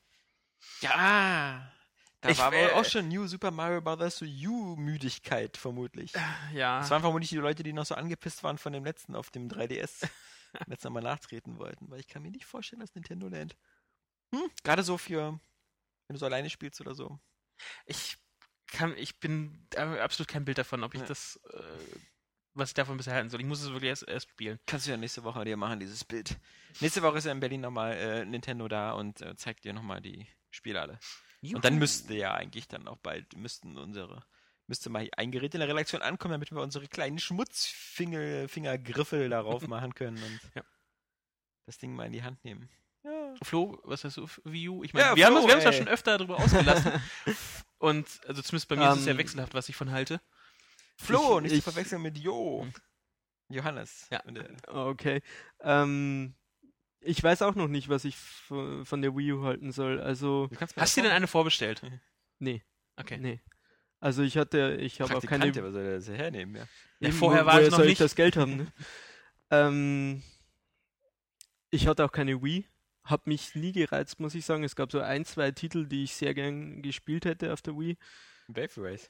Ja, 0.81 1.71
da 2.21 2.29
Ich 2.29 2.37
war 2.39 2.47
aber 2.47 2.73
auch 2.75 2.85
schon 2.85 3.07
New 3.09 3.27
Super 3.27 3.51
Mario 3.51 3.81
Bros. 3.81 4.21
U-Müdigkeit 4.21 5.57
vermutlich. 5.57 6.13
Ja. 6.53 6.79
Das 6.79 6.89
waren 6.89 7.01
vermutlich 7.01 7.29
die 7.29 7.37
Leute, 7.37 7.61
die 7.61 7.73
noch 7.73 7.85
so 7.85 7.93
angepisst 7.95 8.43
waren 8.43 8.57
von 8.57 8.73
dem 8.73 8.83
letzten 8.85 9.15
auf 9.15 9.29
dem 9.29 9.49
3DS. 9.49 10.07
letztes 10.65 10.89
Mal 10.89 11.01
nachtreten 11.03 11.59
wollten, 11.59 11.89
weil 11.91 11.99
ich 11.99 12.07
kann 12.07 12.23
mir 12.23 12.31
nicht 12.31 12.45
vorstellen, 12.45 12.79
dass 12.79 12.95
Nintendo 12.95 13.27
Land 13.27 13.55
hm, 14.33 14.49
gerade 14.63 14.81
so 14.81 14.97
für, 14.97 15.39
wenn 16.07 16.13
du 16.15 16.17
so 16.17 16.25
alleine 16.25 16.49
spielst 16.49 16.81
oder 16.81 16.95
so. 16.95 17.19
Ich 17.85 18.17
kann, 18.67 18.95
ich 18.97 19.19
bin 19.19 19.57
äh, 19.75 19.81
absolut 19.99 20.27
kein 20.27 20.45
Bild 20.45 20.57
davon, 20.57 20.83
ob 20.83 20.93
ich 20.93 21.01
Ja. 21.01 21.07
das, 21.07 21.39
äh, 21.53 21.59
was 22.53 22.69
ich 22.69 22.73
davon 22.75 22.97
bisher 22.97 23.13
halten 23.13 23.29
soll. 23.29 23.39
Ich 23.41 23.45
muss 23.45 23.61
es 23.61 23.69
wirklich 23.71 23.89
erst, 23.89 24.07
erst 24.07 24.29
spielen. 24.29 24.59
Kannst 24.65 24.87
du 24.87 24.91
ja 24.91 24.97
nächste 24.97 25.23
Woche 25.23 25.43
dir 25.45 25.57
machen, 25.57 25.79
dieses 25.79 26.03
Bild. 26.03 26.37
Nächste 26.79 27.01
Woche 27.03 27.19
ist 27.19 27.25
ja 27.25 27.31
in 27.31 27.39
Berlin 27.39 27.61
nochmal 27.61 27.93
äh, 27.93 28.25
Nintendo 28.25 28.67
da 28.67 28.93
und 28.93 29.21
äh, 29.21 29.35
zeigt 29.35 29.63
dir 29.63 29.73
nochmal 29.73 30.01
die 30.01 30.25
Spiele 30.49 30.81
alle. 30.81 30.99
Und 31.53 31.63
dann 31.63 31.77
müsste 31.77 32.15
ja 32.15 32.33
eigentlich 32.33 32.67
dann 32.67 32.87
auch 32.87 32.97
bald, 32.97 33.35
müssten 33.37 33.77
unsere, 33.77 34.25
müsste 34.65 34.89
mal 34.89 35.07
ein 35.15 35.31
Gerät 35.31 35.53
in 35.53 35.59
der 35.59 35.69
Redaktion 35.69 36.01
ankommen, 36.01 36.31
damit 36.33 36.51
wir 36.51 36.59
unsere 36.61 36.87
kleinen 36.87 37.19
Schmutzfingergriffel 37.19 39.29
darauf 39.29 39.67
machen 39.67 39.93
können. 39.93 40.21
Und 40.23 40.39
Ja. 40.55 40.63
das 41.67 41.77
Ding 41.77 41.93
mal 41.95 42.05
in 42.07 42.13
die 42.13 42.23
Hand 42.23 42.43
nehmen. 42.43 42.69
Ja. 43.03 43.35
Flo, 43.43 43.79
was 43.83 44.03
hast 44.03 44.17
du, 44.17 44.27
Wii 44.43 44.69
U? 44.69 44.83
Ich 44.83 44.93
meine, 44.93 45.07
Ja, 45.09 45.15
wir, 45.15 45.25
haben 45.25 45.33
Flo, 45.35 45.43
haben 45.47 45.53
uns 45.55 45.63
ja 45.63 45.73
schon 45.73 45.87
öfter 45.87 46.17
darüber 46.17 46.37
ausgelassen. 46.37 46.91
Und, 47.79 48.07
also 48.27 48.41
zumindest 48.41 48.67
bei 48.69 48.75
mir 48.75 48.91
ist 48.91 48.99
es 48.99 49.05
ja 49.05 49.11
Ähm, 49.11 49.17
wechselhaft, 49.17 49.53
was 49.53 49.69
ich 49.69 49.75
von 49.75 49.91
halte. 49.91 50.19
Flo, 50.97 51.37
Ich- 51.37 51.43
nicht 51.43 51.51
ich- 51.53 51.63
zu 51.63 51.71
verwechseln 51.71 52.01
mit 52.01 52.17
Jo. 52.17 52.63
Hm. 52.63 52.73
Johannes. 53.49 54.07
Ja. 54.09 54.21
Okay. 54.67 55.21
Ähm, 55.61 56.35
ich 56.99 57.21
weiß 57.23 57.43
auch 57.43 57.55
noch 57.55 57.67
nicht, 57.67 57.87
was 57.87 58.03
ich 58.03 58.17
von 58.17 59.01
der 59.01 59.15
Wii 59.15 59.33
U 59.33 59.43
halten 59.43 59.71
soll. 59.71 60.01
Also, 60.01 60.47
Du 60.47 60.59
Hast 60.59 60.75
du 60.75 60.79
das 60.81 60.93
denn 60.95 61.05
eine 61.05 61.27
vorbestellt? 61.27 61.81
nee, 62.39 62.63
Okay. 62.97 63.17
nee. 63.17 63.39
Also 63.99 64.21
ich 64.21 64.37
hatte, 64.37 64.77
ich 64.79 64.99
habe 65.01 65.15
auch 65.17 65.23
keine. 65.23 65.47
Was 65.55 65.73
soll 65.73 65.83
der 65.83 65.95
das 65.95 66.07
hernehmen? 66.07 66.55
Ja. 66.55 66.67
Ja, 66.99 67.11
vorher 67.11 67.45
war 67.45 67.53
es 67.53 67.59
woher 67.61 67.69
noch 67.71 67.77
soll 67.77 67.85
nicht. 67.85 67.93
ich 67.93 67.99
das 67.99 68.15
Geld 68.15 68.35
haben. 68.37 68.57
Ne? 68.57 68.67
ähm, 69.51 70.23
ich 71.71 71.87
hatte 71.87 72.05
auch 72.05 72.11
keine 72.11 72.41
Wii. 72.43 72.67
Hab 73.09 73.27
mich 73.27 73.55
nie 73.55 73.71
gereizt, 73.71 74.19
muss 74.19 74.35
ich 74.35 74.45
sagen. 74.45 74.63
Es 74.63 74.75
gab 74.75 74.91
so 74.91 74.99
ein, 74.99 75.25
zwei 75.25 75.51
Titel, 75.51 75.87
die 75.87 76.03
ich 76.03 76.15
sehr 76.15 76.33
gern 76.33 76.81
gespielt 76.81 77.25
hätte 77.25 77.53
auf 77.53 77.61
der 77.61 77.77
Wii. 77.77 77.97
Wave 78.47 78.71
Race. 78.77 79.09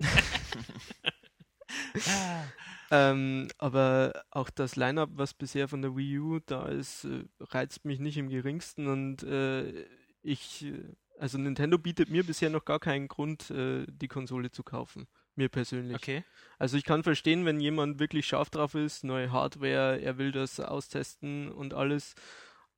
Ähm, 2.90 3.48
aber 3.58 4.24
auch 4.30 4.50
das 4.50 4.76
Line-Up, 4.76 5.10
was 5.14 5.34
bisher 5.34 5.68
von 5.68 5.82
der 5.82 5.96
Wii 5.96 6.18
U 6.18 6.40
da 6.44 6.66
ist, 6.66 7.04
äh, 7.04 7.24
reizt 7.40 7.84
mich 7.84 7.98
nicht 7.98 8.18
im 8.18 8.28
geringsten 8.28 8.86
und 8.86 9.22
äh, 9.24 9.86
ich, 10.22 10.64
äh, 10.64 10.94
also 11.18 11.38
Nintendo 11.38 11.78
bietet 11.78 12.10
mir 12.10 12.24
bisher 12.24 12.50
noch 12.50 12.64
gar 12.64 12.78
keinen 12.78 13.08
Grund, 13.08 13.50
äh, 13.50 13.86
die 13.88 14.08
Konsole 14.08 14.50
zu 14.50 14.62
kaufen. 14.62 15.06
Mir 15.34 15.48
persönlich. 15.48 15.96
Okay. 15.96 16.24
Also 16.58 16.76
ich 16.76 16.84
kann 16.84 17.02
verstehen, 17.02 17.44
wenn 17.44 17.58
jemand 17.58 17.98
wirklich 17.98 18.26
scharf 18.26 18.50
drauf 18.50 18.74
ist, 18.74 19.02
neue 19.02 19.32
Hardware, 19.32 20.00
er 20.00 20.16
will 20.16 20.30
das 20.30 20.60
austesten 20.60 21.50
und 21.50 21.74
alles, 21.74 22.14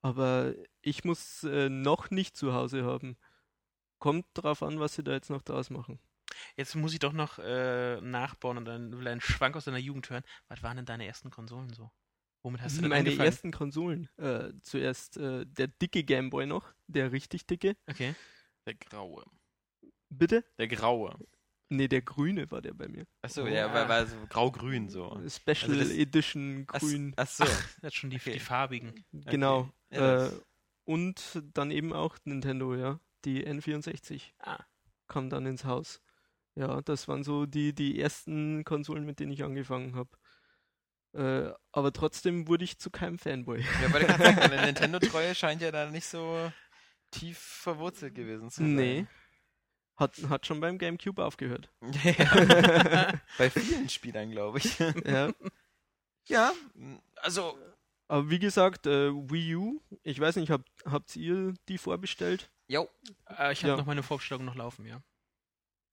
aber 0.02 0.54
ich 0.82 1.04
muss 1.04 1.42
äh, 1.44 1.68
noch 1.68 2.10
nicht 2.10 2.36
zu 2.36 2.52
Hause 2.54 2.84
haben. 2.84 3.16
Kommt 3.98 4.26
drauf 4.34 4.62
an, 4.62 4.78
was 4.78 4.94
sie 4.94 5.02
da 5.04 5.12
jetzt 5.12 5.30
noch 5.30 5.42
draus 5.42 5.70
machen. 5.70 5.98
Jetzt 6.56 6.74
muss 6.74 6.92
ich 6.92 6.98
doch 6.98 7.12
noch 7.12 7.38
äh, 7.38 8.00
nachbauen 8.00 8.58
und 8.58 8.64
dann 8.66 8.98
will 8.98 9.08
einen 9.08 9.20
Schwank 9.22 9.56
aus 9.56 9.64
deiner 9.64 9.78
Jugend 9.78 10.10
hören. 10.10 10.22
Was 10.48 10.62
waren 10.62 10.76
denn 10.76 10.84
deine 10.86 11.06
ersten 11.06 11.30
Konsolen 11.30 11.72
so? 11.72 11.90
Womit 12.42 12.60
hast 12.60 12.76
du 12.76 12.82
denn 12.82 12.90
Meine 12.90 13.00
angefangen? 13.08 13.26
ersten 13.26 13.50
Konsolen. 13.52 14.08
Äh, 14.18 14.52
zuerst 14.62 15.16
äh, 15.16 15.46
der 15.46 15.68
dicke 15.68 16.04
Gameboy 16.04 16.46
noch, 16.46 16.72
der 16.86 17.10
richtig 17.12 17.46
dicke. 17.46 17.76
Okay. 17.88 18.14
Der 18.66 18.74
graue. 18.74 19.24
Bitte? 20.10 20.44
Der 20.58 20.68
graue. 20.68 21.16
Nee, 21.68 21.88
der 21.88 22.02
grüne 22.02 22.48
war 22.52 22.62
der 22.62 22.74
bei 22.74 22.86
mir. 22.86 23.06
Achso, 23.22 23.42
Oh. 23.42 23.46
ja, 23.46 23.72
war, 23.72 23.88
war 23.88 24.06
so 24.06 24.16
grau-grün 24.28 24.88
so. 24.88 25.20
Special 25.28 25.70
Also 25.70 25.74
das- 25.80 25.90
Edition 25.90 26.66
Ach, 26.70 26.78
grün. 26.80 27.12
Achso. 27.16 27.44
Das 27.44 27.76
hat 27.82 27.94
schon 27.94 28.10
die, 28.10 28.16
Okay. 28.16 28.34
die 28.34 28.40
farbigen. 28.40 29.04
Genau. 29.12 29.72
Ja, 29.90 30.26
äh, 30.26 30.30
und 30.84 31.42
dann 31.54 31.70
eben 31.70 31.92
auch 31.92 32.16
Nintendo, 32.24 32.74
ja. 32.74 33.00
Die 33.24 33.46
N64 33.46 34.32
Ah. 34.38 34.64
kam 35.08 35.30
dann 35.30 35.46
ins 35.46 35.64
Haus. 35.64 36.00
Ja, 36.54 36.80
das 36.82 37.06
waren 37.08 37.22
so 37.24 37.44
die, 37.46 37.74
die 37.74 38.00
ersten 38.00 38.64
Konsolen, 38.64 39.04
mit 39.04 39.20
denen 39.20 39.32
ich 39.32 39.42
angefangen 39.44 39.94
habe. 39.94 40.10
Äh, 41.12 41.52
aber 41.72 41.92
trotzdem 41.92 42.46
wurde 42.48 42.64
ich 42.64 42.78
zu 42.78 42.90
keinem 42.90 43.18
Fanboy. 43.18 43.60
Ja, 43.82 43.92
weil 43.92 44.06
deine 44.06 44.66
Nintendo-Treue 44.66 45.34
scheint 45.34 45.60
ja 45.62 45.70
da 45.72 45.90
nicht 45.90 46.06
so 46.06 46.52
tief 47.10 47.38
verwurzelt 47.38 48.14
gewesen 48.14 48.50
zu 48.50 48.62
sein. 48.62 48.74
Nee. 48.74 49.06
Hat, 49.96 50.14
hat 50.28 50.46
schon 50.46 50.60
beim 50.60 50.76
Gamecube 50.78 51.24
aufgehört. 51.24 51.70
Ja, 52.04 53.12
bei 53.38 53.48
vielen 53.50 53.88
Spielern, 53.88 54.30
glaube 54.30 54.58
ich. 54.58 54.78
ja. 54.78 55.32
Ja, 56.28 56.52
also 57.18 57.56
Aber 58.08 58.30
wie 58.30 58.38
gesagt, 58.38 58.86
äh, 58.86 59.10
Wii 59.12 59.56
U, 59.56 59.82
ich 60.02 60.18
weiß 60.20 60.36
nicht, 60.36 60.50
habt, 60.50 60.68
habt 60.84 61.16
ihr 61.16 61.54
die 61.68 61.78
vorbestellt? 61.78 62.50
Jo. 62.68 62.88
Äh, 63.28 63.52
ich 63.52 63.60
habe 63.62 63.70
Ja. 63.72 63.76
noch 63.76 63.86
meine 63.86 64.02
Vorbestellung 64.02 64.44
noch 64.44 64.54
laufen, 64.54 64.86
ja. 64.86 65.02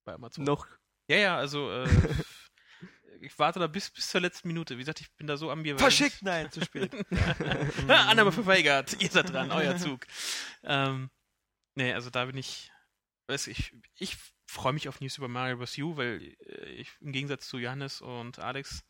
Bei 0.06 0.14
Amazon. 0.14 0.44
Noch. 0.44 0.68
Ja, 1.08 1.18
ja, 1.18 1.38
also 1.38 1.72
äh, 1.72 1.88
ich 3.22 3.38
warte 3.40 3.60
da 3.60 3.68
bis, 3.68 3.90
bis 3.90 4.10
zur 4.10 4.22
letzten 4.22 4.48
Minute. 4.48 4.76
Wie 4.76 4.82
gesagt, 4.82 5.02
ich 5.02 5.12
bin 5.16 5.28
da 5.28 5.38
so 5.38 5.50
ambivalent. 5.50 5.80
Verschickt, 5.82 6.22
nein, 6.22 6.52
zu 6.52 6.62
spät. 6.64 6.94
Ah, 7.88 8.10
Annahme 8.10 8.32
verweigert. 8.32 9.02
Ihr 9.02 9.10
seid 9.10 9.30
dran, 9.32 9.52
euer 9.52 9.76
Zug. 9.78 10.06
ähm, 10.64 11.10
nee, 11.76 11.94
also 11.94 12.10
da 12.10 12.26
bin 12.26 12.38
ich. 12.38 12.70
Weiß 13.28 13.48
ich, 13.48 13.74
ich 13.96 14.18
freue 14.46 14.74
mich 14.74 14.90
auf 14.90 15.00
New 15.00 15.08
Super 15.10 15.30
Mario 15.30 15.56
Bros. 15.58 15.78
U, 15.78 15.96
weil 15.96 16.36
äh, 16.46 16.70
ich 16.74 16.90
im 17.00 17.14
Gegensatz 17.14 17.48
zu 17.48 17.58
Johannes 17.58 18.02
und 18.02 18.38
Alex 18.40 18.84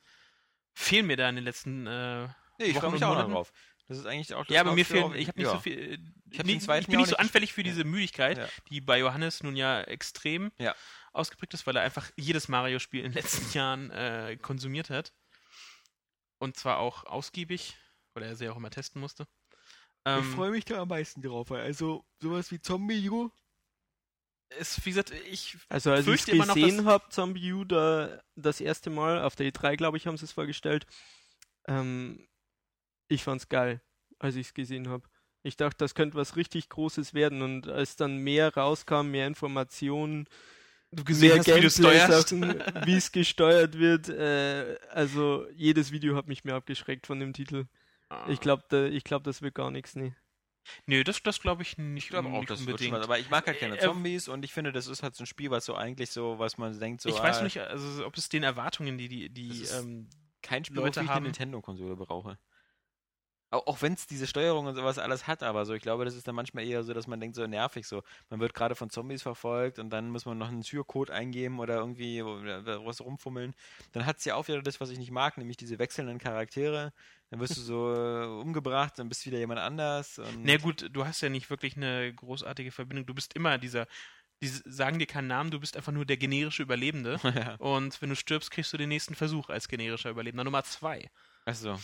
fehlen 0.73 1.05
mir 1.05 1.15
da 1.17 1.29
in 1.29 1.35
den 1.35 1.43
letzten. 1.45 1.85
Äh, 1.87 2.29
Nee, 2.59 2.65
ich 2.65 2.77
freue 2.77 2.91
mich 2.91 3.03
auch 3.03 3.29
drauf. 3.29 3.51
Das 3.87 3.97
ist 3.97 4.05
eigentlich 4.05 4.33
auch 4.33 4.45
das 4.45 4.55
ja, 4.55 4.61
aber 4.61 4.73
mir 4.73 4.85
fehlen. 4.85 5.13
Ich 5.15 5.27
habe 5.27 5.37
nicht 5.39 5.47
ja. 5.47 5.51
so 5.53 5.59
viel. 5.59 5.77
äh, 5.77 5.97
Ich 6.31 6.39
hab 6.39 6.45
zweiten 6.61 6.81
ich 6.83 6.87
bin 6.87 6.93
ja 6.93 6.99
nicht 6.99 7.09
so 7.09 7.15
nicht 7.15 7.19
anfällig 7.19 7.53
für 7.53 7.63
diese 7.63 7.83
Müdigkeit, 7.83 8.37
Ja. 8.37 8.47
die 8.69 8.79
bei 8.79 8.99
Johannes 8.99 9.43
nun 9.43 9.55
ja 9.57 9.81
extrem 9.81 10.51
Ja. 10.57 10.73
ausgeprägt 11.11 11.53
ist, 11.53 11.67
weil 11.67 11.75
er 11.75 11.81
einfach 11.83 12.09
jedes 12.15 12.47
Mario-Spiel 12.47 13.03
in 13.03 13.11
den 13.11 13.21
letzten 13.21 13.51
Jahren 13.57 13.89
äh, 13.91 14.37
konsumiert 14.41 14.89
hat. 14.89 15.13
Und 16.39 16.55
zwar 16.57 16.77
auch 16.79 17.03
ausgiebig, 17.05 17.75
weil 18.13 18.23
er 18.23 18.35
sie 18.35 18.49
auch 18.49 18.55
immer 18.57 18.69
testen 18.69 19.01
musste. 19.01 19.27
Ähm, 20.05 20.19
ich 20.21 20.35
freue 20.35 20.51
mich 20.51 20.65
da 20.65 20.81
am 20.81 20.87
meisten 20.87 21.21
drauf, 21.21 21.49
weil 21.49 21.61
also 21.61 22.05
sowas 22.21 22.51
wie 22.51 22.61
Zombie 22.61 23.09
U. 23.09 23.29
ist, 24.59 24.85
wie 24.85 24.89
gesagt, 24.89 25.11
ich 25.11 25.57
Also 25.69 25.91
als 25.91 26.01
ich 26.01 26.05
fürchte 26.05 26.31
immer 26.31 26.45
noch, 26.45 26.55
gesehen 26.55 26.85
habe, 26.85 27.09
Zombie 27.09 27.53
U, 27.53 27.63
da 27.65 28.21
das 28.35 28.61
erste 28.61 28.89
Mal, 28.89 29.21
auf 29.21 29.35
der 29.35 29.47
E3, 29.51 29.75
glaube 29.77 29.97
ich, 29.97 30.07
haben 30.07 30.17
sie 30.17 30.25
es 30.25 30.31
vorgestellt, 30.31 30.85
ähm, 31.67 32.27
ich 33.07 33.23
fand's 33.23 33.49
geil, 33.49 33.81
als 34.19 34.35
ich 34.35 34.47
es 34.47 34.53
gesehen 34.53 34.89
habe. 34.89 35.07
Ich 35.43 35.57
dachte, 35.57 35.77
das 35.79 35.93
könnte 35.93 36.15
was 36.17 36.35
richtig 36.37 36.69
Großes 36.69 37.13
werden 37.13 37.41
und 37.41 37.67
als 37.67 37.95
dann 37.95 38.17
mehr 38.17 38.53
rauskam, 38.55 39.07
mehr 39.07 39.27
Informationen, 39.27 40.27
du 40.91 41.03
mehr 41.15 41.37
hast, 41.37 41.47
wie 41.47 41.59
du 41.61 41.69
steuerst. 41.69 42.29
Gameplay-Sachen, 42.29 42.85
wie 42.85 42.95
es 42.95 43.11
gesteuert 43.11 43.77
wird, 43.77 44.07
äh, 44.09 44.77
also 44.91 45.45
jedes 45.55 45.91
Video 45.91 46.15
hat 46.15 46.27
mich 46.27 46.45
mehr 46.45 46.55
abgeschreckt 46.55 47.07
von 47.07 47.19
dem 47.19 47.33
Titel. 47.33 47.65
Ich 48.27 48.39
glaube, 48.39 48.63
da, 48.69 48.85
ich 48.85 49.03
glaub, 49.03 49.23
das 49.23 49.41
wird 49.41 49.55
gar 49.55 49.71
nichts, 49.71 49.95
nee. 49.95 50.13
Nee, 50.85 51.03
das, 51.03 51.21
das 51.23 51.41
glaube 51.41 51.63
ich 51.63 51.77
nicht, 51.77 52.05
Ich 52.05 52.09
glaube 52.09 52.29
auch, 52.29 52.39
nicht 52.39 52.49
das 52.49 52.59
unbedingt. 52.59 52.93
was. 52.93 53.03
Aber 53.03 53.17
ich 53.19 53.29
mag 53.29 53.45
halt 53.47 53.59
keine 53.59 53.77
Äh, 53.77 53.81
Zombies 53.83 54.27
und 54.27 54.45
ich 54.45 54.53
finde, 54.53 54.71
das 54.71 54.87
ist 54.87 55.03
halt 55.03 55.15
so 55.15 55.23
ein 55.23 55.25
Spiel, 55.25 55.49
was 55.49 55.65
so 55.65 55.75
eigentlich 55.75 56.11
so, 56.11 56.39
was 56.39 56.57
man 56.57 56.79
denkt, 56.79 57.01
so. 57.01 57.09
ich 57.09 57.17
weiß 57.17 57.39
ah, 57.39 57.43
nicht, 57.43 57.59
also 57.59 58.05
ob 58.05 58.15
es 58.15 58.29
den 58.29 58.43
Erwartungen, 58.43 58.97
die 58.97 59.09
die, 59.09 59.29
die 59.29 59.63
ähm, 59.77 60.09
kein 60.41 60.63
Spiel, 60.63 60.77
Leute 60.77 61.01
haben- 61.01 61.09
eine 61.09 61.23
Nintendo-Konsole 61.23 61.95
brauche. 61.95 62.37
Auch, 63.53 63.81
wenn 63.83 63.93
es 63.93 64.07
diese 64.07 64.25
Steuerung 64.25 64.65
und 64.65 64.75
sowas 64.75 64.97
alles 64.97 65.27
hat, 65.27 65.43
aber 65.43 65.65
so, 65.65 65.73
ich 65.73 65.81
glaube, 65.81 66.05
das 66.05 66.15
ist 66.15 66.27
dann 66.27 66.33
manchmal 66.33 66.65
eher 66.65 66.83
so, 66.83 66.93
dass 66.93 67.05
man 67.05 67.19
denkt, 67.19 67.35
so 67.35 67.45
nervig, 67.45 67.85
so, 67.85 68.01
man 68.29 68.39
wird 68.39 68.55
gerade 68.55 68.73
von 68.73 68.89
Zombies 68.89 69.21
verfolgt 69.21 69.77
und 69.77 69.91
dann 69.91 70.09
muss 70.09 70.25
man 70.25 70.39
noch 70.39 70.47
einen 70.47 70.63
Türcode 70.63 71.11
eingeben 71.11 71.59
oder 71.59 71.75
irgendwie 71.75 72.23
was 72.23 73.01
rumfummeln. 73.01 73.53
Dann 73.91 74.07
hat 74.07 74.17
es 74.17 74.25
ja 74.25 74.35
auch 74.35 74.47
wieder 74.47 74.61
das, 74.63 74.81
was 74.81 74.89
ich 74.89 74.97
nicht 74.97 75.11
mag, 75.11 75.37
nämlich 75.37 75.57
diese 75.57 75.77
wechselnden 75.77 76.17
Charaktere. 76.17 76.93
Dann 77.29 77.39
wirst 77.39 77.57
du 77.57 77.61
so 77.61 77.93
äh, 77.93 78.25
umgebracht, 78.25 78.97
dann 78.97 79.09
bist 79.09 79.25
du 79.25 79.29
wieder 79.29 79.39
jemand 79.39 79.59
anders. 79.59 80.19
Und 80.19 80.43
Na 80.43 80.57
gut, 80.57 80.89
du 80.91 81.05
hast 81.05 81.21
ja 81.21 81.29
nicht 81.29 81.49
wirklich 81.49 81.77
eine 81.77 82.13
großartige 82.13 82.71
Verbindung. 82.71 83.05
Du 83.05 83.13
bist 83.13 83.35
immer 83.35 83.57
dieser, 83.57 83.87
die 84.41 84.47
sagen 84.47 84.99
dir 84.99 85.07
keinen 85.07 85.27
Namen, 85.27 85.51
du 85.51 85.59
bist 85.59 85.77
einfach 85.77 85.91
nur 85.91 86.05
der 86.05 86.17
generische 86.17 86.63
Überlebende. 86.63 87.19
ja. 87.35 87.55
Und 87.55 88.01
wenn 88.01 88.09
du 88.09 88.15
stirbst, 88.15 88.51
kriegst 88.51 88.73
du 88.73 88.77
den 88.77 88.89
nächsten 88.89 89.15
Versuch 89.15 89.49
als 89.49 89.67
generischer 89.67 90.09
Überlebender. 90.09 90.43
Nummer 90.43 90.63
zwei. 90.63 91.09
Achso. 91.45 91.77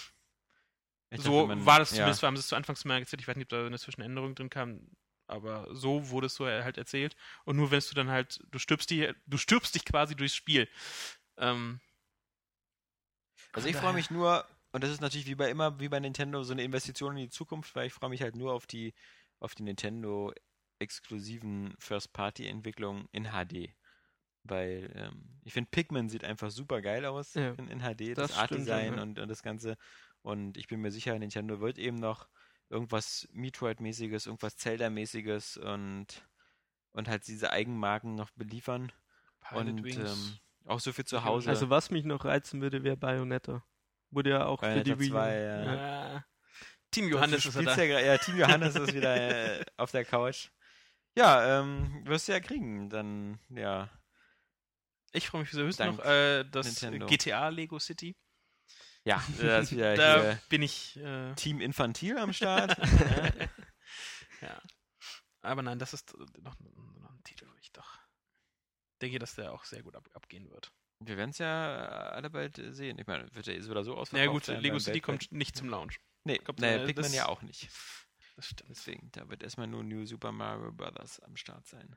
Ich 1.11 1.21
so 1.21 1.41
dachte, 1.41 1.47
man- 1.55 1.65
war 1.65 1.79
das 1.79 1.91
ja. 1.91 1.97
zumindest, 1.97 2.23
haben 2.23 2.35
sie 2.35 2.41
es 2.41 2.47
zu 2.47 2.55
Anfangs 2.55 2.85
mal 2.85 2.99
erzählt. 2.99 3.21
Ich 3.21 3.27
weiß 3.27 3.35
nicht, 3.35 3.45
ob 3.45 3.49
da 3.49 3.65
eine 3.65 3.79
Zwischenänderung 3.79 4.35
drin 4.35 4.49
kam, 4.49 4.81
aber 5.27 5.67
so 5.73 6.09
wurde 6.09 6.27
es 6.27 6.35
so 6.35 6.45
halt 6.45 6.77
erzählt. 6.77 7.15
Und 7.45 7.55
nur 7.55 7.71
wenn 7.71 7.79
du 7.79 7.95
dann 7.95 8.09
halt, 8.09 8.39
du 8.51 8.59
stirbst 8.59 8.89
dich, 8.89 9.11
du 9.25 9.37
stirbst 9.37 9.73
dich 9.75 9.85
quasi 9.85 10.15
durchs 10.15 10.35
Spiel. 10.35 10.67
Ähm, 11.37 11.79
Also 13.53 13.67
ich 13.67 13.75
freue 13.75 13.93
mich 13.93 14.11
nur, 14.11 14.45
und 14.71 14.83
das 14.83 14.91
ist 14.91 15.01
natürlich 15.01 15.27
wie 15.27 15.35
bei 15.35 15.49
immer, 15.49 15.79
wie 15.79 15.89
bei 15.89 15.99
Nintendo, 15.99 16.43
so 16.43 16.53
eine 16.53 16.63
Investition 16.63 17.17
in 17.17 17.23
die 17.23 17.29
Zukunft, 17.29 17.75
weil 17.75 17.87
ich 17.87 17.93
freue 17.93 18.09
mich 18.09 18.21
halt 18.21 18.35
nur 18.35 18.53
auf 18.53 18.67
die, 18.67 18.93
auf 19.39 19.55
die 19.55 19.63
Nintendo 19.63 20.33
exklusiven 20.79 21.73
First-Party-Entwicklungen 21.79 23.07
in 23.11 23.25
HD. 23.31 23.73
Weil 24.43 24.91
ähm, 24.95 25.41
ich 25.43 25.53
finde, 25.53 25.69
Pikmin 25.69 26.09
sieht 26.09 26.23
einfach 26.23 26.49
super 26.51 26.81
geil 26.81 27.05
aus 27.05 27.33
Ja, 27.33 27.51
in, 27.57 27.67
in 27.67 27.79
HD, 27.81 28.13
das 28.15 28.29
das, 28.29 28.37
Art-Design 28.37 28.93
ja. 28.95 29.01
und, 29.01 29.19
und 29.19 29.27
das 29.29 29.43
Ganze. 29.43 29.77
Und 30.21 30.57
ich 30.57 30.67
bin 30.67 30.81
mir 30.81 30.91
sicher, 30.91 31.17
Nintendo 31.17 31.59
wird 31.59 31.77
eben 31.77 31.97
noch 31.97 32.27
irgendwas 32.69 33.27
Metroid-mäßiges, 33.33 34.27
irgendwas 34.27 34.57
Zelda-mäßiges 34.57 35.57
und, 35.57 36.07
und 36.91 37.07
halt 37.07 37.27
diese 37.27 37.51
Eigenmarken 37.51 38.15
noch 38.15 38.31
beliefern. 38.31 38.91
Pilot 39.41 39.67
und 39.67 39.83
Wings. 39.83 39.97
ähm, 39.97 40.39
auch 40.65 40.79
so 40.79 40.91
viel 40.91 41.05
zu 41.05 41.23
Hause. 41.23 41.49
Also 41.49 41.69
was 41.69 41.89
mich 41.89 42.05
noch 42.05 42.25
reizen 42.25 42.61
würde, 42.61 42.83
wäre 42.83 42.97
Bayonetta. 42.97 43.63
Wurde 44.11 44.31
ja 44.31 44.45
auch 44.45 44.59
für 44.59 44.67
Bayonetta 44.67 44.93
die 44.95 44.99
Wii 44.99 45.09
U. 45.09 45.11
2, 45.11 45.39
ja. 45.39 46.17
äh, 46.17 46.21
Team 46.91 47.09
Johannes 47.09 47.45
ist 47.45 47.55
er 47.55 47.63
da. 47.63 47.83
ja, 47.83 47.99
ja, 47.99 48.17
Team 48.17 48.37
Johannes 48.37 48.75
ist 48.75 48.93
wieder 48.93 49.59
äh, 49.59 49.65
auf 49.77 49.91
der 49.91 50.05
Couch. 50.05 50.49
Ja, 51.15 51.59
ähm, 51.59 52.03
wirst 52.05 52.27
du 52.27 52.33
ja 52.33 52.39
kriegen, 52.39 52.89
dann, 52.89 53.39
ja. 53.49 53.89
Ich 55.11 55.27
freue 55.27 55.41
mich 55.41 55.51
höchstens 55.51 55.77
Dank 55.77 55.97
noch 55.97 56.05
äh, 56.05 56.43
das 56.45 56.67
Nintendo. 56.67 57.07
GTA 57.07 57.49
Lego 57.49 57.79
City. 57.79 58.15
Ja, 59.09 59.23
da 59.39 59.71
wieder 59.71 59.95
Da 59.97 60.21
hier 60.21 60.39
bin 60.49 60.61
ich. 60.61 60.97
Äh, 60.97 61.33
Team 61.35 61.61
Infantil 61.61 62.17
am 62.17 62.31
Start. 62.31 62.77
ja. 64.41 64.61
Aber 65.41 65.61
nein, 65.63 65.79
das 65.79 65.93
ist 65.93 66.13
äh, 66.13 66.41
noch, 66.41 66.55
noch 66.99 67.11
ein 67.11 67.23
Titel, 67.23 67.47
wo 67.47 67.55
ich 67.59 67.71
doch 67.71 67.99
denke, 69.01 69.17
dass 69.19 69.35
der 69.35 69.51
auch 69.51 69.63
sehr 69.63 69.81
gut 69.81 69.95
ab, 69.95 70.07
abgehen 70.13 70.49
wird. 70.49 70.71
Wir 70.99 71.17
werden 71.17 71.29
es 71.31 71.37
ja 71.37 71.77
alle 72.09 72.29
bald 72.29 72.59
äh, 72.59 72.71
sehen. 72.73 72.99
Ich 72.99 73.07
meine, 73.07 73.33
wird 73.33 73.47
er 73.47 73.61
so 73.63 73.71
oder 73.71 73.83
so 73.83 73.95
ausverkauft 73.95 74.13
Na 74.13 74.19
ja, 74.19 74.31
gut, 74.31 74.45
sein 74.45 74.61
Lego 74.61 74.79
City 74.79 75.01
kommt 75.01 75.31
nicht 75.31 75.55
zum 75.55 75.69
Launch. 75.69 75.99
Nee, 76.25 76.37
kommt, 76.37 76.59
naja, 76.59 76.83
äh, 76.83 76.85
Pikmin 76.85 77.03
das- 77.05 77.15
ja 77.15 77.27
auch 77.27 77.41
nicht. 77.41 77.69
Das 78.35 78.45
stimmt. 78.45 78.69
Deswegen, 78.69 79.11
da 79.11 79.27
wird 79.29 79.43
erstmal 79.43 79.67
nur 79.67 79.83
New 79.83 80.05
Super 80.05 80.31
Mario 80.31 80.71
Brothers 80.71 81.19
am 81.21 81.35
Start 81.35 81.65
sein. 81.67 81.95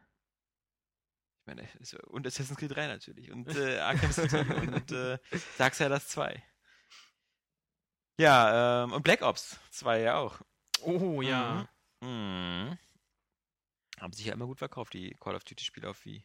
Ich 1.40 1.46
meine, 1.46 1.68
und 2.06 2.26
Assassin's 2.26 2.58
Creed 2.58 2.74
3 2.74 2.86
natürlich. 2.86 3.30
Und 3.32 3.48
äh, 3.56 3.78
Arkham 3.78 4.12
City 4.12 4.36
und 4.54 4.92
äh, 4.92 5.18
Darksiders 5.58 6.08
2. 6.08 6.42
Ja, 8.18 8.84
ähm, 8.84 8.92
und 8.92 9.02
Black 9.02 9.22
Ops 9.22 9.58
2 9.70 10.00
ja 10.00 10.16
auch. 10.16 10.40
Oh 10.82 11.22
ja. 11.22 11.68
Mhm. 12.00 12.78
Haben 14.00 14.12
sich 14.12 14.26
ja 14.26 14.34
immer 14.34 14.46
gut 14.46 14.58
verkauft, 14.58 14.94
die 14.94 15.16
Call 15.20 15.34
of 15.34 15.44
Duty-Spiele 15.44 15.88
auf 15.88 16.04
Wii. 16.04 16.24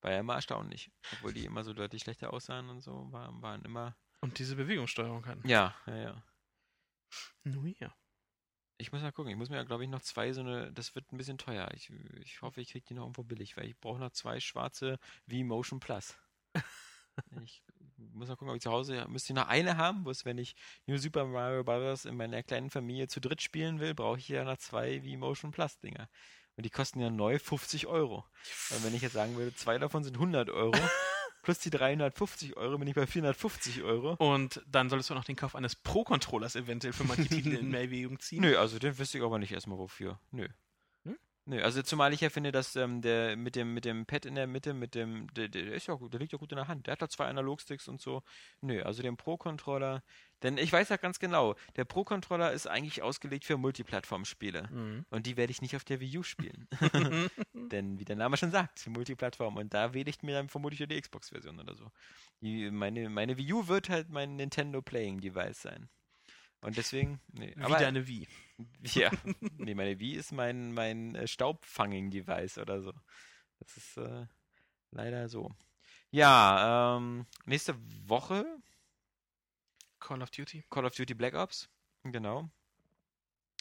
War 0.00 0.12
ja 0.12 0.20
immer 0.20 0.34
erstaunlich. 0.34 0.92
Obwohl 1.12 1.32
die 1.32 1.44
immer 1.44 1.64
so 1.64 1.72
deutlich 1.72 2.02
schlechter 2.02 2.32
aussahen 2.32 2.68
und 2.68 2.80
so, 2.80 3.10
waren, 3.12 3.42
waren 3.42 3.64
immer. 3.64 3.96
Und 4.20 4.38
diese 4.38 4.56
Bewegungssteuerung 4.56 5.26
hatten. 5.26 5.46
Ja, 5.48 5.74
ja, 5.86 5.96
ja. 5.96 6.22
Nun 7.44 7.74
ja. 7.78 7.94
Ich 8.78 8.92
muss 8.92 9.02
mal 9.02 9.12
gucken. 9.12 9.30
Ich 9.30 9.38
muss 9.38 9.48
mir, 9.48 9.64
glaube 9.64 9.84
ich, 9.84 9.90
noch 9.90 10.02
zwei 10.02 10.32
so 10.32 10.42
eine. 10.42 10.72
Das 10.72 10.94
wird 10.94 11.10
ein 11.12 11.16
bisschen 11.16 11.38
teuer. 11.38 11.68
Ich, 11.74 11.90
ich 12.20 12.42
hoffe, 12.42 12.60
ich 12.60 12.70
kriege 12.70 12.84
die 12.86 12.94
noch 12.94 13.04
irgendwo 13.04 13.24
billig, 13.24 13.56
weil 13.56 13.66
ich 13.66 13.78
brauche 13.78 13.98
noch 13.98 14.10
zwei 14.10 14.38
schwarze 14.38 14.98
V-Motion 15.28 15.80
Plus. 15.80 16.14
ich 17.42 17.62
muss 17.96 18.28
mal 18.28 18.36
gucken, 18.36 18.50
ob 18.50 18.56
ich 18.56 18.62
zu 18.62 18.70
Hause. 18.70 19.06
Müsste 19.08 19.32
ich 19.32 19.36
noch 19.36 19.48
eine 19.48 19.76
haben, 19.76 20.04
wo 20.04 20.10
es, 20.10 20.24
wenn 20.24 20.38
ich 20.38 20.54
New 20.86 20.98
Super 20.98 21.24
Mario 21.24 21.64
Bros. 21.64 22.04
in 22.04 22.16
meiner 22.16 22.42
kleinen 22.42 22.70
Familie 22.70 23.08
zu 23.08 23.20
dritt 23.20 23.42
spielen 23.42 23.80
will, 23.80 23.94
brauche 23.94 24.18
ich 24.18 24.28
ja 24.28 24.44
noch 24.44 24.58
zwei 24.58 25.00
V-Motion 25.00 25.50
Plus 25.50 25.78
Dinger. 25.78 26.08
Und 26.56 26.64
die 26.64 26.70
kosten 26.70 27.00
ja 27.00 27.10
neu 27.10 27.38
50 27.38 27.86
Euro. 27.86 28.24
Und 28.70 28.84
wenn 28.84 28.94
ich 28.94 29.02
jetzt 29.02 29.12
sagen 29.12 29.36
würde, 29.36 29.54
zwei 29.54 29.78
davon 29.78 30.04
sind 30.04 30.14
100 30.14 30.48
Euro, 30.50 30.72
plus 31.42 31.58
die 31.58 31.70
350 31.70 32.56
Euro, 32.56 32.78
bin 32.78 32.88
ich 32.88 32.94
bei 32.94 33.06
450 33.06 33.82
Euro. 33.82 34.14
Und 34.14 34.62
dann 34.66 34.88
solltest 34.88 35.10
du 35.10 35.14
noch 35.14 35.24
den 35.24 35.36
Kauf 35.36 35.54
eines 35.54 35.76
Pro-Controllers 35.76 36.56
eventuell 36.56 36.94
für 36.94 37.04
manche 37.04 37.28
Titel 37.28 37.52
in 37.52 37.74
Erwägung 37.74 38.18
ziehen. 38.20 38.40
Nö, 38.40 38.56
also 38.56 38.78
den 38.78 38.98
wüsste 38.98 39.18
ich 39.18 39.24
aber 39.24 39.38
nicht 39.38 39.52
erstmal 39.52 39.78
wofür. 39.78 40.18
Nö. 40.30 40.48
Nö, 41.48 41.62
also 41.62 41.80
zumal 41.82 42.12
ich 42.12 42.20
ja 42.20 42.28
finde, 42.28 42.50
dass 42.50 42.74
ähm, 42.74 43.02
der 43.02 43.36
mit 43.36 43.54
dem 43.54 43.72
mit 43.72 43.84
dem 43.84 44.04
Pad 44.04 44.26
in 44.26 44.34
der 44.34 44.48
Mitte, 44.48 44.74
mit 44.74 44.96
dem, 44.96 45.32
der, 45.34 45.48
der 45.48 45.74
ist 45.74 45.86
ja 45.86 45.94
gut, 45.94 46.12
der 46.12 46.18
liegt 46.18 46.32
ja 46.32 46.38
gut 46.38 46.50
in 46.50 46.56
der 46.56 46.66
Hand. 46.66 46.86
Der 46.86 46.92
hat 46.92 47.02
da 47.02 47.08
zwei 47.08 47.26
Analogsticks 47.26 47.86
und 47.86 48.00
so. 48.00 48.22
Nö, 48.60 48.82
also 48.82 49.00
den 49.00 49.16
Pro-Controller, 49.16 50.02
denn 50.42 50.58
ich 50.58 50.72
weiß 50.72 50.88
ja 50.88 50.96
ganz 50.96 51.18
genau, 51.18 51.54
der 51.76 51.84
Pro-Controller 51.84 52.52
ist 52.52 52.66
eigentlich 52.66 53.02
ausgelegt 53.02 53.44
für 53.44 53.56
Multiplattform-Spiele. 53.56 54.68
Mhm. 54.70 55.06
Und 55.10 55.26
die 55.26 55.36
werde 55.36 55.50
ich 55.52 55.62
nicht 55.62 55.76
auf 55.76 55.84
der 55.84 56.00
Wii 56.00 56.18
U 56.18 56.22
spielen. 56.24 56.68
Denn 57.54 57.98
wie 57.98 58.04
der 58.04 58.16
Name 58.16 58.36
schon 58.36 58.50
sagt, 58.50 58.86
Multiplattform. 58.88 59.56
Und 59.56 59.72
da 59.72 59.94
wähle 59.94 60.10
ich 60.10 60.22
mir 60.22 60.34
dann 60.34 60.48
vermutlich 60.48 60.86
die 60.86 61.00
Xbox-Version 61.00 61.60
oder 61.60 61.74
so. 61.74 61.90
Die, 62.40 62.70
meine, 62.70 63.08
meine 63.08 63.38
Wii 63.38 63.52
U 63.52 63.68
wird 63.68 63.88
halt 63.88 64.10
mein 64.10 64.36
Nintendo 64.36 64.82
Playing 64.82 65.20
Device 65.20 65.62
sein. 65.62 65.88
Und 66.60 66.76
deswegen, 66.76 67.20
nee. 67.32 67.54
Wie 67.56 67.62
aber, 67.62 67.78
deine 67.78 68.06
Wii. 68.06 68.26
Ja, 68.82 69.10
nee, 69.58 69.74
meine 69.74 69.98
Wii 69.98 70.14
ist 70.14 70.32
mein, 70.32 70.72
mein 70.72 71.14
äh, 71.14 71.26
Staubfanging-Device 71.26 72.58
oder 72.58 72.80
so. 72.80 72.92
Das 73.58 73.76
ist 73.76 73.96
äh, 73.96 74.26
leider 74.90 75.28
so. 75.28 75.54
Ja, 76.10 76.96
ähm, 76.96 77.26
nächste 77.44 77.76
Woche 78.08 78.44
Call 79.98 80.22
of 80.22 80.30
Duty. 80.30 80.64
Call 80.70 80.84
of 80.84 80.94
Duty 80.94 81.14
Black 81.14 81.34
Ops. 81.34 81.68
Genau. 82.04 82.50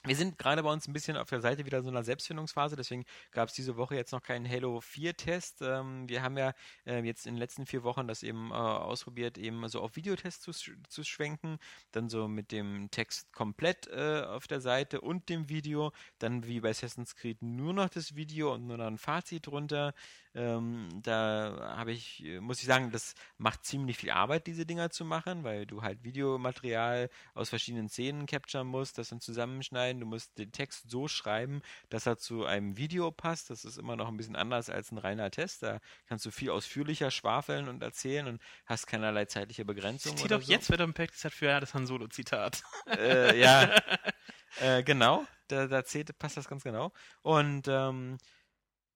Wir 0.05 0.15
sind 0.15 0.37
gerade 0.37 0.61
bei 0.61 0.71
uns 0.71 0.87
ein 0.87 0.93
bisschen 0.93 1.17
auf 1.17 1.29
der 1.29 1.41
Seite 1.41 1.65
wieder 1.65 1.81
so 1.81 1.89
einer 1.89 2.03
Selbstfindungsphase, 2.03 2.75
deswegen 2.75 3.05
gab 3.31 3.49
es 3.49 3.55
diese 3.55 3.75
Woche 3.75 3.95
jetzt 3.95 4.11
noch 4.11 4.21
keinen 4.21 4.47
Halo 4.47 4.77
4-Test. 4.77 5.63
Ähm, 5.63 6.07
wir 6.07 6.21
haben 6.21 6.37
ja 6.37 6.53
äh, 6.85 6.99
jetzt 6.99 7.25
in 7.25 7.33
den 7.33 7.39
letzten 7.39 7.65
vier 7.65 7.83
Wochen 7.83 8.07
das 8.07 8.21
eben 8.21 8.51
äh, 8.51 8.53
ausprobiert, 8.53 9.39
eben 9.39 9.67
so 9.67 9.81
auf 9.81 9.95
Videotests 9.95 10.43
zu, 10.43 10.51
zu 10.51 11.03
schwenken, 11.03 11.57
dann 11.91 12.07
so 12.07 12.27
mit 12.27 12.51
dem 12.51 12.91
Text 12.91 13.33
komplett 13.33 13.87
äh, 13.87 14.21
auf 14.27 14.45
der 14.45 14.61
Seite 14.61 15.01
und 15.01 15.27
dem 15.27 15.49
Video, 15.49 15.91
dann 16.19 16.45
wie 16.45 16.59
bei 16.59 16.69
Assassin's 16.69 17.15
Creed 17.15 17.41
nur 17.41 17.73
noch 17.73 17.89
das 17.89 18.15
Video 18.15 18.53
und 18.53 18.67
nur 18.67 18.77
noch 18.77 18.85
ein 18.85 18.99
Fazit 18.99 19.47
drunter. 19.47 19.95
Ähm, 20.35 20.89
da 21.01 21.75
habe 21.77 21.93
ich, 21.93 22.23
muss 22.41 22.59
ich 22.59 22.65
sagen, 22.65 22.91
das 22.91 23.15
macht 23.37 23.65
ziemlich 23.65 23.97
viel 23.97 24.11
Arbeit, 24.11 24.47
diese 24.47 24.65
Dinger 24.65 24.89
zu 24.89 25.05
machen, 25.05 25.45
weil 25.45 25.65
du 25.65 25.81
halt 25.81 26.03
Videomaterial 26.03 27.09
aus 27.33 27.49
verschiedenen 27.49 27.87
Szenen 27.87 28.25
capturen 28.25 28.67
musst, 28.67 28.97
das 28.97 29.09
dann 29.09 29.21
zusammenschneiden. 29.21 30.01
Du 30.01 30.05
musst 30.05 30.37
den 30.37 30.51
Text 30.51 30.89
so 30.89 31.07
schreiben, 31.07 31.61
dass 31.89 32.05
er 32.05 32.17
zu 32.17 32.45
einem 32.45 32.75
Video 32.75 33.11
passt. 33.11 33.49
Das 33.49 33.63
ist 33.63 33.77
immer 33.77 33.95
noch 33.95 34.09
ein 34.09 34.17
bisschen 34.17 34.35
anders 34.35 34.69
als 34.69 34.91
ein 34.91 34.97
reiner 34.97 35.31
Test. 35.31 35.63
Da 35.63 35.79
kannst 36.07 36.25
du 36.25 36.31
viel 36.31 36.49
ausführlicher 36.49 37.11
schwafeln 37.11 37.69
und 37.69 37.81
erzählen 37.81 38.27
und 38.27 38.41
hast 38.65 38.87
keinerlei 38.87 39.25
zeitliche 39.25 39.63
Begrenzung. 39.63 40.19
Oder 40.19 40.39
doch 40.39 40.45
so. 40.45 40.51
jetzt 40.51 40.69
wieder 40.69 40.83
ein 40.83 40.93
Pack 40.93 41.11
hat 41.23 41.33
für 41.33 41.45
ja, 41.45 41.59
das 41.61 41.73
Han 41.73 41.87
Solo-Zitat. 41.87 42.61
Äh, 42.87 43.39
ja, 43.39 43.73
äh, 44.59 44.83
genau. 44.83 45.25
Da, 45.47 45.67
da 45.67 45.85
zählt, 45.85 46.17
passt 46.19 46.37
das 46.37 46.47
ganz 46.47 46.63
genau. 46.63 46.91
Und 47.21 47.67
ähm, 47.67 48.17
äh, 48.17 48.17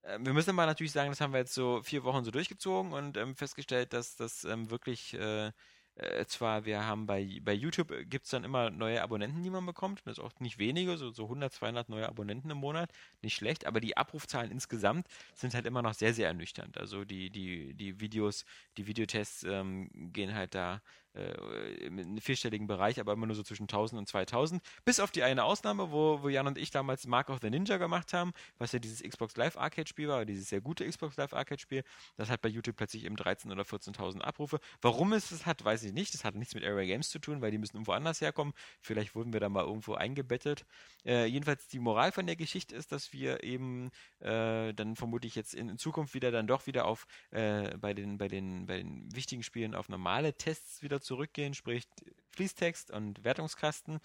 wir 0.03 0.33
müssen 0.33 0.51
aber 0.51 0.65
natürlich 0.65 0.91
sagen, 0.91 1.09
das 1.09 1.21
haben 1.21 1.33
wir 1.33 1.39
jetzt 1.39 1.53
so 1.53 1.81
vier 1.83 2.03
Wochen 2.03 2.23
so 2.23 2.31
durchgezogen 2.31 2.93
und 2.93 3.17
ähm, 3.17 3.35
festgestellt, 3.35 3.93
dass 3.93 4.15
das 4.15 4.43
ähm, 4.43 4.69
wirklich 4.69 5.13
äh, 5.13 5.51
äh, 5.99 6.25
zwar, 6.27 6.65
wir 6.65 6.85
haben 6.85 7.05
bei, 7.05 7.39
bei 7.43 7.53
YouTube 7.53 7.93
gibt 8.09 8.23
es 8.25 8.31
dann 8.31 8.45
immer 8.45 8.69
neue 8.69 9.01
Abonnenten, 9.01 9.43
die 9.43 9.49
man 9.49 9.65
bekommt. 9.65 10.01
Das 10.05 10.17
ist 10.17 10.23
auch 10.23 10.31
nicht 10.39 10.57
wenige, 10.57 10.97
so, 10.97 11.11
so 11.11 11.23
100, 11.23 11.51
200 11.51 11.89
neue 11.89 12.07
Abonnenten 12.07 12.49
im 12.49 12.57
Monat. 12.57 12.91
Nicht 13.21 13.35
schlecht, 13.35 13.65
aber 13.65 13.81
die 13.81 13.97
Abrufzahlen 13.97 14.49
insgesamt 14.49 15.07
sind 15.33 15.53
halt 15.53 15.65
immer 15.65 15.81
noch 15.81 15.93
sehr, 15.93 16.13
sehr 16.13 16.27
ernüchternd. 16.27 16.77
Also 16.77 17.03
die, 17.03 17.29
die, 17.29 17.73
die 17.73 17.99
Videos, 17.99 18.45
die 18.77 18.87
Videotests 18.87 19.43
ähm, 19.43 19.89
gehen 20.13 20.33
halt 20.33 20.55
da 20.55 20.81
äh, 21.13 21.87
einen 21.87 22.21
vierstelligen 22.21 22.67
Bereich, 22.67 22.99
aber 22.99 23.13
immer 23.13 23.25
nur 23.25 23.35
so 23.35 23.43
zwischen 23.43 23.63
1000 23.63 23.99
und 23.99 24.07
2000. 24.07 24.61
Bis 24.85 24.99
auf 24.99 25.11
die 25.11 25.23
eine 25.23 25.43
Ausnahme, 25.43 25.91
wo, 25.91 26.21
wo 26.21 26.29
Jan 26.29 26.47
und 26.47 26.57
ich 26.57 26.71
damals 26.71 27.07
Mark 27.07 27.29
of 27.29 27.39
the 27.41 27.49
Ninja 27.49 27.77
gemacht 27.77 28.13
haben, 28.13 28.31
was 28.57 28.71
ja 28.71 28.79
dieses 28.79 29.01
Xbox 29.01 29.35
Live 29.37 29.57
Arcade 29.57 29.87
Spiel 29.87 30.07
war, 30.07 30.25
dieses 30.25 30.49
sehr 30.49 30.61
gute 30.61 30.87
Xbox 30.87 31.17
Live 31.17 31.33
Arcade 31.33 31.59
Spiel. 31.59 31.83
Das 32.17 32.29
hat 32.29 32.41
bei 32.41 32.49
YouTube 32.49 32.75
plötzlich 32.75 33.05
eben 33.05 33.15
13.000 33.15 33.51
oder 33.51 33.63
14.000 33.63 34.21
Abrufe. 34.21 34.59
Warum 34.81 35.13
es 35.13 35.29
das 35.29 35.45
hat, 35.45 35.63
weiß 35.63 35.83
ich 35.83 35.93
nicht. 35.93 36.13
Das 36.13 36.23
hat 36.23 36.35
nichts 36.35 36.55
mit 36.55 36.63
Area 36.63 36.85
Games 36.85 37.09
zu 37.09 37.19
tun, 37.19 37.41
weil 37.41 37.51
die 37.51 37.57
müssen 37.57 37.75
irgendwo 37.77 37.93
anders 37.93 38.21
herkommen. 38.21 38.53
Vielleicht 38.81 39.15
wurden 39.15 39.33
wir 39.33 39.39
da 39.39 39.49
mal 39.49 39.65
irgendwo 39.65 39.93
eingebettet. 39.93 40.65
Äh, 41.05 41.25
jedenfalls 41.25 41.67
die 41.67 41.79
Moral 41.79 42.11
von 42.11 42.25
der 42.25 42.35
Geschichte 42.35 42.75
ist, 42.75 42.91
dass 42.91 43.13
wir 43.13 43.43
eben 43.43 43.89
äh, 44.19 44.73
dann 44.73 44.95
vermutlich 44.95 45.35
jetzt 45.35 45.53
in, 45.53 45.69
in 45.69 45.77
Zukunft 45.77 46.13
wieder 46.13 46.31
dann 46.31 46.47
doch 46.47 46.67
wieder 46.67 46.85
auf 46.85 47.05
äh, 47.31 47.77
bei 47.77 47.93
den 47.93 48.17
bei 48.17 48.27
den 48.27 48.65
bei 48.65 48.77
den 48.77 49.13
wichtigen 49.13 49.43
Spielen 49.43 49.75
auf 49.75 49.89
normale 49.89 50.33
Tests 50.33 50.81
wieder 50.81 50.98
zurückgehen, 51.01 51.53
sprich 51.53 51.87
Fließtext 52.35 52.91
und 52.91 53.23
Wertungskasten. 53.23 53.99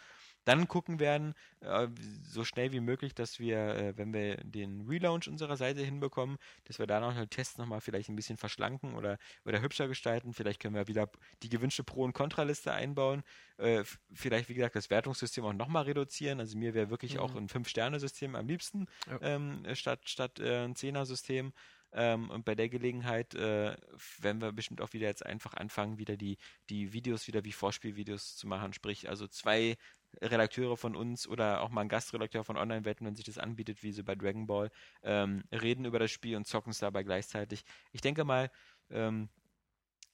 Dann 0.44 0.68
gucken 0.68 0.98
werden, 0.98 1.34
äh, 1.60 1.88
so 2.22 2.44
schnell 2.44 2.72
wie 2.72 2.80
möglich, 2.80 3.14
dass 3.14 3.38
wir, 3.38 3.58
äh, 3.76 3.96
wenn 3.96 4.12
wir 4.12 4.36
den 4.44 4.82
Relaunch 4.86 5.26
unserer 5.28 5.56
Seite 5.56 5.80
hinbekommen, 5.82 6.36
dass 6.64 6.78
wir 6.78 6.86
da 6.86 7.00
noch 7.00 7.14
einen 7.16 7.30
Test 7.30 7.58
nochmal 7.58 7.80
vielleicht 7.80 8.10
ein 8.10 8.16
bisschen 8.16 8.36
verschlanken 8.36 8.94
oder, 8.94 9.18
oder 9.46 9.62
hübscher 9.62 9.88
gestalten. 9.88 10.34
Vielleicht 10.34 10.60
können 10.60 10.74
wir 10.74 10.86
wieder 10.86 11.10
die 11.42 11.48
gewünschte 11.48 11.82
Pro- 11.84 12.04
und 12.04 12.12
Kontraliste 12.12 12.72
einbauen. 12.72 13.22
Äh, 13.56 13.84
vielleicht, 14.12 14.48
wie 14.50 14.54
gesagt, 14.54 14.76
das 14.76 14.90
Wertungssystem 14.90 15.44
auch 15.44 15.54
nochmal 15.54 15.84
reduzieren. 15.84 16.40
Also 16.40 16.58
mir 16.58 16.74
wäre 16.74 16.90
wirklich 16.90 17.14
Mhm. 17.14 17.20
auch 17.20 17.34
ein 17.36 17.48
Fünf-Sterne-System 17.48 18.34
am 18.36 18.46
liebsten, 18.46 18.86
Ja. 19.08 19.18
ähm, 19.22 19.64
statt, 19.74 20.00
statt 20.04 20.40
ein 20.40 20.74
Zehner-System. 20.76 21.52
Ähm, 21.94 22.28
und 22.30 22.44
bei 22.44 22.54
der 22.54 22.68
Gelegenheit 22.68 23.34
äh, 23.34 23.76
werden 24.20 24.42
wir 24.42 24.52
bestimmt 24.52 24.80
auch 24.80 24.92
wieder 24.92 25.06
jetzt 25.06 25.24
einfach 25.24 25.54
anfangen, 25.54 25.98
wieder 25.98 26.16
die, 26.16 26.38
die 26.68 26.92
Videos 26.92 27.26
wieder 27.28 27.44
wie 27.44 27.52
Vorspielvideos 27.52 28.36
zu 28.36 28.46
machen. 28.48 28.72
Sprich, 28.72 29.08
also 29.08 29.28
zwei 29.28 29.76
Redakteure 30.20 30.76
von 30.76 30.96
uns 30.96 31.26
oder 31.26 31.62
auch 31.62 31.70
mal 31.70 31.82
ein 31.82 31.88
Gastredakteur 31.88 32.44
von 32.44 32.56
Online-Wetten, 32.56 33.06
wenn 33.06 33.16
sich 33.16 33.24
das 33.24 33.38
anbietet, 33.38 33.82
wie 33.82 33.92
so 33.92 34.04
bei 34.04 34.14
Dragon 34.14 34.46
Ball, 34.46 34.70
ähm, 35.02 35.44
reden 35.52 35.84
über 35.84 35.98
das 35.98 36.10
Spiel 36.10 36.36
und 36.36 36.46
zocken 36.46 36.70
es 36.70 36.78
dabei 36.78 37.02
gleichzeitig. 37.02 37.64
Ich 37.92 38.00
denke 38.00 38.24
mal, 38.24 38.50
ähm, 38.90 39.28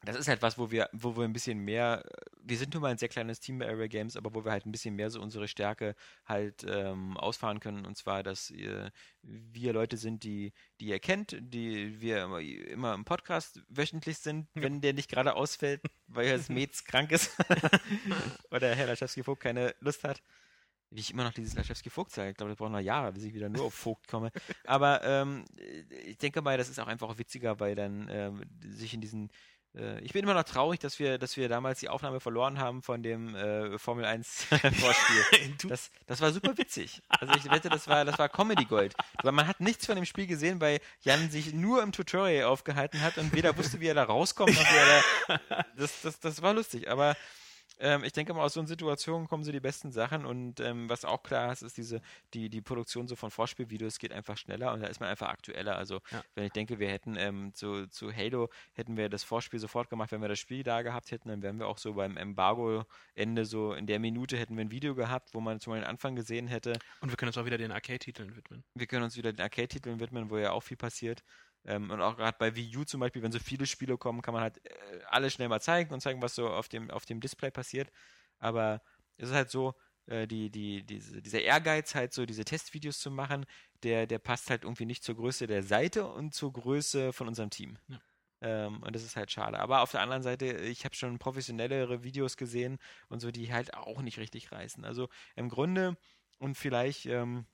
das 0.03 0.17
ist 0.17 0.29
halt 0.29 0.41
was, 0.41 0.57
wo 0.57 0.71
wir, 0.71 0.89
wo 0.93 1.17
wir 1.17 1.25
ein 1.25 1.33
bisschen 1.33 1.59
mehr, 1.59 2.05
wir 2.43 2.57
sind 2.57 2.73
nun 2.73 2.83
mal 2.83 2.91
ein 2.91 2.99
sehr 2.99 3.09
kleines 3.09 3.39
Team 3.39 3.59
bei 3.59 3.69
Area 3.69 3.87
Games, 3.87 4.17
aber 4.17 4.35
wo 4.35 4.45
wir 4.45 4.53
halt 4.53 4.65
ein 4.65 4.73
bisschen 4.73 4.97
mehr 4.97 5.11
so 5.11 5.21
unsere 5.21 5.47
Stärke 5.47 5.95
halt 6.25 6.65
ähm, 6.67 7.19
ausfahren 7.19 7.61
können. 7.61 7.85
Und 7.85 7.97
zwar, 7.99 8.23
dass 8.23 8.51
ihr, 8.51 8.93
wir 9.23 9.73
Leute 9.75 9.99
sind, 9.99 10.25
die, 10.25 10.53
die 10.81 10.87
ihr 10.87 11.01
kennt, 11.01 11.37
die 11.41 12.01
wir 12.01 12.25
immer, 12.25 12.41
immer 12.41 12.95
im 12.95 13.05
Podcast 13.05 13.61
wöchentlich 13.69 14.19
sind, 14.19 14.49
wenn 14.55 14.81
der 14.81 14.95
nicht 14.95 15.11
gerade 15.11 15.35
ausfällt, 15.35 15.83
weil 16.07 16.31
das 16.31 16.49
Metz 16.49 16.85
krank 16.85 17.13
ist 17.13 17.37
oder 18.51 18.75
Herr 18.75 18.87
Laschewski-Vogt 18.87 19.43
keine 19.43 19.75
Lust 19.81 20.05
hat. 20.05 20.23
Wie 20.93 21.01
ich 21.01 21.13
immer 21.13 21.23
noch 21.23 21.35
dieses 21.35 21.55
Laschewski-Vogt 21.55 22.11
sage. 22.11 22.31
Ich 22.31 22.37
glaube, 22.37 22.51
das 22.51 22.59
braucht 22.59 22.73
noch 22.73 22.81
Jahre, 22.81 23.13
bis 23.13 23.23
ich 23.23 23.33
wieder 23.33 23.49
nur 23.49 23.67
auf 23.67 23.75
Vogt 23.75 24.09
komme. 24.09 24.33
Aber 24.65 25.05
ähm, 25.05 25.45
ich 26.05 26.19
denke 26.19 26.43
mal, 26.43 26.59
das 26.59 26.69
ist 26.69 26.81
auch 26.81 26.89
einfach 26.89 27.17
witziger, 27.17 27.61
weil 27.61 27.77
dann 27.77 28.09
ähm, 28.11 28.43
sich 28.61 28.93
in 28.93 29.01
diesen 29.01 29.29
äh, 29.29 29.33
ich 30.03 30.13
bin 30.13 30.25
immer 30.25 30.35
noch 30.35 30.43
traurig, 30.43 30.81
dass 30.81 30.99
wir, 30.99 31.17
dass 31.19 31.37
wir 31.37 31.49
damals 31.49 31.79
die 31.79 31.89
Aufnahme 31.89 32.19
verloren 32.19 32.59
haben 32.59 32.83
von 32.83 33.05
dem 33.05 33.37
äh, 33.37 33.79
Formel 33.79 34.05
1 34.05 34.45
Vorspiel. 34.51 35.55
das, 35.69 35.91
das 36.07 36.21
war 36.21 36.33
super 36.33 36.59
witzig. 36.59 37.01
Also 37.09 37.35
ich 37.35 37.49
wette, 37.49 37.69
das 37.69 37.87
war, 37.87 38.05
das 38.05 38.19
war 38.19 38.29
Comedy 38.29 38.65
Gold. 38.65 38.95
Weil 39.23 39.33
man 39.33 39.47
hat 39.47 39.61
nichts 39.61 39.87
von 39.87 39.95
dem 39.95 40.05
Spiel 40.05 40.27
gesehen, 40.27 40.61
weil 40.61 40.81
Jan 41.03 41.31
sich 41.31 41.55
nur 41.55 41.83
im 41.83 41.93
Tutorial 41.93 42.47
aufgehalten 42.47 43.01
hat 43.01 43.17
und 43.17 43.33
weder 43.33 43.57
wusste, 43.57 43.81
wie 43.81 43.87
er 43.87 43.95
da 43.95 44.03
rauskommt, 44.03 44.53
noch 44.53 44.61
wie 44.61 44.77
er 44.77 45.03
da. 45.29 45.65
Das, 45.77 46.03
das, 46.03 46.21
das 46.21 46.43
war 46.43 46.53
lustig, 46.53 46.91
aber 46.91 47.17
ähm, 47.81 48.05
ich 48.05 48.13
denke 48.13 48.35
mal, 48.35 48.45
aus 48.45 48.55
so 48.55 48.65
Situationen 48.65 49.27
kommen 49.27 49.43
so 49.43 49.53
die 49.53 49.61
besten 49.61 49.91
Sachen 49.91 50.27
und 50.27 50.61
ähm, 50.61 50.89
was 50.89 51.05
auch 51.05 51.23
klar 51.23 51.53
ist, 51.53 51.63
ist 51.63 51.77
diese, 51.77 52.01
die, 52.35 52.51
die 52.51 52.61
Produktion 52.61 53.09
so 53.09 53.17
von 53.17 53.31
Vorspielvideos 53.31 53.99
geht 53.99 54.13
einfach 54.13 54.37
schneller 54.37 54.73
und 54.73 54.81
da 54.81 54.87
ist 54.87 55.01
man 55.01 55.09
einfach 55.09 55.29
aktueller. 55.29 55.77
Also 55.77 56.01
ja. 56.11 56.23
wenn 56.35 56.45
ich 56.45 56.53
denke, 56.53 56.79
wir 56.79 56.89
hätten 56.89 57.17
ähm, 57.17 57.55
zu, 57.55 57.87
zu 57.89 58.13
Halo, 58.15 58.51
hätten 58.75 58.97
wir 58.97 59.09
das 59.09 59.25
Vorspiel 59.25 59.59
sofort 59.59 59.89
gemacht, 59.91 60.13
wenn 60.13 60.21
wir 60.21 60.29
das 60.29 60.39
Spiel 60.39 60.63
da 60.63 60.83
gehabt 60.83 61.11
hätten, 61.11 61.29
dann 61.29 61.43
wären 61.43 61.59
wir 61.59 61.67
auch 61.67 61.79
so 61.79 61.95
beim 61.95 62.17
Embargo-Ende 62.17 63.45
so 63.45 63.73
in 63.73 63.87
der 63.87 63.99
Minute 63.99 64.37
hätten 64.37 64.57
wir 64.57 64.65
ein 64.65 64.71
Video 64.71 64.95
gehabt, 64.95 65.35
wo 65.35 65.41
man 65.41 65.61
zum 65.61 65.73
Beispiel 65.73 65.85
den 65.85 65.91
Anfang 65.91 66.17
gesehen 66.17 66.47
hätte. 66.49 66.79
Und 67.01 67.11
wir 67.11 67.17
können 67.17 67.31
uns 67.31 67.39
auch 67.39 67.47
wieder 67.47 67.59
den 67.59 67.73
Arcade-Titeln 67.73 68.37
widmen. 68.37 68.63
Wir 68.75 68.87
können 68.87 69.05
uns 69.05 69.17
wieder 69.17 69.33
den 69.33 69.41
Arcade-Titeln 69.41 70.01
widmen, 70.01 70.31
wo 70.31 70.39
ja 70.39 70.53
auch 70.53 70.63
viel 70.63 70.77
passiert. 70.77 71.23
Ähm, 71.65 71.91
und 71.91 72.01
auch 72.01 72.17
gerade 72.17 72.37
bei 72.39 72.55
Wii 72.57 72.77
U 72.79 72.85
zum 72.85 73.01
Beispiel, 73.01 73.23
wenn 73.23 73.33
so 73.33 73.39
viele 73.39 73.67
Spiele 73.67 73.99
kommen, 73.99 74.23
kann 74.23 74.35
man 74.35 74.43
halt 74.43 74.65
äh, 74.65 75.01
alles 75.09 75.35
schnell 75.35 75.49
mal 75.49 75.61
zeigen 75.61 75.93
und 75.93 76.01
zeigen, 76.01 76.23
was 76.23 76.35
so 76.35 76.49
auf 76.49 76.69
dem, 76.69 76.91
auf 76.91 77.05
dem 77.05 77.21
Display 77.21 77.51
passiert. 77.51 77.91
Aber 78.39 78.83
es 79.17 79.29
ist 79.29 79.35
halt 79.35 79.51
so, 79.51 79.75
äh, 80.07 80.27
die, 80.27 80.51
die, 80.51 80.85
diese, 80.85 81.21
dieser 81.21 81.43
Ehrgeiz, 81.43 81.95
halt 81.95 82.13
so 82.13 82.25
diese 82.25 82.45
Testvideos 82.45 82.99
zu 82.99 83.11
machen, 83.11 83.45
der, 83.83 84.07
der 84.07 84.19
passt 84.19 84.51
halt 84.51 84.65
irgendwie 84.65 84.87
nicht 84.87 85.05
zur 85.05 85.17
Größe 85.17 85.47
der 85.47 85.63
Seite 85.63 86.07
und 86.07 86.35
zur 86.35 86.53
Größe 86.53 87.13
von 87.13 87.29
unserem 87.29 87.51
Team. 87.51 87.79
Ja. 87.89 88.01
Ähm, 88.43 88.83
und 88.83 88.95
das 88.97 89.05
ist 89.05 89.17
halt 89.17 89.31
schade. 89.31 89.59
Aber 89.61 89.83
auf 89.83 89.91
der 89.91 90.01
anderen 90.01 90.23
Seite, 90.23 90.47
ich 90.47 90.85
habe 90.87 90.95
schon 90.95 91.19
professionellere 91.19 92.03
Videos 92.03 92.39
gesehen 92.39 92.79
und 93.09 93.21
so, 93.21 93.31
die 93.31 93.53
halt 93.53 93.75
auch 93.75 94.01
nicht 94.01 94.19
richtig 94.19 94.51
reißen. 94.51 94.85
Also 94.85 95.09
im 95.37 95.49
Grunde 95.49 95.99
und 96.39 96.57
vielleicht. 96.57 97.07
Ähm, 97.07 97.47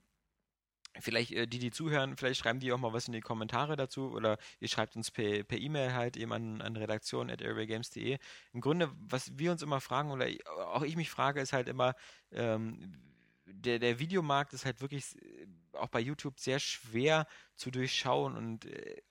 Vielleicht 0.99 1.31
äh, 1.31 1.47
die, 1.47 1.59
die 1.59 1.71
zuhören, 1.71 2.17
vielleicht 2.17 2.39
schreiben 2.39 2.59
die 2.59 2.71
auch 2.71 2.77
mal 2.77 2.93
was 2.93 3.07
in 3.07 3.13
die 3.13 3.21
Kommentare 3.21 3.75
dazu 3.75 4.11
oder 4.11 4.37
ihr 4.59 4.67
schreibt 4.67 4.95
uns 4.95 5.11
per 5.11 5.51
E-Mail 5.51 5.93
halt 5.93 6.17
eben 6.17 6.33
an, 6.33 6.61
an 6.61 6.75
redaktion.airwaygames.de. 6.75 8.17
Im 8.53 8.61
Grunde, 8.61 8.91
was 8.99 9.37
wir 9.37 9.51
uns 9.51 9.61
immer 9.61 9.81
fragen 9.81 10.11
oder 10.11 10.27
auch 10.73 10.83
ich 10.83 10.95
mich 10.95 11.09
frage, 11.09 11.41
ist 11.41 11.53
halt 11.53 11.67
immer, 11.67 11.95
ähm, 12.31 12.97
der, 13.45 13.79
der 13.79 13.99
Videomarkt 13.99 14.53
ist 14.53 14.65
halt 14.65 14.81
wirklich 14.81 15.15
äh, 15.21 15.47
auch 15.73 15.89
bei 15.89 15.99
YouTube 15.99 16.39
sehr 16.39 16.59
schwer 16.59 17.27
zu 17.55 17.71
durchschauen 17.71 18.35
und 18.35 18.65
äh, 18.65 19.01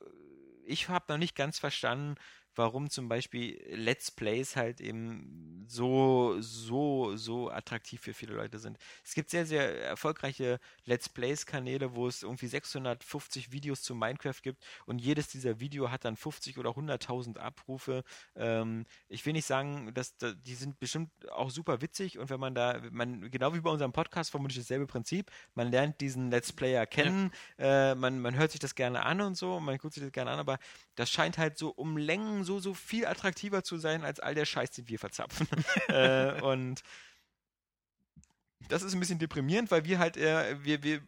ich 0.65 0.89
habe 0.89 1.05
noch 1.09 1.19
nicht 1.19 1.37
ganz 1.37 1.59
verstanden, 1.59 2.17
warum 2.57 2.91
zum 2.91 3.09
Beispiel 3.09 3.63
Let's 3.71 4.11
Plays 4.11 4.57
halt 4.57 4.81
eben 4.81 5.65
so, 5.69 6.37
so, 6.41 7.17
so 7.17 7.51
attraktiv 7.51 8.01
für 8.01 8.15
viele 8.15 8.35
Leute 8.35 8.59
sind. 8.59 8.79
Es 9.05 9.15
gibt 9.15 9.31
sehr, 9.31 9.47
sehr 9.47 9.83
erfolgreiche 9.83 10.59
Let's 10.85 11.09
Plays-Kanäle, 11.09 11.95
wo 11.95 12.07
es 12.07 12.23
irgendwie 12.23 12.47
650 12.47 13.53
Videos 13.53 13.83
zu 13.83 13.95
Minecraft 13.95 14.41
gibt 14.43 14.65
und 14.87 15.01
jedes 15.01 15.29
dieser 15.29 15.61
Video 15.61 15.91
hat 15.91 16.05
dann 16.05 16.17
50 16.17 16.59
oder 16.59 16.71
100.000 16.71 17.39
Abrufe. 17.39 18.05
Ähm, 18.35 18.87
ich 19.09 19.25
will 19.27 19.33
nicht 19.33 19.47
sagen, 19.47 19.93
dass, 19.95 20.17
dass, 20.17 20.35
die 20.43 20.55
sind 20.55 20.79
bestimmt 20.79 21.11
auch 21.31 21.51
super 21.51 21.83
witzig 21.83 22.19
und 22.19 22.31
wenn 22.31 22.41
man 22.41 22.55
da, 22.55 22.81
man, 22.91 23.31
genau 23.31 23.55
wie 23.55 23.61
bei 23.61 23.71
unserem 23.71 23.93
Podcast 23.93 24.31
vermutlich 24.31 24.59
dasselbe 24.59 24.87
Prinzip, 24.87 25.31
man 25.55 25.71
lernt 25.71 26.01
diesen 26.01 26.31
Let's 26.31 26.53
Player 26.53 26.87
kennen, 26.87 27.31
ja. 27.59 27.93
äh, 27.93 27.95
man, 27.95 28.21
man 28.21 28.37
hört 28.37 28.53
sich 28.53 28.61
das 28.61 28.75
gerne 28.75 29.05
an 29.05 29.21
und 29.21 29.37
so, 29.37 29.61
man 29.61 29.77
guckt 29.79 29.95
sich 29.95 30.03
das 30.03 30.13
gerne 30.13 30.31
an, 30.31 30.39
aber 30.39 30.59
das 30.95 31.11
scheint 31.11 31.39
halt 31.39 31.59
so 31.59 31.71
um 31.71 31.97
Längen 31.97 32.45
so, 32.47 32.59
so 32.61 32.73
viel 32.75 33.07
attraktiver 33.07 33.63
zu 33.63 33.77
sein 33.77 34.05
als 34.05 34.21
all 34.21 34.35
der 34.35 34.47
Scheiß, 34.47 34.71
den 34.71 34.89
wir 34.89 34.99
verzapfen. 34.99 35.47
äh, 35.89 36.41
und 36.41 36.83
das 38.69 38.83
ist 38.83 38.95
ein 38.95 39.01
bisschen 39.01 39.19
deprimierend, 39.19 39.71
weil 39.71 39.85
wir 39.85 39.99
halt, 39.99 40.17
äh, 40.17 40.63
wir, 40.65 40.83
wir, 40.83 41.03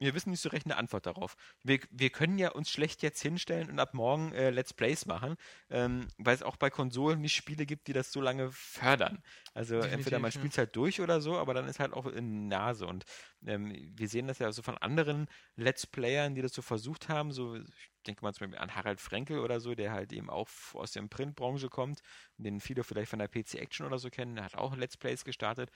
wir 0.00 0.14
wissen 0.14 0.30
nicht 0.30 0.40
so 0.40 0.48
recht 0.48 0.66
eine 0.66 0.76
Antwort 0.76 1.06
darauf. 1.06 1.36
Wir, 1.62 1.78
wir 1.90 2.10
können 2.10 2.38
ja 2.38 2.50
uns 2.50 2.70
schlecht 2.70 3.02
jetzt 3.02 3.20
hinstellen 3.20 3.70
und 3.70 3.78
ab 3.78 3.92
morgen 3.92 4.32
äh, 4.32 4.50
Let's 4.50 4.72
Plays 4.72 5.04
machen, 5.04 5.36
ähm, 5.68 6.08
weil 6.16 6.34
es 6.34 6.42
auch 6.42 6.56
bei 6.56 6.70
Konsolen 6.70 7.20
nicht 7.20 7.34
Spiele 7.34 7.66
gibt, 7.66 7.86
die 7.86 7.92
das 7.92 8.10
so 8.10 8.20
lange 8.20 8.50
fördern. 8.50 9.22
Also 9.52 9.74
Definitiv, 9.74 9.98
entweder 9.98 10.18
man 10.18 10.32
spielt 10.32 10.52
es 10.52 10.58
halt 10.58 10.74
durch 10.74 11.00
oder 11.00 11.20
so, 11.20 11.36
aber 11.36 11.52
dann 11.52 11.68
ist 11.68 11.80
halt 11.80 11.92
auch 11.92 12.06
in 12.06 12.48
Nase. 12.48 12.86
Und 12.86 13.04
ähm, 13.46 13.74
wir 13.94 14.08
sehen 14.08 14.26
das 14.26 14.38
ja 14.38 14.50
so 14.52 14.62
von 14.62 14.78
anderen 14.78 15.26
Let's 15.56 15.86
Playern, 15.86 16.34
die 16.34 16.42
das 16.42 16.54
so 16.54 16.62
versucht 16.62 17.08
haben. 17.08 17.30
So, 17.32 17.56
ich 17.56 17.66
denke 18.06 18.24
mal 18.24 18.32
zum 18.32 18.46
Beispiel 18.46 18.58
an 18.58 18.74
Harald 18.74 19.00
Frenkel 19.00 19.40
oder 19.40 19.60
so, 19.60 19.74
der 19.74 19.92
halt 19.92 20.12
eben 20.12 20.30
auch 20.30 20.48
aus 20.72 20.92
der 20.92 21.02
Printbranche 21.02 21.68
kommt, 21.68 22.00
den 22.38 22.60
viele 22.60 22.84
vielleicht 22.84 23.10
von 23.10 23.18
der 23.18 23.28
PC 23.28 23.56
Action 23.56 23.84
oder 23.84 23.98
so 23.98 24.08
kennen. 24.08 24.36
Der 24.36 24.44
hat 24.44 24.54
auch 24.54 24.74
Let's 24.76 24.96
Plays 24.96 25.24
gestartet 25.24 25.70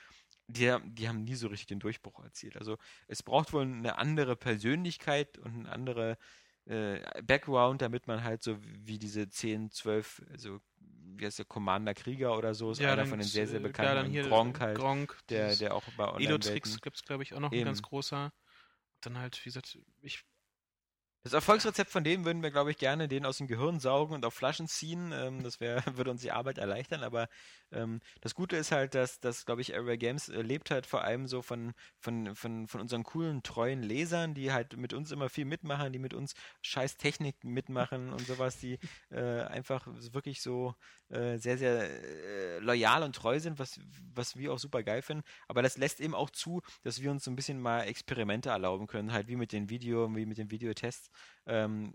die, 0.46 0.74
die 0.84 1.08
haben 1.08 1.24
nie 1.24 1.34
so 1.34 1.48
richtig 1.48 1.68
den 1.68 1.80
Durchbruch 1.80 2.22
erzielt. 2.22 2.56
Also 2.56 2.76
es 3.08 3.22
braucht 3.22 3.52
wohl 3.52 3.62
eine 3.62 3.98
andere 3.98 4.36
Persönlichkeit 4.36 5.38
und 5.38 5.54
eine 5.54 5.72
andere 5.72 6.18
äh, 6.66 7.00
Background, 7.22 7.82
damit 7.82 8.06
man 8.06 8.24
halt 8.24 8.42
so 8.42 8.56
wie 8.62 8.98
diese 8.98 9.28
10, 9.28 9.70
12, 9.70 10.22
also 10.30 10.60
wie 11.16 11.26
heißt 11.26 11.38
der 11.38 11.46
Commander 11.46 11.94
Krieger 11.94 12.36
oder 12.36 12.54
so, 12.54 12.70
ist 12.70 12.80
ja, 12.80 12.92
einer 12.92 13.06
von 13.06 13.18
den 13.18 13.28
sehr, 13.28 13.46
sehr 13.46 13.60
bekannten. 13.60 14.12
Ja, 14.12 14.22
Gronk 14.22 14.60
halt, 14.60 14.78
Gronk, 14.78 15.18
der, 15.28 15.56
der 15.56 15.74
auch 15.74 15.82
bei 15.96 16.08
online 16.08 16.34
Edo-Tricks 16.34 16.80
gibt 16.80 16.96
es, 16.96 17.04
glaube 17.04 17.22
ich, 17.22 17.34
auch 17.34 17.40
noch 17.40 17.52
Eben. 17.52 17.62
ein 17.62 17.66
ganz 17.66 17.82
großer. 17.82 18.32
Dann 19.00 19.18
halt, 19.18 19.38
wie 19.44 19.48
gesagt, 19.50 19.78
ich 20.00 20.24
das 21.24 21.32
Erfolgsrezept 21.32 21.90
von 21.90 22.04
dem 22.04 22.26
würden 22.26 22.42
wir, 22.42 22.50
glaube 22.50 22.70
ich, 22.70 22.76
gerne 22.76 23.08
den 23.08 23.24
aus 23.24 23.38
dem 23.38 23.46
Gehirn 23.46 23.80
saugen 23.80 24.14
und 24.14 24.26
auf 24.26 24.34
Flaschen 24.34 24.68
ziehen. 24.68 25.10
Ähm, 25.12 25.42
das 25.42 25.58
wär, 25.58 25.82
würde 25.96 26.10
uns 26.10 26.20
die 26.20 26.32
Arbeit 26.32 26.58
erleichtern. 26.58 27.02
Aber 27.02 27.28
ähm, 27.72 28.00
das 28.20 28.34
Gute 28.34 28.56
ist 28.56 28.72
halt, 28.72 28.94
dass, 28.94 29.20
dass 29.20 29.46
glaube 29.46 29.62
ich, 29.62 29.74
Area 29.74 29.96
Games 29.96 30.28
äh, 30.28 30.42
lebt 30.42 30.70
halt 30.70 30.84
vor 30.84 31.02
allem 31.02 31.26
so 31.26 31.40
von, 31.40 31.72
von, 31.98 32.36
von, 32.36 32.68
von 32.68 32.82
unseren 32.82 33.04
coolen, 33.04 33.42
treuen 33.42 33.82
Lesern, 33.82 34.34
die 34.34 34.52
halt 34.52 34.76
mit 34.76 34.92
uns 34.92 35.10
immer 35.12 35.30
viel 35.30 35.46
mitmachen, 35.46 35.94
die 35.94 35.98
mit 35.98 36.12
uns 36.12 36.34
scheiß 36.60 36.98
Technik 36.98 37.42
mitmachen 37.42 38.12
und 38.12 38.26
sowas, 38.26 38.58
die 38.58 38.78
äh, 39.10 39.40
einfach 39.44 39.86
wirklich 40.12 40.42
so 40.42 40.74
äh, 41.08 41.38
sehr, 41.38 41.56
sehr 41.56 41.88
äh, 41.88 42.58
loyal 42.58 43.02
und 43.02 43.14
treu 43.14 43.38
sind, 43.40 43.58
was, 43.58 43.80
was 44.14 44.36
wir 44.36 44.52
auch 44.52 44.58
super 44.58 44.82
geil 44.82 45.00
finden. 45.00 45.24
Aber 45.48 45.62
das 45.62 45.78
lässt 45.78 46.00
eben 46.00 46.14
auch 46.14 46.30
zu, 46.30 46.60
dass 46.82 47.00
wir 47.00 47.10
uns 47.10 47.24
so 47.24 47.30
ein 47.30 47.36
bisschen 47.36 47.60
mal 47.60 47.82
Experimente 47.82 48.50
erlauben 48.50 48.86
können, 48.86 49.12
halt 49.12 49.28
wie 49.28 49.36
mit 49.36 49.52
den 49.52 49.70
Video, 49.70 50.14
wie 50.14 50.26
mit 50.26 50.38
den 50.38 50.50
Videotests. 50.50 51.10
Ähm, 51.46 51.94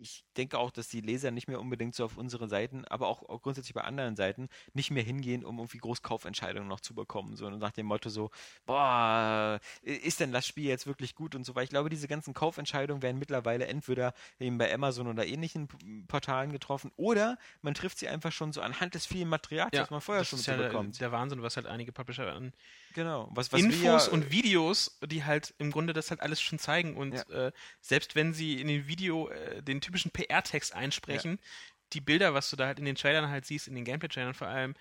ich 0.00 0.24
denke 0.36 0.58
auch, 0.58 0.70
dass 0.70 0.88
die 0.88 1.00
Leser 1.00 1.30
nicht 1.30 1.48
mehr 1.48 1.60
unbedingt 1.60 1.94
so 1.94 2.04
auf 2.04 2.16
unseren 2.16 2.48
Seiten, 2.48 2.84
aber 2.86 3.06
auch, 3.06 3.22
auch 3.28 3.42
grundsätzlich 3.42 3.74
bei 3.74 3.82
anderen 3.82 4.16
Seiten 4.16 4.48
nicht 4.72 4.90
mehr 4.90 5.02
hingehen, 5.02 5.44
um 5.44 5.58
irgendwie 5.58 5.78
Großkaufentscheidungen 5.78 6.68
noch 6.68 6.80
zu 6.80 6.94
bekommen. 6.94 7.36
So 7.36 7.48
nach 7.50 7.72
dem 7.72 7.86
Motto 7.86 8.08
so, 8.08 8.30
boah, 8.66 9.60
ist 9.82 10.20
denn 10.20 10.32
das 10.32 10.46
Spiel 10.46 10.64
jetzt 10.64 10.86
wirklich 10.86 11.14
gut 11.14 11.34
und 11.34 11.44
so 11.44 11.54
weiter. 11.54 11.64
Ich 11.64 11.70
glaube, 11.70 11.90
diese 11.90 12.08
ganzen 12.08 12.34
Kaufentscheidungen 12.34 13.02
werden 13.02 13.18
mittlerweile 13.18 13.66
entweder 13.66 14.14
eben 14.38 14.58
bei 14.58 14.72
Amazon 14.72 15.06
oder 15.06 15.26
ähnlichen 15.26 15.68
Portalen 16.08 16.52
getroffen 16.52 16.90
oder 16.96 17.38
man 17.62 17.74
trifft 17.74 17.98
sie 17.98 18.08
einfach 18.08 18.32
schon 18.32 18.52
so 18.52 18.60
anhand 18.60 18.94
des 18.94 19.06
vielen 19.06 19.28
Materials, 19.28 19.70
ja, 19.74 19.82
was 19.82 19.90
man 19.90 20.00
vorher 20.00 20.24
schon 20.24 20.38
ist 20.38 20.46
ja 20.46 20.56
bekommt. 20.56 21.00
Der, 21.00 21.08
der 21.08 21.12
Wahnsinn, 21.12 21.42
was 21.42 21.56
halt 21.56 21.66
einige 21.66 21.92
Publisher 21.92 22.32
an 22.32 22.52
Genau. 22.94 23.28
Was, 23.32 23.52
was 23.52 23.60
Infos 23.60 24.06
ja, 24.06 24.12
und 24.12 24.30
Videos, 24.30 24.98
die 25.04 25.24
halt 25.24 25.54
im 25.58 25.70
Grunde 25.70 25.92
das 25.92 26.10
halt 26.10 26.20
alles 26.20 26.40
schon 26.40 26.58
zeigen. 26.58 26.96
Und 26.96 27.14
ja. 27.14 27.46
äh, 27.46 27.52
selbst 27.80 28.14
wenn 28.14 28.34
sie 28.34 28.60
in 28.60 28.68
dem 28.68 28.86
Video 28.86 29.28
äh, 29.28 29.62
den 29.62 29.80
typischen 29.80 30.10
PR-Text 30.10 30.74
einsprechen, 30.74 31.32
ja. 31.32 31.72
die 31.92 32.00
Bilder, 32.00 32.34
was 32.34 32.50
du 32.50 32.56
da 32.56 32.66
halt 32.66 32.78
in 32.78 32.84
den 32.84 32.96
Trailern 32.96 33.28
halt 33.28 33.46
siehst, 33.46 33.68
in 33.68 33.74
den 33.74 33.84
Gameplay-Trailern 33.84 34.34
vor 34.34 34.48
allem, 34.48 34.74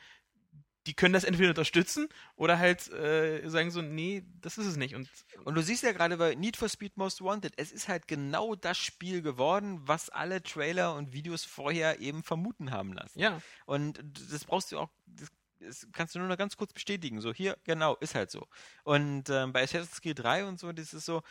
die 0.87 0.93
können 0.95 1.13
das 1.13 1.23
entweder 1.23 1.49
unterstützen 1.49 2.09
oder 2.35 2.57
halt 2.57 2.91
äh, 2.91 3.47
sagen 3.47 3.69
so, 3.69 3.81
nee, 3.81 4.23
das 4.41 4.57
ist 4.57 4.65
es 4.65 4.75
nicht. 4.75 4.95
Und, 4.95 5.07
und 5.43 5.55
du 5.55 5.61
siehst 5.61 5.83
ja 5.83 5.91
gerade 5.91 6.17
bei 6.17 6.33
Need 6.35 6.57
for 6.57 6.69
Speed 6.69 6.97
Most 6.97 7.21
Wanted, 7.21 7.53
es 7.57 7.71
ist 7.71 7.87
halt 7.87 8.07
genau 8.07 8.55
das 8.55 8.77
Spiel 8.77 9.21
geworden, 9.21 9.81
was 9.83 10.09
alle 10.09 10.41
Trailer 10.41 10.95
und 10.95 11.13
Videos 11.13 11.45
vorher 11.45 11.99
eben 11.99 12.23
vermuten 12.23 12.71
haben 12.71 12.93
lassen. 12.93 13.19
Ja. 13.19 13.39
Und 13.65 14.03
das 14.31 14.45
brauchst 14.45 14.71
du 14.71 14.79
auch, 14.79 14.89
das 15.05 15.29
das 15.59 15.87
kannst 15.91 16.15
du 16.15 16.19
nur 16.19 16.27
noch 16.27 16.37
ganz 16.37 16.57
kurz 16.57 16.73
bestätigen. 16.73 17.21
So, 17.21 17.33
hier, 17.33 17.57
genau, 17.63 17.95
ist 17.97 18.15
halt 18.15 18.31
so. 18.31 18.47
Und 18.83 19.29
ähm, 19.29 19.53
bei 19.53 19.63
Assassin's 19.63 20.01
Creed 20.01 20.19
3 20.19 20.45
und 20.45 20.59
so, 20.59 20.71
das 20.71 20.93
ist 20.93 21.05
so, 21.05 21.21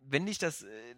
wenn 0.00 0.26
dich 0.26 0.38
das. 0.38 0.62
Äh, 0.62 0.94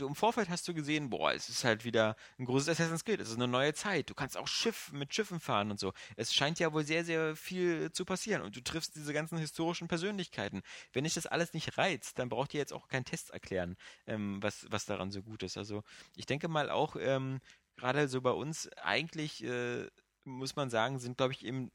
du 0.00 0.06
im 0.06 0.14
Vorfeld 0.14 0.48
hast 0.48 0.66
du 0.66 0.74
gesehen, 0.74 1.10
boah, 1.10 1.32
es 1.32 1.48
ist 1.48 1.64
halt 1.64 1.84
wieder 1.84 2.16
ein 2.38 2.46
großes 2.46 2.68
Assassin's 2.70 3.04
Creed, 3.04 3.20
es 3.20 3.28
ist 3.28 3.36
eine 3.36 3.48
neue 3.48 3.74
Zeit. 3.74 4.08
Du 4.10 4.14
kannst 4.14 4.36
auch 4.36 4.48
Schiff 4.48 4.90
mit 4.92 5.14
Schiffen 5.14 5.40
fahren 5.40 5.70
und 5.70 5.78
so. 5.78 5.92
Es 6.16 6.34
scheint 6.34 6.58
ja 6.58 6.72
wohl 6.72 6.84
sehr, 6.84 7.04
sehr 7.04 7.36
viel 7.36 7.92
zu 7.92 8.04
passieren 8.04 8.42
und 8.42 8.56
du 8.56 8.62
triffst 8.62 8.96
diese 8.96 9.12
ganzen 9.12 9.38
historischen 9.38 9.88
Persönlichkeiten. 9.88 10.62
Wenn 10.92 11.04
dich 11.04 11.14
das 11.14 11.26
alles 11.26 11.52
nicht 11.52 11.76
reizt, 11.78 12.18
dann 12.18 12.28
braucht 12.28 12.54
ihr 12.54 12.60
jetzt 12.60 12.72
auch 12.72 12.88
keinen 12.88 13.04
Test 13.04 13.30
erklären, 13.30 13.76
ähm, 14.06 14.42
was, 14.42 14.66
was 14.70 14.86
daran 14.86 15.10
so 15.10 15.22
gut 15.22 15.42
ist. 15.42 15.56
Also 15.56 15.82
ich 16.16 16.26
denke 16.26 16.48
mal 16.48 16.70
auch, 16.70 16.96
ähm, 16.96 17.40
gerade 17.76 18.08
so 18.08 18.20
bei 18.20 18.32
uns, 18.32 18.68
eigentlich 18.78 19.44
äh, 19.44 19.86
muss 20.24 20.56
man 20.56 20.70
sagen, 20.70 20.98
sind, 20.98 21.16
glaube 21.16 21.32
ich, 21.32 21.44
eben 21.44 21.70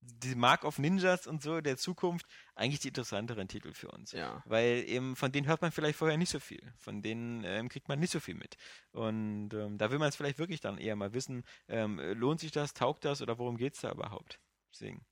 die 0.00 0.34
Mark 0.34 0.64
of 0.64 0.78
Ninjas 0.78 1.26
und 1.26 1.42
so 1.42 1.60
der 1.60 1.76
Zukunft 1.76 2.26
eigentlich 2.54 2.80
die 2.80 2.88
interessanteren 2.88 3.48
Titel 3.48 3.72
für 3.72 3.88
uns. 3.88 4.12
Ja. 4.12 4.42
Weil 4.46 4.84
eben 4.86 5.16
von 5.16 5.32
denen 5.32 5.46
hört 5.46 5.62
man 5.62 5.72
vielleicht 5.72 5.98
vorher 5.98 6.16
nicht 6.16 6.30
so 6.30 6.40
viel. 6.40 6.72
Von 6.78 7.02
denen 7.02 7.44
ähm, 7.44 7.68
kriegt 7.68 7.88
man 7.88 7.98
nicht 8.00 8.12
so 8.12 8.20
viel 8.20 8.34
mit. 8.34 8.56
Und 8.92 9.52
ähm, 9.52 9.78
da 9.78 9.90
will 9.90 9.98
man 9.98 10.08
es 10.08 10.16
vielleicht 10.16 10.38
wirklich 10.38 10.60
dann 10.60 10.78
eher 10.78 10.96
mal 10.96 11.12
wissen, 11.12 11.44
ähm, 11.68 12.00
lohnt 12.14 12.40
sich 12.40 12.52
das, 12.52 12.74
taugt 12.74 13.04
das 13.04 13.22
oder 13.22 13.38
worum 13.38 13.56
geht 13.56 13.74
es 13.74 13.80
da 13.80 13.92
überhaupt? 13.92 14.40
Deswegen. 14.72 15.04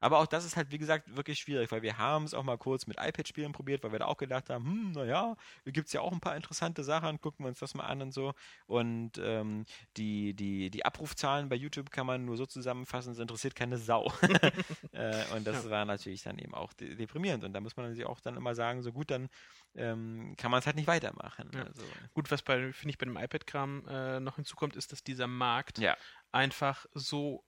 Aber 0.00 0.18
auch 0.18 0.26
das 0.26 0.44
ist 0.44 0.56
halt, 0.56 0.70
wie 0.70 0.78
gesagt, 0.78 1.16
wirklich 1.16 1.38
schwierig, 1.38 1.70
weil 1.72 1.82
wir 1.82 1.98
haben 1.98 2.24
es 2.24 2.34
auch 2.34 2.44
mal 2.44 2.58
kurz 2.58 2.86
mit 2.86 2.98
iPad-Spielen 2.98 3.52
probiert, 3.52 3.82
weil 3.82 3.92
wir 3.92 3.98
da 3.98 4.06
auch 4.06 4.16
gedacht 4.16 4.50
haben, 4.50 4.64
hm, 4.64 4.92
naja, 4.92 5.36
gibt 5.64 5.88
es 5.88 5.92
ja 5.92 6.00
auch 6.00 6.12
ein 6.12 6.20
paar 6.20 6.36
interessante 6.36 6.84
Sachen, 6.84 7.20
gucken 7.20 7.44
wir 7.44 7.48
uns 7.48 7.58
das 7.58 7.74
mal 7.74 7.84
an 7.84 8.02
und 8.02 8.12
so. 8.12 8.34
Und 8.66 9.12
ähm, 9.18 9.64
die, 9.96 10.34
die, 10.34 10.70
die 10.70 10.84
Abrufzahlen 10.84 11.48
bei 11.48 11.56
YouTube 11.56 11.90
kann 11.90 12.06
man 12.06 12.24
nur 12.24 12.36
so 12.36 12.46
zusammenfassen, 12.46 13.12
es 13.12 13.18
interessiert 13.18 13.54
keine 13.54 13.78
Sau. 13.78 14.12
äh, 14.92 15.24
und 15.34 15.46
das 15.46 15.64
ja. 15.64 15.70
war 15.70 15.84
natürlich 15.84 16.22
dann 16.22 16.38
eben 16.38 16.54
auch 16.54 16.72
de 16.72 16.94
deprimierend. 16.94 17.44
Und 17.44 17.52
da 17.52 17.60
muss 17.60 17.76
man 17.76 17.94
sich 17.94 18.04
auch 18.04 18.20
dann 18.20 18.36
immer 18.36 18.54
sagen, 18.54 18.82
so 18.82 18.92
gut, 18.92 19.10
dann 19.10 19.28
ähm, 19.74 20.34
kann 20.36 20.50
man 20.50 20.60
es 20.60 20.66
halt 20.66 20.76
nicht 20.76 20.88
weitermachen. 20.88 21.50
Ja. 21.54 21.64
Also. 21.64 21.82
Gut, 22.14 22.30
was 22.30 22.42
bei, 22.42 22.72
finde 22.72 22.90
ich, 22.90 22.98
bei 22.98 23.06
dem 23.06 23.16
iPad-Kram 23.16 23.86
äh, 23.88 24.20
noch 24.20 24.36
hinzukommt, 24.36 24.76
ist, 24.76 24.92
dass 24.92 25.02
dieser 25.02 25.26
Markt 25.26 25.78
ja. 25.78 25.96
einfach 26.32 26.86
so 26.94 27.44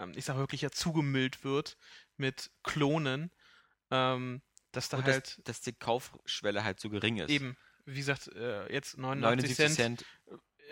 ähm, 0.00 0.12
ich 0.16 0.24
sage 0.24 0.38
wirklich 0.38 0.62
ja 0.62 0.70
zugemüllt 0.70 1.44
wird 1.44 1.76
mit 2.16 2.50
Klonen, 2.62 3.30
ähm, 3.90 4.42
dass 4.72 4.88
da 4.88 4.98
Und 4.98 5.04
halt. 5.04 5.38
Dass, 5.38 5.44
dass, 5.44 5.60
die 5.60 5.72
Kaufschwelle 5.72 6.64
halt 6.64 6.80
so 6.80 6.90
gering 6.90 7.18
ist. 7.18 7.30
Eben, 7.30 7.56
wie 7.84 7.98
gesagt, 7.98 8.28
äh, 8.28 8.72
jetzt 8.72 8.98
99, 8.98 9.56
79 9.56 9.56
Cent. 9.56 9.76
Cent 9.76 10.04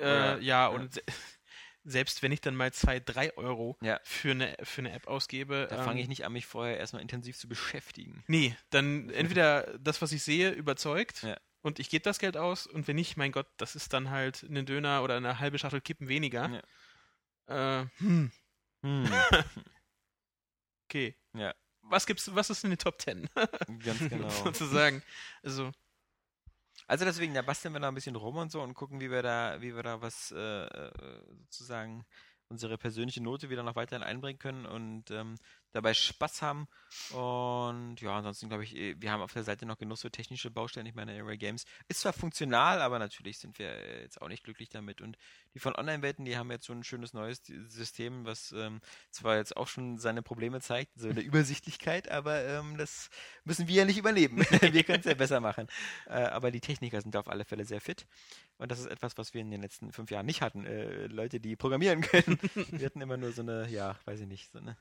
äh, 0.00 0.06
ja, 0.06 0.38
ja, 0.38 0.66
und 0.68 0.94
se 0.94 1.02
selbst 1.84 2.22
wenn 2.22 2.32
ich 2.32 2.40
dann 2.40 2.54
mal 2.54 2.72
2, 2.72 3.00
3 3.00 3.36
Euro 3.36 3.76
ja. 3.82 3.98
für, 4.04 4.30
eine, 4.30 4.54
für 4.62 4.82
eine 4.82 4.92
App 4.92 5.08
ausgebe. 5.08 5.66
Da 5.68 5.78
ähm, 5.78 5.84
fange 5.84 6.00
ich 6.00 6.08
nicht 6.08 6.24
an, 6.24 6.32
mich 6.32 6.46
vorher 6.46 6.78
erstmal 6.78 7.02
intensiv 7.02 7.36
zu 7.36 7.48
beschäftigen. 7.48 8.22
Nee, 8.28 8.56
dann 8.70 9.10
entweder 9.14 9.78
das, 9.78 10.00
was 10.00 10.12
ich 10.12 10.22
sehe, 10.22 10.50
überzeugt. 10.50 11.22
Ja. 11.22 11.36
Und 11.60 11.78
ich 11.78 11.90
gebe 11.90 12.02
das 12.02 12.18
Geld 12.18 12.36
aus 12.36 12.66
und 12.66 12.88
wenn 12.88 12.96
nicht, 12.96 13.16
mein 13.16 13.32
Gott, 13.32 13.46
das 13.56 13.76
ist 13.76 13.92
dann 13.92 14.10
halt 14.10 14.42
ein 14.42 14.66
Döner 14.66 15.02
oder 15.02 15.16
eine 15.16 15.38
halbe 15.38 15.58
Schachtel 15.58 15.80
Kippen 15.80 16.08
weniger. 16.08 16.62
Äh, 17.46 17.84
hm, 17.98 18.32
hm. 18.82 19.06
okay. 20.88 21.16
Ja. 21.34 21.54
Was 21.82 22.06
gibt's, 22.06 22.34
was 22.34 22.50
ist 22.50 22.64
in 22.64 22.70
den 22.70 22.78
Top 22.78 22.98
Ten? 22.98 23.28
Ganz 23.84 23.98
genau. 24.08 24.28
Sozusagen. 24.44 25.02
Also. 25.42 25.72
Also 26.88 27.04
deswegen, 27.04 27.32
da 27.32 27.42
basteln 27.42 27.74
wir 27.74 27.80
da 27.80 27.88
ein 27.88 27.94
bisschen 27.94 28.16
rum 28.16 28.36
und 28.36 28.50
so 28.50 28.60
und 28.60 28.74
gucken, 28.74 29.00
wie 29.00 29.10
wir 29.10 29.22
da, 29.22 29.60
wie 29.60 29.74
wir 29.74 29.82
da 29.82 30.00
was 30.00 30.32
äh, 30.32 30.64
äh 30.66 31.22
sozusagen 31.44 32.04
unsere 32.48 32.76
persönliche 32.76 33.22
Note 33.22 33.50
wieder 33.50 33.62
noch 33.62 33.76
weiterhin 33.76 34.02
einbringen 34.02 34.38
können 34.38 34.66
und 34.66 35.10
ähm, 35.10 35.36
dabei 35.72 35.94
Spaß 35.94 36.42
haben. 36.42 36.68
Und 37.12 38.00
ja, 38.00 38.16
ansonsten 38.16 38.48
glaube 38.48 38.64
ich, 38.64 38.74
wir 38.74 39.10
haben 39.10 39.22
auf 39.22 39.32
der 39.32 39.44
Seite 39.44 39.66
noch 39.66 39.78
genug 39.78 39.98
so 39.98 40.08
technische 40.08 40.50
Baustellen. 40.50 40.86
Ich 40.86 40.94
meine, 40.94 41.18
Array 41.20 41.38
Games 41.38 41.64
ist 41.88 42.00
zwar 42.00 42.12
funktional, 42.12 42.80
aber 42.80 42.98
natürlich 42.98 43.38
sind 43.38 43.58
wir 43.58 44.00
jetzt 44.00 44.20
auch 44.20 44.28
nicht 44.28 44.44
glücklich 44.44 44.68
damit. 44.68 45.00
Und 45.00 45.16
die 45.54 45.58
von 45.58 45.74
Online-Welten, 45.74 46.24
die 46.24 46.36
haben 46.36 46.50
jetzt 46.50 46.66
so 46.66 46.72
ein 46.72 46.84
schönes 46.84 47.14
neues 47.14 47.42
System, 47.68 48.24
was 48.24 48.52
ähm, 48.52 48.80
zwar 49.10 49.36
jetzt 49.36 49.56
auch 49.56 49.68
schon 49.68 49.98
seine 49.98 50.22
Probleme 50.22 50.60
zeigt, 50.60 50.92
so 50.96 51.08
in 51.08 51.14
der 51.14 51.24
Übersichtlichkeit, 51.24 52.10
aber 52.10 52.44
ähm, 52.44 52.76
das 52.76 53.08
müssen 53.44 53.68
wir 53.68 53.74
ja 53.74 53.84
nicht 53.84 53.98
überleben. 53.98 54.38
wir 54.60 54.84
können 54.84 55.00
es 55.00 55.06
ja 55.06 55.14
besser 55.14 55.40
machen. 55.40 55.68
Äh, 56.06 56.22
aber 56.24 56.50
die 56.50 56.60
Techniker 56.60 57.00
sind 57.00 57.14
da 57.14 57.20
auf 57.20 57.28
alle 57.28 57.44
Fälle 57.44 57.64
sehr 57.64 57.80
fit. 57.80 58.06
Und 58.58 58.70
das 58.70 58.78
ist 58.78 58.86
etwas, 58.86 59.16
was 59.18 59.34
wir 59.34 59.40
in 59.40 59.50
den 59.50 59.62
letzten 59.62 59.92
fünf 59.92 60.10
Jahren 60.10 60.26
nicht 60.26 60.42
hatten. 60.42 60.64
Äh, 60.64 61.06
Leute, 61.06 61.40
die 61.40 61.56
programmieren 61.56 62.02
können. 62.02 62.38
wir 62.70 62.86
hatten 62.86 63.00
immer 63.00 63.16
nur 63.16 63.32
so 63.32 63.42
eine, 63.42 63.68
ja, 63.68 63.98
weiß 64.04 64.20
ich 64.20 64.28
nicht, 64.28 64.52
so 64.52 64.58
eine 64.58 64.76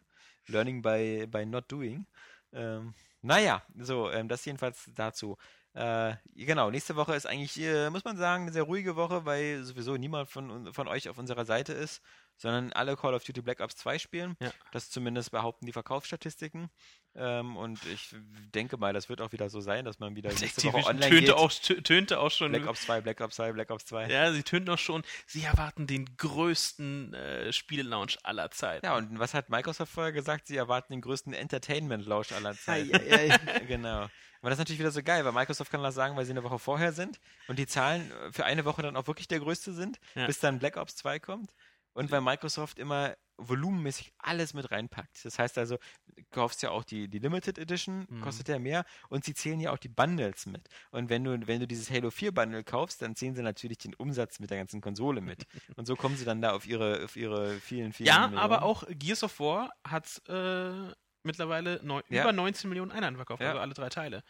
Learning 0.47 0.81
by, 0.81 1.27
by 1.27 1.45
not 1.45 1.72
doing. 1.72 2.05
Ähm, 2.53 2.93
naja, 3.22 3.63
so, 3.77 4.11
ähm, 4.11 4.27
das 4.27 4.45
jedenfalls 4.45 4.89
dazu. 4.95 5.38
Äh, 5.73 6.15
genau, 6.35 6.69
nächste 6.69 6.95
Woche 6.95 7.15
ist 7.15 7.26
eigentlich, 7.26 7.57
äh, 7.59 7.89
muss 7.89 8.03
man 8.03 8.18
sagen, 8.18 8.43
eine 8.43 8.51
sehr 8.51 8.63
ruhige 8.63 8.95
Woche, 8.95 9.26
weil 9.26 9.63
sowieso 9.63 9.95
niemand 9.95 10.30
von, 10.30 10.73
von 10.73 10.88
euch 10.88 11.07
auf 11.07 11.18
unserer 11.18 11.45
Seite 11.45 11.73
ist, 11.73 12.01
sondern 12.38 12.74
alle 12.74 12.95
Call 12.95 13.14
of 13.14 13.24
Duty 13.24 13.41
Black 13.41 13.60
Ops 13.60 13.76
2 13.78 13.99
spielen. 13.99 14.36
Ja. 14.40 14.52
Das 14.72 14.90
zumindest 14.90 15.32
behaupten 15.32 15.66
die 15.66 15.74
Verkaufsstatistiken. 15.74 16.70
Ähm, 17.14 17.58
und 17.58 17.86
ich 17.88 18.16
denke 18.56 18.78
mal, 18.78 18.94
das 18.94 19.10
wird 19.10 19.22
auch 19.22 19.34
wieder 19.34 19.49
so 19.49 19.60
sein, 19.60 19.84
dass 19.84 19.99
man 19.99 20.16
wieder 20.16 20.30
nächste 20.30 20.72
Woche 20.72 20.88
online 20.88 21.10
tönte 21.10 21.26
geht. 21.26 21.32
Auch, 21.32 21.52
tönte 21.52 22.20
auch 22.20 22.32
schon. 22.32 22.52
Black 22.52 22.68
Ops 22.68 22.84
2, 22.84 23.02
Black 23.02 23.20
Ops 23.20 23.36
2, 23.36 23.52
Black 23.52 23.70
Ops 23.70 23.86
2. 23.86 24.10
Ja, 24.10 24.32
sie 24.32 24.44
tönten 24.44 24.70
auch 24.70 24.78
schon, 24.78 25.03
sie 25.28 25.44
erwarten 25.44 25.88
den 25.88 26.06
größten 26.18 27.14
äh, 27.14 27.52
Spielelaunch 27.52 28.18
aller 28.24 28.49
Zeiten. 28.52 28.86
Ja, 28.86 28.95
und 28.95 29.20
was 29.20 29.34
hat 29.34 29.49
Microsoft 29.49 29.91
vorher 29.91 30.14
gesagt? 30.14 30.48
Sie 30.48 30.56
erwarten 30.56 30.94
den 30.94 31.02
größten 31.02 31.34
Entertainment-Launch 31.34 32.34
aller 32.34 32.56
Zeiten. 32.56 32.91
genau. 33.68 34.08
Aber 34.41 34.49
das 34.49 34.58
ist 34.58 34.60
natürlich 34.60 34.80
wieder 34.80 34.91
so 34.91 35.03
geil, 35.03 35.24
weil 35.24 35.34
Microsoft 35.34 35.70
kann 35.70 35.84
das 35.84 35.94
sagen, 35.94 36.16
weil 36.16 36.26
sie 36.26 36.32
eine 36.32 36.44
Woche 36.44 36.58
vorher 36.58 36.94
sind 36.94 37.20
und 37.48 37.60
die 37.60 37.68
Zahlen 37.68 38.12
für 38.32 38.44
eine 38.44 38.66
Woche 38.66 38.82
dann 38.82 38.95
auch 38.95 39.06
wirklich 39.06 39.28
der 39.28 39.40
größte 39.40 39.72
sind, 39.74 39.99
ja. 40.16 40.26
bis 40.26 40.40
dann 40.40 40.58
Black 40.58 40.78
Ops 40.78 40.95
2 40.95 41.20
kommt. 41.20 41.53
Und 41.93 42.11
weil 42.11 42.22
Microsoft 42.22 42.80
immer 42.80 43.15
volumenmäßig 43.38 44.13
alles 44.19 44.53
mit 44.53 44.72
reinpackt. 44.72 45.26
Das 45.26 45.39
heißt 45.39 45.57
also, 45.57 45.77
du 46.15 46.23
kaufst 46.31 46.61
ja 46.61 46.69
auch 46.69 46.84
die, 46.84 47.07
die 47.07 47.19
Limited 47.19 47.57
Edition, 47.57 48.05
mhm. 48.09 48.22
kostet 48.22 48.47
ja 48.47 48.59
mehr 48.59 48.85
und 49.09 49.23
sie 49.23 49.34
zählen 49.34 49.59
ja 49.59 49.72
auch 49.72 49.77
die 49.77 49.89
Bundles 49.89 50.45
mit. 50.45 50.68
Und 50.91 51.09
wenn 51.09 51.23
du, 51.23 51.47
wenn 51.47 51.59
du 51.59 51.68
dieses 51.68 51.89
Halo 51.89 52.11
4 52.11 52.34
Bundle 52.34 52.63
kaufst, 52.63 53.01
dann 53.01 53.15
zählen 53.15 53.35
sie 53.35 53.41
natürlich 53.41 53.80
den 53.80 53.93
Umsatz 53.95 54.39
mit 54.39 54.49
der 54.51 54.57
ganzen 54.57 54.81
Konsole 54.81 55.22
mit. 55.22 55.45
und 55.76 55.85
so 55.85 55.95
kommen 55.95 56.15
sie 56.15 56.26
dann 56.26 56.41
da 56.41 56.51
auf 56.51 56.65
ihre, 56.65 57.03
auf 57.03 57.15
ihre 57.15 57.59
vielen, 57.59 57.93
vielen 57.93 58.07
Ja, 58.07 58.27
Millionen. 58.27 58.38
aber 58.38 58.63
auch 58.63 58.84
Gears 58.89 59.23
of 59.23 59.39
War 59.39 59.72
hat 59.88 60.22
äh, 60.27 60.93
mittlerweile 61.23 61.80
neun, 61.84 62.03
ja. 62.09 62.23
über 62.23 62.34
19 62.34 62.69
Millionen 62.69 62.91
Einheiten 62.91 63.15
verkauft, 63.15 63.41
ja. 63.41 63.49
also 63.49 63.59
alle 63.59 63.73
drei 63.73 63.89
Teile. 63.89 64.23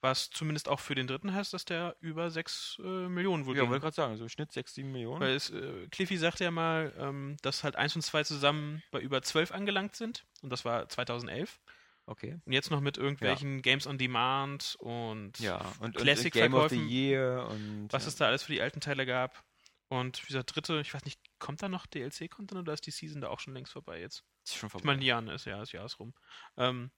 Was 0.00 0.30
zumindest 0.30 0.68
auch 0.68 0.78
für 0.78 0.94
den 0.94 1.08
dritten 1.08 1.34
heißt, 1.34 1.52
dass 1.52 1.64
der 1.64 1.96
über 2.00 2.30
6 2.30 2.78
äh, 2.78 3.08
Millionen 3.08 3.46
wohl 3.46 3.56
Ja, 3.56 3.68
wollte 3.68 3.80
gerade 3.80 3.94
sagen, 3.94 4.16
so 4.16 4.24
im 4.24 4.28
Schnitt 4.28 4.52
6, 4.52 4.74
7 4.74 4.92
Millionen. 4.92 5.20
Weil 5.20 5.34
es, 5.34 5.50
äh, 5.50 5.88
Cliffy 5.90 6.16
sagte 6.16 6.44
ja 6.44 6.52
mal, 6.52 6.94
ähm, 6.98 7.36
dass 7.42 7.64
halt 7.64 7.74
1 7.74 7.96
und 7.96 8.02
2 8.02 8.22
zusammen 8.22 8.82
bei 8.92 9.00
über 9.00 9.22
12 9.22 9.50
angelangt 9.50 9.96
sind. 9.96 10.24
Und 10.42 10.50
das 10.50 10.64
war 10.64 10.88
2011. 10.88 11.60
Okay. 12.06 12.40
Und 12.44 12.52
jetzt 12.52 12.70
noch 12.70 12.80
mit 12.80 12.96
irgendwelchen 12.96 13.56
ja. 13.56 13.60
Games 13.60 13.88
on 13.88 13.98
Demand 13.98 14.76
und, 14.78 15.38
ja, 15.40 15.60
und, 15.80 15.96
Classic 15.96 16.32
und 16.34 16.40
Game 16.40 16.54
of 16.54 16.70
the 16.70 16.80
Year 16.80 17.46
und 17.50 17.88
was 17.90 18.04
ja. 18.04 18.08
es 18.08 18.16
da 18.16 18.26
alles 18.26 18.44
für 18.44 18.52
die 18.52 18.62
alten 18.62 18.80
Teile 18.80 19.04
gab. 19.04 19.44
Und 19.88 20.26
dieser 20.28 20.44
dritte, 20.44 20.80
ich 20.80 20.94
weiß 20.94 21.04
nicht, 21.06 21.20
kommt 21.38 21.60
da 21.60 21.68
noch 21.68 21.86
DLC-Content 21.86 22.60
oder 22.60 22.72
ist 22.72 22.86
die 22.86 22.90
Season 22.92 23.20
da 23.20 23.28
auch 23.28 23.40
schon 23.40 23.54
längst 23.54 23.72
vorbei 23.72 24.00
jetzt? 24.00 24.22
Ist 24.44 24.56
schon 24.56 24.70
vorbei. 24.70 24.82
Ich 24.82 24.86
meine, 24.86 25.04
Jahr 25.04 25.26
ist 25.34 25.44
ja, 25.44 25.58
das 25.58 25.72
Jahr 25.72 25.84
ist 25.84 25.98
rum. 25.98 26.14
Ähm, 26.56 26.90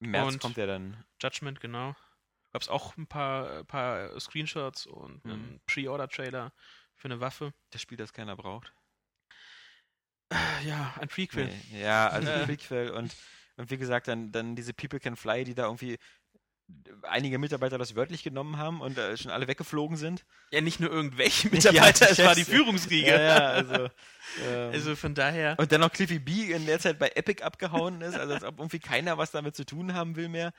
Im 0.00 0.10
März 0.12 0.38
kommt 0.38 0.56
der 0.56 0.66
dann. 0.66 1.04
Judgment, 1.20 1.60
genau 1.60 1.96
gab 2.56 2.62
es 2.62 2.70
auch 2.70 2.96
ein 2.96 3.06
paar, 3.06 3.64
paar 3.64 4.18
Screenshots 4.18 4.86
und 4.86 5.22
mhm. 5.26 5.30
einen 5.30 5.60
Pre-Order-Trailer 5.66 6.54
für 6.94 7.08
eine 7.08 7.20
Waffe. 7.20 7.52
Das 7.68 7.82
Spiel, 7.82 7.98
das 7.98 8.14
keiner 8.14 8.34
braucht. 8.34 8.72
Ja, 10.64 10.94
ein 10.98 11.08
Prequel. 11.08 11.52
Nee, 11.70 11.82
ja, 11.82 12.08
also 12.08 12.30
ein 12.30 12.46
Prequel 12.46 12.92
und, 12.92 13.14
und 13.58 13.70
wie 13.70 13.76
gesagt, 13.76 14.08
dann, 14.08 14.32
dann 14.32 14.56
diese 14.56 14.72
People 14.72 14.98
Can 14.98 15.16
Fly, 15.16 15.44
die 15.44 15.54
da 15.54 15.64
irgendwie 15.64 15.98
einige 17.02 17.38
Mitarbeiter 17.38 17.76
das 17.76 17.94
wörtlich 17.94 18.22
genommen 18.22 18.56
haben 18.56 18.80
und 18.80 18.96
äh, 18.96 19.18
schon 19.18 19.30
alle 19.30 19.48
weggeflogen 19.48 19.98
sind. 19.98 20.24
Ja, 20.50 20.62
nicht 20.62 20.80
nur 20.80 20.90
irgendwelche 20.90 21.48
Mitarbeiter, 21.52 22.06
ja, 22.06 22.12
es 22.12 22.18
war 22.24 22.34
die 22.34 22.44
Führungsriege. 22.44 23.10
Ja, 23.10 23.20
ja, 23.20 23.48
also, 23.48 23.74
ähm, 24.48 24.72
also 24.72 24.96
von 24.96 25.14
daher. 25.14 25.56
Und 25.58 25.72
dann 25.72 25.82
noch 25.82 25.92
Cliffy 25.92 26.20
B 26.20 26.52
in 26.52 26.64
der 26.64 26.78
Zeit 26.78 26.98
bei 26.98 27.10
Epic 27.10 27.42
abgehauen 27.42 28.00
ist, 28.00 28.16
also 28.16 28.32
als 28.32 28.44
ob 28.44 28.58
irgendwie 28.60 28.78
keiner 28.78 29.18
was 29.18 29.30
damit 29.30 29.54
zu 29.54 29.66
tun 29.66 29.92
haben 29.92 30.16
will 30.16 30.30
mehr. 30.30 30.54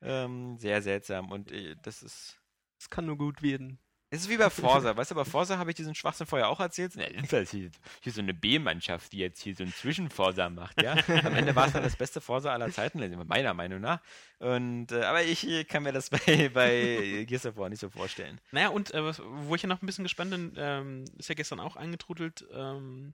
Ähm, 0.00 0.58
sehr 0.58 0.82
seltsam 0.82 1.30
und 1.30 1.50
äh, 1.52 1.76
das 1.82 2.02
ist. 2.02 2.38
Es 2.80 2.88
kann 2.88 3.06
nur 3.06 3.18
gut 3.18 3.42
werden. 3.42 3.80
Es 4.10 4.22
ist 4.22 4.30
wie 4.30 4.38
bei 4.38 4.48
Forza. 4.48 4.96
weißt 4.96 5.10
du, 5.10 5.14
bei 5.14 5.24
Forza 5.26 5.58
habe 5.58 5.70
ich 5.70 5.76
diesen 5.76 5.94
Schwachsinn 5.94 6.26
vorher 6.26 6.48
auch 6.48 6.60
erzählt. 6.60 6.92
Das 7.30 7.42
ist 7.42 7.50
hier, 7.50 7.70
hier 8.00 8.12
so 8.12 8.22
eine 8.22 8.32
B-Mannschaft, 8.32 9.12
die 9.12 9.18
jetzt 9.18 9.42
hier 9.42 9.54
so 9.54 9.64
einen 9.64 9.74
Zwischenforza 9.74 10.48
macht, 10.48 10.80
ja. 10.80 10.92
Am 11.24 11.34
Ende 11.36 11.54
war 11.54 11.66
es 11.66 11.74
dann 11.74 11.82
das 11.82 11.96
beste 11.96 12.22
Forza 12.22 12.50
aller 12.50 12.70
Zeiten, 12.70 13.00
meiner 13.26 13.52
Meinung 13.52 13.82
nach. 13.82 14.00
Und, 14.38 14.92
äh, 14.92 15.02
aber 15.02 15.24
ich 15.24 15.46
kann 15.68 15.82
mir 15.82 15.92
das 15.92 16.08
bei, 16.26 16.48
bei 16.48 17.26
Gears 17.28 17.44
of 17.44 17.58
War 17.58 17.68
nicht 17.68 17.80
so 17.80 17.90
vorstellen. 17.90 18.40
Naja, 18.50 18.68
und 18.70 18.94
äh, 18.94 19.12
wo 19.18 19.54
ich 19.54 19.62
ja 19.62 19.68
noch 19.68 19.82
ein 19.82 19.86
bisschen 19.86 20.04
gespannt 20.04 20.30
bin, 20.30 20.54
ähm, 20.56 21.04
ist 21.18 21.28
ja 21.28 21.34
gestern 21.34 21.60
auch 21.60 21.76
eingetrudelt, 21.76 22.46
ähm, 22.50 23.12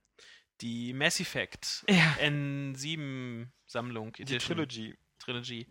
die 0.61 0.93
Mass 0.93 1.19
Effect 1.19 1.85
ja. 1.89 2.15
N7-Sammlung. 2.21 4.13
Die 4.13 4.39
Trilogy. 4.39 4.97
Trilogy. 5.19 5.67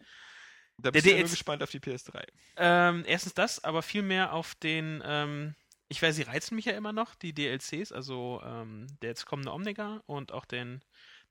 Da 0.84 0.92
bist 0.92 1.06
du 1.06 1.16
ja 1.16 1.22
gespannt 1.22 1.64
auf 1.64 1.72
die 1.72 1.80
PS3. 1.80 2.24
Ähm, 2.58 3.04
erstens 3.08 3.34
das, 3.34 3.64
aber 3.64 3.82
vielmehr 3.82 4.34
auf 4.34 4.54
den, 4.56 5.02
ähm, 5.06 5.56
ich 5.88 6.02
weiß, 6.02 6.16
sie 6.16 6.24
reizen 6.24 6.56
mich 6.56 6.66
ja 6.66 6.74
immer 6.74 6.92
noch, 6.92 7.16
die 7.16 7.34
DLCs, 7.34 7.92
also 7.92 8.42
ähm, 8.46 8.88
der 9.02 9.10
jetzt 9.10 9.26
kommende 9.26 9.54
Omega 9.54 10.04
und 10.06 10.34
auch 10.34 10.46
den, 10.46 10.82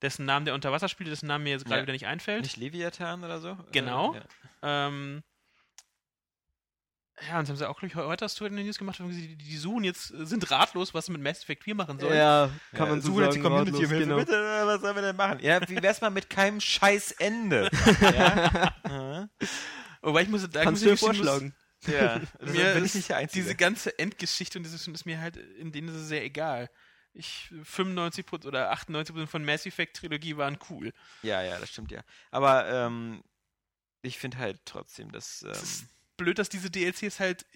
dessen 0.01 0.25
Namen 0.25 0.47
der 0.47 0.55
Unterwasser 0.55 0.89
spielt, 0.89 1.11
dessen 1.11 1.27
Namen 1.27 1.45
mir 1.45 1.51
jetzt 1.51 1.67
gerade 1.67 1.81
ja. 1.81 1.83
wieder 1.83 1.93
nicht 1.93 2.07
einfällt. 2.07 2.43
Nicht 2.43 2.57
Leviathan 2.57 3.23
oder 3.23 3.41
so? 3.41 3.59
Genau. 3.73 4.15
Äh, 4.15 4.23
ja. 4.63 5.23
Ja, 7.29 7.39
und 7.39 7.43
das 7.43 7.51
haben 7.51 7.57
sie 7.57 7.69
auch, 7.69 7.79
glaube 7.79 7.87
ich, 7.89 7.95
heute 7.95 8.25
hast 8.25 8.41
du 8.41 8.47
in 8.47 8.57
den 8.57 8.65
News 8.67 8.79
gemacht, 8.79 8.99
die, 8.99 9.37
die 9.37 9.57
suchen 9.57 9.85
jetzt, 9.85 10.13
äh, 10.13 10.25
sind 10.25 10.51
ratlos, 10.51 10.95
was 10.95 11.07
sie 11.07 11.13
mit 11.13 11.21
Mass 11.23 11.43
Effect 11.43 11.63
4 11.65 11.75
machen 11.75 11.99
sollen. 12.01 12.17
Ja, 12.17 12.51
kann 12.73 12.89
man 12.89 13.01
so 13.01 13.09
suchen 13.09 13.25
sagen. 13.25 13.35
die 13.37 13.41
Community 13.41 13.85
ratlos, 13.85 13.99
genau. 14.01 14.17
Bitte, 14.17 14.33
äh, 14.35 14.67
was 14.67 14.81
sollen 14.81 14.97
wir 14.97 15.03
denn 15.03 15.17
machen? 15.17 15.39
Ja, 15.41 15.61
wie 15.69 15.83
wär's 15.83 16.01
mal 16.01 16.11
mit 16.11 16.31
keinem 16.31 16.61
scheiß 16.61 17.13
Ende? 17.13 17.71
ja? 18.01 19.29
Wobei 20.01 20.23
ich 20.23 20.29
muss 20.29 20.41
sagen, 20.41 20.53
Kannst 20.55 20.71
muss 20.71 20.81
du 20.81 20.87
dir 20.89 20.95
ich 20.95 21.01
vorschlagen. 21.01 21.55
ja. 21.87 22.21
Das 22.41 22.51
Mir 22.53 22.65
bin 22.75 22.79
ich 22.79 22.85
ist 22.87 22.95
nicht 22.97 23.09
der 23.11 23.17
Einzige. 23.19 23.43
diese 23.45 23.55
ganze 23.57 23.99
Endgeschichte 23.99 24.59
und 24.59 24.65
dieses 24.65 24.87
ist 24.89 25.05
mir 25.07 25.21
halt, 25.21 25.37
in 25.37 25.71
denen 25.71 25.89
ist 25.89 25.95
es 25.95 26.09
sehr 26.09 26.25
egal. 26.25 26.71
Ich, 27.15 27.53
95% 27.71 28.47
oder 28.47 28.73
98% 28.73 29.27
von 29.27 29.45
Mass 29.45 29.67
Effect 29.67 29.97
Trilogie 29.99 30.39
waren 30.39 30.59
cool. 30.71 30.93
ja, 31.23 31.43
ja, 31.43 31.59
das 31.59 31.69
stimmt 31.69 31.93
ja. 31.93 32.03
Aber 32.31 32.67
ähm, 32.69 33.23
ich 34.01 34.19
finde 34.19 34.39
halt 34.39 34.61
trotzdem, 34.65 35.13
dass. 35.13 35.43
Ähm, 35.43 35.51
ist 35.53 35.85
blöd, 36.17 36.39
dass 36.39 36.49
diese 36.49 36.71
DLCs 36.71 37.21
halt 37.21 37.47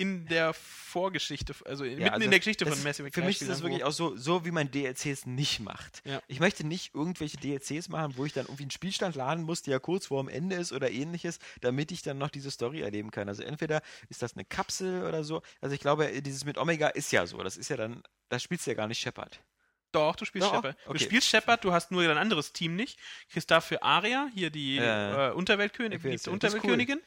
in 0.00 0.26
der 0.26 0.54
Vorgeschichte, 0.54 1.54
also 1.64 1.82
mitten 1.82 2.08
also 2.08 2.24
in 2.24 2.30
der 2.30 2.38
Geschichte 2.38 2.64
das 2.64 2.74
von 2.74 2.84
Mass 2.84 3.00
Effect 3.00 3.16
Für 3.16 3.20
3 3.20 3.26
mich 3.26 3.42
ist 3.42 3.48
das 3.48 3.62
wirklich 3.62 3.82
auch 3.82 3.92
so, 3.92 4.16
so, 4.16 4.44
wie 4.44 4.52
man 4.52 4.70
DLCs 4.70 5.26
nicht 5.26 5.58
macht. 5.58 6.02
Ja. 6.04 6.22
Ich 6.28 6.38
möchte 6.38 6.64
nicht 6.64 6.94
irgendwelche 6.94 7.36
DLCs 7.36 7.88
machen, 7.88 8.14
wo 8.16 8.24
ich 8.24 8.32
dann 8.32 8.46
irgendwie 8.46 8.62
einen 8.62 8.70
Spielstand 8.70 9.16
laden 9.16 9.42
muss, 9.42 9.62
der 9.62 9.72
ja 9.72 9.78
kurz 9.80 10.06
vor 10.06 10.22
dem 10.22 10.28
Ende 10.28 10.54
ist 10.54 10.72
oder 10.72 10.88
ähnliches, 10.88 11.40
damit 11.62 11.90
ich 11.90 12.02
dann 12.02 12.16
noch 12.16 12.30
diese 12.30 12.52
Story 12.52 12.80
erleben 12.80 13.10
kann. 13.10 13.28
Also 13.28 13.42
entweder 13.42 13.82
ist 14.08 14.22
das 14.22 14.34
eine 14.34 14.44
Kapsel 14.44 15.04
oder 15.04 15.24
so. 15.24 15.42
Also 15.60 15.74
ich 15.74 15.80
glaube, 15.80 16.22
dieses 16.22 16.44
mit 16.44 16.58
Omega 16.58 16.86
ist 16.88 17.10
ja 17.10 17.26
so. 17.26 17.42
Das 17.42 17.56
ist 17.56 17.68
ja 17.68 17.76
dann, 17.76 18.04
da 18.28 18.38
spielst 18.38 18.66
du 18.66 18.70
ja 18.70 18.76
gar 18.76 18.86
nicht 18.86 19.00
Shepard. 19.00 19.42
Doch, 19.92 20.16
du 20.16 20.24
spielst 20.26 20.48
Shepard. 20.48 20.76
okay. 20.86 20.98
Du 20.98 21.04
spielst 21.04 21.28
Shepard, 21.28 21.64
du 21.64 21.72
hast 21.72 21.90
nur 21.90 22.04
dein 22.06 22.18
anderes 22.18 22.52
Team 22.52 22.76
nicht. 22.76 22.98
Kriegst 23.30 23.50
dafür 23.50 23.82
Aria, 23.82 24.28
hier 24.34 24.50
die 24.50 24.76
Ja. 24.76 25.28
äh, 25.30 25.32
Unterweltkönigin, 25.32 26.12
ist 26.12 26.28
Unterweltkönigin. 26.28 27.00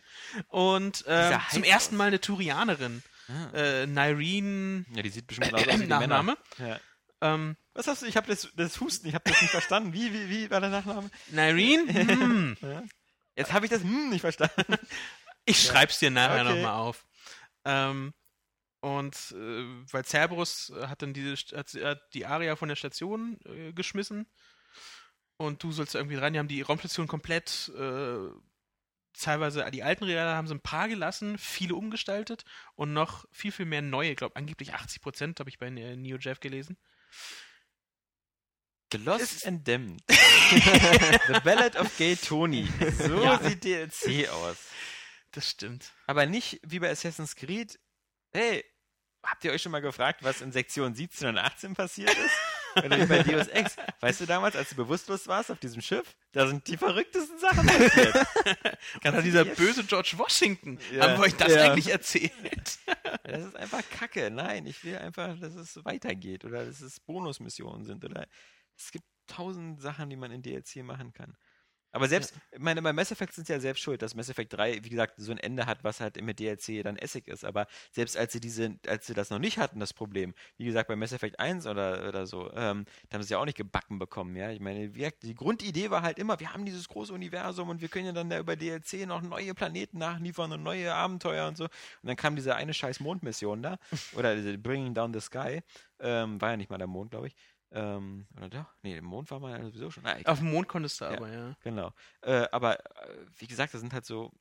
Und 0.48 1.04
ähm, 1.08 1.28
Dieser 1.28 1.42
zum 1.52 1.64
ersten. 1.64 1.96
Mal 1.98 2.08
eine 2.08 2.20
Turianerin. 2.22 3.04
Äh, 3.54 3.86
Nyreen, 3.86 4.86
Ja, 4.94 5.04
die 5.04 5.10
sieht 5.10 5.28
bestimmt 5.28 5.54
aus 5.54 5.66
wie. 5.80 5.86
Nachname. 5.88 6.38
Ja. 6.58 6.80
Ähm, 7.22 7.56
Was 7.74 7.88
hast 7.88 8.02
du? 8.02 8.08
Ich 8.08 8.18
habe 8.18 8.28
das, 8.28 8.50
das 8.56 8.80
Husten, 8.82 9.08
ich 9.08 9.14
habe 9.14 9.30
das 9.30 9.40
nicht 9.42 9.52
verstanden. 9.52 9.94
Wie, 9.94 10.12
wie, 10.12 10.28
wie 10.30 10.50
war 10.50 10.60
der 10.60 10.70
Nachname? 10.72 11.10
Nyreen? 11.30 11.88
Hm. 12.62 12.90
Jetzt 13.36 13.54
habe 13.54 13.66
ich 13.66 13.70
das 13.72 13.84
hm 13.84 14.10
nicht 14.10 14.22
verstanden. 14.22 14.64
Ich 15.46 15.62
schreib's 15.62 16.00
dir 16.00 16.12
nachher 16.12 16.42
Okay. 16.46 16.56
nochmal 16.56 16.74
auf. 16.82 17.06
Ähm, 17.64 18.14
und 18.82 19.16
äh, 19.32 19.66
weil 19.92 20.04
Cerberus 20.06 20.72
äh, 20.76 20.88
hat 20.88 21.02
dann 21.02 21.14
diese 21.14 21.36
hat, 21.58 21.74
hat 21.74 22.14
die 22.14 22.26
Aria 22.26 22.56
von 22.56 22.70
der 22.70 22.76
Station 22.76 23.40
äh, 23.46 23.72
geschmissen 23.74 24.28
und 25.38 25.64
du 25.64 25.72
sollst 25.72 25.96
da 25.96 26.00
irgendwie 26.00 26.18
rein. 26.18 26.34
Die 26.34 26.40
haben 26.40 26.48
die 26.48 26.62
Raumstation 26.62 27.08
komplett 27.08 27.72
äh, 27.78 28.18
teilweise 29.14 29.70
die 29.72 29.84
alten 29.84 30.06
Räder 30.06 30.36
haben 30.36 30.48
sie 30.48 30.56
ein 30.56 30.62
paar 30.62 30.88
gelassen, 30.88 31.38
viele 31.38 31.76
umgestaltet 31.76 32.44
und 32.76 32.94
noch 32.94 33.26
viel, 33.32 33.52
viel 33.52 33.66
mehr 33.66 33.82
neue. 33.82 34.12
Ich 34.12 34.18
glaube, 34.18 34.36
angeblich 34.36 34.74
80 34.74 35.02
Prozent 35.02 35.40
habe 35.40 35.50
ich 35.50 35.60
bei 35.60 35.68
äh, 35.68 35.96
Neo 35.96 36.18
Jeff 36.18 36.40
gelesen. 36.40 36.78
The 38.92 38.98
Lost 38.98 39.46
and 39.48 39.66
Damned. 39.66 40.04
The 40.10 41.40
Ballad 41.46 41.78
of 41.78 41.96
Gay 41.98 42.16
Tony. 42.16 42.68
So 42.98 43.24
Ja. 43.24 43.40
sieht 43.42 43.64
DLC 43.64 44.28
aus. 44.30 44.58
Das 45.32 45.50
stimmt. 45.50 45.94
Aber 46.08 46.26
nicht 46.26 46.60
wie 46.64 46.80
bei 46.80 46.90
Assassin's 46.90 47.36
Creed. 47.38 47.80
Hey, 48.34 48.66
habt 49.24 49.44
ihr 49.44 49.52
euch 49.52 49.62
schon 49.62 49.72
mal 49.72 49.82
gefragt, 49.82 50.24
was 50.24 50.42
in 50.42 50.52
Sektion 50.52 50.94
17 50.96 51.30
und 51.30 51.38
18 51.38 51.74
passiert 51.74 52.10
ist? 52.18 52.86
Oder 52.86 53.00
wie 53.02 53.06
bei 53.06 53.22
Deus 53.22 53.48
Ex. 53.50 53.76
Weißt 54.00 54.22
du 54.22 54.26
damals, 54.26 54.56
als 54.56 54.70
du 54.70 54.76
bewusstlos 54.78 55.28
warst 55.28 55.52
auf 55.52 55.60
diesem 55.60 55.82
Schiff? 55.82 56.16
Da 56.32 56.48
sind 56.48 56.66
die 56.68 56.78
verrücktesten 56.78 57.38
Sachen 57.38 57.68
passiert. 57.68 58.16
Gerade 59.02 59.22
dieser 59.24 59.44
böse 59.44 59.84
George 59.84 60.14
Washington. 60.16 60.80
Ja. 60.94 61.04
Haben 61.04 61.18
wir 61.20 61.26
euch 61.26 61.36
das 61.36 61.52
Ja. 61.54 61.64
eigentlich 61.72 61.90
erzählt? 61.90 62.80
Das 63.24 63.46
ist 63.46 63.56
einfach 63.58 63.82
Kacke. 63.90 64.32
Nein, 64.32 64.66
ich 64.66 64.84
will 64.86 64.98
einfach, 64.98 65.38
dass 65.40 65.56
es 65.56 65.84
weitergeht 65.84 66.46
oder 66.46 66.66
dass 66.66 66.80
es 66.80 67.02
Bonusmissionen 67.02 67.84
sind 67.84 68.06
oder 68.06 68.26
es 68.78 68.92
gibt 68.92 69.06
tausend 69.28 69.82
Sachen, 69.82 70.10
die 70.10 70.16
man 70.16 70.32
in 70.32 70.42
DLC 70.42 70.78
machen 70.78 71.12
kann. 71.14 71.36
Aber 71.92 72.08
selbst, 72.08 72.34
ich 72.52 72.60
meine, 72.60 72.82
bei 72.82 72.94
Mass 72.94 73.12
Effect 73.12 73.34
sind 73.34 73.48
sie 73.48 73.54
ja 73.54 73.60
selbst 73.60 73.82
schuld, 73.82 74.02
dass 74.02 74.16
Mass 74.16 74.30
Effect 74.30 74.54
3, 74.54 74.84
wie 74.84 74.90
gesagt, 74.90 75.16
so 75.18 75.32
ein 75.32 75.38
Ende 75.38 75.66
hat, 75.66 75.84
was 75.84 76.00
halt 76.00 76.22
mit 76.22 76.40
DLC 76.40 76.84
dann 76.84 76.98
Essig 76.98 77.28
ist. 77.28 77.44
Aber 77.44 77.68
selbst 77.92 78.16
als 78.18 78.34
sie 78.34 78.40
diese, 78.40 78.78
als 78.88 79.08
sie 79.08 79.14
das 79.14 79.30
noch 79.30 79.40
nicht 79.40 79.58
hatten, 79.58 79.80
das 79.80 79.94
Problem, 79.94 80.34
wie 80.58 80.66
gesagt, 80.66 80.88
bei 80.88 80.96
Mass 80.96 81.12
Effect 81.12 81.40
1 81.40 81.68
oder, 81.68 82.08
oder 82.08 82.26
so, 82.26 82.52
ähm, 82.54 82.86
da 83.10 83.16
haben 83.16 83.24
sie 83.24 83.34
ja 83.34 83.40
auch 83.40 83.46
nicht 83.46 83.58
gebacken 83.58 84.00
bekommen, 84.00 84.36
ja. 84.36 84.52
Ich 84.52 84.60
meine, 84.60 84.90
gesagt, 84.90 85.24
die 85.24 85.36
Grundidee 85.36 85.90
war 85.90 86.02
halt 86.02 86.18
immer, 86.20 86.40
wir 86.40 86.54
haben 86.54 86.66
dieses 86.66 86.88
große 86.88 87.14
Universum 87.14 87.70
und 87.70 87.82
wir 87.82 87.90
können 87.90 88.06
ja 88.06 88.14
dann 88.14 88.30
da 88.30 88.40
über 88.40 88.56
DLC 88.56 89.06
noch 89.06 89.22
neue 89.22 89.54
Planeten 89.54 89.98
nachliefern 89.98 90.52
und 90.54 90.64
neue 90.64 90.94
Abenteuer 90.94 91.48
und 91.48 91.58
so. 91.58 91.66
Und 91.66 91.72
dann 92.04 92.16
kam 92.16 92.36
diese 92.36 92.56
eine 92.56 92.74
scheiß 92.74 93.00
Mondmission 93.02 93.62
da, 93.62 93.78
oder 94.14 94.36
Bringing 94.58 94.94
Down 94.94 95.14
the 95.14 95.20
Sky, 95.20 95.62
ähm, 96.00 96.42
war 96.42 96.52
ja 96.52 96.58
nicht 96.58 96.70
mal 96.70 96.78
der 96.78 96.88
Mond, 96.88 97.12
glaube 97.12 97.28
ich. 97.28 97.36
Ähm, 97.74 98.28
oder 98.36 98.50
doch? 98.50 98.66
Nee, 98.82 98.94
der 98.94 99.02
Mond 99.02 99.32
war 99.32 99.40
mal 99.40 99.58
ja 99.58 99.66
sowieso 99.66 99.90
schon. 99.92 100.06
Ah. 100.06 100.18
Auf 100.26 100.40
dem 100.40 100.52
Mond 100.52 100.68
konntest 100.68 101.00
du 101.00 101.06
Ja. 101.06 101.12
aber, 101.12 101.32
ja. 101.32 101.56
Genau. 101.64 101.94
Äh, 102.22 102.48
aber 102.52 102.80
äh, 102.80 103.26
wie 103.38 103.48
gesagt, 103.48 103.74
das 103.74 103.82
sind 103.82 103.94
halt 103.94 104.06
so. 104.06 104.32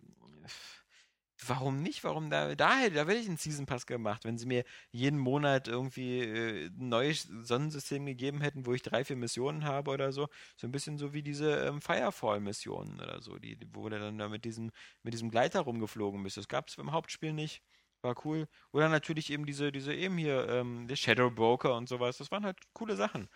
Warum 1.47 1.81
nicht? 1.81 2.05
Warum 2.05 2.29
da? 2.29 2.55
Da, 2.55 2.77
hätte- 2.77 2.97
da 2.97 3.01
hätte 3.03 3.15
ich 3.15 3.27
einen 3.27 3.39
Season 3.39 3.65
Pass 3.65 3.87
gemacht, 3.87 4.27
wenn 4.27 4.37
sie 4.37 4.45
mir 4.45 4.63
jeden 4.91 5.19
Monat 5.19 5.69
irgendwie 5.69 6.21
äh, 6.21 6.67
ein 6.67 6.89
neues 6.91 7.23
Sonnensystem 7.23 8.05
gegeben 8.05 8.43
hätten, 8.43 8.67
wo 8.67 8.75
ich 8.75 8.83
drei, 8.83 9.07
vier 9.07 9.17
Missionen 9.17 9.65
habe 9.65 9.91
oder 9.91 10.13
so. 10.13 10.29
So 10.59 10.67
ein 10.67 10.71
bisschen 10.73 10.99
so 10.99 11.15
wie 11.15 11.23
diese 11.23 11.51
ähm, 11.67 11.81
Firefall-Missionen 11.81 13.01
oder 13.01 13.23
so, 13.23 13.39
die, 13.39 13.57
die- 13.57 13.69
wo 13.75 13.89
du 13.89 13.99
dann 13.99 14.19
da 14.19 14.29
mit 14.29 14.45
diesem, 14.45 14.71
mit 15.03 15.15
diesem 15.15 15.31
Gleiter 15.31 15.61
rumgeflogen 15.61 16.23
bist. 16.23 16.37
Das 16.37 16.47
gab 16.47 16.69
es 16.69 16.75
im 16.77 16.93
Hauptspiel 16.93 17.33
nicht. 17.33 17.63
War 18.03 18.15
cool. 18.25 18.49
Oder 18.73 18.89
natürlich 18.89 19.31
eben 19.31 19.45
diese, 19.45 19.73
diese 19.73 19.95
eben 19.95 20.17
hier, 20.17 20.49
ähm, 20.49 20.89
der 20.89 20.97
Shadow 20.97 21.31
Broker 21.31 21.77
und 21.77 21.89
sowas. 21.89 22.17
Das 22.17 22.31
waren 22.31 22.45
halt 22.45 22.59
coole 22.73 22.97
Sachen. 22.97 23.29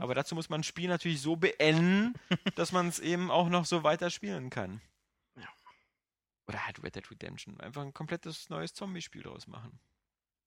Aber 0.00 0.14
dazu 0.14 0.34
muss 0.34 0.48
man 0.48 0.60
ein 0.60 0.64
Spiel 0.64 0.88
natürlich 0.88 1.20
so 1.20 1.36
beenden, 1.36 2.14
dass 2.56 2.72
man 2.72 2.88
es 2.88 2.98
eben 2.98 3.30
auch 3.30 3.48
noch 3.48 3.64
so 3.64 3.84
weiter 3.84 4.10
spielen 4.10 4.50
kann. 4.50 4.80
Ja. 5.36 5.48
Oder 6.48 6.66
halt 6.66 6.82
Red 6.82 6.96
Dead 6.96 7.10
Redemption. 7.10 7.60
Einfach 7.60 7.82
ein 7.82 7.94
komplettes 7.94 8.48
neues 8.48 8.74
Zombie-Spiel 8.74 9.22
draus 9.22 9.46
machen. 9.46 9.78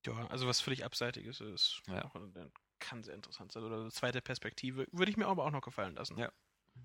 Ja, 0.04 0.26
also 0.26 0.46
was 0.46 0.60
völlig 0.60 0.84
Abseitiges 0.84 1.40
ist. 1.40 1.80
Ja. 1.86 2.10
Äh, 2.14 2.50
kann 2.78 3.02
sehr 3.02 3.14
interessant 3.14 3.52
sein. 3.52 3.62
Oder 3.62 3.80
eine 3.80 3.90
zweite 3.90 4.20
Perspektive. 4.20 4.86
Würde 4.92 5.10
ich 5.10 5.16
mir 5.16 5.26
aber 5.28 5.44
auch 5.44 5.50
noch 5.50 5.62
gefallen 5.62 5.94
lassen. 5.94 6.18
Ja. 6.18 6.30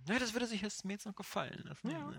Ja, 0.08 0.20
das 0.20 0.34
würde 0.34 0.46
sich 0.46 0.62
jetzt 0.62 0.86
mir 0.86 0.94
jetzt 0.94 1.06
noch 1.06 1.16
gefallen 1.16 1.64
lassen. 1.66 1.90
Ja. 1.90 2.14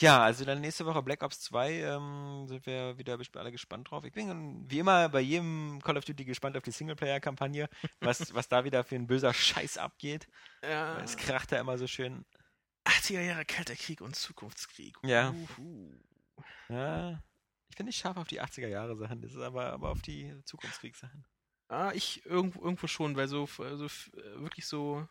Ja, 0.00 0.22
also 0.22 0.44
dann 0.44 0.60
nächste 0.60 0.86
Woche 0.86 1.02
Black 1.02 1.22
Ops 1.22 1.40
2 1.40 1.72
ähm, 1.72 2.44
sind 2.46 2.64
wir 2.66 2.96
wieder 2.98 3.18
alle 3.34 3.50
gespannt 3.52 3.90
drauf. 3.90 4.04
Ich 4.04 4.12
bin 4.12 4.64
wie 4.70 4.78
immer 4.78 5.08
bei 5.08 5.20
jedem 5.20 5.80
Call 5.82 5.96
of 5.96 6.04
Duty 6.04 6.24
gespannt 6.24 6.56
auf 6.56 6.62
die 6.62 6.70
Singleplayer-Kampagne, 6.70 7.68
was, 8.00 8.32
was 8.32 8.48
da 8.48 8.64
wieder 8.64 8.84
für 8.84 8.94
ein 8.94 9.06
böser 9.08 9.34
Scheiß 9.34 9.76
abgeht. 9.78 10.28
Ja. 10.62 10.98
Es 11.00 11.16
kracht 11.16 11.50
da 11.50 11.58
immer 11.58 11.76
so 11.78 11.86
schön. 11.86 12.24
80er 12.86 13.20
Jahre 13.20 13.44
Kalter 13.44 13.74
Krieg 13.74 14.00
und 14.00 14.14
Zukunftskrieg. 14.14 14.96
Ja. 15.02 15.30
Uhu. 15.58 15.92
Ja, 16.68 17.20
ich 17.68 17.76
bin 17.76 17.86
nicht 17.86 17.98
scharf 17.98 18.16
auf 18.16 18.28
die 18.28 18.40
80er 18.40 18.68
Jahre 18.68 18.96
Sachen, 18.96 19.20
das 19.20 19.32
ist 19.32 19.40
aber, 19.40 19.72
aber 19.72 19.90
auf 19.90 20.00
die 20.02 20.32
Zukunftskriegssachen. 20.44 21.26
Ah, 21.68 21.90
ich 21.92 22.24
irgendwo, 22.24 22.62
irgendwo 22.62 22.86
schon, 22.86 23.16
weil 23.16 23.26
so, 23.28 23.44
f- 23.44 23.58
äh, 23.58 24.40
wirklich 24.40 24.66
so 24.66 25.06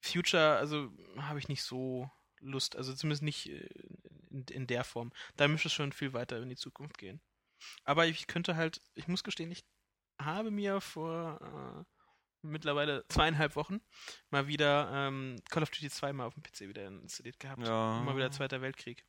Future, 0.00 0.56
also 0.56 0.90
habe 1.18 1.38
ich 1.38 1.48
nicht 1.48 1.62
so 1.62 2.10
Lust, 2.40 2.76
also 2.76 2.94
zumindest 2.94 3.22
nicht 3.22 3.48
äh, 3.50 3.68
in, 4.30 4.44
in 4.50 4.66
der 4.66 4.84
Form. 4.84 5.12
Da 5.36 5.48
müsste 5.48 5.68
es 5.68 5.74
schon 5.74 5.92
viel 5.92 6.12
weiter 6.12 6.40
in 6.42 6.48
die 6.48 6.56
Zukunft 6.56 6.98
gehen. 6.98 7.20
Aber 7.84 8.06
ich 8.06 8.26
könnte 8.26 8.56
halt, 8.56 8.80
ich 8.94 9.06
muss 9.08 9.24
gestehen, 9.24 9.50
ich 9.50 9.64
habe 10.20 10.50
mir 10.50 10.80
vor 10.80 11.84
äh, 11.86 12.46
mittlerweile 12.46 13.04
zweieinhalb 13.08 13.56
Wochen 13.56 13.80
mal 14.30 14.46
wieder 14.46 14.90
ähm, 14.92 15.36
Call 15.50 15.62
of 15.62 15.70
Duty 15.70 15.90
2 15.90 16.12
mal 16.14 16.26
auf 16.26 16.34
dem 16.34 16.42
PC 16.42 16.60
wieder 16.68 16.86
installiert 16.86 17.38
gehabt. 17.38 17.66
Ja. 17.66 18.00
Mal 18.02 18.16
wieder 18.16 18.30
Zweiter 18.30 18.62
Weltkrieg. 18.62 19.04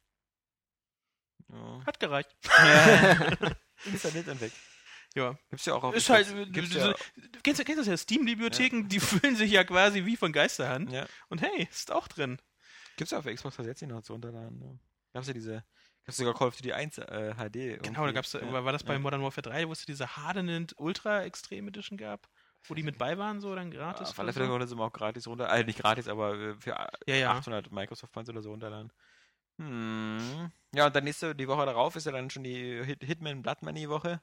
Ja. 1.50 1.82
Hat 1.85 2.00
gereicht. 2.00 2.35
Installiert 3.85 4.27
und 4.27 4.42
weg. 4.42 4.51
Ja. 5.16 5.38
Gibt's 5.50 5.66
ja 5.66 5.74
auch 5.74 5.84
auf 5.84 5.95
Ist 5.95 6.10
halt, 6.10 6.27
gibt's 6.53 6.69
diese, 6.69 6.90
ja, 6.92 6.95
kennst, 7.43 7.60
du- 7.60 7.66
kennst 7.66 7.80
du 7.80 7.82
das 7.82 7.88
ja, 7.88 7.98
Steam-Bibliotheken, 7.98 8.88
die 8.88 9.00
fühlen 9.01 9.35
sich 9.35 9.51
ja 9.51 9.64
quasi 9.64 10.06
wie 10.06 10.16
von 10.16 10.32
Geisterhand. 10.32 10.92
ja. 10.92 11.06
Und 11.30 11.42
hey, 11.42 11.68
ist 11.69 11.92
auch 11.92 12.08
drin. 12.08 12.40
Gibt's 13.02 13.10
ja 13.10 13.18
auf 13.18 13.26
Xbox 13.26 13.56
360 13.56 13.88
noch 13.88 14.04
zu 14.04 14.14
runterladen. 14.14 14.60
Ne? 14.60 14.80
Gab's 15.12 15.26
ja 15.26 15.34
diese, 15.34 15.64
gab's 16.06 16.18
sogar 16.18 16.36
Call 16.36 16.50
of 16.50 16.56
Duty 16.56 16.72
1 16.72 17.00
äh, 17.00 17.34
HD. 17.34 17.82
Genau, 17.82 18.06
da 18.06 18.12
gab's, 18.12 18.34
ja. 18.34 18.64
war 18.64 18.72
das 18.72 18.84
bei 18.84 18.94
ja. 18.94 19.00
Modern 19.00 19.24
Warfare 19.24 19.42
3, 19.42 19.68
wo 19.68 19.72
es 19.72 19.84
diese 19.88 20.18
Hardened 20.18 20.76
Ultra 20.78 21.24
Extreme 21.24 21.70
Edition 21.70 21.98
gab, 21.98 22.30
wo 22.68 22.76
die 22.76 22.84
mit 22.84 23.00
bei 23.00 23.18
waren, 23.18 23.42
so 23.42 23.56
dann 23.56 23.72
gratis. 23.72 24.12
Auf 24.12 24.20
alle 24.20 24.34
Fälle 24.34 24.48
konnte 24.50 24.68
sie 24.68 24.78
auch 24.78 24.94
gratis 24.94 25.26
runter, 25.26 25.50
also 25.50 25.66
nicht 25.66 25.80
gratis, 25.80 26.08
aber 26.08 26.36
äh, 26.36 26.56
für 26.60 26.78
Ja, 27.08 27.16
ja. 27.16 27.32
800 27.32 27.72
Microsoft 27.72 28.14
Points 28.14 28.30
oder 28.30 28.44
so 28.44 28.52
runterladen. 28.52 28.94
Hm. 29.58 30.52
Ja, 30.76 30.86
und 30.86 30.96
dann 30.96 31.04
nächste, 31.04 31.34
die 31.34 31.48
Woche 31.48 31.66
darauf 31.66 31.96
ist 31.96 32.06
ja 32.06 32.12
dann 32.12 32.30
schon 32.30 32.44
die 32.44 32.84
Hit 32.86 33.04
Hitman 33.04 33.42
Blood 33.42 33.64
Money 33.64 33.90
Woche. 33.90 34.22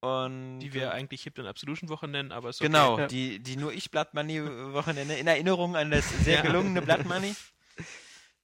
Und 0.00 0.60
Die 0.60 0.72
wir 0.72 0.92
eigentlich 0.92 1.22
Hip 1.24 1.38
Absolution 1.38 1.90
Woche 1.90 2.08
nennen, 2.08 2.32
aber 2.32 2.48
ist 2.48 2.60
okay. 2.60 2.68
Genau, 2.68 2.98
Ja. 2.98 3.06
die, 3.06 3.38
die 3.38 3.56
nur 3.56 3.72
ich 3.72 3.90
Blood 3.90 4.14
Money 4.14 4.42
Woche 4.72 4.94
nenne, 4.94 5.18
in 5.18 5.26
Erinnerung 5.26 5.76
an 5.76 5.90
das 5.90 6.08
sehr 6.24 6.42
gelungene 6.42 6.82
Blood 6.82 7.04
Money. 7.04 7.34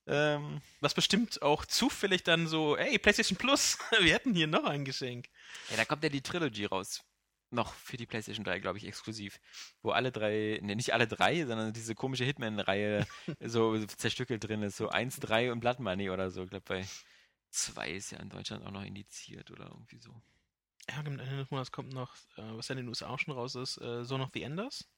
Ähm, 0.09 0.61
Was 0.81 0.95
bestimmt 0.95 1.43
auch 1.43 1.65
zufällig 1.65 2.23
dann 2.23 2.47
so, 2.47 2.77
ey, 2.77 2.97
PlayStation 2.97 3.37
Plus, 3.37 3.79
wir 4.01 4.15
hätten 4.15 4.35
hier 4.35 4.47
noch 4.47 4.65
ein 4.65 4.85
Geschenk. 4.85 5.27
Ja, 5.69 5.77
da 5.77 5.85
kommt 5.85 6.05
ja 6.05 6.09
die 6.09 6.21
Trilogy 6.23 6.65
raus. 6.65 7.03
Noch 7.51 7.75
für 7.75 7.97
die 7.97 8.07
PlayStation 8.07 8.45
3, 8.45 8.61
glaube 8.61 8.79
ich, 8.79 8.87
exklusiv. 8.87 9.41
Wo 9.83 9.91
alle 9.91 10.13
drei, 10.13 10.61
ne, 10.63 10.77
nicht 10.77 10.95
alle 10.95 11.09
drei, 11.09 11.45
sondern 11.45 11.73
diese 11.73 11.95
komische 11.97 12.25
Hitman-Reihe 12.25 13.07
so 13.41 13.85
zerstückelt 13.87 14.45
drin 14.45 14.63
ist. 14.63 14.77
So 14.77 14.89
1, 14.91 15.19
3 15.21 15.51
und 15.51 15.61
Blood 15.61 15.81
Money 15.81 16.11
oder 16.11 16.31
so. 16.31 16.45
Ich 16.45 16.51
glaube, 16.51 16.65
bei 16.69 16.87
2 17.51 17.91
ist 17.91 18.13
ja 18.13 18.19
in 18.19 18.29
Deutschland 18.29 18.65
auch 18.65 18.71
noch 18.73 18.85
indiziert 18.85 19.51
oder 19.51 19.65
irgendwie 19.67 19.99
so. 19.99 20.15
Ja, 20.89 20.99
am 20.99 21.07
Ende 21.07 21.37
des 21.37 21.51
Monats 21.51 21.73
kommt 21.73 21.93
noch, 21.93 22.15
äh, 22.37 22.43
was 22.53 22.69
ja 22.69 22.75
in 22.75 22.79
den 22.79 22.89
USA 22.89 23.09
auch 23.09 23.19
schon 23.19 23.35
raus 23.35 23.55
ist, 23.55 23.79
äh, 23.79 24.05
Zone 24.05 24.23
of 24.23 24.31
the 24.33 24.43
Enders. 24.43 24.89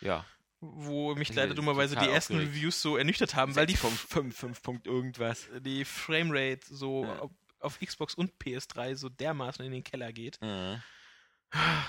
Ja. 0.00 0.24
Wo 0.60 1.14
mich 1.16 1.34
leider 1.34 1.54
dummerweise 1.54 1.96
die 1.96 2.06
ersten 2.06 2.34
aufgeregt. 2.34 2.54
Reviews 2.54 2.80
so 2.80 2.96
ernüchtert 2.96 3.34
haben, 3.34 3.56
weil 3.56 3.66
die 3.66 3.76
5, 3.76 4.32
5 4.32 4.62
Punkt 4.62 4.86
irgendwas. 4.86 5.48
Die 5.60 5.84
Framerate 5.84 6.60
so 6.72 7.04
ja. 7.04 7.18
auf, 7.18 7.30
auf, 7.58 7.80
Xbox 7.80 8.14
und 8.14 8.32
PS3 8.40 8.94
so 8.94 9.08
dermaßen 9.08 9.64
in 9.64 9.72
den 9.72 9.82
Keller 9.82 10.12
geht. 10.12 10.38
Ja. 10.40 10.80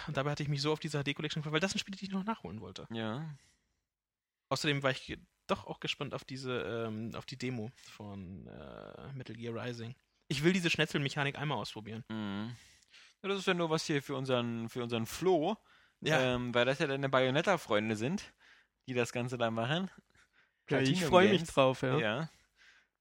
Und 0.07 0.17
dabei 0.17 0.31
hatte 0.31 0.41
ich 0.41 0.49
mich 0.49 0.61
so 0.61 0.73
auf 0.73 0.79
diese 0.79 1.03
HD 1.03 1.13
Collection 1.13 1.41
gefreut, 1.41 1.53
weil 1.53 1.59
das 1.59 1.71
sind 1.71 1.79
Spiele, 1.79 1.97
die 1.97 2.05
ich 2.05 2.11
noch 2.11 2.23
nachholen 2.23 2.61
wollte. 2.61 2.87
Ja. 2.91 3.37
Außerdem 4.49 4.81
war 4.81 4.91
ich 4.91 5.17
doch 5.47 5.67
auch 5.67 5.79
gespannt 5.79 6.13
auf 6.13 6.23
diese, 6.23 6.87
ähm, 6.87 7.11
auf 7.15 7.25
die 7.25 7.37
Demo 7.37 7.71
von 7.91 8.47
äh, 8.47 9.13
Metal 9.13 9.35
Gear 9.35 9.53
Rising. 9.53 9.95
Ich 10.27 10.43
will 10.43 10.53
diese 10.53 10.69
Schnetzelmechanik 10.69 11.37
einmal 11.37 11.59
ausprobieren. 11.59 12.03
Mhm. 12.09 12.55
Ja, 13.23 13.29
das 13.29 13.39
ist 13.39 13.47
ja 13.47 13.53
nur 13.53 13.69
was 13.69 13.85
hier 13.85 14.03
für 14.03 14.15
unseren, 14.15 14.69
für 14.69 14.83
unseren 14.83 15.05
Flo. 15.05 15.57
Ja. 16.01 16.19
Ähm, 16.19 16.53
weil 16.53 16.65
das 16.65 16.79
ja 16.79 16.87
deine 16.87 17.07
Bayonetta-Freunde 17.07 17.95
sind, 17.95 18.33
die 18.87 18.93
das 18.93 19.13
Ganze 19.13 19.37
da 19.37 19.49
machen. 19.49 19.89
Ja, 20.69 20.79
ich 20.79 21.05
freue 21.05 21.29
mich 21.29 21.43
drauf, 21.45 21.81
ja. 21.81 21.97
Ja. 21.97 22.29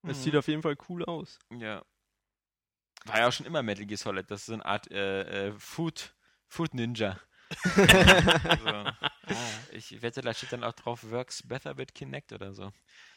Es 0.03 0.19
mhm. 0.19 0.23
sieht 0.23 0.37
auf 0.37 0.47
jeden 0.49 0.63
Fall 0.63 0.77
cool 0.89 1.05
aus. 1.05 1.39
Ja. 1.51 1.85
War 3.05 3.19
ja 3.19 3.29
auch 3.29 3.33
schon 3.33 3.47
immer 3.47 3.63
Metal 3.63 3.85
Gear 3.85 3.99
Solid. 3.99 4.31
Das 4.31 4.41
ist 4.41 4.47
so 4.47 4.53
eine 4.55 4.65
Art 4.65 4.91
äh, 4.93 5.49
äh, 5.49 5.53
Food, 5.59 6.15
Food 6.47 6.75
Ninja. 6.75 7.19
also, 7.77 8.93
ich 9.73 10.01
wette, 10.01 10.23
da 10.23 10.33
steht 10.33 10.53
dann 10.53 10.65
auch 10.65 10.73
drauf, 10.73 11.11
works 11.11 11.47
better 11.47 11.77
with 11.77 11.89
Kinect 11.95 12.33
oder 12.33 12.55
so. 12.55 12.73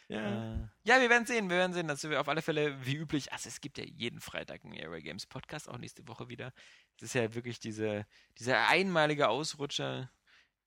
Ja. 0.07 0.55
Äh, 0.55 0.67
ja, 0.83 1.01
wir 1.01 1.09
werden 1.09 1.25
sehen, 1.25 1.49
wir 1.49 1.57
werden 1.57 1.73
sehen. 1.73 1.87
dass 1.87 2.03
wir 2.07 2.21
auf 2.21 2.29
alle 2.29 2.41
Fälle, 2.41 2.85
wie 2.85 2.95
üblich, 2.95 3.31
also 3.33 3.49
es 3.49 3.61
gibt 3.61 3.77
ja 3.77 3.85
jeden 3.85 4.19
Freitag 4.19 4.63
einen 4.63 4.73
Airway 4.73 5.01
Games 5.01 5.25
Podcast, 5.25 5.67
auch 5.67 5.77
nächste 5.77 6.07
Woche 6.07 6.29
wieder. 6.29 6.53
Es 6.97 7.03
ist 7.03 7.15
ja 7.15 7.33
wirklich 7.33 7.59
diese, 7.59 8.05
dieser 8.37 8.67
einmalige 8.67 9.29
Ausrutscher, 9.29 10.11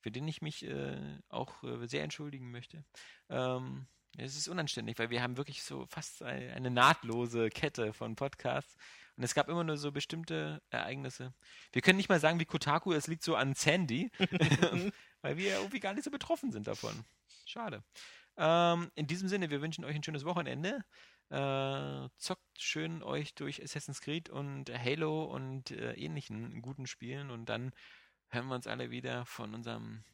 für 0.01 0.11
den 0.11 0.27
ich 0.29 0.43
mich 0.43 0.65
äh, 0.65 1.21
auch 1.29 1.63
äh, 1.63 1.87
sehr 1.87 2.03
entschuldigen 2.03 2.51
möchte. 2.51 2.85
Ähm, 3.29 3.87
es 4.17 4.37
ist 4.37 4.49
unanständig, 4.49 4.99
weil 4.99 5.11
wir 5.11 5.23
haben 5.23 5.37
wirklich 5.37 5.63
so 5.63 5.87
fast 5.87 6.23
eine, 6.23 6.53
eine 6.55 6.71
nahtlose 6.71 7.51
Kette 7.51 7.93
von 7.93 8.17
Podcasts. 8.17 8.77
Und 9.17 9.25
es 9.25 9.35
gab 9.35 9.49
immer 9.49 9.65
nur 9.65 9.77
so 9.77 9.93
bestimmte 9.93 10.63
Ereignisse. 10.71 11.35
Wir 11.73 11.83
können 11.83 11.97
nicht 11.97 12.09
mal 12.09 12.21
sagen, 12.21 12.39
wie 12.41 12.45
Kotaku, 12.45 12.93
es 12.93 13.09
liegt 13.09 13.23
so 13.23 13.35
an 13.35 13.55
Sandy, 13.55 14.11
weil 15.23 15.37
wir 15.37 15.57
irgendwie 15.57 15.81
gar 15.81 15.93
nicht 15.93 16.05
so 16.05 16.11
betroffen 16.11 16.53
sind 16.53 16.69
davon. 16.69 17.05
Schade. 17.45 17.83
Ähm, 18.39 18.91
in 18.95 19.07
diesem 19.07 19.29
Sinne, 19.29 19.51
wir 19.51 19.61
wünschen 19.61 19.85
euch 19.85 19.97
ein 19.97 20.03
schönes 20.03 20.25
Wochenende. 20.25 20.81
Äh, 21.31 22.09
zockt 22.17 22.43
schön 22.59 23.03
euch 23.03 23.35
durch 23.35 23.63
Assassin's 23.63 24.01
Creed 24.01 24.31
und 24.31 24.71
Halo 24.71 25.25
und 25.25 25.71
äh, 25.73 25.93
ähnlichen 25.93 26.63
guten 26.63 26.87
Spielen 26.87 27.31
und 27.31 27.51
dann 27.51 27.73
hören 28.31 28.47
wir 28.47 28.55
uns 28.55 28.67
alle 28.67 28.91
wieder 28.91 29.27
von 29.27 29.55
unserem 29.55 30.05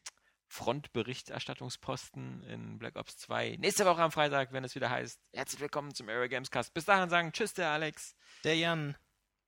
Frontberichterstattungsposten 0.48 2.42
in 2.44 2.78
Black 2.78 2.96
Ops 2.96 3.16
2 3.18 3.56
nächste 3.60 3.84
Woche 3.86 4.02
am 4.02 4.10
Freitag, 4.10 4.52
wenn 4.52 4.64
es 4.64 4.74
wieder 4.74 4.90
heißt, 4.90 5.20
herzlich 5.32 5.60
willkommen 5.60 5.94
zum 5.94 6.08
Aero 6.08 6.28
Games 6.28 6.50
Cast. 6.50 6.74
Bis 6.74 6.84
dahin 6.84 7.10
sagen 7.10 7.30
Tschüss, 7.32 7.54
der 7.54 7.68
Alex, 7.70 8.16
der 8.42 8.56
Jan 8.56 8.96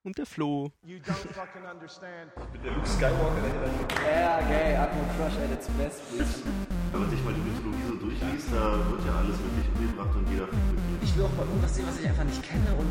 und 0.04 0.18
der 0.18 0.26
Flo. 0.26 0.72
You 0.82 0.98
don't 0.98 1.32
fucking 1.32 1.64
understand. 1.64 2.30
Ich 2.36 2.44
bin 2.52 2.62
der 2.62 2.72
Luke 2.72 2.86
Skywalker, 2.86 4.08
Ja, 4.08 4.40
geil, 4.40 4.76
Atmo 4.76 5.02
Crush 5.16 5.36
at 5.38 5.50
its 5.50 5.68
best, 5.70 6.00
please. 6.10 6.65
Wenn 6.96 7.02
man 7.02 7.10
sich 7.10 7.24
mal 7.24 7.34
die 7.34 7.44
Mythologie 7.44 7.84
so 7.86 7.94
durchliest, 8.08 8.48
da 8.56 8.72
wird 8.88 9.04
ja 9.04 9.12
alles 9.20 9.36
wirklich 9.36 9.68
umgebracht 9.68 10.16
und 10.16 10.24
jeder 10.32 10.48
glücklich. 10.48 10.96
Ich 11.04 11.12
will 11.12 11.28
auch 11.28 11.36
mal 11.36 11.44
irgendwas 11.44 11.74
sehen, 11.74 11.84
was 11.92 12.00
ich 12.00 12.08
einfach 12.08 12.24
nicht 12.24 12.42
kenne 12.42 12.72
und 12.72 12.88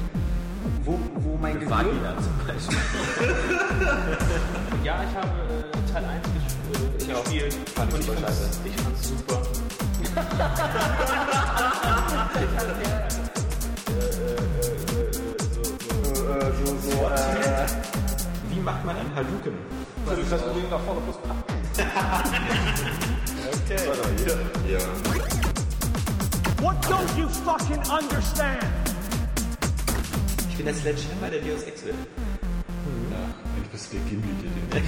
wo, 0.85 1.00
wo 1.25 1.38
mein 1.42 1.58
Gehirn... 1.58 1.74
Vagina 1.74 2.14
zum 2.22 2.38
Beispiel. 2.45 2.77
ja, 4.85 5.01
ich 5.01 5.16
habe 5.17 5.34
äh, 5.58 5.74
Teil 5.90 6.06
1 6.06 6.22
gespielt. 6.22 6.93
Ich. 7.34 7.74
Fand 7.74 7.98
ich 7.98 8.06
super 8.06 8.22
scheiße. 8.22 8.61
Ich 8.61 8.77
fand's 8.77 9.09
super. 9.09 9.42
ich 12.38 12.53
hatte 12.61 12.75
der... 12.77 13.09
So, 15.50 15.66
so, 15.66 16.77
so, 16.77 17.09
äh, 17.09 17.66
Wie 18.53 18.59
macht 18.59 18.85
man 18.85 18.98
ein 18.98 19.09
Hadouken? 19.16 19.58
Das 20.06 20.19
ist 20.19 20.32
das 20.32 20.43
Problem 20.43 20.69
nach 20.69 20.82
vorne 20.82 21.01
plus 21.01 21.17
Okay. 21.78 21.84
What 26.62 26.82
don't 26.84 27.18
you 27.18 27.28
fucking 27.28 27.84
understand? 27.90 28.64
Ich 30.50 30.56
bin 30.56 30.66
der 30.68 30.74
Sledgehammer 30.74 31.30
der 31.32 31.42
Deus 31.42 31.64
Ex 31.64 31.84
will. 31.84 31.94
Ja, 33.12 33.18
eigentlich 33.54 33.70
bist 33.74 33.92
du 33.92 33.98
der 33.98 34.06
Gimli, 34.10 34.30
der 34.72 34.82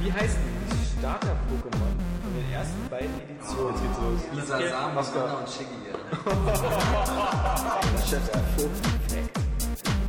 Wie 0.00 0.10
heißt 0.10 0.38
die 0.70 0.98
Starter-Pokémon 0.98 1.94
von 2.22 2.32
den 2.34 2.50
ersten 2.54 2.88
beiden 2.88 3.14
Editionen? 3.20 3.74
Jetzt 3.74 3.82
geht's 3.82 3.98
los. 4.00 4.20
Lisa 4.32 4.56
Sam, 4.70 4.94
Mascara 4.94 5.34
und 5.34 5.50
Shiggy. 5.50 5.80
Chef, 8.08 8.24
der 8.32 8.40
Perfekt. 8.56 9.38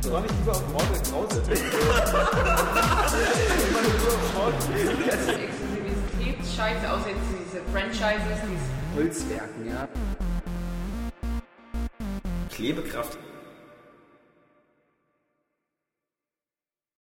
Soll 0.00 0.24
ich 0.24 0.32
lieber 0.32 0.52
auf 0.52 0.66
Mortal 0.72 1.02
Krause? 1.10 1.42
Exklusivitätsscheiße, 5.42 6.92
außer 6.92 7.08
jetzt 7.08 7.28
diese 7.30 7.60
Franchises, 7.72 8.38
diese 8.46 8.70
Holzwerken, 8.96 9.66
ja. 9.66 9.88
Klebekraft 12.50 13.18